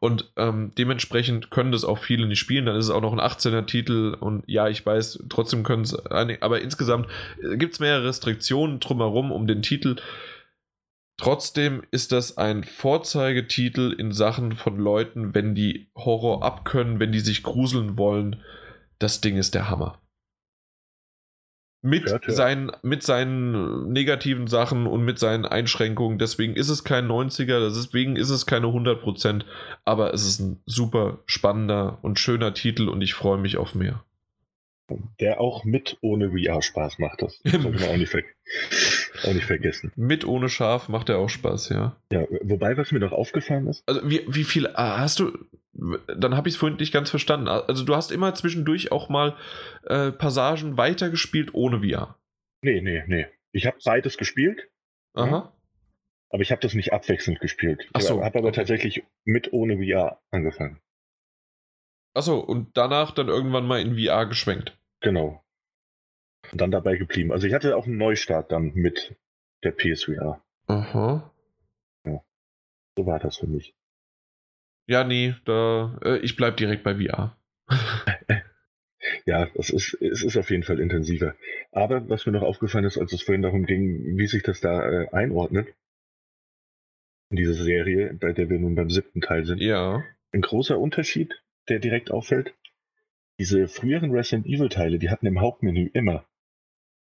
Und 0.00 0.32
ähm, 0.36 0.72
dementsprechend 0.76 1.50
können 1.50 1.70
das 1.70 1.84
auch 1.84 1.98
viele 1.98 2.26
nicht 2.26 2.40
spielen. 2.40 2.66
Dann 2.66 2.76
ist 2.76 2.86
es 2.86 2.90
auch 2.90 3.00
noch 3.00 3.12
ein 3.12 3.20
18er-Titel 3.20 4.16
und 4.18 4.42
ja, 4.48 4.68
ich 4.68 4.84
weiß, 4.84 5.26
trotzdem 5.28 5.62
können 5.62 5.84
es 5.84 5.94
einige, 6.06 6.42
aber 6.42 6.60
insgesamt 6.60 7.06
äh, 7.40 7.56
gibt 7.56 7.74
es 7.74 7.80
mehrere 7.80 8.08
Restriktionen 8.08 8.80
drumherum 8.80 9.30
um 9.30 9.46
den 9.46 9.62
Titel. 9.62 9.96
Trotzdem 11.16 11.82
ist 11.90 12.10
das 12.10 12.38
ein 12.38 12.64
Vorzeigetitel 12.64 13.94
in 13.96 14.12
Sachen 14.12 14.52
von 14.52 14.78
Leuten, 14.78 15.34
wenn 15.34 15.54
die 15.54 15.88
Horror 15.94 16.42
abkönnen, 16.42 16.98
wenn 16.98 17.12
die 17.12 17.20
sich 17.20 17.42
gruseln 17.42 17.96
wollen. 17.96 18.42
Das 18.98 19.20
Ding 19.20 19.36
ist 19.36 19.54
der 19.54 19.70
Hammer. 19.70 20.00
Mit, 21.82 22.10
Hört, 22.10 22.26
ja. 22.26 22.32
seinen, 22.32 22.72
mit 22.82 23.02
seinen 23.02 23.92
negativen 23.92 24.46
Sachen 24.46 24.86
und 24.86 25.04
mit 25.04 25.18
seinen 25.18 25.44
Einschränkungen. 25.44 26.18
Deswegen 26.18 26.56
ist 26.56 26.70
es 26.70 26.82
kein 26.82 27.06
90er, 27.06 27.60
deswegen 27.60 28.16
ist 28.16 28.30
es 28.30 28.46
keine 28.46 28.68
100%, 28.68 29.44
aber 29.84 30.14
es 30.14 30.26
ist 30.26 30.40
ein 30.40 30.62
super 30.64 31.18
spannender 31.26 31.98
und 32.00 32.18
schöner 32.18 32.54
Titel 32.54 32.88
und 32.88 33.02
ich 33.02 33.12
freue 33.12 33.38
mich 33.38 33.58
auf 33.58 33.74
mehr. 33.74 34.02
Der 35.20 35.40
auch 35.40 35.64
mit 35.64 35.96
ohne 36.02 36.30
VR 36.30 36.60
Spaß 36.60 36.98
macht. 36.98 37.22
Das 37.22 37.38
sollte 37.44 37.58
man 37.58 37.82
auch 37.84 37.96
nicht, 37.96 38.14
auch 39.24 39.32
nicht 39.32 39.46
vergessen. 39.46 39.92
Mit 39.96 40.26
ohne 40.26 40.48
Schaf 40.48 40.88
macht 40.88 41.08
er 41.08 41.18
auch 41.18 41.30
Spaß, 41.30 41.70
ja. 41.70 41.96
Ja, 42.12 42.26
wobei, 42.42 42.76
was 42.76 42.92
mir 42.92 43.00
noch 43.00 43.12
aufgefallen 43.12 43.66
ist. 43.66 43.82
Also, 43.86 44.08
wie, 44.08 44.22
wie 44.26 44.44
viel 44.44 44.68
ah, 44.74 44.98
hast 44.98 45.20
du. 45.20 45.32
Dann 45.72 46.36
habe 46.36 46.48
ich 46.48 46.54
es 46.54 46.58
vorhin 46.58 46.78
nicht 46.78 46.92
ganz 46.92 47.10
verstanden. 47.10 47.48
Also, 47.48 47.84
du 47.84 47.96
hast 47.96 48.12
immer 48.12 48.34
zwischendurch 48.34 48.92
auch 48.92 49.08
mal 49.08 49.36
äh, 49.84 50.12
Passagen 50.12 50.76
weitergespielt 50.76 51.54
ohne 51.54 51.80
VR. 51.80 52.16
Nee, 52.62 52.80
nee, 52.80 53.02
nee. 53.06 53.26
Ich 53.52 53.66
habe 53.66 53.76
beides 53.84 54.18
gespielt. 54.18 54.68
Aha. 55.14 55.26
Ja, 55.26 55.52
aber 56.34 56.42
ich 56.42 56.50
habe 56.50 56.60
das 56.60 56.74
nicht 56.74 56.92
abwechselnd 56.92 57.38
gespielt. 57.38 57.88
Ach 57.92 58.00
so, 58.00 58.18
ich 58.18 58.24
habe 58.24 58.38
aber 58.38 58.48
okay. 58.48 58.56
tatsächlich 58.56 59.04
mit 59.24 59.52
ohne 59.52 59.76
VR 59.76 60.20
angefangen. 60.32 60.80
Achso, 62.14 62.38
und 62.38 62.76
danach 62.76 63.10
dann 63.10 63.28
irgendwann 63.28 63.66
mal 63.66 63.80
in 63.80 63.98
VR 63.98 64.26
geschwenkt. 64.26 64.78
Genau. 65.00 65.44
Und 66.52 66.60
dann 66.60 66.70
dabei 66.70 66.96
geblieben. 66.96 67.32
Also 67.32 67.46
ich 67.46 67.54
hatte 67.54 67.76
auch 67.76 67.86
einen 67.86 67.98
Neustart 67.98 68.52
dann 68.52 68.72
mit 68.74 69.16
der 69.64 69.72
PSVR. 69.72 70.42
Aha. 70.68 71.32
Ja. 72.06 72.22
So 72.96 73.06
war 73.06 73.18
das 73.18 73.38
für 73.38 73.48
mich. 73.48 73.74
Ja, 74.86 75.02
nee, 75.02 75.34
da, 75.44 75.98
äh, 76.04 76.18
ich 76.18 76.36
bleib 76.36 76.56
direkt 76.56 76.84
bei 76.84 76.94
VR. 76.96 77.36
ja, 79.26 79.48
es 79.54 79.70
ist, 79.70 79.94
es 79.94 80.22
ist 80.22 80.36
auf 80.36 80.50
jeden 80.50 80.62
Fall 80.62 80.78
intensiver. 80.78 81.34
Aber 81.72 82.08
was 82.08 82.26
mir 82.26 82.32
noch 82.32 82.42
aufgefallen 82.42 82.84
ist, 82.84 82.98
als 82.98 83.12
es 83.12 83.22
vorhin 83.22 83.42
darum 83.42 83.64
ging, 83.64 84.16
wie 84.18 84.26
sich 84.26 84.42
das 84.42 84.60
da 84.60 84.88
äh, 84.88 85.08
einordnet, 85.10 85.74
in 87.30 87.36
dieser 87.36 87.54
Serie, 87.54 88.14
bei 88.14 88.32
der 88.32 88.50
wir 88.50 88.58
nun 88.58 88.74
beim 88.74 88.90
siebten 88.90 89.20
Teil 89.20 89.46
sind. 89.46 89.60
Ja. 89.60 90.04
Ein 90.32 90.42
großer 90.42 90.78
Unterschied 90.78 91.42
der 91.68 91.78
direkt 91.78 92.10
auffällt? 92.10 92.54
Diese 93.38 93.66
früheren 93.68 94.12
Resident 94.12 94.46
Evil 94.46 94.68
Teile, 94.68 94.98
die 94.98 95.10
hatten 95.10 95.26
im 95.26 95.40
Hauptmenü 95.40 95.90
immer. 95.92 96.24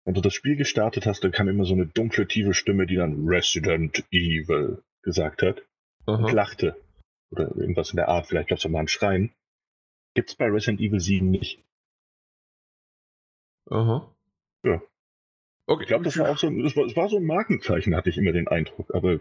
Wenn 0.05 0.13
du 0.13 0.21
das 0.21 0.33
Spiel 0.33 0.55
gestartet 0.55 1.05
hast, 1.05 1.23
dann 1.23 1.31
kam 1.31 1.47
immer 1.47 1.65
so 1.65 1.73
eine 1.73 1.85
dunkle, 1.85 2.27
tiefe 2.27 2.53
Stimme, 2.53 2.87
die 2.87 2.95
dann 2.95 3.27
Resident 3.27 4.03
Evil 4.11 4.81
gesagt 5.03 5.41
hat 5.41 5.61
Aha. 6.05 6.25
und 6.25 6.31
lachte. 6.31 6.75
Oder 7.31 7.55
irgendwas 7.55 7.91
in 7.91 7.97
der 7.97 8.07
Art, 8.07 8.27
vielleicht 8.27 8.49
gab 8.49 8.57
es 8.57 8.67
mal 8.67 8.79
ein 8.79 8.87
Schreien. 8.87 9.31
Gibt's 10.15 10.35
bei 10.35 10.45
Resident 10.45 10.81
Evil 10.81 10.99
7 10.99 11.29
nicht. 11.29 11.63
Aha. 13.69 14.13
Ja. 14.63 14.81
Okay. 15.67 15.83
Ich 15.83 15.87
glaube, 15.87 16.03
das 16.03 16.17
war 16.17 16.29
auch 16.29 16.37
so, 16.37 16.49
das 16.49 16.75
war, 16.75 16.85
das 16.85 16.95
war 16.95 17.07
so 17.07 17.17
ein 17.17 17.25
Markenzeichen, 17.25 17.95
hatte 17.95 18.09
ich 18.09 18.17
immer 18.17 18.33
den 18.33 18.47
Eindruck. 18.47 18.93
Aber 18.93 19.19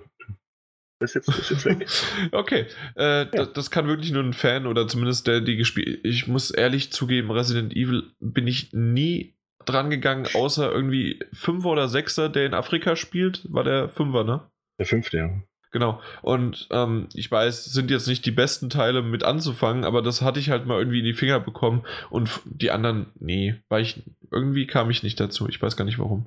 ist 1.00 1.14
jetzt, 1.14 1.28
ist 1.28 1.50
jetzt 1.50 1.64
weg. 1.64 1.86
okay, 2.32 2.66
äh, 2.96 3.20
ja. 3.20 3.24
das, 3.24 3.52
das, 3.52 3.70
kann 3.70 3.88
wirklich 3.88 4.12
nur 4.12 4.22
ein 4.22 4.32
Fan 4.32 4.66
oder 4.66 4.86
zumindest 4.86 5.26
der, 5.26 5.40
die 5.40 5.56
gespielt. 5.56 6.00
Ich 6.04 6.28
muss 6.28 6.50
ehrlich 6.50 6.92
zugeben, 6.92 7.30
Resident 7.30 7.74
Evil 7.74 8.12
bin 8.20 8.46
ich 8.46 8.72
nie 8.72 9.34
dran 9.64 9.90
gegangen, 9.90 10.26
außer 10.34 10.70
irgendwie 10.70 11.20
Fünfer 11.32 11.70
oder 11.70 11.88
Sechser, 11.88 12.28
der 12.28 12.46
in 12.46 12.54
Afrika 12.54 12.96
spielt. 12.96 13.42
War 13.52 13.64
der 13.64 13.88
Fünfer, 13.88 14.24
ne? 14.24 14.50
Der 14.78 14.86
Fünfte, 14.86 15.16
ja. 15.16 15.42
Genau. 15.72 16.00
Und 16.22 16.66
ähm, 16.70 17.08
ich 17.14 17.30
weiß, 17.30 17.66
sind 17.66 17.90
jetzt 17.90 18.08
nicht 18.08 18.26
die 18.26 18.32
besten 18.32 18.70
Teile 18.70 19.02
mit 19.02 19.22
anzufangen, 19.22 19.84
aber 19.84 20.02
das 20.02 20.20
hatte 20.20 20.40
ich 20.40 20.50
halt 20.50 20.66
mal 20.66 20.78
irgendwie 20.78 20.98
in 20.98 21.04
die 21.04 21.14
Finger 21.14 21.38
bekommen. 21.38 21.84
Und 22.10 22.40
die 22.44 22.70
anderen, 22.70 23.06
nee, 23.18 23.54
weil 23.68 23.82
ich 23.82 24.02
irgendwie 24.30 24.66
kam 24.66 24.90
ich 24.90 25.02
nicht 25.02 25.20
dazu. 25.20 25.48
Ich 25.48 25.62
weiß 25.62 25.76
gar 25.76 25.84
nicht 25.84 25.98
warum. 25.98 26.26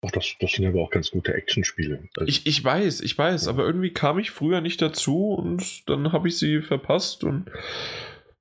Ach, 0.00 0.10
das, 0.12 0.36
das 0.40 0.52
sind 0.52 0.66
aber 0.66 0.80
auch 0.80 0.90
ganz 0.90 1.10
gute 1.10 1.34
Actionspiele. 1.34 2.08
Also 2.16 2.28
ich, 2.28 2.46
ich 2.46 2.62
weiß, 2.62 3.00
ich 3.00 3.18
weiß, 3.18 3.46
ja. 3.46 3.50
aber 3.50 3.64
irgendwie 3.64 3.92
kam 3.92 4.18
ich 4.18 4.30
früher 4.30 4.60
nicht 4.60 4.80
dazu 4.80 5.34
und 5.34 5.88
dann 5.88 6.12
habe 6.12 6.28
ich 6.28 6.38
sie 6.38 6.62
verpasst 6.62 7.24
und 7.24 7.50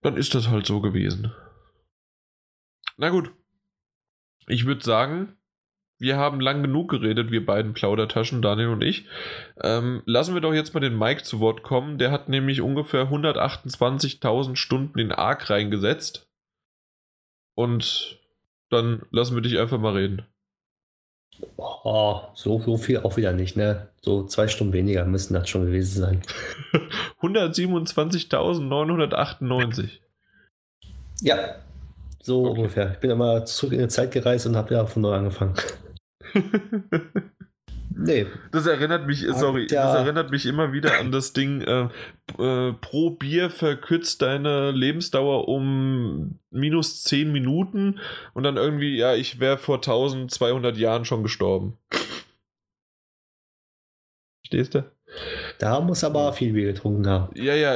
dann 0.02 0.18
ist 0.18 0.36
das 0.36 0.50
halt 0.50 0.68
so 0.68 0.82
gewesen. 0.82 1.34
Na 2.98 3.10
gut. 3.10 3.32
Ich 4.48 4.66
würde 4.66 4.84
sagen, 4.84 5.36
wir 6.00 6.18
haben 6.18 6.40
lang 6.40 6.62
genug 6.62 6.90
geredet, 6.92 7.32
wir 7.32 7.46
beiden 7.46 7.74
Plaudertaschen, 7.74 8.42
Daniel 8.42 8.70
und 8.70 8.84
ich. 8.84 9.08
Ähm, 9.62 10.04
lassen 10.06 10.36
wir 10.36 10.42
doch 10.42 10.54
jetzt 10.54 10.74
mal 10.74 10.80
den 10.80 10.98
Mike 10.98 11.24
zu 11.24 11.40
Wort 11.40 11.64
kommen. 11.64 11.98
Der 11.98 12.12
hat 12.12 12.30
nämlich 12.30 12.62
ungefähr 12.62 13.10
128.000 13.10 14.56
Stunden 14.56 15.00
in 15.00 15.12
Arc 15.12 15.50
reingesetzt. 15.50 16.30
Und 17.56 18.20
dann 18.70 19.02
lassen 19.10 19.36
wir 19.36 19.42
dich 19.42 19.58
einfach 19.58 19.80
mal 19.80 19.94
reden. 19.94 20.26
Oh, 21.58 22.22
so, 22.34 22.60
so 22.60 22.78
viel 22.78 22.98
auch 23.00 23.18
wieder 23.18 23.32
nicht, 23.32 23.56
ne? 23.56 23.90
So 24.02 24.26
zwei 24.26 24.48
Stunden 24.48 24.74
weniger 24.74 25.06
müssen 25.06 25.36
das 25.36 25.50
schon 25.50 25.66
gewesen 25.66 26.02
sein. 26.02 26.22
127.998. 27.22 30.00
Ja, 31.22 31.56
so 32.22 32.46
okay. 32.46 32.58
ungefähr. 32.58 32.92
Ich 32.94 33.00
bin 33.00 33.12
immer 33.12 33.46
zurück 33.46 33.74
in 33.74 33.80
die 33.80 33.88
Zeit 33.88 34.12
gereist 34.12 34.48
und 34.48 34.56
habe 34.56 34.74
ja 34.74 34.86
von 34.86 35.02
neu 35.02 35.14
angefangen. 35.14 35.56
Nee. 38.08 38.26
Das 38.52 38.66
erinnert 38.66 39.06
mich, 39.06 39.26
sorry, 39.30 39.68
ja. 39.70 39.84
das 39.84 40.02
erinnert 40.02 40.32
mich 40.32 40.46
immer 40.46 40.74
wieder 40.74 41.00
an 41.00 41.12
das 41.12 41.34
Ding, 41.34 41.62
äh, 41.62 41.90
äh, 42.40 42.74
pro 42.74 43.12
Bier 43.12 43.50
verkürzt 43.50 44.22
deine 44.22 44.72
Lebensdauer 44.72 45.48
um 45.48 46.40
minus 46.50 47.04
10 47.04 47.32
Minuten 47.32 48.00
und 48.34 48.44
dann 48.44 48.58
irgendwie, 48.58 48.98
ja, 48.98 49.14
ich 49.14 49.40
wäre 49.40 49.58
vor 49.58 49.78
1200 49.78 50.78
Jahren 50.78 51.06
schon 51.06 51.22
gestorben. 51.22 51.78
Stehst 54.46 54.76
du? 54.76 54.86
Da 55.60 55.80
muss 55.80 56.04
aber 56.04 56.32
viel 56.34 56.54
Bier 56.54 56.74
getrunken 56.74 57.08
haben. 57.08 57.30
Ja, 57.36 57.56
ja, 57.56 57.76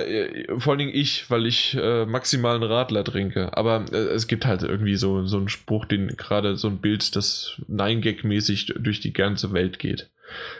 vor 0.58 0.72
allen 0.72 0.80
Dingen 0.80 0.93
ich, 0.93 1.30
weil 1.30 1.45
ich 1.45 1.76
äh, 1.76 2.06
maximal 2.06 2.56
einen 2.56 2.64
Radler 2.64 3.03
trinke. 3.03 3.58
Aber 3.58 3.85
äh, 3.92 3.95
es 3.95 4.27
gibt 4.27 4.45
halt 4.45 4.64
irgendwie 4.64 4.95
so, 4.95 5.26
so 5.26 5.38
einen 5.38 5.50
Spruch, 5.50 5.85
den 5.85 6.10
gerade 6.16 6.56
so 6.58 6.68
ein 6.68 6.77
Bild, 6.77 7.16
das 7.16 7.60
Nein-Gag-mäßig 7.68 8.74
durch 8.80 9.00
die 9.00 9.14
ganze 9.14 9.53
Welt 9.53 9.80
geht. 9.80 10.10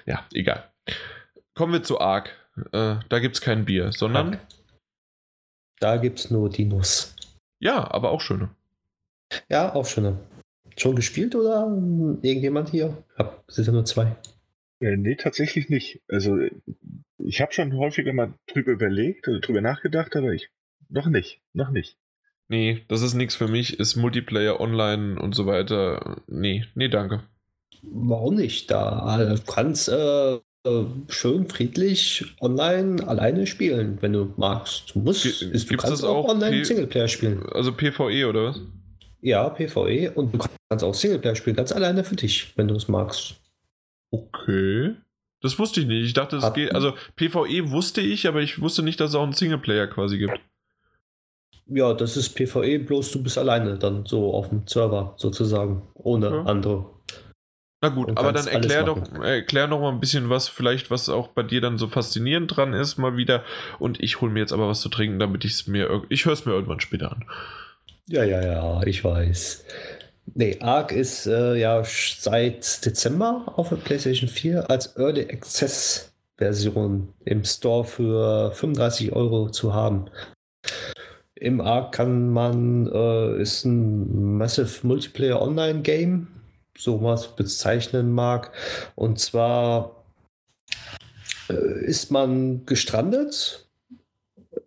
Ja, 0.06 0.26
egal. 0.34 0.72
Kommen 1.54 1.74
wir 1.74 1.84
zu 1.84 2.00
Ark. 2.00 2.32
Äh, 2.72 2.96
da 3.08 3.20
gibt 3.20 3.36
es 3.36 3.42
kein 3.42 3.66
Bier, 3.66 3.92
sondern. 3.92 4.40
Da 5.80 5.98
gibt 5.98 6.20
es 6.20 6.32
nur 6.32 6.50
Dinos. 6.50 7.16
Ja, 7.60 7.90
aber 7.92 8.12
auch 8.12 8.22
schöne. 8.22 8.50
Ja, 9.50 9.74
auch 9.74 9.86
schöne. 9.86 10.20
Schon 10.78 10.96
gespielt 10.96 11.36
oder 11.36 11.68
irgendjemand 12.22 12.70
hier? 12.70 13.04
Hab, 13.18 13.44
sind 13.48 13.68
ja 13.68 13.74
nur 13.74 13.86
zwei. 13.86 14.16
Äh, 14.80 14.98
nee, 14.98 15.16
tatsächlich 15.16 15.70
nicht. 15.70 16.02
Also 16.08 16.40
ich 17.18 17.42
habe 17.42 17.54
schon 17.54 17.76
häufiger 17.78 18.14
mal 18.14 18.34
drüber 18.48 18.72
überlegt, 18.72 19.28
also 19.28 19.40
drüber 19.40 19.62
nachgedacht, 19.62 20.16
aber 20.16 20.34
ich 20.34 20.50
noch 20.90 21.08
nicht, 21.08 21.42
noch 21.54 21.70
nicht. 21.70 21.98
Nee, 22.48 22.84
das 22.88 23.02
ist 23.02 23.14
nichts 23.14 23.36
für 23.36 23.48
mich, 23.48 23.80
ist 23.80 23.96
Multiplayer 23.96 24.60
online 24.60 25.20
und 25.20 25.34
so 25.34 25.46
weiter. 25.46 26.22
Nee, 26.28 26.66
nee, 26.76 26.90
danke. 26.90 27.24
Warum 27.84 28.36
nicht? 28.36 28.70
Da 28.70 29.18
du 29.18 29.42
kannst 29.46 29.90
äh, 29.90 30.40
äh, 30.64 30.86
schön 31.10 31.48
friedlich 31.50 32.36
online 32.40 33.08
alleine 33.08 33.48
spielen, 33.48 33.98
wenn 34.02 34.14
du 34.14 34.34
magst. 34.38 34.94
Du 34.94 35.00
musst, 35.00 35.24
G 35.24 35.30
ist, 35.30 35.72
du 35.72 35.78
kannst 35.78 36.06
auch, 36.06 36.26
auch 36.26 36.30
online 36.30 36.58
P 36.58 36.64
Singleplayer 36.64 37.08
spielen. 37.08 37.44
Also 37.52 37.74
PvE 37.74 38.30
oder 38.30 38.46
was? 38.46 38.62
Ja, 39.22 39.50
PvE 39.50 40.12
und 40.12 40.34
du 40.34 40.40
kannst 40.70 40.84
auch 40.84 40.94
Singleplayer 40.94 41.36
spielen, 41.36 41.56
ganz 41.56 41.72
alleine 41.72 42.04
für 42.04 42.16
dich, 42.16 42.54
wenn 42.58 42.68
du 42.68 42.76
es 42.76 42.88
magst. 42.88 43.36
Okay. 44.12 44.96
Das 45.42 45.58
wusste 45.58 45.82
ich 45.82 45.88
nicht. 45.88 46.06
Ich 46.06 46.14
dachte, 46.14 46.38
es 46.38 46.54
geht. 46.54 46.76
Also 46.76 46.94
PvE 47.16 47.72
wusste 47.72 48.02
ich, 48.02 48.28
aber 48.28 48.42
ich 48.42 48.62
wusste 48.62 48.84
nicht, 48.84 49.00
dass 49.00 49.10
es 49.10 49.16
auch 49.16 49.24
einen 49.24 49.34
Singleplayer 49.34 49.88
quasi 49.88 50.20
gibt. 50.20 50.40
Ja, 51.66 51.94
das 51.94 52.18
ist 52.18 52.36
PvE, 52.36 52.80
bloß 52.80 53.12
du 53.12 53.24
bist 53.24 53.38
alleine 53.38 53.78
dann 53.78 54.06
so 54.06 54.34
auf 54.34 54.50
dem 54.50 54.68
Server 54.68 55.16
sozusagen, 55.18 55.82
ohne 55.96 56.30
ja. 56.30 56.44
andere. 56.44 56.86
Na 57.82 57.90
gut, 57.90 58.10
Und 58.10 58.20
aber 58.20 58.32
dann 58.32 58.46
erklär 58.48 58.84
doch, 58.84 59.02
erklär 59.24 59.68
noch 59.68 59.82
mal 59.82 59.92
ein 59.92 60.00
bisschen 60.00 60.30
was, 60.30 60.48
vielleicht 60.48 60.92
was 60.92 61.10
auch 61.10 61.30
bei 61.30 61.42
dir 61.42 61.62
dann 61.62 61.80
so 61.80 61.88
faszinierend 61.88 62.56
dran 62.56 62.74
ist, 62.74 62.98
mal 62.98 63.18
wieder. 63.18 63.44
Und 63.80 64.00
ich 64.02 64.22
hole 64.22 64.32
mir 64.32 64.40
jetzt 64.40 64.54
aber 64.54 64.68
was 64.68 64.82
zu 64.82 64.90
trinken, 64.90 65.18
damit 65.18 65.46
ich 65.46 65.54
es 65.54 65.68
mir, 65.68 66.04
ich 66.10 66.26
höre 66.26 66.34
es 66.34 66.46
mir 66.46 66.52
irgendwann 66.52 66.80
später 66.80 67.12
an. 67.12 67.26
Ja, 68.08 68.24
ja, 68.24 68.44
ja, 68.44 68.84
ich 68.84 69.04
weiß. 69.04 69.66
Nee, 70.36 70.60
Ark 70.62 70.92
ist 70.92 71.26
äh, 71.26 71.56
ja 71.56 71.84
seit 71.84 72.86
Dezember 72.86 73.52
auf 73.56 73.70
der 73.70 73.78
PlayStation 73.78 74.30
4 74.30 74.70
als 74.70 74.96
Early 74.98 75.28
Access 75.32 76.14
Version 76.38 77.14
im 77.26 77.44
Store 77.44 77.84
für 77.84 78.52
35 78.52 79.14
Euro 79.14 79.50
zu 79.50 79.74
haben. 79.74 80.06
Im 81.36 81.62
Ark 81.62 81.94
kann 81.94 82.30
man, 82.30 82.88
äh, 82.88 83.42
ist 83.42 83.66
ein 83.66 84.38
Massive 84.38 84.86
Multiplayer 84.86 85.42
Online 85.42 85.82
Game, 85.82 86.28
so 86.82 87.02
was 87.04 87.36
bezeichnen 87.36 88.12
mag. 88.12 88.52
Und 88.96 89.20
zwar 89.20 90.04
äh, 91.50 91.86
ist 91.86 92.12
man 92.12 92.66
gestrandet 92.66 93.68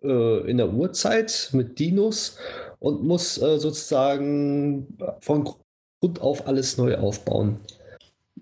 äh, 0.01 0.49
in 0.49 0.57
der 0.57 0.71
Urzeit 0.71 1.49
mit 1.51 1.79
Dinos 1.79 2.37
und 2.79 3.03
muss 3.03 3.41
äh, 3.41 3.59
sozusagen 3.59 4.97
von 5.19 5.43
Grund 5.43 6.21
auf 6.21 6.47
alles 6.47 6.77
neu 6.77 6.97
aufbauen. 6.97 7.57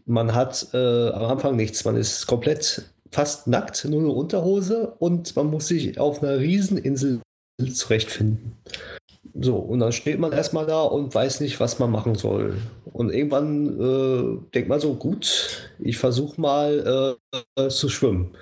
Man 0.06 0.36
hat 0.36 0.68
äh, 0.74 1.10
am 1.10 1.26
Anfang 1.26 1.56
nichts, 1.56 1.86
man 1.86 1.96
ist 1.96 2.28
komplett 2.28 2.84
fast 3.12 3.48
nackt, 3.48 3.86
nur 3.86 4.02
eine 4.02 4.12
Unterhose 4.12 4.96
und 5.00 5.36
man 5.36 5.48
muss 5.48 5.68
sich 5.68 5.98
auf 6.00 6.22
einer 6.22 6.40
Rieseninsel 6.40 7.22
zurechtfinden. 7.72 8.58
So, 9.36 9.56
und 9.58 9.80
dann 9.80 9.92
steht 9.92 10.20
man 10.20 10.32
erstmal 10.32 10.68
da 10.68 10.84
und 10.84 11.14
weiß 11.14 11.40
nicht, 11.40 11.60
was 11.60 11.80
man 11.80 11.90
machen 11.90 12.14
soll. 12.14 12.58
Und 12.86 13.12
irgendwann 13.12 13.80
äh, 13.80 14.52
denkt 14.54 14.70
man 14.70 14.80
so, 14.80 14.94
gut, 14.94 15.72
ich 15.80 15.98
versuche 15.98 16.40
mal 16.40 17.18
äh, 17.58 17.70
zu 17.70 17.90
schwimmen. 17.90 18.36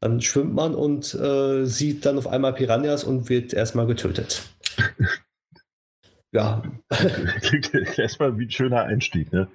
Dann 0.00 0.20
schwimmt 0.20 0.54
man 0.54 0.74
und 0.74 1.14
äh, 1.14 1.64
sieht 1.64 2.04
dann 2.04 2.18
auf 2.18 2.26
einmal 2.26 2.54
Piranhas 2.54 3.04
und 3.04 3.28
wird 3.28 3.54
erstmal 3.54 3.86
getötet. 3.86 4.42
ja. 6.32 6.62
Klingt 7.40 7.98
erstmal 7.98 8.36
wie 8.36 8.46
ein 8.46 8.50
schöner 8.50 8.82
Einstieg, 8.82 9.32
ne? 9.32 9.46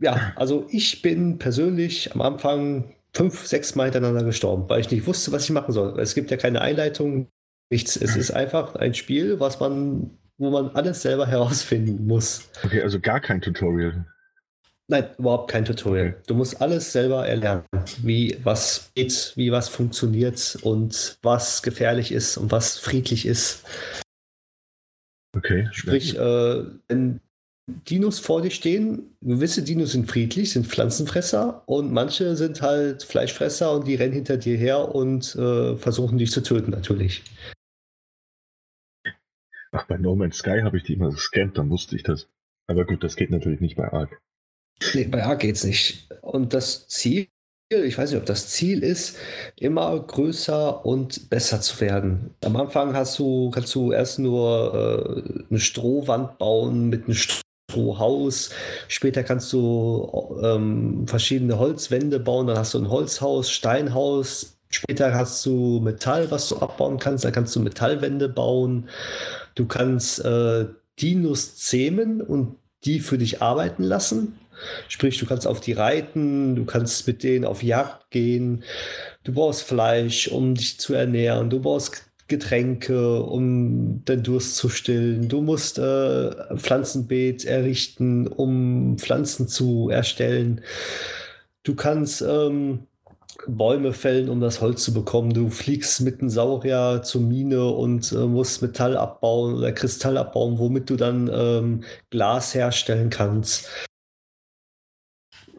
Ja, 0.00 0.32
also 0.34 0.66
ich 0.70 1.02
bin 1.02 1.38
persönlich 1.38 2.12
am 2.12 2.20
Anfang 2.20 2.96
fünf, 3.14 3.46
sechs 3.46 3.76
Mal 3.76 3.84
hintereinander 3.84 4.24
gestorben, 4.24 4.68
weil 4.68 4.80
ich 4.80 4.90
nicht 4.90 5.06
wusste, 5.06 5.30
was 5.30 5.44
ich 5.44 5.50
machen 5.50 5.72
soll. 5.72 5.98
Es 6.00 6.14
gibt 6.16 6.32
ja 6.32 6.36
keine 6.36 6.60
Einleitung, 6.60 7.28
nichts. 7.70 7.96
Es 7.96 8.16
ist 8.16 8.30
einfach 8.30 8.74
ein 8.74 8.94
Spiel, 8.94 9.40
was 9.40 9.60
man, 9.60 10.10
wo 10.38 10.50
man 10.50 10.70
alles 10.70 11.02
selber 11.02 11.26
herausfinden 11.26 12.06
muss. 12.06 12.48
Okay, 12.64 12.82
also 12.82 13.00
gar 13.00 13.20
kein 13.20 13.40
Tutorial. 13.40 14.06
Nein, 14.88 15.06
überhaupt 15.18 15.50
kein 15.50 15.64
Tutorial. 15.64 16.08
Okay. 16.08 16.16
Du 16.28 16.34
musst 16.34 16.60
alles 16.62 16.92
selber 16.92 17.26
erlernen, 17.26 17.64
wie 18.02 18.38
was 18.44 18.92
geht, 18.94 19.32
wie 19.34 19.50
was 19.50 19.68
funktioniert 19.68 20.58
und 20.62 21.18
was 21.22 21.62
gefährlich 21.62 22.12
ist 22.12 22.36
und 22.36 22.52
was 22.52 22.78
friedlich 22.78 23.26
ist. 23.26 23.64
Okay. 25.36 25.68
Sprich, 25.72 26.16
äh, 26.16 26.64
wenn 26.88 27.20
Dinos 27.68 28.20
vor 28.20 28.42
dir 28.42 28.52
stehen, 28.52 29.16
gewisse 29.20 29.62
Dinos 29.62 29.90
sind 29.90 30.08
friedlich, 30.08 30.52
sind 30.52 30.68
Pflanzenfresser 30.68 31.64
und 31.66 31.92
manche 31.92 32.36
sind 32.36 32.62
halt 32.62 33.02
Fleischfresser 33.02 33.72
und 33.72 33.88
die 33.88 33.96
rennen 33.96 34.12
hinter 34.12 34.36
dir 34.36 34.56
her 34.56 34.94
und 34.94 35.34
äh, 35.34 35.76
versuchen 35.76 36.16
dich 36.16 36.30
zu 36.30 36.42
töten 36.42 36.70
natürlich. 36.70 37.24
Ach, 39.72 39.86
bei 39.86 39.96
No 39.96 40.14
Man's 40.14 40.38
Sky 40.38 40.60
habe 40.62 40.76
ich 40.76 40.84
die 40.84 40.94
immer 40.94 41.10
gescannt, 41.10 41.58
dann 41.58 41.70
wusste 41.70 41.96
ich 41.96 42.02
das. 42.02 42.28
Aber 42.66 42.84
gut, 42.84 43.04
das 43.04 43.16
geht 43.16 43.30
natürlich 43.30 43.60
nicht 43.60 43.76
bei 43.76 43.92
Ark. 43.92 44.20
Nee, 44.94 45.04
bei 45.04 45.24
Ark 45.24 45.40
geht's 45.40 45.64
nicht. 45.64 46.08
Und 46.20 46.52
das 46.54 46.88
Ziel, 46.88 47.28
ich 47.70 47.96
weiß 47.96 48.10
nicht, 48.10 48.20
ob 48.20 48.26
das 48.26 48.48
Ziel 48.48 48.82
ist, 48.82 49.16
immer 49.56 49.98
größer 49.98 50.84
und 50.84 51.30
besser 51.30 51.60
zu 51.60 51.80
werden. 51.80 52.34
Am 52.44 52.56
Anfang 52.56 52.94
hast 52.94 53.18
du, 53.18 53.50
kannst 53.50 53.74
du 53.74 53.92
erst 53.92 54.18
nur 54.18 54.74
äh, 54.74 55.46
eine 55.50 55.58
Strohwand 55.58 56.38
bauen 56.38 56.88
mit 56.88 57.04
einem 57.04 57.14
Strohhaus. 57.14 58.50
Später 58.88 59.22
kannst 59.22 59.52
du 59.52 60.38
ähm, 60.42 61.06
verschiedene 61.06 61.58
Holzwände 61.58 62.20
bauen. 62.20 62.46
Dann 62.46 62.58
hast 62.58 62.74
du 62.74 62.78
ein 62.78 62.90
Holzhaus, 62.90 63.50
Steinhaus. 63.50 64.58
Später 64.68 65.14
hast 65.14 65.44
du 65.46 65.80
Metall, 65.80 66.30
was 66.30 66.48
du 66.48 66.56
abbauen 66.56 66.98
kannst. 66.98 67.24
Dann 67.24 67.32
kannst 67.32 67.54
du 67.56 67.60
Metallwände 67.60 68.28
bauen. 68.28 68.88
Du 69.56 69.66
kannst 69.66 70.24
äh, 70.24 70.66
Dinos 71.00 71.56
zähmen 71.56 72.20
und 72.20 72.56
die 72.84 73.00
für 73.00 73.18
dich 73.18 73.42
arbeiten 73.42 73.82
lassen. 73.82 74.38
Sprich, 74.88 75.18
du 75.18 75.26
kannst 75.26 75.46
auf 75.46 75.60
die 75.60 75.72
reiten, 75.72 76.54
du 76.54 76.64
kannst 76.64 77.06
mit 77.06 77.22
denen 77.22 77.44
auf 77.44 77.62
Jagd 77.62 78.10
gehen, 78.10 78.64
du 79.24 79.32
brauchst 79.32 79.62
Fleisch, 79.62 80.28
um 80.28 80.54
dich 80.54 80.78
zu 80.78 80.94
ernähren, 80.94 81.50
du 81.50 81.60
brauchst 81.60 82.04
Getränke, 82.28 83.22
um 83.22 84.04
den 84.04 84.22
Durst 84.22 84.56
zu 84.56 84.68
stillen, 84.68 85.28
du 85.28 85.42
musst 85.42 85.78
äh, 85.78 86.56
Pflanzenbeet 86.56 87.44
errichten, 87.44 88.26
um 88.26 88.96
Pflanzen 88.98 89.46
zu 89.46 89.90
erstellen. 89.90 90.62
Du 91.62 91.74
kannst 91.74 92.22
ähm, 92.22 92.86
Bäume 93.48 93.92
fällen, 93.92 94.28
um 94.28 94.40
das 94.40 94.60
Holz 94.60 94.82
zu 94.82 94.92
bekommen. 94.92 95.32
Du 95.32 95.50
fliegst 95.50 96.00
mit 96.00 96.20
einem 96.20 96.30
Saurier 96.30 97.02
zur 97.02 97.20
Mine 97.20 97.64
und 97.66 98.12
äh, 98.12 98.26
musst 98.26 98.62
Metall 98.62 98.96
abbauen 98.96 99.54
oder 99.54 99.72
Kristall 99.72 100.16
abbauen, 100.16 100.58
womit 100.58 100.90
du 100.90 100.96
dann 100.96 101.30
ähm, 101.32 101.84
Glas 102.10 102.54
herstellen 102.54 103.10
kannst. 103.10 103.68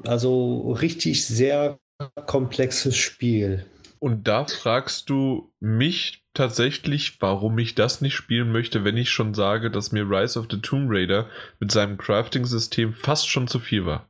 Also 0.05 0.71
richtig 0.71 1.25
sehr 1.25 1.79
komplexes 2.25 2.95
Spiel. 2.95 3.65
Und 3.99 4.27
da 4.27 4.45
fragst 4.45 5.09
du 5.09 5.51
mich 5.59 6.23
tatsächlich, 6.33 7.19
warum 7.19 7.57
ich 7.57 7.73
das 7.73 8.01
nicht 8.01 8.13
spielen 8.13 8.51
möchte, 8.51 8.83
wenn 8.83 8.95
ich 8.95 9.09
schon 9.09 9.33
sage, 9.33 9.71
dass 9.71 9.91
mir 9.91 10.07
Rise 10.07 10.39
of 10.39 10.47
the 10.51 10.61
Tomb 10.61 10.87
Raider 10.89 11.27
mit 11.59 11.71
seinem 11.71 11.97
Crafting-System 11.97 12.93
fast 12.93 13.27
schon 13.27 13.47
zu 13.47 13.59
viel 13.59 13.85
war. 13.85 14.07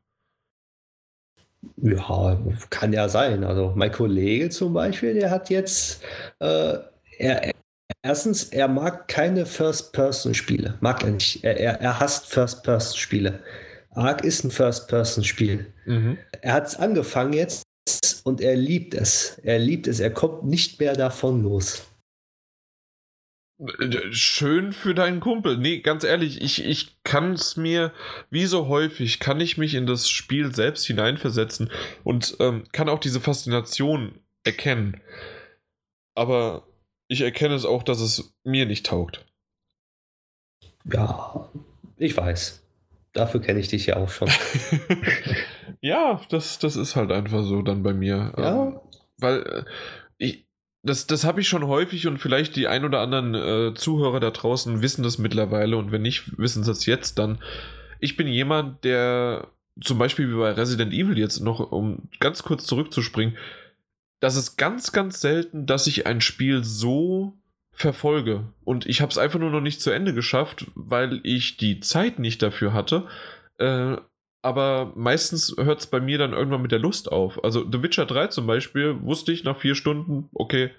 Ja, 1.78 2.40
kann 2.70 2.94
ja 2.94 3.10
sein. 3.10 3.44
Also 3.44 3.74
mein 3.76 3.92
Kollege 3.92 4.50
zum 4.50 4.74
Beispiel, 4.74 5.14
der 5.14 5.30
hat 5.30 5.50
jetzt, 5.50 6.02
äh, 6.40 6.78
er, 7.18 7.52
erstens, 8.02 8.46
er 8.46 8.68
mag 8.68 9.08
keine 9.08 9.46
First-Person-Spiele. 9.46 10.76
Mag 10.80 11.04
er 11.04 11.12
nicht. 11.12 11.44
Er, 11.44 11.60
er, 11.60 11.82
er 11.82 12.00
hasst 12.00 12.28
First-Person-Spiele. 12.28 13.40
Ark 13.92 14.24
ist 14.24 14.44
ein 14.44 14.52
First-Person-Spiel. 14.52 15.66
Mhm. 15.86 16.18
Er 16.42 16.54
hat 16.54 16.68
es 16.68 16.76
angefangen 16.76 17.34
jetzt 17.34 17.64
und 18.24 18.42
er 18.42 18.56
liebt 18.56 18.94
es. 18.94 19.40
Er 19.44 19.60
liebt 19.60 19.88
es. 19.88 20.00
Er 20.00 20.12
kommt 20.12 20.44
nicht 20.46 20.80
mehr 20.80 20.94
davon 20.94 21.42
los. 21.42 21.88
Schön 24.12 24.72
für 24.72 24.94
deinen 24.94 25.20
Kumpel. 25.20 25.58
Nee, 25.58 25.80
ganz 25.80 26.04
ehrlich, 26.04 26.42
ich, 26.42 26.64
ich 26.64 27.02
kann 27.04 27.34
es 27.34 27.58
mir, 27.58 27.92
wie 28.30 28.46
so 28.46 28.68
häufig, 28.68 29.20
kann 29.20 29.42
ich 29.42 29.58
mich 29.58 29.74
in 29.74 29.88
das 29.88 30.10
Spiel 30.10 30.54
selbst 30.54 30.86
hineinversetzen 30.86 31.72
und 32.04 32.38
ähm, 32.40 32.66
kann 32.72 32.88
auch 32.88 33.00
diese 33.00 33.20
Faszination 33.20 34.20
erkennen. 34.44 35.02
Aber 36.14 36.68
ich 37.08 37.22
erkenne 37.22 37.56
es 37.56 37.66
auch, 37.66 37.84
dass 37.84 38.00
es 38.00 38.36
mir 38.44 38.66
nicht 38.68 38.86
taugt. 38.86 39.26
Ja, 40.86 41.50
ich 41.98 42.16
weiß. 42.16 42.64
Dafür 43.14 43.42
kenne 43.42 43.60
ich 43.60 43.70
dich 43.70 43.88
ja 43.88 43.98
auch 43.98 44.10
schon. 44.10 44.30
ja, 45.82 46.22
das, 46.30 46.60
das 46.60 46.76
ist 46.76 46.96
halt 46.96 47.12
einfach 47.12 47.44
so 47.44 47.62
dann 47.64 47.82
bei 47.82 47.94
mir. 47.94 48.34
Ja. 48.38 48.68
Ähm, 48.68 48.80
weil 49.18 49.42
äh, 49.42 49.66
ich, 50.18 50.47
das, 50.88 51.08
das 51.08 51.24
habe 51.24 51.42
ich 51.42 51.48
schon 51.48 51.68
häufig 51.68 52.08
und 52.08 52.18
vielleicht 52.18 52.56
die 52.56 52.68
ein 52.68 52.86
oder 52.86 53.02
anderen 53.02 53.36
äh, 53.36 53.74
Zuhörer 53.76 54.20
da 54.20 54.32
draußen 54.32 54.82
wissen 54.82 55.04
das 55.04 55.18
mittlerweile 55.18 55.78
und 55.78 55.92
wenn 55.92 56.02
nicht, 56.02 56.38
wissen 56.38 56.64
sie 56.64 56.72
es 56.72 56.86
jetzt 56.86 57.20
dann. 57.20 57.40
Ich 58.00 58.18
bin 58.18 58.28
jemand, 58.28 58.84
der 58.84 59.48
zum 59.82 59.98
Beispiel 59.98 60.30
wie 60.30 60.38
bei 60.40 60.52
Resident 60.52 60.94
Evil 60.94 61.18
jetzt 61.18 61.40
noch, 61.40 61.72
um 61.72 62.10
ganz 62.20 62.44
kurz 62.44 62.66
zurückzuspringen, 62.66 63.38
das 64.20 64.36
ist 64.36 64.58
ganz, 64.58 64.92
ganz 64.92 65.22
selten, 65.22 65.68
dass 65.68 65.88
ich 65.88 66.08
ein 66.08 66.22
Spiel 66.22 66.64
so 66.64 67.34
verfolge. 67.72 68.46
Und 68.64 68.88
ich 68.88 69.02
habe 69.02 69.12
es 69.12 69.20
einfach 69.20 69.40
nur 69.40 69.52
noch 69.52 69.62
nicht 69.62 69.82
zu 69.82 69.92
Ende 69.92 70.14
geschafft, 70.14 70.66
weil 70.74 71.20
ich 71.24 71.58
die 71.58 71.80
Zeit 71.80 72.18
nicht 72.18 72.42
dafür 72.42 72.74
hatte. 72.74 73.06
Äh, 73.60 73.98
aber 74.42 74.94
meistens 74.96 75.56
hört 75.58 75.80
es 75.80 75.88
bei 75.88 76.00
mir 76.00 76.18
dann 76.18 76.34
irgendwann 76.34 76.62
mit 76.62 76.72
der 76.72 76.80
Lust 76.80 77.12
auf. 77.12 77.44
Also 77.44 77.66
The 77.70 77.84
Witcher 77.84 78.06
3 78.06 78.28
zum 78.28 78.48
Beispiel 78.48 79.02
wusste 79.02 79.32
ich 79.32 79.44
nach 79.44 79.58
vier 79.58 79.76
Stunden, 79.76 80.30
okay, 80.34 80.72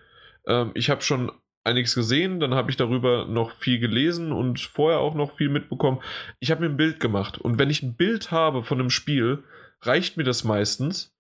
ähm, 0.46 0.70
ich 0.74 0.90
habe 0.90 1.02
schon 1.02 1.32
einiges 1.64 1.94
gesehen, 1.94 2.40
dann 2.40 2.54
habe 2.54 2.70
ich 2.70 2.76
darüber 2.76 3.26
noch 3.26 3.52
viel 3.52 3.78
gelesen 3.78 4.32
und 4.32 4.60
vorher 4.60 5.00
auch 5.00 5.14
noch 5.14 5.36
viel 5.36 5.48
mitbekommen. 5.48 6.00
Ich 6.40 6.50
habe 6.50 6.62
mir 6.62 6.70
ein 6.70 6.76
Bild 6.76 7.00
gemacht 7.00 7.38
und 7.38 7.58
wenn 7.58 7.70
ich 7.70 7.82
ein 7.82 7.94
Bild 7.94 8.30
habe 8.30 8.62
von 8.62 8.80
einem 8.80 8.90
Spiel, 8.90 9.44
reicht 9.82 10.16
mir 10.16 10.24
das 10.24 10.44
meistens 10.44 11.14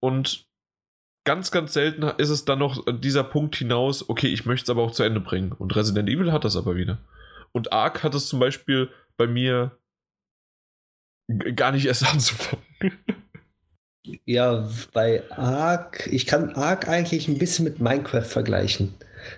und 0.00 0.46
ganz, 1.24 1.50
ganz 1.50 1.74
selten 1.74 2.04
ist 2.04 2.30
es 2.30 2.46
dann 2.46 2.60
noch 2.60 2.82
dieser 3.00 3.24
Punkt 3.24 3.56
hinaus, 3.56 4.08
okay, 4.08 4.28
ich 4.28 4.46
möchte 4.46 4.64
es 4.64 4.70
aber 4.70 4.82
auch 4.82 4.92
zu 4.92 5.02
Ende 5.02 5.20
bringen. 5.20 5.52
Und 5.52 5.76
Resident 5.76 6.08
Evil 6.08 6.32
hat 6.32 6.44
das 6.44 6.56
aber 6.56 6.74
wieder. 6.74 6.98
Und 7.52 7.72
Ark 7.72 8.02
hat 8.02 8.14
es 8.14 8.28
zum 8.28 8.40
Beispiel 8.40 8.88
bei 9.18 9.26
mir 9.26 9.76
gar 11.54 11.72
nicht 11.72 11.86
erst 11.86 12.06
anzufangen. 12.12 12.64
Ja, 14.24 14.68
bei 14.94 15.22
Ark, 15.30 16.08
ich 16.10 16.26
kann 16.26 16.54
Ark 16.54 16.88
eigentlich 16.88 17.28
ein 17.28 17.38
bisschen 17.38 17.64
mit 17.64 17.80
Minecraft 17.80 18.22
vergleichen. 18.22 18.94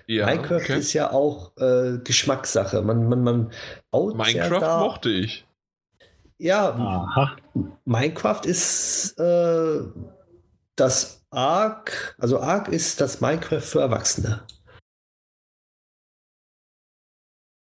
Ja, 0.07 0.25
Minecraft 0.27 0.61
okay. 0.61 0.79
ist 0.79 0.93
ja 0.93 1.11
auch 1.11 1.57
äh, 1.57 1.97
Geschmackssache. 2.03 2.81
Man, 2.81 3.09
man, 3.09 3.23
man 3.23 3.51
baut 3.89 4.15
Minecraft 4.15 4.61
ja 4.61 4.79
mochte 4.79 5.09
ich. 5.09 5.45
Ja, 6.37 6.69
Aha. 6.69 7.35
Minecraft 7.85 8.41
ist 8.45 9.19
äh, 9.19 9.81
das 10.75 11.23
Ark, 11.29 12.15
also 12.17 12.39
Ark 12.39 12.67
ist 12.67 13.01
das 13.01 13.21
Minecraft 13.21 13.61
für 13.61 13.81
Erwachsene. 13.81 14.45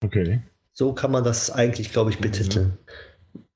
Okay. 0.03 0.41
So 0.71 0.93
kann 0.93 1.11
man 1.11 1.23
das 1.23 1.51
eigentlich, 1.51 1.91
glaube 1.91 2.11
ich, 2.11 2.19
betiteln. 2.19 2.67
Mhm. 2.67 2.77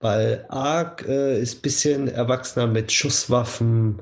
Weil 0.04 0.46
Ark 0.50 1.06
äh, 1.08 1.42
ist 1.42 1.60
ein 1.60 1.62
bisschen 1.62 2.08
erwachsener 2.10 2.68
mit 2.68 2.92
Schusswaffen 2.92 4.02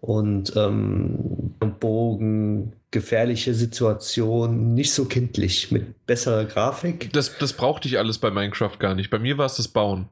und 0.00 0.56
ähm, 0.56 1.54
Bogen, 1.78 2.72
gefährliche 2.90 3.52
Situationen, 3.52 4.72
nicht 4.72 4.94
so 4.94 5.04
kindlich, 5.04 5.70
mit 5.70 6.06
besserer 6.06 6.46
Grafik. 6.46 7.12
Das, 7.12 7.36
das 7.36 7.52
brauchte 7.52 7.86
ich 7.86 7.98
alles 7.98 8.16
bei 8.16 8.30
Minecraft 8.30 8.78
gar 8.78 8.94
nicht. 8.94 9.10
Bei 9.10 9.18
mir 9.18 9.36
war 9.36 9.44
es 9.44 9.56
das 9.56 9.68
Bauen. 9.68 10.08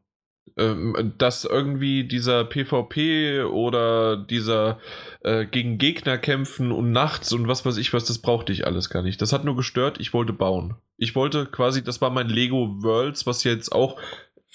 Ähm, 0.58 1.14
dass 1.18 1.44
irgendwie 1.44 2.04
dieser 2.04 2.44
PvP 2.44 3.42
oder 3.44 4.16
dieser 4.16 4.78
äh, 5.22 5.44
gegen 5.46 5.78
Gegner 5.78 6.18
kämpfen 6.18 6.70
und 6.70 6.92
nachts 6.92 7.32
und 7.32 7.48
was 7.48 7.66
weiß 7.66 7.78
ich 7.78 7.92
was, 7.92 8.04
das 8.04 8.18
brauchte 8.18 8.52
ich 8.52 8.66
alles 8.66 8.88
gar 8.88 9.02
nicht. 9.02 9.20
Das 9.20 9.32
hat 9.32 9.44
nur 9.44 9.56
gestört, 9.56 10.00
ich 10.00 10.12
wollte 10.14 10.32
bauen. 10.32 10.76
Ich 10.98 11.14
wollte 11.14 11.46
quasi, 11.46 11.82
das 11.82 12.00
war 12.00 12.10
mein 12.10 12.28
Lego 12.28 12.82
Worlds, 12.82 13.26
was 13.26 13.44
jetzt 13.44 13.72
auch 13.72 14.00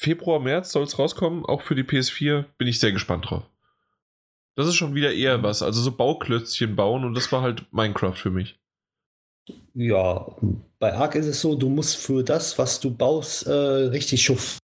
Februar, 0.01 0.39
März 0.39 0.71
soll 0.71 0.81
es 0.85 0.97
rauskommen, 0.97 1.45
auch 1.45 1.61
für 1.61 1.75
die 1.75 1.83
PS4, 1.83 2.45
bin 2.57 2.67
ich 2.67 2.79
sehr 2.79 2.91
gespannt 2.91 3.29
drauf. 3.29 3.43
Das 4.55 4.67
ist 4.67 4.73
schon 4.73 4.95
wieder 4.95 5.13
eher 5.13 5.43
was, 5.43 5.61
also 5.61 5.79
so 5.79 5.91
Bauklötzchen 5.91 6.75
bauen 6.75 7.05
und 7.05 7.13
das 7.13 7.31
war 7.31 7.43
halt 7.43 7.71
Minecraft 7.71 8.15
für 8.15 8.31
mich. 8.31 8.59
Ja, 9.75 10.25
bei 10.79 10.95
Ark 10.95 11.13
ist 11.13 11.27
es 11.27 11.39
so, 11.39 11.53
du 11.53 11.69
musst 11.69 11.97
für 11.97 12.23
das, 12.23 12.57
was 12.57 12.79
du 12.79 12.89
baust, 12.89 13.45
äh, 13.45 13.51
richtig 13.51 14.23
schuften. 14.23 14.59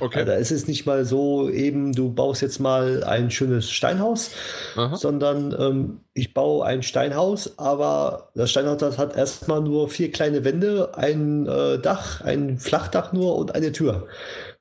Okay. 0.00 0.24
Da 0.24 0.34
ist 0.34 0.50
es 0.50 0.66
nicht 0.66 0.86
mal 0.86 1.04
so, 1.04 1.48
eben 1.48 1.92
du 1.92 2.12
baust 2.12 2.42
jetzt 2.42 2.58
mal 2.58 3.04
ein 3.04 3.30
schönes 3.30 3.70
Steinhaus, 3.70 4.30
Aha. 4.76 4.96
sondern 4.96 5.54
ähm, 5.58 6.00
ich 6.14 6.34
baue 6.34 6.64
ein 6.64 6.82
Steinhaus, 6.82 7.58
aber 7.58 8.30
das 8.34 8.50
Steinhaus 8.50 8.98
hat 8.98 9.16
erstmal 9.16 9.60
nur 9.60 9.88
vier 9.88 10.10
kleine 10.10 10.44
Wände, 10.44 10.96
ein 10.96 11.46
äh, 11.46 11.78
Dach, 11.78 12.20
ein 12.20 12.58
Flachdach 12.58 13.12
nur 13.12 13.36
und 13.36 13.54
eine 13.54 13.72
Tür. 13.72 14.06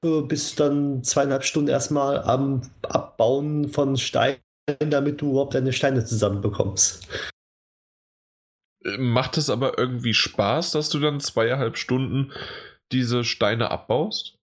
Äh, 0.03 0.21
bis 0.21 0.55
dann 0.55 1.03
zweieinhalb 1.03 1.43
Stunden 1.43 1.69
erstmal 1.69 2.21
am 2.21 2.61
Abbauen 2.83 3.69
von 3.69 3.97
Steinen, 3.97 4.39
damit 4.79 5.21
du 5.21 5.31
überhaupt 5.31 5.55
deine 5.55 5.73
Steine 5.73 6.05
zusammenbekommst. 6.05 7.07
Macht 8.97 9.37
es 9.37 9.49
aber 9.49 9.77
irgendwie 9.77 10.13
Spaß, 10.13 10.71
dass 10.71 10.89
du 10.89 10.99
dann 10.99 11.19
zweieinhalb 11.19 11.77
Stunden 11.77 12.31
diese 12.91 13.23
Steine 13.23 13.69
abbaust? 13.69 14.40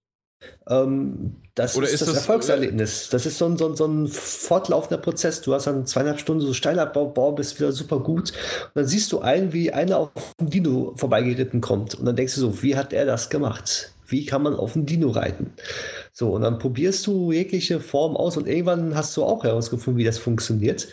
Ähm, 0.69 1.37
das 1.55 1.77
Oder 1.77 1.87
ist, 1.87 1.95
ist 1.95 2.03
das, 2.03 2.09
das 2.11 2.19
Erfolgserlebnis. 2.19 3.09
Das 3.11 3.27
ist 3.27 3.39
so 3.39 3.47
ein, 3.47 3.57
so, 3.57 3.69
ein, 3.69 3.77
so 3.77 3.87
ein 3.87 4.07
fortlaufender 4.07 4.99
Prozess. 4.99 5.41
Du 5.41 5.55
hast 5.55 5.67
dann 5.67 5.87
zweieinhalb 5.87 6.21
Stunden 6.21 6.47
so 6.47 6.53
Steinabbau, 6.53 7.33
bist 7.33 7.59
wieder 7.59 7.73
super 7.73 7.99
gut. 7.99 8.31
Und 8.31 8.71
dann 8.75 8.87
siehst 8.87 9.11
du 9.13 9.21
einen, 9.21 9.53
wie 9.53 9.73
einer 9.73 9.99
auf 9.99 10.11
dem 10.41 10.51
Dino 10.51 10.95
vorbeigeritten 10.97 11.61
kommt. 11.61 11.95
Und 11.97 12.05
dann 12.05 12.17
denkst 12.17 12.35
du 12.37 12.41
so, 12.41 12.63
wie 12.63 12.77
hat 12.77 12.93
er 12.93 13.07
das 13.07 13.31
gemacht? 13.31 13.93
Wie 14.07 14.25
kann 14.25 14.43
man 14.43 14.55
auf 14.55 14.75
dem 14.75 14.87
Dino 14.87 15.11
reiten? 15.11 15.53
So, 16.13 16.31
und 16.31 16.43
dann 16.43 16.59
probierst 16.59 17.07
du 17.07 17.33
jegliche 17.33 17.81
Form 17.81 18.17
aus 18.17 18.37
und 18.37 18.49
irgendwann 18.49 18.95
hast 18.95 19.17
du 19.17 19.25
auch 19.25 19.45
herausgefunden, 19.45 19.99
wie 19.99 20.05
das 20.05 20.19
funktioniert. 20.19 20.89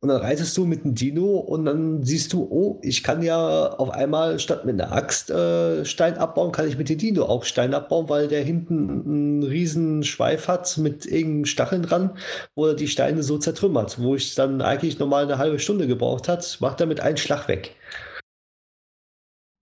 Und 0.00 0.10
dann 0.10 0.20
reitest 0.20 0.56
du 0.56 0.64
mit 0.64 0.84
dem 0.84 0.94
Dino 0.94 1.38
und 1.38 1.64
dann 1.64 2.04
siehst 2.04 2.32
du, 2.32 2.46
oh, 2.48 2.78
ich 2.84 3.02
kann 3.02 3.20
ja 3.20 3.70
auf 3.70 3.90
einmal 3.90 4.38
statt 4.38 4.64
mit 4.64 4.80
einer 4.80 4.92
Axt 4.92 5.28
äh, 5.28 5.84
Stein 5.84 6.16
abbauen, 6.16 6.52
kann 6.52 6.68
ich 6.68 6.78
mit 6.78 6.88
dem 6.88 6.98
Dino 6.98 7.24
auch 7.24 7.42
Stein 7.42 7.74
abbauen, 7.74 8.08
weil 8.08 8.28
der 8.28 8.44
hinten 8.44 8.88
einen 8.88 9.42
riesen 9.42 10.04
Schweif 10.04 10.46
hat 10.46 10.78
mit 10.78 11.04
irgendeinem 11.04 11.46
Stacheln 11.46 11.82
dran, 11.82 12.16
wo 12.54 12.66
er 12.66 12.74
die 12.74 12.86
Steine 12.86 13.24
so 13.24 13.38
zertrümmert. 13.38 13.98
Wo 13.98 14.14
ich 14.14 14.36
dann 14.36 14.62
eigentlich 14.62 15.00
normal 15.00 15.24
eine 15.24 15.38
halbe 15.38 15.58
Stunde 15.58 15.88
gebraucht 15.88 16.28
hat, 16.28 16.58
macht 16.60 16.80
er 16.80 16.86
mit 16.86 17.00
einem 17.00 17.16
Schlag 17.16 17.48
weg. 17.48 17.74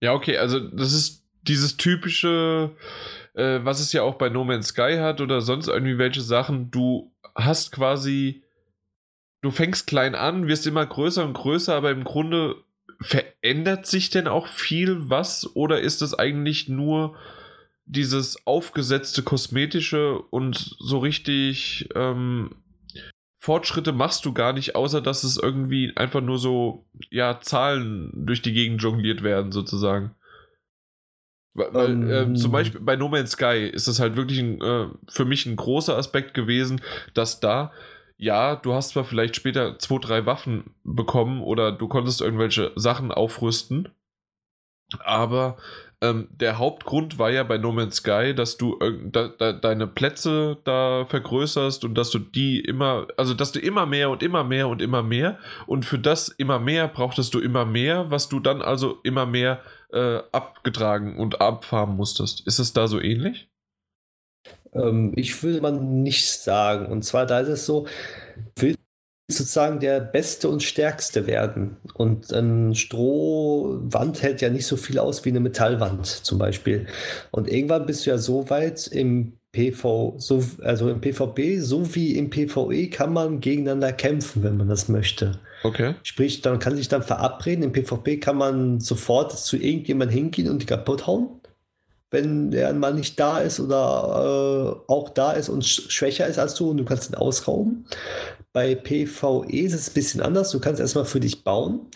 Ja, 0.03 0.13
okay, 0.13 0.37
also 0.37 0.59
das 0.59 0.93
ist 0.93 1.23
dieses 1.41 1.77
typische, 1.77 2.75
äh, 3.33 3.59
was 3.63 3.79
es 3.79 3.91
ja 3.91 4.03
auch 4.03 4.15
bei 4.15 4.29
No 4.29 4.43
Man's 4.43 4.67
Sky 4.67 4.97
hat 4.99 5.19
oder 5.19 5.41
sonst 5.41 5.67
irgendwie 5.67 5.97
welche 5.97 6.21
Sachen. 6.21 6.69
Du 6.69 7.11
hast 7.33 7.71
quasi 7.71 8.43
du 9.41 9.51
fängst 9.51 9.87
klein 9.87 10.15
an, 10.15 10.47
wirst 10.47 10.67
immer 10.67 10.85
größer 10.85 11.23
und 11.23 11.33
größer, 11.33 11.75
aber 11.75 11.91
im 11.91 12.03
Grunde 12.03 12.55
verändert 12.99 13.85
sich 13.85 14.09
denn 14.09 14.27
auch 14.27 14.47
viel 14.47 15.09
was 15.09 15.55
oder 15.55 15.81
ist 15.81 16.01
es 16.01 16.13
eigentlich 16.13 16.67
nur 16.67 17.15
dieses 17.85 18.45
aufgesetzte 18.45 19.23
kosmetische 19.23 20.19
und 20.19 20.75
so 20.79 20.97
richtig 20.99 21.89
ähm, 21.95 22.55
Fortschritte 23.39 23.93
machst 23.93 24.25
du 24.25 24.33
gar 24.33 24.51
nicht, 24.51 24.75
außer 24.75 24.99
dass 24.99 25.23
es 25.23 25.37
irgendwie 25.37 25.93
einfach 25.95 26.21
nur 26.21 26.37
so, 26.37 26.85
ja, 27.09 27.39
Zahlen 27.39 28.11
durch 28.13 28.41
die 28.41 28.51
Gegend 28.51 28.81
jongliert 28.81 29.23
werden, 29.23 29.51
sozusagen. 29.51 30.15
Weil, 31.53 31.93
um, 31.93 32.09
äh, 32.09 32.33
zum 32.33 32.47
ähm. 32.47 32.51
Beispiel 32.51 32.81
bei 32.81 32.95
No 32.95 33.07
Man's 33.07 33.31
Sky 33.31 33.69
ist 33.71 33.87
es 33.87 33.99
halt 33.99 34.15
wirklich 34.15 34.39
ein, 34.39 34.61
äh, 34.61 34.87
für 35.07 35.25
mich 35.25 35.45
ein 35.45 35.55
großer 35.55 35.95
Aspekt 35.95 36.33
gewesen, 36.33 36.81
dass 37.13 37.39
da 37.39 37.71
ja, 38.17 38.55
du 38.55 38.73
hast 38.73 38.89
zwar 38.89 39.05
vielleicht 39.05 39.35
später 39.35 39.77
zwei, 39.79 39.99
drei 39.99 40.25
Waffen 40.25 40.75
bekommen 40.83 41.41
oder 41.41 41.71
du 41.71 41.87
konntest 41.87 42.21
irgendwelche 42.21 42.71
Sachen 42.75 43.11
aufrüsten, 43.11 43.89
aber 44.99 45.57
ähm, 45.99 46.27
der 46.31 46.59
Hauptgrund 46.59 47.17
war 47.17 47.31
ja 47.31 47.43
bei 47.43 47.57
No 47.57 47.71
Man's 47.71 47.97
Sky, 47.97 48.33
dass 48.35 48.57
du 48.57 48.77
da, 49.05 49.27
da, 49.27 49.51
deine 49.53 49.87
Plätze 49.87 50.57
da 50.63 51.05
vergrößerst 51.05 51.83
und 51.85 51.95
dass 51.95 52.11
du 52.11 52.19
die 52.19 52.59
immer, 52.59 53.07
also 53.17 53.33
dass 53.33 53.51
du 53.51 53.59
immer 53.59 53.85
mehr 53.85 54.09
und 54.09 54.21
immer 54.21 54.43
mehr 54.43 54.67
und 54.67 54.81
immer 54.81 55.01
mehr 55.01 55.39
und 55.65 55.85
für 55.85 55.99
das 55.99 56.29
immer 56.29 56.59
mehr 56.59 56.87
brauchtest 56.87 57.33
du 57.33 57.39
immer 57.39 57.65
mehr, 57.65 58.11
was 58.11 58.29
du 58.29 58.39
dann 58.39 58.61
also 58.61 58.99
immer 59.03 59.25
mehr 59.25 59.61
äh, 59.91 60.19
abgetragen 60.31 61.17
und 61.17 61.41
abfarmen 61.41 61.97
musstest. 61.97 62.45
Ist 62.45 62.59
es 62.59 62.73
da 62.73 62.87
so 62.87 63.01
ähnlich? 63.01 63.49
Ähm, 64.73 65.13
ich 65.15 65.41
würde 65.43 65.61
man 65.61 66.03
nicht 66.03 66.27
sagen. 66.27 66.87
Und 66.87 67.03
zwar, 67.03 67.25
da 67.25 67.39
ist 67.39 67.49
es 67.49 67.65
so, 67.65 67.87
will 68.55 68.75
sozusagen 69.29 69.79
der 69.79 69.99
Beste 69.99 70.47
und 70.47 70.63
Stärkste 70.63 71.27
werden. 71.27 71.77
Und 71.93 72.33
eine 72.33 72.75
Strohwand 72.75 74.21
hält 74.21 74.41
ja 74.41 74.49
nicht 74.49 74.65
so 74.65 74.77
viel 74.77 74.99
aus 74.99 75.25
wie 75.25 75.29
eine 75.29 75.41
Metallwand 75.41 76.05
zum 76.05 76.37
Beispiel. 76.37 76.87
Und 77.31 77.49
irgendwann 77.49 77.85
bist 77.85 78.05
du 78.05 78.11
ja 78.11 78.17
so 78.17 78.49
weit 78.49 78.87
im 78.87 79.33
PV, 79.51 80.15
so, 80.17 80.43
also 80.61 80.89
im 80.89 81.01
PvP 81.01 81.59
sowie 81.59 82.13
im 82.13 82.29
PvE 82.29 82.89
kann 82.89 83.11
man 83.11 83.39
gegeneinander 83.39 83.91
kämpfen, 83.91 84.43
wenn 84.43 84.55
man 84.55 84.69
das 84.69 84.87
möchte. 84.87 85.39
Okay. 85.63 85.95
Sprich, 86.03 86.41
dann 86.41 86.59
kann 86.59 86.75
sich 86.75 86.87
dann 86.87 87.03
verabreden. 87.03 87.63
Im 87.63 87.71
PvP 87.71 88.17
kann 88.17 88.37
man 88.37 88.79
sofort 88.79 89.37
zu 89.37 89.57
irgendjemandem 89.57 90.17
hingehen 90.17 90.49
und 90.49 90.61
die 90.61 90.67
kaputt 90.67 91.07
hauen 91.07 91.29
wenn 92.09 92.51
der 92.51 92.73
mal 92.73 92.93
nicht 92.93 93.19
da 93.19 93.39
ist 93.39 93.59
oder 93.59 94.77
äh, 94.87 94.91
auch 94.91 95.09
da 95.09 95.33
ist 95.33 95.49
und 95.49 95.65
sch 95.65 95.91
schwächer 95.91 96.27
ist 96.27 96.39
als 96.39 96.55
du 96.55 96.69
und 96.69 96.77
du 96.77 96.85
kannst 96.85 97.09
ihn 97.09 97.15
ausrauben. 97.15 97.85
Bei 98.53 98.75
PvE 98.75 99.45
ist 99.51 99.73
es 99.73 99.89
ein 99.89 99.93
bisschen 99.93 100.21
anders. 100.21 100.51
Du 100.51 100.59
kannst 100.59 100.79
erstmal 100.79 101.05
für 101.05 101.19
dich 101.19 101.43
bauen, 101.43 101.87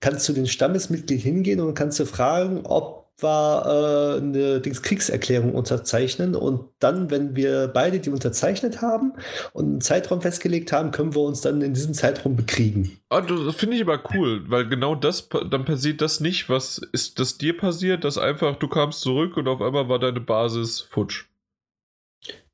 kannst 0.00 0.24
zu 0.24 0.32
den 0.32 0.46
Stammesmitglied 0.46 1.20
hingehen 1.20 1.60
und 1.60 1.74
kannst 1.74 2.00
du 2.00 2.06
fragen, 2.06 2.62
ob 2.64 3.03
war 3.20 3.66
äh, 3.66 4.18
eine 4.18 4.60
Dings 4.60 4.82
Kriegserklärung 4.82 5.54
unterzeichnen 5.54 6.34
und 6.34 6.68
dann, 6.80 7.10
wenn 7.10 7.36
wir 7.36 7.68
beide 7.68 8.00
die 8.00 8.10
unterzeichnet 8.10 8.82
haben 8.82 9.12
und 9.52 9.64
einen 9.64 9.80
Zeitraum 9.80 10.20
festgelegt 10.20 10.72
haben, 10.72 10.90
können 10.90 11.14
wir 11.14 11.22
uns 11.22 11.40
dann 11.40 11.62
in 11.62 11.74
diesem 11.74 11.94
Zeitraum 11.94 12.36
bekriegen. 12.36 12.98
Oh, 13.10 13.20
das 13.20 13.54
finde 13.56 13.76
ich 13.76 13.82
aber 13.82 14.02
cool, 14.14 14.42
weil 14.48 14.68
genau 14.68 14.94
das, 14.94 15.28
dann 15.50 15.64
passiert 15.64 16.00
das 16.00 16.20
nicht. 16.20 16.48
Was 16.48 16.78
ist 16.92 17.18
das 17.18 17.38
dir 17.38 17.56
passiert, 17.56 18.04
dass 18.04 18.18
einfach 18.18 18.56
du 18.56 18.68
kamst 18.68 19.00
zurück 19.00 19.36
und 19.36 19.48
auf 19.48 19.60
einmal 19.60 19.88
war 19.88 19.98
deine 19.98 20.20
Basis 20.20 20.80
futsch? 20.80 21.26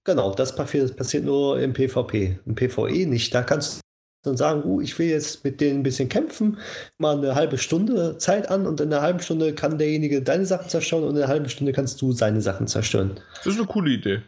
Genau, 0.04 0.34
das 0.34 0.56
passiert, 0.56 0.96
passiert 0.96 1.24
nur 1.24 1.60
im 1.60 1.72
PvP. 1.72 2.38
Im 2.46 2.54
PvE 2.54 3.06
nicht. 3.06 3.34
Da 3.34 3.42
kannst 3.42 3.80
und 4.26 4.36
sagen, 4.36 4.62
uh, 4.64 4.80
ich 4.80 4.98
will 4.98 5.08
jetzt 5.08 5.44
mit 5.44 5.60
denen 5.60 5.80
ein 5.80 5.82
bisschen 5.82 6.08
kämpfen, 6.08 6.58
mal 6.98 7.16
eine 7.16 7.34
halbe 7.34 7.58
Stunde 7.58 8.18
Zeit 8.18 8.50
an 8.50 8.66
und 8.66 8.80
in 8.80 8.92
einer 8.92 9.02
halben 9.02 9.20
Stunde 9.20 9.54
kann 9.54 9.78
derjenige 9.78 10.22
deine 10.22 10.46
Sachen 10.46 10.68
zerstören 10.68 11.04
und 11.04 11.10
in 11.10 11.22
einer 11.22 11.28
halben 11.28 11.48
Stunde 11.48 11.72
kannst 11.72 12.00
du 12.02 12.12
seine 12.12 12.40
Sachen 12.40 12.66
zerstören. 12.66 13.20
Das 13.36 13.54
ist 13.54 13.58
eine 13.58 13.66
coole 13.66 13.90
Idee. 13.90 14.22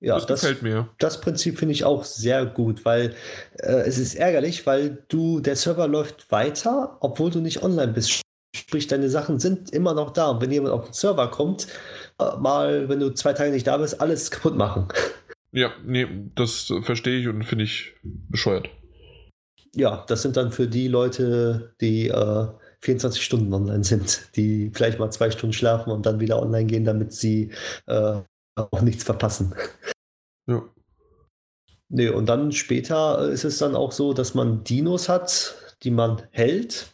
Ja, 0.00 0.16
das, 0.16 0.26
das, 0.26 0.40
gefällt 0.42 0.62
mir. 0.62 0.88
das 0.98 1.20
Prinzip 1.20 1.58
finde 1.58 1.72
ich 1.72 1.84
auch 1.84 2.04
sehr 2.04 2.44
gut, 2.44 2.84
weil 2.84 3.14
äh, 3.58 3.72
es 3.86 3.98
ist 3.98 4.14
ärgerlich, 4.14 4.66
weil 4.66 5.02
du, 5.08 5.40
der 5.40 5.56
Server 5.56 5.88
läuft 5.88 6.30
weiter, 6.30 6.98
obwohl 7.00 7.30
du 7.30 7.40
nicht 7.40 7.62
online 7.62 7.92
bist. 7.92 8.20
Sprich, 8.54 8.86
deine 8.88 9.08
Sachen 9.08 9.38
sind 9.38 9.70
immer 9.70 9.94
noch 9.94 10.10
da. 10.10 10.28
Und 10.30 10.42
wenn 10.42 10.50
jemand 10.50 10.74
auf 10.74 10.84
den 10.84 10.92
Server 10.92 11.30
kommt, 11.30 11.66
äh, 12.18 12.36
mal, 12.38 12.88
wenn 12.88 13.00
du 13.00 13.10
zwei 13.10 13.32
Tage 13.32 13.50
nicht 13.50 13.66
da 13.66 13.78
bist, 13.78 14.00
alles 14.00 14.30
kaputt 14.30 14.56
machen. 14.56 14.88
Ja, 15.56 15.72
nee, 15.82 16.06
das 16.34 16.70
verstehe 16.82 17.18
ich 17.18 17.28
und 17.28 17.42
finde 17.42 17.64
ich 17.64 17.94
bescheuert. 18.02 18.68
Ja, 19.74 20.04
das 20.06 20.20
sind 20.20 20.36
dann 20.36 20.52
für 20.52 20.68
die 20.68 20.86
Leute, 20.86 21.74
die 21.80 22.08
äh, 22.08 22.46
24 22.82 23.22
Stunden 23.24 23.52
online 23.54 23.82
sind, 23.82 24.36
die 24.36 24.70
vielleicht 24.74 24.98
mal 24.98 25.10
zwei 25.10 25.30
Stunden 25.30 25.54
schlafen 25.54 25.90
und 25.90 26.04
dann 26.04 26.20
wieder 26.20 26.42
online 26.42 26.66
gehen, 26.66 26.84
damit 26.84 27.14
sie 27.14 27.52
äh, 27.86 28.20
auch 28.54 28.82
nichts 28.82 29.04
verpassen. 29.04 29.54
Ja. 30.46 30.62
Nee, 31.88 32.08
und 32.10 32.26
dann 32.26 32.52
später 32.52 33.26
äh, 33.26 33.32
ist 33.32 33.44
es 33.44 33.58
dann 33.58 33.74
auch 33.74 33.92
so, 33.92 34.12
dass 34.12 34.34
man 34.34 34.62
Dinos 34.62 35.08
hat, 35.08 35.56
die 35.82 35.90
man 35.90 36.22
hält. 36.32 36.92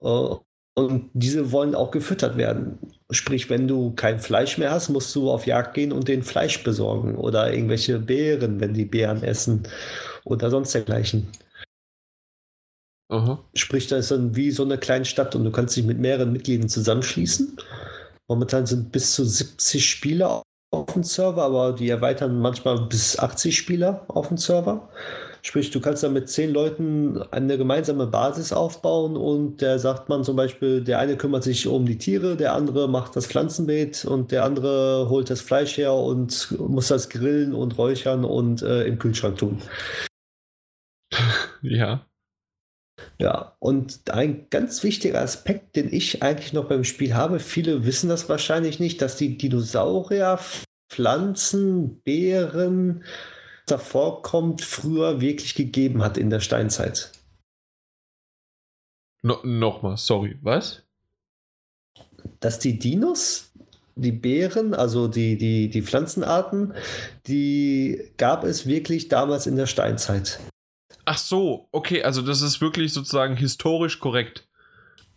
Äh, 0.00 0.36
und 0.74 1.10
diese 1.14 1.52
wollen 1.52 1.74
auch 1.74 1.90
gefüttert 1.90 2.36
werden. 2.36 2.78
Sprich, 3.10 3.48
wenn 3.48 3.68
du 3.68 3.92
kein 3.94 4.18
Fleisch 4.18 4.58
mehr 4.58 4.72
hast, 4.72 4.88
musst 4.88 5.14
du 5.14 5.30
auf 5.30 5.46
Jagd 5.46 5.74
gehen 5.74 5.92
und 5.92 6.08
den 6.08 6.22
Fleisch 6.22 6.62
besorgen 6.64 7.16
oder 7.16 7.52
irgendwelche 7.52 7.98
Beeren, 7.98 8.60
wenn 8.60 8.74
die 8.74 8.84
Beeren 8.84 9.22
essen 9.22 9.68
oder 10.24 10.50
sonst 10.50 10.74
dergleichen. 10.74 11.28
Aha. 13.08 13.38
Sprich, 13.54 13.86
da 13.86 13.98
ist 13.98 14.10
dann 14.10 14.34
wie 14.34 14.50
so 14.50 14.64
eine 14.64 14.78
kleine 14.78 15.04
Stadt 15.04 15.36
und 15.36 15.44
du 15.44 15.52
kannst 15.52 15.76
dich 15.76 15.84
mit 15.84 15.98
mehreren 15.98 16.32
Mitgliedern 16.32 16.68
zusammenschließen. 16.68 17.56
Momentan 18.28 18.66
sind 18.66 18.90
bis 18.90 19.12
zu 19.12 19.24
70 19.24 19.88
Spieler 19.88 20.42
auf 20.72 20.92
dem 20.92 21.04
Server, 21.04 21.42
aber 21.42 21.72
die 21.72 21.88
erweitern 21.88 22.40
manchmal 22.40 22.86
bis 22.86 23.18
80 23.18 23.56
Spieler 23.56 24.04
auf 24.08 24.28
dem 24.28 24.38
Server. 24.38 24.88
Sprich, 25.46 25.70
du 25.70 25.78
kannst 25.78 26.02
dann 26.02 26.14
mit 26.14 26.30
zehn 26.30 26.50
Leuten 26.50 27.20
eine 27.30 27.58
gemeinsame 27.58 28.06
Basis 28.06 28.54
aufbauen 28.54 29.14
und 29.14 29.60
der 29.60 29.78
sagt 29.78 30.08
man 30.08 30.24
zum 30.24 30.36
Beispiel, 30.36 30.82
der 30.82 30.98
eine 30.98 31.18
kümmert 31.18 31.42
sich 31.42 31.66
um 31.66 31.84
die 31.84 31.98
Tiere, 31.98 32.36
der 32.36 32.54
andere 32.54 32.88
macht 32.88 33.14
das 33.14 33.26
Pflanzenbeet 33.26 34.06
und 34.06 34.32
der 34.32 34.44
andere 34.44 35.10
holt 35.10 35.28
das 35.28 35.42
Fleisch 35.42 35.76
her 35.76 35.92
und 35.92 36.58
muss 36.58 36.88
das 36.88 37.10
grillen 37.10 37.52
und 37.52 37.76
räuchern 37.76 38.24
und 38.24 38.62
äh, 38.62 38.84
im 38.84 38.98
Kühlschrank 38.98 39.38
tun. 39.38 39.62
Ja. 41.66 42.06
Ja, 43.18 43.56
und 43.58 44.10
ein 44.10 44.48
ganz 44.50 44.82
wichtiger 44.82 45.22
Aspekt, 45.22 45.76
den 45.76 45.90
ich 45.90 46.22
eigentlich 46.22 46.52
noch 46.52 46.66
beim 46.66 46.84
Spiel 46.84 47.14
habe, 47.14 47.40
viele 47.40 47.86
wissen 47.86 48.10
das 48.10 48.28
wahrscheinlich 48.28 48.80
nicht, 48.80 49.00
dass 49.00 49.16
die 49.16 49.38
Dinosaurier, 49.38 50.38
Pflanzen, 50.90 52.02
Beeren, 52.02 53.02
davor 53.66 54.22
kommt, 54.22 54.62
früher 54.62 55.20
wirklich 55.20 55.54
gegeben 55.54 56.02
hat 56.02 56.18
in 56.18 56.30
der 56.30 56.40
Steinzeit. 56.40 57.12
No, 59.22 59.38
Nochmal, 59.42 59.96
sorry, 59.96 60.36
was? 60.42 60.82
Dass 62.40 62.58
die 62.58 62.78
Dinos, 62.78 63.52
die 63.96 64.12
Beeren, 64.12 64.74
also 64.74 65.08
die, 65.08 65.38
die, 65.38 65.70
die 65.70 65.82
Pflanzenarten, 65.82 66.74
die 67.26 68.12
gab 68.18 68.44
es 68.44 68.66
wirklich 68.66 69.08
damals 69.08 69.46
in 69.46 69.56
der 69.56 69.66
Steinzeit. 69.66 70.40
Ach 71.06 71.18
so, 71.18 71.68
okay, 71.72 72.02
also 72.02 72.22
das 72.22 72.42
ist 72.42 72.60
wirklich 72.60 72.92
sozusagen 72.92 73.36
historisch 73.36 73.98
korrekt. 74.00 74.46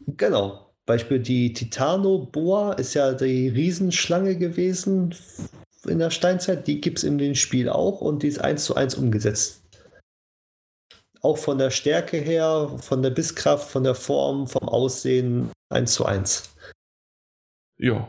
Genau. 0.06 0.74
Beispiel 0.86 1.20
die 1.20 1.52
Titanoboa 1.52 2.74
ist 2.74 2.94
ja 2.94 3.14
die 3.14 3.50
Riesenschlange 3.50 4.38
gewesen 4.38 5.14
in 5.88 6.00
der 6.00 6.10
Steinzeit. 6.12 6.68
Die 6.68 6.82
gibt 6.82 7.00
es 7.00 7.04
in 7.04 7.18
dem 7.18 7.36
Spiel 7.36 7.70
auch 7.70 8.02
und 8.02 8.24
die 8.24 8.28
ist 8.28 8.40
eins 8.40 8.66
zu 8.66 8.76
eins 8.76 8.96
umgesetzt. 8.96 9.64
Auch 11.22 11.38
von 11.38 11.58
der 11.58 11.72
Stärke 11.72 12.18
her, 12.18 12.78
von 12.80 13.02
der 13.02 13.10
Bisskraft, 13.10 13.70
von 13.70 13.84
der 13.84 13.96
Form, 13.96 14.48
vom 14.48 14.70
Aussehen 14.70 15.52
eins 15.70 15.94
zu 15.94 16.06
eins. 16.06 16.50
Ja. 17.80 18.08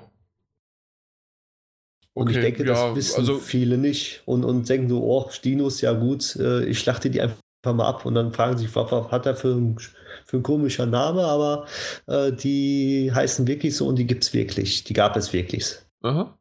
Und 2.15 2.31
ich 2.31 2.37
Okay, 2.37 2.47
denke, 2.47 2.67
ja, 2.67 2.89
das 2.89 2.97
wissen 2.97 3.21
also 3.21 3.39
viele 3.39 3.79
nicht 3.79 4.23
und, 4.27 4.45
und 4.45 4.69
denken 4.69 4.89
so, 4.89 5.05
oh, 5.05 5.31
Dinos, 5.45 5.81
ja 5.81 5.93
gut, 5.93 6.35
äh, 6.37 6.65
ich 6.65 6.81
schlachte 6.81 7.11
die 7.11 7.21
einfach 7.21 7.39
mal 7.65 7.87
ab 7.87 8.07
und 8.07 8.15
dann 8.15 8.33
fragen 8.33 8.59
sich, 8.59 8.75
was, 8.75 8.91
was 8.91 9.11
hat 9.11 9.27
er 9.27 9.37
für 9.37 9.55
ein, 9.55 9.79
für 10.27 10.39
ein 10.39 10.43
komischer 10.43 10.87
Name, 10.87 11.23
aber 11.23 11.67
äh, 12.07 12.33
die 12.33 13.13
heißen 13.15 13.47
wirklich 13.47 13.77
so 13.77 13.87
und 13.87 13.97
die 13.97 14.07
gibt 14.07 14.25
es 14.25 14.33
wirklich, 14.33 14.85
die 14.85 14.95
gab 14.95 15.17
es 15.17 15.33
wirklich. 15.33 15.77
Aha. 16.03 16.38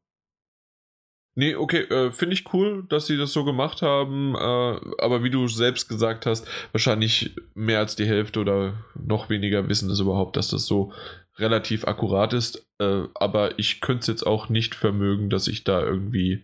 Nee, 1.37 1.55
okay, 1.55 1.81
äh, 1.81 2.11
finde 2.11 2.33
ich 2.33 2.51
cool, 2.51 2.83
dass 2.89 3.05
sie 3.05 3.15
das 3.15 3.31
so 3.31 3.45
gemacht 3.45 3.83
haben, 3.83 4.33
äh, 4.33 4.79
aber 4.97 5.23
wie 5.23 5.29
du 5.29 5.47
selbst 5.47 5.87
gesagt 5.87 6.25
hast, 6.25 6.47
wahrscheinlich 6.71 7.35
mehr 7.53 7.77
als 7.77 7.95
die 7.95 8.07
Hälfte 8.07 8.39
oder 8.39 8.73
noch 8.95 9.29
weniger 9.29 9.69
wissen 9.69 9.87
es 9.91 9.99
überhaupt, 9.99 10.35
dass 10.35 10.49
das 10.49 10.65
so 10.65 10.91
relativ 11.37 11.85
akkurat 11.85 12.33
ist, 12.33 12.67
äh, 12.79 13.03
aber 13.13 13.59
ich 13.59 13.81
könnte 13.81 13.99
es 13.99 14.07
jetzt 14.07 14.25
auch 14.25 14.49
nicht 14.49 14.73
vermögen, 14.73 15.29
dass 15.29 15.47
ich 15.47 15.63
da 15.63 15.79
irgendwie 15.79 16.43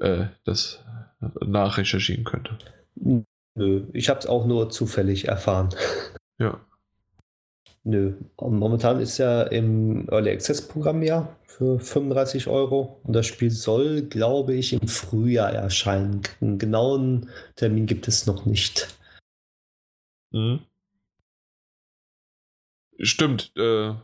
äh, 0.00 0.26
das 0.44 0.84
nachrecherchieren 1.40 2.24
könnte. 2.24 2.58
Nö, 3.54 3.86
ich 3.94 4.10
habe 4.10 4.20
es 4.20 4.26
auch 4.26 4.44
nur 4.44 4.68
zufällig 4.68 5.28
erfahren. 5.28 5.70
Ja. 6.38 6.60
Nö, 7.84 8.14
momentan 8.40 9.00
ist 9.00 9.18
ja 9.18 9.42
im 9.42 10.08
Early 10.08 10.30
Access 10.30 10.66
Programm 10.68 11.02
ja 11.02 11.36
für 11.46 11.80
35 11.80 12.46
Euro 12.46 13.00
und 13.02 13.12
das 13.12 13.26
Spiel 13.26 13.50
soll, 13.50 14.02
glaube 14.02 14.54
ich, 14.54 14.72
im 14.72 14.86
Frühjahr 14.86 15.52
erscheinen. 15.52 16.22
Einen 16.40 16.58
genauen 16.58 17.28
Termin 17.56 17.86
gibt 17.86 18.06
es 18.06 18.26
noch 18.26 18.46
nicht. 18.46 18.88
Mhm. 20.30 20.60
Stimmt, 22.98 23.52
äh, 23.56 23.94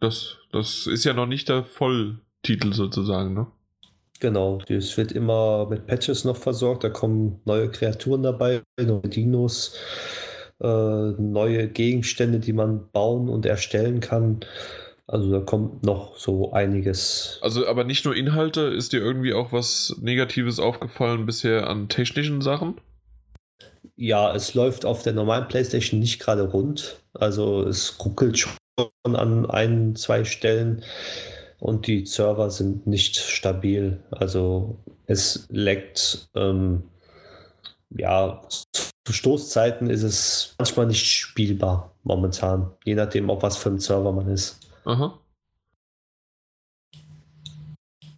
das, 0.00 0.38
das 0.50 0.86
ist 0.86 1.04
ja 1.04 1.12
noch 1.12 1.26
nicht 1.26 1.50
der 1.50 1.64
Volltitel 1.64 2.72
sozusagen, 2.72 3.34
ne? 3.34 3.46
Genau, 4.20 4.60
es 4.68 4.96
wird 4.96 5.12
immer 5.12 5.68
mit 5.70 5.86
Patches 5.86 6.24
noch 6.24 6.36
versorgt, 6.36 6.82
da 6.82 6.88
kommen 6.88 7.40
neue 7.44 7.70
Kreaturen 7.70 8.24
dabei, 8.24 8.62
neue 8.76 9.02
Dinos, 9.02 9.76
neue 10.60 11.68
Gegenstände, 11.68 12.40
die 12.40 12.52
man 12.52 12.90
bauen 12.90 13.28
und 13.28 13.46
erstellen 13.46 14.00
kann. 14.00 14.40
Also 15.06 15.30
da 15.30 15.40
kommt 15.40 15.84
noch 15.84 16.16
so 16.18 16.52
einiges. 16.52 17.38
Also, 17.40 17.66
aber 17.66 17.84
nicht 17.84 18.04
nur 18.04 18.14
Inhalte, 18.14 18.60
ist 18.62 18.92
dir 18.92 19.00
irgendwie 19.00 19.32
auch 19.32 19.52
was 19.52 19.96
Negatives 20.00 20.58
aufgefallen 20.58 21.24
bisher 21.24 21.66
an 21.68 21.88
technischen 21.88 22.42
Sachen? 22.42 22.78
Ja, 23.96 24.34
es 24.34 24.52
läuft 24.54 24.84
auf 24.84 25.02
der 25.02 25.14
normalen 25.14 25.48
PlayStation 25.48 25.98
nicht 25.98 26.20
gerade 26.20 26.42
rund. 26.42 27.00
Also 27.14 27.62
es 27.62 27.98
ruckelt 28.04 28.38
schon 28.38 28.52
an 29.02 29.46
ein, 29.46 29.96
zwei 29.96 30.24
Stellen 30.24 30.84
und 31.58 31.86
die 31.86 32.04
Server 32.04 32.50
sind 32.50 32.86
nicht 32.86 33.16
stabil. 33.16 34.00
Also 34.10 34.76
es 35.06 35.46
leckt. 35.48 36.28
Ähm, 36.34 36.82
ja, 37.96 38.42
zu 39.04 39.12
Stoßzeiten 39.12 39.88
ist 39.90 40.02
es 40.02 40.54
manchmal 40.58 40.86
nicht 40.86 41.06
spielbar 41.06 41.94
momentan, 42.02 42.70
je 42.84 42.94
nachdem, 42.94 43.30
auf 43.30 43.42
was 43.42 43.56
für 43.56 43.70
einem 43.70 43.78
Server 43.78 44.12
man 44.12 44.28
ist. 44.28 44.60
Aha. 44.84 45.18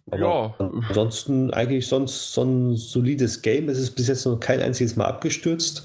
Aber 0.09 0.19
Ja. 0.19 0.55
ansonsten 0.89 1.51
eigentlich 1.53 1.87
sonst 1.87 2.33
so 2.33 2.43
ein 2.43 2.75
solides 2.75 3.41
Game. 3.41 3.69
Es 3.69 3.77
ist 3.79 3.91
bis 3.91 4.07
jetzt 4.07 4.25
noch 4.25 4.39
kein 4.39 4.61
einziges 4.61 4.95
Mal 4.97 5.05
abgestürzt. 5.05 5.83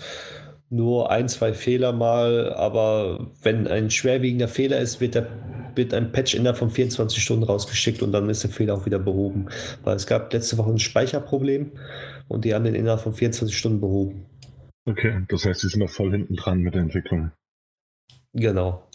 Nur 0.68 1.12
ein, 1.12 1.28
zwei 1.28 1.55
Fehler 1.55 1.92
mal, 1.92 2.52
aber 2.55 3.28
wenn 3.42 3.68
ein 3.68 3.89
schwerwiegender 3.92 4.48
Fehler 4.48 4.81
ist, 4.81 5.00
wird, 5.00 5.15
der, 5.15 5.28
wird 5.76 5.94
ein 5.94 6.10
Patch 6.10 6.34
innerhalb 6.34 6.58
von 6.58 6.70
24 6.70 7.23
Stunden 7.23 7.44
rausgeschickt 7.44 8.02
und 8.02 8.10
dann 8.10 8.28
ist 8.28 8.42
der 8.42 8.50
Fehler 8.50 8.74
auch 8.74 8.84
wieder 8.84 8.98
behoben. 8.98 9.47
Weil 9.84 9.94
es 9.94 10.08
gab 10.08 10.32
letzte 10.32 10.58
Woche 10.58 10.70
ein 10.70 10.81
Speicherproblem 10.81 11.70
und 12.28 12.44
die 12.44 12.55
haben 12.55 12.64
den 12.64 12.74
innerhalb 12.74 13.00
von 13.00 13.12
24 13.12 13.56
Stunden 13.56 13.80
behoben. 13.80 14.26
Okay, 14.88 15.24
das 15.28 15.44
heißt, 15.44 15.60
sie 15.60 15.68
sind 15.68 15.80
noch 15.80 15.90
voll 15.90 16.12
hinten 16.12 16.36
dran 16.36 16.60
mit 16.60 16.74
der 16.74 16.82
Entwicklung. 16.82 17.32
Genau. 18.32 18.88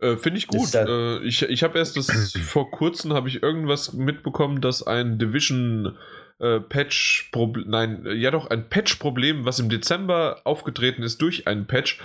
Äh, 0.00 0.16
Finde 0.16 0.38
ich 0.38 0.48
gut. 0.48 0.74
Äh, 0.74 1.20
ich 1.20 1.42
ich 1.42 1.62
habe 1.62 1.78
erst 1.78 1.96
das 1.96 2.32
vor 2.44 2.70
kurzem 2.70 3.12
habe 3.12 3.28
ich 3.28 3.42
irgendwas 3.42 3.92
mitbekommen, 3.92 4.60
dass 4.60 4.82
ein 4.82 5.18
Division 5.18 5.96
äh, 6.40 6.60
Patch 6.60 7.30
Problem, 7.32 7.70
nein, 7.70 8.04
ja 8.16 8.30
doch 8.30 8.48
ein 8.48 8.68
Patch 8.68 8.96
Problem, 8.96 9.44
was 9.44 9.60
im 9.60 9.68
Dezember 9.68 10.42
aufgetreten 10.44 11.02
ist 11.02 11.22
durch 11.22 11.46
einen 11.46 11.66
Patch, 11.66 12.00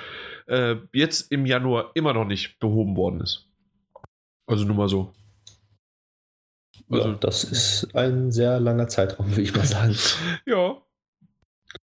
äh, 0.45 0.75
jetzt 0.93 1.31
im 1.31 1.45
Januar 1.45 1.91
immer 1.95 2.13
noch 2.13 2.25
nicht 2.25 2.59
behoben 2.59 2.95
worden 2.95 3.21
ist. 3.21 3.49
Also 4.45 4.63
nur 4.63 4.75
mal 4.75 4.89
so. 4.89 5.11
Also 6.89 7.09
ja, 7.09 7.15
das 7.15 7.43
ist 7.43 7.95
ein 7.95 8.31
sehr 8.31 8.59
langer 8.59 8.87
Zeitraum, 8.87 9.29
würde 9.29 9.41
ich 9.41 9.55
mal 9.55 9.65
sagen. 9.65 9.95
ja. 10.45 10.81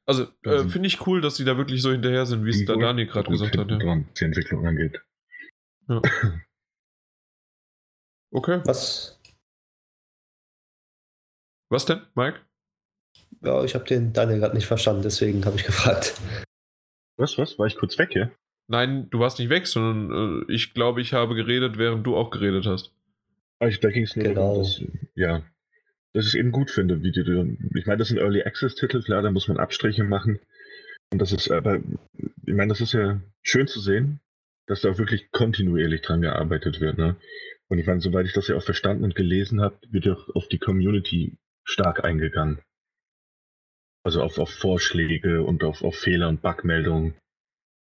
Also 0.06 0.24
äh, 0.44 0.48
Also- 0.50 0.68
finde 0.68 0.86
ich 0.88 1.06
cool, 1.06 1.20
dass 1.20 1.36
sie 1.36 1.44
da 1.44 1.56
wirklich 1.58 1.82
so 1.82 1.90
hinterher 1.92 2.24
sind, 2.26 2.44
wie 2.44 2.50
es 2.50 2.64
der 2.64 2.74
Gut- 2.74 2.84
Daniel 2.84 3.06
gerade 3.06 3.30
gesagt 3.30 3.56
hat. 3.58 3.70
Ja. 3.70 3.96
die 4.18 4.24
Entwicklung 4.24 4.66
angeht. 4.66 5.00
Okay. 8.32 8.60
Was? 8.64 9.20
Was 11.70 11.84
denn, 11.84 12.00
Mike? 12.14 12.40
Ja, 13.42 13.62
ich 13.64 13.74
habe 13.74 13.84
den 13.84 14.12
Daniel 14.12 14.40
gerade 14.40 14.54
nicht 14.56 14.66
verstanden, 14.66 15.02
deswegen 15.02 15.44
habe 15.44 15.56
ich 15.56 15.64
gefragt. 15.64 16.20
Was, 17.16 17.38
was? 17.38 17.58
War 17.58 17.66
ich 17.66 17.76
kurz 17.76 17.96
weg 17.98 18.10
hier? 18.12 18.32
Nein, 18.66 19.08
du 19.10 19.18
warst 19.20 19.38
nicht 19.38 19.50
weg, 19.50 19.66
sondern 19.66 20.44
äh, 20.48 20.52
ich 20.52 20.74
glaube, 20.74 21.00
ich 21.00 21.12
habe 21.12 21.34
geredet, 21.34 21.78
während 21.78 22.06
du 22.06 22.16
auch 22.16 22.30
geredet 22.30 22.66
hast. 22.66 22.92
Ah, 23.64 23.68
ich, 23.68 23.80
da 23.80 23.90
ging 23.90 24.04
es 24.04 24.14
nur 24.14 24.24
Genau. 24.26 24.40
darum, 24.40 24.62
dass, 24.62 24.84
ja, 25.14 25.42
dass 26.12 26.26
ich 26.26 26.34
es 26.34 26.34
eben 26.34 26.52
gut 26.52 26.70
finde, 26.70 27.02
wie 27.02 27.12
die, 27.12 27.22
ich 27.78 27.86
meine, 27.86 27.98
das 27.98 28.08
sind 28.08 28.18
Early 28.18 28.42
Access 28.42 28.74
Titel, 28.74 29.02
klar, 29.02 29.22
da 29.22 29.30
muss 29.30 29.48
man 29.48 29.56
Abstriche 29.56 30.04
machen. 30.04 30.38
Und 31.10 31.18
das 31.22 31.32
ist, 31.32 31.50
aber, 31.50 31.76
ich 31.76 32.54
meine, 32.54 32.68
das 32.68 32.80
ist 32.82 32.92
ja 32.92 33.22
schön 33.42 33.66
zu 33.66 33.80
sehen, 33.80 34.20
dass 34.66 34.82
da 34.82 34.90
auch 34.90 34.98
wirklich 34.98 35.30
kontinuierlich 35.30 36.02
dran 36.02 36.20
gearbeitet 36.20 36.80
wird, 36.80 36.98
ne? 36.98 37.16
Und 37.68 37.78
ich 37.78 37.86
meine, 37.86 38.00
soweit 38.00 38.26
ich 38.26 38.34
das 38.34 38.48
ja 38.48 38.56
auch 38.56 38.62
verstanden 38.62 39.04
und 39.04 39.14
gelesen 39.14 39.62
habe, 39.62 39.78
wird 39.88 40.04
ja 40.04 40.12
auch 40.12 40.28
auf 40.34 40.48
die 40.48 40.58
Community 40.58 41.38
stark 41.64 42.04
eingegangen. 42.04 42.60
Also 44.04 44.22
auf, 44.22 44.38
auf 44.38 44.50
Vorschläge 44.50 45.42
und 45.42 45.64
auf, 45.64 45.82
auf 45.82 45.96
Fehler 45.96 46.28
und 46.28 46.42
Bugmeldungen, 46.42 47.14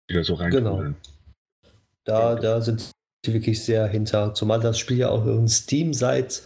die 0.08 0.14
da 0.14 0.22
so 0.22 0.34
reinkommen. 0.34 0.94
Da, 2.04 2.36
da 2.36 2.60
sind 2.60 2.92
die 3.26 3.34
wirklich 3.34 3.64
sehr 3.64 3.86
hinter. 3.86 4.34
Zumal 4.34 4.60
das 4.60 4.78
Spiel 4.78 4.98
ja 4.98 5.10
auch 5.10 5.26
in 5.26 5.48
Steam 5.48 5.92
seit 5.92 6.42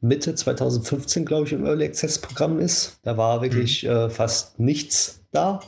Mitte 0.00 0.34
2015, 0.34 1.24
glaube 1.24 1.46
ich, 1.46 1.52
im 1.52 1.64
Early 1.64 1.84
Access 1.84 2.18
Programm 2.18 2.58
ist. 2.58 2.98
Da 3.02 3.16
war 3.16 3.42
wirklich 3.42 3.84
äh, 3.84 4.10
fast 4.10 4.58
nichts 4.58 5.22
da. 5.30 5.60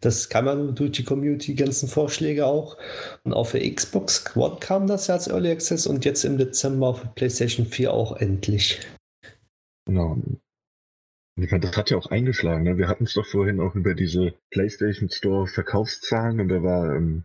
Das 0.00 0.28
ja 0.32 0.54
nur 0.54 0.72
durch 0.72 0.92
die 0.92 1.04
Community, 1.04 1.54
die 1.54 1.62
ganzen 1.62 1.88
Vorschläge 1.88 2.46
auch. 2.46 2.78
Und 3.22 3.34
auch 3.34 3.48
für 3.48 3.60
Xbox 3.60 4.24
One 4.34 4.56
kam 4.58 4.86
das 4.86 5.08
ja 5.08 5.14
als 5.14 5.28
Early 5.28 5.50
Access 5.50 5.86
und 5.86 6.04
jetzt 6.04 6.24
im 6.24 6.38
Dezember 6.38 6.94
für 6.94 7.08
PlayStation 7.08 7.66
4 7.66 7.92
auch 7.92 8.16
endlich. 8.16 8.80
Genau. 9.86 10.16
Das 11.36 11.76
hat 11.76 11.90
ja 11.90 11.96
auch 11.96 12.10
eingeschlagen. 12.10 12.64
Ne? 12.64 12.76
Wir 12.76 12.88
hatten 12.88 13.04
es 13.04 13.14
doch 13.14 13.26
vorhin 13.26 13.60
auch 13.60 13.74
über 13.74 13.94
diese 13.94 14.34
PlayStation 14.50 15.08
Store 15.10 15.46
Verkaufszahlen 15.46 16.40
und 16.40 16.48
da 16.48 16.62
war 16.62 16.94
ähm, 16.94 17.24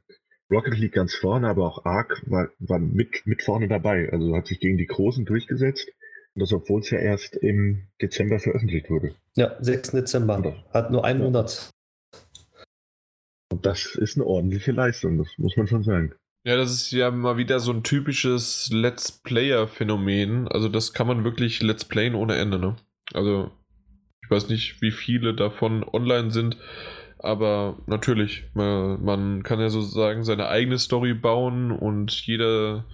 Rocket 0.51 0.77
League 0.77 0.93
ganz 0.93 1.15
vorne, 1.15 1.47
aber 1.47 1.65
auch 1.65 1.85
Ark 1.85 2.21
war, 2.27 2.49
war 2.59 2.79
mit, 2.79 3.25
mit 3.25 3.41
vorne 3.41 3.67
dabei. 3.67 4.09
Also 4.11 4.35
hat 4.35 4.47
sich 4.47 4.59
gegen 4.59 4.77
die 4.77 4.85
Großen 4.85 5.25
durchgesetzt. 5.25 5.89
Und 6.35 6.41
das, 6.41 6.51
obwohl 6.53 6.81
es 6.81 6.89
ja 6.89 6.99
erst 6.99 7.35
im 7.35 7.87
Dezember 8.01 8.39
veröffentlicht 8.39 8.89
wurde. 8.89 9.15
Ja, 9.35 9.55
6. 9.61 9.91
Dezember. 9.91 10.63
Hat 10.73 10.91
nur 10.91 11.05
einen 11.05 11.19
Ja. 11.21 11.25
Monat. 11.25 11.69
Und 13.51 13.65
das 13.65 13.95
ist 13.95 14.17
eine 14.17 14.25
ordentliche 14.25 14.71
Leistung, 14.71 15.17
das 15.17 15.27
muss 15.37 15.55
man 15.55 15.67
schon 15.67 15.83
sagen. 15.83 16.13
Ja, 16.45 16.57
das 16.57 16.71
ist 16.73 16.91
ja 16.91 17.09
mal 17.09 17.37
wieder 17.37 17.59
so 17.59 17.71
ein 17.71 17.83
typisches 17.83 18.69
Let's 18.71 19.11
Player-Phänomen. 19.23 20.47
Also 20.47 20.69
das 20.69 20.93
kann 20.93 21.07
man 21.07 21.23
wirklich 21.23 21.61
Let's 21.63 21.85
Playen 21.85 22.15
ohne 22.15 22.35
Ende, 22.35 22.59
ne? 22.59 22.75
Also 23.13 23.51
ich 24.23 24.29
weiß 24.29 24.49
nicht, 24.49 24.81
wie 24.81 24.91
viele 24.91 25.33
davon 25.33 25.83
online 25.83 26.31
sind, 26.31 26.57
aber 27.19 27.77
natürlich, 27.87 28.43
man, 28.53 29.43
kann 29.43 29.59
ja 29.59 29.69
sozusagen 29.69 30.23
seine 30.23 30.47
eigene 30.47 30.77
Story 30.77 31.13
bauen 31.13 31.71
und 31.71 32.11
jeder 32.25 32.85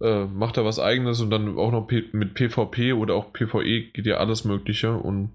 äh, 0.00 0.24
macht 0.24 0.56
da 0.56 0.64
was 0.64 0.78
eigenes 0.78 1.20
und 1.20 1.30
dann 1.30 1.58
auch 1.58 1.72
noch 1.72 1.86
P 1.86 2.04
mit 2.12 2.34
PvP 2.34 2.92
oder 2.92 3.14
auch 3.14 3.32
PvE 3.32 3.90
geht 3.92 4.06
ja 4.06 4.16
alles 4.18 4.44
Mögliche 4.44 4.92
und 4.94 5.32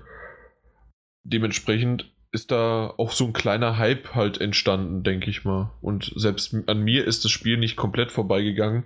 dementsprechend 1.23 2.11
ist 2.31 2.51
da 2.51 2.93
auch 2.97 3.11
so 3.11 3.25
ein 3.25 3.33
kleiner 3.33 3.77
Hype 3.77 4.15
halt 4.15 4.39
entstanden, 4.39 5.03
denke 5.03 5.29
ich 5.29 5.43
mal. 5.43 5.71
Und 5.81 6.13
selbst 6.15 6.55
an 6.67 6.81
mir 6.81 7.05
ist 7.05 7.25
das 7.25 7.31
Spiel 7.31 7.57
nicht 7.57 7.75
komplett 7.75 8.11
vorbeigegangen. 8.11 8.85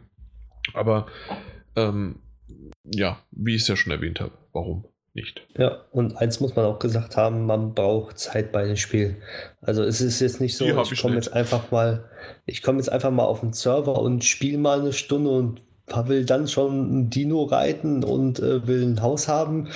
Aber 0.73 1.05
ähm, 1.75 2.19
ja, 2.83 3.19
wie 3.31 3.55
ich 3.55 3.61
es 3.61 3.67
ja 3.67 3.75
schon 3.75 3.91
erwähnt 3.91 4.19
habe, 4.19 4.31
warum 4.51 4.85
nicht? 5.15 5.41
Ja, 5.57 5.85
und 5.91 6.17
eins 6.17 6.39
muss 6.39 6.55
man 6.55 6.65
auch 6.65 6.79
gesagt 6.79 7.17
haben, 7.17 7.45
man 7.45 7.73
braucht 7.73 8.19
Zeit 8.19 8.51
bei 8.51 8.65
dem 8.65 8.75
Spiel. 8.75 9.17
Also 9.61 9.83
es 9.83 10.01
ist 10.01 10.19
jetzt 10.19 10.41
nicht 10.41 10.55
so, 10.57 10.65
Die 10.65 10.71
ich 10.71 10.91
ich 10.91 11.01
komme 11.01 11.15
jetzt 11.15 11.33
einfach 11.33 11.71
mal, 11.71 12.09
ich 12.45 12.61
komme 12.61 12.77
jetzt 12.79 12.89
einfach 12.89 13.11
mal 13.11 13.23
auf 13.23 13.39
den 13.39 13.53
Server 13.53 13.99
und 13.99 14.23
spiele 14.23 14.57
mal 14.57 14.81
eine 14.81 14.93
Stunde 14.93 15.31
und 15.31 15.61
will 16.05 16.25
dann 16.25 16.47
schon 16.47 16.99
ein 16.99 17.09
Dino 17.09 17.43
reiten 17.43 18.03
und 18.03 18.39
äh, 18.39 18.67
will 18.67 18.83
ein 18.83 19.01
Haus 19.01 19.27
haben. 19.27 19.69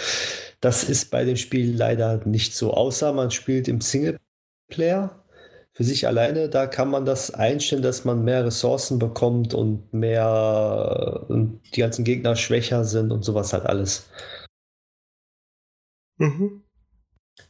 Das 0.59 0.83
ist 0.83 1.11
bei 1.11 1.23
dem 1.23 1.37
Spiel 1.37 1.75
leider 1.75 2.25
nicht 2.25 2.53
so, 2.55 2.73
außer 2.73 3.13
man 3.13 3.31
spielt 3.31 3.67
im 3.67 3.79
Singleplayer 3.79 5.23
für 5.71 5.83
sich 5.85 6.07
alleine. 6.07 6.49
Da 6.49 6.67
kann 6.67 6.89
man 6.89 7.05
das 7.05 7.31
einstellen, 7.31 7.83
dass 7.83 8.03
man 8.03 8.25
mehr 8.25 8.45
Ressourcen 8.45 8.99
bekommt 8.99 9.53
und 9.53 9.93
mehr 9.93 11.25
und 11.29 11.61
die 11.73 11.79
ganzen 11.79 12.03
Gegner 12.03 12.35
schwächer 12.35 12.83
sind 12.83 13.11
und 13.11 13.23
sowas 13.23 13.53
halt 13.53 13.65
alles. 13.65 14.09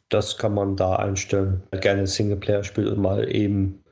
Das 0.10 0.38
kann 0.38 0.54
man 0.54 0.76
da 0.76 0.96
einstellen. 0.96 1.64
Wer 1.72 1.80
gerne 1.80 2.08
Singleplayer 2.08 2.64
spielt 2.64 2.88
und 2.88 3.02
mal 3.02 3.34
eben 3.34 3.84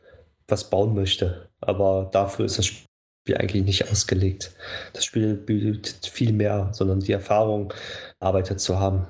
was 0.48 0.70
bauen 0.70 0.94
möchte. 0.96 1.50
Aber 1.60 2.10
dafür 2.12 2.46
ist 2.46 2.58
das 2.58 2.66
Spiel 2.66 3.38
eigentlich 3.38 3.64
nicht 3.64 3.92
ausgelegt. 3.92 4.56
Das 4.94 5.04
Spiel 5.06 5.36
bietet 5.36 6.08
viel 6.08 6.34
mehr, 6.34 6.70
sondern 6.74 7.00
die 7.00 7.12
Erfahrung, 7.12 7.74
arbeitet 8.20 8.60
zu 8.60 8.80
haben. 8.80 9.08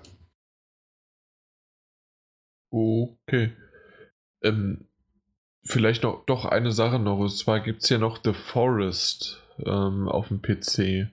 Okay. 2.72 3.54
Ähm, 4.44 4.88
vielleicht 5.64 6.04
noch 6.04 6.26
doch 6.26 6.46
eine 6.46 6.72
Sache 6.72 7.00
noch. 7.00 7.20
Und 7.20 7.30
zwar 7.30 7.60
gibt 7.60 7.84
es 7.84 7.90
ja 7.90 7.98
noch 7.98 8.20
The 8.24 8.34
Forest 8.34 9.44
ähm, 9.60 10.08
auf 10.08 10.30
dem 10.30 10.42
PC. 10.42 11.10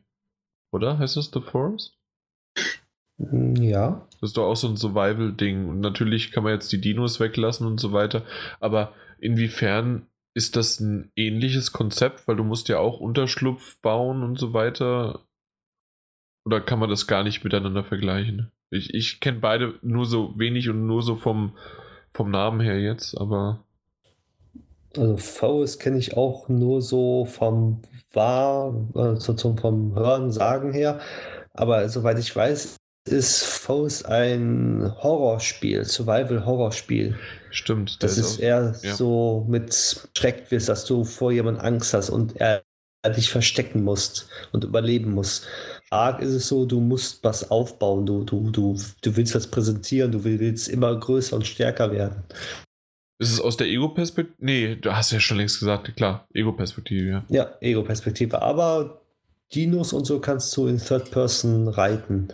Oder? 0.73 0.99
Heißt 0.99 1.17
das 1.17 1.31
The 1.33 1.41
Forest? 1.41 1.99
Hm, 3.19 3.57
Ja, 3.57 4.07
Das 4.21 4.31
ist 4.31 4.37
doch 4.37 4.47
auch 4.49 4.57
so 4.57 4.69
ein 4.69 4.77
Survival-Ding. 4.77 5.69
Und 5.69 5.81
natürlich 5.81 6.33
kann 6.33 6.45
man 6.45 6.53
jetzt 6.53 6.73
die 6.73 6.81
Dinos 6.81 7.21
weglassen 7.21 7.67
und 7.67 7.79
so 7.81 7.93
weiter. 7.93 8.23
Aber 8.61 8.93
inwiefern 9.19 10.07
ist 10.35 10.57
das 10.57 10.81
ein 10.81 11.13
ähnliches 11.17 11.73
Konzept? 11.73 12.27
Weil 12.27 12.37
du 12.37 12.45
musst 12.45 12.69
ja 12.69 12.79
auch 12.79 13.01
Unterschlupf 13.01 13.81
bauen 13.81 14.23
und 14.23 14.39
so 14.39 14.53
weiter. 14.53 15.21
Oder 16.47 16.61
kann 16.63 16.79
man 16.79 16.89
das 16.91 17.07
gar 17.07 17.23
nicht 17.23 17.45
miteinander 17.45 17.85
vergleichen? 17.85 18.51
Ich, 18.71 18.93
ich 18.95 19.21
kenne 19.21 19.41
beide 19.41 19.79
nur 19.83 20.07
so 20.07 20.39
wenig 20.39 20.69
und 20.71 20.87
nur 20.87 21.03
so 21.03 21.17
vom, 21.17 21.57
vom 22.13 22.31
Namen 22.31 22.61
her 22.61 22.81
jetzt, 22.81 23.17
aber. 23.19 23.65
also 24.97 25.17
Forest 25.17 25.81
kenne 25.81 25.99
ich 25.99 26.17
auch 26.17 26.49
nur 26.49 26.81
so 26.83 27.25
vom 27.25 27.83
Wahr, 28.13 28.75
also 28.95 29.35
zum, 29.35 29.59
vom 29.59 29.95
Hören, 29.95 30.31
Sagen 30.31 30.73
her. 30.73 31.01
Aber 31.53 31.89
soweit 31.89 32.19
ich 32.19 32.35
weiß, 32.35 32.77
ist 33.09 33.45
Forest 33.45 34.07
ein 34.07 34.93
Horrorspiel, 35.03 35.85
Survival-Horrorspiel. 35.85 37.17
Stimmt. 37.51 38.03
Das 38.03 38.15
der 38.15 38.25
ist 38.25 38.37
auch- 38.37 38.43
eher 38.43 38.75
ja. 38.83 38.95
so 38.95 39.45
mit 39.49 39.75
Schreck 40.17 40.51
wirst, 40.51 40.69
dass 40.69 40.85
du 40.85 41.05
vor 41.05 41.31
jemandem 41.33 41.65
Angst 41.65 41.93
hast 41.95 42.11
und 42.11 42.37
er, 42.37 42.63
er 43.03 43.11
dich 43.11 43.29
verstecken 43.31 43.85
musst 43.85 44.29
und 44.53 44.65
überleben 44.65 45.13
musst. 45.13 45.47
Arg 45.91 46.21
ist 46.23 46.33
es 46.33 46.49
so, 46.49 46.65
du 46.65 46.81
musst 46.81 47.23
was 47.23 47.51
aufbauen, 47.51 48.07
du, 48.07 48.25
du, 48.25 48.51
du, 48.51 48.77
du 49.03 49.17
willst 49.17 49.35
was 49.35 49.47
präsentieren, 49.47 50.11
du 50.11 50.25
willst 50.25 50.69
immer 50.69 50.99
größer 50.99 51.37
und 51.37 51.47
stärker 51.47 51.93
werden. 51.93 52.25
Ist 53.21 53.33
es 53.33 53.41
aus 53.41 53.57
der 53.57 53.69
Ego-Perspektive? 53.69 54.35
Nee, 54.41 54.77
du 54.77 54.97
hast 54.97 55.13
ja 55.13 55.21
schon 55.21 55.37
längst 55.37 55.61
gesagt, 55.61 55.95
klar, 55.95 56.27
Ego-Perspektive, 56.35 57.09
ja. 57.09 57.25
Ja, 57.29 57.55
Ego-Perspektive. 57.61 58.43
Aber 58.43 59.01
Dinos 59.55 59.93
und 59.93 60.05
so 60.05 60.19
kannst 60.19 60.57
du 60.57 60.67
in 60.67 60.79
Third 60.79 61.11
Person 61.13 61.69
reiten. 61.69 62.29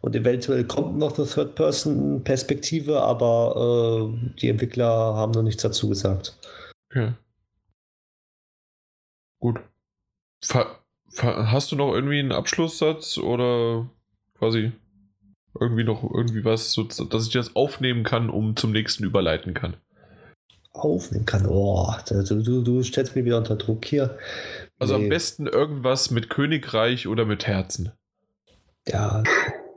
Und 0.00 0.14
eventuell 0.14 0.64
kommt 0.64 0.98
noch 0.98 1.16
eine 1.16 1.26
Third 1.26 1.54
Person 1.54 2.22
Perspektive, 2.22 3.00
aber 3.02 4.10
äh, 4.12 4.30
die 4.40 4.48
Entwickler 4.48 4.86
haben 4.88 5.32
noch 5.32 5.42
nichts 5.42 5.62
dazu 5.62 5.88
gesagt. 5.88 6.38
Okay. 6.90 7.12
Gut. 9.38 9.60
Ver, 10.42 10.76
hast 11.16 11.72
du 11.72 11.76
noch 11.76 11.92
irgendwie 11.92 12.18
einen 12.18 12.32
Abschlusssatz 12.32 13.18
oder 13.18 13.88
quasi 14.38 14.72
irgendwie 15.58 15.84
noch 15.84 16.02
irgendwie 16.02 16.44
was, 16.44 16.72
so, 16.72 16.84
dass 16.84 17.26
ich 17.26 17.32
das 17.32 17.56
aufnehmen 17.56 18.04
kann, 18.04 18.30
um 18.30 18.56
zum 18.56 18.72
nächsten 18.72 19.04
überleiten 19.04 19.54
kann? 19.54 19.76
Aufnehmen 20.72 21.26
kann. 21.26 21.46
Oh, 21.46 21.92
du, 22.08 22.22
du, 22.42 22.62
du 22.62 22.82
stellst 22.82 23.16
mich 23.16 23.24
wieder 23.24 23.38
unter 23.38 23.56
Druck 23.56 23.84
hier. 23.84 24.18
Also 24.78 24.94
am 24.94 25.02
Nee. 25.02 25.08
besten 25.08 25.46
irgendwas 25.46 26.10
mit 26.10 26.30
Königreich 26.30 27.08
oder 27.08 27.24
mit 27.24 27.46
Herzen. 27.46 27.92
Ja, 28.86 29.22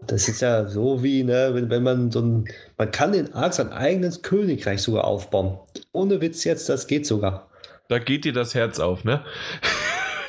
das 0.07 0.27
ist 0.27 0.41
ja 0.41 0.67
so 0.67 1.03
wie, 1.03 1.23
ne, 1.23 1.51
wenn, 1.53 1.69
wenn 1.69 1.83
man 1.83 2.11
so 2.11 2.21
ein, 2.21 2.45
man 2.77 2.91
kann 2.91 3.13
in 3.13 3.33
Ark 3.33 3.53
sein 3.53 3.71
eigenes 3.71 4.21
Königreich 4.21 4.81
sogar 4.81 5.05
aufbauen. 5.05 5.59
Ohne 5.91 6.21
Witz 6.21 6.43
jetzt, 6.43 6.69
das 6.69 6.87
geht 6.87 7.05
sogar. 7.05 7.49
Da 7.89 7.99
geht 7.99 8.25
dir 8.25 8.33
das 8.33 8.55
Herz 8.55 8.79
auf, 8.79 9.03
ne? 9.03 9.23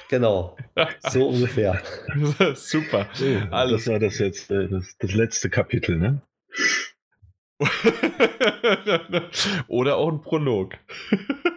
Genau, 0.09 0.57
so 1.11 1.29
ungefähr. 1.29 1.83
Super. 2.55 3.09
Das 3.13 3.53
Alles. 3.53 3.89
war 3.89 3.99
das 3.99 4.19
jetzt 4.19 4.51
äh, 4.51 4.69
das, 4.69 4.97
das 4.99 5.13
letzte 5.15 5.51
Kapitel, 5.51 5.97
ne? 5.97 6.21
Oder 9.69 9.97
auch 9.97 10.11
ein 10.11 10.21
Prolog. 10.21 10.75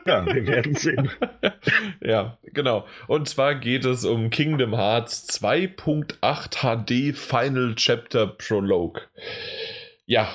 Ja, 0.06 0.26
wir 0.26 0.48
werden 0.48 0.76
sehen. 0.76 1.10
ja, 2.02 2.38
genau. 2.44 2.86
Und 3.08 3.28
zwar 3.28 3.56
geht 3.56 3.84
es 3.86 4.06
um 4.06 4.30
Kingdom 4.30 4.76
Hearts 4.76 5.28
2.8 5.42 6.62
HD 6.62 7.18
Final 7.18 7.76
Chapter 7.76 8.28
Prologue. 8.28 9.02
Ja, 10.06 10.30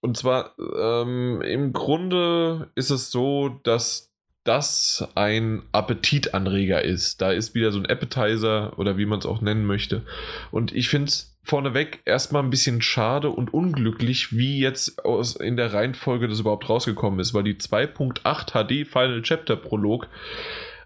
und 0.00 0.16
zwar 0.16 0.54
ähm, 0.58 1.40
im 1.42 1.72
Grunde 1.72 2.70
ist 2.74 2.90
es 2.90 3.10
so, 3.10 3.48
dass 3.48 4.11
das 4.44 5.08
ein 5.14 5.62
Appetitanreger 5.72 6.82
ist. 6.82 7.20
Da 7.20 7.30
ist 7.30 7.54
wieder 7.54 7.72
so 7.72 7.78
ein 7.78 7.86
Appetizer 7.86 8.78
oder 8.78 8.98
wie 8.98 9.06
man 9.06 9.20
es 9.20 9.26
auch 9.26 9.40
nennen 9.40 9.66
möchte. 9.66 10.02
Und 10.50 10.74
ich 10.74 10.88
finde 10.88 11.08
es 11.08 11.36
vorneweg 11.42 12.00
erstmal 12.04 12.42
ein 12.42 12.50
bisschen 12.50 12.82
schade 12.82 13.30
und 13.30 13.52
unglücklich, 13.52 14.36
wie 14.36 14.60
jetzt 14.60 15.04
aus, 15.04 15.36
in 15.36 15.56
der 15.56 15.72
Reihenfolge 15.72 16.28
das 16.28 16.40
überhaupt 16.40 16.68
rausgekommen 16.68 17.20
ist, 17.20 17.34
weil 17.34 17.42
die 17.42 17.54
2.8 17.54 18.52
HD 18.52 18.88
Final 18.88 19.22
Chapter 19.22 19.56
Prolog, 19.56 20.08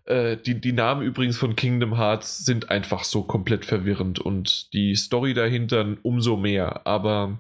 äh, 0.07 0.37
die, 0.37 0.61
die 0.61 0.73
Namen 0.73 1.03
übrigens 1.03 1.37
von 1.37 1.57
Kingdom 1.57 1.97
Hearts 1.97 2.45
sind 2.45 2.71
einfach 2.71 3.05
so 3.05 3.23
komplett 3.23 3.65
verwirrend 3.65 4.19
und 4.19 4.73
die 4.73 4.95
Story 4.97 5.35
dahinter 5.35 5.97
umso 6.03 6.37
mehr. 6.37 6.87
Aber 6.87 7.39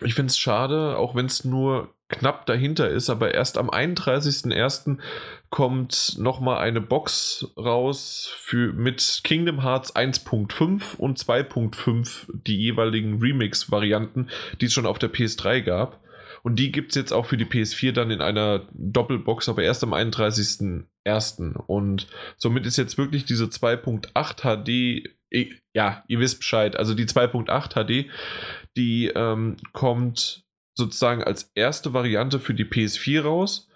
ich 0.00 0.14
finde 0.14 0.30
es 0.30 0.38
schade, 0.38 0.96
auch 0.98 1.14
wenn 1.14 1.26
es 1.26 1.44
nur 1.44 1.94
knapp 2.08 2.44
dahinter 2.44 2.90
ist, 2.90 3.08
aber 3.08 3.32
erst 3.32 3.56
am 3.56 3.70
31.01. 3.70 4.98
kommt 5.52 6.16
nochmal 6.18 6.58
eine 6.58 6.80
Box 6.80 7.52
raus 7.58 8.34
für, 8.38 8.72
mit 8.72 9.20
Kingdom 9.22 9.62
Hearts 9.62 9.94
1.5 9.94 10.96
und 10.96 11.18
2.5, 11.18 12.26
die 12.46 12.56
jeweiligen 12.56 13.20
Remix-Varianten, 13.20 14.30
die 14.60 14.64
es 14.64 14.72
schon 14.72 14.86
auf 14.86 14.98
der 14.98 15.12
PS3 15.12 15.60
gab. 15.60 16.02
Und 16.42 16.56
die 16.58 16.72
gibt 16.72 16.92
es 16.92 16.96
jetzt 16.96 17.12
auch 17.12 17.26
für 17.26 17.36
die 17.36 17.44
PS4 17.44 17.92
dann 17.92 18.10
in 18.10 18.22
einer 18.22 18.66
Doppelbox, 18.72 19.50
aber 19.50 19.62
erst 19.62 19.84
am 19.84 19.92
31.01. 19.92 21.54
Und 21.66 22.08
somit 22.38 22.64
ist 22.64 22.78
jetzt 22.78 22.96
wirklich 22.96 23.26
diese 23.26 23.44
2.8 23.44 25.04
HD, 25.04 25.10
ja, 25.74 26.02
ihr 26.08 26.18
wisst 26.18 26.38
Bescheid, 26.38 26.76
also 26.76 26.94
die 26.94 27.06
2.8 27.06 27.74
HD, 27.74 28.10
die 28.74 29.08
ähm, 29.14 29.56
kommt 29.74 30.44
sozusagen 30.74 31.22
als 31.22 31.50
erste 31.54 31.92
Variante 31.92 32.40
für 32.40 32.54
die 32.54 32.64
PS4 32.64 33.20
raus 33.20 33.68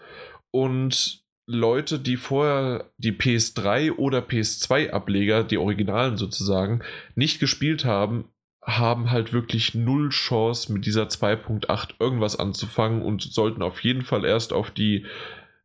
und 0.50 1.25
Leute, 1.46 1.98
die 1.98 2.16
vorher 2.16 2.90
die 2.98 3.12
PS3 3.12 3.92
oder 3.92 4.18
PS2-Ableger, 4.18 5.44
die 5.44 5.58
Originalen 5.58 6.16
sozusagen, 6.16 6.82
nicht 7.14 7.38
gespielt 7.38 7.84
haben, 7.84 8.24
haben 8.62 9.12
halt 9.12 9.32
wirklich 9.32 9.74
null 9.74 10.08
Chance 10.08 10.72
mit 10.72 10.86
dieser 10.86 11.04
2.8 11.04 11.94
irgendwas 12.00 12.36
anzufangen 12.36 13.00
und 13.02 13.22
sollten 13.22 13.62
auf 13.62 13.80
jeden 13.80 14.02
Fall 14.02 14.24
erst 14.24 14.52
auf 14.52 14.72
die 14.72 15.06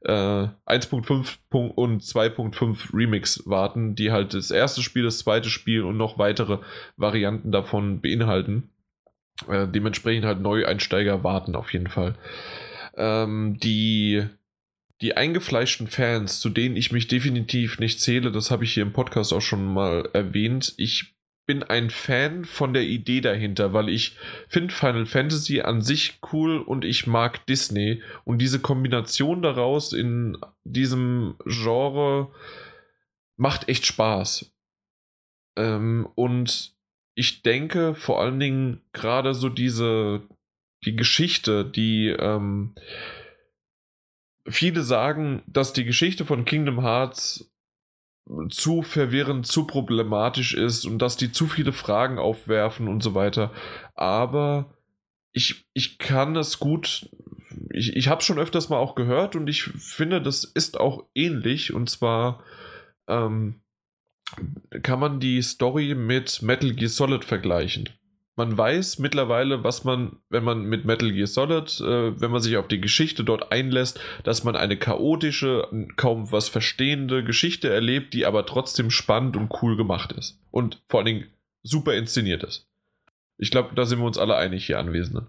äh, 0.02 0.12
1.5 0.68 1.38
und 1.50 2.04
2.5 2.04 2.94
Remix 2.94 3.44
warten, 3.48 3.96
die 3.96 4.12
halt 4.12 4.36
das 4.36 4.52
erste 4.52 4.84
Spiel, 4.84 5.04
das 5.04 5.20
zweite 5.20 5.50
Spiel 5.50 5.84
und 5.84 5.98
noch 5.98 6.20
weitere 6.20 6.60
Varianten 6.96 7.52
davon 7.52 8.02
beinhalten. 8.02 8.70
Äh, 9.48 9.68
dementsprechend 9.68 10.26
halt 10.26 10.42
Neueinsteiger 10.42 11.24
warten 11.24 11.56
auf 11.56 11.74
jeden 11.74 11.88
Fall. 11.88 12.16
Ähm, 12.96 13.58
die, 13.60 14.28
die 15.02 15.18
eingefleischten 15.18 15.88
Fans, 15.88 16.40
zu 16.40 16.50
denen 16.50 16.76
ich 16.76 16.92
mich 16.92 17.08
definitiv 17.08 17.80
nicht 17.80 18.00
zähle, 18.00 18.32
das 18.32 18.52
habe 18.52 18.64
ich 18.64 18.74
hier 18.74 18.84
im 18.84 18.94
Podcast 18.94 19.34
auch 19.34 19.42
schon 19.42 19.66
mal 19.74 20.10
erwähnt. 20.14 20.74
Ich 20.78 21.16
bin 21.48 21.64
ein 21.64 21.90
Fan 21.90 22.46
von 22.46 22.74
der 22.74 22.84
Idee 22.84 23.20
dahinter, 23.20 23.74
weil 23.74 23.90
ich 23.90 24.16
finde 24.48 24.74
Final 24.74 25.06
Fantasy 25.08 25.62
an 25.62 25.82
sich 25.82 26.20
cool 26.32 26.60
und 26.60 26.86
ich 26.86 27.08
mag 27.08 27.46
Disney. 27.48 28.04
Und 28.24 28.38
diese 28.38 28.60
Kombination 28.60 29.42
daraus 29.42 29.92
in 29.92 30.38
diesem 30.64 31.36
Genre 31.46 32.32
macht 33.38 33.68
echt 33.70 33.88
Spaß. 33.88 34.54
Ähm, 35.58 36.08
und 36.16 36.74
ich 37.16 37.42
denke 37.42 37.96
vor 37.96 38.22
allen 38.22 38.40
Dingen 38.40 38.82
gerade 38.94 39.34
so 39.34 39.50
diese, 39.50 40.22
die 40.86 40.96
Geschichte, 40.96 41.66
die 41.66 42.08
ähm, 42.10 42.76
viele 44.48 44.84
sagen, 44.84 45.44
dass 45.48 45.74
die 45.74 45.86
Geschichte 45.86 46.26
von 46.26 46.46
Kingdom 46.46 46.82
Hearts 46.82 47.52
zu 48.50 48.82
verwirrend, 48.82 49.48
zu 49.48 49.66
problematisch 49.66 50.54
ist 50.54 50.86
und 50.86 51.00
dass 51.00 51.18
die 51.18 51.32
zu 51.32 51.48
viele 51.48 51.74
Fragen 51.74 52.18
aufwerfen 52.18 52.88
und 52.88 53.04
so 53.04 53.14
weiter. 53.14 53.52
Aber 53.96 54.78
ich, 55.34 55.66
ich 55.74 55.98
kann 55.98 56.36
es 56.36 56.60
gut, 56.60 57.10
ich, 57.70 57.96
ich 57.96 58.08
habe 58.08 58.22
schon 58.22 58.40
öfters 58.40 58.70
mal 58.70 58.78
auch 58.78 58.96
gehört 58.96 59.36
und 59.36 59.48
ich 59.48 59.64
finde, 59.64 60.22
das 60.22 60.44
ist 60.44 60.80
auch 60.80 61.06
ähnlich 61.16 61.74
und 61.74 61.90
zwar 61.90 62.44
ähm, 63.08 63.62
kann 64.84 65.00
man 65.00 65.20
die 65.20 65.42
Story 65.42 65.96
mit 65.96 66.42
Metal 66.42 66.74
Gear 66.74 66.90
Solid 66.90 67.26
vergleichen. 67.26 67.90
Man 68.38 68.58
weiß 68.58 69.00
mittlerweile, 69.00 69.64
was 69.64 69.84
man, 69.84 70.18
wenn 70.30 70.44
man 70.44 70.64
mit 70.64 70.86
Metal 70.86 71.12
Gear 71.12 71.28
Solid, 71.28 71.80
äh, 71.82 72.20
wenn 72.20 72.32
man 72.32 72.42
sich 72.42 72.56
auf 72.58 72.68
die 72.68 72.80
Geschichte 72.80 73.24
dort 73.24 73.52
einlässt, 73.52 74.00
dass 74.24 74.44
man 74.44 74.56
eine 74.56 74.78
chaotische, 74.78 75.68
kaum 75.98 76.32
was 76.32 76.48
verstehende 76.48 77.24
Geschichte 77.24 77.70
erlebt, 77.70 78.14
die 78.14 78.26
aber 78.26 78.46
trotzdem 78.46 78.90
spannend 78.90 79.36
und 79.36 79.52
cool 79.62 79.76
gemacht 79.76 80.14
ist. 80.14 80.40
Und 80.50 80.82
vor 80.88 81.00
allen 81.00 81.08
Dingen 81.08 81.28
super 81.62 81.94
inszeniert 81.94 82.44
ist. 82.44 82.68
Ich 83.38 83.52
glaube, 83.52 83.76
da 83.76 83.86
sind 83.86 84.00
wir 84.00 84.06
uns 84.06 84.18
alle 84.18 84.38
einig 84.38 84.66
hier 84.66 84.80
Anwesende. 84.80 85.28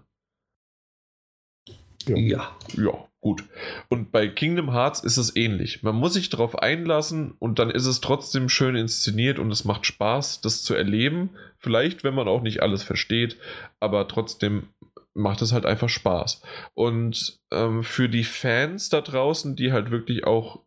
Ja. 2.07 2.15
ja. 2.17 2.57
Ja. 2.75 3.09
Gut. 3.23 3.45
Und 3.87 4.11
bei 4.11 4.27
Kingdom 4.27 4.73
Hearts 4.73 5.01
ist 5.01 5.15
es 5.15 5.33
ähnlich. 5.37 5.81
Man 5.81 5.95
muss 5.95 6.11
sich 6.11 6.29
darauf 6.29 6.59
einlassen 6.59 7.35
und 7.39 7.57
dann 7.57 7.69
ist 7.69 7.85
es 7.85 8.01
trotzdem 8.01 8.49
schön 8.49 8.75
inszeniert 8.75 9.39
und 9.39 9.49
es 9.49 9.63
macht 9.63 9.85
Spaß, 9.85 10.41
das 10.41 10.61
zu 10.61 10.73
erleben. 10.73 11.29
Vielleicht, 11.57 12.03
wenn 12.03 12.15
man 12.15 12.27
auch 12.27 12.41
nicht 12.41 12.61
alles 12.61 12.83
versteht, 12.83 13.37
aber 13.79 14.09
trotzdem 14.09 14.67
macht 15.13 15.41
es 15.41 15.53
halt 15.53 15.65
einfach 15.65 15.87
Spaß. 15.87 16.41
Und 16.73 17.39
ähm, 17.49 17.83
für 17.83 18.09
die 18.09 18.25
Fans 18.25 18.89
da 18.89 18.99
draußen, 18.99 19.55
die 19.55 19.71
halt 19.71 19.89
wirklich 19.89 20.27
auch 20.27 20.59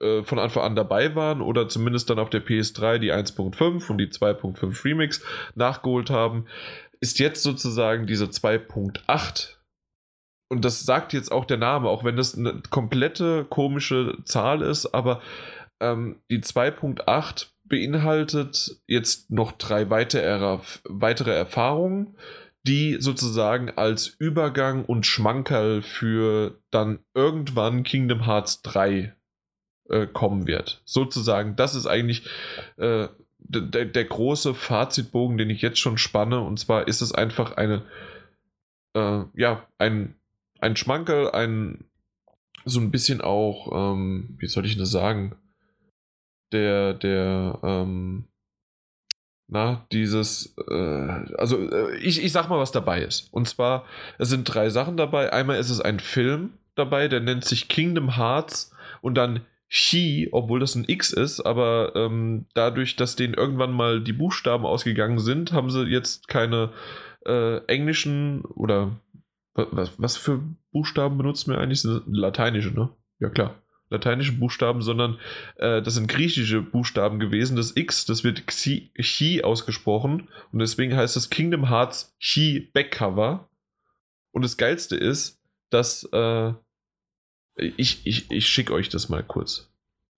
äh, 0.00 0.22
von 0.22 0.38
Anfang 0.38 0.62
an 0.62 0.76
dabei 0.76 1.16
waren 1.16 1.40
oder 1.40 1.68
zumindest 1.68 2.08
dann 2.08 2.20
auf 2.20 2.30
der 2.30 2.46
PS3 2.46 2.98
die 2.98 3.12
1.5 3.12 3.90
und 3.90 3.98
die 3.98 4.06
2.5 4.06 4.84
Remix 4.84 5.24
nachgeholt 5.56 6.10
haben, 6.10 6.46
ist 7.00 7.18
jetzt 7.18 7.42
sozusagen 7.42 8.06
diese 8.06 8.26
2.8 8.26 9.56
und 10.50 10.64
das 10.64 10.80
sagt 10.80 11.12
jetzt 11.12 11.30
auch 11.32 11.44
der 11.44 11.56
Name, 11.56 11.88
auch 11.88 12.04
wenn 12.04 12.16
das 12.16 12.36
eine 12.36 12.60
komplette 12.70 13.44
komische 13.44 14.18
Zahl 14.24 14.62
ist, 14.62 14.86
aber 14.86 15.22
ähm, 15.80 16.16
die 16.28 16.40
2.8 16.40 17.46
beinhaltet 17.64 18.82
jetzt 18.88 19.30
noch 19.30 19.52
drei 19.52 19.90
weitere, 19.90 21.30
Erfahrungen, 21.32 22.16
die 22.64 22.96
sozusagen 23.00 23.70
als 23.70 24.08
Übergang 24.08 24.84
und 24.84 25.06
Schmankerl 25.06 25.82
für 25.82 26.58
dann 26.70 26.98
irgendwann 27.14 27.84
Kingdom 27.84 28.26
Hearts 28.26 28.60
3 28.62 29.14
äh, 29.88 30.06
kommen 30.08 30.48
wird. 30.48 30.82
Sozusagen, 30.84 31.54
das 31.54 31.76
ist 31.76 31.86
eigentlich 31.86 32.28
äh, 32.76 33.06
der, 33.38 33.84
der 33.86 34.04
große 34.04 34.54
Fazitbogen, 34.54 35.38
den 35.38 35.48
ich 35.48 35.62
jetzt 35.62 35.78
schon 35.78 35.96
spanne. 35.96 36.40
Und 36.40 36.58
zwar 36.58 36.88
ist 36.88 37.00
es 37.00 37.12
einfach 37.12 37.52
eine, 37.52 37.84
äh, 38.94 39.22
ja, 39.34 39.64
ein 39.78 40.16
ein 40.60 40.76
Schmankerl, 40.76 41.30
ein 41.30 41.84
so 42.64 42.80
ein 42.80 42.90
bisschen 42.90 43.20
auch, 43.20 43.70
ähm, 43.72 44.36
wie 44.38 44.46
soll 44.46 44.66
ich 44.66 44.76
das 44.76 44.90
sagen? 44.90 45.36
Der, 46.52 46.94
der, 46.94 47.58
ähm, 47.62 48.24
na, 49.48 49.86
dieses, 49.92 50.54
äh, 50.68 51.08
also 51.38 51.58
äh, 51.70 51.96
ich, 51.96 52.22
ich 52.22 52.32
sag 52.32 52.48
mal, 52.48 52.58
was 52.58 52.72
dabei 52.72 53.02
ist. 53.02 53.32
Und 53.32 53.48
zwar, 53.48 53.84
es 54.18 54.28
sind 54.28 54.44
drei 54.44 54.68
Sachen 54.70 54.96
dabei. 54.96 55.32
Einmal 55.32 55.58
ist 55.58 55.70
es 55.70 55.80
ein 55.80 56.00
Film 56.00 56.54
dabei, 56.74 57.08
der 57.08 57.20
nennt 57.20 57.44
sich 57.44 57.68
Kingdom 57.68 58.16
Hearts 58.16 58.72
und 59.00 59.14
dann 59.14 59.40
Chi, 59.68 60.28
obwohl 60.32 60.58
das 60.58 60.74
ein 60.74 60.84
X 60.88 61.12
ist, 61.12 61.40
aber 61.40 61.92
ähm, 61.94 62.46
dadurch, 62.54 62.96
dass 62.96 63.14
denen 63.14 63.34
irgendwann 63.34 63.70
mal 63.70 64.00
die 64.00 64.12
Buchstaben 64.12 64.66
ausgegangen 64.66 65.20
sind, 65.20 65.52
haben 65.52 65.70
sie 65.70 65.84
jetzt 65.84 66.26
keine 66.26 66.70
äh, 67.24 67.58
englischen 67.66 68.42
oder 68.42 68.96
was, 69.54 69.98
was 69.98 70.16
für 70.16 70.42
Buchstaben 70.72 71.18
benutzen 71.18 71.52
wir 71.52 71.58
eigentlich? 71.58 71.82
Lateinische, 72.06 72.70
ne? 72.70 72.90
Ja, 73.18 73.28
klar. 73.28 73.62
Lateinische 73.90 74.32
Buchstaben, 74.32 74.82
sondern 74.82 75.18
äh, 75.56 75.82
das 75.82 75.94
sind 75.94 76.06
griechische 76.06 76.62
Buchstaben 76.62 77.18
gewesen. 77.18 77.56
Das 77.56 77.76
X, 77.76 78.06
das 78.06 78.22
wird 78.22 78.46
Xi, 78.46 78.92
Chi 79.00 79.42
ausgesprochen 79.42 80.28
und 80.52 80.60
deswegen 80.60 80.94
heißt 80.94 81.16
das 81.16 81.28
Kingdom 81.28 81.68
Hearts 81.68 82.16
Chi 82.20 82.70
Backcover. 82.72 83.48
Und 84.30 84.42
das 84.42 84.56
Geilste 84.56 84.94
ist, 84.94 85.40
dass 85.70 86.08
äh, 86.12 86.52
ich, 87.56 88.06
ich, 88.06 88.30
ich 88.30 88.46
schicke 88.46 88.72
euch 88.72 88.88
das 88.88 89.08
mal 89.08 89.24
kurz. 89.24 89.70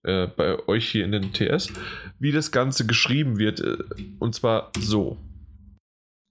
Äh, 0.05 0.27
bei 0.27 0.59
euch 0.69 0.89
hier 0.89 1.05
in 1.05 1.13
den 1.13 1.33
TS, 1.33 1.73
wie 2.19 2.33
das 2.33 2.51
Ganze 2.53 2.87
geschrieben 2.87 3.39
wird. 3.39 3.61
Äh, 3.61 3.79
und 4.19 4.35
zwar 4.35 4.71
so. 4.79 5.17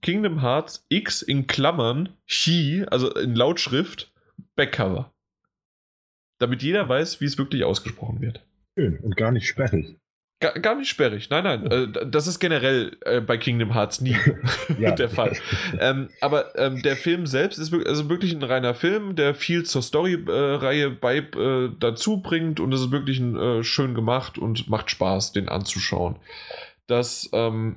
Kingdom 0.02 0.42
Hearts 0.42 0.86
X 0.90 1.22
in 1.22 1.48
Klammern 1.48 2.10
Chi, 2.28 2.86
also 2.90 3.14
in 3.14 3.36
Lautschrift, 3.36 4.12
Backcover. 4.56 5.14
Damit 6.40 6.64
jeder 6.64 6.90
weiß, 6.90 7.22
wie 7.22 7.26
es 7.26 7.38
wirklich 7.38 7.64
ausgesprochen 7.64 8.20
wird. 8.22 8.44
Schön 8.78 8.98
und 9.00 9.16
gar 9.16 9.32
nicht 9.32 9.48
sperrig. 9.48 9.96
Gar, 10.40 10.54
gar 10.54 10.76
nicht 10.76 10.90
sperrig, 10.90 11.30
nein, 11.30 11.44
nein. 11.44 11.68
Äh, 11.68 12.08
das 12.08 12.26
ist 12.26 12.40
generell 12.40 12.98
äh, 13.02 13.22
bei 13.22 13.38
Kingdom 13.38 13.74
Hearts 13.74 14.02
nie 14.02 14.18
der 14.80 15.10
Fall. 15.10 15.38
Ähm, 15.80 16.10
aber 16.20 16.58
ähm, 16.58 16.82
der 16.82 16.96
Film 16.96 17.28
selbst 17.28 17.60
ist 17.60 17.72
wirklich, 17.72 17.88
also 17.88 18.10
wirklich 18.10 18.34
ein 18.34 18.42
reiner 18.42 18.74
Film, 18.74 19.16
der 19.16 19.36
viel 19.36 19.64
zur 19.64 19.84
Story-Reihe 19.84 20.90
bei 20.90 21.18
äh, 21.18 21.70
dazu 21.80 22.22
bringt 22.22 22.60
und 22.60 22.74
es 22.74 22.82
ist 22.82 22.92
wirklich 22.92 23.20
ein, 23.20 23.38
äh, 23.38 23.64
schön 23.64 23.94
gemacht 23.94 24.40
und 24.40 24.68
macht 24.68 24.90
Spaß, 24.90 25.32
den 25.32 25.48
anzuschauen. 25.48 26.16
Das 26.88 27.30
ähm, 27.34 27.76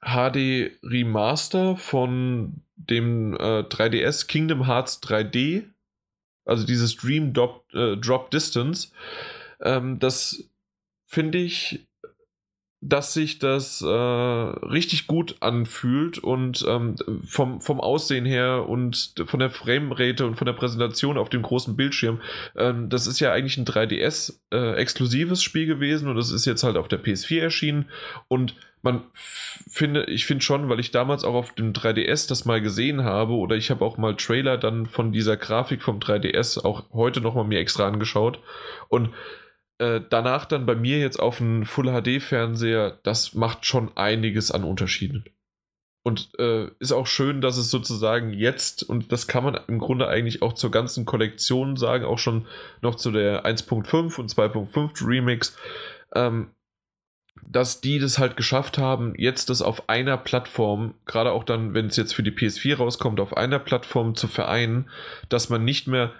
HD 0.00 0.72
Remaster 0.82 1.76
von 1.76 2.62
dem 2.76 3.34
3DS 3.36 4.24
äh, 4.24 4.26
Kingdom 4.26 4.66
Hearts 4.66 5.02
3D, 5.02 5.64
also 6.44 6.64
dieses 6.64 6.96
Dream 6.96 7.32
Drop, 7.32 7.64
äh, 7.74 7.96
Drop 7.96 8.30
Distance, 8.30 8.90
ähm, 9.60 9.98
das 9.98 10.48
finde 11.06 11.38
ich, 11.38 11.87
dass 12.80 13.12
sich 13.12 13.40
das 13.40 13.82
äh, 13.82 13.86
richtig 13.86 15.08
gut 15.08 15.36
anfühlt 15.40 16.18
und 16.18 16.64
ähm, 16.68 16.94
vom, 17.26 17.60
vom 17.60 17.80
Aussehen 17.80 18.24
her 18.24 18.68
und 18.68 19.14
von 19.26 19.40
der 19.40 19.50
Framerate 19.50 20.24
und 20.24 20.36
von 20.36 20.46
der 20.46 20.52
Präsentation 20.52 21.18
auf 21.18 21.28
dem 21.28 21.42
großen 21.42 21.76
Bildschirm. 21.76 22.20
Ähm, 22.56 22.88
das 22.88 23.08
ist 23.08 23.18
ja 23.18 23.32
eigentlich 23.32 23.58
ein 23.58 23.64
3DS-exklusives 23.64 25.40
äh, 25.40 25.42
Spiel 25.42 25.66
gewesen 25.66 26.08
und 26.08 26.16
das 26.16 26.30
ist 26.30 26.44
jetzt 26.46 26.62
halt 26.62 26.76
auf 26.76 26.86
der 26.86 27.02
PS4 27.02 27.40
erschienen 27.40 27.86
und 28.28 28.54
man 28.82 29.02
finde, 29.68 30.04
ich 30.04 30.24
finde 30.24 30.44
schon, 30.44 30.68
weil 30.68 30.78
ich 30.78 30.92
damals 30.92 31.24
auch 31.24 31.34
auf 31.34 31.52
dem 31.54 31.72
3DS 31.72 32.28
das 32.28 32.44
mal 32.44 32.60
gesehen 32.60 33.02
habe 33.02 33.32
oder 33.32 33.56
ich 33.56 33.70
habe 33.70 33.84
auch 33.84 33.98
mal 33.98 34.14
Trailer 34.14 34.56
dann 34.56 34.86
von 34.86 35.10
dieser 35.10 35.36
Grafik 35.36 35.82
vom 35.82 35.98
3DS 35.98 36.64
auch 36.64 36.84
heute 36.92 37.20
nochmal 37.20 37.44
mir 37.44 37.58
extra 37.58 37.88
angeschaut 37.88 38.38
und 38.88 39.10
äh, 39.78 40.00
danach 40.08 40.44
dann 40.44 40.66
bei 40.66 40.74
mir 40.74 40.98
jetzt 40.98 41.18
auf 41.18 41.40
einen 41.40 41.64
Full 41.64 41.86
HD 41.86 42.22
Fernseher, 42.22 42.98
das 43.02 43.34
macht 43.34 43.64
schon 43.64 43.96
einiges 43.96 44.50
an 44.50 44.64
Unterschieden. 44.64 45.24
Und 46.02 46.30
äh, 46.38 46.68
ist 46.78 46.92
auch 46.92 47.06
schön, 47.06 47.40
dass 47.40 47.58
es 47.58 47.70
sozusagen 47.70 48.32
jetzt, 48.32 48.82
und 48.82 49.12
das 49.12 49.26
kann 49.26 49.44
man 49.44 49.60
im 49.68 49.78
Grunde 49.78 50.08
eigentlich 50.08 50.42
auch 50.42 50.54
zur 50.54 50.70
ganzen 50.70 51.04
Kollektion 51.04 51.76
sagen, 51.76 52.04
auch 52.04 52.18
schon 52.18 52.46
noch 52.80 52.94
zu 52.94 53.10
der 53.10 53.44
1.5 53.44 54.18
und 54.18 54.30
2.5 54.30 55.06
Remix, 55.06 55.56
ähm, 56.14 56.50
dass 57.46 57.80
die 57.80 57.98
das 57.98 58.18
halt 58.18 58.36
geschafft 58.36 58.78
haben, 58.78 59.14
jetzt 59.16 59.50
das 59.50 59.62
auf 59.62 59.88
einer 59.88 60.16
Plattform, 60.16 60.94
gerade 61.04 61.32
auch 61.32 61.44
dann, 61.44 61.74
wenn 61.74 61.86
es 61.86 61.96
jetzt 61.96 62.14
für 62.14 62.22
die 62.22 62.32
PS4 62.32 62.76
rauskommt, 62.76 63.20
auf 63.20 63.36
einer 63.36 63.58
Plattform 63.58 64.14
zu 64.14 64.28
vereinen, 64.28 64.88
dass 65.28 65.50
man 65.50 65.64
nicht 65.64 65.86
mehr 65.88 66.12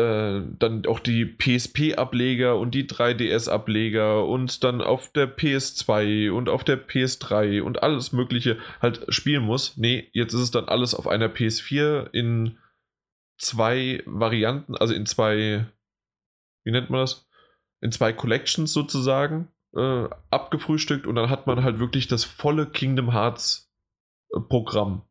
äh, 0.00 0.42
dann 0.58 0.86
auch 0.86 0.98
die 0.98 1.26
PSP-Ableger 1.26 2.58
und 2.58 2.74
die 2.74 2.88
3DS-Ableger 2.88 4.26
und 4.26 4.64
dann 4.64 4.80
auf 4.80 5.12
der 5.12 5.36
PS2 5.36 6.30
und 6.30 6.48
auf 6.48 6.64
der 6.64 6.88
PS3 6.88 7.60
und 7.60 7.82
alles 7.82 8.12
Mögliche 8.12 8.58
halt 8.80 9.04
spielen 9.08 9.44
muss. 9.44 9.76
Nee, 9.76 10.08
jetzt 10.12 10.32
ist 10.32 10.40
es 10.40 10.50
dann 10.50 10.64
alles 10.64 10.94
auf 10.94 11.06
einer 11.06 11.28
PS4 11.28 12.10
in 12.12 12.58
zwei 13.38 14.02
Varianten, 14.06 14.74
also 14.76 14.94
in 14.94 15.04
zwei, 15.06 15.66
wie 16.64 16.70
nennt 16.70 16.90
man 16.90 17.00
das? 17.00 17.28
In 17.82 17.92
zwei 17.92 18.12
Collections 18.12 18.72
sozusagen 18.72 19.48
äh, 19.74 20.08
abgefrühstückt 20.30 21.06
und 21.06 21.14
dann 21.14 21.30
hat 21.30 21.46
man 21.46 21.62
halt 21.62 21.78
wirklich 21.78 22.08
das 22.08 22.24
volle 22.24 22.66
Kingdom 22.66 23.12
Hearts 23.12 23.70
äh, 24.34 24.40
Programm. 24.40 25.02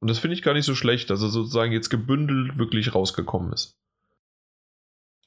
Und 0.00 0.10
das 0.10 0.18
finde 0.18 0.34
ich 0.34 0.42
gar 0.42 0.54
nicht 0.54 0.66
so 0.66 0.74
schlecht, 0.74 1.10
dass 1.10 1.22
er 1.22 1.28
sozusagen 1.28 1.72
jetzt 1.72 1.88
gebündelt 1.88 2.58
wirklich 2.58 2.94
rausgekommen 2.94 3.52
ist. 3.52 3.78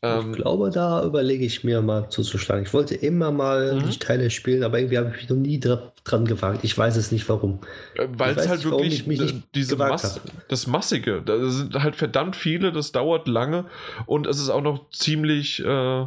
Ähm, 0.03 0.32
ich 0.32 0.38
glaube, 0.38 0.69
da 0.69 1.03
überlege 1.03 1.45
ich 1.45 1.64
mir 1.64 1.82
mal 1.82 2.09
zuzuschlagen. 2.09 2.66
Ich 2.66 2.74
wollte 2.74 2.95
immer 2.95 3.32
mal 3.32 3.76
mhm. 3.76 3.90
die 3.90 3.98
Teile 3.98 4.30
spielen, 4.30 4.64
aber 4.64 4.80
irgendwie 4.80 4.98
habe 4.98 5.09
ich 5.09 5.16
mich 5.16 5.30
noch 5.30 5.38
nie 5.38 5.59
dra 5.59 5.92
dran 6.03 6.26
gewagt. 6.26 6.64
Ich 6.64 6.77
weiß 6.77 6.95
es 6.98 7.11
nicht 7.11 7.27
warum. 7.30 7.59
Äh, 7.95 8.08
Weil 8.11 8.38
es 8.38 8.48
halt 8.48 8.59
nicht, 8.59 8.69
wirklich 8.69 9.08
mich 9.08 9.19
nicht 9.19 9.56
diese 9.56 9.76
Mass 9.76 10.22
das 10.48 10.67
Massige, 10.67 11.22
da 11.22 11.50
sind 11.50 11.74
halt 11.76 11.95
verdammt 11.95 12.35
viele, 12.35 12.72
das 12.72 12.92
dauert 12.92 13.27
lange 13.27 13.66
und 14.06 14.27
es 14.27 14.40
ist 14.40 14.50
auch 14.50 14.61
noch 14.61 14.90
ziemlich, 14.92 15.64
äh, 15.64 16.06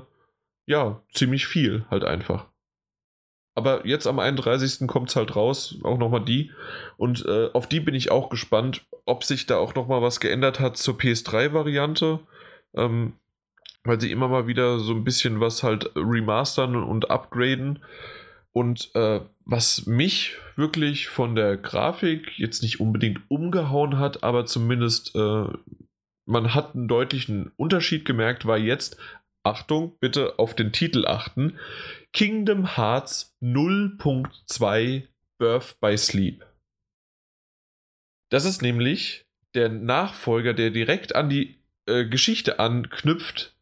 ja, 0.66 1.02
ziemlich 1.12 1.46
viel 1.46 1.84
halt 1.90 2.04
einfach. 2.04 2.46
Aber 3.54 3.86
jetzt 3.86 4.06
am 4.06 4.18
31. 4.18 4.86
kommt 4.86 5.10
es 5.10 5.16
halt 5.16 5.34
raus, 5.34 5.76
auch 5.82 5.98
nochmal 5.98 6.24
die. 6.24 6.52
Und 6.96 7.26
äh, 7.26 7.50
auf 7.52 7.68
die 7.68 7.80
bin 7.80 7.94
ich 7.94 8.10
auch 8.10 8.30
gespannt, 8.30 8.86
ob 9.04 9.24
sich 9.24 9.46
da 9.46 9.58
auch 9.58 9.74
nochmal 9.74 10.00
was 10.00 10.20
geändert 10.20 10.60
hat 10.60 10.76
zur 10.76 10.94
PS3-Variante. 10.94 12.20
Ähm, 12.74 13.14
weil 13.84 14.00
sie 14.00 14.10
immer 14.10 14.28
mal 14.28 14.46
wieder 14.46 14.78
so 14.78 14.92
ein 14.92 15.04
bisschen 15.04 15.40
was 15.40 15.62
halt 15.62 15.90
remastern 15.96 16.76
und 16.76 17.10
upgraden. 17.10 17.80
Und 18.52 18.90
äh, 18.94 19.20
was 19.46 19.86
mich 19.86 20.36
wirklich 20.56 21.08
von 21.08 21.34
der 21.34 21.56
Grafik 21.56 22.38
jetzt 22.38 22.62
nicht 22.62 22.80
unbedingt 22.80 23.20
umgehauen 23.28 23.98
hat, 23.98 24.22
aber 24.24 24.44
zumindest 24.44 25.14
äh, 25.14 25.44
man 26.26 26.54
hat 26.54 26.74
einen 26.74 26.88
deutlichen 26.88 27.52
Unterschied 27.56 28.04
gemerkt, 28.04 28.46
war 28.46 28.58
jetzt, 28.58 28.96
Achtung, 29.42 29.96
bitte 30.00 30.38
auf 30.38 30.54
den 30.54 30.72
Titel 30.72 31.06
achten, 31.06 31.58
Kingdom 32.12 32.76
Hearts 32.76 33.36
0.2 33.42 35.06
Birth 35.38 35.80
by 35.80 35.96
Sleep. 35.96 36.44
Das 38.30 38.44
ist 38.44 38.62
nämlich 38.62 39.26
der 39.54 39.68
Nachfolger, 39.68 40.54
der 40.54 40.70
direkt 40.70 41.16
an 41.16 41.28
die 41.30 41.58
äh, 41.86 42.04
Geschichte 42.04 42.58
anknüpft, 42.58 43.56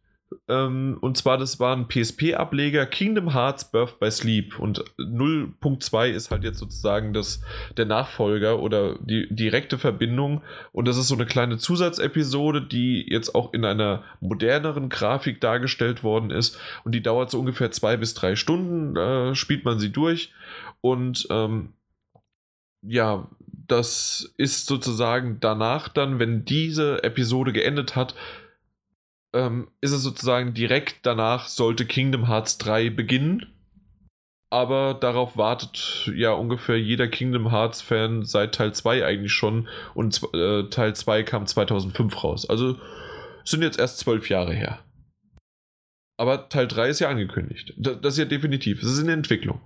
ähm, 0.48 0.98
und 1.00 1.16
zwar, 1.16 1.38
das 1.38 1.58
war 1.58 1.74
ein 1.74 1.88
PSP-Ableger 1.88 2.86
Kingdom 2.86 3.32
Hearts 3.32 3.70
Birth 3.70 3.98
by 3.98 4.10
Sleep. 4.10 4.58
Und 4.58 4.84
0.2 4.98 6.08
ist 6.08 6.30
halt 6.30 6.44
jetzt 6.44 6.58
sozusagen 6.58 7.12
das, 7.12 7.40
der 7.76 7.86
Nachfolger 7.86 8.60
oder 8.60 8.96
die 9.00 9.26
direkte 9.30 9.78
Verbindung. 9.78 10.42
Und 10.72 10.86
das 10.86 10.96
ist 10.96 11.08
so 11.08 11.14
eine 11.14 11.26
kleine 11.26 11.58
Zusatzepisode, 11.58 12.62
die 12.62 13.06
jetzt 13.08 13.34
auch 13.34 13.54
in 13.54 13.64
einer 13.64 14.04
moderneren 14.20 14.88
Grafik 14.88 15.40
dargestellt 15.40 16.02
worden 16.02 16.30
ist. 16.30 16.58
Und 16.84 16.92
die 16.94 17.02
dauert 17.02 17.30
so 17.30 17.38
ungefähr 17.38 17.70
zwei 17.70 17.96
bis 17.96 18.14
drei 18.14 18.36
Stunden, 18.36 18.96
äh, 18.96 19.34
spielt 19.34 19.64
man 19.64 19.78
sie 19.78 19.90
durch. 19.90 20.32
Und 20.80 21.26
ähm, 21.30 21.72
ja, 22.82 23.28
das 23.66 24.32
ist 24.36 24.66
sozusagen 24.66 25.38
danach 25.40 25.88
dann, 25.88 26.18
wenn 26.18 26.44
diese 26.44 27.02
Episode 27.02 27.52
geendet 27.52 27.96
hat, 27.96 28.14
ähm, 29.34 29.68
ist 29.80 29.92
es 29.92 30.02
sozusagen 30.02 30.54
direkt 30.54 31.04
danach 31.04 31.48
sollte 31.48 31.86
Kingdom 31.86 32.28
Hearts 32.28 32.58
3 32.58 32.90
beginnen. 32.90 33.46
Aber 34.50 34.94
darauf 34.94 35.36
wartet 35.36 36.10
ja 36.14 36.32
ungefähr 36.32 36.80
jeder 36.80 37.06
Kingdom 37.08 37.50
Hearts-Fan 37.50 38.24
seit 38.24 38.54
Teil 38.54 38.72
2 38.72 39.04
eigentlich 39.04 39.32
schon. 39.32 39.68
Und 39.94 40.22
äh, 40.32 40.64
Teil 40.70 40.96
2 40.96 41.22
kam 41.22 41.46
2005 41.46 42.24
raus. 42.24 42.48
Also 42.48 42.78
sind 43.44 43.62
jetzt 43.62 43.78
erst 43.78 43.98
zwölf 43.98 44.30
Jahre 44.30 44.54
her. 44.54 44.82
Aber 46.16 46.48
Teil 46.48 46.66
3 46.66 46.88
ist 46.88 47.00
ja 47.00 47.10
angekündigt. 47.10 47.74
Das, 47.76 48.00
das 48.00 48.14
ist 48.14 48.18
ja 48.18 48.24
definitiv. 48.24 48.82
Es 48.82 48.88
ist 48.88 48.98
in 48.98 49.06
der 49.06 49.16
Entwicklung. 49.16 49.60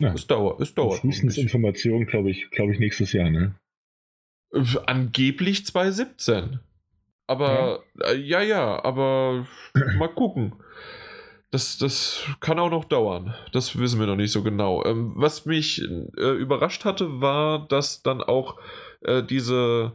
Ja. 0.00 0.12
Es 0.12 0.26
dauert. 0.26 0.60
Es 0.60 0.74
dauert. 0.74 0.98
Frühestens 1.00 1.38
Informationen, 1.38 2.06
glaube 2.06 2.30
ich, 2.30 2.50
glaube 2.50 2.72
ich, 2.72 2.80
nächstes 2.80 3.12
Jahr, 3.12 3.30
ne? 3.30 3.54
Äh, 4.52 4.64
angeblich 4.86 5.64
2017. 5.64 6.58
Aber 7.26 7.80
ja, 8.00 8.06
äh, 8.06 8.16
ja, 8.16 8.40
ja, 8.42 8.84
aber 8.84 9.46
mal 9.98 10.08
gucken. 10.08 10.54
Das, 11.52 11.76
das 11.76 12.24
kann 12.40 12.58
auch 12.58 12.70
noch 12.70 12.86
dauern. 12.86 13.34
Das 13.52 13.78
wissen 13.78 14.00
wir 14.00 14.06
noch 14.06 14.16
nicht 14.16 14.32
so 14.32 14.42
genau. 14.42 14.82
Ähm, 14.86 15.12
was 15.14 15.44
mich 15.44 15.82
äh, 15.82 16.30
überrascht 16.30 16.86
hatte, 16.86 17.20
war, 17.20 17.68
dass 17.68 18.02
dann 18.02 18.22
auch 18.22 18.58
äh, 19.02 19.22
diese, 19.22 19.92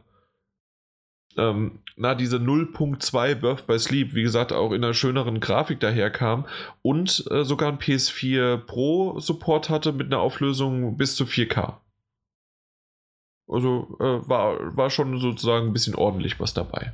ähm, 1.36 1.80
na, 1.96 2.14
diese 2.14 2.38
0.2 2.38 3.34
Birth 3.34 3.66
by 3.66 3.80
Sleep, 3.80 4.14
wie 4.14 4.22
gesagt, 4.22 4.54
auch 4.54 4.72
in 4.72 4.84
einer 4.84 4.94
schöneren 4.94 5.40
Grafik 5.40 5.80
daherkam 5.80 6.46
und 6.84 7.26
äh, 7.32 7.44
sogar 7.44 7.72
ein 7.72 7.80
PS4 7.80 8.58
Pro 8.58 9.20
Support 9.20 9.72
hatte 9.72 9.94
mit 9.94 10.08
einer 10.08 10.20
Auflösung 10.20 10.96
bis 10.96 11.16
zu 11.16 11.24
4K. 11.24 11.78
Also 13.48 13.98
äh, 14.00 14.30
war, 14.30 14.78
war 14.78 14.92
schon 14.92 15.18
sozusagen 15.18 15.68
ein 15.68 15.74
bisschen 15.74 15.96
ordentlich 15.96 16.40
was 16.40 16.54
dabei. 16.54 16.94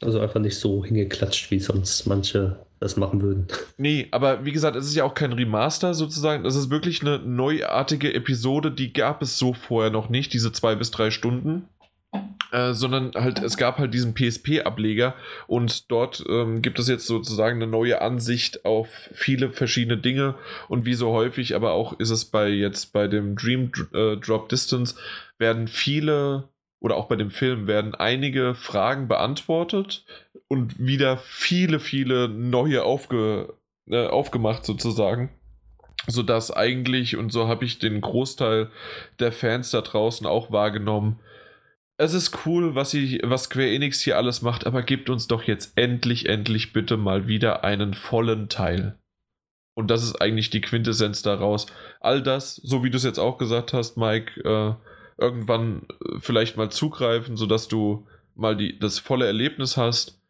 Also 0.00 0.20
einfach 0.20 0.40
nicht 0.40 0.58
so 0.58 0.84
hingeklatscht, 0.84 1.50
wie 1.50 1.60
sonst 1.60 2.06
manche 2.06 2.58
das 2.80 2.96
machen 2.96 3.22
würden. 3.22 3.46
Nee, 3.78 4.08
aber 4.10 4.44
wie 4.44 4.50
gesagt, 4.50 4.76
es 4.76 4.86
ist 4.86 4.96
ja 4.96 5.04
auch 5.04 5.14
kein 5.14 5.32
Remaster 5.32 5.94
sozusagen. 5.94 6.44
Es 6.44 6.56
ist 6.56 6.70
wirklich 6.70 7.00
eine 7.02 7.20
neuartige 7.20 8.12
Episode, 8.12 8.72
die 8.72 8.92
gab 8.92 9.22
es 9.22 9.38
so 9.38 9.54
vorher 9.54 9.90
noch 9.90 10.08
nicht, 10.08 10.32
diese 10.32 10.52
zwei 10.52 10.74
bis 10.74 10.90
drei 10.90 11.10
Stunden. 11.10 11.68
Äh, 12.50 12.74
sondern 12.74 13.12
halt, 13.14 13.38
es 13.42 13.56
gab 13.56 13.78
halt 13.78 13.94
diesen 13.94 14.12
PSP-Ableger 14.12 15.14
und 15.46 15.90
dort 15.90 16.22
ähm, 16.28 16.60
gibt 16.60 16.78
es 16.78 16.86
jetzt 16.86 17.06
sozusagen 17.06 17.56
eine 17.62 17.70
neue 17.70 18.02
Ansicht 18.02 18.66
auf 18.66 19.08
viele 19.14 19.50
verschiedene 19.50 19.96
Dinge 19.96 20.34
und 20.68 20.84
wie 20.84 20.92
so 20.92 21.12
häufig, 21.12 21.54
aber 21.54 21.72
auch 21.72 21.98
ist 21.98 22.10
es 22.10 22.26
bei 22.26 22.50
jetzt 22.50 22.92
bei 22.92 23.08
dem 23.08 23.36
Dream 23.36 23.72
äh, 23.94 24.18
Drop 24.18 24.50
Distance, 24.50 24.96
werden 25.38 25.66
viele 25.66 26.44
oder 26.82 26.96
auch 26.96 27.06
bei 27.06 27.16
dem 27.16 27.30
Film 27.30 27.66
werden 27.66 27.94
einige 27.94 28.54
Fragen 28.54 29.08
beantwortet 29.08 30.04
und 30.48 30.78
wieder 30.78 31.16
viele, 31.16 31.80
viele 31.80 32.28
neue 32.28 32.84
aufge, 32.84 33.54
äh, 33.88 34.06
aufgemacht 34.06 34.64
sozusagen 34.64 35.30
sodass 36.06 36.50
eigentlich, 36.50 37.16
und 37.16 37.30
so 37.30 37.48
habe 37.48 37.64
ich 37.64 37.78
den 37.78 38.00
Großteil 38.00 38.70
der 39.18 39.32
Fans 39.32 39.70
da 39.70 39.80
draußen 39.82 40.26
auch 40.26 40.50
wahrgenommen, 40.50 41.20
es 41.96 42.14
ist 42.14 42.46
cool, 42.46 42.74
was, 42.74 42.90
sie, 42.90 43.20
was 43.22 43.44
Square 43.44 43.70
Enix 43.70 44.00
hier 44.00 44.16
alles 44.16 44.42
macht, 44.42 44.66
aber 44.66 44.82
gebt 44.82 45.10
uns 45.10 45.28
doch 45.28 45.44
jetzt 45.44 45.78
endlich, 45.78 46.28
endlich 46.28 46.72
bitte 46.72 46.96
mal 46.96 47.28
wieder 47.28 47.62
einen 47.64 47.94
vollen 47.94 48.48
Teil. 48.48 48.98
Und 49.74 49.90
das 49.90 50.02
ist 50.02 50.20
eigentlich 50.20 50.50
die 50.50 50.60
Quintessenz 50.60 51.22
daraus. 51.22 51.66
All 52.00 52.22
das, 52.22 52.56
so 52.56 52.82
wie 52.82 52.90
du 52.90 52.96
es 52.96 53.04
jetzt 53.04 53.20
auch 53.20 53.38
gesagt 53.38 53.72
hast, 53.72 53.96
Mike, 53.96 54.40
äh, 54.40 54.74
irgendwann 55.22 55.86
äh, 56.04 56.18
vielleicht 56.18 56.56
mal 56.56 56.70
zugreifen, 56.70 57.36
sodass 57.36 57.68
du 57.68 58.06
mal 58.34 58.56
die, 58.56 58.78
das 58.78 58.98
volle 58.98 59.26
Erlebnis 59.26 59.76
hast. 59.76 60.20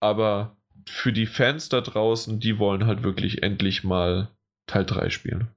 Aber 0.00 0.56
für 0.88 1.12
die 1.12 1.26
Fans 1.26 1.68
da 1.68 1.80
draußen, 1.80 2.40
die 2.40 2.58
wollen 2.58 2.86
halt 2.86 3.02
wirklich 3.02 3.42
endlich 3.42 3.84
mal 3.84 4.28
Teil 4.66 4.84
3 4.84 5.10
spielen. 5.10 5.48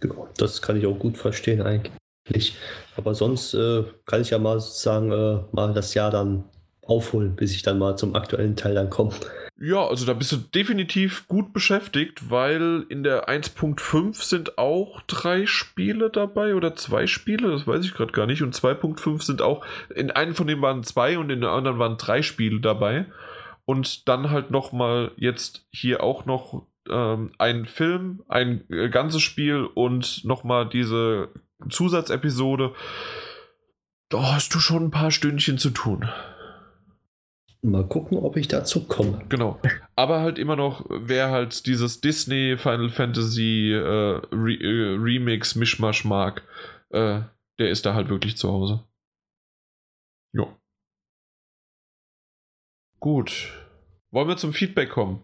Genau, 0.00 0.28
das 0.36 0.62
kann 0.62 0.76
ich 0.76 0.86
auch 0.86 0.98
gut 0.98 1.16
verstehen 1.16 1.62
eigentlich. 1.62 2.56
Aber 2.96 3.14
sonst 3.14 3.54
äh, 3.54 3.84
kann 4.06 4.22
ich 4.22 4.30
ja 4.30 4.38
mal 4.38 4.60
sagen, 4.60 5.12
äh, 5.12 5.40
mal 5.52 5.72
das 5.74 5.94
Jahr 5.94 6.10
dann 6.10 6.44
aufholen, 6.82 7.36
bis 7.36 7.52
ich 7.52 7.62
dann 7.62 7.78
mal 7.78 7.96
zum 7.96 8.14
aktuellen 8.14 8.56
Teil 8.56 8.74
dann 8.74 8.90
komme. 8.90 9.14
Ja, 9.62 9.86
also 9.86 10.06
da 10.06 10.14
bist 10.14 10.32
du 10.32 10.38
definitiv 10.38 11.28
gut 11.28 11.52
beschäftigt, 11.52 12.30
weil 12.30 12.86
in 12.88 13.02
der 13.02 13.28
1.5 13.28 14.14
sind 14.14 14.56
auch 14.56 15.02
drei 15.02 15.44
Spiele 15.44 16.08
dabei 16.08 16.54
oder 16.54 16.74
zwei 16.76 17.06
Spiele, 17.06 17.50
das 17.50 17.66
weiß 17.66 17.84
ich 17.84 17.92
gerade 17.92 18.12
gar 18.12 18.26
nicht. 18.26 18.42
Und 18.42 18.54
2.5 18.54 19.22
sind 19.22 19.42
auch, 19.42 19.62
in 19.94 20.10
einem 20.10 20.34
von 20.34 20.46
denen 20.46 20.62
waren 20.62 20.82
zwei 20.82 21.18
und 21.18 21.28
in 21.28 21.42
der 21.42 21.50
anderen 21.50 21.78
waren 21.78 21.98
drei 21.98 22.22
Spiele 22.22 22.60
dabei. 22.60 23.04
Und 23.66 24.08
dann 24.08 24.30
halt 24.30 24.50
nochmal 24.50 25.12
jetzt 25.16 25.66
hier 25.70 26.02
auch 26.02 26.24
noch 26.24 26.66
ähm, 26.88 27.30
ein 27.36 27.66
Film, 27.66 28.22
ein 28.28 28.64
äh, 28.70 28.88
ganzes 28.88 29.20
Spiel 29.20 29.68
und 29.74 30.24
nochmal 30.24 30.70
diese 30.70 31.28
Zusatzepisode, 31.68 32.72
da 34.08 34.32
hast 34.32 34.54
du 34.54 34.58
schon 34.58 34.84
ein 34.84 34.90
paar 34.90 35.10
Stündchen 35.10 35.58
zu 35.58 35.68
tun. 35.68 36.08
Mal 37.62 37.86
gucken, 37.86 38.18
ob 38.18 38.36
ich 38.36 38.48
dazu 38.48 38.86
komme. 38.86 39.22
Genau. 39.28 39.60
Aber 39.94 40.20
halt 40.20 40.38
immer 40.38 40.56
noch, 40.56 40.86
wer 40.88 41.30
halt 41.30 41.66
dieses 41.66 42.00
Disney 42.00 42.56
Final 42.56 42.88
Fantasy 42.88 43.72
äh, 43.72 44.20
Re 44.32 44.54
äh, 44.54 44.96
Remix 44.96 45.54
Mischmasch 45.56 46.06
mag, 46.06 46.42
äh, 46.88 47.20
der 47.58 47.70
ist 47.70 47.84
da 47.84 47.92
halt 47.92 48.08
wirklich 48.08 48.38
zu 48.38 48.50
Hause. 48.50 48.84
Jo. 50.32 50.56
Gut. 52.98 53.52
Wollen 54.10 54.28
wir 54.28 54.38
zum 54.38 54.54
Feedback 54.54 54.88
kommen? 54.88 55.22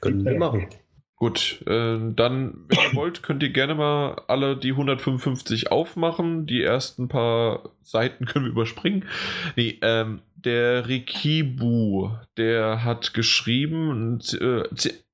Können 0.00 0.24
wir 0.24 0.38
machen. 0.38 0.68
Gut, 1.16 1.62
äh, 1.66 1.98
dann, 2.14 2.66
wenn 2.68 2.78
ihr 2.90 2.96
wollt, 2.96 3.22
könnt 3.22 3.42
ihr 3.42 3.50
gerne 3.50 3.74
mal 3.76 4.22
alle 4.26 4.56
die 4.56 4.72
155 4.72 5.70
aufmachen. 5.70 6.46
Die 6.46 6.60
ersten 6.60 7.08
paar 7.08 7.70
Seiten 7.82 8.26
können 8.26 8.44
wir 8.44 8.52
überspringen. 8.52 9.04
Nee, 9.56 9.78
ähm, 9.80 10.20
der 10.44 10.88
Rikibu, 10.88 12.10
der 12.36 12.84
hat 12.84 13.14
geschrieben, 13.14 13.90
und, 13.90 14.40
äh, 14.40 14.64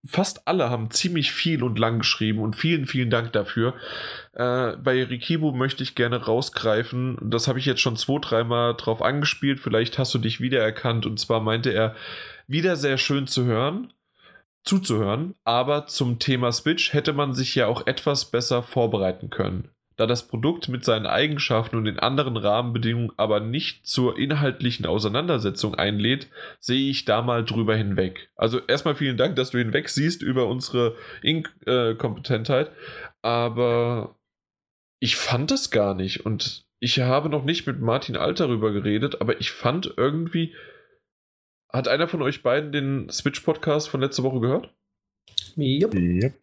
fast 0.05 0.49
alle 0.49 0.71
haben 0.71 0.91
ziemlich 0.91 1.33
viel 1.33 1.63
und 1.63 1.79
lang 1.79 1.99
geschrieben 1.99 2.41
und 2.41 2.57
vielen, 2.57 2.87
vielen 2.87 3.11
Dank 3.11 3.33
dafür. 3.33 3.75
Äh, 4.33 4.77
bei 4.77 5.05
Rikibu 5.05 5.53
möchte 5.53 5.83
ich 5.83 5.95
gerne 5.95 6.25
rausgreifen, 6.25 7.19
das 7.23 7.49
habe 7.49 7.59
ich 7.59 7.67
jetzt 7.67 7.81
schon 7.81 7.97
zwei, 7.97 8.19
dreimal 8.21 8.75
drauf 8.75 9.03
angespielt, 9.03 9.61
vielleicht 9.61 9.99
hast 9.99 10.15
du 10.15 10.19
dich 10.19 10.41
wiedererkannt 10.41 11.07
und 11.07 11.19
zwar 11.19 11.41
meinte 11.41 11.71
er, 11.71 11.95
wieder 12.47 12.77
sehr 12.77 12.99
schön 12.99 13.27
zu 13.27 13.45
hören 13.45 13.93
zuzuhören, 14.65 15.35
aber 15.45 15.87
zum 15.87 16.19
Thema 16.19 16.53
Switch 16.53 16.93
hätte 16.93 17.13
man 17.13 17.35
sich 17.35 17.55
ja 17.55 17.67
auch 17.67 17.87
etwas 17.87 18.31
besser 18.31 18.63
vorbereiten 18.63 19.31
können. 19.31 19.71
Da 20.01 20.07
das 20.07 20.27
Produkt 20.27 20.71
mit 20.71 20.83
seinen 20.83 21.05
Eigenschaften 21.05 21.77
und 21.77 21.85
den 21.85 21.99
anderen 21.99 22.39
Rahmenbedingungen 22.39 23.13
aber 23.19 23.39
nicht 23.39 23.87
zur 23.87 24.19
inhaltlichen 24.19 24.87
Auseinandersetzung 24.87 25.75
einlädt, 25.75 26.31
sehe 26.59 26.89
ich 26.89 27.05
da 27.05 27.21
mal 27.21 27.45
drüber 27.45 27.77
hinweg. 27.77 28.31
Also 28.35 28.61
erstmal 28.61 28.95
vielen 28.95 29.19
Dank, 29.19 29.37
dass 29.37 29.51
du 29.51 29.59
hinweg 29.59 29.91
siehst 29.91 30.23
über 30.23 30.47
unsere 30.47 30.97
Inkompetentheit, 31.23 32.71
aber 33.21 34.17
ich 35.01 35.17
fand 35.17 35.51
das 35.51 35.71
gar 35.71 35.95
nicht 35.95 36.25
und 36.25 36.65
ich 36.79 37.01
habe 37.01 37.29
noch 37.29 37.45
nicht 37.45 37.67
mit 37.67 37.83
Martin 37.83 38.17
Alt 38.17 38.41
darüber 38.41 38.73
geredet, 38.73 39.21
aber 39.21 39.39
ich 39.39 39.51
fand 39.51 39.93
irgendwie, 39.99 40.55
hat 41.69 41.89
einer 41.89 42.09
von 42.09 42.23
euch 42.23 42.43
beiden 42.43 42.73
den 42.73 43.11
Switch-Podcast 43.11 43.91
von 43.91 44.01
letzter 44.01 44.23
Woche 44.23 44.41
gehört? 44.41 44.75
Yep. 45.59 45.95
yep. 45.95 46.35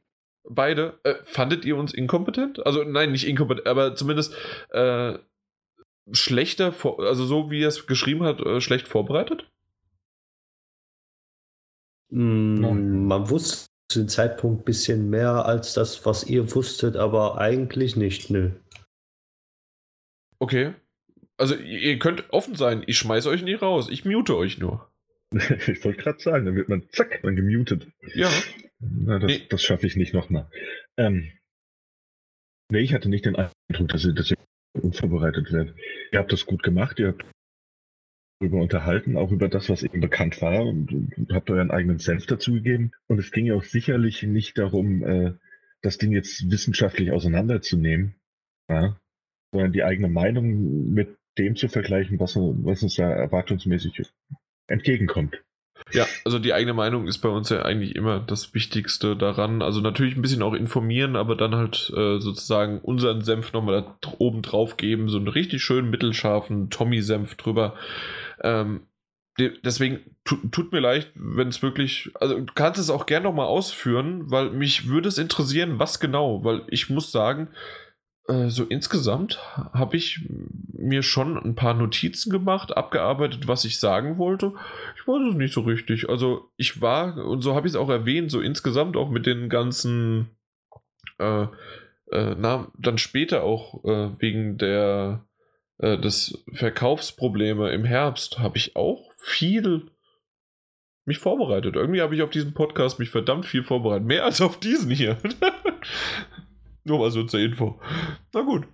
Beide. 0.49 0.99
Äh, 1.03 1.15
fandet 1.23 1.65
ihr 1.65 1.75
uns 1.75 1.93
inkompetent? 1.93 2.65
Also, 2.65 2.83
nein, 2.83 3.11
nicht 3.11 3.27
inkompetent, 3.27 3.67
aber 3.67 3.95
zumindest 3.95 4.35
äh, 4.69 5.17
schlechter, 6.11 6.71
vor, 6.71 6.99
also 6.99 7.25
so 7.25 7.51
wie 7.51 7.63
er 7.63 7.67
es 7.67 7.85
geschrieben 7.87 8.23
hat, 8.23 8.39
äh, 8.39 8.61
schlecht 8.61 8.87
vorbereitet? 8.87 9.49
Mm, 12.09 13.07
man 13.07 13.29
wusste 13.29 13.67
zu 13.89 13.99
dem 13.99 14.07
Zeitpunkt 14.07 14.61
ein 14.61 14.65
bisschen 14.65 15.09
mehr 15.09 15.45
als 15.45 15.73
das, 15.73 16.05
was 16.05 16.25
ihr 16.25 16.53
wusstet, 16.55 16.95
aber 16.95 17.37
eigentlich 17.37 17.95
nicht, 17.95 18.29
nö. 18.29 18.51
Okay. 20.39 20.73
Also 21.37 21.55
ihr 21.55 21.99
könnt 21.99 22.31
offen 22.31 22.55
sein, 22.55 22.83
ich 22.87 22.97
schmeiße 22.97 23.29
euch 23.29 23.43
nie 23.43 23.53
raus, 23.53 23.89
ich 23.89 24.05
mute 24.05 24.35
euch 24.35 24.57
nur. 24.57 24.89
ich 25.67 25.83
wollte 25.83 26.01
gerade 26.01 26.19
sagen, 26.19 26.45
dann 26.45 26.55
wird 26.55 26.69
man 26.69 26.87
zack, 26.89 27.21
dann 27.21 27.35
gemutet. 27.35 27.87
Ja. 28.13 28.29
Na, 28.79 29.19
das, 29.19 29.31
nee. 29.31 29.45
das 29.49 29.61
schaffe 29.63 29.87
ich 29.87 29.95
nicht 29.95 30.13
nochmal. 30.13 30.49
Ähm, 30.97 31.31
nee, 32.71 32.79
ich 32.79 32.93
hatte 32.93 33.09
nicht 33.09 33.25
den 33.25 33.35
Eindruck, 33.35 33.89
dass 33.89 34.05
ihr, 34.05 34.13
dass 34.13 34.31
ihr 34.31 34.37
unvorbereitet 34.81 35.51
werdet. 35.51 35.75
Ihr 36.11 36.19
habt 36.19 36.31
das 36.31 36.45
gut 36.45 36.63
gemacht, 36.63 36.99
ihr 36.99 37.07
habt 37.07 37.25
darüber 38.39 38.61
unterhalten, 38.61 39.17
auch 39.17 39.31
über 39.31 39.49
das, 39.49 39.69
was 39.69 39.83
eben 39.83 39.99
bekannt 39.99 40.41
war 40.41 40.65
und, 40.65 40.93
und 40.93 41.33
habt 41.33 41.49
euren 41.49 41.71
eigenen 41.71 41.99
Senf 41.99 42.25
dazugegeben. 42.27 42.91
Und 43.07 43.19
es 43.19 43.31
ging 43.31 43.47
ja 43.47 43.55
auch 43.55 43.63
sicherlich 43.63 44.23
nicht 44.23 44.57
darum, 44.57 45.03
äh, 45.03 45.33
das 45.81 45.97
Ding 45.97 46.11
jetzt 46.11 46.49
wissenschaftlich 46.49 47.11
auseinanderzunehmen, 47.11 48.15
ja, 48.69 48.99
sondern 49.51 49.73
die 49.73 49.83
eigene 49.83 50.09
Meinung 50.09 50.93
mit 50.93 51.17
dem 51.37 51.55
zu 51.55 51.67
vergleichen, 51.67 52.19
was, 52.19 52.35
was 52.35 52.83
uns 52.83 52.95
da 52.95 53.11
erwartungsmäßig 53.11 54.01
entgegenkommt. 54.67 55.37
Ja, 55.91 56.05
also 56.25 56.39
die 56.39 56.53
eigene 56.53 56.73
Meinung 56.73 57.07
ist 57.07 57.19
bei 57.19 57.29
uns 57.29 57.49
ja 57.49 57.61
eigentlich 57.61 57.95
immer 57.95 58.19
das 58.19 58.53
Wichtigste 58.53 59.15
daran. 59.15 59.61
Also 59.61 59.79
natürlich 59.79 60.15
ein 60.15 60.21
bisschen 60.21 60.43
auch 60.43 60.53
informieren, 60.53 61.15
aber 61.15 61.35
dann 61.35 61.55
halt 61.55 61.91
äh, 61.95 62.19
sozusagen 62.19 62.79
unseren 62.79 63.21
Senf 63.21 63.53
nochmal 63.53 63.95
da 64.01 64.13
oben 64.17 64.41
drauf 64.41 64.77
geben, 64.77 65.07
so 65.07 65.17
einen 65.17 65.27
richtig 65.29 65.63
schönen 65.63 65.89
mittelscharfen 65.89 66.69
Tommy-Senf 66.69 67.35
drüber. 67.35 67.75
Ähm, 68.41 68.81
deswegen 69.37 69.99
tut 70.25 70.71
mir 70.71 70.79
leid, 70.79 71.11
wenn 71.15 71.47
es 71.47 71.61
wirklich, 71.61 72.11
also 72.15 72.39
du 72.39 72.53
kannst 72.53 72.79
es 72.79 72.89
auch 72.89 73.05
gerne 73.05 73.25
nochmal 73.25 73.45
ausführen, 73.45 74.29
weil 74.29 74.49
mich 74.49 74.89
würde 74.89 75.07
es 75.07 75.17
interessieren, 75.17 75.79
was 75.79 75.99
genau, 75.99 76.43
weil 76.43 76.63
ich 76.69 76.89
muss 76.89 77.11
sagen, 77.11 77.49
so 78.27 78.65
insgesamt 78.65 79.39
habe 79.73 79.95
ich 79.95 80.21
mir 80.73 81.01
schon 81.01 81.37
ein 81.37 81.55
paar 81.55 81.73
Notizen 81.73 82.29
gemacht, 82.29 82.75
abgearbeitet, 82.75 83.47
was 83.47 83.63
ich 83.63 83.79
sagen 83.79 84.17
wollte. 84.17 84.53
Ich 84.97 85.07
weiß 85.07 85.31
es 85.31 85.37
nicht 85.37 85.53
so 85.53 85.61
richtig. 85.61 86.09
Also 86.09 86.49
ich 86.57 86.81
war, 86.81 87.17
und 87.25 87.41
so 87.41 87.55
habe 87.55 87.67
ich 87.67 87.73
es 87.73 87.79
auch 87.79 87.89
erwähnt, 87.89 88.29
so 88.29 88.41
insgesamt 88.41 88.97
auch 88.97 89.09
mit 89.09 89.25
den 89.25 89.47
ganzen, 89.47 90.29
äh, 91.19 91.43
äh, 92.11 92.35
na, 92.37 92.71
dann 92.77 92.97
später 92.97 93.43
auch 93.43 93.83
äh, 93.85 94.09
wegen 94.19 94.57
der 94.57 95.25
äh, 95.79 95.97
des 95.97 96.43
Verkaufsprobleme 96.51 97.71
im 97.71 97.85
Herbst 97.85 98.39
habe 98.39 98.57
ich 98.57 98.75
auch 98.75 99.11
viel 99.17 99.91
mich 101.05 101.19
vorbereitet. 101.19 101.75
Irgendwie 101.75 102.01
habe 102.01 102.15
ich 102.15 102.21
auf 102.21 102.29
diesen 102.29 102.53
Podcast 102.53 102.99
mich 102.99 103.09
verdammt 103.09 103.45
viel 103.45 103.63
vorbereitet. 103.63 104.07
Mehr 104.07 104.25
als 104.25 104.41
auf 104.41 104.59
diesen 104.59 104.91
hier. 104.91 105.17
Nur 106.87 106.99
mal 106.99 107.11
so 107.11 107.23
zur 107.23 107.41
Info. 107.41 107.79
Na 108.33 108.41
gut. 108.41 108.65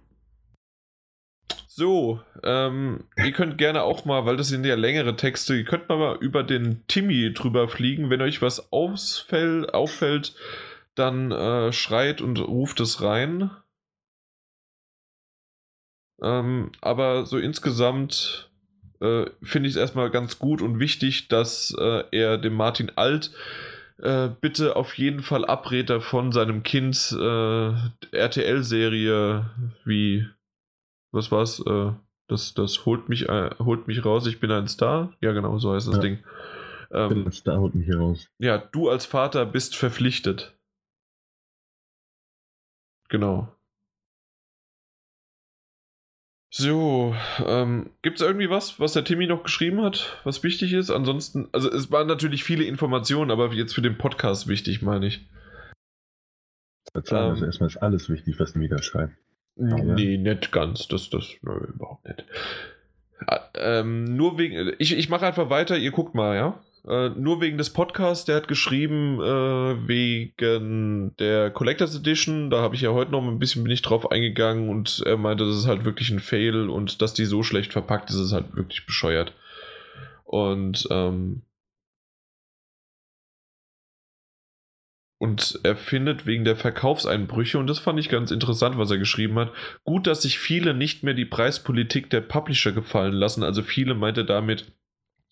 So, 1.67 2.22
ähm, 2.43 3.06
ihr 3.17 3.32
könnt 3.32 3.58
gerne 3.58 3.82
auch 3.82 4.06
mal, 4.06 4.27
weil 4.27 4.38
das 4.38 4.50
sind 4.50 4.64
ja 4.64 4.75
längere 4.75 5.16
Texte, 5.16 5.56
ihr 5.56 5.64
könnt 5.64 5.90
mal 5.90 6.17
über 6.22 6.43
den 6.43 6.83
Timmy 6.88 7.33
drüber 7.33 7.67
fliegen. 7.67 8.11
Wenn 8.11 8.22
euch 8.22 8.43
was 8.43 8.72
ausfällt, 8.72 9.74
auffällt, 9.74 10.35
dann 10.93 11.32
äh, 11.32 11.74
schreit 11.74 12.22
und 12.22 12.38
ruft 12.40 12.80
es 12.80 13.01
rein. 13.01 13.50
Ähm, 16.22 16.72
aber 16.82 17.25
so 17.25 17.40
insgesamt 17.40 18.51
äh, 19.01 19.25
finde 19.42 19.67
ich 19.67 19.75
es 19.75 19.82
erstmal 19.82 20.11
ganz 20.11 20.38
gut 20.38 20.61
und 20.61 20.80
wichtig, 20.80 21.30
dass 21.30 21.75
äh, 21.80 22.03
er 22.11 22.38
dem 22.38 22.53
Martin 22.53 22.92
Alt 22.95 23.32
äh, 23.99 24.30
bitte 24.41 24.75
auf 24.75 24.97
jeden 24.97 25.22
Fall 25.22 25.45
abrät 25.45 25.91
von 26.01 26.31
seinem 26.31 26.63
Kind 26.63 27.11
äh, 27.17 27.73
RTL-Serie 28.11 29.49
wie 29.85 30.27
was 31.11 31.31
war's? 31.31 31.59
Äh, 31.65 31.91
das, 32.27 32.53
das 32.53 32.85
holt 32.85 33.09
mich, 33.09 33.30
äh, 33.30 33.51
holt 33.59 33.88
mich 33.88 34.03
raus, 34.05 34.25
ich 34.25 34.39
bin 34.39 34.49
ein 34.51 34.67
Star. 34.67 35.13
Ja, 35.22 35.31
genau, 35.33 35.57
so 35.59 35.73
heißt 35.73 35.88
das 35.88 35.95
Ja. 35.95 36.01
Ding. 36.01 36.23
Ähm, 36.91 37.11
Ähm, 37.11 37.25
ein 37.27 37.31
Star 37.31 37.59
holt 37.59 37.75
mich 37.75 37.93
raus. 37.93 38.27
ja, 38.39 38.57
du 38.57 38.89
als 38.89 39.05
Vater 39.05 39.45
bist 39.45 39.75
verpflichtet. 39.75 40.55
Genau. 43.09 43.53
So, 46.56 47.15
ähm, 47.48 47.90
gibt 48.03 48.22
es 48.22 48.22
irgendwie 48.27 48.48
was, 48.48 48.80
was 48.80 48.93
der 48.93 49.03
Timmy 49.03 49.25
noch 49.25 49.41
geschrieben 49.41 49.82
hat, 49.82 50.19
was 50.23 50.43
wichtig 50.43 50.72
ist? 50.73 50.91
Ansonsten, 50.91 51.49
also 51.51 51.67
es 51.72 51.91
waren 51.91 52.06
natürlich 52.06 52.43
viele 52.43 52.64
Informationen, 52.64 53.32
aber 53.32 53.51
jetzt 53.53 53.73
für 53.73 53.82
den 53.82 53.98
Podcast 53.98 54.48
wichtig, 54.48 54.83
meine 54.83 55.07
ich. 55.07 55.27
Verzeihen, 56.91 57.23
Ähm. 57.23 57.30
also 57.32 57.45
erstmal 57.45 57.69
ist 57.69 57.77
alles 57.77 58.07
wichtig, 58.07 58.40
was 58.40 58.53
du 58.53 58.59
wieder 58.59 58.83
schreibst. 58.83 59.17
Ja. 59.56 59.77
Nee, 59.77 60.17
nicht 60.19 60.51
ganz. 60.51 60.88
Das, 60.88 61.09
das, 61.09 61.27
nö, 61.41 61.56
überhaupt 61.73 62.06
nicht. 62.06 62.23
Ah, 63.25 63.49
Ähm, 63.56 64.03
nur 64.15 64.38
wegen, 64.38 64.73
ich, 64.77 64.95
ich 64.95 65.09
mache 65.09 65.25
einfach 65.25 65.49
weiter, 65.49 65.75
ihr 65.75 65.90
guckt 65.91 66.14
mal, 66.14 66.35
ja? 66.35 66.64
Äh, 66.85 67.09
nur 67.09 67.39
wegen 67.39 67.57
des 67.57 67.71
Podcasts, 67.71 68.25
der 68.25 68.35
hat 68.35 68.47
geschrieben, 68.49 69.21
äh, 69.21 69.87
wegen 69.87 71.15
der 71.17 71.49
Collectors 71.51 71.95
Edition, 71.95 72.49
da 72.49 72.61
habe 72.61 72.75
ich 72.75 72.81
ja 72.81 72.91
heute 72.91 73.11
noch 73.11 73.25
ein 73.25 73.39
bisschen 73.39 73.63
bin 73.63 73.71
ich 73.71 73.81
drauf 73.81 74.11
eingegangen 74.11 74.69
und 74.69 75.01
er 75.05 75.15
meinte, 75.17 75.45
das 75.45 75.55
ist 75.57 75.67
halt 75.67 75.85
wirklich 75.85 76.09
ein 76.09 76.19
Fail 76.19 76.69
und 76.69 77.01
dass 77.01 77.13
die 77.13 77.25
so 77.25 77.41
schlecht 77.41 77.71
verpackt 77.71 78.09
ist, 78.09 78.17
ist 78.17 78.33
halt 78.33 78.55
wirklich 78.55 78.85
bescheuert. 78.85 79.33
Und, 80.25 80.87
ähm, 80.91 81.43
Und 85.19 85.57
er 85.63 85.77
findet 85.77 86.25
wegen 86.25 86.43
der 86.43 86.57
Verkaufseinbrüche, 86.57 87.57
und 87.57 87.67
das 87.67 87.79
fand 87.79 87.97
ich 87.97 88.09
ganz 88.09 88.29
interessant, 88.29 88.77
was 88.77 88.91
er 88.91 88.97
geschrieben 88.97 89.39
hat, 89.39 89.53
gut, 89.85 90.05
dass 90.05 90.23
sich 90.23 90.37
viele 90.37 90.73
nicht 90.73 91.03
mehr 91.03 91.13
die 91.13 91.23
Preispolitik 91.23 92.09
der 92.09 92.19
Publisher 92.19 92.73
gefallen 92.73 93.13
lassen. 93.13 93.41
Also 93.41 93.61
viele 93.61 93.95
meinte 93.95 94.25
damit 94.25 94.73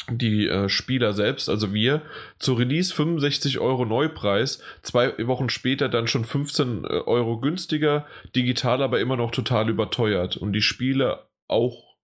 die 0.10 0.48
äh, 0.48 0.68
Spieler 0.68 1.14
selbst, 1.14 1.50
also 1.50 1.74
wir, 1.74 2.02
zu 2.40 2.54
Release 2.54 2.94
65 2.94 3.60
Euro 3.60 3.86
Neupreis, 3.86 4.62
zwei 4.82 5.14
Wochen 5.28 5.50
später 5.50 5.90
dann 5.90 6.08
schon 6.08 6.26
15 6.26 6.86
Euro 6.86 7.40
günstiger, 7.40 8.06
digital 8.36 8.82
aber 8.82 9.00
immer 9.00 9.16
noch 9.16 9.32
total 9.32 9.70
überteuert. 9.70 10.38
Und 10.38 10.54
die 10.54 10.62
Spiele 10.62 11.28
auch 11.48 11.96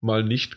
mal 0.00 0.22
nicht 0.22 0.56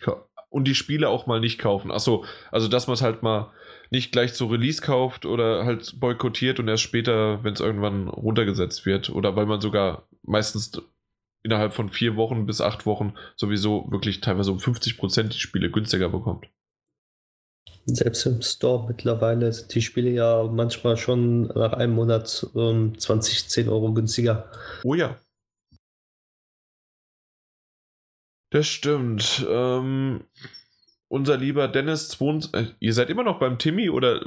und 0.49 0.67
die 0.67 0.75
Spiele 0.75 1.09
auch 1.09 1.27
mal 1.27 1.39
nicht 1.39 1.59
kaufen. 1.59 1.91
Achso, 1.91 2.25
also 2.51 2.67
dass 2.67 2.87
man 2.87 2.95
es 2.95 3.01
halt 3.01 3.23
mal 3.23 3.51
nicht 3.91 4.11
gleich 4.11 4.33
zu 4.33 4.47
Release 4.47 4.81
kauft 4.81 5.25
oder 5.25 5.65
halt 5.65 5.99
boykottiert 5.99 6.59
und 6.59 6.67
erst 6.67 6.83
später, 6.83 7.43
wenn 7.43 7.53
es 7.53 7.59
irgendwann 7.59 8.07
runtergesetzt 8.07 8.85
wird. 8.85 9.09
Oder 9.09 9.35
weil 9.35 9.45
man 9.45 9.61
sogar 9.61 10.07
meistens 10.23 10.71
innerhalb 11.43 11.73
von 11.73 11.89
vier 11.89 12.15
Wochen 12.15 12.45
bis 12.45 12.61
acht 12.61 12.85
Wochen 12.85 13.13
sowieso 13.35 13.89
wirklich 13.91 14.21
teilweise 14.21 14.51
um 14.51 14.57
50% 14.57 15.29
die 15.29 15.39
Spiele 15.39 15.71
günstiger 15.71 16.09
bekommt. 16.09 16.47
Selbst 17.85 18.25
im 18.25 18.41
Store 18.41 18.87
mittlerweile 18.87 19.51
sind 19.51 19.73
die 19.73 19.81
Spiele 19.81 20.09
ja 20.11 20.43
manchmal 20.43 20.97
schon 20.97 21.47
nach 21.47 21.73
einem 21.73 21.93
Monat 21.93 22.45
ähm, 22.55 22.97
20, 22.97 23.49
10 23.49 23.69
Euro 23.69 23.93
günstiger. 23.93 24.51
Oh 24.83 24.93
ja. 24.93 25.19
Das 28.51 28.67
stimmt. 28.67 29.45
Ähm, 29.47 30.23
unser 31.09 31.37
lieber 31.37 31.67
Dennis 31.67 32.07
22, 32.09 32.53
äh, 32.53 32.67
ihr 32.79 32.93
seid 32.93 33.09
immer 33.09 33.23
noch 33.23 33.39
beim 33.39 33.57
Timmy 33.57 33.89
oder 33.89 34.19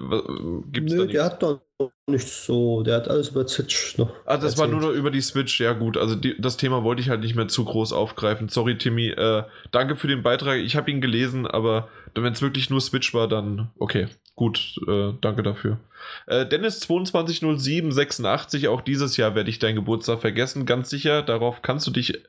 gibt 0.72 0.90
es 0.90 0.96
da 0.96 1.04
Nö, 1.04 1.06
der 1.06 1.24
hat 1.24 1.42
doch 1.42 1.60
nichts 2.06 2.44
so, 2.44 2.82
der 2.82 2.96
hat 2.96 3.08
alles 3.08 3.30
über 3.30 3.46
Switch 3.46 3.96
noch. 3.98 4.12
Ah, 4.26 4.36
das 4.36 4.58
war 4.58 4.66
erzählt. 4.66 4.70
nur 4.70 4.90
noch 4.90 4.98
über 4.98 5.10
die 5.10 5.20
Switch. 5.20 5.60
Ja, 5.60 5.72
gut. 5.72 5.96
Also 5.96 6.16
die, 6.16 6.40
das 6.40 6.56
Thema 6.56 6.82
wollte 6.82 7.00
ich 7.00 7.08
halt 7.08 7.20
nicht 7.20 7.34
mehr 7.34 7.48
zu 7.48 7.64
groß 7.64 7.92
aufgreifen. 7.92 8.48
Sorry, 8.48 8.78
Timmy. 8.78 9.08
Äh, 9.08 9.44
danke 9.70 9.96
für 9.96 10.08
den 10.08 10.22
Beitrag. 10.22 10.58
Ich 10.58 10.76
habe 10.76 10.90
ihn 10.90 11.00
gelesen, 11.00 11.46
aber 11.46 11.88
wenn 12.14 12.32
es 12.32 12.42
wirklich 12.42 12.68
nur 12.68 12.80
Switch 12.80 13.14
war, 13.14 13.28
dann 13.28 13.70
okay. 13.78 14.08
Gut, 14.34 14.80
äh, 14.88 15.12
danke 15.20 15.42
dafür. 15.42 15.78
Äh, 16.26 16.46
Dennis 16.46 16.80
220786, 16.80 18.68
auch 18.68 18.80
dieses 18.80 19.16
Jahr 19.16 19.34
werde 19.34 19.50
ich 19.50 19.58
deinen 19.58 19.76
Geburtstag 19.76 20.20
vergessen. 20.20 20.66
Ganz 20.66 20.90
sicher, 20.90 21.22
darauf 21.22 21.62
kannst 21.62 21.86
du 21.86 21.90
dich 21.90 22.22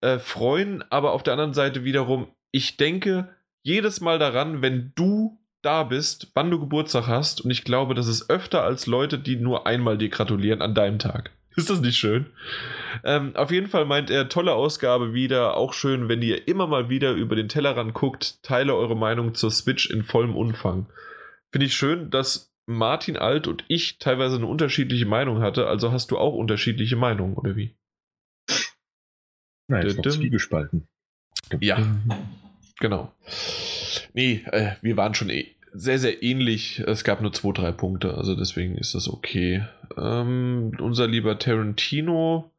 äh, 0.00 0.18
freuen. 0.18 0.84
Aber 0.90 1.12
auf 1.12 1.22
der 1.22 1.34
anderen 1.34 1.54
Seite 1.54 1.84
wiederum, 1.84 2.28
ich 2.50 2.76
denke 2.76 3.28
jedes 3.62 4.00
Mal 4.00 4.18
daran, 4.18 4.62
wenn 4.62 4.92
du 4.94 5.38
da 5.62 5.84
bist, 5.84 6.32
wann 6.34 6.50
du 6.50 6.58
Geburtstag 6.58 7.06
hast. 7.06 7.40
Und 7.40 7.50
ich 7.50 7.64
glaube, 7.64 7.94
das 7.94 8.08
ist 8.08 8.28
öfter 8.28 8.64
als 8.64 8.86
Leute, 8.86 9.18
die 9.18 9.36
nur 9.36 9.66
einmal 9.66 9.96
dir 9.96 10.08
gratulieren 10.08 10.60
an 10.60 10.74
deinem 10.74 10.98
Tag. 10.98 11.30
Ist 11.56 11.68
das 11.68 11.80
nicht 11.80 11.98
schön? 11.98 12.26
Ähm, 13.04 13.36
auf 13.36 13.50
jeden 13.50 13.68
Fall 13.68 13.84
meint 13.84 14.10
er, 14.10 14.30
tolle 14.30 14.54
Ausgabe 14.54 15.12
wieder. 15.12 15.56
Auch 15.56 15.74
schön, 15.74 16.08
wenn 16.08 16.22
ihr 16.22 16.48
immer 16.48 16.66
mal 16.66 16.88
wieder 16.88 17.12
über 17.12 17.36
den 17.36 17.48
Tellerrand 17.48 17.92
guckt. 17.92 18.42
Teile 18.42 18.74
eure 18.74 18.96
Meinung 18.96 19.34
zur 19.34 19.50
Switch 19.50 19.90
in 19.90 20.02
vollem 20.02 20.34
Umfang. 20.34 20.86
Finde 21.52 21.66
ich 21.66 21.74
schön, 21.74 22.10
dass 22.10 22.54
Martin 22.64 23.18
Alt 23.18 23.48
und 23.48 23.64
ich 23.68 23.98
teilweise 23.98 24.36
eine 24.36 24.46
unterschiedliche 24.46 25.04
Meinung 25.04 25.42
hatte. 25.42 25.66
Also 25.66 25.92
hast 25.92 26.10
du 26.10 26.16
auch 26.16 26.34
unterschiedliche 26.34 26.96
Meinungen, 26.96 27.34
oder 27.34 27.54
wie? 27.54 27.76
Nein, 29.68 29.86
ist 29.86 29.96
noch 29.96 30.04
Düm. 30.04 30.12
zwiegespalten. 30.12 30.88
Ja. 31.60 31.78
Genau. 32.82 33.12
Nee, 34.12 34.42
äh, 34.50 34.72
wir 34.82 34.96
waren 34.96 35.14
schon 35.14 35.30
eh 35.30 35.54
sehr, 35.72 36.00
sehr 36.00 36.20
ähnlich. 36.20 36.80
Es 36.80 37.04
gab 37.04 37.20
nur 37.22 37.32
zwei, 37.32 37.52
drei 37.52 37.70
Punkte, 37.70 38.14
also 38.14 38.34
deswegen 38.34 38.76
ist 38.76 38.96
das 38.96 39.08
okay. 39.08 39.64
Ähm, 39.96 40.76
unser 40.80 41.06
lieber 41.06 41.38
Tarantino, 41.38 42.50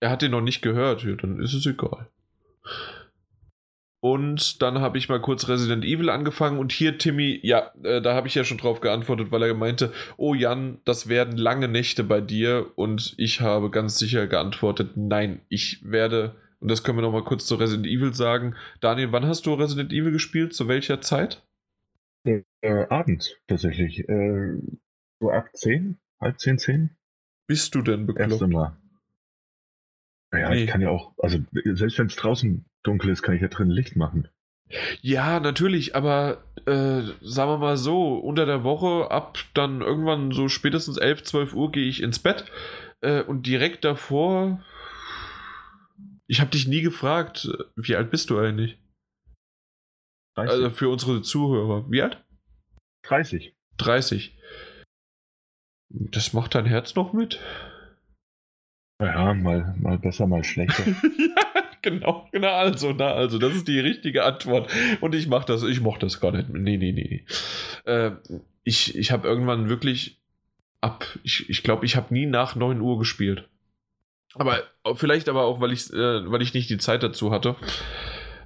er 0.00 0.10
hat 0.10 0.22
den 0.22 0.32
noch 0.32 0.40
nicht 0.40 0.60
gehört, 0.60 1.04
ja, 1.04 1.14
dann 1.14 1.38
ist 1.38 1.54
es 1.54 1.64
egal. 1.66 2.08
Und 4.00 4.60
dann 4.60 4.80
habe 4.80 4.98
ich 4.98 5.08
mal 5.08 5.20
kurz 5.20 5.48
Resident 5.48 5.84
Evil 5.84 6.10
angefangen 6.10 6.58
und 6.58 6.72
hier, 6.72 6.98
Timmy, 6.98 7.38
ja, 7.44 7.70
äh, 7.84 8.02
da 8.02 8.14
habe 8.14 8.26
ich 8.26 8.34
ja 8.34 8.42
schon 8.42 8.58
drauf 8.58 8.80
geantwortet, 8.80 9.30
weil 9.30 9.44
er 9.44 9.54
meinte, 9.54 9.92
oh 10.16 10.34
Jan, 10.34 10.78
das 10.84 11.08
werden 11.08 11.36
lange 11.38 11.68
Nächte 11.68 12.02
bei 12.02 12.20
dir 12.20 12.72
und 12.74 13.14
ich 13.18 13.40
habe 13.40 13.70
ganz 13.70 14.00
sicher 14.00 14.26
geantwortet, 14.26 14.96
nein, 14.96 15.42
ich 15.48 15.78
werde, 15.84 16.34
und 16.60 16.68
das 16.68 16.82
können 16.84 16.98
wir 16.98 17.02
noch 17.02 17.12
mal 17.12 17.24
kurz 17.24 17.46
zu 17.46 17.54
Resident 17.56 17.86
Evil 17.86 18.14
sagen. 18.14 18.54
Daniel, 18.80 19.12
wann 19.12 19.26
hast 19.26 19.46
du 19.46 19.54
Resident 19.54 19.92
Evil 19.92 20.12
gespielt? 20.12 20.54
Zu 20.54 20.68
welcher 20.68 21.00
Zeit? 21.00 21.42
Äh, 22.24 22.42
abends 22.90 23.34
tatsächlich. 23.46 24.08
Äh, 24.08 24.54
so 25.20 25.30
ab 25.30 25.48
10, 25.54 25.98
halb 26.20 26.38
10, 26.38 26.58
10? 26.58 26.90
Bist 27.46 27.74
du 27.74 27.82
denn 27.82 28.06
bekloppt? 28.06 28.46
Mal. 28.48 28.76
Naja, 30.32 30.50
Nee. 30.50 30.64
ich 30.64 30.70
kann 30.70 30.80
ja 30.80 30.90
auch, 30.90 31.12
also 31.18 31.38
selbst 31.64 31.98
wenn 31.98 32.06
es 32.06 32.16
draußen 32.16 32.64
dunkel 32.82 33.10
ist, 33.10 33.22
kann 33.22 33.34
ich 33.34 33.42
ja 33.42 33.48
drin 33.48 33.70
Licht 33.70 33.96
machen. 33.96 34.28
Ja, 35.00 35.40
natürlich, 35.40 35.96
aber 35.96 36.44
äh, 36.66 37.02
sagen 37.22 37.50
wir 37.50 37.58
mal 37.58 37.76
so, 37.76 38.14
unter 38.18 38.46
der 38.46 38.62
Woche 38.62 39.10
ab 39.10 39.38
dann 39.54 39.80
irgendwann 39.80 40.30
so 40.30 40.48
spätestens 40.48 40.96
11, 40.96 41.24
12 41.24 41.54
Uhr 41.54 41.72
gehe 41.72 41.88
ich 41.88 42.02
ins 42.02 42.20
Bett 42.20 42.44
äh, 43.00 43.22
und 43.22 43.46
direkt 43.46 43.84
davor, 43.84 44.62
ich 46.30 46.40
habe 46.40 46.52
dich 46.52 46.68
nie 46.68 46.80
gefragt, 46.80 47.48
wie 47.74 47.96
alt 47.96 48.12
bist 48.12 48.30
du 48.30 48.38
eigentlich? 48.38 48.78
30. 50.36 50.52
Also 50.52 50.70
für 50.70 50.88
unsere 50.88 51.22
Zuhörer, 51.22 51.90
wie 51.90 52.02
alt? 52.02 52.24
30. 53.02 53.52
30. 53.78 54.38
Das 55.88 56.32
macht 56.32 56.54
dein 56.54 56.66
Herz 56.66 56.94
noch 56.94 57.12
mit? 57.12 57.40
Ja, 59.02 59.34
mal, 59.34 59.74
mal 59.80 59.98
besser, 59.98 60.28
mal 60.28 60.44
schlechter. 60.44 60.86
ja, 61.18 61.64
genau, 61.82 62.28
genau, 62.30 62.52
also, 62.52 62.92
na, 62.92 63.12
also, 63.12 63.38
das 63.38 63.56
ist 63.56 63.66
die 63.66 63.80
richtige 63.80 64.22
Antwort. 64.22 64.70
Und 65.00 65.16
ich 65.16 65.26
mach 65.26 65.44
das, 65.44 65.64
ich 65.64 65.80
mochte 65.80 66.06
das 66.06 66.20
gar 66.20 66.30
nicht. 66.30 66.48
Nee, 66.48 66.76
nee, 66.76 66.92
nee. 66.92 67.24
nee. 67.86 67.92
Äh, 67.92 68.12
ich 68.62 68.96
ich 68.96 69.10
habe 69.10 69.26
irgendwann 69.26 69.68
wirklich 69.68 70.20
ab, 70.80 71.04
ich 71.24 71.38
glaube, 71.38 71.50
ich, 71.50 71.62
glaub, 71.64 71.82
ich 71.82 71.96
habe 71.96 72.14
nie 72.14 72.26
nach 72.26 72.54
9 72.54 72.80
Uhr 72.80 73.00
gespielt. 73.00 73.48
Aber 74.34 74.62
vielleicht 74.94 75.28
aber 75.28 75.44
auch, 75.44 75.60
weil 75.60 75.72
ich, 75.72 75.92
äh, 75.92 76.30
weil 76.30 76.42
ich 76.42 76.54
nicht 76.54 76.70
die 76.70 76.78
Zeit 76.78 77.02
dazu 77.02 77.30
hatte. 77.32 77.56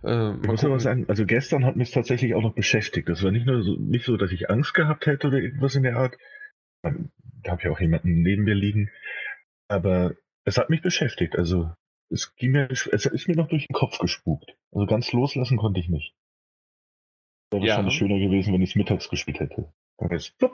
Äh, 0.02 0.34
Ich 0.40 0.46
muss 0.46 0.64
aber 0.64 0.80
sagen, 0.80 1.06
also 1.08 1.26
gestern 1.26 1.64
hat 1.64 1.76
mich 1.76 1.90
tatsächlich 1.90 2.34
auch 2.34 2.42
noch 2.42 2.54
beschäftigt. 2.54 3.08
Das 3.08 3.22
war 3.22 3.30
nicht 3.30 3.46
nur 3.46 3.62
so, 3.62 3.76
nicht 3.76 4.04
so, 4.04 4.16
dass 4.16 4.32
ich 4.32 4.50
Angst 4.50 4.74
gehabt 4.74 5.06
hätte 5.06 5.26
oder 5.28 5.38
irgendwas 5.38 5.74
in 5.74 5.82
der 5.82 5.96
Art. 5.96 6.16
Da 6.82 7.50
habe 7.50 7.60
ich 7.62 7.68
auch 7.68 7.80
jemanden 7.80 8.22
neben 8.22 8.44
mir 8.44 8.54
liegen. 8.54 8.90
Aber 9.68 10.14
es 10.44 10.56
hat 10.58 10.70
mich 10.70 10.82
beschäftigt. 10.82 11.36
Also 11.36 11.70
es 12.10 12.34
ging 12.36 12.52
mir, 12.52 12.70
es 12.70 12.86
ist 12.86 13.28
mir 13.28 13.36
noch 13.36 13.48
durch 13.48 13.66
den 13.66 13.74
Kopf 13.74 13.98
gespukt. 13.98 14.54
Also 14.72 14.86
ganz 14.86 15.12
loslassen 15.12 15.56
konnte 15.58 15.80
ich 15.80 15.88
nicht. 15.88 16.14
Wäre 17.50 17.62
Ja. 17.64 17.68
wahrscheinlich 17.72 17.94
schöner 17.94 18.18
gewesen, 18.18 18.52
wenn 18.54 18.62
ich 18.62 18.70
es 18.70 18.76
mittags 18.76 19.08
gespielt 19.08 19.40
hätte. 19.40 19.72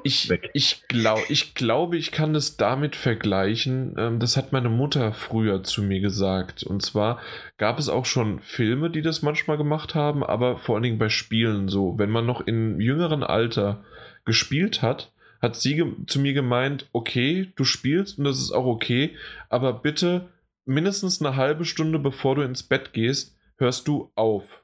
Ich, 0.02 0.30
ich, 0.52 0.84
glaub, 0.88 1.18
ich 1.30 1.54
glaube, 1.54 1.96
ich 1.96 2.12
kann 2.12 2.34
das 2.34 2.56
damit 2.56 2.94
vergleichen. 2.94 3.94
Ähm, 3.96 4.20
das 4.20 4.36
hat 4.36 4.52
meine 4.52 4.68
Mutter 4.68 5.12
früher 5.12 5.62
zu 5.62 5.82
mir 5.82 6.00
gesagt. 6.00 6.62
Und 6.62 6.82
zwar 6.82 7.20
gab 7.56 7.78
es 7.78 7.88
auch 7.88 8.04
schon 8.04 8.40
Filme, 8.40 8.90
die 8.90 9.02
das 9.02 9.22
manchmal 9.22 9.56
gemacht 9.56 9.94
haben, 9.94 10.22
aber 10.22 10.58
vor 10.58 10.74
allen 10.74 10.82
Dingen 10.82 10.98
bei 10.98 11.08
Spielen 11.08 11.68
so. 11.68 11.98
Wenn 11.98 12.10
man 12.10 12.26
noch 12.26 12.42
im 12.42 12.80
jüngeren 12.80 13.22
Alter 13.22 13.82
gespielt 14.26 14.82
hat, 14.82 15.12
hat 15.40 15.56
sie 15.56 15.82
zu 16.06 16.20
mir 16.20 16.34
gemeint, 16.34 16.88
okay, 16.92 17.50
du 17.56 17.64
spielst 17.64 18.18
und 18.18 18.24
das 18.24 18.38
ist 18.38 18.52
auch 18.52 18.66
okay, 18.66 19.16
aber 19.48 19.72
bitte 19.72 20.28
mindestens 20.66 21.20
eine 21.20 21.36
halbe 21.36 21.64
Stunde 21.64 21.98
bevor 21.98 22.34
du 22.34 22.42
ins 22.42 22.62
Bett 22.62 22.92
gehst, 22.92 23.38
hörst 23.56 23.88
du 23.88 24.12
auf. 24.14 24.62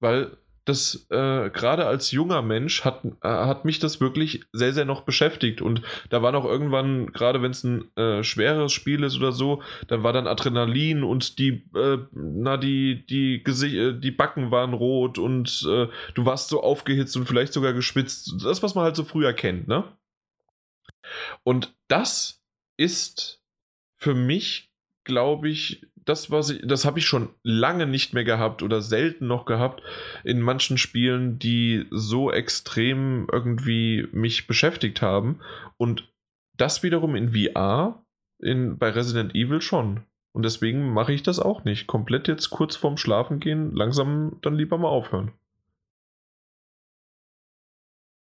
Weil 0.00 0.38
das 0.64 1.06
äh, 1.10 1.50
gerade 1.50 1.86
als 1.86 2.12
junger 2.12 2.42
Mensch 2.42 2.84
hat, 2.84 3.04
äh, 3.04 3.28
hat 3.28 3.64
mich 3.64 3.78
das 3.78 4.00
wirklich 4.00 4.44
sehr, 4.52 4.72
sehr 4.72 4.84
noch 4.84 5.02
beschäftigt. 5.02 5.60
Und 5.60 5.82
da 6.10 6.22
war 6.22 6.32
noch 6.32 6.44
irgendwann, 6.44 7.12
gerade 7.12 7.42
wenn 7.42 7.50
es 7.50 7.64
ein 7.64 7.94
äh, 7.96 8.22
schweres 8.22 8.72
Spiel 8.72 9.02
ist 9.02 9.16
oder 9.16 9.32
so, 9.32 9.62
dann 9.88 10.02
war 10.02 10.12
dann 10.12 10.26
Adrenalin 10.26 11.02
und 11.02 11.38
die, 11.38 11.68
äh, 11.74 11.98
na, 12.12 12.56
die, 12.56 13.04
die, 13.06 13.42
Gesicht, 13.42 13.74
äh, 13.74 13.98
die 13.98 14.12
Backen 14.12 14.50
waren 14.50 14.72
rot 14.72 15.18
und 15.18 15.66
äh, 15.68 15.88
du 16.14 16.24
warst 16.24 16.48
so 16.48 16.62
aufgehitzt 16.62 17.16
und 17.16 17.26
vielleicht 17.26 17.52
sogar 17.52 17.72
geschwitzt. 17.72 18.34
Das, 18.42 18.62
was 18.62 18.74
man 18.74 18.84
halt 18.84 18.96
so 18.96 19.04
früher 19.04 19.32
kennt, 19.32 19.68
ne? 19.68 19.84
Und 21.42 21.74
das 21.88 22.42
ist 22.76 23.42
für 23.98 24.14
mich, 24.14 24.71
glaube 25.04 25.48
ich, 25.48 25.86
das, 26.04 26.30
was 26.30 26.50
ich, 26.50 26.62
das 26.66 26.84
habe 26.84 26.98
ich 26.98 27.06
schon 27.06 27.30
lange 27.42 27.86
nicht 27.86 28.12
mehr 28.12 28.24
gehabt 28.24 28.62
oder 28.62 28.80
selten 28.80 29.26
noch 29.26 29.44
gehabt 29.44 29.82
in 30.24 30.40
manchen 30.40 30.78
Spielen, 30.78 31.38
die 31.38 31.86
so 31.90 32.32
extrem 32.32 33.28
irgendwie 33.30 34.08
mich 34.12 34.46
beschäftigt 34.46 35.00
haben. 35.02 35.40
Und 35.76 36.12
das 36.56 36.82
wiederum 36.82 37.14
in 37.14 37.30
VR, 37.30 38.04
in, 38.38 38.78
bei 38.78 38.90
Resident 38.90 39.34
Evil 39.34 39.60
schon. 39.60 40.00
Und 40.32 40.44
deswegen 40.44 40.92
mache 40.92 41.12
ich 41.12 41.22
das 41.22 41.38
auch 41.38 41.64
nicht. 41.64 41.86
Komplett 41.86 42.26
jetzt 42.26 42.50
kurz 42.50 42.74
vorm 42.74 42.96
Schlafen 42.96 43.38
gehen, 43.38 43.74
langsam 43.74 44.38
dann 44.42 44.54
lieber 44.54 44.78
mal 44.78 44.88
aufhören. 44.88 45.32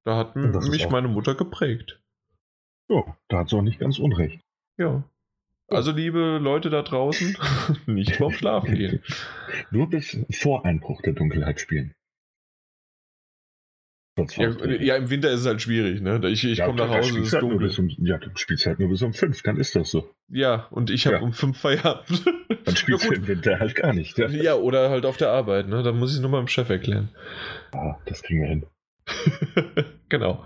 Da 0.04 0.16
hat 0.16 0.34
mich 0.34 0.90
meine 0.90 1.08
Mutter 1.08 1.36
geprägt. 1.36 2.02
Ja, 2.88 3.16
da 3.28 3.38
hat 3.38 3.48
sie 3.48 3.56
auch 3.56 3.62
nicht 3.62 3.78
ganz 3.78 3.98
unrecht. 4.00 4.40
Ja. 4.76 5.04
Also, 5.72 5.92
liebe 5.92 6.38
Leute 6.38 6.70
da 6.70 6.82
draußen, 6.82 7.36
nicht 7.86 8.16
vorm 8.16 8.32
Schlafen 8.32 8.74
gehen. 8.74 9.02
Nur 9.70 9.88
bis 9.88 10.18
vor 10.30 10.64
Einbruch 10.64 11.02
der 11.02 11.14
Dunkelheit 11.14 11.60
spielen. 11.60 11.94
Ja, 14.36 14.50
ja, 14.66 14.96
im 14.96 15.08
Winter 15.08 15.30
ist 15.30 15.40
es 15.40 15.46
halt 15.46 15.62
schwierig, 15.62 16.02
ne? 16.02 16.20
Ich, 16.28 16.44
ich 16.44 16.58
ja, 16.58 16.66
komme 16.66 16.78
nach 16.78 16.90
Hause, 16.90 17.18
es 17.20 17.28
ist 17.28 17.32
halt 17.32 17.44
dunkel. 17.44 17.72
Um, 17.78 17.88
ja, 18.04 18.18
du 18.18 18.28
spielst 18.34 18.66
halt 18.66 18.78
nur 18.78 18.90
bis 18.90 19.00
um 19.00 19.14
5, 19.14 19.42
dann 19.42 19.56
ist 19.56 19.74
das 19.74 19.90
so. 19.90 20.10
Ja, 20.28 20.66
und 20.70 20.90
ich 20.90 21.06
habe 21.06 21.16
ja. 21.16 21.22
um 21.22 21.32
5 21.32 21.58
Feierabend. 21.58 22.22
Dann 22.64 22.76
spielst 22.76 23.08
du 23.08 23.14
im 23.14 23.26
Winter 23.26 23.58
halt 23.58 23.74
gar 23.74 23.92
nicht. 23.92 24.18
Ja. 24.18 24.28
ja, 24.28 24.54
oder 24.54 24.88
halt 24.88 25.04
auf 25.04 25.16
der 25.16 25.30
Arbeit, 25.30 25.66
ne? 25.66 25.82
Dann 25.82 25.98
muss 25.98 26.10
ich 26.10 26.16
es 26.16 26.22
nur 26.22 26.30
meinem 26.30 26.46
Chef 26.46 26.70
erklären. 26.70 27.08
Ah, 27.72 27.96
das 28.06 28.22
kriegen 28.22 28.42
wir 28.42 28.48
hin. 28.48 28.66
genau. 30.08 30.44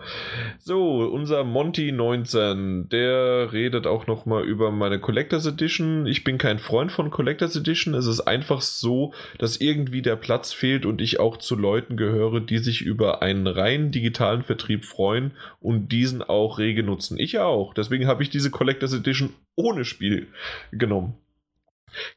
So, 0.59 1.01
unser 1.09 1.45
Monty 1.45 1.93
19, 1.93 2.89
der 2.89 3.53
redet 3.53 3.87
auch 3.87 4.07
nochmal 4.07 4.45
über 4.45 4.71
meine 4.71 4.99
Collectors 4.99 5.47
Edition. 5.47 6.07
Ich 6.07 6.25
bin 6.25 6.39
kein 6.39 6.59
Freund 6.59 6.91
von 6.91 7.11
Collectors 7.11 7.57
Edition. 7.57 7.95
Es 7.95 8.07
ist 8.07 8.21
einfach 8.21 8.61
so, 8.61 9.13
dass 9.39 9.61
irgendwie 9.61 10.03
der 10.03 10.17
Platz 10.17 10.53
fehlt 10.53 10.87
und 10.87 11.01
ich 11.01 11.21
auch 11.21 11.37
zu 11.37 11.55
Leuten 11.55 11.97
gehöre, 11.97 12.41
die 12.41 12.59
sich 12.59 12.83
über 12.83 13.23
einen 13.23 13.47
rein 13.47 13.91
digitalen 13.91 14.43
Vertrieb 14.43 14.85
freuen 14.85 15.33
und 15.61 15.93
diesen 15.93 16.23
auch 16.23 16.59
rege 16.59 16.83
nutzen. 16.83 17.19
Ich 17.19 17.39
auch. 17.39 17.75
Deswegen 17.75 18.07
habe 18.07 18.23
ich 18.23 18.31
diese 18.31 18.51
Collectors 18.51 18.95
Edition 18.95 19.35
ohne 19.55 19.85
Spiel 19.85 20.29
genommen. 20.73 21.15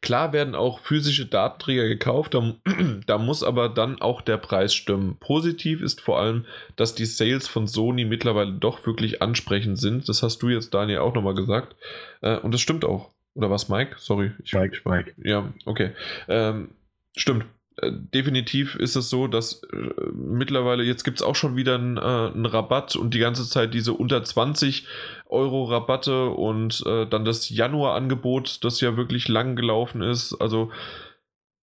Klar 0.01 0.33
werden 0.33 0.55
auch 0.55 0.79
physische 0.79 1.25
Datenträger 1.25 1.87
gekauft, 1.87 2.33
da, 2.33 2.55
da, 3.05 3.17
muss 3.17 3.43
aber 3.43 3.69
dann 3.69 4.01
auch 4.01 4.21
der 4.21 4.37
Preis 4.37 4.73
stimmen. 4.73 5.17
Positiv 5.19 5.81
ist 5.81 6.01
vor 6.01 6.19
allem, 6.19 6.45
dass 6.75 6.95
die 6.95 7.05
Sales 7.05 7.47
von 7.47 7.67
Sony 7.67 8.05
mittlerweile 8.05 8.53
doch 8.53 8.85
wirklich 8.85 9.21
ansprechend 9.21 9.79
sind. 9.79 10.09
Das 10.09 10.23
hast 10.23 10.41
du 10.41 10.49
jetzt, 10.49 10.73
Daniel, 10.73 10.99
auch 10.99 11.13
nochmal 11.13 11.35
gesagt. 11.35 11.75
Äh, 12.21 12.37
und 12.37 12.53
das 12.53 12.61
stimmt 12.61 12.85
auch. 12.85 13.11
Oder 13.35 13.49
was, 13.49 13.69
Mike? 13.69 13.95
Sorry. 13.99 14.31
Ich, 14.43 14.53
Mike, 14.53 14.81
Mike. 14.83 15.13
Ja, 15.23 15.53
okay. 15.65 15.91
Ähm, 16.27 16.71
stimmt. 17.15 17.45
Äh, 17.81 17.91
definitiv 17.91 18.75
ist 18.75 18.95
es 18.95 19.09
so, 19.09 19.27
dass 19.27 19.63
äh, 19.63 19.89
mittlerweile, 20.13 20.83
jetzt 20.83 21.03
gibt 21.03 21.19
es 21.19 21.25
auch 21.25 21.35
schon 21.35 21.55
wieder 21.55 21.75
einen, 21.75 21.97
äh, 21.97 22.47
Rabatt 22.47 22.95
und 22.95 23.13
die 23.13 23.19
ganze 23.19 23.47
Zeit 23.47 23.73
diese 23.73 23.93
unter 23.93 24.23
20 24.23 24.85
Euro 25.27 25.65
Rabatte 25.65 26.29
und 26.29 26.83
äh, 26.85 27.05
dann 27.05 27.25
das 27.25 27.49
Januar-Angebot, 27.49 28.63
das 28.63 28.81
ja 28.81 28.97
wirklich 28.97 29.27
lang 29.27 29.55
gelaufen 29.55 30.01
ist. 30.01 30.33
Also 30.39 30.71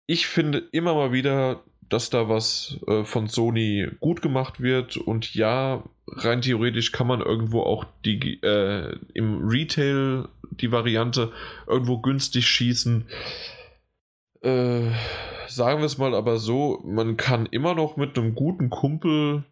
ich 0.07 0.27
finde 0.27 0.59
immer 0.73 0.95
mal 0.95 1.13
wieder, 1.13 1.63
dass 1.89 2.11
da 2.11 2.29
was 2.29 2.79
äh, 2.87 3.05
von 3.05 3.29
Sony 3.29 3.89
gut 4.01 4.23
gemacht 4.23 4.61
wird 4.61 4.97
und 4.97 5.35
ja, 5.35 5.83
rein 6.07 6.43
theoretisch 6.43 6.93
kann 6.93 7.07
man 7.07 7.21
irgendwo 7.21 7.63
auch 7.63 7.85
die 8.05 8.41
äh, 8.43 8.97
im 9.15 9.47
Retail 9.49 10.29
die 10.51 10.73
Variante 10.73 11.33
irgendwo 11.67 11.99
günstig 11.99 12.47
schießen. 12.47 13.07
Äh, 14.43 14.93
sagen 15.49 15.81
wir 15.81 15.87
es 15.87 15.99
mal 15.99 16.15
aber 16.15 16.39
so, 16.39 16.81
man 16.85 17.17
kann 17.17 17.47
immer 17.47 17.75
noch 17.75 17.97
mit 17.97 18.17
einem 18.17 18.35
guten 18.35 18.71
Kumpel, 18.71 19.45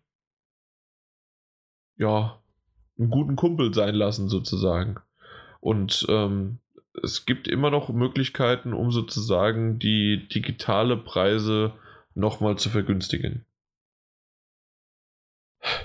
ja, 1.97 2.41
einen 2.99 3.11
guten 3.11 3.37
Kumpel 3.37 3.75
sein 3.75 3.95
lassen 3.95 4.29
sozusagen. 4.29 5.01
Und 5.61 6.07
ähm, 6.09 6.59
es 7.03 7.27
gibt 7.27 7.49
immer 7.49 7.71
noch 7.71 7.89
Möglichkeiten, 7.89 8.73
um 8.73 8.91
sozusagen 8.91 9.79
die 9.79 10.29
digitale 10.29 10.97
Preise 10.97 11.75
nochmal 12.15 12.57
zu 12.57 12.71
vergünstigen. 12.71 13.45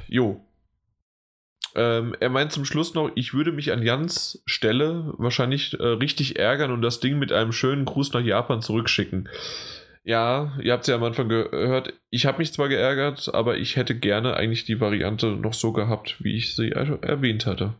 Jo. 0.08 0.46
Ähm, 1.76 2.16
er 2.20 2.30
meint 2.30 2.52
zum 2.52 2.66
Schluss 2.66 2.94
noch, 2.94 3.12
ich 3.16 3.34
würde 3.34 3.52
mich 3.52 3.72
an 3.72 3.84
Jans 3.84 4.44
Stelle 4.46 5.14
wahrscheinlich 5.18 5.80
äh, 5.80 5.84
richtig 5.84 6.38
ärgern 6.38 6.72
und 6.72 6.82
das 6.82 7.00
Ding 7.00 7.18
mit 7.18 7.32
einem 7.32 7.52
schönen 7.52 7.86
Gruß 7.86 8.14
nach 8.14 8.22
Japan 8.22 8.62
zurückschicken. 8.62 9.30
Ja, 10.04 10.58
ihr 10.62 10.74
habt 10.74 10.84
es 10.84 10.88
ja 10.88 10.96
am 10.96 11.04
Anfang 11.04 11.30
gehört. 11.30 11.94
Ich 12.10 12.26
habe 12.26 12.40
mich 12.40 12.52
zwar 12.52 12.70
geärgert, 12.70 13.34
aber 13.34 13.58
ich 13.58 13.76
hätte 13.76 13.98
gerne 13.98 14.36
eigentlich 14.36 14.66
die 14.66 14.82
Variante 14.82 15.28
noch 15.28 15.54
so 15.54 15.72
gehabt, 15.74 16.24
wie 16.24 16.36
ich 16.36 16.56
sie 16.56 16.72
erwähnt 16.72 17.46
hatte. 17.46 17.76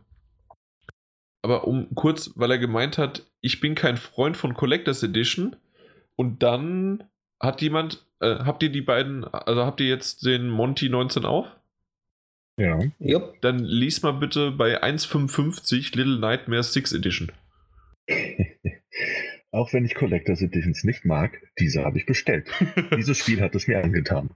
Aber 1.42 1.66
um 1.66 1.92
kurz, 1.96 2.30
weil 2.36 2.52
er 2.52 2.58
gemeint 2.58 2.96
hat, 2.96 3.24
ich 3.40 3.60
bin 3.60 3.74
kein 3.74 3.96
Freund 3.96 4.36
von 4.36 4.54
Collectors 4.54 5.02
Edition. 5.02 5.56
Und 6.14 6.44
dann 6.44 7.04
hat 7.40 7.60
jemand, 7.60 8.06
äh, 8.20 8.36
habt 8.36 8.62
ihr 8.62 8.70
die 8.70 8.82
beiden, 8.82 9.24
also 9.24 9.64
habt 9.64 9.80
ihr 9.80 9.88
jetzt 9.88 10.24
den 10.24 10.48
Monty 10.48 10.88
19 10.88 11.24
auf? 11.24 11.56
Ja. 12.62 12.78
Yep. 13.00 13.40
Dann 13.40 13.58
lies 13.58 14.02
mal 14.02 14.12
bitte 14.12 14.52
bei 14.52 14.80
1,55 14.80 15.96
Little 15.96 16.20
Nightmares 16.20 16.72
6 16.72 16.92
Edition. 16.92 17.32
Auch 19.50 19.72
wenn 19.72 19.84
ich 19.84 19.96
Collectors 19.96 20.42
Editions 20.42 20.84
nicht 20.84 21.04
mag, 21.04 21.42
diese 21.58 21.84
habe 21.84 21.98
ich 21.98 22.06
bestellt. 22.06 22.48
Dieses 22.96 23.18
Spiel 23.18 23.40
hat 23.40 23.56
es 23.56 23.66
mir 23.66 23.82
angetan. 23.82 24.30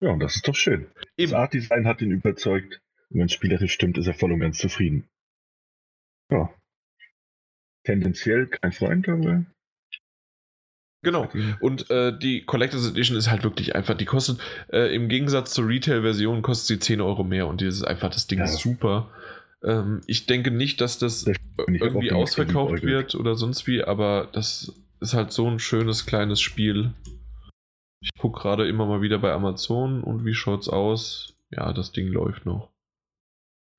Ja, 0.00 0.10
und 0.10 0.20
das 0.20 0.36
ist 0.36 0.46
doch 0.46 0.54
schön. 0.54 0.86
Eben. 1.16 1.32
Das 1.32 1.40
Art 1.40 1.52
Design 1.52 1.88
hat 1.88 2.00
ihn 2.00 2.12
überzeugt. 2.12 2.80
Und 3.10 3.18
wenn 3.18 3.26
es 3.26 3.32
spielerisch 3.32 3.72
stimmt, 3.72 3.98
ist 3.98 4.06
er 4.06 4.14
voll 4.14 4.30
und 4.30 4.38
ganz 4.38 4.58
zufrieden. 4.58 5.08
Ja. 6.30 6.54
Tendenziell 7.82 8.46
kein 8.46 8.70
Freund, 8.70 9.08
aber. 9.08 9.44
Genau. 11.02 11.28
Und 11.60 11.90
äh, 11.90 12.16
die 12.16 12.44
Collectors 12.44 12.88
Edition 12.88 13.16
ist 13.16 13.28
halt 13.28 13.42
wirklich 13.42 13.74
einfach, 13.74 13.96
die 13.96 14.04
kostet, 14.04 14.38
äh, 14.72 14.94
im 14.94 15.08
Gegensatz 15.08 15.52
zur 15.52 15.66
Retail-Version, 15.66 16.42
kostet 16.42 16.66
sie 16.66 16.78
10 16.78 17.00
Euro 17.00 17.24
mehr 17.24 17.48
und 17.48 17.60
die 17.60 17.66
ist 17.66 17.82
einfach 17.82 18.10
das 18.10 18.28
Ding 18.28 18.38
ja. 18.38 18.46
super. 18.46 19.10
Ähm, 19.64 20.00
ich 20.06 20.26
denke 20.26 20.52
nicht, 20.52 20.80
dass 20.80 20.98
das, 20.98 21.24
das 21.24 21.36
irgendwie 21.66 22.12
ausverkauft 22.12 22.82
wird 22.82 23.16
oder 23.16 23.34
sonst 23.34 23.66
wie, 23.66 23.82
aber 23.82 24.28
das 24.32 24.72
ist 25.00 25.14
halt 25.14 25.32
so 25.32 25.48
ein 25.48 25.58
schönes 25.58 26.06
kleines 26.06 26.40
Spiel. 26.40 26.92
Ich 28.00 28.10
gucke 28.18 28.40
gerade 28.40 28.68
immer 28.68 28.86
mal 28.86 29.02
wieder 29.02 29.18
bei 29.18 29.32
Amazon 29.32 30.04
und 30.04 30.24
wie 30.24 30.34
schaut's 30.34 30.68
aus? 30.68 31.34
Ja, 31.50 31.72
das 31.72 31.90
Ding 31.90 32.08
läuft 32.08 32.46
noch. 32.46 32.70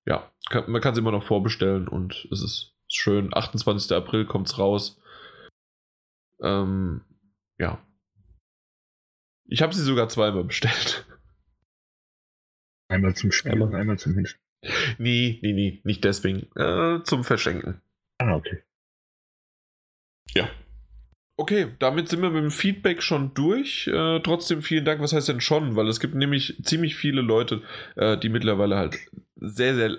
Ja, 0.06 0.30
kann, 0.50 0.70
man 0.70 0.82
kann 0.82 0.92
es 0.92 1.00
immer 1.00 1.12
noch 1.12 1.24
vorbestellen 1.24 1.88
und 1.88 2.28
es 2.32 2.44
ist 2.44 2.74
schön. 2.90 3.34
28. 3.34 3.96
April 3.96 4.26
kommt's 4.26 4.60
raus. 4.60 5.00
Ähm, 6.42 7.02
ja. 7.60 7.86
Ich 9.46 9.62
habe 9.62 9.74
sie 9.74 9.84
sogar 9.84 10.10
zweimal 10.10 10.44
bestellt. 10.44 11.06
Einmal 12.90 13.16
zum 13.16 13.32
Spielen 13.32 13.62
und 13.62 13.76
einmal 13.76 13.98
zum 13.98 14.14
Hinstellen. 14.14 14.44
Nee, 14.98 15.40
nee, 15.42 15.54
nee, 15.54 15.82
nicht 15.84 16.04
deswegen. 16.04 16.48
Äh, 16.56 17.04
zum 17.04 17.24
Verschenken. 17.24 17.82
Ah, 18.20 18.36
okay. 18.36 18.64
Ja. 20.34 20.50
Okay, 21.36 21.68
damit 21.80 22.10
sind 22.10 22.22
wir 22.22 22.30
mit 22.30 22.44
dem 22.44 22.52
Feedback 22.52 23.02
schon 23.02 23.34
durch. 23.34 23.88
Äh, 23.88 24.20
trotzdem 24.20 24.62
vielen 24.62 24.86
Dank. 24.86 25.02
Was 25.02 25.14
heißt 25.14 25.30
denn 25.30 25.42
schon? 25.42 25.76
Weil 25.76 25.88
es 25.88 26.00
gibt 26.00 26.14
nämlich 26.14 26.62
ziemlich 26.64 26.96
viele 26.96 27.22
Leute, 27.22 27.64
äh, 27.96 28.18
die 28.18 28.30
mittlerweile 28.30 28.78
halt 28.78 29.00
sehr, 29.36 29.76
sehr 29.76 29.98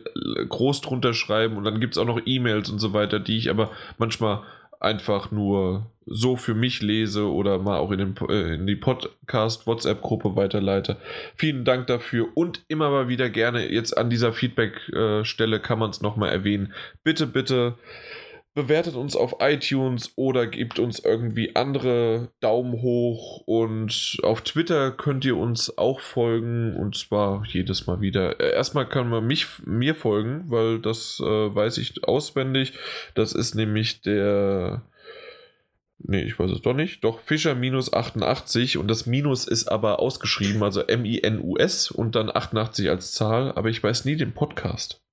groß 0.49 0.81
drunter 0.81 1.13
schreiben 1.13 1.57
und 1.57 1.65
dann 1.65 1.81
gibt 1.81 1.95
es 1.95 1.99
auch 1.99 2.07
noch 2.07 2.21
E-Mails 2.25 2.71
und 2.71 2.79
so 2.79 2.93
weiter, 2.93 3.19
die 3.19 3.37
ich 3.37 3.51
aber 3.51 3.73
manchmal 3.99 4.45
einfach 4.85 5.31
nur 5.31 5.87
so 6.07 6.37
für 6.37 6.55
mich 6.55 6.83
lese 6.83 7.31
oder 7.31 7.59
mal 7.59 7.79
auch 7.79 7.91
in, 7.91 7.99
den, 7.99 8.15
äh, 8.29 8.55
in 8.55 8.67
die 8.67 8.77
Podcast-WhatsApp-Gruppe 8.77 10.37
weiterleite. 10.37 10.97
Vielen 11.35 11.65
Dank 11.65 11.87
dafür 11.87 12.29
und 12.35 12.63
immer 12.69 12.91
mal 12.91 13.09
wieder 13.09 13.31
gerne 13.31 13.71
jetzt 13.71 13.97
an 13.97 14.11
dieser 14.11 14.33
Feedback-Stelle 14.33 15.61
kann 15.61 15.79
man 15.79 15.91
es 15.91 16.03
nochmal 16.03 16.31
erwähnen. 16.31 16.73
Bitte, 17.03 17.27
bitte 17.27 17.75
bewertet 18.55 18.95
uns 18.95 19.17
auf 19.17 19.37
iTunes 19.41 20.13
oder 20.17 20.47
gebt 20.47 20.79
uns 20.79 21.01
irgendwie 21.01 21.57
andere 21.57 22.31
Daumen 22.41 22.81
hoch 22.81 23.43
und 23.47 24.19
auf 24.23 24.43
Twitter 24.43 24.93
könnt 24.93 25.25
ihr 25.25 25.37
uns 25.37 25.77
auch 25.77 26.01
folgen 26.01 26.77
und 26.77 26.97
zwar 26.97 27.45
jedes 27.47 27.87
Mal 27.87 28.01
wieder. 28.01 28.41
Äh, 28.41 28.55
erstmal 28.55 28.89
kann 28.89 29.09
man 29.09 29.27
mich 29.27 29.47
mir 29.65 29.95
folgen, 29.95 30.45
weil 30.47 30.79
das 30.79 31.21
äh, 31.21 31.25
weiß 31.55 31.79
ich 31.79 32.05
auswendig. 32.05 32.75
Das 33.15 33.33
ist 33.33 33.55
nämlich 33.55 34.03
der 34.03 34.83
Nee, 36.07 36.23
ich 36.23 36.39
weiß 36.39 36.51
es 36.51 36.61
doch 36.61 36.75
nicht. 36.75 37.03
Doch, 37.03 37.21
Fischer 37.21 37.55
minus 37.55 37.93
88 37.93 38.77
und 38.77 38.89
das 38.89 39.07
Minus 39.07 39.47
ist 39.47 39.69
aber 39.69 40.01
ausgeschrieben, 40.01 40.63
also 40.63 40.83
M-I-N-U-S 40.83 41.91
und 41.91 42.15
dann 42.15 42.31
88 42.35 42.91
als 42.91 43.13
Zahl, 43.13 43.53
aber 43.53 43.71
ich 43.71 43.83
weiß 43.83 44.05
nie 44.05 44.17
den 44.17 44.35
Podcast. 44.35 45.04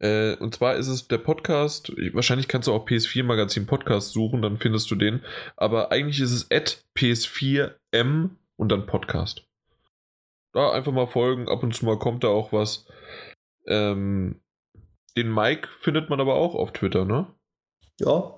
Äh, 0.00 0.34
und 0.36 0.54
zwar 0.54 0.76
ist 0.76 0.88
es 0.88 1.08
der 1.08 1.18
Podcast, 1.18 1.92
wahrscheinlich 2.14 2.48
kannst 2.48 2.68
du 2.68 2.72
auch 2.72 2.86
PS4 2.86 3.22
Magazin 3.22 3.66
Podcast 3.66 4.12
suchen, 4.12 4.42
dann 4.42 4.56
findest 4.56 4.90
du 4.90 4.96
den. 4.96 5.22
Aber 5.56 5.92
eigentlich 5.92 6.20
ist 6.20 6.32
es 6.32 6.50
at 6.50 6.82
PS4M 6.96 8.30
und 8.56 8.68
dann 8.70 8.86
Podcast. 8.86 9.44
Da 10.52 10.72
einfach 10.72 10.92
mal 10.92 11.06
folgen, 11.06 11.48
ab 11.48 11.62
und 11.62 11.74
zu 11.74 11.84
mal 11.84 11.98
kommt 11.98 12.24
da 12.24 12.28
auch 12.28 12.52
was. 12.52 12.86
Ähm, 13.66 14.40
den 15.16 15.32
Mike 15.32 15.68
findet 15.80 16.08
man 16.08 16.20
aber 16.20 16.34
auch 16.34 16.54
auf 16.54 16.72
Twitter, 16.72 17.04
ne? 17.04 17.26
Ja, 17.98 18.34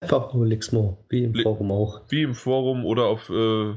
einfach 0.00 0.32
nur 0.32 0.46
Lixmo, 0.46 1.04
wie 1.08 1.24
im 1.24 1.34
Forum 1.34 1.70
auch. 1.70 2.00
Wie 2.08 2.22
im 2.22 2.34
Forum 2.34 2.86
oder 2.86 3.04
auf 3.04 3.28
äh, 3.28 3.74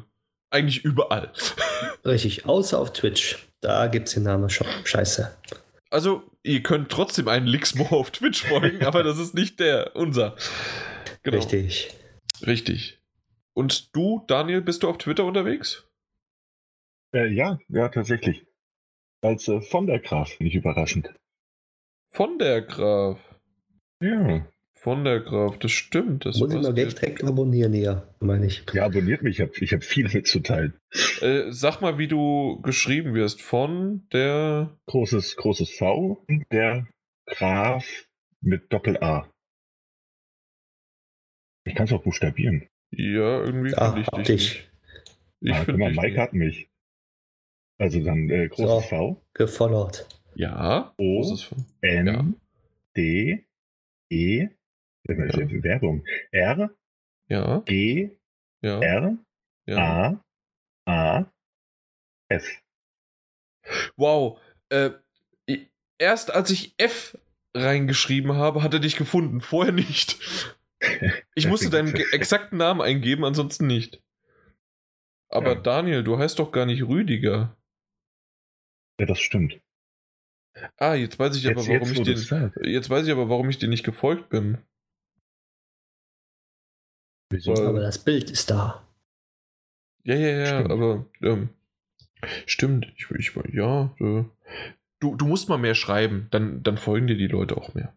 eigentlich 0.50 0.84
überall. 0.86 1.34
Richtig, 2.06 2.46
außer 2.46 2.80
auf 2.80 2.94
Twitch. 2.94 3.48
Da 3.60 3.88
gibt 3.88 4.08
es 4.08 4.14
den 4.14 4.24
Namen 4.24 4.50
schon. 4.50 4.68
Scheiße. 4.86 5.36
Also, 5.90 6.24
ihr 6.44 6.64
könnt 6.64 6.90
trotzdem 6.90 7.28
einen 7.28 7.48
Lixmo 7.48 7.86
auf 7.92 8.12
Twitch 8.12 8.44
folgen, 8.44 8.84
aber 8.86 9.04
das 9.04 9.20
ist 9.20 9.34
nicht 9.34 9.60
der, 9.60 9.96
unser. 9.96 10.36
Genau. 11.24 11.38
Richtig. 11.38 11.94
Richtig. 12.46 13.00
Und 13.54 13.96
du, 13.96 14.24
Daniel, 14.28 14.62
bist 14.62 14.84
du 14.84 14.90
auf 14.90 14.98
Twitter 14.98 15.26
unterwegs? 15.26 15.88
Äh, 17.14 17.34
ja, 17.34 17.58
ja, 17.70 17.90
tatsächlich. 17.90 18.46
Als 19.22 19.48
äh, 19.48 19.62
von 19.62 19.88
der 19.88 20.00
Graf, 20.00 20.40
nicht 20.40 20.56
überraschend. 20.56 21.14
Von 22.12 22.38
der 22.38 22.62
Graf? 22.62 23.36
Ja. 24.00 24.48
Von 24.88 25.04
der 25.04 25.20
Graf, 25.20 25.60
das 25.60 25.74
stimmt. 25.74 26.26
Das 26.26 26.40
Muss 26.40 26.54
ich 26.54 26.62
mal 26.62 26.74
gleich 26.74 26.96
direkt 26.96 27.22
abonnieren 27.22 27.74
hier, 27.74 28.08
meine 28.22 28.46
ich. 28.46 28.64
Ja, 28.72 28.86
abonniert 28.86 29.22
mich, 29.22 29.38
ich 29.38 29.42
habe 29.42 29.52
ich 29.60 29.74
hab 29.74 29.84
viel 29.84 30.08
mitzuteilen. 30.08 30.80
Äh, 31.20 31.52
sag 31.52 31.82
mal, 31.82 31.98
wie 31.98 32.08
du 32.08 32.62
geschrieben 32.62 33.14
wirst. 33.14 33.42
Von 33.42 34.08
der. 34.14 34.80
Großes, 34.86 35.36
großes 35.36 35.76
V, 35.76 36.26
der 36.54 36.88
Graf 37.26 38.08
mit 38.40 38.72
Doppel-A. 38.72 39.30
Ich 41.66 41.76
kann 41.76 41.88
es 41.88 41.92
auch 41.92 42.04
buchstabieren. 42.04 42.70
Ja, 42.92 43.44
irgendwie 43.44 43.72
ja, 43.72 43.92
finde 43.92 44.02
ich 44.04 44.08
dich. 44.08 44.54
dich. 44.54 44.72
Ich 45.42 45.54
ah, 45.54 45.64
guck 45.66 45.78
mal, 45.78 45.92
Mike 45.92 46.12
nicht. 46.12 46.18
hat 46.18 46.32
mich. 46.32 46.70
Also 47.78 48.02
dann 48.06 48.30
äh, 48.30 48.48
großes 48.48 48.90
so, 48.90 48.96
V. 48.96 49.22
Gefollowt. 49.34 50.08
Ja. 50.36 50.94
O. 50.98 51.36
N. 51.82 52.08
Ja. 52.08 52.26
D. 52.96 53.44
E. 54.10 54.48
Ja. 55.08 55.64
Werbung. 55.64 56.06
R. 56.32 56.70
Ja. 57.30 57.60
G. 57.66 58.18
Ja. 58.62 58.80
R. 58.80 59.18
Ja. 59.66 60.24
A. 60.86 61.20
A. 61.20 61.32
F. 62.30 62.62
Wow. 63.96 64.40
Äh, 64.70 64.92
erst 65.98 66.34
als 66.34 66.50
ich 66.52 66.74
F 66.78 67.18
reingeschrieben 67.56 68.34
habe, 68.34 68.64
hat 68.64 68.74
er 68.74 68.80
dich 68.80 68.96
gefunden. 68.96 69.42
Vorher 69.42 69.74
nicht. 69.74 70.18
Ich 71.34 71.48
musste 71.48 71.72
deinen 71.72 71.96
exakten 71.96 72.58
Namen 72.58 72.82
eingeben, 72.82 73.26
ansonsten 73.26 73.66
nicht. 73.66 74.00
Aber 75.28 75.54
ja. 75.54 75.56
Daniel, 75.56 76.04
du 76.04 76.20
heißt 76.20 76.38
doch 76.38 76.52
gar 76.52 76.68
nicht 76.68 76.84
Rüdiger. 76.84 77.58
Ja, 79.00 79.06
das 79.08 79.20
stimmt. 79.20 79.60
Ah, 80.78 80.94
jetzt 80.94 81.18
weiß 81.18 81.36
ich 81.36 81.44
jetzt, 81.44 81.58
aber, 81.58 81.68
warum 81.68 81.94
jetzt, 81.94 82.22
ich 82.22 82.30
den. 82.30 82.52
Jetzt 82.64 82.92
weiß 82.92 83.08
ich 83.08 83.12
aber, 83.12 83.28
warum 83.28 83.50
ich 83.50 83.58
dir 83.58 83.70
nicht 83.70 83.84
gefolgt 83.84 84.30
bin. 84.30 84.60
Wieso? 87.30 87.54
Aber 87.54 87.82
das 87.82 88.04
Bild 88.04 88.32
ist 88.32 88.50
da. 88.50 88.84
Ja, 90.04 90.16
ja, 90.16 90.30
ja, 90.30 90.46
stimmt. 90.46 90.72
aber 90.72 91.06
ähm, 91.22 91.50
stimmt. 92.46 92.94
Ich, 92.96 93.12
ich, 93.12 93.34
ja, 93.54 93.94
äh, 94.00 94.24
du, 95.02 95.16
du 95.16 95.26
musst 95.26 95.50
mal 95.50 95.58
mehr 95.58 95.76
schreiben, 95.76 96.28
dann, 96.32 96.64
dann 96.64 96.78
folgen 96.78 97.08
dir 97.08 97.18
die 97.18 97.28
Leute 97.28 97.58
auch 97.58 97.74
mehr. 97.74 97.94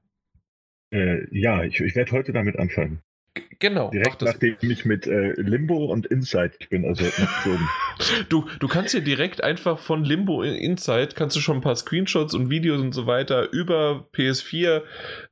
Äh, 0.93 1.27
ja, 1.31 1.63
ich, 1.63 1.81
ich 1.81 1.95
werde 1.95 2.11
heute 2.11 2.33
damit 2.33 2.59
anfangen. 2.59 3.01
G 3.35 3.45
genau. 3.61 3.91
Direkt 3.91 4.23
nachdem 4.23 4.57
ich 4.61 4.85
mit 4.85 5.07
äh, 5.07 5.35
Limbo 5.41 5.85
und 5.85 6.05
Inside 6.07 6.55
ich 6.59 6.69
bin, 6.69 6.85
also 6.85 7.05
du, 8.29 8.49
du 8.59 8.67
kannst 8.67 8.91
hier 8.91 9.03
direkt 9.03 9.45
einfach 9.45 9.79
von 9.79 10.03
Limbo 10.05 10.43
in 10.43 10.57
Inside, 10.57 11.11
kannst 11.15 11.37
du 11.37 11.41
schon 11.41 11.59
ein 11.59 11.63
paar 11.63 11.77
Screenshots 11.77 12.35
und 12.35 12.51
Videos 12.51 12.81
und 12.81 12.93
so 12.93 13.07
weiter 13.07 13.53
über 13.53 14.09
PS4 14.13 14.83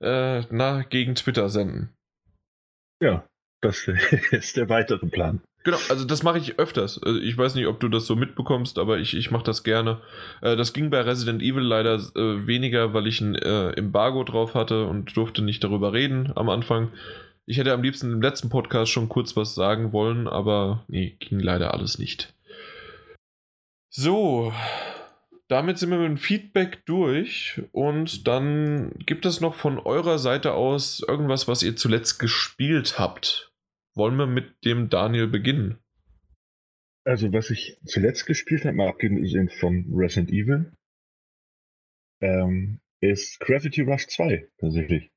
äh, 0.00 0.42
nach, 0.54 0.88
gegen 0.88 1.16
Twitter 1.16 1.48
senden. 1.48 1.88
Ja, 3.02 3.28
das 3.60 3.88
ist 4.30 4.56
der 4.56 4.68
weitere 4.68 5.06
Plan. 5.06 5.40
Genau, 5.64 5.78
also 5.88 6.04
das 6.04 6.22
mache 6.22 6.38
ich 6.38 6.58
öfters. 6.58 7.02
Also 7.02 7.20
ich 7.20 7.36
weiß 7.36 7.54
nicht, 7.54 7.66
ob 7.66 7.80
du 7.80 7.88
das 7.88 8.06
so 8.06 8.16
mitbekommst, 8.16 8.78
aber 8.78 8.98
ich, 8.98 9.14
ich 9.14 9.30
mache 9.30 9.44
das 9.44 9.64
gerne. 9.64 10.00
Äh, 10.40 10.56
das 10.56 10.72
ging 10.72 10.90
bei 10.90 11.00
Resident 11.00 11.42
Evil 11.42 11.62
leider 11.62 11.96
äh, 11.96 12.46
weniger, 12.46 12.94
weil 12.94 13.06
ich 13.06 13.20
ein 13.20 13.34
äh, 13.34 13.72
Embargo 13.72 14.24
drauf 14.24 14.54
hatte 14.54 14.86
und 14.86 15.16
durfte 15.16 15.42
nicht 15.42 15.62
darüber 15.62 15.92
reden 15.92 16.32
am 16.36 16.48
Anfang. 16.48 16.92
Ich 17.44 17.58
hätte 17.58 17.72
am 17.72 17.82
liebsten 17.82 18.12
im 18.12 18.22
letzten 18.22 18.50
Podcast 18.50 18.92
schon 18.92 19.08
kurz 19.08 19.36
was 19.36 19.54
sagen 19.54 19.92
wollen, 19.92 20.28
aber 20.28 20.84
nee, 20.88 21.16
ging 21.18 21.40
leider 21.40 21.74
alles 21.74 21.98
nicht. 21.98 22.34
So, 23.90 24.52
damit 25.48 25.78
sind 25.78 25.90
wir 25.90 25.98
mit 25.98 26.08
dem 26.08 26.18
Feedback 26.18 26.84
durch 26.84 27.62
und 27.72 28.28
dann 28.28 28.92
gibt 29.06 29.24
es 29.24 29.40
noch 29.40 29.54
von 29.54 29.78
eurer 29.78 30.18
Seite 30.18 30.52
aus 30.52 31.02
irgendwas, 31.06 31.48
was 31.48 31.62
ihr 31.62 31.74
zuletzt 31.74 32.18
gespielt 32.18 32.98
habt. 32.98 33.47
Wollen 33.98 34.16
wir 34.16 34.28
mit 34.28 34.64
dem 34.64 34.88
Daniel 34.88 35.26
beginnen? 35.26 35.78
Also, 37.04 37.32
was 37.32 37.50
ich 37.50 37.78
zuletzt 37.84 38.26
gespielt 38.26 38.64
habe, 38.64 38.76
mal 38.76 38.88
abgesehen 38.88 39.48
von 39.48 39.86
Resident 39.92 40.30
Evil, 40.30 40.72
ähm, 42.20 42.78
ist 43.00 43.40
Gravity 43.40 43.82
Rush 43.82 44.06
2 44.06 44.48
tatsächlich. 44.60 45.10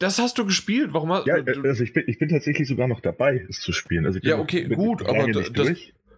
Das 0.00 0.18
hast 0.18 0.36
du 0.38 0.44
gespielt? 0.44 0.92
Warum 0.92 1.12
hast 1.12 1.28
Ja, 1.28 1.36
also 1.36 1.84
ich 1.84 1.92
bin, 1.92 2.04
ich 2.08 2.18
bin 2.18 2.28
tatsächlich 2.28 2.66
sogar 2.66 2.88
noch 2.88 3.00
dabei, 3.00 3.46
es 3.48 3.60
zu 3.60 3.72
spielen. 3.72 4.04
Also 4.04 4.18
ja, 4.20 4.38
okay, 4.38 4.64
gut, 4.64 5.06
aber 5.06 5.30
das, 5.30 5.52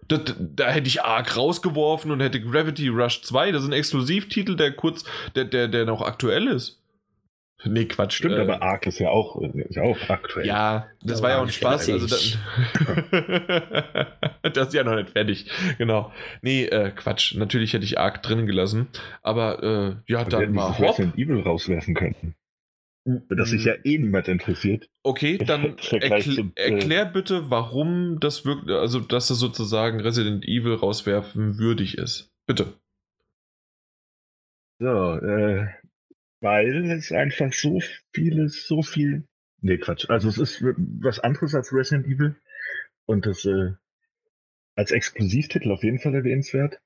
das, 0.07 0.35
da 0.39 0.71
hätte 0.71 0.87
ich 0.87 1.03
arg 1.03 1.37
rausgeworfen 1.37 2.09
und 2.09 2.19
hätte 2.19 2.41
Gravity 2.41 2.87
Rush 2.87 3.21
2, 3.21 3.51
das 3.51 3.61
ist 3.61 3.69
ein 3.69 3.73
Exklusivtitel, 3.73 4.55
der 4.55 4.71
kurz, 4.71 5.05
der, 5.35 5.45
der, 5.45 5.67
der 5.67 5.85
noch 5.85 6.01
aktuell 6.01 6.47
ist. 6.47 6.82
Nee, 7.65 7.85
Quatsch. 7.85 8.13
Stimmt, 8.13 8.35
äh, 8.35 8.41
aber 8.41 8.61
Ark 8.61 8.85
ist 8.87 8.99
ja 8.99 9.09
auch, 9.09 9.41
ist 9.41 9.75
ja 9.75 9.83
auch 9.83 9.97
aktuell. 10.09 10.45
Ja, 10.45 10.87
das 11.01 11.19
da 11.19 11.23
war 11.23 11.29
ja 11.31 11.37
auch 11.39 11.43
ein 11.43 11.49
Spaß. 11.49 11.89
Also 11.89 12.07
das, 12.07 12.37
das, 14.53 14.67
ist 14.67 14.73
ja 14.73 14.83
noch 14.83 14.95
nicht 14.95 15.11
fertig. 15.11 15.49
Genau. 15.77 16.11
Nee, 16.41 16.65
äh, 16.65 16.91
Quatsch. 16.91 17.35
Natürlich 17.35 17.73
hätte 17.73 17.85
ich 17.85 17.99
Ark 17.99 18.21
drin 18.23 18.45
gelassen. 18.45 18.87
Aber 19.21 19.63
äh, 19.63 20.11
ja, 20.11 20.19
aber 20.19 20.29
dann 20.29 20.53
mal 20.53 20.77
Hopp. 20.77 20.89
Resident 20.89 21.17
Evil 21.17 21.41
rauswerfen 21.41 21.95
könnten. 21.95 22.35
Das 23.05 23.49
sich 23.49 23.65
ja 23.65 23.73
eh 23.83 23.97
niemand 23.97 24.29
interessiert. 24.29 24.89
Okay, 25.03 25.37
dann 25.45 25.75
erkl 25.91 26.51
äh, 26.55 26.71
erklär 26.71 27.05
bitte, 27.05 27.49
warum 27.49 28.19
das 28.19 28.45
wirklich, 28.45 28.75
also 28.75 28.99
dass 28.99 29.27
das 29.27 29.39
sozusagen 29.39 29.99
Resident 29.99 30.45
Evil 30.45 30.75
rauswerfen 30.75 31.57
würdig 31.57 31.97
ist. 31.97 32.31
Bitte. 32.45 32.73
So, 34.79 35.15
äh, 35.15 35.67
weil 36.43 36.91
es 36.91 37.11
einfach 37.11 37.53
so 37.53 37.81
vieles, 38.13 38.67
so 38.67 38.81
viel. 38.81 39.25
Nee, 39.61 39.77
Quatsch. 39.77 40.09
Also 40.09 40.27
es 40.27 40.37
ist 40.37 40.61
was 40.61 41.19
anderes 41.19 41.55
als 41.55 41.71
Resident 41.71 42.05
Evil. 42.05 42.35
Und 43.05 43.25
das 43.25 43.45
äh, 43.45 43.71
als 44.75 44.91
Exklusivtitel 44.91 45.71
auf 45.71 45.83
jeden 45.83 45.99
Fall 45.99 46.13
erwähnenswert. 46.15 46.79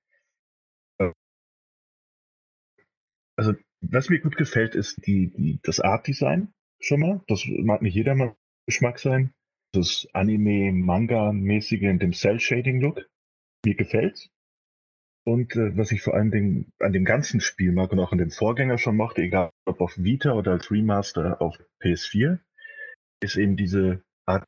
Also, 3.35 3.53
was 3.81 4.09
mir 4.09 4.19
gut 4.19 4.35
gefällt, 4.35 4.73
ist 4.75 5.05
die, 5.05 5.31
die, 5.31 5.59
das 5.63 5.79
Art-Design 5.79 6.53
schon 6.79 6.99
mal. 6.99 7.21
Das 7.27 7.43
mag 7.47 7.81
nicht 7.81 7.93
jeder 7.95 8.15
mal 8.15 8.35
Geschmack 8.65 8.99
sein. 8.99 9.33
das 9.73 10.07
Anime-Manga-mäßige 10.13 11.83
in 11.83 11.99
dem 11.99 12.13
Cell-Shading-Look. 12.13 13.07
Mir 13.65 13.75
gefällt's. 13.75 14.29
Und 15.27 15.57
äh, 15.57 15.75
was 15.75 15.91
ich 15.91 16.03
vor 16.03 16.13
allen 16.13 16.31
Dingen 16.31 16.71
an 16.79 16.93
dem 16.93 17.03
ganzen 17.03 17.41
Spiel 17.41 17.73
mag 17.73 17.91
und 17.91 17.99
auch 17.99 18.13
an 18.13 18.17
dem 18.17 18.31
Vorgänger 18.31 18.77
schon 18.77 18.95
mochte, 18.95 19.23
egal 19.23 19.49
ob 19.65 19.81
auf 19.81 19.97
Vita 19.97 20.31
oder 20.31 20.53
als 20.53 20.71
Remaster 20.71 21.41
auf 21.41 21.57
PS4, 21.81 22.39
ist 23.19 23.35
eben 23.35 23.57
diese 23.57 24.01
Art 24.25 24.45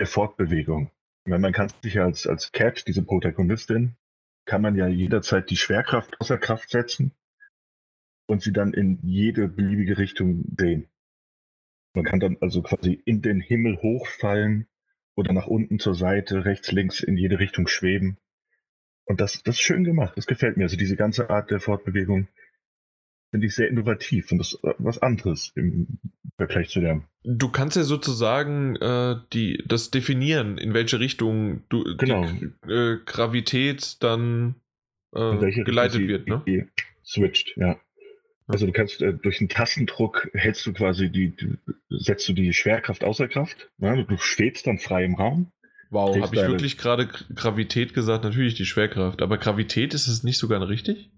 der 0.00 0.08
Fortbewegung. 0.08 0.90
Weil 1.26 1.38
man 1.38 1.52
kann 1.52 1.70
sich 1.80 1.94
ja 1.94 2.04
als, 2.06 2.26
als 2.26 2.50
Cat, 2.50 2.88
diese 2.88 3.04
Protagonistin, 3.04 3.94
kann 4.46 4.62
man 4.62 4.74
ja 4.74 4.88
jederzeit 4.88 5.48
die 5.48 5.56
Schwerkraft 5.56 6.20
außer 6.20 6.38
Kraft 6.38 6.70
setzen 6.70 7.12
und 8.26 8.42
sie 8.42 8.52
dann 8.52 8.74
in 8.74 8.98
jede 9.04 9.46
beliebige 9.46 9.96
Richtung 9.96 10.42
drehen. 10.56 10.88
Man 11.94 12.04
kann 12.04 12.18
dann 12.18 12.36
also 12.40 12.62
quasi 12.62 13.00
in 13.04 13.22
den 13.22 13.40
Himmel 13.40 13.80
hochfallen 13.80 14.66
oder 15.14 15.32
nach 15.32 15.46
unten 15.46 15.78
zur 15.78 15.94
Seite, 15.94 16.44
rechts, 16.44 16.72
links 16.72 16.98
in 16.98 17.16
jede 17.16 17.38
Richtung 17.38 17.68
schweben. 17.68 18.18
Und 19.06 19.20
das, 19.20 19.42
das 19.42 19.56
ist 19.56 19.60
schön 19.60 19.84
gemacht. 19.84 20.14
Das 20.16 20.26
gefällt 20.26 20.56
mir. 20.56 20.64
Also 20.64 20.76
diese 20.76 20.96
ganze 20.96 21.30
Art 21.30 21.50
der 21.50 21.60
Fortbewegung 21.60 22.28
finde 23.30 23.46
ich 23.46 23.54
sehr 23.54 23.68
innovativ 23.68 24.30
und 24.30 24.38
das 24.38 24.52
ist 24.52 24.60
was 24.78 24.98
anderes 25.02 25.52
im 25.56 25.98
Vergleich 26.36 26.68
zu 26.68 26.80
der. 26.80 27.02
Du 27.24 27.48
kannst 27.48 27.76
ja 27.76 27.82
sozusagen 27.82 28.76
äh, 28.76 29.16
die, 29.32 29.62
das 29.66 29.90
definieren, 29.90 30.56
in 30.56 30.72
welche 30.72 31.00
Richtung 31.00 31.64
du, 31.68 31.82
Genau. 31.96 32.24
die 32.24 32.72
äh, 32.72 32.98
Gravität 33.04 34.02
dann 34.02 34.54
äh, 35.14 35.36
geleitet 35.64 36.06
wird. 36.06 36.28
Ne? 36.28 36.68
Switcht, 37.04 37.56
ja. 37.56 37.78
Also 38.46 38.66
du 38.66 38.72
kannst 38.72 39.00
äh, 39.02 39.14
durch 39.14 39.40
einen 39.40 39.48
Tastendruck 39.48 40.30
hältst 40.34 40.66
du 40.66 40.72
quasi 40.72 41.10
die, 41.10 41.32
setzt 41.88 42.28
du 42.28 42.34
die 42.34 42.52
Schwerkraft 42.52 43.02
außer 43.02 43.26
Kraft. 43.26 43.70
Ja, 43.78 43.96
du 44.00 44.16
schwebst 44.18 44.66
dann 44.66 44.78
frei 44.78 45.04
im 45.04 45.14
Raum. 45.14 45.50
Wow, 45.94 46.20
habe 46.20 46.34
ich 46.34 46.42
wirklich 46.42 46.76
gerade 46.76 47.06
Gravität 47.06 47.94
gesagt? 47.94 48.24
Natürlich 48.24 48.54
die 48.54 48.64
Schwerkraft. 48.64 49.22
Aber 49.22 49.38
Gravität 49.38 49.94
ist 49.94 50.08
es 50.08 50.24
nicht 50.24 50.38
sogar 50.38 50.68
richtig? 50.68 51.12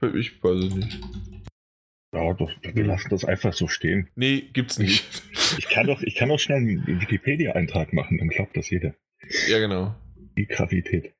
Ich, 0.00 0.14
ich 0.14 0.42
weiß 0.44 0.64
es 0.66 0.74
nicht. 0.74 1.00
Ja, 2.14 2.32
doch, 2.32 2.48
wir 2.62 2.84
lassen 2.84 3.08
das 3.10 3.24
einfach 3.24 3.52
so 3.54 3.66
stehen. 3.66 4.08
Nee, 4.14 4.42
gibt's 4.52 4.78
nicht. 4.78 5.04
Ich 5.58 5.68
kann 5.68 5.88
doch, 5.88 6.00
ich 6.00 6.14
kann 6.14 6.30
auch 6.30 6.38
schnell 6.38 6.58
einen 6.58 6.86
Wikipedia-Eintrag 7.00 7.92
machen, 7.92 8.18
dann 8.18 8.28
glaubt 8.28 8.56
das 8.56 8.70
jeder. 8.70 8.94
ja, 9.48 9.58
genau. 9.58 9.96
Die 10.38 10.46
Gravität. 10.46 11.12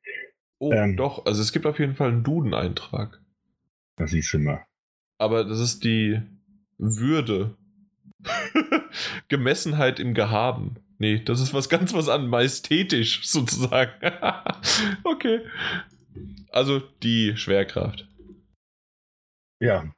Oh, 0.61 0.73
Ähm. 0.73 0.97
doch. 0.97 1.27
Also 1.27 1.43
es 1.43 1.53
gibt 1.53 1.67
auf 1.67 1.81
jeden 1.81 1.97
Fall 1.97 2.11
einen 2.11 2.23
Duden-Eintrag. 2.23 3.21
Da 3.97 4.07
siehst 4.07 4.33
du 4.33 4.39
mal. 4.39 4.65
Aber 5.19 5.43
das 5.45 5.59
ist 5.59 5.83
die 5.83 6.21
Würde. 6.79 7.57
Gemessenheit 9.29 9.99
im 9.99 10.15
Gehaben. 10.15 10.77
Nee, 10.99 11.23
das 11.25 11.41
ist 11.41 11.53
was 11.53 11.69
ganz 11.69 11.93
was 11.95 12.09
an. 12.09 12.29
Majestätisch 12.29 13.27
sozusagen. 13.29 13.93
okay. 15.05 15.41
Also 16.51 16.81
die 17.03 17.37
Schwerkraft. 17.37 18.09
Ja. 19.61 19.93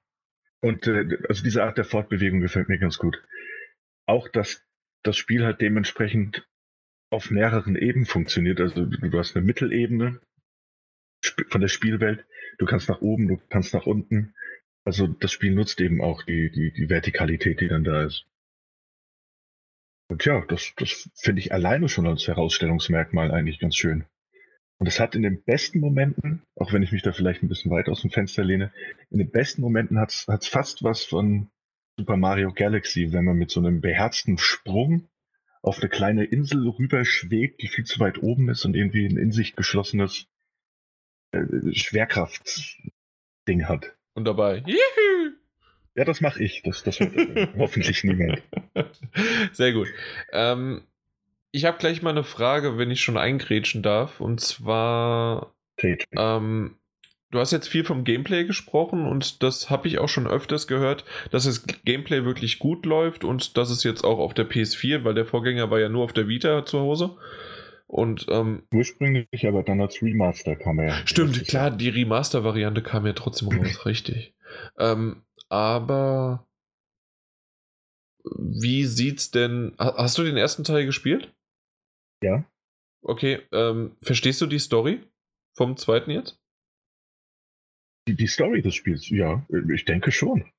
Und 0.60 0.86
äh, 0.86 1.18
also 1.28 1.44
diese 1.44 1.62
Art 1.62 1.78
der 1.78 1.84
Fortbewegung 1.84 2.40
gefällt 2.40 2.68
mir 2.68 2.78
ganz 2.78 2.98
gut. 2.98 3.22
Auch, 4.06 4.28
dass 4.28 4.64
das 5.04 5.16
Spiel 5.16 5.44
halt 5.44 5.60
dementsprechend 5.60 6.48
auf 7.10 7.30
mehreren 7.30 7.76
Ebenen 7.76 8.06
funktioniert. 8.06 8.60
Also 8.60 8.84
du 8.84 9.18
hast 9.18 9.36
eine 9.36 9.44
Mittelebene 9.44 10.20
von 11.48 11.60
der 11.60 11.68
Spielwelt. 11.68 12.24
Du 12.58 12.66
kannst 12.66 12.88
nach 12.88 13.00
oben, 13.00 13.28
du 13.28 13.36
kannst 13.48 13.72
nach 13.72 13.86
unten. 13.86 14.34
Also 14.84 15.06
das 15.06 15.32
Spiel 15.32 15.54
nutzt 15.54 15.80
eben 15.80 16.00
auch 16.00 16.22
die, 16.24 16.50
die, 16.50 16.72
die 16.72 16.88
Vertikalität, 16.88 17.60
die 17.60 17.68
dann 17.68 17.84
da 17.84 18.04
ist. 18.04 18.26
Und 20.08 20.24
ja, 20.24 20.44
das, 20.46 20.72
das 20.76 21.10
finde 21.14 21.40
ich 21.40 21.52
alleine 21.52 21.88
schon 21.88 22.06
als 22.06 22.26
Herausstellungsmerkmal 22.26 23.30
eigentlich 23.30 23.58
ganz 23.58 23.76
schön. 23.76 24.04
Und 24.78 24.86
es 24.86 25.00
hat 25.00 25.14
in 25.14 25.22
den 25.22 25.42
besten 25.42 25.80
Momenten, 25.80 26.42
auch 26.54 26.72
wenn 26.72 26.82
ich 26.82 26.92
mich 26.92 27.02
da 27.02 27.12
vielleicht 27.12 27.42
ein 27.42 27.48
bisschen 27.48 27.70
weit 27.70 27.88
aus 27.88 28.02
dem 28.02 28.10
Fenster 28.10 28.44
lehne, 28.44 28.72
in 29.10 29.18
den 29.18 29.30
besten 29.30 29.60
Momenten 29.60 29.98
hat 29.98 30.10
es 30.10 30.48
fast 30.48 30.82
was 30.82 31.04
von 31.04 31.50
Super 31.98 32.16
Mario 32.16 32.52
Galaxy, 32.52 33.12
wenn 33.12 33.24
man 33.24 33.36
mit 33.36 33.50
so 33.50 33.58
einem 33.60 33.80
beherzten 33.80 34.38
Sprung 34.38 35.08
auf 35.62 35.80
eine 35.80 35.88
kleine 35.88 36.24
Insel 36.24 36.68
rüberschwebt, 36.68 37.60
die 37.60 37.66
viel 37.66 37.84
zu 37.84 37.98
weit 37.98 38.22
oben 38.22 38.48
ist 38.48 38.64
und 38.64 38.76
irgendwie 38.76 39.04
ein 39.04 39.18
in 39.18 39.32
sich 39.32 39.56
geschlossenes 39.56 40.26
äh, 41.32 41.72
Schwerkraft-Ding 41.72 43.66
hat. 43.66 43.96
Und 44.14 44.24
dabei. 44.24 44.62
Juhu! 44.64 45.37
Ja, 45.98 46.04
das 46.04 46.20
mache 46.20 46.44
ich. 46.44 46.62
Das, 46.62 46.84
das 46.84 47.00
hört 47.00 47.12
hoffentlich 47.58 48.04
niemand. 48.04 48.40
Sehr 49.50 49.72
gut. 49.72 49.88
Ähm, 50.32 50.82
ich 51.50 51.64
habe 51.64 51.78
gleich 51.78 52.02
mal 52.02 52.10
eine 52.10 52.22
Frage, 52.22 52.78
wenn 52.78 52.92
ich 52.92 53.00
schon 53.00 53.16
eingrätschen 53.16 53.82
darf. 53.82 54.20
Und 54.20 54.40
zwar, 54.40 55.56
Tate. 55.76 56.04
ähm, 56.16 56.76
du 57.32 57.40
hast 57.40 57.50
jetzt 57.50 57.66
viel 57.66 57.82
vom 57.82 58.04
Gameplay 58.04 58.44
gesprochen 58.44 59.06
und 59.06 59.42
das 59.42 59.70
habe 59.70 59.88
ich 59.88 59.98
auch 59.98 60.08
schon 60.08 60.28
öfters 60.28 60.68
gehört, 60.68 61.04
dass 61.32 61.46
das 61.46 61.66
Gameplay 61.84 62.24
wirklich 62.24 62.60
gut 62.60 62.86
läuft 62.86 63.24
und 63.24 63.56
dass 63.56 63.68
es 63.68 63.82
jetzt 63.82 64.04
auch 64.04 64.20
auf 64.20 64.34
der 64.34 64.48
PS4, 64.48 65.02
weil 65.02 65.14
der 65.14 65.26
Vorgänger 65.26 65.68
war 65.68 65.80
ja 65.80 65.88
nur 65.88 66.04
auf 66.04 66.12
der 66.12 66.28
Vita 66.28 66.64
zu 66.64 66.78
Hause. 66.78 67.16
Und 67.88 68.26
ähm, 68.30 68.62
Ursprünglich, 68.72 69.48
aber 69.48 69.64
dann 69.64 69.80
als 69.80 70.00
Remaster 70.00 70.54
kam 70.54 70.78
er. 70.78 70.94
Stimmt, 71.06 71.48
klar, 71.48 71.72
die 71.72 71.88
Remaster-Variante 71.88 72.82
kam 72.82 73.04
ja 73.04 73.14
trotzdem 73.14 73.48
raus, 73.48 73.84
richtig. 73.84 74.32
Ähm, 74.78 75.22
aber 75.48 76.46
wie 78.36 78.84
sieht's 78.84 79.30
denn. 79.30 79.74
ha- 79.78 79.94
Hast 79.96 80.18
du 80.18 80.22
den 80.24 80.36
ersten 80.36 80.64
Teil 80.64 80.84
gespielt? 80.86 81.32
Ja. 82.22 82.44
Okay, 83.02 83.40
ähm, 83.52 83.96
verstehst 84.02 84.40
du 84.40 84.46
die 84.46 84.58
Story 84.58 85.00
vom 85.56 85.76
zweiten 85.76 86.10
jetzt? 86.10 86.38
Die, 88.08 88.16
die 88.16 88.26
Story 88.26 88.62
des 88.62 88.74
Spiels, 88.74 89.08
ja, 89.08 89.46
ich 89.72 89.84
denke 89.84 90.10
schon. 90.12 90.50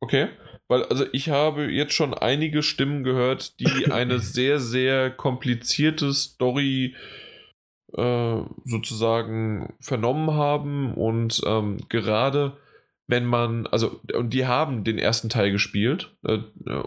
Okay, 0.00 0.28
weil 0.68 0.84
also 0.84 1.06
ich 1.12 1.28
habe 1.30 1.70
jetzt 1.70 1.92
schon 1.92 2.14
einige 2.14 2.62
Stimmen 2.62 3.02
gehört, 3.04 3.58
die 3.60 3.90
eine 3.90 4.18
sehr, 4.20 4.58
sehr 4.60 5.10
komplizierte 5.10 6.12
Story 6.12 6.94
äh, 7.94 8.42
sozusagen 8.64 9.74
vernommen 9.80 10.32
haben 10.32 10.94
und 10.94 11.40
ähm, 11.46 11.78
gerade 11.88 12.56
wenn 13.08 13.24
man, 13.24 13.66
also 13.66 14.00
und 14.14 14.30
die 14.34 14.46
haben 14.46 14.84
den 14.84 14.98
ersten 14.98 15.28
Teil 15.30 15.50
gespielt 15.50 16.14
äh, 16.24 16.38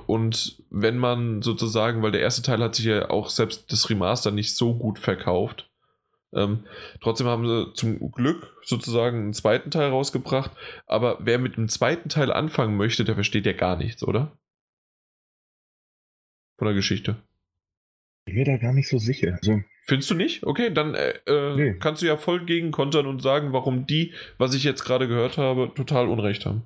und 0.06 0.64
wenn 0.69 0.98
man 0.98 1.41
sozusagen, 1.41 2.01
weil 2.03 2.11
der 2.11 2.22
erste 2.22 2.43
Teil 2.43 2.61
hat 2.61 2.75
sich 2.75 2.85
ja 2.85 3.09
auch 3.09 3.30
selbst 3.30 3.72
das 3.72 3.90
Remaster 3.90 4.32
nicht 4.32 4.56
so 4.56 4.75
gut 4.75 5.00
verkauft, 5.00 5.72
ähm, 6.33 6.66
trotzdem 7.01 7.27
haben 7.27 7.45
sie 7.45 7.74
zum 7.74 8.11
Glück 8.11 8.56
sozusagen 8.64 9.17
einen 9.17 9.33
zweiten 9.33 9.72
Teil 9.72 9.90
rausgebracht. 9.90 10.51
Aber 10.85 11.17
wer 11.22 11.40
mit 11.40 11.58
dem 11.58 11.67
zweiten 11.67 12.08
Teil 12.08 12.32
anfangen 12.32 12.77
möchte, 12.77 13.03
der 13.03 13.16
versteht 13.16 13.45
ja 13.45 13.53
gar 13.53 13.75
nichts, 13.75 14.03
oder? 14.03 14.38
Von 16.58 16.67
der 16.67 16.75
Geschichte. 16.75 17.17
Ich 18.25 18.33
bin 18.33 18.35
mir 18.35 18.45
da 18.45 18.58
gar 18.58 18.74
nicht 18.74 18.88
so 18.88 18.98
sicher. 18.98 19.33
Also, 19.41 19.61
Findest 19.85 20.11
du 20.11 20.16
nicht? 20.16 20.43
Okay, 20.43 20.72
dann 20.72 20.93
äh, 20.93 21.14
äh, 21.25 21.56
Nee. 21.56 21.74
kannst 21.80 22.01
du 22.01 22.06
ja 22.06 22.16
voll 22.17 22.45
gegen 22.45 22.72
kontern 22.72 23.08
und 23.08 23.22
sagen, 23.22 23.51
warum 23.51 23.88
die, 23.88 24.14
was 24.38 24.53
ich 24.53 24.64
jetzt 24.64 24.83
gerade 24.83 25.08
gehört 25.08 25.38
habe, 25.38 25.74
total 25.75 26.08
Unrecht 26.08 26.45
haben. 26.45 26.64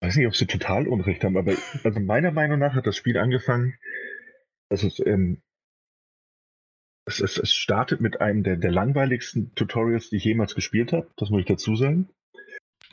weiß 0.00 0.16
nicht, 0.16 0.26
ob 0.26 0.34
sie 0.34 0.46
total 0.46 0.88
Unrecht 0.88 1.22
haben, 1.22 1.36
aber 1.36 1.52
also 1.84 2.00
meiner 2.00 2.30
Meinung 2.32 2.58
nach 2.58 2.74
hat 2.74 2.86
das 2.86 2.96
Spiel 2.96 3.18
angefangen. 3.18 3.74
Also 4.70 4.86
es, 4.88 4.98
ähm, 5.04 5.42
es, 7.06 7.20
es, 7.20 7.36
es 7.36 7.52
startet 7.52 8.00
mit 8.00 8.20
einem 8.20 8.42
der, 8.42 8.56
der 8.56 8.72
langweiligsten 8.72 9.54
Tutorials, 9.54 10.08
die 10.10 10.16
ich 10.16 10.24
jemals 10.24 10.54
gespielt 10.54 10.92
habe. 10.92 11.10
Das 11.18 11.28
muss 11.30 11.40
ich 11.40 11.46
dazu 11.46 11.76
sagen. 11.76 12.08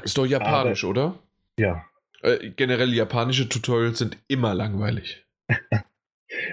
Ist 0.03 0.17
doch 0.17 0.25
japanisch, 0.25 0.83
oder? 0.83 1.17
Ja. 1.57 1.85
Äh, 2.21 2.51
generell 2.51 2.93
japanische 2.93 3.47
Tutorials 3.47 3.97
sind 3.97 4.17
immer 4.27 4.53
langweilig. 4.53 5.25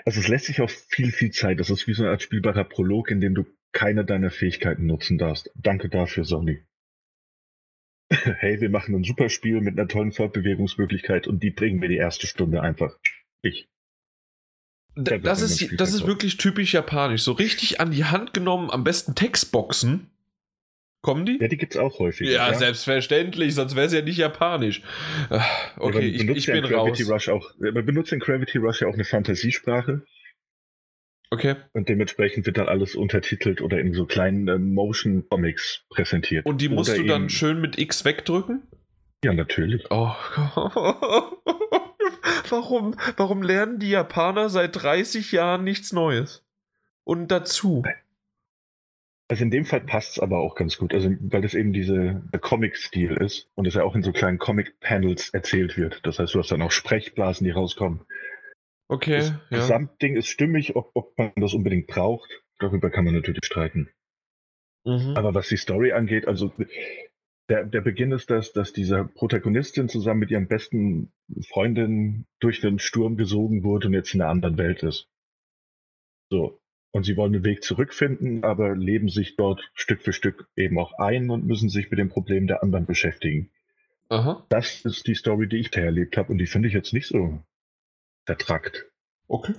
Also 0.05 0.21
es 0.21 0.29
lässt 0.29 0.47
sich 0.47 0.61
auch 0.61 0.71
viel, 0.71 1.13
viel 1.13 1.33
Zeit. 1.33 1.61
Das 1.61 1.71
ist 1.71 1.87
wie 1.87 1.95
so 1.95 2.03
eine 2.03 2.13
Art 2.13 2.23
spielbarer 2.23 2.65
Prolog, 2.65 3.11
in 3.11 3.21
dem 3.21 3.35
du 3.35 3.45
keine 3.73 4.05
deiner 4.05 4.31
Fähigkeiten 4.31 4.87
nutzen 4.87 5.19
darfst. 5.19 5.51
Danke 5.55 5.89
dafür, 5.89 6.25
Sony. 6.25 6.65
hey, 8.11 8.61
wir 8.61 8.71
machen 8.71 8.95
ein 8.95 9.05
super 9.05 9.29
Spiel 9.29 9.61
mit 9.61 9.79
einer 9.79 9.89
tollen 9.89 10.13
Fortbewegungsmöglichkeit 10.13 11.27
und 11.27 11.43
die 11.43 11.51
bringen 11.51 11.83
wir 11.83 11.89
die 11.89 11.97
erste 11.97 12.27
Stunde 12.27 12.63
einfach. 12.63 12.97
Ich. 13.43 13.69
Das, 14.95 15.43
ist, 15.43 15.79
das 15.79 15.93
ist 15.93 16.07
wirklich 16.07 16.39
typisch 16.39 16.73
japanisch. 16.73 17.23
So 17.23 17.33
richtig 17.33 17.81
an 17.81 17.91
die 17.91 18.07
Hand 18.07 18.33
genommen, 18.33 18.71
am 18.71 18.83
besten 18.83 19.15
Textboxen. 19.15 20.11
Kommen 21.07 21.25
die? 21.25 21.39
Ja, 21.41 21.47
die 21.47 21.57
gibt's 21.57 21.77
auch 21.77 22.01
häufig. 22.01 22.29
Ja, 22.29 22.53
selbstverständlich, 22.53 23.55
sonst 23.55 23.77
wäre 23.77 23.87
es 23.87 23.93
ja 23.93 24.03
nicht 24.03 24.17
japanisch. 24.19 24.83
Ah, 25.31 25.45
Okay, 25.77 25.95
man 25.95 26.03
ich, 26.03 26.29
ich 26.39 26.47
ja 26.47 26.55
bin 26.55 26.65
in 26.65 26.71
Gravity 26.71 27.05
raus. 27.05 27.13
Rush 27.13 27.29
auch, 27.29 27.55
man 27.61 27.87
benutzt 27.87 28.13
in 28.13 28.19
Gravity 28.19 28.59
Rush 28.59 28.81
ja 28.81 28.89
auch 28.89 28.95
eine 28.95 29.05
Fantasiesprache 29.05 30.03
Okay. 31.31 31.55
und 31.75 31.89
dementsprechend 31.89 32.45
wird 32.47 32.59
dann 32.59 32.67
alles 32.67 32.97
untertitelt 32.97 33.61
oder 33.61 33.79
in 33.79 33.95
so 33.95 34.05
kleinen 34.05 34.49
äh, 34.49 34.59
Motion 34.59 35.29
Comics 35.29 35.85
präsentiert. 35.91 36.45
Und 36.45 36.61
die 36.61 36.69
musst 36.69 36.91
Oder 36.91 36.99
du 36.99 37.07
dann 37.07 37.31
schön 37.31 37.61
mit 37.61 37.79
X 37.79 38.05
wegdrücken? 38.05 38.63
Ja, 39.23 39.33
natürlich. 39.33 39.85
Oh, 39.91 40.11
warum, 42.49 42.97
warum 43.17 43.43
lernen 43.45 43.79
die 43.79 43.91
Japaner 43.91 44.49
seit 44.49 44.83
30 44.83 45.31
Jahren 45.31 45.63
nichts 45.63 45.93
Neues? 45.93 46.45
Und 47.05 47.29
dazu. 47.29 47.85
Also 49.29 49.43
in 49.43 49.51
dem 49.51 49.65
Fall 49.65 49.81
passt 49.81 50.13
es 50.13 50.19
aber 50.21 50.39
auch 50.39 50.55
ganz 50.55 50.79
gut, 50.79 50.95
also 50.95 51.11
weil 51.21 51.43
das 51.43 51.55
eben 51.55 51.73
diese 51.73 52.23
Comic-Stil 52.41 53.17
ist 53.17 53.51
und 53.55 53.67
es 53.67 53.75
ja 53.75 53.83
auch 53.83 53.97
in 53.97 54.03
so 54.03 54.13
kleinen 54.13 54.39
Comic-Panels 54.39 55.31
erzählt 55.31 55.77
wird. 55.77 56.01
Das 56.05 56.21
heißt, 56.21 56.35
du 56.35 56.39
hast 56.39 56.53
dann 56.53 56.63
auch 56.63 56.71
Sprechblasen, 56.71 57.45
die 57.45 57.51
rauskommen. 57.51 58.07
Okay. 58.89 59.17
Das 59.17 59.31
ja. 59.51 59.59
Gesamtding 59.59 60.15
ist 60.17 60.29
stimmig, 60.29 60.77
ob, 60.77 60.93
ob 60.95 61.19
man 61.19 61.33
das 61.37 61.55
unbedingt 61.55 61.89
braucht. 61.89 62.31
Darüber 62.61 62.91
kann 62.91 63.05
man 63.05 63.15
natürlich 63.15 63.45
streiten. 63.45 63.91
Mhm. 64.85 65.15
Aber 65.17 65.35
was 65.35 65.49
die 65.49 65.57
Story 65.57 65.91
angeht, 65.91 66.29
also 66.29 66.53
der, 67.49 67.65
der 67.65 67.81
Beginn 67.81 68.13
ist 68.13 68.31
das, 68.31 68.53
dass 68.53 68.73
diese 68.73 69.05
Protagonistin 69.05 69.89
zusammen 69.89 70.21
mit 70.21 70.31
ihren 70.31 70.47
besten 70.47 71.13
Freundinnen 71.49 72.27
durch 72.41 72.61
den 72.61 72.79
Sturm 72.79 73.17
gesogen 73.17 73.65
wurde 73.65 73.89
und 73.89 73.95
jetzt 73.95 74.15
in 74.15 74.21
einer 74.21 74.31
anderen 74.31 74.59
Welt 74.59 74.83
ist. 74.83 75.09
So. 76.31 76.61
Und 76.97 77.05
sie 77.05 77.19
wollen 77.19 77.35
den 77.35 77.45
Weg 77.45 77.63
zurückfinden, 77.63 78.43
aber 78.43 78.75
leben 78.75 79.11
sich 79.11 79.37
dort 79.37 79.71
Stück 79.75 80.01
für 80.01 80.15
Stück 80.15 80.49
eben 80.57 80.79
auch 80.79 80.95
ein 80.99 81.29
und 81.29 81.45
müssen 81.45 81.69
sich 81.69 81.91
mit 81.91 81.99
den 81.99 82.09
Problemen 82.09 82.47
der 82.47 82.63
anderen 82.63 82.87
beschäftigen. 82.87 83.51
Aha. 84.09 84.47
Das 84.49 84.83
ist 84.87 85.07
die 85.07 85.15
Story, 85.15 85.47
die 85.47 85.59
ich 85.59 85.71
da 85.71 85.83
erlebt 85.83 86.17
habe 86.17 86.33
und 86.33 86.39
die 86.39 86.47
finde 86.47 86.69
ich 86.69 86.75
jetzt 86.75 86.95
nicht 86.95 87.07
so 87.07 87.39
vertrackt. 88.25 88.87
Okay. 89.29 89.53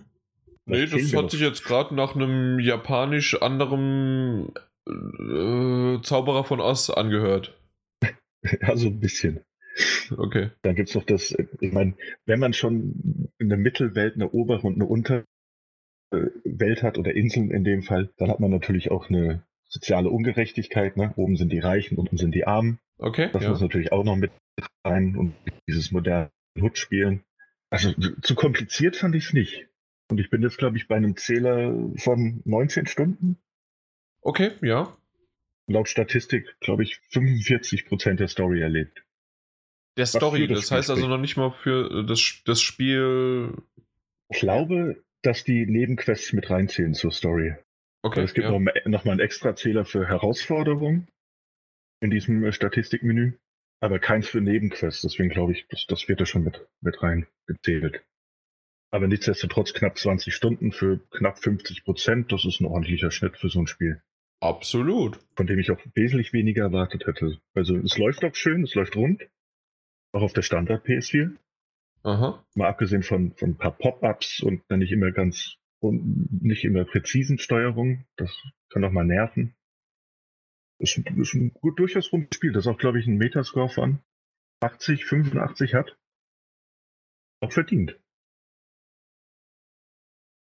Was 0.66 0.80
Nee, 0.80 0.85
das 0.88 1.14
hat 1.14 1.25
noch? 1.25 1.30
sich 1.30 1.41
jetzt 1.41 1.64
gerade 1.64 1.93
nach 1.93 2.16
einem 2.16 2.59
japanisch 2.59 3.40
anderem 3.40 4.51
äh, 4.88 6.01
Zauberer 6.01 6.43
von 6.43 6.59
Oz 6.59 6.90
angehört. 6.90 7.56
Ja, 8.61 8.75
so 8.75 8.88
ein 8.88 8.99
bisschen. 8.99 9.41
Okay. 10.09 10.49
Dann 10.64 10.74
gibt's 10.74 10.95
noch 10.95 11.03
das, 11.03 11.33
äh, 11.33 11.45
ich 11.59 11.72
meine, 11.72 11.93
wenn 12.25 12.40
man 12.40 12.53
schon 12.53 13.30
eine 13.40 13.57
Mittelwelt, 13.57 14.16
eine 14.16 14.32
obere 14.32 14.66
und 14.66 14.77
eine 14.77 14.85
Unterwelt 16.09 16.83
hat 16.83 16.97
oder 16.97 17.15
Inseln 17.15 17.51
in 17.51 17.63
dem 17.63 17.83
Fall, 17.83 18.09
dann 18.17 18.29
hat 18.29 18.39
man 18.39 18.51
natürlich 18.51 18.91
auch 18.91 19.09
eine 19.09 19.43
soziale 19.67 20.09
Ungerechtigkeit. 20.09 20.97
Ne? 20.97 21.13
Oben 21.15 21.35
sind 21.35 21.51
die 21.51 21.59
Reichen, 21.59 21.97
unten 21.97 22.17
sind 22.17 22.33
die 22.33 22.47
Armen. 22.47 22.79
Okay. 22.97 23.29
Das 23.33 23.43
ja. 23.43 23.49
muss 23.49 23.61
natürlich 23.61 23.91
auch 23.91 24.03
noch 24.03 24.15
mit 24.15 24.31
rein 24.83 25.15
und 25.15 25.35
dieses 25.67 25.91
moderne 25.91 26.31
Hut-Spielen. 26.59 27.23
Also 27.69 27.93
zu 28.21 28.35
kompliziert 28.35 28.95
fand 28.95 29.15
ich 29.15 29.25
es 29.25 29.33
nicht. 29.33 29.67
Und 30.09 30.19
ich 30.19 30.29
bin 30.29 30.41
jetzt, 30.41 30.57
glaube 30.57 30.77
ich, 30.77 30.87
bei 30.87 30.95
einem 30.95 31.17
Zähler 31.17 31.73
von 31.97 32.41
19 32.45 32.87
Stunden. 32.87 33.37
Okay, 34.21 34.51
ja. 34.61 34.95
Laut 35.67 35.89
Statistik, 35.89 36.55
glaube 36.61 36.83
ich, 36.83 36.99
45 37.09 37.85
Prozent 37.87 38.21
der 38.21 38.29
Story 38.29 38.61
erlebt. 38.61 39.03
Der 39.97 40.05
Story, 40.05 40.47
das 40.47 40.61
das 40.61 40.71
heißt 40.71 40.89
also 40.91 41.07
noch 41.07 41.17
nicht 41.17 41.35
mal 41.35 41.51
für 41.51 42.05
das, 42.05 42.41
das 42.45 42.61
Spiel. 42.61 43.51
Ich 44.29 44.39
glaube, 44.39 45.03
dass 45.27 45.43
die 45.43 45.65
Nebenquests 45.65 46.31
mit 46.31 46.49
reinzählen 46.49 46.93
zur 46.93 47.11
Story. 47.11 47.56
Okay. 48.01 48.22
es 48.22 48.33
gibt 48.33 48.45
ja. 48.45 48.51
noch, 48.51 48.59
mal- 48.59 48.81
noch 48.85 49.03
mal 49.03 49.11
einen 49.11 49.19
extra 49.19 49.56
Zähler 49.56 49.83
für 49.83 50.07
Herausforderungen 50.07 51.09
in 52.01 52.11
diesem 52.11 52.43
äh, 52.45 52.53
Statistikmenü, 52.53 53.33
aber 53.81 53.99
keins 53.99 54.30
für 54.30 54.39
Nebenquests. 54.39 55.01
Deswegen 55.01 55.30
glaube 55.30 55.51
ich, 55.51 55.65
das, 55.67 55.85
das 55.88 56.07
wird 56.07 56.22
da 56.22 56.25
schon 56.25 56.45
mit, 56.45 56.65
mit 56.81 57.03
rein 57.03 57.27
gezählt. 57.45 58.06
Aber 58.91 59.07
nichtsdestotrotz 59.07 59.73
knapp 59.73 59.97
20 59.97 60.33
Stunden 60.33 60.72
für 60.72 60.99
knapp 61.09 61.39
50 61.39 61.83
Prozent. 61.83 62.31
Das 62.31 62.45
ist 62.45 62.61
ein 62.61 62.65
ordentlicher 62.65 63.11
Schnitt 63.11 63.38
für 63.38 63.49
so 63.49 63.59
ein 63.59 63.67
Spiel, 63.67 64.01
Absolut. 64.39 65.19
von 65.35 65.45
dem 65.45 65.59
ich 65.59 65.72
auch 65.72 65.80
wesentlich 65.93 66.31
weniger 66.31 66.64
erwartet 66.64 67.06
hätte. 67.06 67.38
Also 67.53 67.75
es 67.75 67.97
läuft 67.97 68.23
auch 68.23 68.35
schön, 68.35 68.64
es 68.64 68.75
läuft 68.75 68.95
rund. 68.95 69.27
Auch 70.14 70.22
auf 70.22 70.31
der 70.31 70.41
Standard 70.41 70.85
PS4. 70.85 71.35
Aha. 72.03 72.45
Mal 72.56 72.67
abgesehen 72.67 73.03
von, 73.03 73.34
von 73.35 73.50
ein 73.51 73.58
paar 73.58 73.72
Pop-ups 73.77 74.42
und 74.42 74.61
einer 74.69 74.77
nicht 74.77 74.92
immer 74.92 75.11
ganz 75.11 75.56
und 75.80 76.42
nicht 76.42 76.64
immer 76.64 76.85
präzisen 76.85 77.38
Steuerung. 77.38 78.06
Das 78.16 78.32
kann 78.69 78.84
auch 78.84 78.92
mal 78.92 79.06
nerven. 79.06 79.56
Ist, 80.80 80.98
ein- 80.98 81.19
ist 81.19 81.34
ein 81.34 81.53
gut 81.53 81.80
durchaus 81.80 82.11
rundes 82.11 82.35
Spiel, 82.35 82.51
das 82.51 82.67
auch, 82.67 82.77
glaube 82.77 83.00
ich, 83.00 83.08
einen 83.08 83.17
Metascore 83.17 83.69
von 83.69 84.00
80, 84.61 85.06
85 85.06 85.74
hat. 85.74 85.98
Auch 87.42 87.51
verdient. 87.51 88.00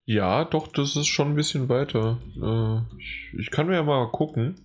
Ja, 0.10 0.46
doch, 0.46 0.68
das 0.68 0.96
ist 0.96 1.08
schon 1.08 1.30
ein 1.30 1.36
bisschen 1.36 1.68
weiter. 1.70 2.22
Äh, 2.42 2.98
ich, 2.98 3.34
ich 3.38 3.52
kann 3.52 3.68
mir 3.68 3.76
ja 3.76 3.84
mal 3.84 4.10
gucken, 4.12 4.56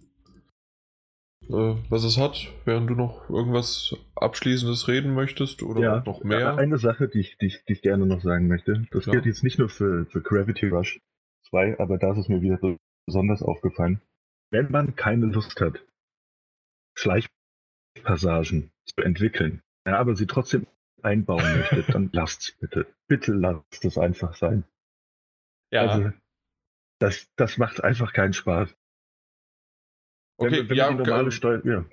was 1.48 2.04
es 2.04 2.18
hat, 2.18 2.48
während 2.64 2.88
du 2.88 2.94
noch 2.94 3.28
irgendwas 3.28 3.94
Abschließendes 4.14 4.88
reden 4.88 5.14
möchtest 5.14 5.62
oder 5.62 6.02
noch 6.04 6.22
mehr. 6.24 6.56
Eine 6.56 6.78
Sache, 6.78 7.08
die 7.08 7.20
ich, 7.20 7.36
die, 7.38 7.46
ich, 7.46 7.64
die 7.64 7.74
ich 7.74 7.82
gerne 7.82 8.06
noch 8.06 8.22
sagen 8.22 8.48
möchte. 8.48 8.86
Das 8.90 9.06
Ja. 9.06 9.12
gilt 9.12 9.26
jetzt 9.26 9.42
nicht 9.42 9.58
nur 9.58 9.68
für, 9.68 10.06
für 10.06 10.22
Gravity 10.22 10.68
Rush 10.68 11.00
2, 11.48 11.78
aber 11.78 11.98
da 11.98 12.12
ist 12.12 12.18
es 12.18 12.28
mir 12.28 12.40
wieder 12.40 12.58
so 12.60 12.76
besonders 13.06 13.42
aufgefallen. 13.42 14.00
Wenn 14.50 14.70
man 14.70 14.94
keine 14.96 15.26
Lust 15.26 15.60
hat, 15.60 15.84
Schleichpassagen 16.96 18.70
zu 18.84 19.02
entwickeln, 19.04 19.62
ja, 19.86 19.98
aber 19.98 20.14
sie 20.16 20.26
trotzdem 20.26 20.66
einbauen 21.02 21.42
möchte, 21.58 21.82
dann 21.92 22.10
lasst's 22.12 22.52
bitte. 22.60 22.86
Bitte 23.08 23.32
lasst 23.32 23.84
es 23.84 23.98
einfach 23.98 24.36
sein. 24.36 24.64
ja, 25.72 25.82
Also, 25.86 26.12
das, 27.00 27.26
das 27.36 27.58
macht 27.58 27.82
einfach 27.82 28.12
keinen 28.12 28.32
Spaß. 28.32 28.74
Okay, 30.46 30.68
wenn, 30.68 30.76
ja, 30.76 30.90
normale 30.90 31.28
äh, 31.28 31.30
Steuer, 31.30 31.62
ja. 31.64 31.84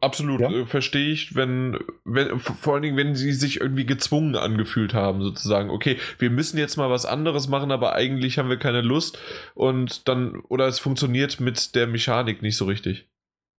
absolut, 0.00 0.40
Ja? 0.40 0.50
äh, 0.50 0.66
verstehe 0.66 1.10
ich, 1.10 1.34
wenn, 1.34 1.78
wenn, 2.04 2.38
vor 2.38 2.74
allen 2.74 2.82
Dingen, 2.82 2.96
wenn 2.96 3.14
sie 3.14 3.32
sich 3.32 3.60
irgendwie 3.60 3.86
gezwungen 3.86 4.36
angefühlt 4.36 4.94
haben, 4.94 5.22
sozusagen, 5.22 5.70
okay, 5.70 5.96
wir 6.18 6.30
müssen 6.30 6.58
jetzt 6.58 6.76
mal 6.76 6.90
was 6.90 7.06
anderes 7.06 7.48
machen, 7.48 7.70
aber 7.72 7.94
eigentlich 7.94 8.38
haben 8.38 8.48
wir 8.48 8.58
keine 8.58 8.80
Lust 8.82 9.18
und 9.54 10.08
dann, 10.08 10.40
oder 10.48 10.66
es 10.66 10.78
funktioniert 10.78 11.40
mit 11.40 11.74
der 11.74 11.86
Mechanik 11.86 12.42
nicht 12.42 12.56
so 12.56 12.64
richtig. 12.66 13.08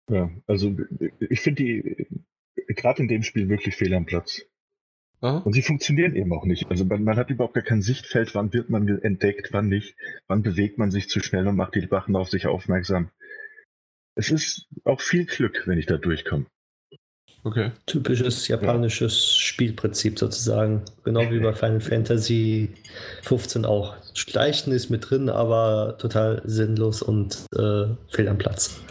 ja. 0.09 0.29
Also, 0.47 0.75
ich 1.19 1.41
finde 1.41 1.63
die, 1.63 2.07
gerade 2.75 3.01
in 3.01 3.07
dem 3.07 3.23
Spiel 3.23 3.49
wirklich 3.49 3.75
fehl 3.75 3.93
am 3.93 4.05
Platz. 4.05 4.41
Aha. 5.21 5.37
Und 5.39 5.53
sie 5.53 5.61
funktionieren 5.61 6.15
eben 6.15 6.33
auch 6.33 6.45
nicht. 6.45 6.69
Also 6.69 6.85
man, 6.85 7.03
man 7.03 7.17
hat 7.17 7.29
überhaupt 7.29 7.53
gar 7.53 7.63
kein 7.63 7.81
Sichtfeld, 7.81 8.35
wann 8.35 8.53
wird 8.53 8.69
man 8.69 8.87
entdeckt, 8.87 9.49
wann 9.53 9.69
nicht, 9.69 9.95
wann 10.27 10.43
bewegt 10.43 10.77
man 10.77 10.91
sich 10.91 11.07
zu 11.09 11.19
schnell 11.21 11.47
und 11.47 11.55
macht 11.55 11.75
die 11.75 11.89
Wachen 11.89 12.15
auf 12.15 12.29
sich 12.29 12.47
aufmerksam. 12.47 13.09
Es 14.15 14.31
ist 14.31 14.65
auch 14.85 15.01
viel 15.01 15.25
Glück, 15.25 15.63
wenn 15.65 15.77
ich 15.77 15.85
da 15.85 15.97
durchkomme. 15.97 16.45
Okay. 17.43 17.71
Typisches 17.85 18.47
japanisches 18.47 19.35
Spielprinzip 19.35 20.17
sozusagen. 20.17 20.83
Genau 21.03 21.29
wie 21.29 21.39
bei 21.39 21.53
Final 21.53 21.81
Fantasy 21.81 22.73
15 23.23 23.65
auch. 23.65 23.95
Schleichen 24.15 24.73
ist 24.73 24.89
mit 24.89 25.09
drin, 25.09 25.29
aber 25.29 25.97
total 25.99 26.41
sinnlos 26.45 27.01
und 27.03 27.45
äh, 27.55 27.87
fehl 28.07 28.27
am 28.29 28.37
Platz. 28.39 28.81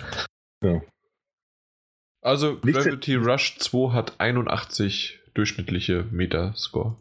Also 2.22 2.58
Nichts- 2.62 2.84
Gravity 2.84 3.16
Rush 3.16 3.58
2 3.58 3.92
hat 3.92 4.20
81 4.20 5.20
durchschnittliche 5.34 6.04
Metascore. 6.10 6.96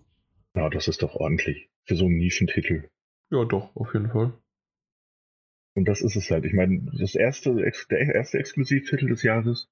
Ja, 0.56 0.70
das 0.70 0.88
ist 0.88 1.02
doch 1.04 1.16
ordentlich 1.16 1.70
für 1.86 1.96
so 1.96 2.06
einen 2.06 2.18
Nischentitel. 2.18 2.90
Ja, 3.32 3.44
doch, 3.46 3.76
auf 3.76 3.94
jeden 3.94 4.10
Fall. 4.12 4.34
Und 5.76 5.86
das 5.86 6.02
ist 6.02 6.16
es 6.16 6.30
halt. 6.30 6.46
Ich 6.46 6.54
meine, 6.54 6.92
das 7.00 7.16
erste, 7.16 7.56
der 7.56 8.16
erste 8.16 8.38
Exklusivtitel 8.38 9.08
des 9.08 9.24
Jahres, 9.24 9.70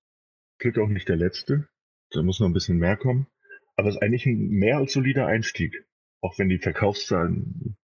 Glück 0.57 0.77
auch 0.79 0.87
nicht 0.87 1.09
der 1.09 1.15
letzte. 1.15 1.67
Da 2.11 2.23
muss 2.23 2.39
noch 2.39 2.47
ein 2.47 2.53
bisschen 2.53 2.77
mehr 2.77 2.97
kommen. 2.97 3.27
Aber 3.75 3.89
es 3.89 3.95
ist 3.95 4.01
eigentlich 4.01 4.25
ein 4.25 4.49
mehr 4.49 4.77
als 4.77 4.93
solider 4.93 5.27
Einstieg. 5.27 5.85
Auch 6.21 6.37
wenn 6.37 6.49
die 6.49 6.59
Verkaufszahlen 6.59 7.77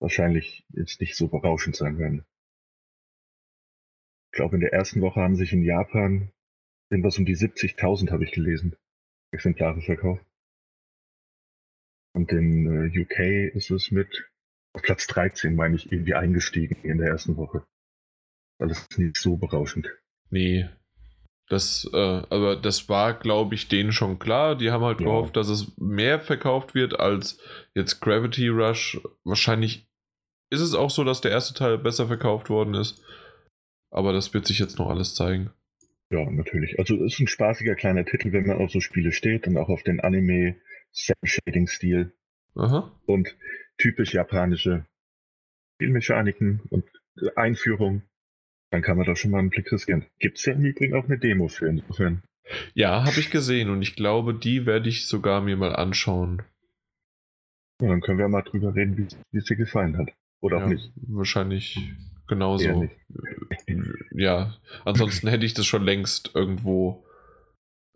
wahrscheinlich 0.00 0.64
jetzt 0.70 1.00
nicht 1.00 1.16
so 1.16 1.28
berauschend 1.28 1.76
sein 1.76 1.98
werden. 1.98 2.24
Ich 4.32 4.36
glaube, 4.36 4.56
in 4.56 4.60
der 4.60 4.72
ersten 4.72 5.00
Woche 5.00 5.20
haben 5.20 5.36
sich 5.36 5.52
in 5.52 5.62
Japan 5.62 6.32
irgendwas 6.88 7.18
um 7.18 7.24
die 7.24 7.36
70.000, 7.36 8.10
habe 8.10 8.24
ich 8.24 8.32
gelesen, 8.32 8.76
Exemplare 9.32 9.80
verkauft. 9.82 10.24
Und 12.12 12.32
in 12.32 12.66
äh, 12.66 13.00
UK 13.00 13.54
ist 13.54 13.70
es 13.70 13.90
mit 13.90 14.29
auf 14.72 14.82
Platz 14.82 15.06
13, 15.06 15.54
meine 15.54 15.76
ich, 15.76 15.90
irgendwie 15.90 16.14
eingestiegen 16.14 16.76
in 16.82 16.98
der 16.98 17.08
ersten 17.08 17.36
Woche. 17.36 17.64
Das 18.58 18.78
ist 18.90 18.98
nicht 18.98 19.16
so 19.16 19.36
berauschend. 19.36 19.88
Nee. 20.30 20.68
Das, 21.48 21.88
äh, 21.92 21.96
aber 22.30 22.54
das 22.56 22.88
war, 22.88 23.14
glaube 23.18 23.54
ich, 23.56 23.66
denen 23.68 23.90
schon 23.90 24.18
klar. 24.20 24.54
Die 24.56 24.70
haben 24.70 24.84
halt 24.84 25.00
Ja. 25.00 25.06
gehofft, 25.06 25.36
dass 25.36 25.48
es 25.48 25.76
mehr 25.78 26.20
verkauft 26.20 26.74
wird 26.74 27.00
als 27.00 27.40
jetzt 27.74 28.00
Gravity 28.00 28.48
Rush. 28.48 29.00
Wahrscheinlich 29.24 29.88
ist 30.50 30.60
es 30.60 30.74
auch 30.74 30.90
so, 30.90 31.02
dass 31.02 31.20
der 31.20 31.32
erste 31.32 31.54
Teil 31.54 31.78
besser 31.78 32.06
verkauft 32.06 32.50
worden 32.50 32.74
ist. 32.74 33.02
Aber 33.90 34.12
das 34.12 34.32
wird 34.34 34.46
sich 34.46 34.60
jetzt 34.60 34.78
noch 34.78 34.88
alles 34.88 35.16
zeigen. 35.16 35.50
Ja, 36.12 36.28
natürlich. 36.30 36.78
Also 36.78 36.94
es 37.04 37.14
ist 37.14 37.20
ein 37.20 37.26
spaßiger 37.26 37.74
kleiner 37.74 38.04
Titel, 38.04 38.32
wenn 38.32 38.46
man 38.46 38.58
auf 38.58 38.70
so 38.70 38.80
Spiele 38.80 39.10
steht 39.10 39.46
und 39.48 39.56
auch 39.56 39.68
auf 39.68 39.82
den 39.82 40.00
Anime 40.00 40.56
Cell-Shading-Stil 40.92 42.12
Aha. 42.54 42.92
und 43.06 43.36
typisch 43.80 44.14
japanische 44.14 44.84
Spielmechaniken 45.74 46.60
und 46.70 46.84
Einführung. 47.34 48.02
Dann 48.70 48.82
kann 48.82 48.96
man 48.96 49.06
da 49.06 49.16
schon 49.16 49.32
mal 49.32 49.38
einen 49.38 49.50
Blick 49.50 49.72
riskieren. 49.72 50.06
Gibt 50.18 50.38
es 50.38 50.44
ja 50.44 50.52
im 50.52 50.64
Übrigen 50.64 50.94
auch 50.94 51.04
eine 51.04 51.18
Demo 51.18 51.48
für 51.48 51.68
insofern. 51.68 52.22
Ja, 52.74 53.04
habe 53.04 53.18
ich 53.18 53.30
gesehen 53.30 53.70
und 53.70 53.82
ich 53.82 53.96
glaube, 53.96 54.34
die 54.34 54.66
werde 54.66 54.88
ich 54.88 55.06
sogar 55.06 55.40
mir 55.40 55.56
mal 55.56 55.74
anschauen. 55.74 56.42
Ja, 57.80 57.88
dann 57.88 58.00
können 58.00 58.18
wir 58.18 58.28
mal 58.28 58.42
drüber 58.42 58.74
reden, 58.74 58.96
wie, 58.98 59.06
wie 59.32 59.38
es 59.38 59.44
dir 59.44 59.56
gefallen 59.56 59.96
hat. 59.96 60.12
Oder 60.40 60.58
ja, 60.58 60.64
auch 60.64 60.68
nicht. 60.68 60.92
Wahrscheinlich 60.96 61.92
genauso. 62.28 62.82
nicht. 62.82 62.94
Ja, 64.12 64.56
ansonsten 64.84 65.28
hätte 65.28 65.46
ich 65.46 65.54
das 65.54 65.66
schon 65.66 65.84
längst 65.84 66.32
irgendwo 66.34 67.04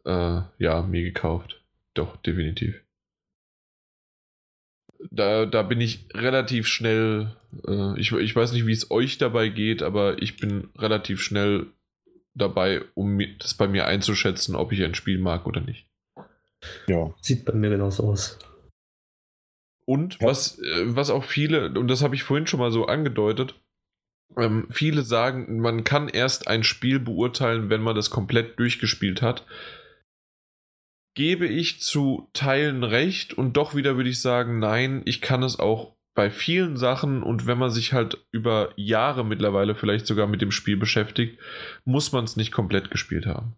äh, 0.05 0.41
ja, 0.59 0.83
mir 0.83 1.03
gekauft. 1.03 1.63
Doch, 1.95 2.17
definitiv. 2.17 2.84
Da, 5.11 5.47
da 5.47 5.63
bin 5.63 5.81
ich 5.81 6.07
relativ 6.15 6.67
schnell, 6.67 7.37
äh, 7.67 7.99
ich, 7.99 8.13
ich 8.13 8.35
weiß 8.35 8.53
nicht, 8.53 8.67
wie 8.67 8.73
es 8.73 8.91
euch 8.91 9.19
dabei 9.19 9.49
geht, 9.49 9.83
aber 9.83 10.21
ich 10.23 10.37
bin 10.37 10.69
relativ 10.79 11.23
schnell 11.23 11.67
dabei, 12.35 12.83
um 12.95 13.21
das 13.39 13.55
bei 13.55 13.69
mir 13.69 13.87
einzuschätzen, 13.87 14.57
ob 14.57 14.73
ich 14.73 14.83
ein 14.83 14.95
Spiel 14.95 15.19
mag 15.19 15.47
oder 15.47 15.61
nicht. 15.61 15.87
Ja. 16.87 17.15
Sieht 17.21 17.45
bei 17.45 17.53
mir 17.53 17.71
genauso 17.71 18.05
aus. 18.05 18.39
Und 19.87 20.15
Ja. 20.21 20.29
was, 20.29 20.59
äh, 20.59 20.97
was 20.97 21.11
auch 21.11 21.25
viele, 21.25 21.69
und 21.79 21.89
das 21.89 22.03
habe 22.03 22.15
ich 22.15 22.23
vorhin 22.23 22.47
schon 22.47 22.61
mal 22.61 22.73
so 22.73 22.87
angedeutet, 22.87 23.55
ähm, 24.37 24.67
viele 24.71 25.03
sagen, 25.03 25.61
man 25.61 25.85
kann 25.85 26.09
erst 26.09 26.49
ein 26.49 26.65
Spiel 26.65 26.99
beurteilen, 26.99 27.71
wenn 27.71 27.83
man 27.83 27.95
das 27.95 28.11
komplett 28.11 28.59
durchgespielt 28.59 29.23
hat. 29.23 29.45
Gebe 31.15 31.47
ich 31.47 31.81
zu 31.81 32.29
Teilen 32.33 32.83
recht 32.83 33.35
und 33.35 33.57
doch 33.57 33.75
wieder 33.75 33.97
würde 33.97 34.11
ich 34.11 34.21
sagen, 34.21 34.59
nein, 34.59 35.03
ich 35.05 35.21
kann 35.21 35.43
es 35.43 35.59
auch 35.59 35.95
bei 36.15 36.31
vielen 36.31 36.77
Sachen 36.77 37.23
und 37.23 37.47
wenn 37.47 37.59
man 37.59 37.71
sich 37.71 37.93
halt 37.93 38.25
über 38.31 38.73
Jahre 38.77 39.25
mittlerweile 39.25 39.75
vielleicht 39.75 40.07
sogar 40.07 40.27
mit 40.27 40.41
dem 40.41 40.53
Spiel 40.53 40.77
beschäftigt, 40.77 41.41
muss 41.85 42.13
man 42.13 42.25
es 42.25 42.37
nicht 42.37 42.53
komplett 42.53 42.91
gespielt 42.91 43.27
haben. 43.27 43.57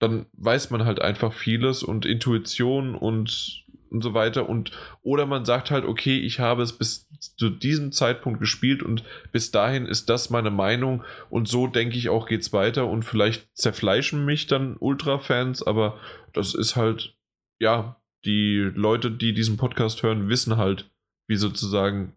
Dann 0.00 0.26
weiß 0.32 0.70
man 0.70 0.84
halt 0.84 1.00
einfach 1.00 1.32
vieles 1.32 1.82
und 1.82 2.06
Intuition 2.06 2.94
und, 2.94 3.64
und 3.90 4.02
so 4.02 4.14
weiter. 4.14 4.48
Und 4.48 4.72
oder 5.02 5.26
man 5.26 5.44
sagt 5.44 5.70
halt, 5.70 5.84
okay, 5.84 6.18
ich 6.18 6.40
habe 6.40 6.62
es 6.62 6.72
bis 6.72 7.08
zu 7.36 7.50
diesem 7.50 7.92
Zeitpunkt 7.92 8.40
gespielt 8.40 8.82
und 8.82 9.04
bis 9.32 9.50
dahin 9.50 9.86
ist 9.86 10.08
das 10.08 10.30
meine 10.30 10.50
Meinung. 10.50 11.04
Und 11.28 11.48
so 11.48 11.66
denke 11.66 11.96
ich 11.96 12.08
auch 12.08 12.26
geht's 12.26 12.52
weiter. 12.52 12.86
Und 12.86 13.04
vielleicht 13.04 13.54
zerfleischen 13.56 14.24
mich 14.24 14.46
dann 14.46 14.76
Ultra-Fans, 14.78 15.62
aber 15.62 15.98
das 16.32 16.54
ist 16.54 16.76
halt, 16.76 17.16
ja, 17.58 17.96
die 18.24 18.70
Leute, 18.74 19.10
die 19.10 19.32
diesen 19.32 19.56
Podcast 19.56 20.02
hören, 20.02 20.28
wissen 20.28 20.56
halt, 20.56 20.90
wie 21.26 21.36
sozusagen 21.36 22.14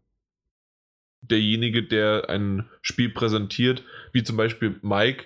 derjenige, 1.21 1.83
der 1.83 2.29
ein 2.29 2.69
Spiel 2.81 3.09
präsentiert, 3.09 3.83
wie 4.11 4.23
zum 4.23 4.35
Beispiel 4.35 4.79
Mike, 4.81 5.25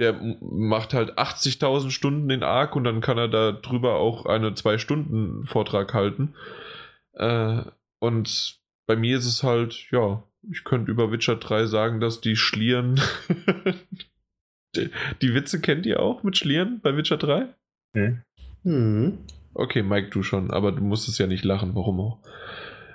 der 0.00 0.14
macht 0.40 0.94
halt 0.94 1.18
80.000 1.18 1.90
Stunden 1.90 2.28
den 2.28 2.42
Arc 2.42 2.74
und 2.74 2.84
dann 2.84 3.02
kann 3.02 3.18
er 3.18 3.28
da 3.28 3.52
drüber 3.52 3.96
auch 3.96 4.24
eine 4.24 4.54
Zwei-Stunden-Vortrag 4.54 5.92
halten. 5.92 6.34
Äh, 7.12 7.62
und 7.98 8.58
bei 8.86 8.96
mir 8.96 9.18
ist 9.18 9.26
es 9.26 9.42
halt, 9.42 9.90
ja, 9.90 10.24
ich 10.50 10.64
könnte 10.64 10.90
über 10.90 11.12
Witcher 11.12 11.36
3 11.36 11.66
sagen, 11.66 12.00
dass 12.00 12.22
die 12.22 12.36
Schlieren. 12.36 12.98
die, 14.74 14.88
die 15.20 15.34
Witze 15.34 15.60
kennt 15.60 15.84
ihr 15.84 16.00
auch 16.00 16.22
mit 16.22 16.38
Schlieren 16.38 16.80
bei 16.82 16.96
Witcher 16.96 17.18
3? 17.18 17.48
Hm? 17.94 18.22
Hm. 18.64 19.18
Okay, 19.52 19.82
Mike, 19.82 20.08
du 20.08 20.22
schon, 20.22 20.50
aber 20.50 20.72
du 20.72 20.82
musstest 20.82 21.18
ja 21.18 21.26
nicht 21.26 21.44
lachen, 21.44 21.74
warum 21.74 22.00
auch? 22.00 22.18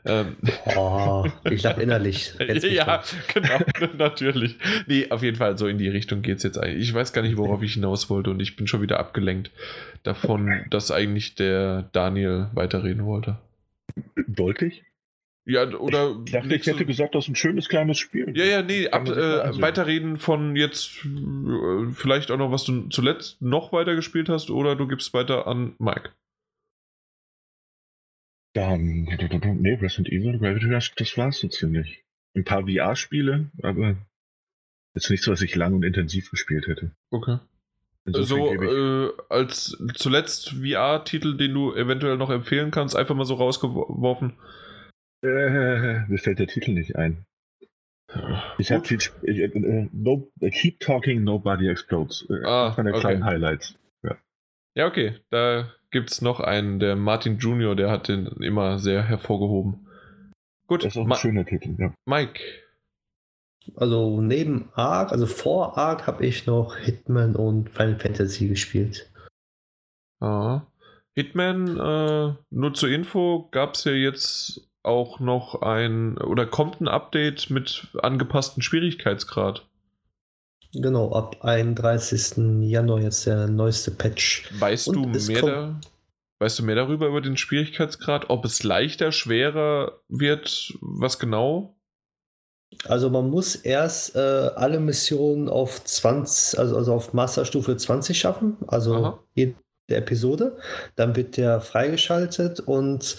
Ähm, 0.06 0.36
Oh, 0.76 1.26
ich 1.50 1.64
lache 1.64 1.82
innerlich. 1.82 2.34
Ja, 2.40 3.04
genau, 3.34 3.60
natürlich. 3.98 4.58
Nee, 4.88 5.08
auf 5.10 5.24
jeden 5.24 5.38
Fall, 5.38 5.58
so 5.58 5.68
in 5.68 5.78
die 5.78 5.90
Richtung 5.90 6.22
geht 6.22 6.38
es 6.38 6.44
jetzt 6.44 6.58
eigentlich. 6.58 6.84
Ich 6.84 6.94
weiß 6.94 7.14
gar 7.14 7.22
nicht, 7.22 7.38
worauf 7.38 7.62
ich 7.64 7.74
hinaus 7.74 8.10
wollte 8.10 8.30
und 8.30 8.40
ich 8.40 8.56
bin 8.56 8.68
schon 8.68 8.82
wieder 8.82 9.00
abgelenkt 9.00 9.52
davon, 10.04 10.66
dass 10.70 10.92
eigentlich 10.92 11.36
der 11.36 11.90
Daniel 11.92 12.48
weiterreden 12.54 13.06
wollte. 13.06 13.38
Wollte 14.28 14.68
ich? 14.68 14.84
Ja, 15.48 15.68
oder. 15.70 16.16
Ich 16.26 16.32
dachte, 16.32 16.56
ich 16.56 16.66
hätte 16.66 16.86
gesagt, 16.86 17.14
das 17.14 17.26
ist 17.26 17.30
ein 17.30 17.36
schönes 17.36 17.70
kleines 17.70 18.00
Spiel. 18.00 18.36
ja, 18.36 18.46
ja, 18.46 18.62
nee, 18.64 18.88
ab, 18.90 19.08
äh, 19.08 19.62
weiterreden 19.62 20.18
von 20.18 20.56
jetzt 20.56 21.06
äh, 21.06 21.92
vielleicht 21.94 22.32
auch 22.32 22.38
noch, 22.38 22.52
was 22.52 22.64
du 22.64 22.90
zuletzt 22.90 23.42
noch 23.44 23.72
weiter 23.72 23.96
gespielt 23.96 24.28
hast, 24.28 24.50
oder 24.50 24.76
du 24.76 24.88
gibst 24.88 25.14
weiter 25.14 25.46
an 25.46 25.74
Mike. 25.78 26.10
Dann, 28.56 29.04
nee, 29.04 29.74
Resident 29.74 30.08
Evil, 30.10 30.40
Gravity 30.40 30.74
Rush, 30.74 30.94
das 30.96 31.18
war's 31.18 31.40
so 31.40 31.48
ziemlich. 31.50 32.04
Ein 32.36 32.46
paar 32.46 32.64
VR-Spiele, 32.68 33.52
aber 33.62 33.98
jetzt 34.96 35.10
nichts, 35.10 35.28
was 35.28 35.42
ich 35.42 35.56
lang 35.56 35.74
und 35.74 35.84
intensiv 35.84 36.32
gespielt 36.32 36.68
hätte. 36.68 36.92
Okay. 37.12 37.38
Insofern 38.06 38.28
So, 38.28 38.54
ich- 38.54 38.62
äh, 38.62 39.24
als 39.30 39.78
zuletzt 39.96 40.52
VR-Titel, 40.52 41.36
den 41.38 41.54
du 41.54 41.74
eventuell 41.76 42.18
noch 42.18 42.30
empfehlen 42.30 42.72
kannst, 42.72 42.96
einfach 42.96 43.16
mal 43.16 43.26
so 43.26 43.34
rausgeworfen. 43.36 44.34
Äh, 45.24 46.06
mir 46.08 46.18
fällt 46.18 46.40
der 46.40 46.48
Titel 46.48 46.72
nicht 46.72 46.96
ein. 46.96 47.26
Ich 48.58 48.72
habe 48.72 48.88
Gut. 48.88 48.88
viel. 48.88 49.00
Ich, 49.24 49.40
äh, 49.40 49.90
no, 49.92 50.32
Keep 50.40 50.80
Talking, 50.80 51.24
Nobody 51.24 51.68
Explodes. 51.68 52.26
Äh, 52.30 52.46
Ah, 52.46 52.72
von 52.72 52.86
der 52.86 52.94
okay. 52.94 53.02
kleinen 53.02 53.26
Highlights. 53.26 53.76
Ja, 54.76 54.88
okay. 54.88 55.20
Da 55.30 55.72
gibt 55.92 56.12
es 56.12 56.22
noch 56.22 56.40
einen, 56.40 56.80
der 56.80 56.96
Martin 56.96 57.38
Junior, 57.38 57.76
der 57.76 57.90
hat 57.90 58.10
den 58.10 58.28
immer 58.42 58.78
sehr 58.80 59.04
hervorgehoben. 59.04 59.88
Gut, 60.68 60.84
Das 60.84 60.94
ist 60.94 60.98
auch 60.98 61.04
ein 61.04 61.10
Ma 61.10 61.16
schöner 61.16 61.46
Titel, 61.46 61.76
ja. 61.78 61.94
Mike. 62.06 62.42
Also 63.76 64.22
neben 64.22 64.70
Ark, 64.74 65.12
also 65.12 65.26
vor 65.26 65.78
Ark 65.78 66.06
habe 66.06 66.26
ich 66.26 66.46
noch 66.46 66.76
Hitman 66.76 67.36
und 67.36 67.70
Final 67.70 67.98
Fantasy 67.98 68.48
gespielt. 68.48 69.12
Ah. 70.20 70.62
Hitman, 71.16 71.78
äh, 71.80 72.36
nur 72.50 72.74
zur 72.74 72.90
Info, 72.90 73.48
gab 73.52 73.74
es 73.74 73.86
ja 73.86 73.94
jetzt 73.94 74.70
auch 74.84 75.20
noch 75.20 75.62
ein, 75.62 76.18
oder 76.18 76.46
kommt 76.46 76.82
ein 76.82 76.88
Update 76.88 77.50
mit 77.50 77.88
angepassten 78.02 78.62
Schwierigkeitsgrad. 78.62 79.68
Genau, 80.76 81.12
ab 81.14 81.38
31. 81.42 82.62
Januar 82.70 83.02
jetzt 83.02 83.26
der 83.26 83.48
neueste 83.48 83.92
Patch. 83.92 84.50
Weißt 84.60 84.90
Und 84.90 85.14
du 85.14 85.32
mehr 85.32 85.42
da, 85.42 85.82
weißt 86.40 86.60
du 86.60 86.64
mehr 86.64 86.76
darüber 86.76 87.08
über 87.08 87.22
den 87.22 87.38
Schwierigkeitsgrad? 87.38 88.30
Ob 88.30 88.46
es 88.46 88.64
leichter, 88.64 89.12
schwerer 89.12 90.00
wird? 90.10 90.74
Was 90.82 91.18
genau? 91.20 91.76
Also 92.88 93.10
man 93.10 93.30
muss 93.30 93.56
erst 93.56 94.16
äh, 94.16 94.20
alle 94.20 94.80
Missionen 94.80 95.50
auf 95.50 95.84
20, 95.84 96.60
also, 96.60 96.76
also 96.76 96.94
auf 96.94 97.14
Masterstufe 97.14 97.78
20 97.78 98.20
schaffen, 98.20 98.58
also 98.68 98.96
Aha. 98.96 99.20
jede 99.34 99.56
Episode. 99.88 100.58
Dann 100.96 101.16
wird 101.16 101.38
der 101.38 101.62
freigeschaltet 101.62 102.60
und 102.60 103.18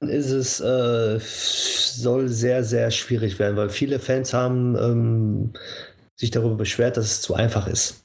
dann 0.00 0.08
ist 0.10 0.30
es, 0.30 0.60
äh, 0.60 1.18
soll 1.20 2.28
sehr, 2.28 2.64
sehr 2.64 2.90
schwierig 2.90 3.38
werden, 3.38 3.56
weil 3.56 3.70
viele 3.70 3.98
Fans 3.98 4.34
haben 4.34 4.76
ähm, 4.76 5.52
sich 6.18 6.30
darüber 6.30 6.56
beschwert, 6.56 6.96
dass 6.96 7.06
es 7.06 7.22
zu 7.22 7.34
einfach 7.34 7.66
ist. 7.66 8.04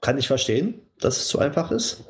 Kann 0.00 0.18
ich 0.18 0.26
verstehen, 0.28 0.74
dass 1.00 1.16
es 1.18 1.28
zu 1.28 1.38
einfach 1.38 1.70
ist. 1.70 2.04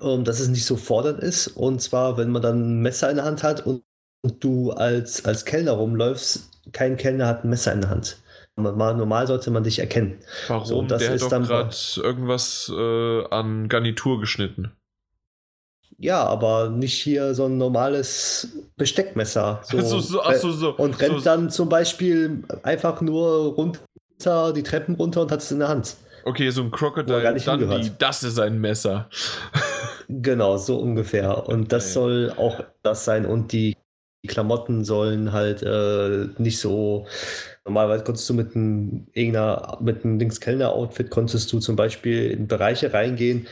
Ähm, 0.00 0.24
dass 0.24 0.40
es 0.40 0.48
nicht 0.48 0.64
so 0.64 0.76
fordernd 0.76 1.20
ist. 1.20 1.48
Und 1.48 1.80
zwar, 1.82 2.16
wenn 2.16 2.30
man 2.30 2.42
dann 2.42 2.78
ein 2.78 2.82
Messer 2.82 3.10
in 3.10 3.16
der 3.16 3.24
Hand 3.26 3.42
hat 3.42 3.66
und, 3.66 3.82
und 4.22 4.42
du 4.42 4.72
als, 4.72 5.24
als 5.26 5.44
Kellner 5.44 5.72
rumläufst, 5.72 6.48
kein 6.72 6.96
Kellner 6.96 7.26
hat 7.26 7.44
ein 7.44 7.50
Messer 7.50 7.72
in 7.72 7.82
der 7.82 7.90
Hand. 7.90 8.16
Normal, 8.56 8.96
normal 8.96 9.26
sollte 9.26 9.50
man 9.50 9.64
dich 9.64 9.80
erkennen. 9.80 10.18
Warum? 10.48 10.64
So, 10.66 10.82
das 10.82 11.00
der 11.00 11.08
hat 11.08 11.16
ist 11.16 11.22
doch 11.22 11.28
dann- 11.28 11.44
gerade 11.44 11.74
irgendwas 11.96 12.72
äh, 12.74 13.24
an 13.30 13.68
Garnitur 13.68 14.20
geschnitten. 14.20 14.72
Ja, 15.98 16.24
aber 16.24 16.70
nicht 16.70 16.94
hier 17.00 17.34
so 17.34 17.44
ein 17.46 17.56
normales 17.58 18.48
Besteckmesser. 18.76 19.60
So, 19.64 19.80
So, 19.82 20.00
so, 20.00 20.22
ach 20.22 20.34
so, 20.34 20.50
so. 20.50 20.74
und 20.76 21.00
rennt 21.00 21.18
so, 21.18 21.24
dann 21.24 21.50
zum 21.50 21.68
Beispiel 21.68 22.42
einfach 22.62 23.00
nur 23.00 23.56
runter, 24.26 24.52
die 24.52 24.62
Treppen 24.62 24.94
runter 24.96 25.22
und 25.22 25.30
hat 25.32 25.40
es 25.40 25.50
in 25.50 25.58
der 25.58 25.68
Hand. 25.68 25.96
Okay, 26.24 26.50
so 26.50 26.62
ein 26.62 26.70
Crocodile 26.70 27.34
Dundee, 27.38 27.90
das 27.98 28.22
ist 28.22 28.38
ein 28.38 28.58
Messer. 28.58 29.08
Genau, 30.08 30.56
so 30.56 30.78
ungefähr. 30.78 31.46
Und 31.48 31.72
das 31.72 31.84
Okay. 31.84 31.92
soll 31.92 32.32
auch 32.36 32.64
das 32.82 33.04
sein. 33.04 33.26
Und 33.26 33.52
die 33.52 33.76
Klamotten 34.26 34.84
sollen 34.84 35.32
halt 35.32 35.62
äh, 35.62 36.28
nicht 36.38 36.58
so. 36.58 37.06
Normalerweise 37.66 38.04
konntest 38.04 38.28
du 38.30 38.34
mit 38.34 38.54
einem 38.54 39.06
irgendeiner, 39.12 39.78
mit 39.82 40.04
einem 40.04 40.18
Dings-Kellner-Outfit 40.18 41.10
konntest 41.10 41.52
du 41.52 41.58
zum 41.60 41.76
Beispiel 41.76 42.30
in 42.30 42.46
Bereiche 42.48 42.92
reingehen, 42.92 43.46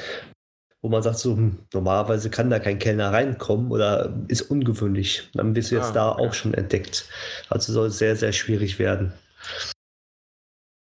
wo 0.81 0.89
man 0.89 1.03
sagt, 1.03 1.19
so, 1.19 1.37
hm, 1.37 1.59
normalerweise 1.75 2.31
kann 2.31 2.49
da 2.51 2.59
kein 2.59 2.79
Kellner 2.79 3.13
reinkommen 3.13 3.71
oder 3.71 4.15
ist 4.29 4.43
ungewöhnlich. 4.43 5.29
Dann 5.35 5.55
wirst 5.55 5.71
du 5.73 5.77
jetzt 5.77 5.91
Ah, 5.91 5.93
da 5.93 6.13
okay. 6.13 6.23
auch 6.27 6.35
schon 6.35 6.55
entdeckt. 6.55 7.05
Also 7.51 7.73
soll 7.73 7.89
es 7.89 7.99
sehr, 7.99 8.17
sehr 8.17 8.33
schwierig 8.33 8.79
werden. 8.79 9.13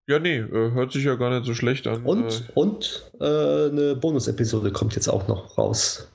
Ja, 0.07 0.19
nee, 0.19 0.37
äh, 0.37 0.73
hört 0.73 0.93
sich 0.93 1.05
ja 1.05 1.15
gar 1.15 1.31
nicht 1.31 1.47
so 1.47 1.55
schlecht 1.55 1.87
an. 1.87 2.03
Und, 2.05 2.51
und 2.55 3.11
äh, 3.21 3.25
eine 3.25 3.97
Bonus-Episode 3.97 4.71
kommt 4.71 4.95
jetzt 4.95 5.09
auch 5.09 5.29
noch 5.29 5.57
raus. 5.57 6.11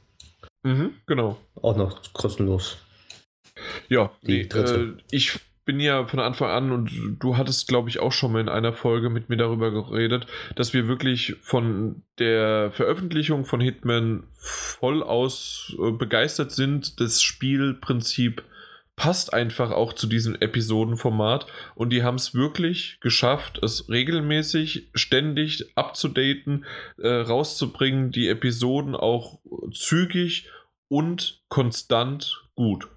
Äh, 0.63 0.69
mhm, 0.69 0.91
genau. 1.07 1.37
Auch 1.61 1.75
noch 1.75 2.13
kostenlos. 2.13 2.77
Ja, 3.89 4.11
Die 4.21 4.37
nee, 4.39 4.45
dritte. 4.47 4.95
äh, 4.97 5.01
ich 5.11 5.39
bin 5.65 5.79
ja 5.79 6.05
von 6.05 6.19
Anfang 6.19 6.49
an 6.49 6.71
und 6.71 6.91
du 7.19 7.37
hattest, 7.37 7.67
glaube 7.67 7.89
ich, 7.89 7.99
auch 7.99 8.11
schon 8.11 8.31
mal 8.31 8.41
in 8.41 8.49
einer 8.49 8.73
Folge 8.73 9.09
mit 9.09 9.29
mir 9.29 9.37
darüber 9.37 9.69
geredet, 9.71 10.25
dass 10.55 10.73
wir 10.73 10.87
wirklich 10.87 11.35
von 11.41 12.01
der 12.17 12.71
Veröffentlichung 12.71 13.45
von 13.45 13.59
Hitman 13.61 14.23
voll 14.37 15.03
aus 15.03 15.75
äh, 15.79 15.91
begeistert 15.91 16.51
sind. 16.51 16.99
Das 16.99 17.21
Spielprinzip 17.21 18.43
passt 18.99 19.33
einfach 19.33 19.71
auch 19.71 19.93
zu 19.93 20.07
diesem 20.07 20.35
Episodenformat 20.35 21.47
und 21.73 21.91
die 21.91 22.03
haben 22.03 22.15
es 22.15 22.35
wirklich 22.35 22.99
geschafft, 22.99 23.57
es 23.63 23.87
regelmäßig, 23.87 24.89
ständig 24.93 25.71
abzudaten, 25.77 26.65
äh, 26.97 27.07
rauszubringen, 27.07 28.11
die 28.11 28.27
Episoden 28.27 28.95
auch 28.95 29.39
zügig 29.71 30.49
und 30.89 31.41
konstant 31.47 32.43
gut. 32.55 32.89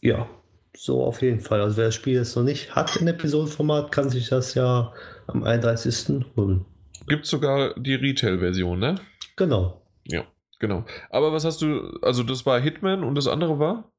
Ja, 0.00 0.28
so 0.76 1.02
auf 1.02 1.20
jeden 1.20 1.40
Fall. 1.40 1.60
Also 1.60 1.76
wer 1.76 1.86
das 1.86 1.96
Spiel 1.96 2.14
jetzt 2.14 2.36
noch 2.36 2.44
nicht 2.44 2.76
hat 2.76 2.94
in 2.94 3.08
Episodenformat, 3.08 3.90
kann 3.90 4.08
sich 4.08 4.28
das 4.28 4.54
ja 4.54 4.92
am 5.26 5.42
31. 5.42 6.24
holen. 6.36 6.64
Gibt 7.08 7.26
sogar 7.26 7.74
die 7.74 7.96
Retail-Version, 7.96 8.78
ne? 8.78 8.94
Genau. 9.34 9.82
Ja, 10.06 10.24
genau. 10.60 10.84
Aber 11.10 11.32
was 11.32 11.44
hast 11.44 11.60
du, 11.60 11.98
also 12.02 12.22
das 12.22 12.46
war 12.46 12.60
Hitman 12.60 13.02
und 13.02 13.16
das 13.16 13.26
andere 13.26 13.58
war? 13.58 13.91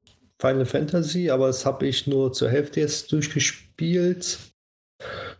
Final 0.44 0.66
Fantasy, 0.66 1.30
aber 1.30 1.46
das 1.46 1.64
habe 1.64 1.86
ich 1.86 2.06
nur 2.06 2.32
zur 2.34 2.50
Hälfte 2.50 2.80
jetzt 2.80 3.10
durchgespielt, 3.12 4.38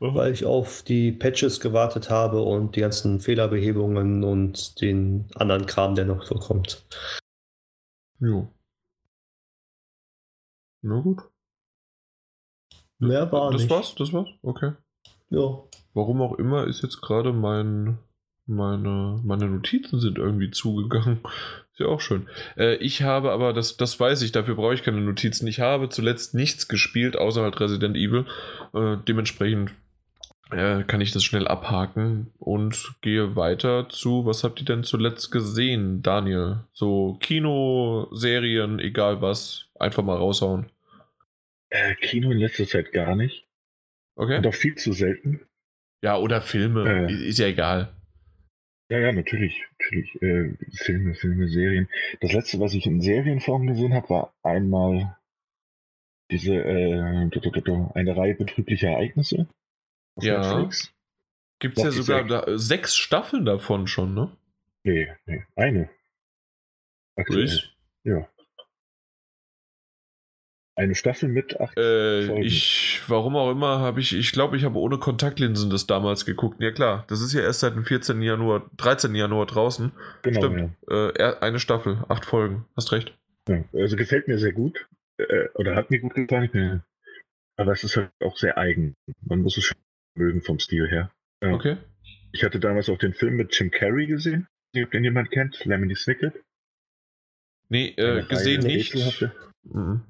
Mhm. 0.01 0.15
weil 0.15 0.33
ich 0.33 0.45
auf 0.47 0.83
die 0.83 1.13
Patches 1.13 1.61
gewartet 1.61 2.09
habe 2.11 2.43
und 2.43 2.75
die 2.77 2.81
ganzen 2.81 3.21
Fehlerbehebungen 3.21 4.25
und 4.25 4.81
den 4.81 5.27
anderen 5.35 5.67
Kram, 5.67 5.95
der 5.95 6.07
noch 6.07 6.23
so 6.25 6.37
kommt. 6.37 6.87
Jo. 8.19 8.49
Na 10.83 11.01
gut. 11.01 11.23
Mehr 12.99 13.31
war 13.31 13.51
das 13.53 13.63
nicht. 13.63 13.71
war's, 13.71 13.95
das 13.95 14.13
war's? 14.13 14.29
Okay. 14.43 14.73
Ja. 15.31 15.63
Warum 15.93 16.23
auch 16.23 16.39
immer 16.39 16.67
ist 16.67 16.83
jetzt 16.83 17.01
gerade 17.03 17.33
mein, 17.33 17.99
meine, 18.47 19.21
meine 19.25 19.47
Notizen 19.47 19.99
sind 20.01 20.19
irgendwie 20.19 20.51
zugegangen. 20.51 21.21
Ist 21.73 21.81
ja 21.81 21.87
auch 21.87 22.01
schön. 22.01 22.29
Äh, 22.57 22.77
ich 22.77 23.03
habe 23.03 23.33
aber, 23.33 23.53
das, 23.53 23.77
das 23.77 23.99
weiß 23.99 24.23
ich, 24.23 24.33
dafür 24.33 24.55
brauche 24.55 24.75
ich 24.75 24.83
keine 24.83 25.01
Notizen. 25.01 25.47
Ich 25.47 25.61
habe 25.61 25.89
zuletzt 25.89 26.35
nichts 26.35 26.69
gespielt, 26.69 27.17
außer 27.17 27.43
halt 27.43 27.59
Resident 27.61 27.97
Evil. 27.97 28.27
Äh, 28.75 28.97
dementsprechend 29.09 29.73
äh, 30.51 30.83
kann 30.85 31.01
ich 31.01 31.11
das 31.13 31.25
schnell 31.25 31.49
abhaken 31.49 32.31
und 32.39 32.95
gehe 33.01 33.35
weiter 33.35 33.89
zu, 33.89 34.27
was 34.27 34.45
habt 34.45 34.61
ihr 34.61 34.67
denn 34.67 34.85
zuletzt 34.85 35.33
gesehen, 35.33 36.03
Daniel? 36.03 36.59
So 36.73 37.17
Kino, 37.21 38.09
Serien, 38.13 38.79
egal 38.79 39.21
was, 39.23 39.67
einfach 39.81 40.05
mal 40.05 40.17
raushauen. 40.17 40.67
Äh, 41.71 41.95
Kino 41.97 42.31
in 42.31 42.39
letzter 42.39 42.67
Zeit 42.67 42.93
gar 42.93 43.17
nicht. 43.17 43.47
Okay? 44.17 44.47
Auch 44.47 44.55
viel 44.55 44.77
zu 44.77 44.93
selten. 44.93 45.41
Ja, 46.03 46.19
oder 46.19 46.41
Filme, 46.41 47.09
Äh. 47.09 47.29
ist 47.29 47.39
ja 47.39 47.47
egal. 47.47 47.89
Ja, 48.91 48.99
ja, 48.99 49.13
natürlich. 49.13 49.65
natürlich. 49.79 50.23
Äh, 50.23 50.55
Filme, 50.73 51.15
Filme, 51.15 51.49
Serien. 51.49 51.89
Das 52.21 52.33
letzte, 52.33 52.61
was 52.61 52.75
ich 52.75 52.87
in 52.87 53.01
Serienform 53.01 53.67
gesehen 53.67 53.95
habe, 53.95 54.09
war 54.11 54.35
einmal 54.43 55.17
diese 56.31 56.55
äh, 56.55 56.95
eine 56.95 58.17
Reihe 58.17 58.35
betrüblicher 58.35 58.89
Ereignisse. 58.89 59.49
Ja. 60.21 60.41
Netflix. 60.41 60.93
Gibt 61.61 61.79
es 61.79 61.85
ja 61.85 61.91
sogar 61.91 62.29
sechs. 62.29 62.45
da, 62.47 62.59
sechs 62.59 62.97
Staffeln 62.97 63.45
davon 63.45 63.87
schon, 63.87 64.15
ne? 64.15 64.37
Nee, 64.85 65.11
nee, 65.27 65.45
eine. 65.57 65.89
Aktuell. 67.17 67.51
Ja. 68.05 68.29
Eine 70.77 70.95
Staffel 70.97 71.29
mit 71.29 71.61
acht. 71.61 71.79
äh, 71.79 72.27
Folgen. 72.27 72.43
ich, 72.43 73.01
warum 73.07 73.37
auch 73.37 73.51
immer, 73.53 73.79
habe 73.79 74.01
ich, 74.01 74.13
ich 74.13 74.33
glaube, 74.33 74.57
ich 74.57 74.65
habe 74.65 74.77
ohne 74.79 74.99
Kontaktlinsen 74.99 75.71
das 75.71 75.87
damals 75.87 76.25
geguckt. 76.27 76.61
Ja 76.61 76.73
klar, 76.73 77.05
das 77.09 77.21
ist 77.21 77.33
ja 77.33 77.43
erst 77.43 77.61
seit 77.61 77.75
dem 77.77 77.85
14. 77.85 78.21
Januar, 78.23 78.69
13. 78.79 79.15
Januar 79.15 79.47
draußen. 79.47 79.93
genau, 80.23 80.41
Stimmt. 80.41 80.73
Äh, 80.89 81.13
er- 81.17 81.43
eine 81.45 81.61
Staffel, 81.61 82.05
acht 82.09 82.25
Folgen. 82.25 82.65
Hast 82.77 82.91
recht. 82.93 83.17
ja. 83.49 83.57
ja. 83.57 83.65
Also 83.73 83.97
gefällt 83.97 84.27
mir 84.27 84.39
sehr 84.39 84.53
gut. 84.53 84.89
Äh, 85.19 85.49
oder 85.55 85.77
hat 85.77 85.91
mir 85.93 86.01
gut 86.01 86.15
gefallen. 86.15 86.51
Ja. 86.53 86.81
Aber 87.57 87.71
es 87.71 87.85
ist 87.85 87.97
halt 87.97 88.11
auch 88.21 88.37
sehr 88.37 88.59
eigen. 88.59 88.95
Man 89.23 89.43
muss 89.43 89.57
es 89.57 89.65
schon 89.65 89.77
mögen 90.17 90.43
vom 90.43 90.59
Stil 90.59 90.89
her. 90.89 91.13
Ja. 91.41 91.53
Okay. 91.53 91.77
Ich 92.33 92.43
hatte 92.43 92.59
damals 92.59 92.89
auch 92.89 92.99
den 92.99 93.15
Film 93.15 93.37
mit 93.37 93.57
Jim 93.57 93.71
Carrey 93.71 94.07
gesehen. 94.07 94.49
Ich 94.73 94.81
weiß 94.81 94.81
nicht, 94.81 94.85
ob 94.87 94.91
den 94.91 95.05
jemand 95.05 95.31
kennt. 95.31 95.65
Lemony 95.65 95.95
Snicket. 95.95 96.35
Nee, 97.69 97.95
äh, 97.97 98.25
gesehen 98.25 98.63
nicht. 98.63 98.93
Mhm. 99.63 100.03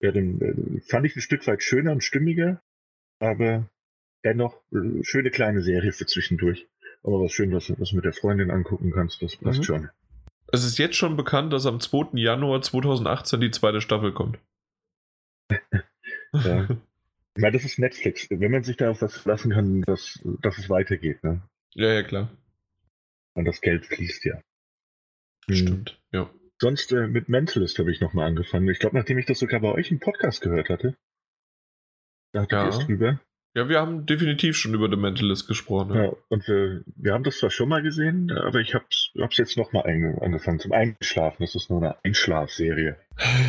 Ja, 0.00 0.12
den 0.12 0.40
äh, 0.40 0.80
fand 0.80 1.06
ich 1.06 1.16
ein 1.16 1.20
Stück 1.22 1.46
weit 1.46 1.62
schöner 1.62 1.92
und 1.92 2.02
stimmiger, 2.04 2.62
aber 3.18 3.68
dennoch 4.24 4.62
äh, 4.72 5.02
schöne 5.04 5.30
kleine 5.30 5.62
Serie 5.62 5.92
für 5.92 6.06
zwischendurch. 6.06 6.66
Aber 7.02 7.20
was 7.22 7.32
schön, 7.32 7.52
was 7.52 7.66
du 7.66 7.74
mit 7.96 8.04
der 8.04 8.12
Freundin 8.12 8.50
angucken 8.50 8.92
kannst, 8.92 9.22
das 9.22 9.36
passt 9.36 9.60
Mhm. 9.60 9.64
schon. 9.64 9.88
Es 10.52 10.64
ist 10.64 10.78
jetzt 10.78 10.96
schon 10.96 11.16
bekannt, 11.16 11.52
dass 11.52 11.64
am 11.66 11.80
2. 11.80 12.18
Januar 12.18 12.60
2018 12.60 13.40
die 13.40 13.50
zweite 13.52 13.80
Staffel 13.80 14.12
kommt. 14.12 14.38
Ja. 16.32 16.68
Ich 17.36 17.42
meine, 17.42 17.52
das 17.56 17.64
ist 17.64 17.78
Netflix. 17.78 18.26
Wenn 18.28 18.50
man 18.50 18.64
sich 18.64 18.76
da 18.76 18.90
auf 18.90 19.00
was 19.02 19.16
verlassen 19.16 19.52
kann, 19.52 19.82
dass, 19.82 20.18
dass 20.42 20.58
es 20.58 20.68
weitergeht, 20.68 21.22
ne? 21.22 21.40
ja, 21.74 21.92
ja, 21.92 22.02
klar. 22.02 22.28
Und 23.34 23.44
das 23.44 23.60
Geld 23.60 23.86
fließt 23.86 24.24
ja. 24.24 24.42
Hm. 25.46 25.54
Stimmt. 25.54 26.02
Ja. 26.10 26.28
Sonst 26.60 26.92
äh, 26.92 27.06
mit 27.06 27.28
Mentalist 27.28 27.78
habe 27.78 27.90
ich 27.90 28.00
nochmal 28.00 28.26
angefangen. 28.28 28.68
Ich 28.68 28.78
glaube, 28.78 28.96
nachdem 28.96 29.18
ich 29.18 29.26
das 29.26 29.38
sogar 29.38 29.60
bei 29.60 29.72
euch 29.72 29.90
im 29.90 29.98
Podcast 30.00 30.42
gehört 30.42 30.68
hatte, 30.68 30.94
da 32.32 32.44
Ja. 32.50 32.64
ihr 32.64 32.68
es 32.68 32.78
drüber. 32.80 33.20
Ja, 33.56 33.68
wir 33.68 33.80
haben 33.80 34.06
definitiv 34.06 34.56
schon 34.56 34.74
über 34.74 34.88
The 34.88 34.96
Mentalist 34.96 35.48
gesprochen. 35.48 35.94
Ja. 35.94 36.04
Ja, 36.04 36.12
und 36.28 36.46
wir, 36.46 36.84
wir 36.94 37.12
haben 37.14 37.24
das 37.24 37.38
zwar 37.38 37.50
schon 37.50 37.68
mal 37.68 37.82
gesehen, 37.82 38.30
aber 38.30 38.60
ich 38.60 38.74
habe 38.74 38.84
es 38.90 39.10
jetzt 39.36 39.56
nochmal 39.56 39.84
angefangen 40.20 40.60
zum 40.60 40.70
Einschlafen. 40.72 41.42
Das 41.42 41.56
ist 41.56 41.68
nur 41.70 41.80
eine 41.82 41.96
Einschlafserie. 42.04 42.96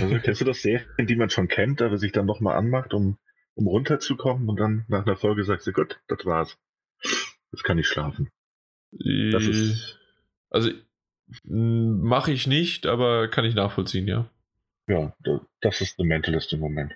Also 0.01 0.17
kennst 0.19 0.41
du 0.41 0.45
das 0.45 0.61
Serien, 0.63 1.05
die 1.05 1.15
man 1.15 1.29
schon 1.29 1.47
kennt, 1.49 1.81
aber 1.83 1.97
sich 1.99 2.13
dann 2.13 2.25
nochmal 2.25 2.57
anmacht, 2.57 2.93
um, 2.95 3.17
um 3.53 3.67
runterzukommen 3.67 4.49
und 4.49 4.59
dann 4.59 4.85
nach 4.87 5.05
einer 5.05 5.17
Folge 5.17 5.43
sagst 5.43 5.67
du, 5.67 5.73
gut, 5.73 5.99
das 6.07 6.25
war's. 6.25 6.57
Jetzt 7.51 7.63
kann 7.63 7.77
ich 7.77 7.87
schlafen. 7.87 8.29
Das 8.91 9.45
ist- 9.45 9.99
also 10.49 10.71
mache 11.43 12.31
ich 12.31 12.47
nicht, 12.47 12.85
aber 12.85 13.27
kann 13.27 13.45
ich 13.45 13.55
nachvollziehen, 13.55 14.07
ja. 14.07 14.29
Ja, 14.87 15.13
da- 15.23 15.41
das 15.61 15.81
ist 15.81 15.97
The 15.97 16.03
Mentalist 16.03 16.51
im 16.53 16.59
Moment. 16.59 16.93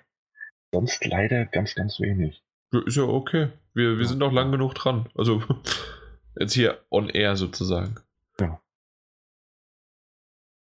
Sonst 0.72 1.04
leider 1.06 1.46
ganz, 1.46 1.74
ganz 1.74 2.00
wenig. 2.00 2.42
Ist 2.84 2.96
ja 2.96 3.04
okay. 3.04 3.48
Wir, 3.74 3.96
wir 3.98 4.06
sind 4.06 4.18
noch 4.18 4.32
lang 4.32 4.50
genug 4.52 4.74
dran. 4.74 5.08
Also 5.14 5.42
jetzt 6.38 6.52
hier 6.54 6.78
on 6.90 7.08
air 7.08 7.36
sozusagen. 7.36 7.96
Ja. 8.40 8.60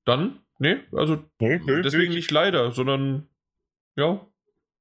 Dann? 0.05 0.41
Nee, 0.59 0.77
also 0.93 1.17
Nee, 1.41 1.59
nee, 1.65 1.83
deswegen 1.83 2.11
nee. 2.11 2.17
nicht 2.17 2.31
leider, 2.31 2.73
sondern 2.73 3.29
ja. 3.97 4.25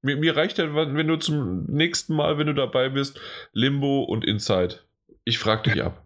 Mir, 0.02 0.18
mir 0.18 0.36
reicht 0.38 0.58
ja, 0.60 0.74
wenn 0.76 0.96
wenn 0.96 1.08
du 1.08 1.18
zum 1.18 1.66
nächsten 1.66 2.16
Mal, 2.16 2.38
wenn 2.38 2.48
du 2.48 2.54
dabei 2.54 2.90
bist, 2.90 3.20
Limbo 3.54 4.04
und 4.04 4.24
Inside. 4.24 4.80
Ich 5.24 5.40
frag 5.40 5.64
dich 5.64 5.82
ab. 5.84 6.05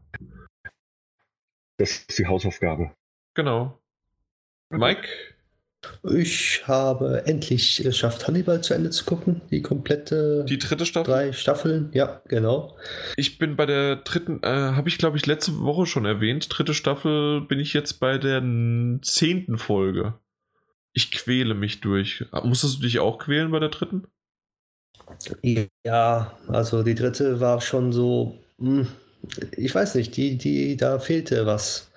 Das 1.80 1.92
ist 1.92 2.20
die 2.20 2.28
Hausaufgabe. 2.28 2.92
Genau. 3.34 3.80
Mike? 4.70 5.08
Ich 6.04 6.68
habe 6.68 7.26
endlich 7.26 7.78
geschafft, 7.82 8.28
Hannibal 8.28 8.62
zu 8.62 8.74
Ende 8.74 8.90
zu 8.90 9.06
gucken. 9.06 9.42
Die 9.50 9.62
komplette 9.62 10.44
Die 10.44 10.58
dritte 10.58 10.86
Staffel? 10.86 11.10
drei 11.12 11.32
Staffeln. 11.32 11.90
Ja, 11.94 12.22
genau. 12.28 12.78
Ich 13.16 13.38
bin 13.38 13.56
bei 13.56 13.66
der 13.66 13.96
dritten, 13.96 14.44
äh, 14.44 14.48
habe 14.48 14.90
ich 14.90 14.98
glaube 14.98 15.16
ich 15.16 15.26
letzte 15.26 15.58
Woche 15.62 15.86
schon 15.86 16.04
erwähnt. 16.06 16.48
Dritte 16.50 16.74
Staffel 16.74 17.42
bin 17.42 17.60
ich 17.60 17.72
jetzt 17.74 17.94
bei 18.02 18.18
der 18.18 18.42
zehnten 19.02 19.58
Folge. 19.58 20.16
Ich 20.92 21.12
quäle 21.12 21.54
mich 21.54 21.80
durch. 21.80 22.26
Musstest 22.44 22.80
du 22.80 22.82
dich 22.82 23.00
auch 23.00 23.18
quälen 23.18 23.50
bei 23.52 23.60
der 23.60 23.70
dritten? 23.70 24.06
Ja, 25.86 26.38
also 26.50 26.84
die 26.84 26.96
dritte 26.96 27.40
war 27.40 27.62
schon 27.62 27.94
so, 27.94 28.38
hm, 28.60 28.86
ich 29.58 29.74
weiß 29.74 29.96
nicht, 29.96 30.16
die, 30.18 30.38
die, 30.38 30.78
da 30.78 31.00
fehlte 31.00 31.46
was. 31.46 31.92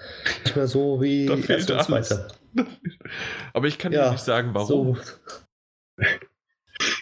Nicht 0.45 0.57
mehr 0.57 0.67
so 0.67 1.01
wie 1.01 1.27
Da 1.27 1.37
die 1.37 1.43
fehlte 1.43 1.75
erste 1.75 1.91
und 1.93 1.95
alles. 1.97 2.09
zweite. 2.09 2.29
Aber 3.53 3.67
ich 3.67 3.79
kann 3.79 3.93
Ja, 3.93 4.07
dir 4.07 4.13
nicht 4.13 4.25
sagen, 4.25 4.51
warum. 4.55 4.97
So, 4.97 5.03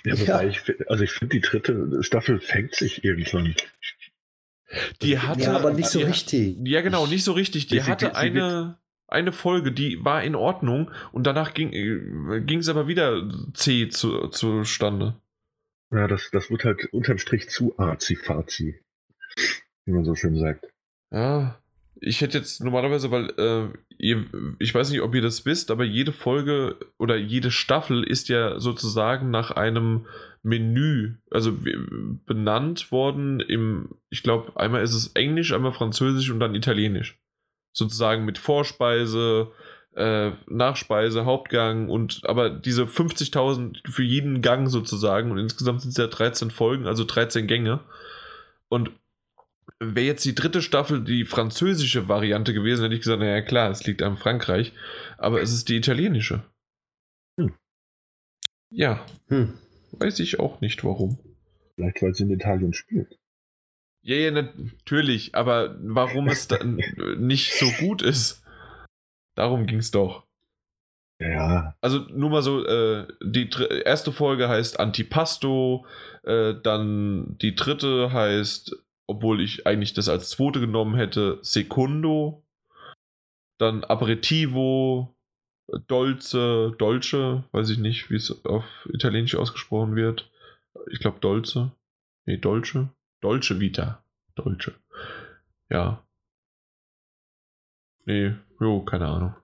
Ja, 0.05 0.15
Ja. 0.15 0.21
wobei 0.21 0.49
ich, 0.49 0.61
also 0.89 1.05
ich 1.05 1.11
finde, 1.11 1.37
die 1.37 1.41
dritte 1.41 2.03
Staffel 2.03 2.41
fängt 2.41 2.75
sich 2.75 3.05
irgendwann. 3.05 3.55
Die 5.03 5.19
hatte, 5.19 5.41
ja, 5.43 5.57
aber 5.57 5.73
nicht 5.73 5.89
so 5.89 5.99
die, 5.99 6.05
richtig. 6.05 6.57
Ja, 6.65 6.81
genau, 6.81 7.07
nicht 7.07 7.25
so 7.25 7.33
richtig. 7.33 7.67
Die 7.67 7.79
Sie- 7.79 7.85
sie- 7.85 7.91
hatte 7.91 8.07
sie 8.07 8.15
eine, 8.15 8.79
eine 9.09 9.33
Folge, 9.33 9.73
die 9.73 10.05
war 10.05 10.23
in 10.23 10.37
Ordnung 10.37 10.91
und 11.13 11.25
danach 11.27 11.55
ging 11.55 11.73
es 12.59 12.69
aber 12.69 12.87
wieder 12.87 13.29
zäh 13.55 13.89
zu, 13.89 14.29
zustande. 14.29 15.17
Ja, 15.93 16.07
das, 16.07 16.31
das 16.31 16.51
wird 16.51 16.65
halt 16.65 16.85
unterm 16.93 17.19
Strich 17.19 17.49
zu 17.51 17.77
arzi-fazi. 17.79 18.81
Wie 19.87 19.93
man 19.93 20.05
so 20.05 20.15
schön 20.15 20.37
sagt. 20.37 20.67
Ja, 21.11 21.61
ich 22.01 22.21
hätte 22.21 22.39
jetzt 22.39 22.63
normalerweise, 22.63 23.11
weil 23.11 23.31
äh, 23.37 23.69
ihr, 23.99 24.25
ich 24.59 24.75
weiß 24.75 24.91
nicht, 24.91 25.03
ob 25.03 25.15
ihr 25.15 25.23
das 25.23 25.45
wisst, 25.45 25.71
aber 25.71 25.85
jede 25.85 26.13
Folge 26.13 26.77
oder 26.99 27.17
jede 27.17 27.51
Staffel 27.51 28.05
ist 28.05 28.29
ja 28.29 28.59
sozusagen 28.59 29.31
nach 29.31 29.51
einem 29.51 30.07
Menü, 30.43 31.17
also 31.31 31.53
benannt 32.27 32.91
worden 32.91 33.41
im, 33.41 33.91
ich 34.09 34.23
glaube, 34.23 34.59
einmal 34.59 34.83
ist 34.83 34.95
es 34.95 35.09
Englisch, 35.09 35.53
einmal 35.53 35.73
Französisch 35.73 36.31
und 36.31 36.41
dann 36.41 36.55
Italienisch. 36.55 37.19
Sozusagen 37.73 38.25
mit 38.25 38.39
Vorspeise, 38.39 39.53
äh, 39.95 40.31
Nachspeise, 40.47 41.27
Hauptgang 41.27 41.91
und 41.91 42.23
aber 42.25 42.49
diese 42.49 42.85
50.000 42.85 43.91
für 43.91 44.03
jeden 44.03 44.41
Gang 44.41 44.69
sozusagen 44.71 45.31
und 45.31 45.39
insgesamt 45.39 45.83
sind 45.83 45.91
es 45.91 45.99
ja 45.99 46.07
13 46.07 46.51
Folgen, 46.51 46.87
also 46.87 47.05
13 47.05 47.47
Gänge. 47.47 47.81
Und 48.69 48.93
wäre 49.79 50.07
jetzt 50.07 50.25
die 50.25 50.35
dritte 50.35 50.63
Staffel 50.63 51.05
die 51.05 51.25
französische 51.25 52.09
Variante 52.09 52.53
gewesen, 52.53 52.83
hätte 52.83 52.95
ich 52.95 53.03
gesagt, 53.03 53.21
naja 53.21 53.43
klar, 53.43 53.71
es 53.71 53.87
liegt 53.87 54.03
an 54.03 54.17
Frankreich, 54.17 54.73
aber 55.19 55.41
es 55.41 55.53
ist 55.53 55.69
die 55.69 55.77
italienische. 55.77 56.45
Hm. 57.39 57.55
Ja. 58.71 59.07
Hm. 59.29 59.59
Weiß 59.93 60.21
ich 60.21 60.39
auch 60.39 60.61
nicht 60.61 60.85
warum. 60.85 61.19
Vielleicht, 61.75 62.03
weil 62.03 62.15
sie 62.15 62.25
in 62.25 62.31
Italien 62.31 62.73
spielt. 62.73 63.19
Ja, 64.03 64.17
ja, 64.17 64.31
natürlich, 64.31 65.35
aber 65.35 65.77
warum 65.83 66.29
es 66.29 66.49
dann 66.49 66.77
nicht 67.19 67.55
so 67.55 67.71
gut 67.79 68.03
ist, 68.03 68.43
darum 69.37 69.67
ging 69.67 69.79
es 69.79 69.91
doch. 69.91 70.27
Ja. 71.21 71.77
Also 71.83 71.99
nur 71.99 72.31
mal 72.31 72.43
so, 72.43 72.65
äh, 72.65 73.07
die 73.23 73.51
erste 73.85 74.11
Folge 74.11 74.49
heißt 74.49 74.81
Antipasto, 74.81 75.85
äh, 76.23 76.55
dann 76.63 77.37
die 77.43 77.55
dritte 77.55 78.11
heißt, 78.13 78.75
obwohl 79.11 79.41
ich 79.41 79.67
eigentlich 79.67 79.93
das 79.93 80.09
als 80.09 80.31
zweite 80.31 80.61
genommen 80.61 80.95
hätte, 80.95 81.41
Secundo, 81.43 82.45
dann 83.59 83.83
Aperitivo, 83.83 85.17
Dolce, 85.89 86.77
Dolce, 86.79 87.43
weiß 87.51 87.71
ich 87.71 87.79
nicht, 87.79 88.09
wie 88.09 88.15
es 88.15 88.45
auf 88.45 88.89
Italienisch 88.93 89.35
ausgesprochen 89.35 89.97
wird. 89.97 90.31
Ich 90.93 91.01
glaube 91.01 91.19
Dolce. 91.19 91.73
Nee, 92.25 92.37
Dolce. 92.39 92.89
Dolce 93.21 93.59
Vita. 93.59 94.05
Dolce. 94.37 94.75
Ja. 95.69 96.07
Nee, 98.05 98.37
jo, 98.61 98.85
keine 98.85 99.09
Ahnung. 99.09 99.35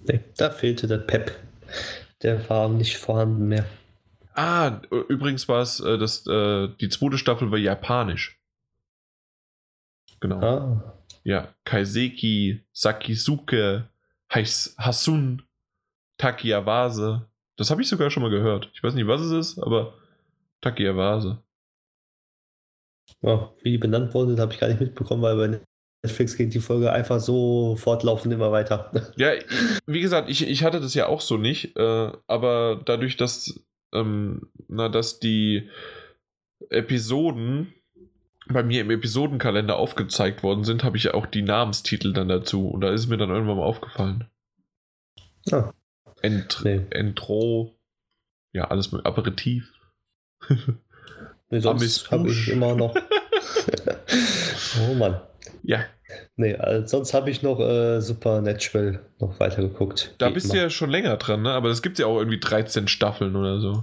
Nee, 0.00 0.20
da 0.36 0.50
fehlte 0.50 0.86
der 0.86 0.98
Pep. 0.98 1.34
Der 2.22 2.46
war 2.50 2.68
nicht 2.68 2.98
vorhanden 2.98 3.48
mehr. 3.48 3.64
Ah, 4.38 4.82
übrigens 5.08 5.48
war 5.48 5.62
es, 5.62 5.80
äh, 5.80 5.98
das, 5.98 6.24
äh, 6.28 6.68
die 6.80 6.88
zweite 6.88 7.18
Staffel 7.18 7.50
war 7.50 7.58
japanisch. 7.58 8.40
Genau. 10.20 10.40
Ah. 10.40 10.94
Ja, 11.24 11.52
Kaiseki, 11.64 12.64
Sakisuke, 12.72 13.88
Hasun, 14.30 15.42
Takiawase. 16.18 17.26
Das 17.56 17.72
habe 17.72 17.82
ich 17.82 17.88
sogar 17.88 18.10
schon 18.10 18.22
mal 18.22 18.30
gehört. 18.30 18.70
Ich 18.74 18.82
weiß 18.84 18.94
nicht, 18.94 19.08
was 19.08 19.22
es 19.22 19.32
ist, 19.32 19.58
aber 19.58 19.94
Takiawase. 20.60 21.42
Ja, 23.22 23.52
wie 23.62 23.72
die 23.72 23.78
benannt 23.78 24.14
wurden, 24.14 24.38
habe 24.38 24.52
ich 24.52 24.60
gar 24.60 24.68
nicht 24.68 24.80
mitbekommen, 24.80 25.22
weil 25.22 25.36
bei 25.36 25.60
Netflix 26.04 26.36
geht 26.36 26.54
die 26.54 26.60
Folge 26.60 26.92
einfach 26.92 27.18
so 27.18 27.74
fortlaufend 27.74 28.32
immer 28.32 28.52
weiter. 28.52 28.92
Ja, 29.16 29.32
wie 29.86 30.00
gesagt, 30.00 30.30
ich, 30.30 30.48
ich 30.48 30.62
hatte 30.62 30.80
das 30.80 30.94
ja 30.94 31.08
auch 31.08 31.22
so 31.22 31.38
nicht, 31.38 31.76
äh, 31.76 32.12
aber 32.28 32.80
dadurch, 32.84 33.16
dass, 33.16 33.64
ähm, 33.92 34.50
na, 34.68 34.88
dass 34.88 35.20
die 35.20 35.68
Episoden 36.70 37.74
bei 38.48 38.62
mir 38.62 38.80
im 38.80 38.90
Episodenkalender 38.90 39.76
aufgezeigt 39.76 40.42
worden 40.42 40.64
sind, 40.64 40.82
habe 40.82 40.96
ich 40.96 41.04
ja 41.04 41.14
auch 41.14 41.26
die 41.26 41.42
Namenstitel 41.42 42.12
dann 42.12 42.28
dazu. 42.28 42.68
Und 42.68 42.80
da 42.80 42.92
ist 42.92 43.06
mir 43.08 43.18
dann 43.18 43.30
irgendwann 43.30 43.58
mal 43.58 43.64
aufgefallen. 43.64 44.28
Ah. 45.50 45.72
Ent 46.22 46.60
nee. 46.64 46.80
Entro, 46.90 47.78
ja, 48.52 48.64
alles 48.64 48.90
mit 48.92 49.06
Aperitif. 49.06 49.72
nee, 51.50 51.60
sonst 51.60 52.10
habe 52.10 52.28
ich 52.28 52.48
immer 52.48 52.74
noch. 52.74 52.94
oh 54.88 54.94
Mann. 54.94 55.20
Ja. 55.62 55.84
Nee, 56.36 56.54
also 56.54 56.86
sonst 56.86 57.14
habe 57.14 57.30
ich 57.30 57.42
noch 57.42 57.60
äh, 57.60 58.00
Supernatural 58.00 59.00
noch 59.18 59.38
weitergeguckt. 59.40 60.14
Da 60.18 60.30
bist 60.30 60.46
immer. 60.46 60.54
du 60.54 60.60
ja 60.60 60.70
schon 60.70 60.90
länger 60.90 61.16
dran, 61.16 61.42
ne? 61.42 61.50
Aber 61.50 61.68
es 61.68 61.82
gibt 61.82 61.98
ja 61.98 62.06
auch 62.06 62.18
irgendwie 62.18 62.40
13 62.40 62.88
Staffeln 62.88 63.36
oder 63.36 63.60
so. 63.60 63.82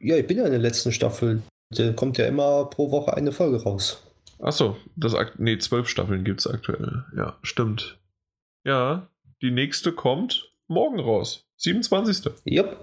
Ja, 0.00 0.16
ich 0.16 0.26
bin 0.26 0.38
ja 0.38 0.44
in 0.44 0.50
der 0.50 0.60
letzten 0.60 0.92
Staffel. 0.92 1.42
Da 1.70 1.92
kommt 1.92 2.18
ja 2.18 2.26
immer 2.26 2.66
pro 2.66 2.90
Woche 2.90 3.14
eine 3.14 3.32
Folge 3.32 3.62
raus. 3.62 4.02
Achso, 4.40 4.76
das 4.96 5.14
nee, 5.38 5.56
zwölf 5.58 5.88
Staffeln 5.88 6.24
gibt 6.24 6.40
es 6.40 6.46
aktuell. 6.46 7.04
Ja, 7.16 7.38
stimmt. 7.42 7.98
Ja, 8.64 9.08
die 9.40 9.50
nächste 9.50 9.92
kommt 9.92 10.52
morgen 10.66 10.98
raus. 11.00 11.46
27. 11.58 12.32
Yep. 12.46 12.76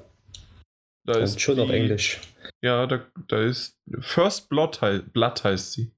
Da 1.05 1.17
Und 1.17 1.23
ist 1.23 1.41
schon 1.41 1.55
die, 1.55 1.61
auf 1.61 1.69
Englisch. 1.69 2.21
Ja, 2.61 2.85
da, 2.87 3.01
da 3.27 3.41
ist 3.41 3.77
First 3.99 4.49
Blood, 4.49 4.79
Blood 5.13 5.43
heißt 5.43 5.73
sie. 5.73 5.91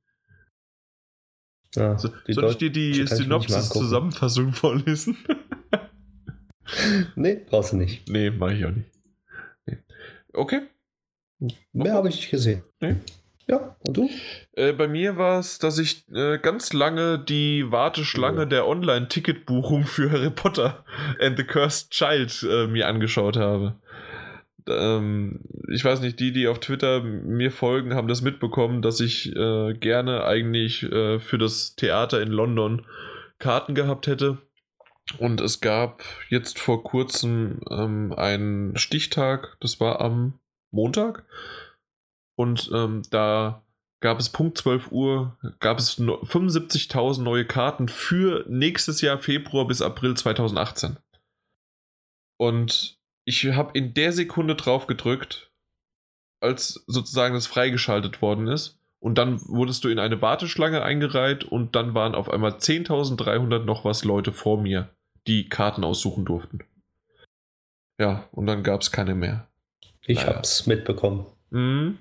Ja, 1.75 1.97
so, 1.97 2.09
soll 2.27 2.51
ich 2.51 2.57
dir 2.57 2.71
die 2.71 3.05
Synopsis-Zusammenfassung 3.07 4.53
vorlesen? 4.53 5.17
nee, 7.15 7.41
brauchst 7.49 7.73
du 7.73 7.77
nicht. 7.77 8.07
Nee, 8.09 8.29
mach 8.29 8.51
ich 8.51 8.65
auch 8.65 8.71
nicht. 8.71 8.89
Nee. 9.65 9.77
Okay. 10.33 10.61
Mehr 11.73 11.93
habe 11.93 12.09
ich 12.09 12.15
nicht 12.15 12.31
gesehen. 12.31 12.63
Nee. 12.79 12.97
Ja, 13.47 13.75
und 13.85 13.97
du? 13.97 14.09
Äh, 14.53 14.73
bei 14.73 14.87
mir 14.87 15.17
war 15.17 15.39
es, 15.39 15.59
dass 15.59 15.77
ich 15.77 16.07
äh, 16.13 16.37
ganz 16.37 16.73
lange 16.73 17.19
die 17.19 17.69
Warteschlange 17.71 18.41
ja. 18.41 18.45
der 18.45 18.67
Online-Ticketbuchung 18.67 19.85
für 19.85 20.11
Harry 20.11 20.29
Potter 20.29 20.85
and 21.19 21.37
the 21.37 21.43
Cursed 21.43 21.91
Child 21.91 22.47
äh, 22.49 22.67
mir 22.67 22.87
angeschaut 22.87 23.37
habe. 23.37 23.80
Ähm, 24.67 25.41
ich 25.69 25.83
weiß 25.83 26.01
nicht, 26.01 26.19
die, 26.19 26.31
die 26.31 26.47
auf 26.47 26.59
Twitter 26.59 27.01
mir 27.01 27.51
folgen, 27.51 27.93
haben 27.93 28.07
das 28.07 28.21
mitbekommen, 28.21 28.81
dass 28.81 28.99
ich 28.99 29.35
äh, 29.35 29.73
gerne 29.73 30.25
eigentlich 30.25 30.83
äh, 30.83 31.19
für 31.19 31.37
das 31.37 31.75
Theater 31.75 32.21
in 32.21 32.29
London 32.29 32.85
Karten 33.39 33.75
gehabt 33.75 34.07
hätte. 34.07 34.37
Und 35.17 35.41
es 35.41 35.61
gab 35.61 36.03
jetzt 36.29 36.59
vor 36.59 36.83
kurzem 36.83 37.59
ähm, 37.69 38.13
einen 38.15 38.77
Stichtag, 38.77 39.57
das 39.59 39.79
war 39.79 39.99
am 39.99 40.39
Montag. 40.71 41.25
Und 42.35 42.71
ähm, 42.73 43.01
da 43.11 43.63
gab 43.99 44.19
es 44.19 44.29
Punkt 44.29 44.57
12 44.57 44.91
Uhr, 44.91 45.37
gab 45.59 45.79
es 45.79 45.99
75.000 45.99 47.21
neue 47.21 47.45
Karten 47.45 47.87
für 47.87 48.45
nächstes 48.47 49.01
Jahr 49.01 49.17
Februar 49.17 49.67
bis 49.67 49.81
April 49.81 50.15
2018. 50.15 50.97
Und 52.37 53.00
ich 53.31 53.45
habe 53.53 53.71
in 53.77 53.93
der 53.93 54.11
Sekunde 54.11 54.55
drauf 54.55 54.87
gedrückt, 54.87 55.51
als 56.41 56.83
sozusagen 56.87 57.33
das 57.33 57.47
freigeschaltet 57.47 58.21
worden 58.21 58.47
ist. 58.47 58.77
Und 58.99 59.17
dann 59.17 59.41
wurdest 59.47 59.83
du 59.83 59.89
in 59.89 59.99
eine 59.99 60.21
Warteschlange 60.21 60.83
eingereiht 60.83 61.45
und 61.45 61.75
dann 61.75 61.95
waren 61.95 62.13
auf 62.13 62.29
einmal 62.29 62.51
10.300 62.51 63.59
noch 63.63 63.85
was 63.85 64.03
Leute 64.03 64.33
vor 64.33 64.61
mir, 64.61 64.89
die 65.27 65.47
Karten 65.47 65.83
aussuchen 65.83 66.25
durften. 66.25 66.59
Ja, 67.99 68.27
und 68.31 68.47
dann 68.47 68.63
gab 68.63 68.81
es 68.81 68.91
keine 68.91 69.15
mehr. 69.15 69.47
Ich 70.05 70.17
naja. 70.17 70.35
hab's 70.35 70.67
mitbekommen. 70.67 71.25
Mhm. 71.51 71.99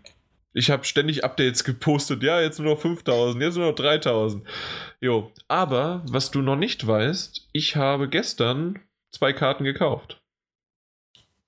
Ich 0.53 0.71
habe 0.71 0.85
ständig 0.85 1.25
Updates 1.25 1.63
gepostet. 1.63 2.25
Ja, 2.25 2.41
jetzt 2.41 2.59
nur 2.59 2.75
noch 2.75 2.81
5000, 2.81 3.41
jetzt 3.41 3.57
nur 3.57 3.69
noch 3.69 3.77
3000. 3.77 4.45
Jo, 5.01 5.31
aber 5.47 6.03
was 6.09 6.33
du 6.33 6.43
noch 6.43 6.57
nicht 6.57 6.85
weißt, 6.87 7.49
ich 7.53 7.77
habe 7.77 8.09
gestern 8.09 8.81
zwei 9.11 9.33
Karten 9.33 9.65
gekauft. 9.65 10.20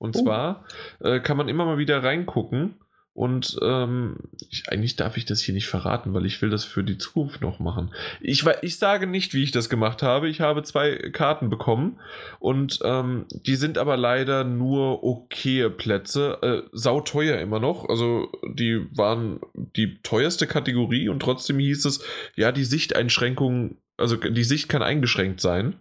Und 0.02 0.16
oh. 0.16 0.22
zwar 0.24 0.64
äh, 0.98 1.20
kann 1.20 1.36
man 1.36 1.48
immer 1.48 1.64
mal 1.64 1.78
wieder 1.78 2.02
reingucken 2.02 2.74
und 3.14 3.56
ähm, 3.62 4.16
ich, 4.50 4.64
eigentlich 4.68 4.96
darf 4.96 5.16
ich 5.16 5.24
das 5.24 5.40
hier 5.40 5.54
nicht 5.54 5.68
verraten, 5.68 6.12
weil 6.12 6.26
ich 6.26 6.42
will 6.42 6.50
das 6.50 6.64
für 6.64 6.82
die 6.82 6.98
Zukunft 6.98 7.40
noch 7.40 7.60
machen. 7.60 7.94
Ich, 8.20 8.44
ich 8.62 8.78
sage 8.78 9.06
nicht, 9.06 9.32
wie 9.32 9.44
ich 9.44 9.52
das 9.52 9.68
gemacht 9.68 10.02
habe. 10.02 10.28
Ich 10.28 10.40
habe 10.40 10.64
zwei 10.64 10.96
Karten 11.12 11.50
bekommen 11.50 12.00
und 12.40 12.80
ähm, 12.82 13.26
die 13.30 13.54
sind 13.54 13.78
aber 13.78 13.96
leider 13.96 14.42
nur 14.42 15.04
okaye 15.04 15.70
Plätze. 15.70 16.38
Äh, 16.42 16.68
sauteuer 16.72 17.38
immer 17.38 17.60
noch. 17.60 17.88
Also 17.88 18.28
die 18.42 18.86
waren 18.96 19.38
die 19.54 20.00
teuerste 20.02 20.48
Kategorie 20.48 21.08
und 21.08 21.20
trotzdem 21.20 21.60
hieß 21.60 21.84
es, 21.84 22.02
ja, 22.34 22.50
die 22.50 22.64
Sichteinschränkung, 22.64 23.76
also 23.98 24.16
die 24.16 24.44
Sicht 24.44 24.68
kann 24.68 24.82
eingeschränkt 24.82 25.40
sein. 25.40 25.76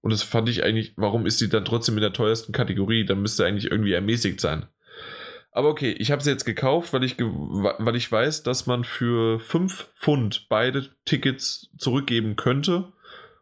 Und 0.00 0.12
das 0.12 0.22
fand 0.22 0.48
ich 0.48 0.64
eigentlich, 0.64 0.94
warum 0.96 1.26
ist 1.26 1.38
sie 1.38 1.48
dann 1.48 1.64
trotzdem 1.64 1.96
in 1.96 2.02
der 2.02 2.12
teuersten 2.12 2.52
Kategorie? 2.52 3.04
Dann 3.04 3.20
müsste 3.20 3.44
eigentlich 3.44 3.70
irgendwie 3.70 3.92
ermäßigt 3.92 4.40
sein. 4.40 4.66
Aber 5.50 5.68
okay, 5.68 5.90
ich 5.90 6.12
habe 6.12 6.22
sie 6.22 6.30
jetzt 6.30 6.44
gekauft, 6.44 6.92
weil 6.92 7.02
ich, 7.02 7.18
weil 7.18 7.96
ich 7.96 8.10
weiß, 8.10 8.42
dass 8.42 8.66
man 8.66 8.84
für 8.84 9.40
5 9.40 9.88
Pfund 9.98 10.46
beide 10.48 10.88
Tickets 11.04 11.70
zurückgeben 11.76 12.36
könnte. 12.36 12.92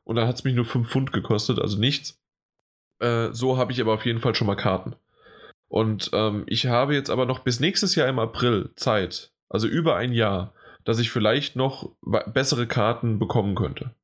Und 0.05 0.17
dann 0.17 0.27
hat 0.27 0.37
es 0.37 0.45
mich 0.45 0.55
nur 0.55 0.65
5 0.65 0.89
Pfund 0.89 1.13
gekostet, 1.13 1.59
also 1.59 1.79
nichts. 1.79 2.23
Äh, 3.01 3.33
so 3.33 3.59
habe 3.59 3.73
ich 3.73 3.81
aber 3.81 3.93
auf 3.93 4.07
jeden 4.07 4.21
Fall 4.21 4.35
schon 4.35 4.47
mal 4.47 4.55
Karten. 4.55 4.97
Und 5.69 6.11
ähm, 6.15 6.45
ich 6.47 6.67
habe 6.67 6.95
jetzt 6.95 7.11
aber 7.11 7.27
noch 7.27 7.41
bis 7.41 7.61
nächstes 7.61 7.97
Jahr 7.97 8.09
im 8.09 8.19
April 8.19 8.71
Zeit, 8.77 9.33
also 9.49 9.67
über 9.67 9.97
ein 9.97 10.13
Jahr, 10.13 10.55
dass 10.85 11.01
ich 11.01 11.11
vielleicht 11.11 11.57
noch 11.57 11.97
bessere 12.01 12.67
Karten 12.67 13.19
bekommen 13.19 13.57
könnte. 13.57 13.95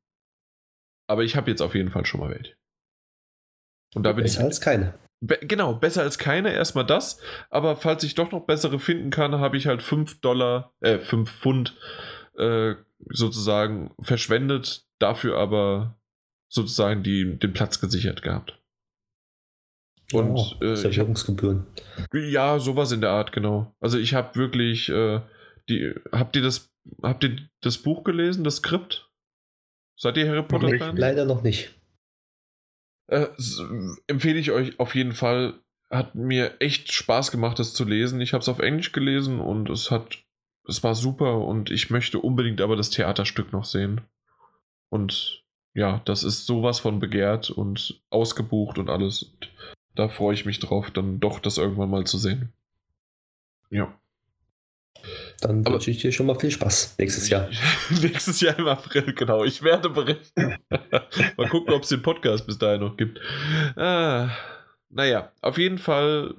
Aber 1.12 1.22
ich 1.24 1.36
habe 1.36 1.50
jetzt 1.50 1.60
auf 1.60 1.74
jeden 1.74 1.90
Fall 1.90 2.06
schon 2.06 2.20
mal 2.20 2.30
welche. 2.30 2.54
Und 3.94 4.04
da 4.04 4.12
bin 4.12 4.24
Besser 4.24 4.40
ich. 4.40 4.46
als 4.46 4.60
keine. 4.60 4.94
Be 5.20 5.38
genau, 5.42 5.74
besser 5.74 6.02
als 6.02 6.18
keine, 6.18 6.52
erstmal 6.52 6.86
das. 6.86 7.20
Aber 7.50 7.76
falls 7.76 8.02
ich 8.02 8.14
doch 8.14 8.32
noch 8.32 8.46
bessere 8.46 8.78
finden 8.78 9.10
kann, 9.10 9.38
habe 9.38 9.56
ich 9.56 9.66
halt 9.66 9.82
5 9.82 10.20
Dollar, 10.20 10.72
äh, 10.80 10.98
5 10.98 11.30
Pfund 11.30 11.76
äh, 12.36 12.74
sozusagen 13.10 13.94
verschwendet, 14.00 14.86
dafür 14.98 15.38
aber 15.38 15.96
sozusagen 16.48 17.02
die, 17.02 17.38
den 17.38 17.52
Platz 17.52 17.80
gesichert 17.80 18.22
gehabt. 18.22 18.58
Und 20.12 20.36
oh, 20.36 20.54
äh, 20.60 20.70
Reservierungsgebühren. 20.70 21.66
ja, 22.12 22.58
sowas 22.58 22.92
in 22.92 23.00
der 23.00 23.10
Art, 23.10 23.32
genau. 23.32 23.74
Also 23.80 23.98
ich 23.98 24.14
habe 24.14 24.34
wirklich 24.34 24.88
äh, 24.88 25.20
die. 25.68 25.94
Habt 26.10 26.36
ihr 26.36 26.42
das, 26.42 26.70
habt 27.02 27.24
ihr 27.24 27.36
das 27.60 27.78
Buch 27.78 28.02
gelesen, 28.02 28.44
das 28.44 28.56
Skript? 28.56 29.11
Seid 30.02 30.16
ihr 30.16 30.28
Harry 30.28 30.42
Potter. 30.42 30.76
Fans? 30.78 30.98
Leider 30.98 31.24
noch 31.24 31.44
nicht. 31.44 31.70
Äh, 33.06 33.28
empfehle 34.08 34.40
ich 34.40 34.50
euch 34.50 34.80
auf 34.80 34.96
jeden 34.96 35.12
Fall. 35.12 35.60
Hat 35.90 36.16
mir 36.16 36.56
echt 36.60 36.92
Spaß 36.92 37.30
gemacht, 37.30 37.60
das 37.60 37.72
zu 37.72 37.84
lesen. 37.84 38.20
Ich 38.20 38.32
habe 38.32 38.42
es 38.42 38.48
auf 38.48 38.58
Englisch 38.58 38.90
gelesen 38.90 39.38
und 39.38 39.70
es 39.70 39.92
hat, 39.92 40.18
es 40.66 40.82
war 40.82 40.96
super 40.96 41.38
und 41.38 41.70
ich 41.70 41.90
möchte 41.90 42.18
unbedingt 42.18 42.60
aber 42.60 42.74
das 42.74 42.90
Theaterstück 42.90 43.52
noch 43.52 43.64
sehen. 43.64 44.00
Und 44.88 45.44
ja, 45.72 46.02
das 46.04 46.24
ist 46.24 46.46
sowas 46.46 46.80
von 46.80 46.98
begehrt 46.98 47.50
und 47.50 48.02
ausgebucht 48.10 48.78
und 48.78 48.90
alles. 48.90 49.22
Und 49.22 49.52
da 49.94 50.08
freue 50.08 50.34
ich 50.34 50.44
mich 50.44 50.58
drauf, 50.58 50.90
dann 50.90 51.20
doch 51.20 51.38
das 51.38 51.58
irgendwann 51.58 51.90
mal 51.90 52.06
zu 52.06 52.18
sehen. 52.18 52.52
Ja. 53.70 53.96
Dann 55.40 55.66
wünsche 55.66 55.90
ich 55.90 55.98
dir 55.98 56.12
schon 56.12 56.26
mal 56.26 56.38
viel 56.38 56.50
Spaß 56.50 56.96
nächstes 56.98 57.28
Jahr. 57.28 57.48
Nächstes 58.02 58.40
Jahr 58.40 58.58
im 58.58 58.68
April, 58.68 59.12
genau. 59.12 59.44
Ich 59.44 59.62
werde 59.62 59.90
berichten. 59.90 60.56
Mal 61.36 61.48
gucken, 61.48 61.74
ob 61.74 61.82
es 61.82 61.88
den 61.88 62.02
Podcast 62.02 62.46
bis 62.46 62.58
dahin 62.58 62.80
noch 62.80 62.96
gibt. 62.96 63.20
Ah, 63.76 64.30
naja, 64.90 65.32
auf 65.40 65.58
jeden 65.58 65.78
Fall 65.78 66.34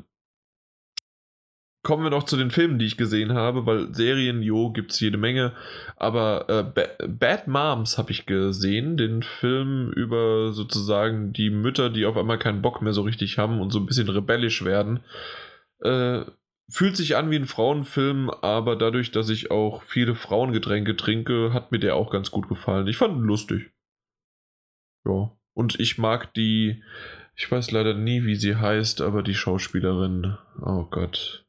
kommen 1.83 2.03
wir 2.03 2.09
noch 2.09 2.23
zu 2.23 2.37
den 2.37 2.49
Filmen, 2.49 2.79
die 2.79 2.85
ich 2.85 2.95
gesehen 2.95 3.33
habe, 3.33 3.65
weil 3.65 3.93
Serien, 3.93 4.41
jo, 4.41 4.71
gibt 4.71 4.91
es 4.91 5.01
jede 5.01 5.17
Menge. 5.17 5.51
Aber 5.97 6.47
äh, 6.47 6.63
ba 6.63 7.05
Bad 7.05 7.47
Moms 7.47 7.97
habe 7.97 8.11
ich 8.11 8.25
gesehen, 8.25 8.95
den 8.95 9.21
Film 9.21 9.91
über 9.91 10.53
sozusagen 10.53 11.33
die 11.33 11.49
Mütter, 11.49 11.89
die 11.89 12.05
auf 12.05 12.15
einmal 12.15 12.39
keinen 12.39 12.61
Bock 12.61 12.81
mehr 12.81 12.93
so 12.93 13.01
richtig 13.01 13.37
haben 13.37 13.59
und 13.59 13.71
so 13.71 13.79
ein 13.79 13.85
bisschen 13.85 14.07
rebellisch 14.07 14.63
werden. 14.63 15.01
Äh, 15.81 16.21
fühlt 16.69 16.95
sich 16.95 17.15
an 17.15 17.29
wie 17.29 17.35
ein 17.35 17.45
Frauenfilm, 17.45 18.29
aber 18.29 18.75
dadurch, 18.75 19.11
dass 19.11 19.29
ich 19.29 19.51
auch 19.51 19.83
viele 19.83 20.15
Frauengetränke 20.15 20.95
trinke, 20.95 21.53
hat 21.53 21.71
mir 21.71 21.79
der 21.79 21.95
auch 21.95 22.11
ganz 22.11 22.31
gut 22.31 22.47
gefallen. 22.47 22.87
Ich 22.87 22.97
fand 22.97 23.17
ihn 23.17 23.23
lustig. 23.23 23.71
Ja. 25.05 25.35
Und 25.53 25.79
ich 25.79 25.97
mag 25.97 26.33
die, 26.33 26.83
ich 27.35 27.51
weiß 27.51 27.71
leider 27.71 27.93
nie, 27.93 28.25
wie 28.25 28.35
sie 28.35 28.55
heißt, 28.55 29.01
aber 29.01 29.23
die 29.23 29.35
Schauspielerin, 29.35 30.37
oh 30.61 30.85
Gott. 30.85 31.45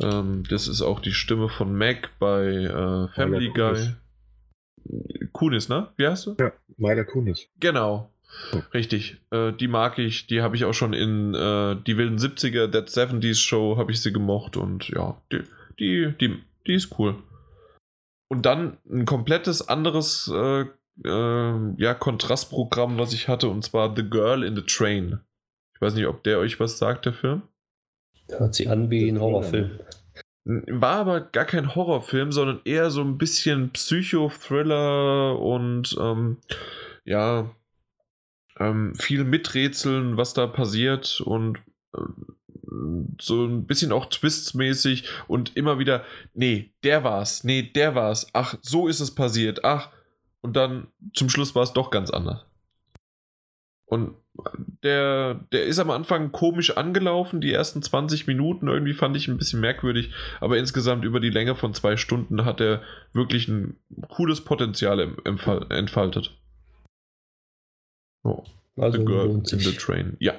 Ähm, 0.00 0.42
das 0.48 0.68
ist 0.68 0.82
auch 0.82 1.00
die 1.00 1.12
Stimme 1.12 1.48
von 1.48 1.76
Mac 1.76 2.10
bei 2.18 2.46
äh, 2.46 3.08
Family 3.08 3.50
Guy. 3.50 3.74
Kunis. 3.74 5.30
Kunis, 5.32 5.68
ne? 5.68 5.92
Wie 5.96 6.06
heißt 6.06 6.26
du? 6.26 6.36
Ja, 6.38 6.52
Myla 6.76 7.04
Kunis. 7.04 7.48
Genau. 7.58 8.13
Richtig. 8.72 9.18
Äh, 9.30 9.52
die 9.52 9.68
mag 9.68 9.98
ich. 9.98 10.26
Die 10.26 10.42
habe 10.42 10.56
ich 10.56 10.64
auch 10.64 10.74
schon 10.74 10.92
in 10.92 11.34
äh, 11.34 11.76
die 11.86 11.96
wilden 11.96 12.18
70er, 12.18 12.66
Dead 12.66 12.88
70s 12.88 13.36
Show, 13.36 13.76
habe 13.76 13.92
ich 13.92 14.00
sie 14.00 14.12
gemocht. 14.12 14.56
Und 14.56 14.88
ja, 14.88 15.20
die, 15.32 15.42
die, 15.78 16.14
die, 16.20 16.42
die 16.66 16.74
ist 16.74 16.98
cool. 16.98 17.16
Und 18.28 18.46
dann 18.46 18.78
ein 18.90 19.04
komplettes 19.04 19.68
anderes 19.68 20.30
äh, 20.32 20.64
äh, 21.04 21.74
ja, 21.76 21.94
Kontrastprogramm, 21.94 22.98
was 22.98 23.12
ich 23.12 23.28
hatte, 23.28 23.48
und 23.48 23.64
zwar 23.64 23.94
The 23.94 24.08
Girl 24.08 24.44
in 24.44 24.56
the 24.56 24.62
Train. 24.62 25.20
Ich 25.74 25.80
weiß 25.80 25.94
nicht, 25.94 26.06
ob 26.06 26.22
der 26.22 26.38
euch 26.38 26.60
was 26.60 26.78
sagt, 26.78 27.06
der 27.06 27.12
Film. 27.12 27.42
Hört 28.28 28.54
sich 28.54 28.70
an 28.70 28.90
wie 28.90 29.08
ein 29.08 29.20
Horrorfilm. 29.20 29.78
War 30.44 30.96
aber 30.96 31.20
gar 31.20 31.46
kein 31.46 31.74
Horrorfilm, 31.74 32.30
sondern 32.30 32.60
eher 32.64 32.90
so 32.90 33.00
ein 33.00 33.18
bisschen 33.18 33.70
Psycho-Thriller 33.70 35.38
und 35.38 35.96
ähm, 35.98 36.38
ja, 37.04 37.50
ähm, 38.58 38.94
viel 38.94 39.24
miträtseln, 39.24 40.16
was 40.16 40.34
da 40.34 40.46
passiert 40.46 41.20
und 41.20 41.58
äh, 41.94 42.00
so 43.20 43.44
ein 43.44 43.66
bisschen 43.66 43.92
auch 43.92 44.06
Twists-mäßig 44.06 45.04
und 45.28 45.56
immer 45.56 45.78
wieder, 45.78 46.04
nee, 46.34 46.72
der 46.82 47.04
war's, 47.04 47.44
nee, 47.44 47.62
der 47.62 47.94
war's, 47.94 48.28
ach, 48.32 48.56
so 48.62 48.88
ist 48.88 49.00
es 49.00 49.14
passiert, 49.14 49.64
ach, 49.64 49.90
und 50.40 50.56
dann 50.56 50.88
zum 51.14 51.28
Schluss 51.30 51.54
war 51.54 51.62
es 51.62 51.72
doch 51.72 51.90
ganz 51.90 52.10
anders. 52.10 52.44
Und 53.86 54.16
der, 54.82 55.34
der 55.52 55.64
ist 55.64 55.78
am 55.78 55.90
Anfang 55.90 56.32
komisch 56.32 56.76
angelaufen, 56.76 57.40
die 57.40 57.52
ersten 57.52 57.82
20 57.82 58.26
Minuten 58.26 58.68
irgendwie 58.68 58.94
fand 58.94 59.16
ich 59.16 59.28
ein 59.28 59.38
bisschen 59.38 59.60
merkwürdig, 59.60 60.10
aber 60.40 60.58
insgesamt 60.58 61.04
über 61.04 61.20
die 61.20 61.30
Länge 61.30 61.54
von 61.54 61.74
zwei 61.74 61.96
Stunden 61.96 62.44
hat 62.44 62.60
er 62.60 62.82
wirklich 63.12 63.46
ein 63.48 63.76
cooles 64.08 64.42
Potenzial 64.42 65.16
entfaltet. 65.24 66.36
Oh, 68.24 68.42
Also 68.76 68.98
The 68.98 69.04
Girl 69.04 69.30
in 69.30 69.44
the. 69.44 69.72
Train. 69.72 70.16
Ja. 70.18 70.34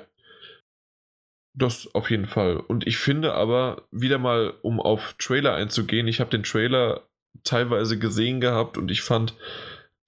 Das 1.57 1.93
auf 1.95 2.09
jeden 2.11 2.25
Fall. 2.25 2.57
Und 2.57 2.85
ich 2.85 2.97
finde 2.97 3.33
aber, 3.33 3.83
wieder 3.91 4.17
mal, 4.17 4.53
um 4.61 4.81
auf 4.81 5.15
Trailer 5.17 5.53
einzugehen, 5.53 6.07
ich 6.07 6.19
habe 6.19 6.29
den 6.29 6.43
Trailer 6.43 7.07
teilweise 7.43 7.97
gesehen 7.97 8.41
gehabt 8.41 8.77
und 8.77 8.91
ich 8.91 9.01
fand 9.01 9.35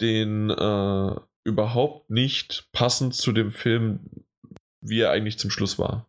den 0.02 0.50
äh, 0.50 1.16
überhaupt 1.46 2.10
nicht 2.10 2.68
passend 2.74 3.16
zu 3.16 3.32
dem 3.32 3.52
Film, 3.52 4.00
wie 4.82 5.00
er 5.00 5.12
eigentlich 5.12 5.40
zum 5.40 5.50
Schluss 5.50 5.80
war. 5.80 6.06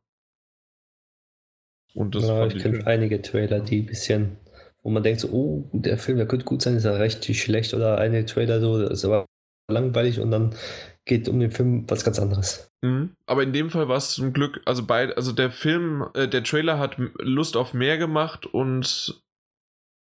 Und 1.95 2.15
das 2.15 2.25
Ja, 2.25 2.47
ich. 2.47 2.59
kenne 2.59 2.87
einige 2.87 3.23
Trailer, 3.23 3.61
die 3.61 3.83
ein 3.83 3.87
bisschen, 3.87 4.37
wo 4.83 4.91
man 4.91 5.03
denkt 5.03 5.21
so, 5.21 5.29
oh, 5.31 5.69
der 5.73 5.99
Film, 5.99 6.19
der 6.19 6.27
könnte 6.27 6.45
gut 6.45 6.63
sein, 6.63 6.75
ist 6.77 6.85
er 6.85 6.99
richtig 7.01 7.43
schlecht 7.43 7.75
oder 7.75 7.99
eine 7.99 8.25
Trailer 8.25 8.61
so, 8.61 8.81
das 8.81 8.99
ist 9.01 9.05
aber 9.05 9.27
langweilig 9.71 10.21
und 10.21 10.31
dann 10.31 10.55
geht 11.09 11.29
um 11.29 11.41
den 11.41 11.51
Film 11.51 11.91
was 11.91 12.05
ganz 12.05 12.21
anderes. 12.21 12.71
Mhm. 12.83 13.17
Aber 13.27 13.43
in 13.43 13.53
dem 13.53 13.71
Fall 13.71 13.89
war 13.89 13.97
es 13.97 14.13
zum 14.13 14.33
Glück, 14.33 14.61
also 14.65 14.87
bei, 14.87 15.15
also 15.17 15.33
der 15.33 15.51
Film, 15.51 16.07
äh, 16.15 16.29
der 16.29 16.45
Trailer 16.45 16.79
hat 16.79 16.97
Lust 17.19 17.57
auf 17.57 17.75
mehr 17.75 17.99
gemacht 17.99 18.47
und 18.47 19.21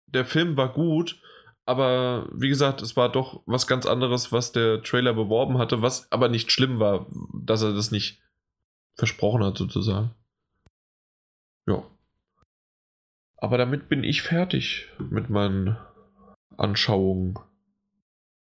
der 0.07 0.25
Film 0.25 0.57
war 0.57 0.73
gut, 0.73 1.21
aber 1.65 2.27
wie 2.33 2.49
gesagt, 2.49 2.81
es 2.81 2.95
war 2.95 3.11
doch 3.11 3.43
was 3.45 3.67
ganz 3.67 3.85
anderes, 3.85 4.31
was 4.31 4.51
der 4.51 4.81
Trailer 4.81 5.13
beworben 5.13 5.59
hatte, 5.59 5.81
was 5.81 6.11
aber 6.11 6.29
nicht 6.29 6.51
schlimm 6.51 6.79
war, 6.79 7.05
dass 7.33 7.61
er 7.61 7.73
das 7.73 7.91
nicht 7.91 8.21
versprochen 8.95 9.43
hat, 9.43 9.57
sozusagen. 9.57 10.11
Ja. 11.67 11.83
Aber 13.37 13.57
damit 13.57 13.89
bin 13.89 14.03
ich 14.03 14.21
fertig 14.21 14.87
mit 14.99 15.29
meinen 15.29 15.77
Anschauungen. 16.57 17.37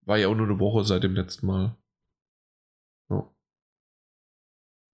War 0.04 0.16
ja 0.16 0.28
auch 0.28 0.34
nur 0.34 0.46
eine 0.46 0.58
Woche 0.58 0.84
seit 0.84 1.02
dem 1.04 1.14
letzten 1.14 1.46
Mal. 1.46 1.76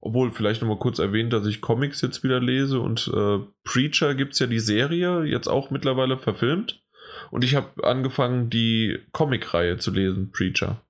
Obwohl, 0.07 0.33
vielleicht 0.33 0.61
nochmal 0.61 0.79
kurz 0.79 0.99
erwähnt, 0.99 1.33
dass 1.33 1.47
ich 1.47 1.63
Comics 1.63 2.03
jetzt 2.03 2.23
wieder 2.23 2.39
lese 2.39 2.79
und 2.79 3.11
äh, 3.15 3.39
Preacher 3.65 4.15
gibt 4.15 4.35
es 4.35 4.39
ja 4.39 4.47
die 4.47 4.61
Serie, 4.61 5.25
jetzt 5.25 5.49
auch 5.49 5.71
mittlerweile 5.71 6.19
verfilmt. 6.19 6.85
Und 7.31 7.43
ich 7.43 7.55
habe 7.55 7.83
angefangen, 7.83 8.51
die 8.51 8.99
Comic-Reihe 9.13 9.79
zu 9.79 9.93
lesen, 9.93 10.31
Preacher. 10.31 10.85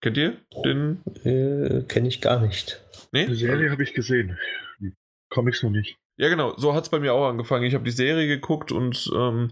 Kennt 0.00 0.18
ihr 0.18 0.36
den? 0.64 1.02
Äh, 1.24 1.82
Kenne 1.88 2.06
ich 2.06 2.20
gar 2.20 2.40
nicht. 2.40 2.80
Nee? 3.10 3.26
Die 3.26 3.34
Serie 3.34 3.72
habe 3.72 3.82
ich 3.82 3.92
gesehen. 3.92 4.38
Die 4.78 4.94
Comics 5.30 5.64
noch 5.64 5.70
nicht. 5.70 5.98
Ja, 6.20 6.28
genau, 6.28 6.52
so 6.58 6.74
hat 6.74 6.84
es 6.84 6.90
bei 6.90 7.00
mir 7.00 7.14
auch 7.14 7.26
angefangen. 7.26 7.64
Ich 7.64 7.72
habe 7.72 7.82
die 7.82 7.90
Serie 7.90 8.26
geguckt 8.26 8.72
und 8.72 9.10
ähm, 9.16 9.50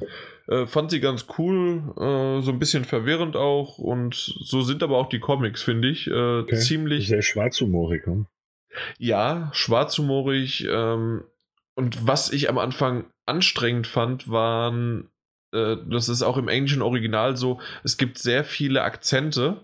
äh, 0.48 0.66
fand 0.66 0.90
sie 0.90 1.00
ganz 1.00 1.24
cool, 1.38 1.94
äh, 1.96 2.42
so 2.42 2.50
ein 2.50 2.58
bisschen 2.58 2.84
verwirrend 2.84 3.36
auch. 3.36 3.78
Und 3.78 4.14
so 4.14 4.60
sind 4.60 4.82
aber 4.82 4.98
auch 4.98 5.08
die 5.08 5.18
Comics, 5.18 5.62
finde 5.62 5.88
ich. 5.88 6.08
Äh, 6.08 6.40
Okay. 6.40 6.56
Ziemlich. 6.56 7.08
Sehr 7.08 7.22
schwarzhumorig. 7.22 8.04
Hm? 8.04 8.26
Ja, 8.98 9.48
schwarzhumorig. 9.54 10.68
Ähm, 10.70 11.24
und 11.74 12.06
was 12.06 12.30
ich 12.30 12.50
am 12.50 12.58
Anfang 12.58 13.06
anstrengend 13.24 13.86
fand, 13.86 14.30
waren, 14.30 15.08
äh, 15.54 15.76
das 15.88 16.10
ist 16.10 16.20
auch 16.20 16.36
im 16.36 16.48
englischen 16.48 16.82
Original 16.82 17.38
so, 17.38 17.60
es 17.82 17.96
gibt 17.96 18.18
sehr 18.18 18.44
viele 18.44 18.82
Akzente 18.82 19.62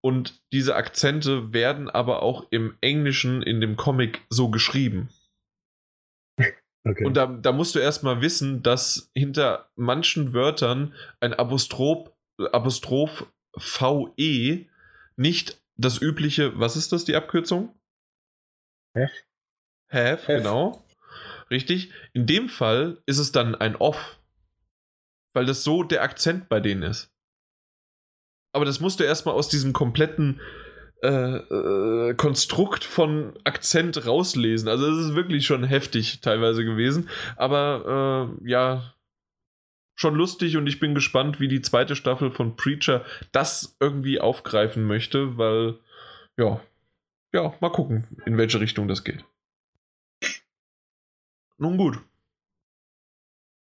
und 0.00 0.40
diese 0.52 0.74
Akzente 0.74 1.52
werden 1.52 1.90
aber 1.90 2.22
auch 2.22 2.46
im 2.48 2.78
Englischen 2.80 3.42
in 3.42 3.60
dem 3.60 3.76
Comic 3.76 4.22
so 4.30 4.48
geschrieben. 4.48 5.10
Okay. 6.88 7.04
Und 7.04 7.14
da, 7.16 7.26
da 7.26 7.50
musst 7.50 7.74
du 7.74 7.80
erstmal 7.80 8.20
wissen, 8.20 8.62
dass 8.62 9.10
hinter 9.12 9.68
manchen 9.74 10.34
Wörtern 10.34 10.94
ein 11.18 11.34
Apostroph, 11.34 12.12
Apostroph 12.52 13.26
VE 13.56 14.66
nicht 15.16 15.60
das 15.76 16.00
übliche, 16.00 16.58
was 16.60 16.76
ist 16.76 16.92
das, 16.92 17.04
die 17.04 17.16
Abkürzung? 17.16 17.74
Have. 18.94 19.12
Have, 19.90 20.22
Have. 20.22 20.36
genau. 20.38 20.84
Richtig. 21.50 21.92
In 22.12 22.26
dem 22.26 22.48
Fall 22.48 23.02
ist 23.06 23.18
es 23.18 23.32
dann 23.32 23.54
ein 23.54 23.76
Off. 23.76 24.20
Weil 25.32 25.44
das 25.44 25.64
so 25.64 25.82
der 25.82 26.02
Akzent 26.02 26.48
bei 26.48 26.60
denen 26.60 26.82
ist. 26.82 27.12
aber 28.52 28.64
das 28.64 28.80
musst 28.80 29.00
du 29.00 29.04
erstmal 29.04 29.34
aus 29.34 29.48
diesem 29.48 29.72
kompletten 29.74 30.40
äh, 31.02 31.36
äh, 31.36 32.14
Konstrukt 32.14 32.84
von 32.84 33.34
Akzent 33.44 34.06
rauslesen. 34.06 34.68
Also 34.68 34.86
es 34.88 35.06
ist 35.06 35.14
wirklich 35.14 35.46
schon 35.46 35.64
heftig 35.64 36.20
teilweise 36.20 36.64
gewesen. 36.64 37.08
Aber 37.36 38.32
äh, 38.42 38.48
ja, 38.48 38.94
schon 39.94 40.14
lustig 40.14 40.56
und 40.56 40.66
ich 40.66 40.78
bin 40.78 40.94
gespannt, 40.94 41.40
wie 41.40 41.48
die 41.48 41.62
zweite 41.62 41.96
Staffel 41.96 42.30
von 42.30 42.56
Preacher 42.56 43.04
das 43.32 43.76
irgendwie 43.80 44.20
aufgreifen 44.20 44.84
möchte, 44.84 45.36
weil 45.38 45.78
ja, 46.36 46.60
ja, 47.32 47.54
mal 47.60 47.70
gucken, 47.70 48.06
in 48.24 48.36
welche 48.36 48.60
Richtung 48.60 48.88
das 48.88 49.04
geht. 49.04 49.24
Nun 51.58 51.76
gut. 51.76 51.98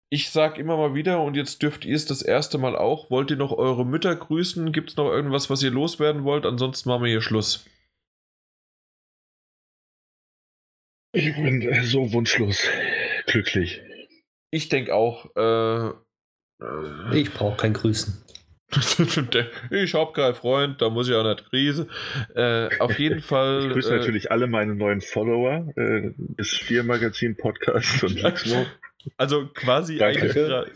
Ich 0.08 0.30
sag 0.30 0.58
immer 0.58 0.76
mal 0.76 0.94
wieder, 0.94 1.20
und 1.20 1.34
jetzt 1.34 1.62
dürft 1.62 1.84
ihr 1.84 1.96
es 1.96 2.06
das 2.06 2.22
erste 2.22 2.58
Mal 2.58 2.76
auch, 2.76 3.10
wollt 3.10 3.30
ihr 3.30 3.36
noch 3.36 3.52
eure 3.52 3.84
Mütter 3.84 4.14
grüßen? 4.14 4.72
Gibt 4.72 4.90
es 4.90 4.96
noch 4.96 5.10
irgendwas, 5.10 5.50
was 5.50 5.62
ihr 5.62 5.72
loswerden 5.72 6.22
wollt? 6.24 6.46
Ansonsten 6.46 6.88
machen 6.88 7.02
wir 7.02 7.10
hier 7.10 7.22
Schluss. 7.22 7.66
Ich 11.12 11.34
bin 11.34 11.82
so 11.84 12.12
wunschlos 12.12 12.68
glücklich. 13.26 13.80
Ich 14.50 14.68
denke 14.68 14.94
auch. 14.94 15.34
Äh, 15.34 15.88
äh, 16.62 17.18
ich 17.20 17.32
brauche 17.32 17.56
kein 17.56 17.72
Grüßen. 17.72 18.22
ich 19.70 19.94
habe 19.94 20.12
keinen 20.12 20.34
Freund, 20.34 20.82
da 20.82 20.90
muss 20.90 21.08
ich 21.08 21.14
auch 21.14 21.24
nicht 21.24 21.48
Krise. 21.50 21.88
Äh, 22.34 22.68
auf 22.78 22.98
jeden 22.98 23.20
Fall. 23.22 23.66
Ich 23.66 23.72
grüße 23.72 23.94
äh, 23.94 23.98
natürlich 23.98 24.30
alle 24.30 24.46
meine 24.46 24.74
neuen 24.74 25.00
Follower 25.00 25.68
äh, 25.76 26.10
des 26.16 26.48
Spielmagazin 26.48 27.36
Podcast 27.36 28.02
und 28.04 28.20
Lixmo. 28.22 28.66
Also 29.16 29.48
quasi 29.48 29.98
Danke. 29.98 30.22
eigentlich. 30.22 30.74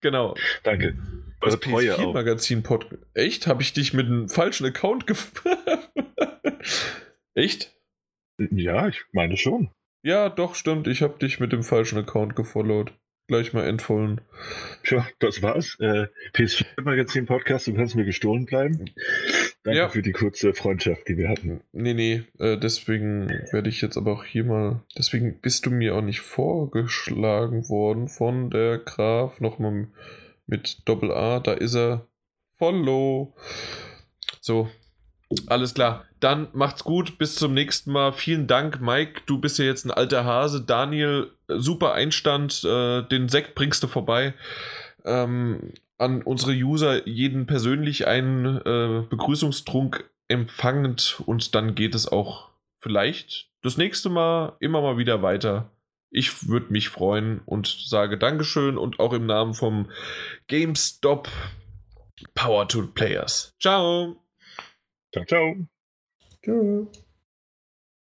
Genau. 0.00 0.34
Danke. 0.62 0.98
Das 1.40 1.60
PS4-Magazin 1.60 2.62
Podcast. 2.62 3.02
Echt? 3.14 3.46
Habe 3.46 3.62
ich 3.62 3.72
dich 3.72 3.94
mit 3.94 4.06
einem 4.06 4.28
falschen 4.28 4.66
Account 4.66 5.06
gefragt? 5.06 5.90
Echt? 7.34 7.74
Ja, 8.38 8.88
ich 8.88 9.02
meine 9.12 9.36
schon. 9.36 9.70
Ja, 10.04 10.28
doch, 10.28 10.54
stimmt. 10.54 10.86
Ich 10.86 11.02
habe 11.02 11.18
dich 11.18 11.40
mit 11.40 11.52
dem 11.52 11.62
falschen 11.62 11.98
Account 11.98 12.36
gefollowt. 12.36 12.92
Gleich 13.26 13.54
mal 13.54 13.66
entfolgen. 13.66 14.20
Tja, 14.82 15.06
das 15.18 15.40
war's. 15.40 15.78
Äh, 15.80 16.08
PS4-Magazin 16.34 17.24
Podcast, 17.24 17.66
du 17.66 17.74
kannst 17.74 17.96
mir 17.96 18.04
gestohlen 18.04 18.44
bleiben. 18.44 18.84
Danke 19.62 19.78
Ja. 19.78 19.88
für 19.88 20.02
die 20.02 20.12
kurze 20.12 20.52
Freundschaft, 20.52 21.08
die 21.08 21.16
wir 21.16 21.30
hatten. 21.30 21.62
Nee, 21.72 21.94
nee, 21.94 22.22
äh, 22.38 22.58
deswegen 22.58 23.28
werde 23.50 23.70
ich 23.70 23.80
jetzt 23.80 23.96
aber 23.96 24.12
auch 24.12 24.24
hier 24.24 24.44
mal. 24.44 24.82
Deswegen 24.98 25.40
bist 25.40 25.64
du 25.64 25.70
mir 25.70 25.94
auch 25.94 26.02
nicht 26.02 26.20
vorgeschlagen 26.20 27.66
worden 27.70 28.08
von 28.08 28.50
der 28.50 28.76
Graf. 28.78 29.40
Nochmal 29.40 29.88
mit 30.46 30.82
Doppel 30.84 31.10
A. 31.10 31.40
Da 31.40 31.54
ist 31.54 31.74
er. 31.74 32.06
Follow. 32.58 33.34
So. 34.42 34.68
Alles 35.46 35.74
klar. 35.74 36.04
Dann 36.20 36.48
macht's 36.52 36.84
gut. 36.84 37.18
Bis 37.18 37.36
zum 37.36 37.54
nächsten 37.54 37.92
Mal. 37.92 38.12
Vielen 38.12 38.46
Dank, 38.46 38.80
Mike. 38.80 39.22
Du 39.26 39.38
bist 39.38 39.58
ja 39.58 39.64
jetzt 39.64 39.84
ein 39.84 39.90
alter 39.90 40.24
Hase. 40.24 40.62
Daniel, 40.62 41.30
äh, 41.48 41.58
super 41.58 41.92
Einstand. 41.92 42.64
Äh, 42.64 43.02
den 43.02 43.28
Sekt 43.28 43.54
bringst 43.54 43.82
du 43.82 43.86
vorbei. 43.86 44.34
Ähm, 45.04 45.72
an 45.98 46.22
unsere 46.22 46.52
User 46.52 47.06
jeden 47.06 47.46
persönlich 47.46 48.06
einen 48.06 48.56
äh, 48.58 49.06
Begrüßungstrunk 49.08 50.08
empfangend 50.28 51.22
und 51.26 51.54
dann 51.54 51.74
geht 51.74 51.94
es 51.94 52.10
auch 52.10 52.48
vielleicht 52.80 53.48
das 53.62 53.76
nächste 53.76 54.08
Mal 54.10 54.56
immer 54.60 54.82
mal 54.82 54.98
wieder 54.98 55.22
weiter. 55.22 55.70
Ich 56.10 56.48
würde 56.48 56.72
mich 56.72 56.88
freuen 56.90 57.40
und 57.44 57.66
sage 57.66 58.18
Dankeschön 58.18 58.78
und 58.78 59.00
auch 59.00 59.12
im 59.12 59.26
Namen 59.26 59.54
vom 59.54 59.90
GameStop 60.46 61.28
Power 62.34 62.68
to 62.68 62.86
Players. 62.86 63.54
Ciao! 63.60 64.23
Ciao, 65.14 65.24
ciao. 65.26 65.54
Tschüss. 66.42 67.03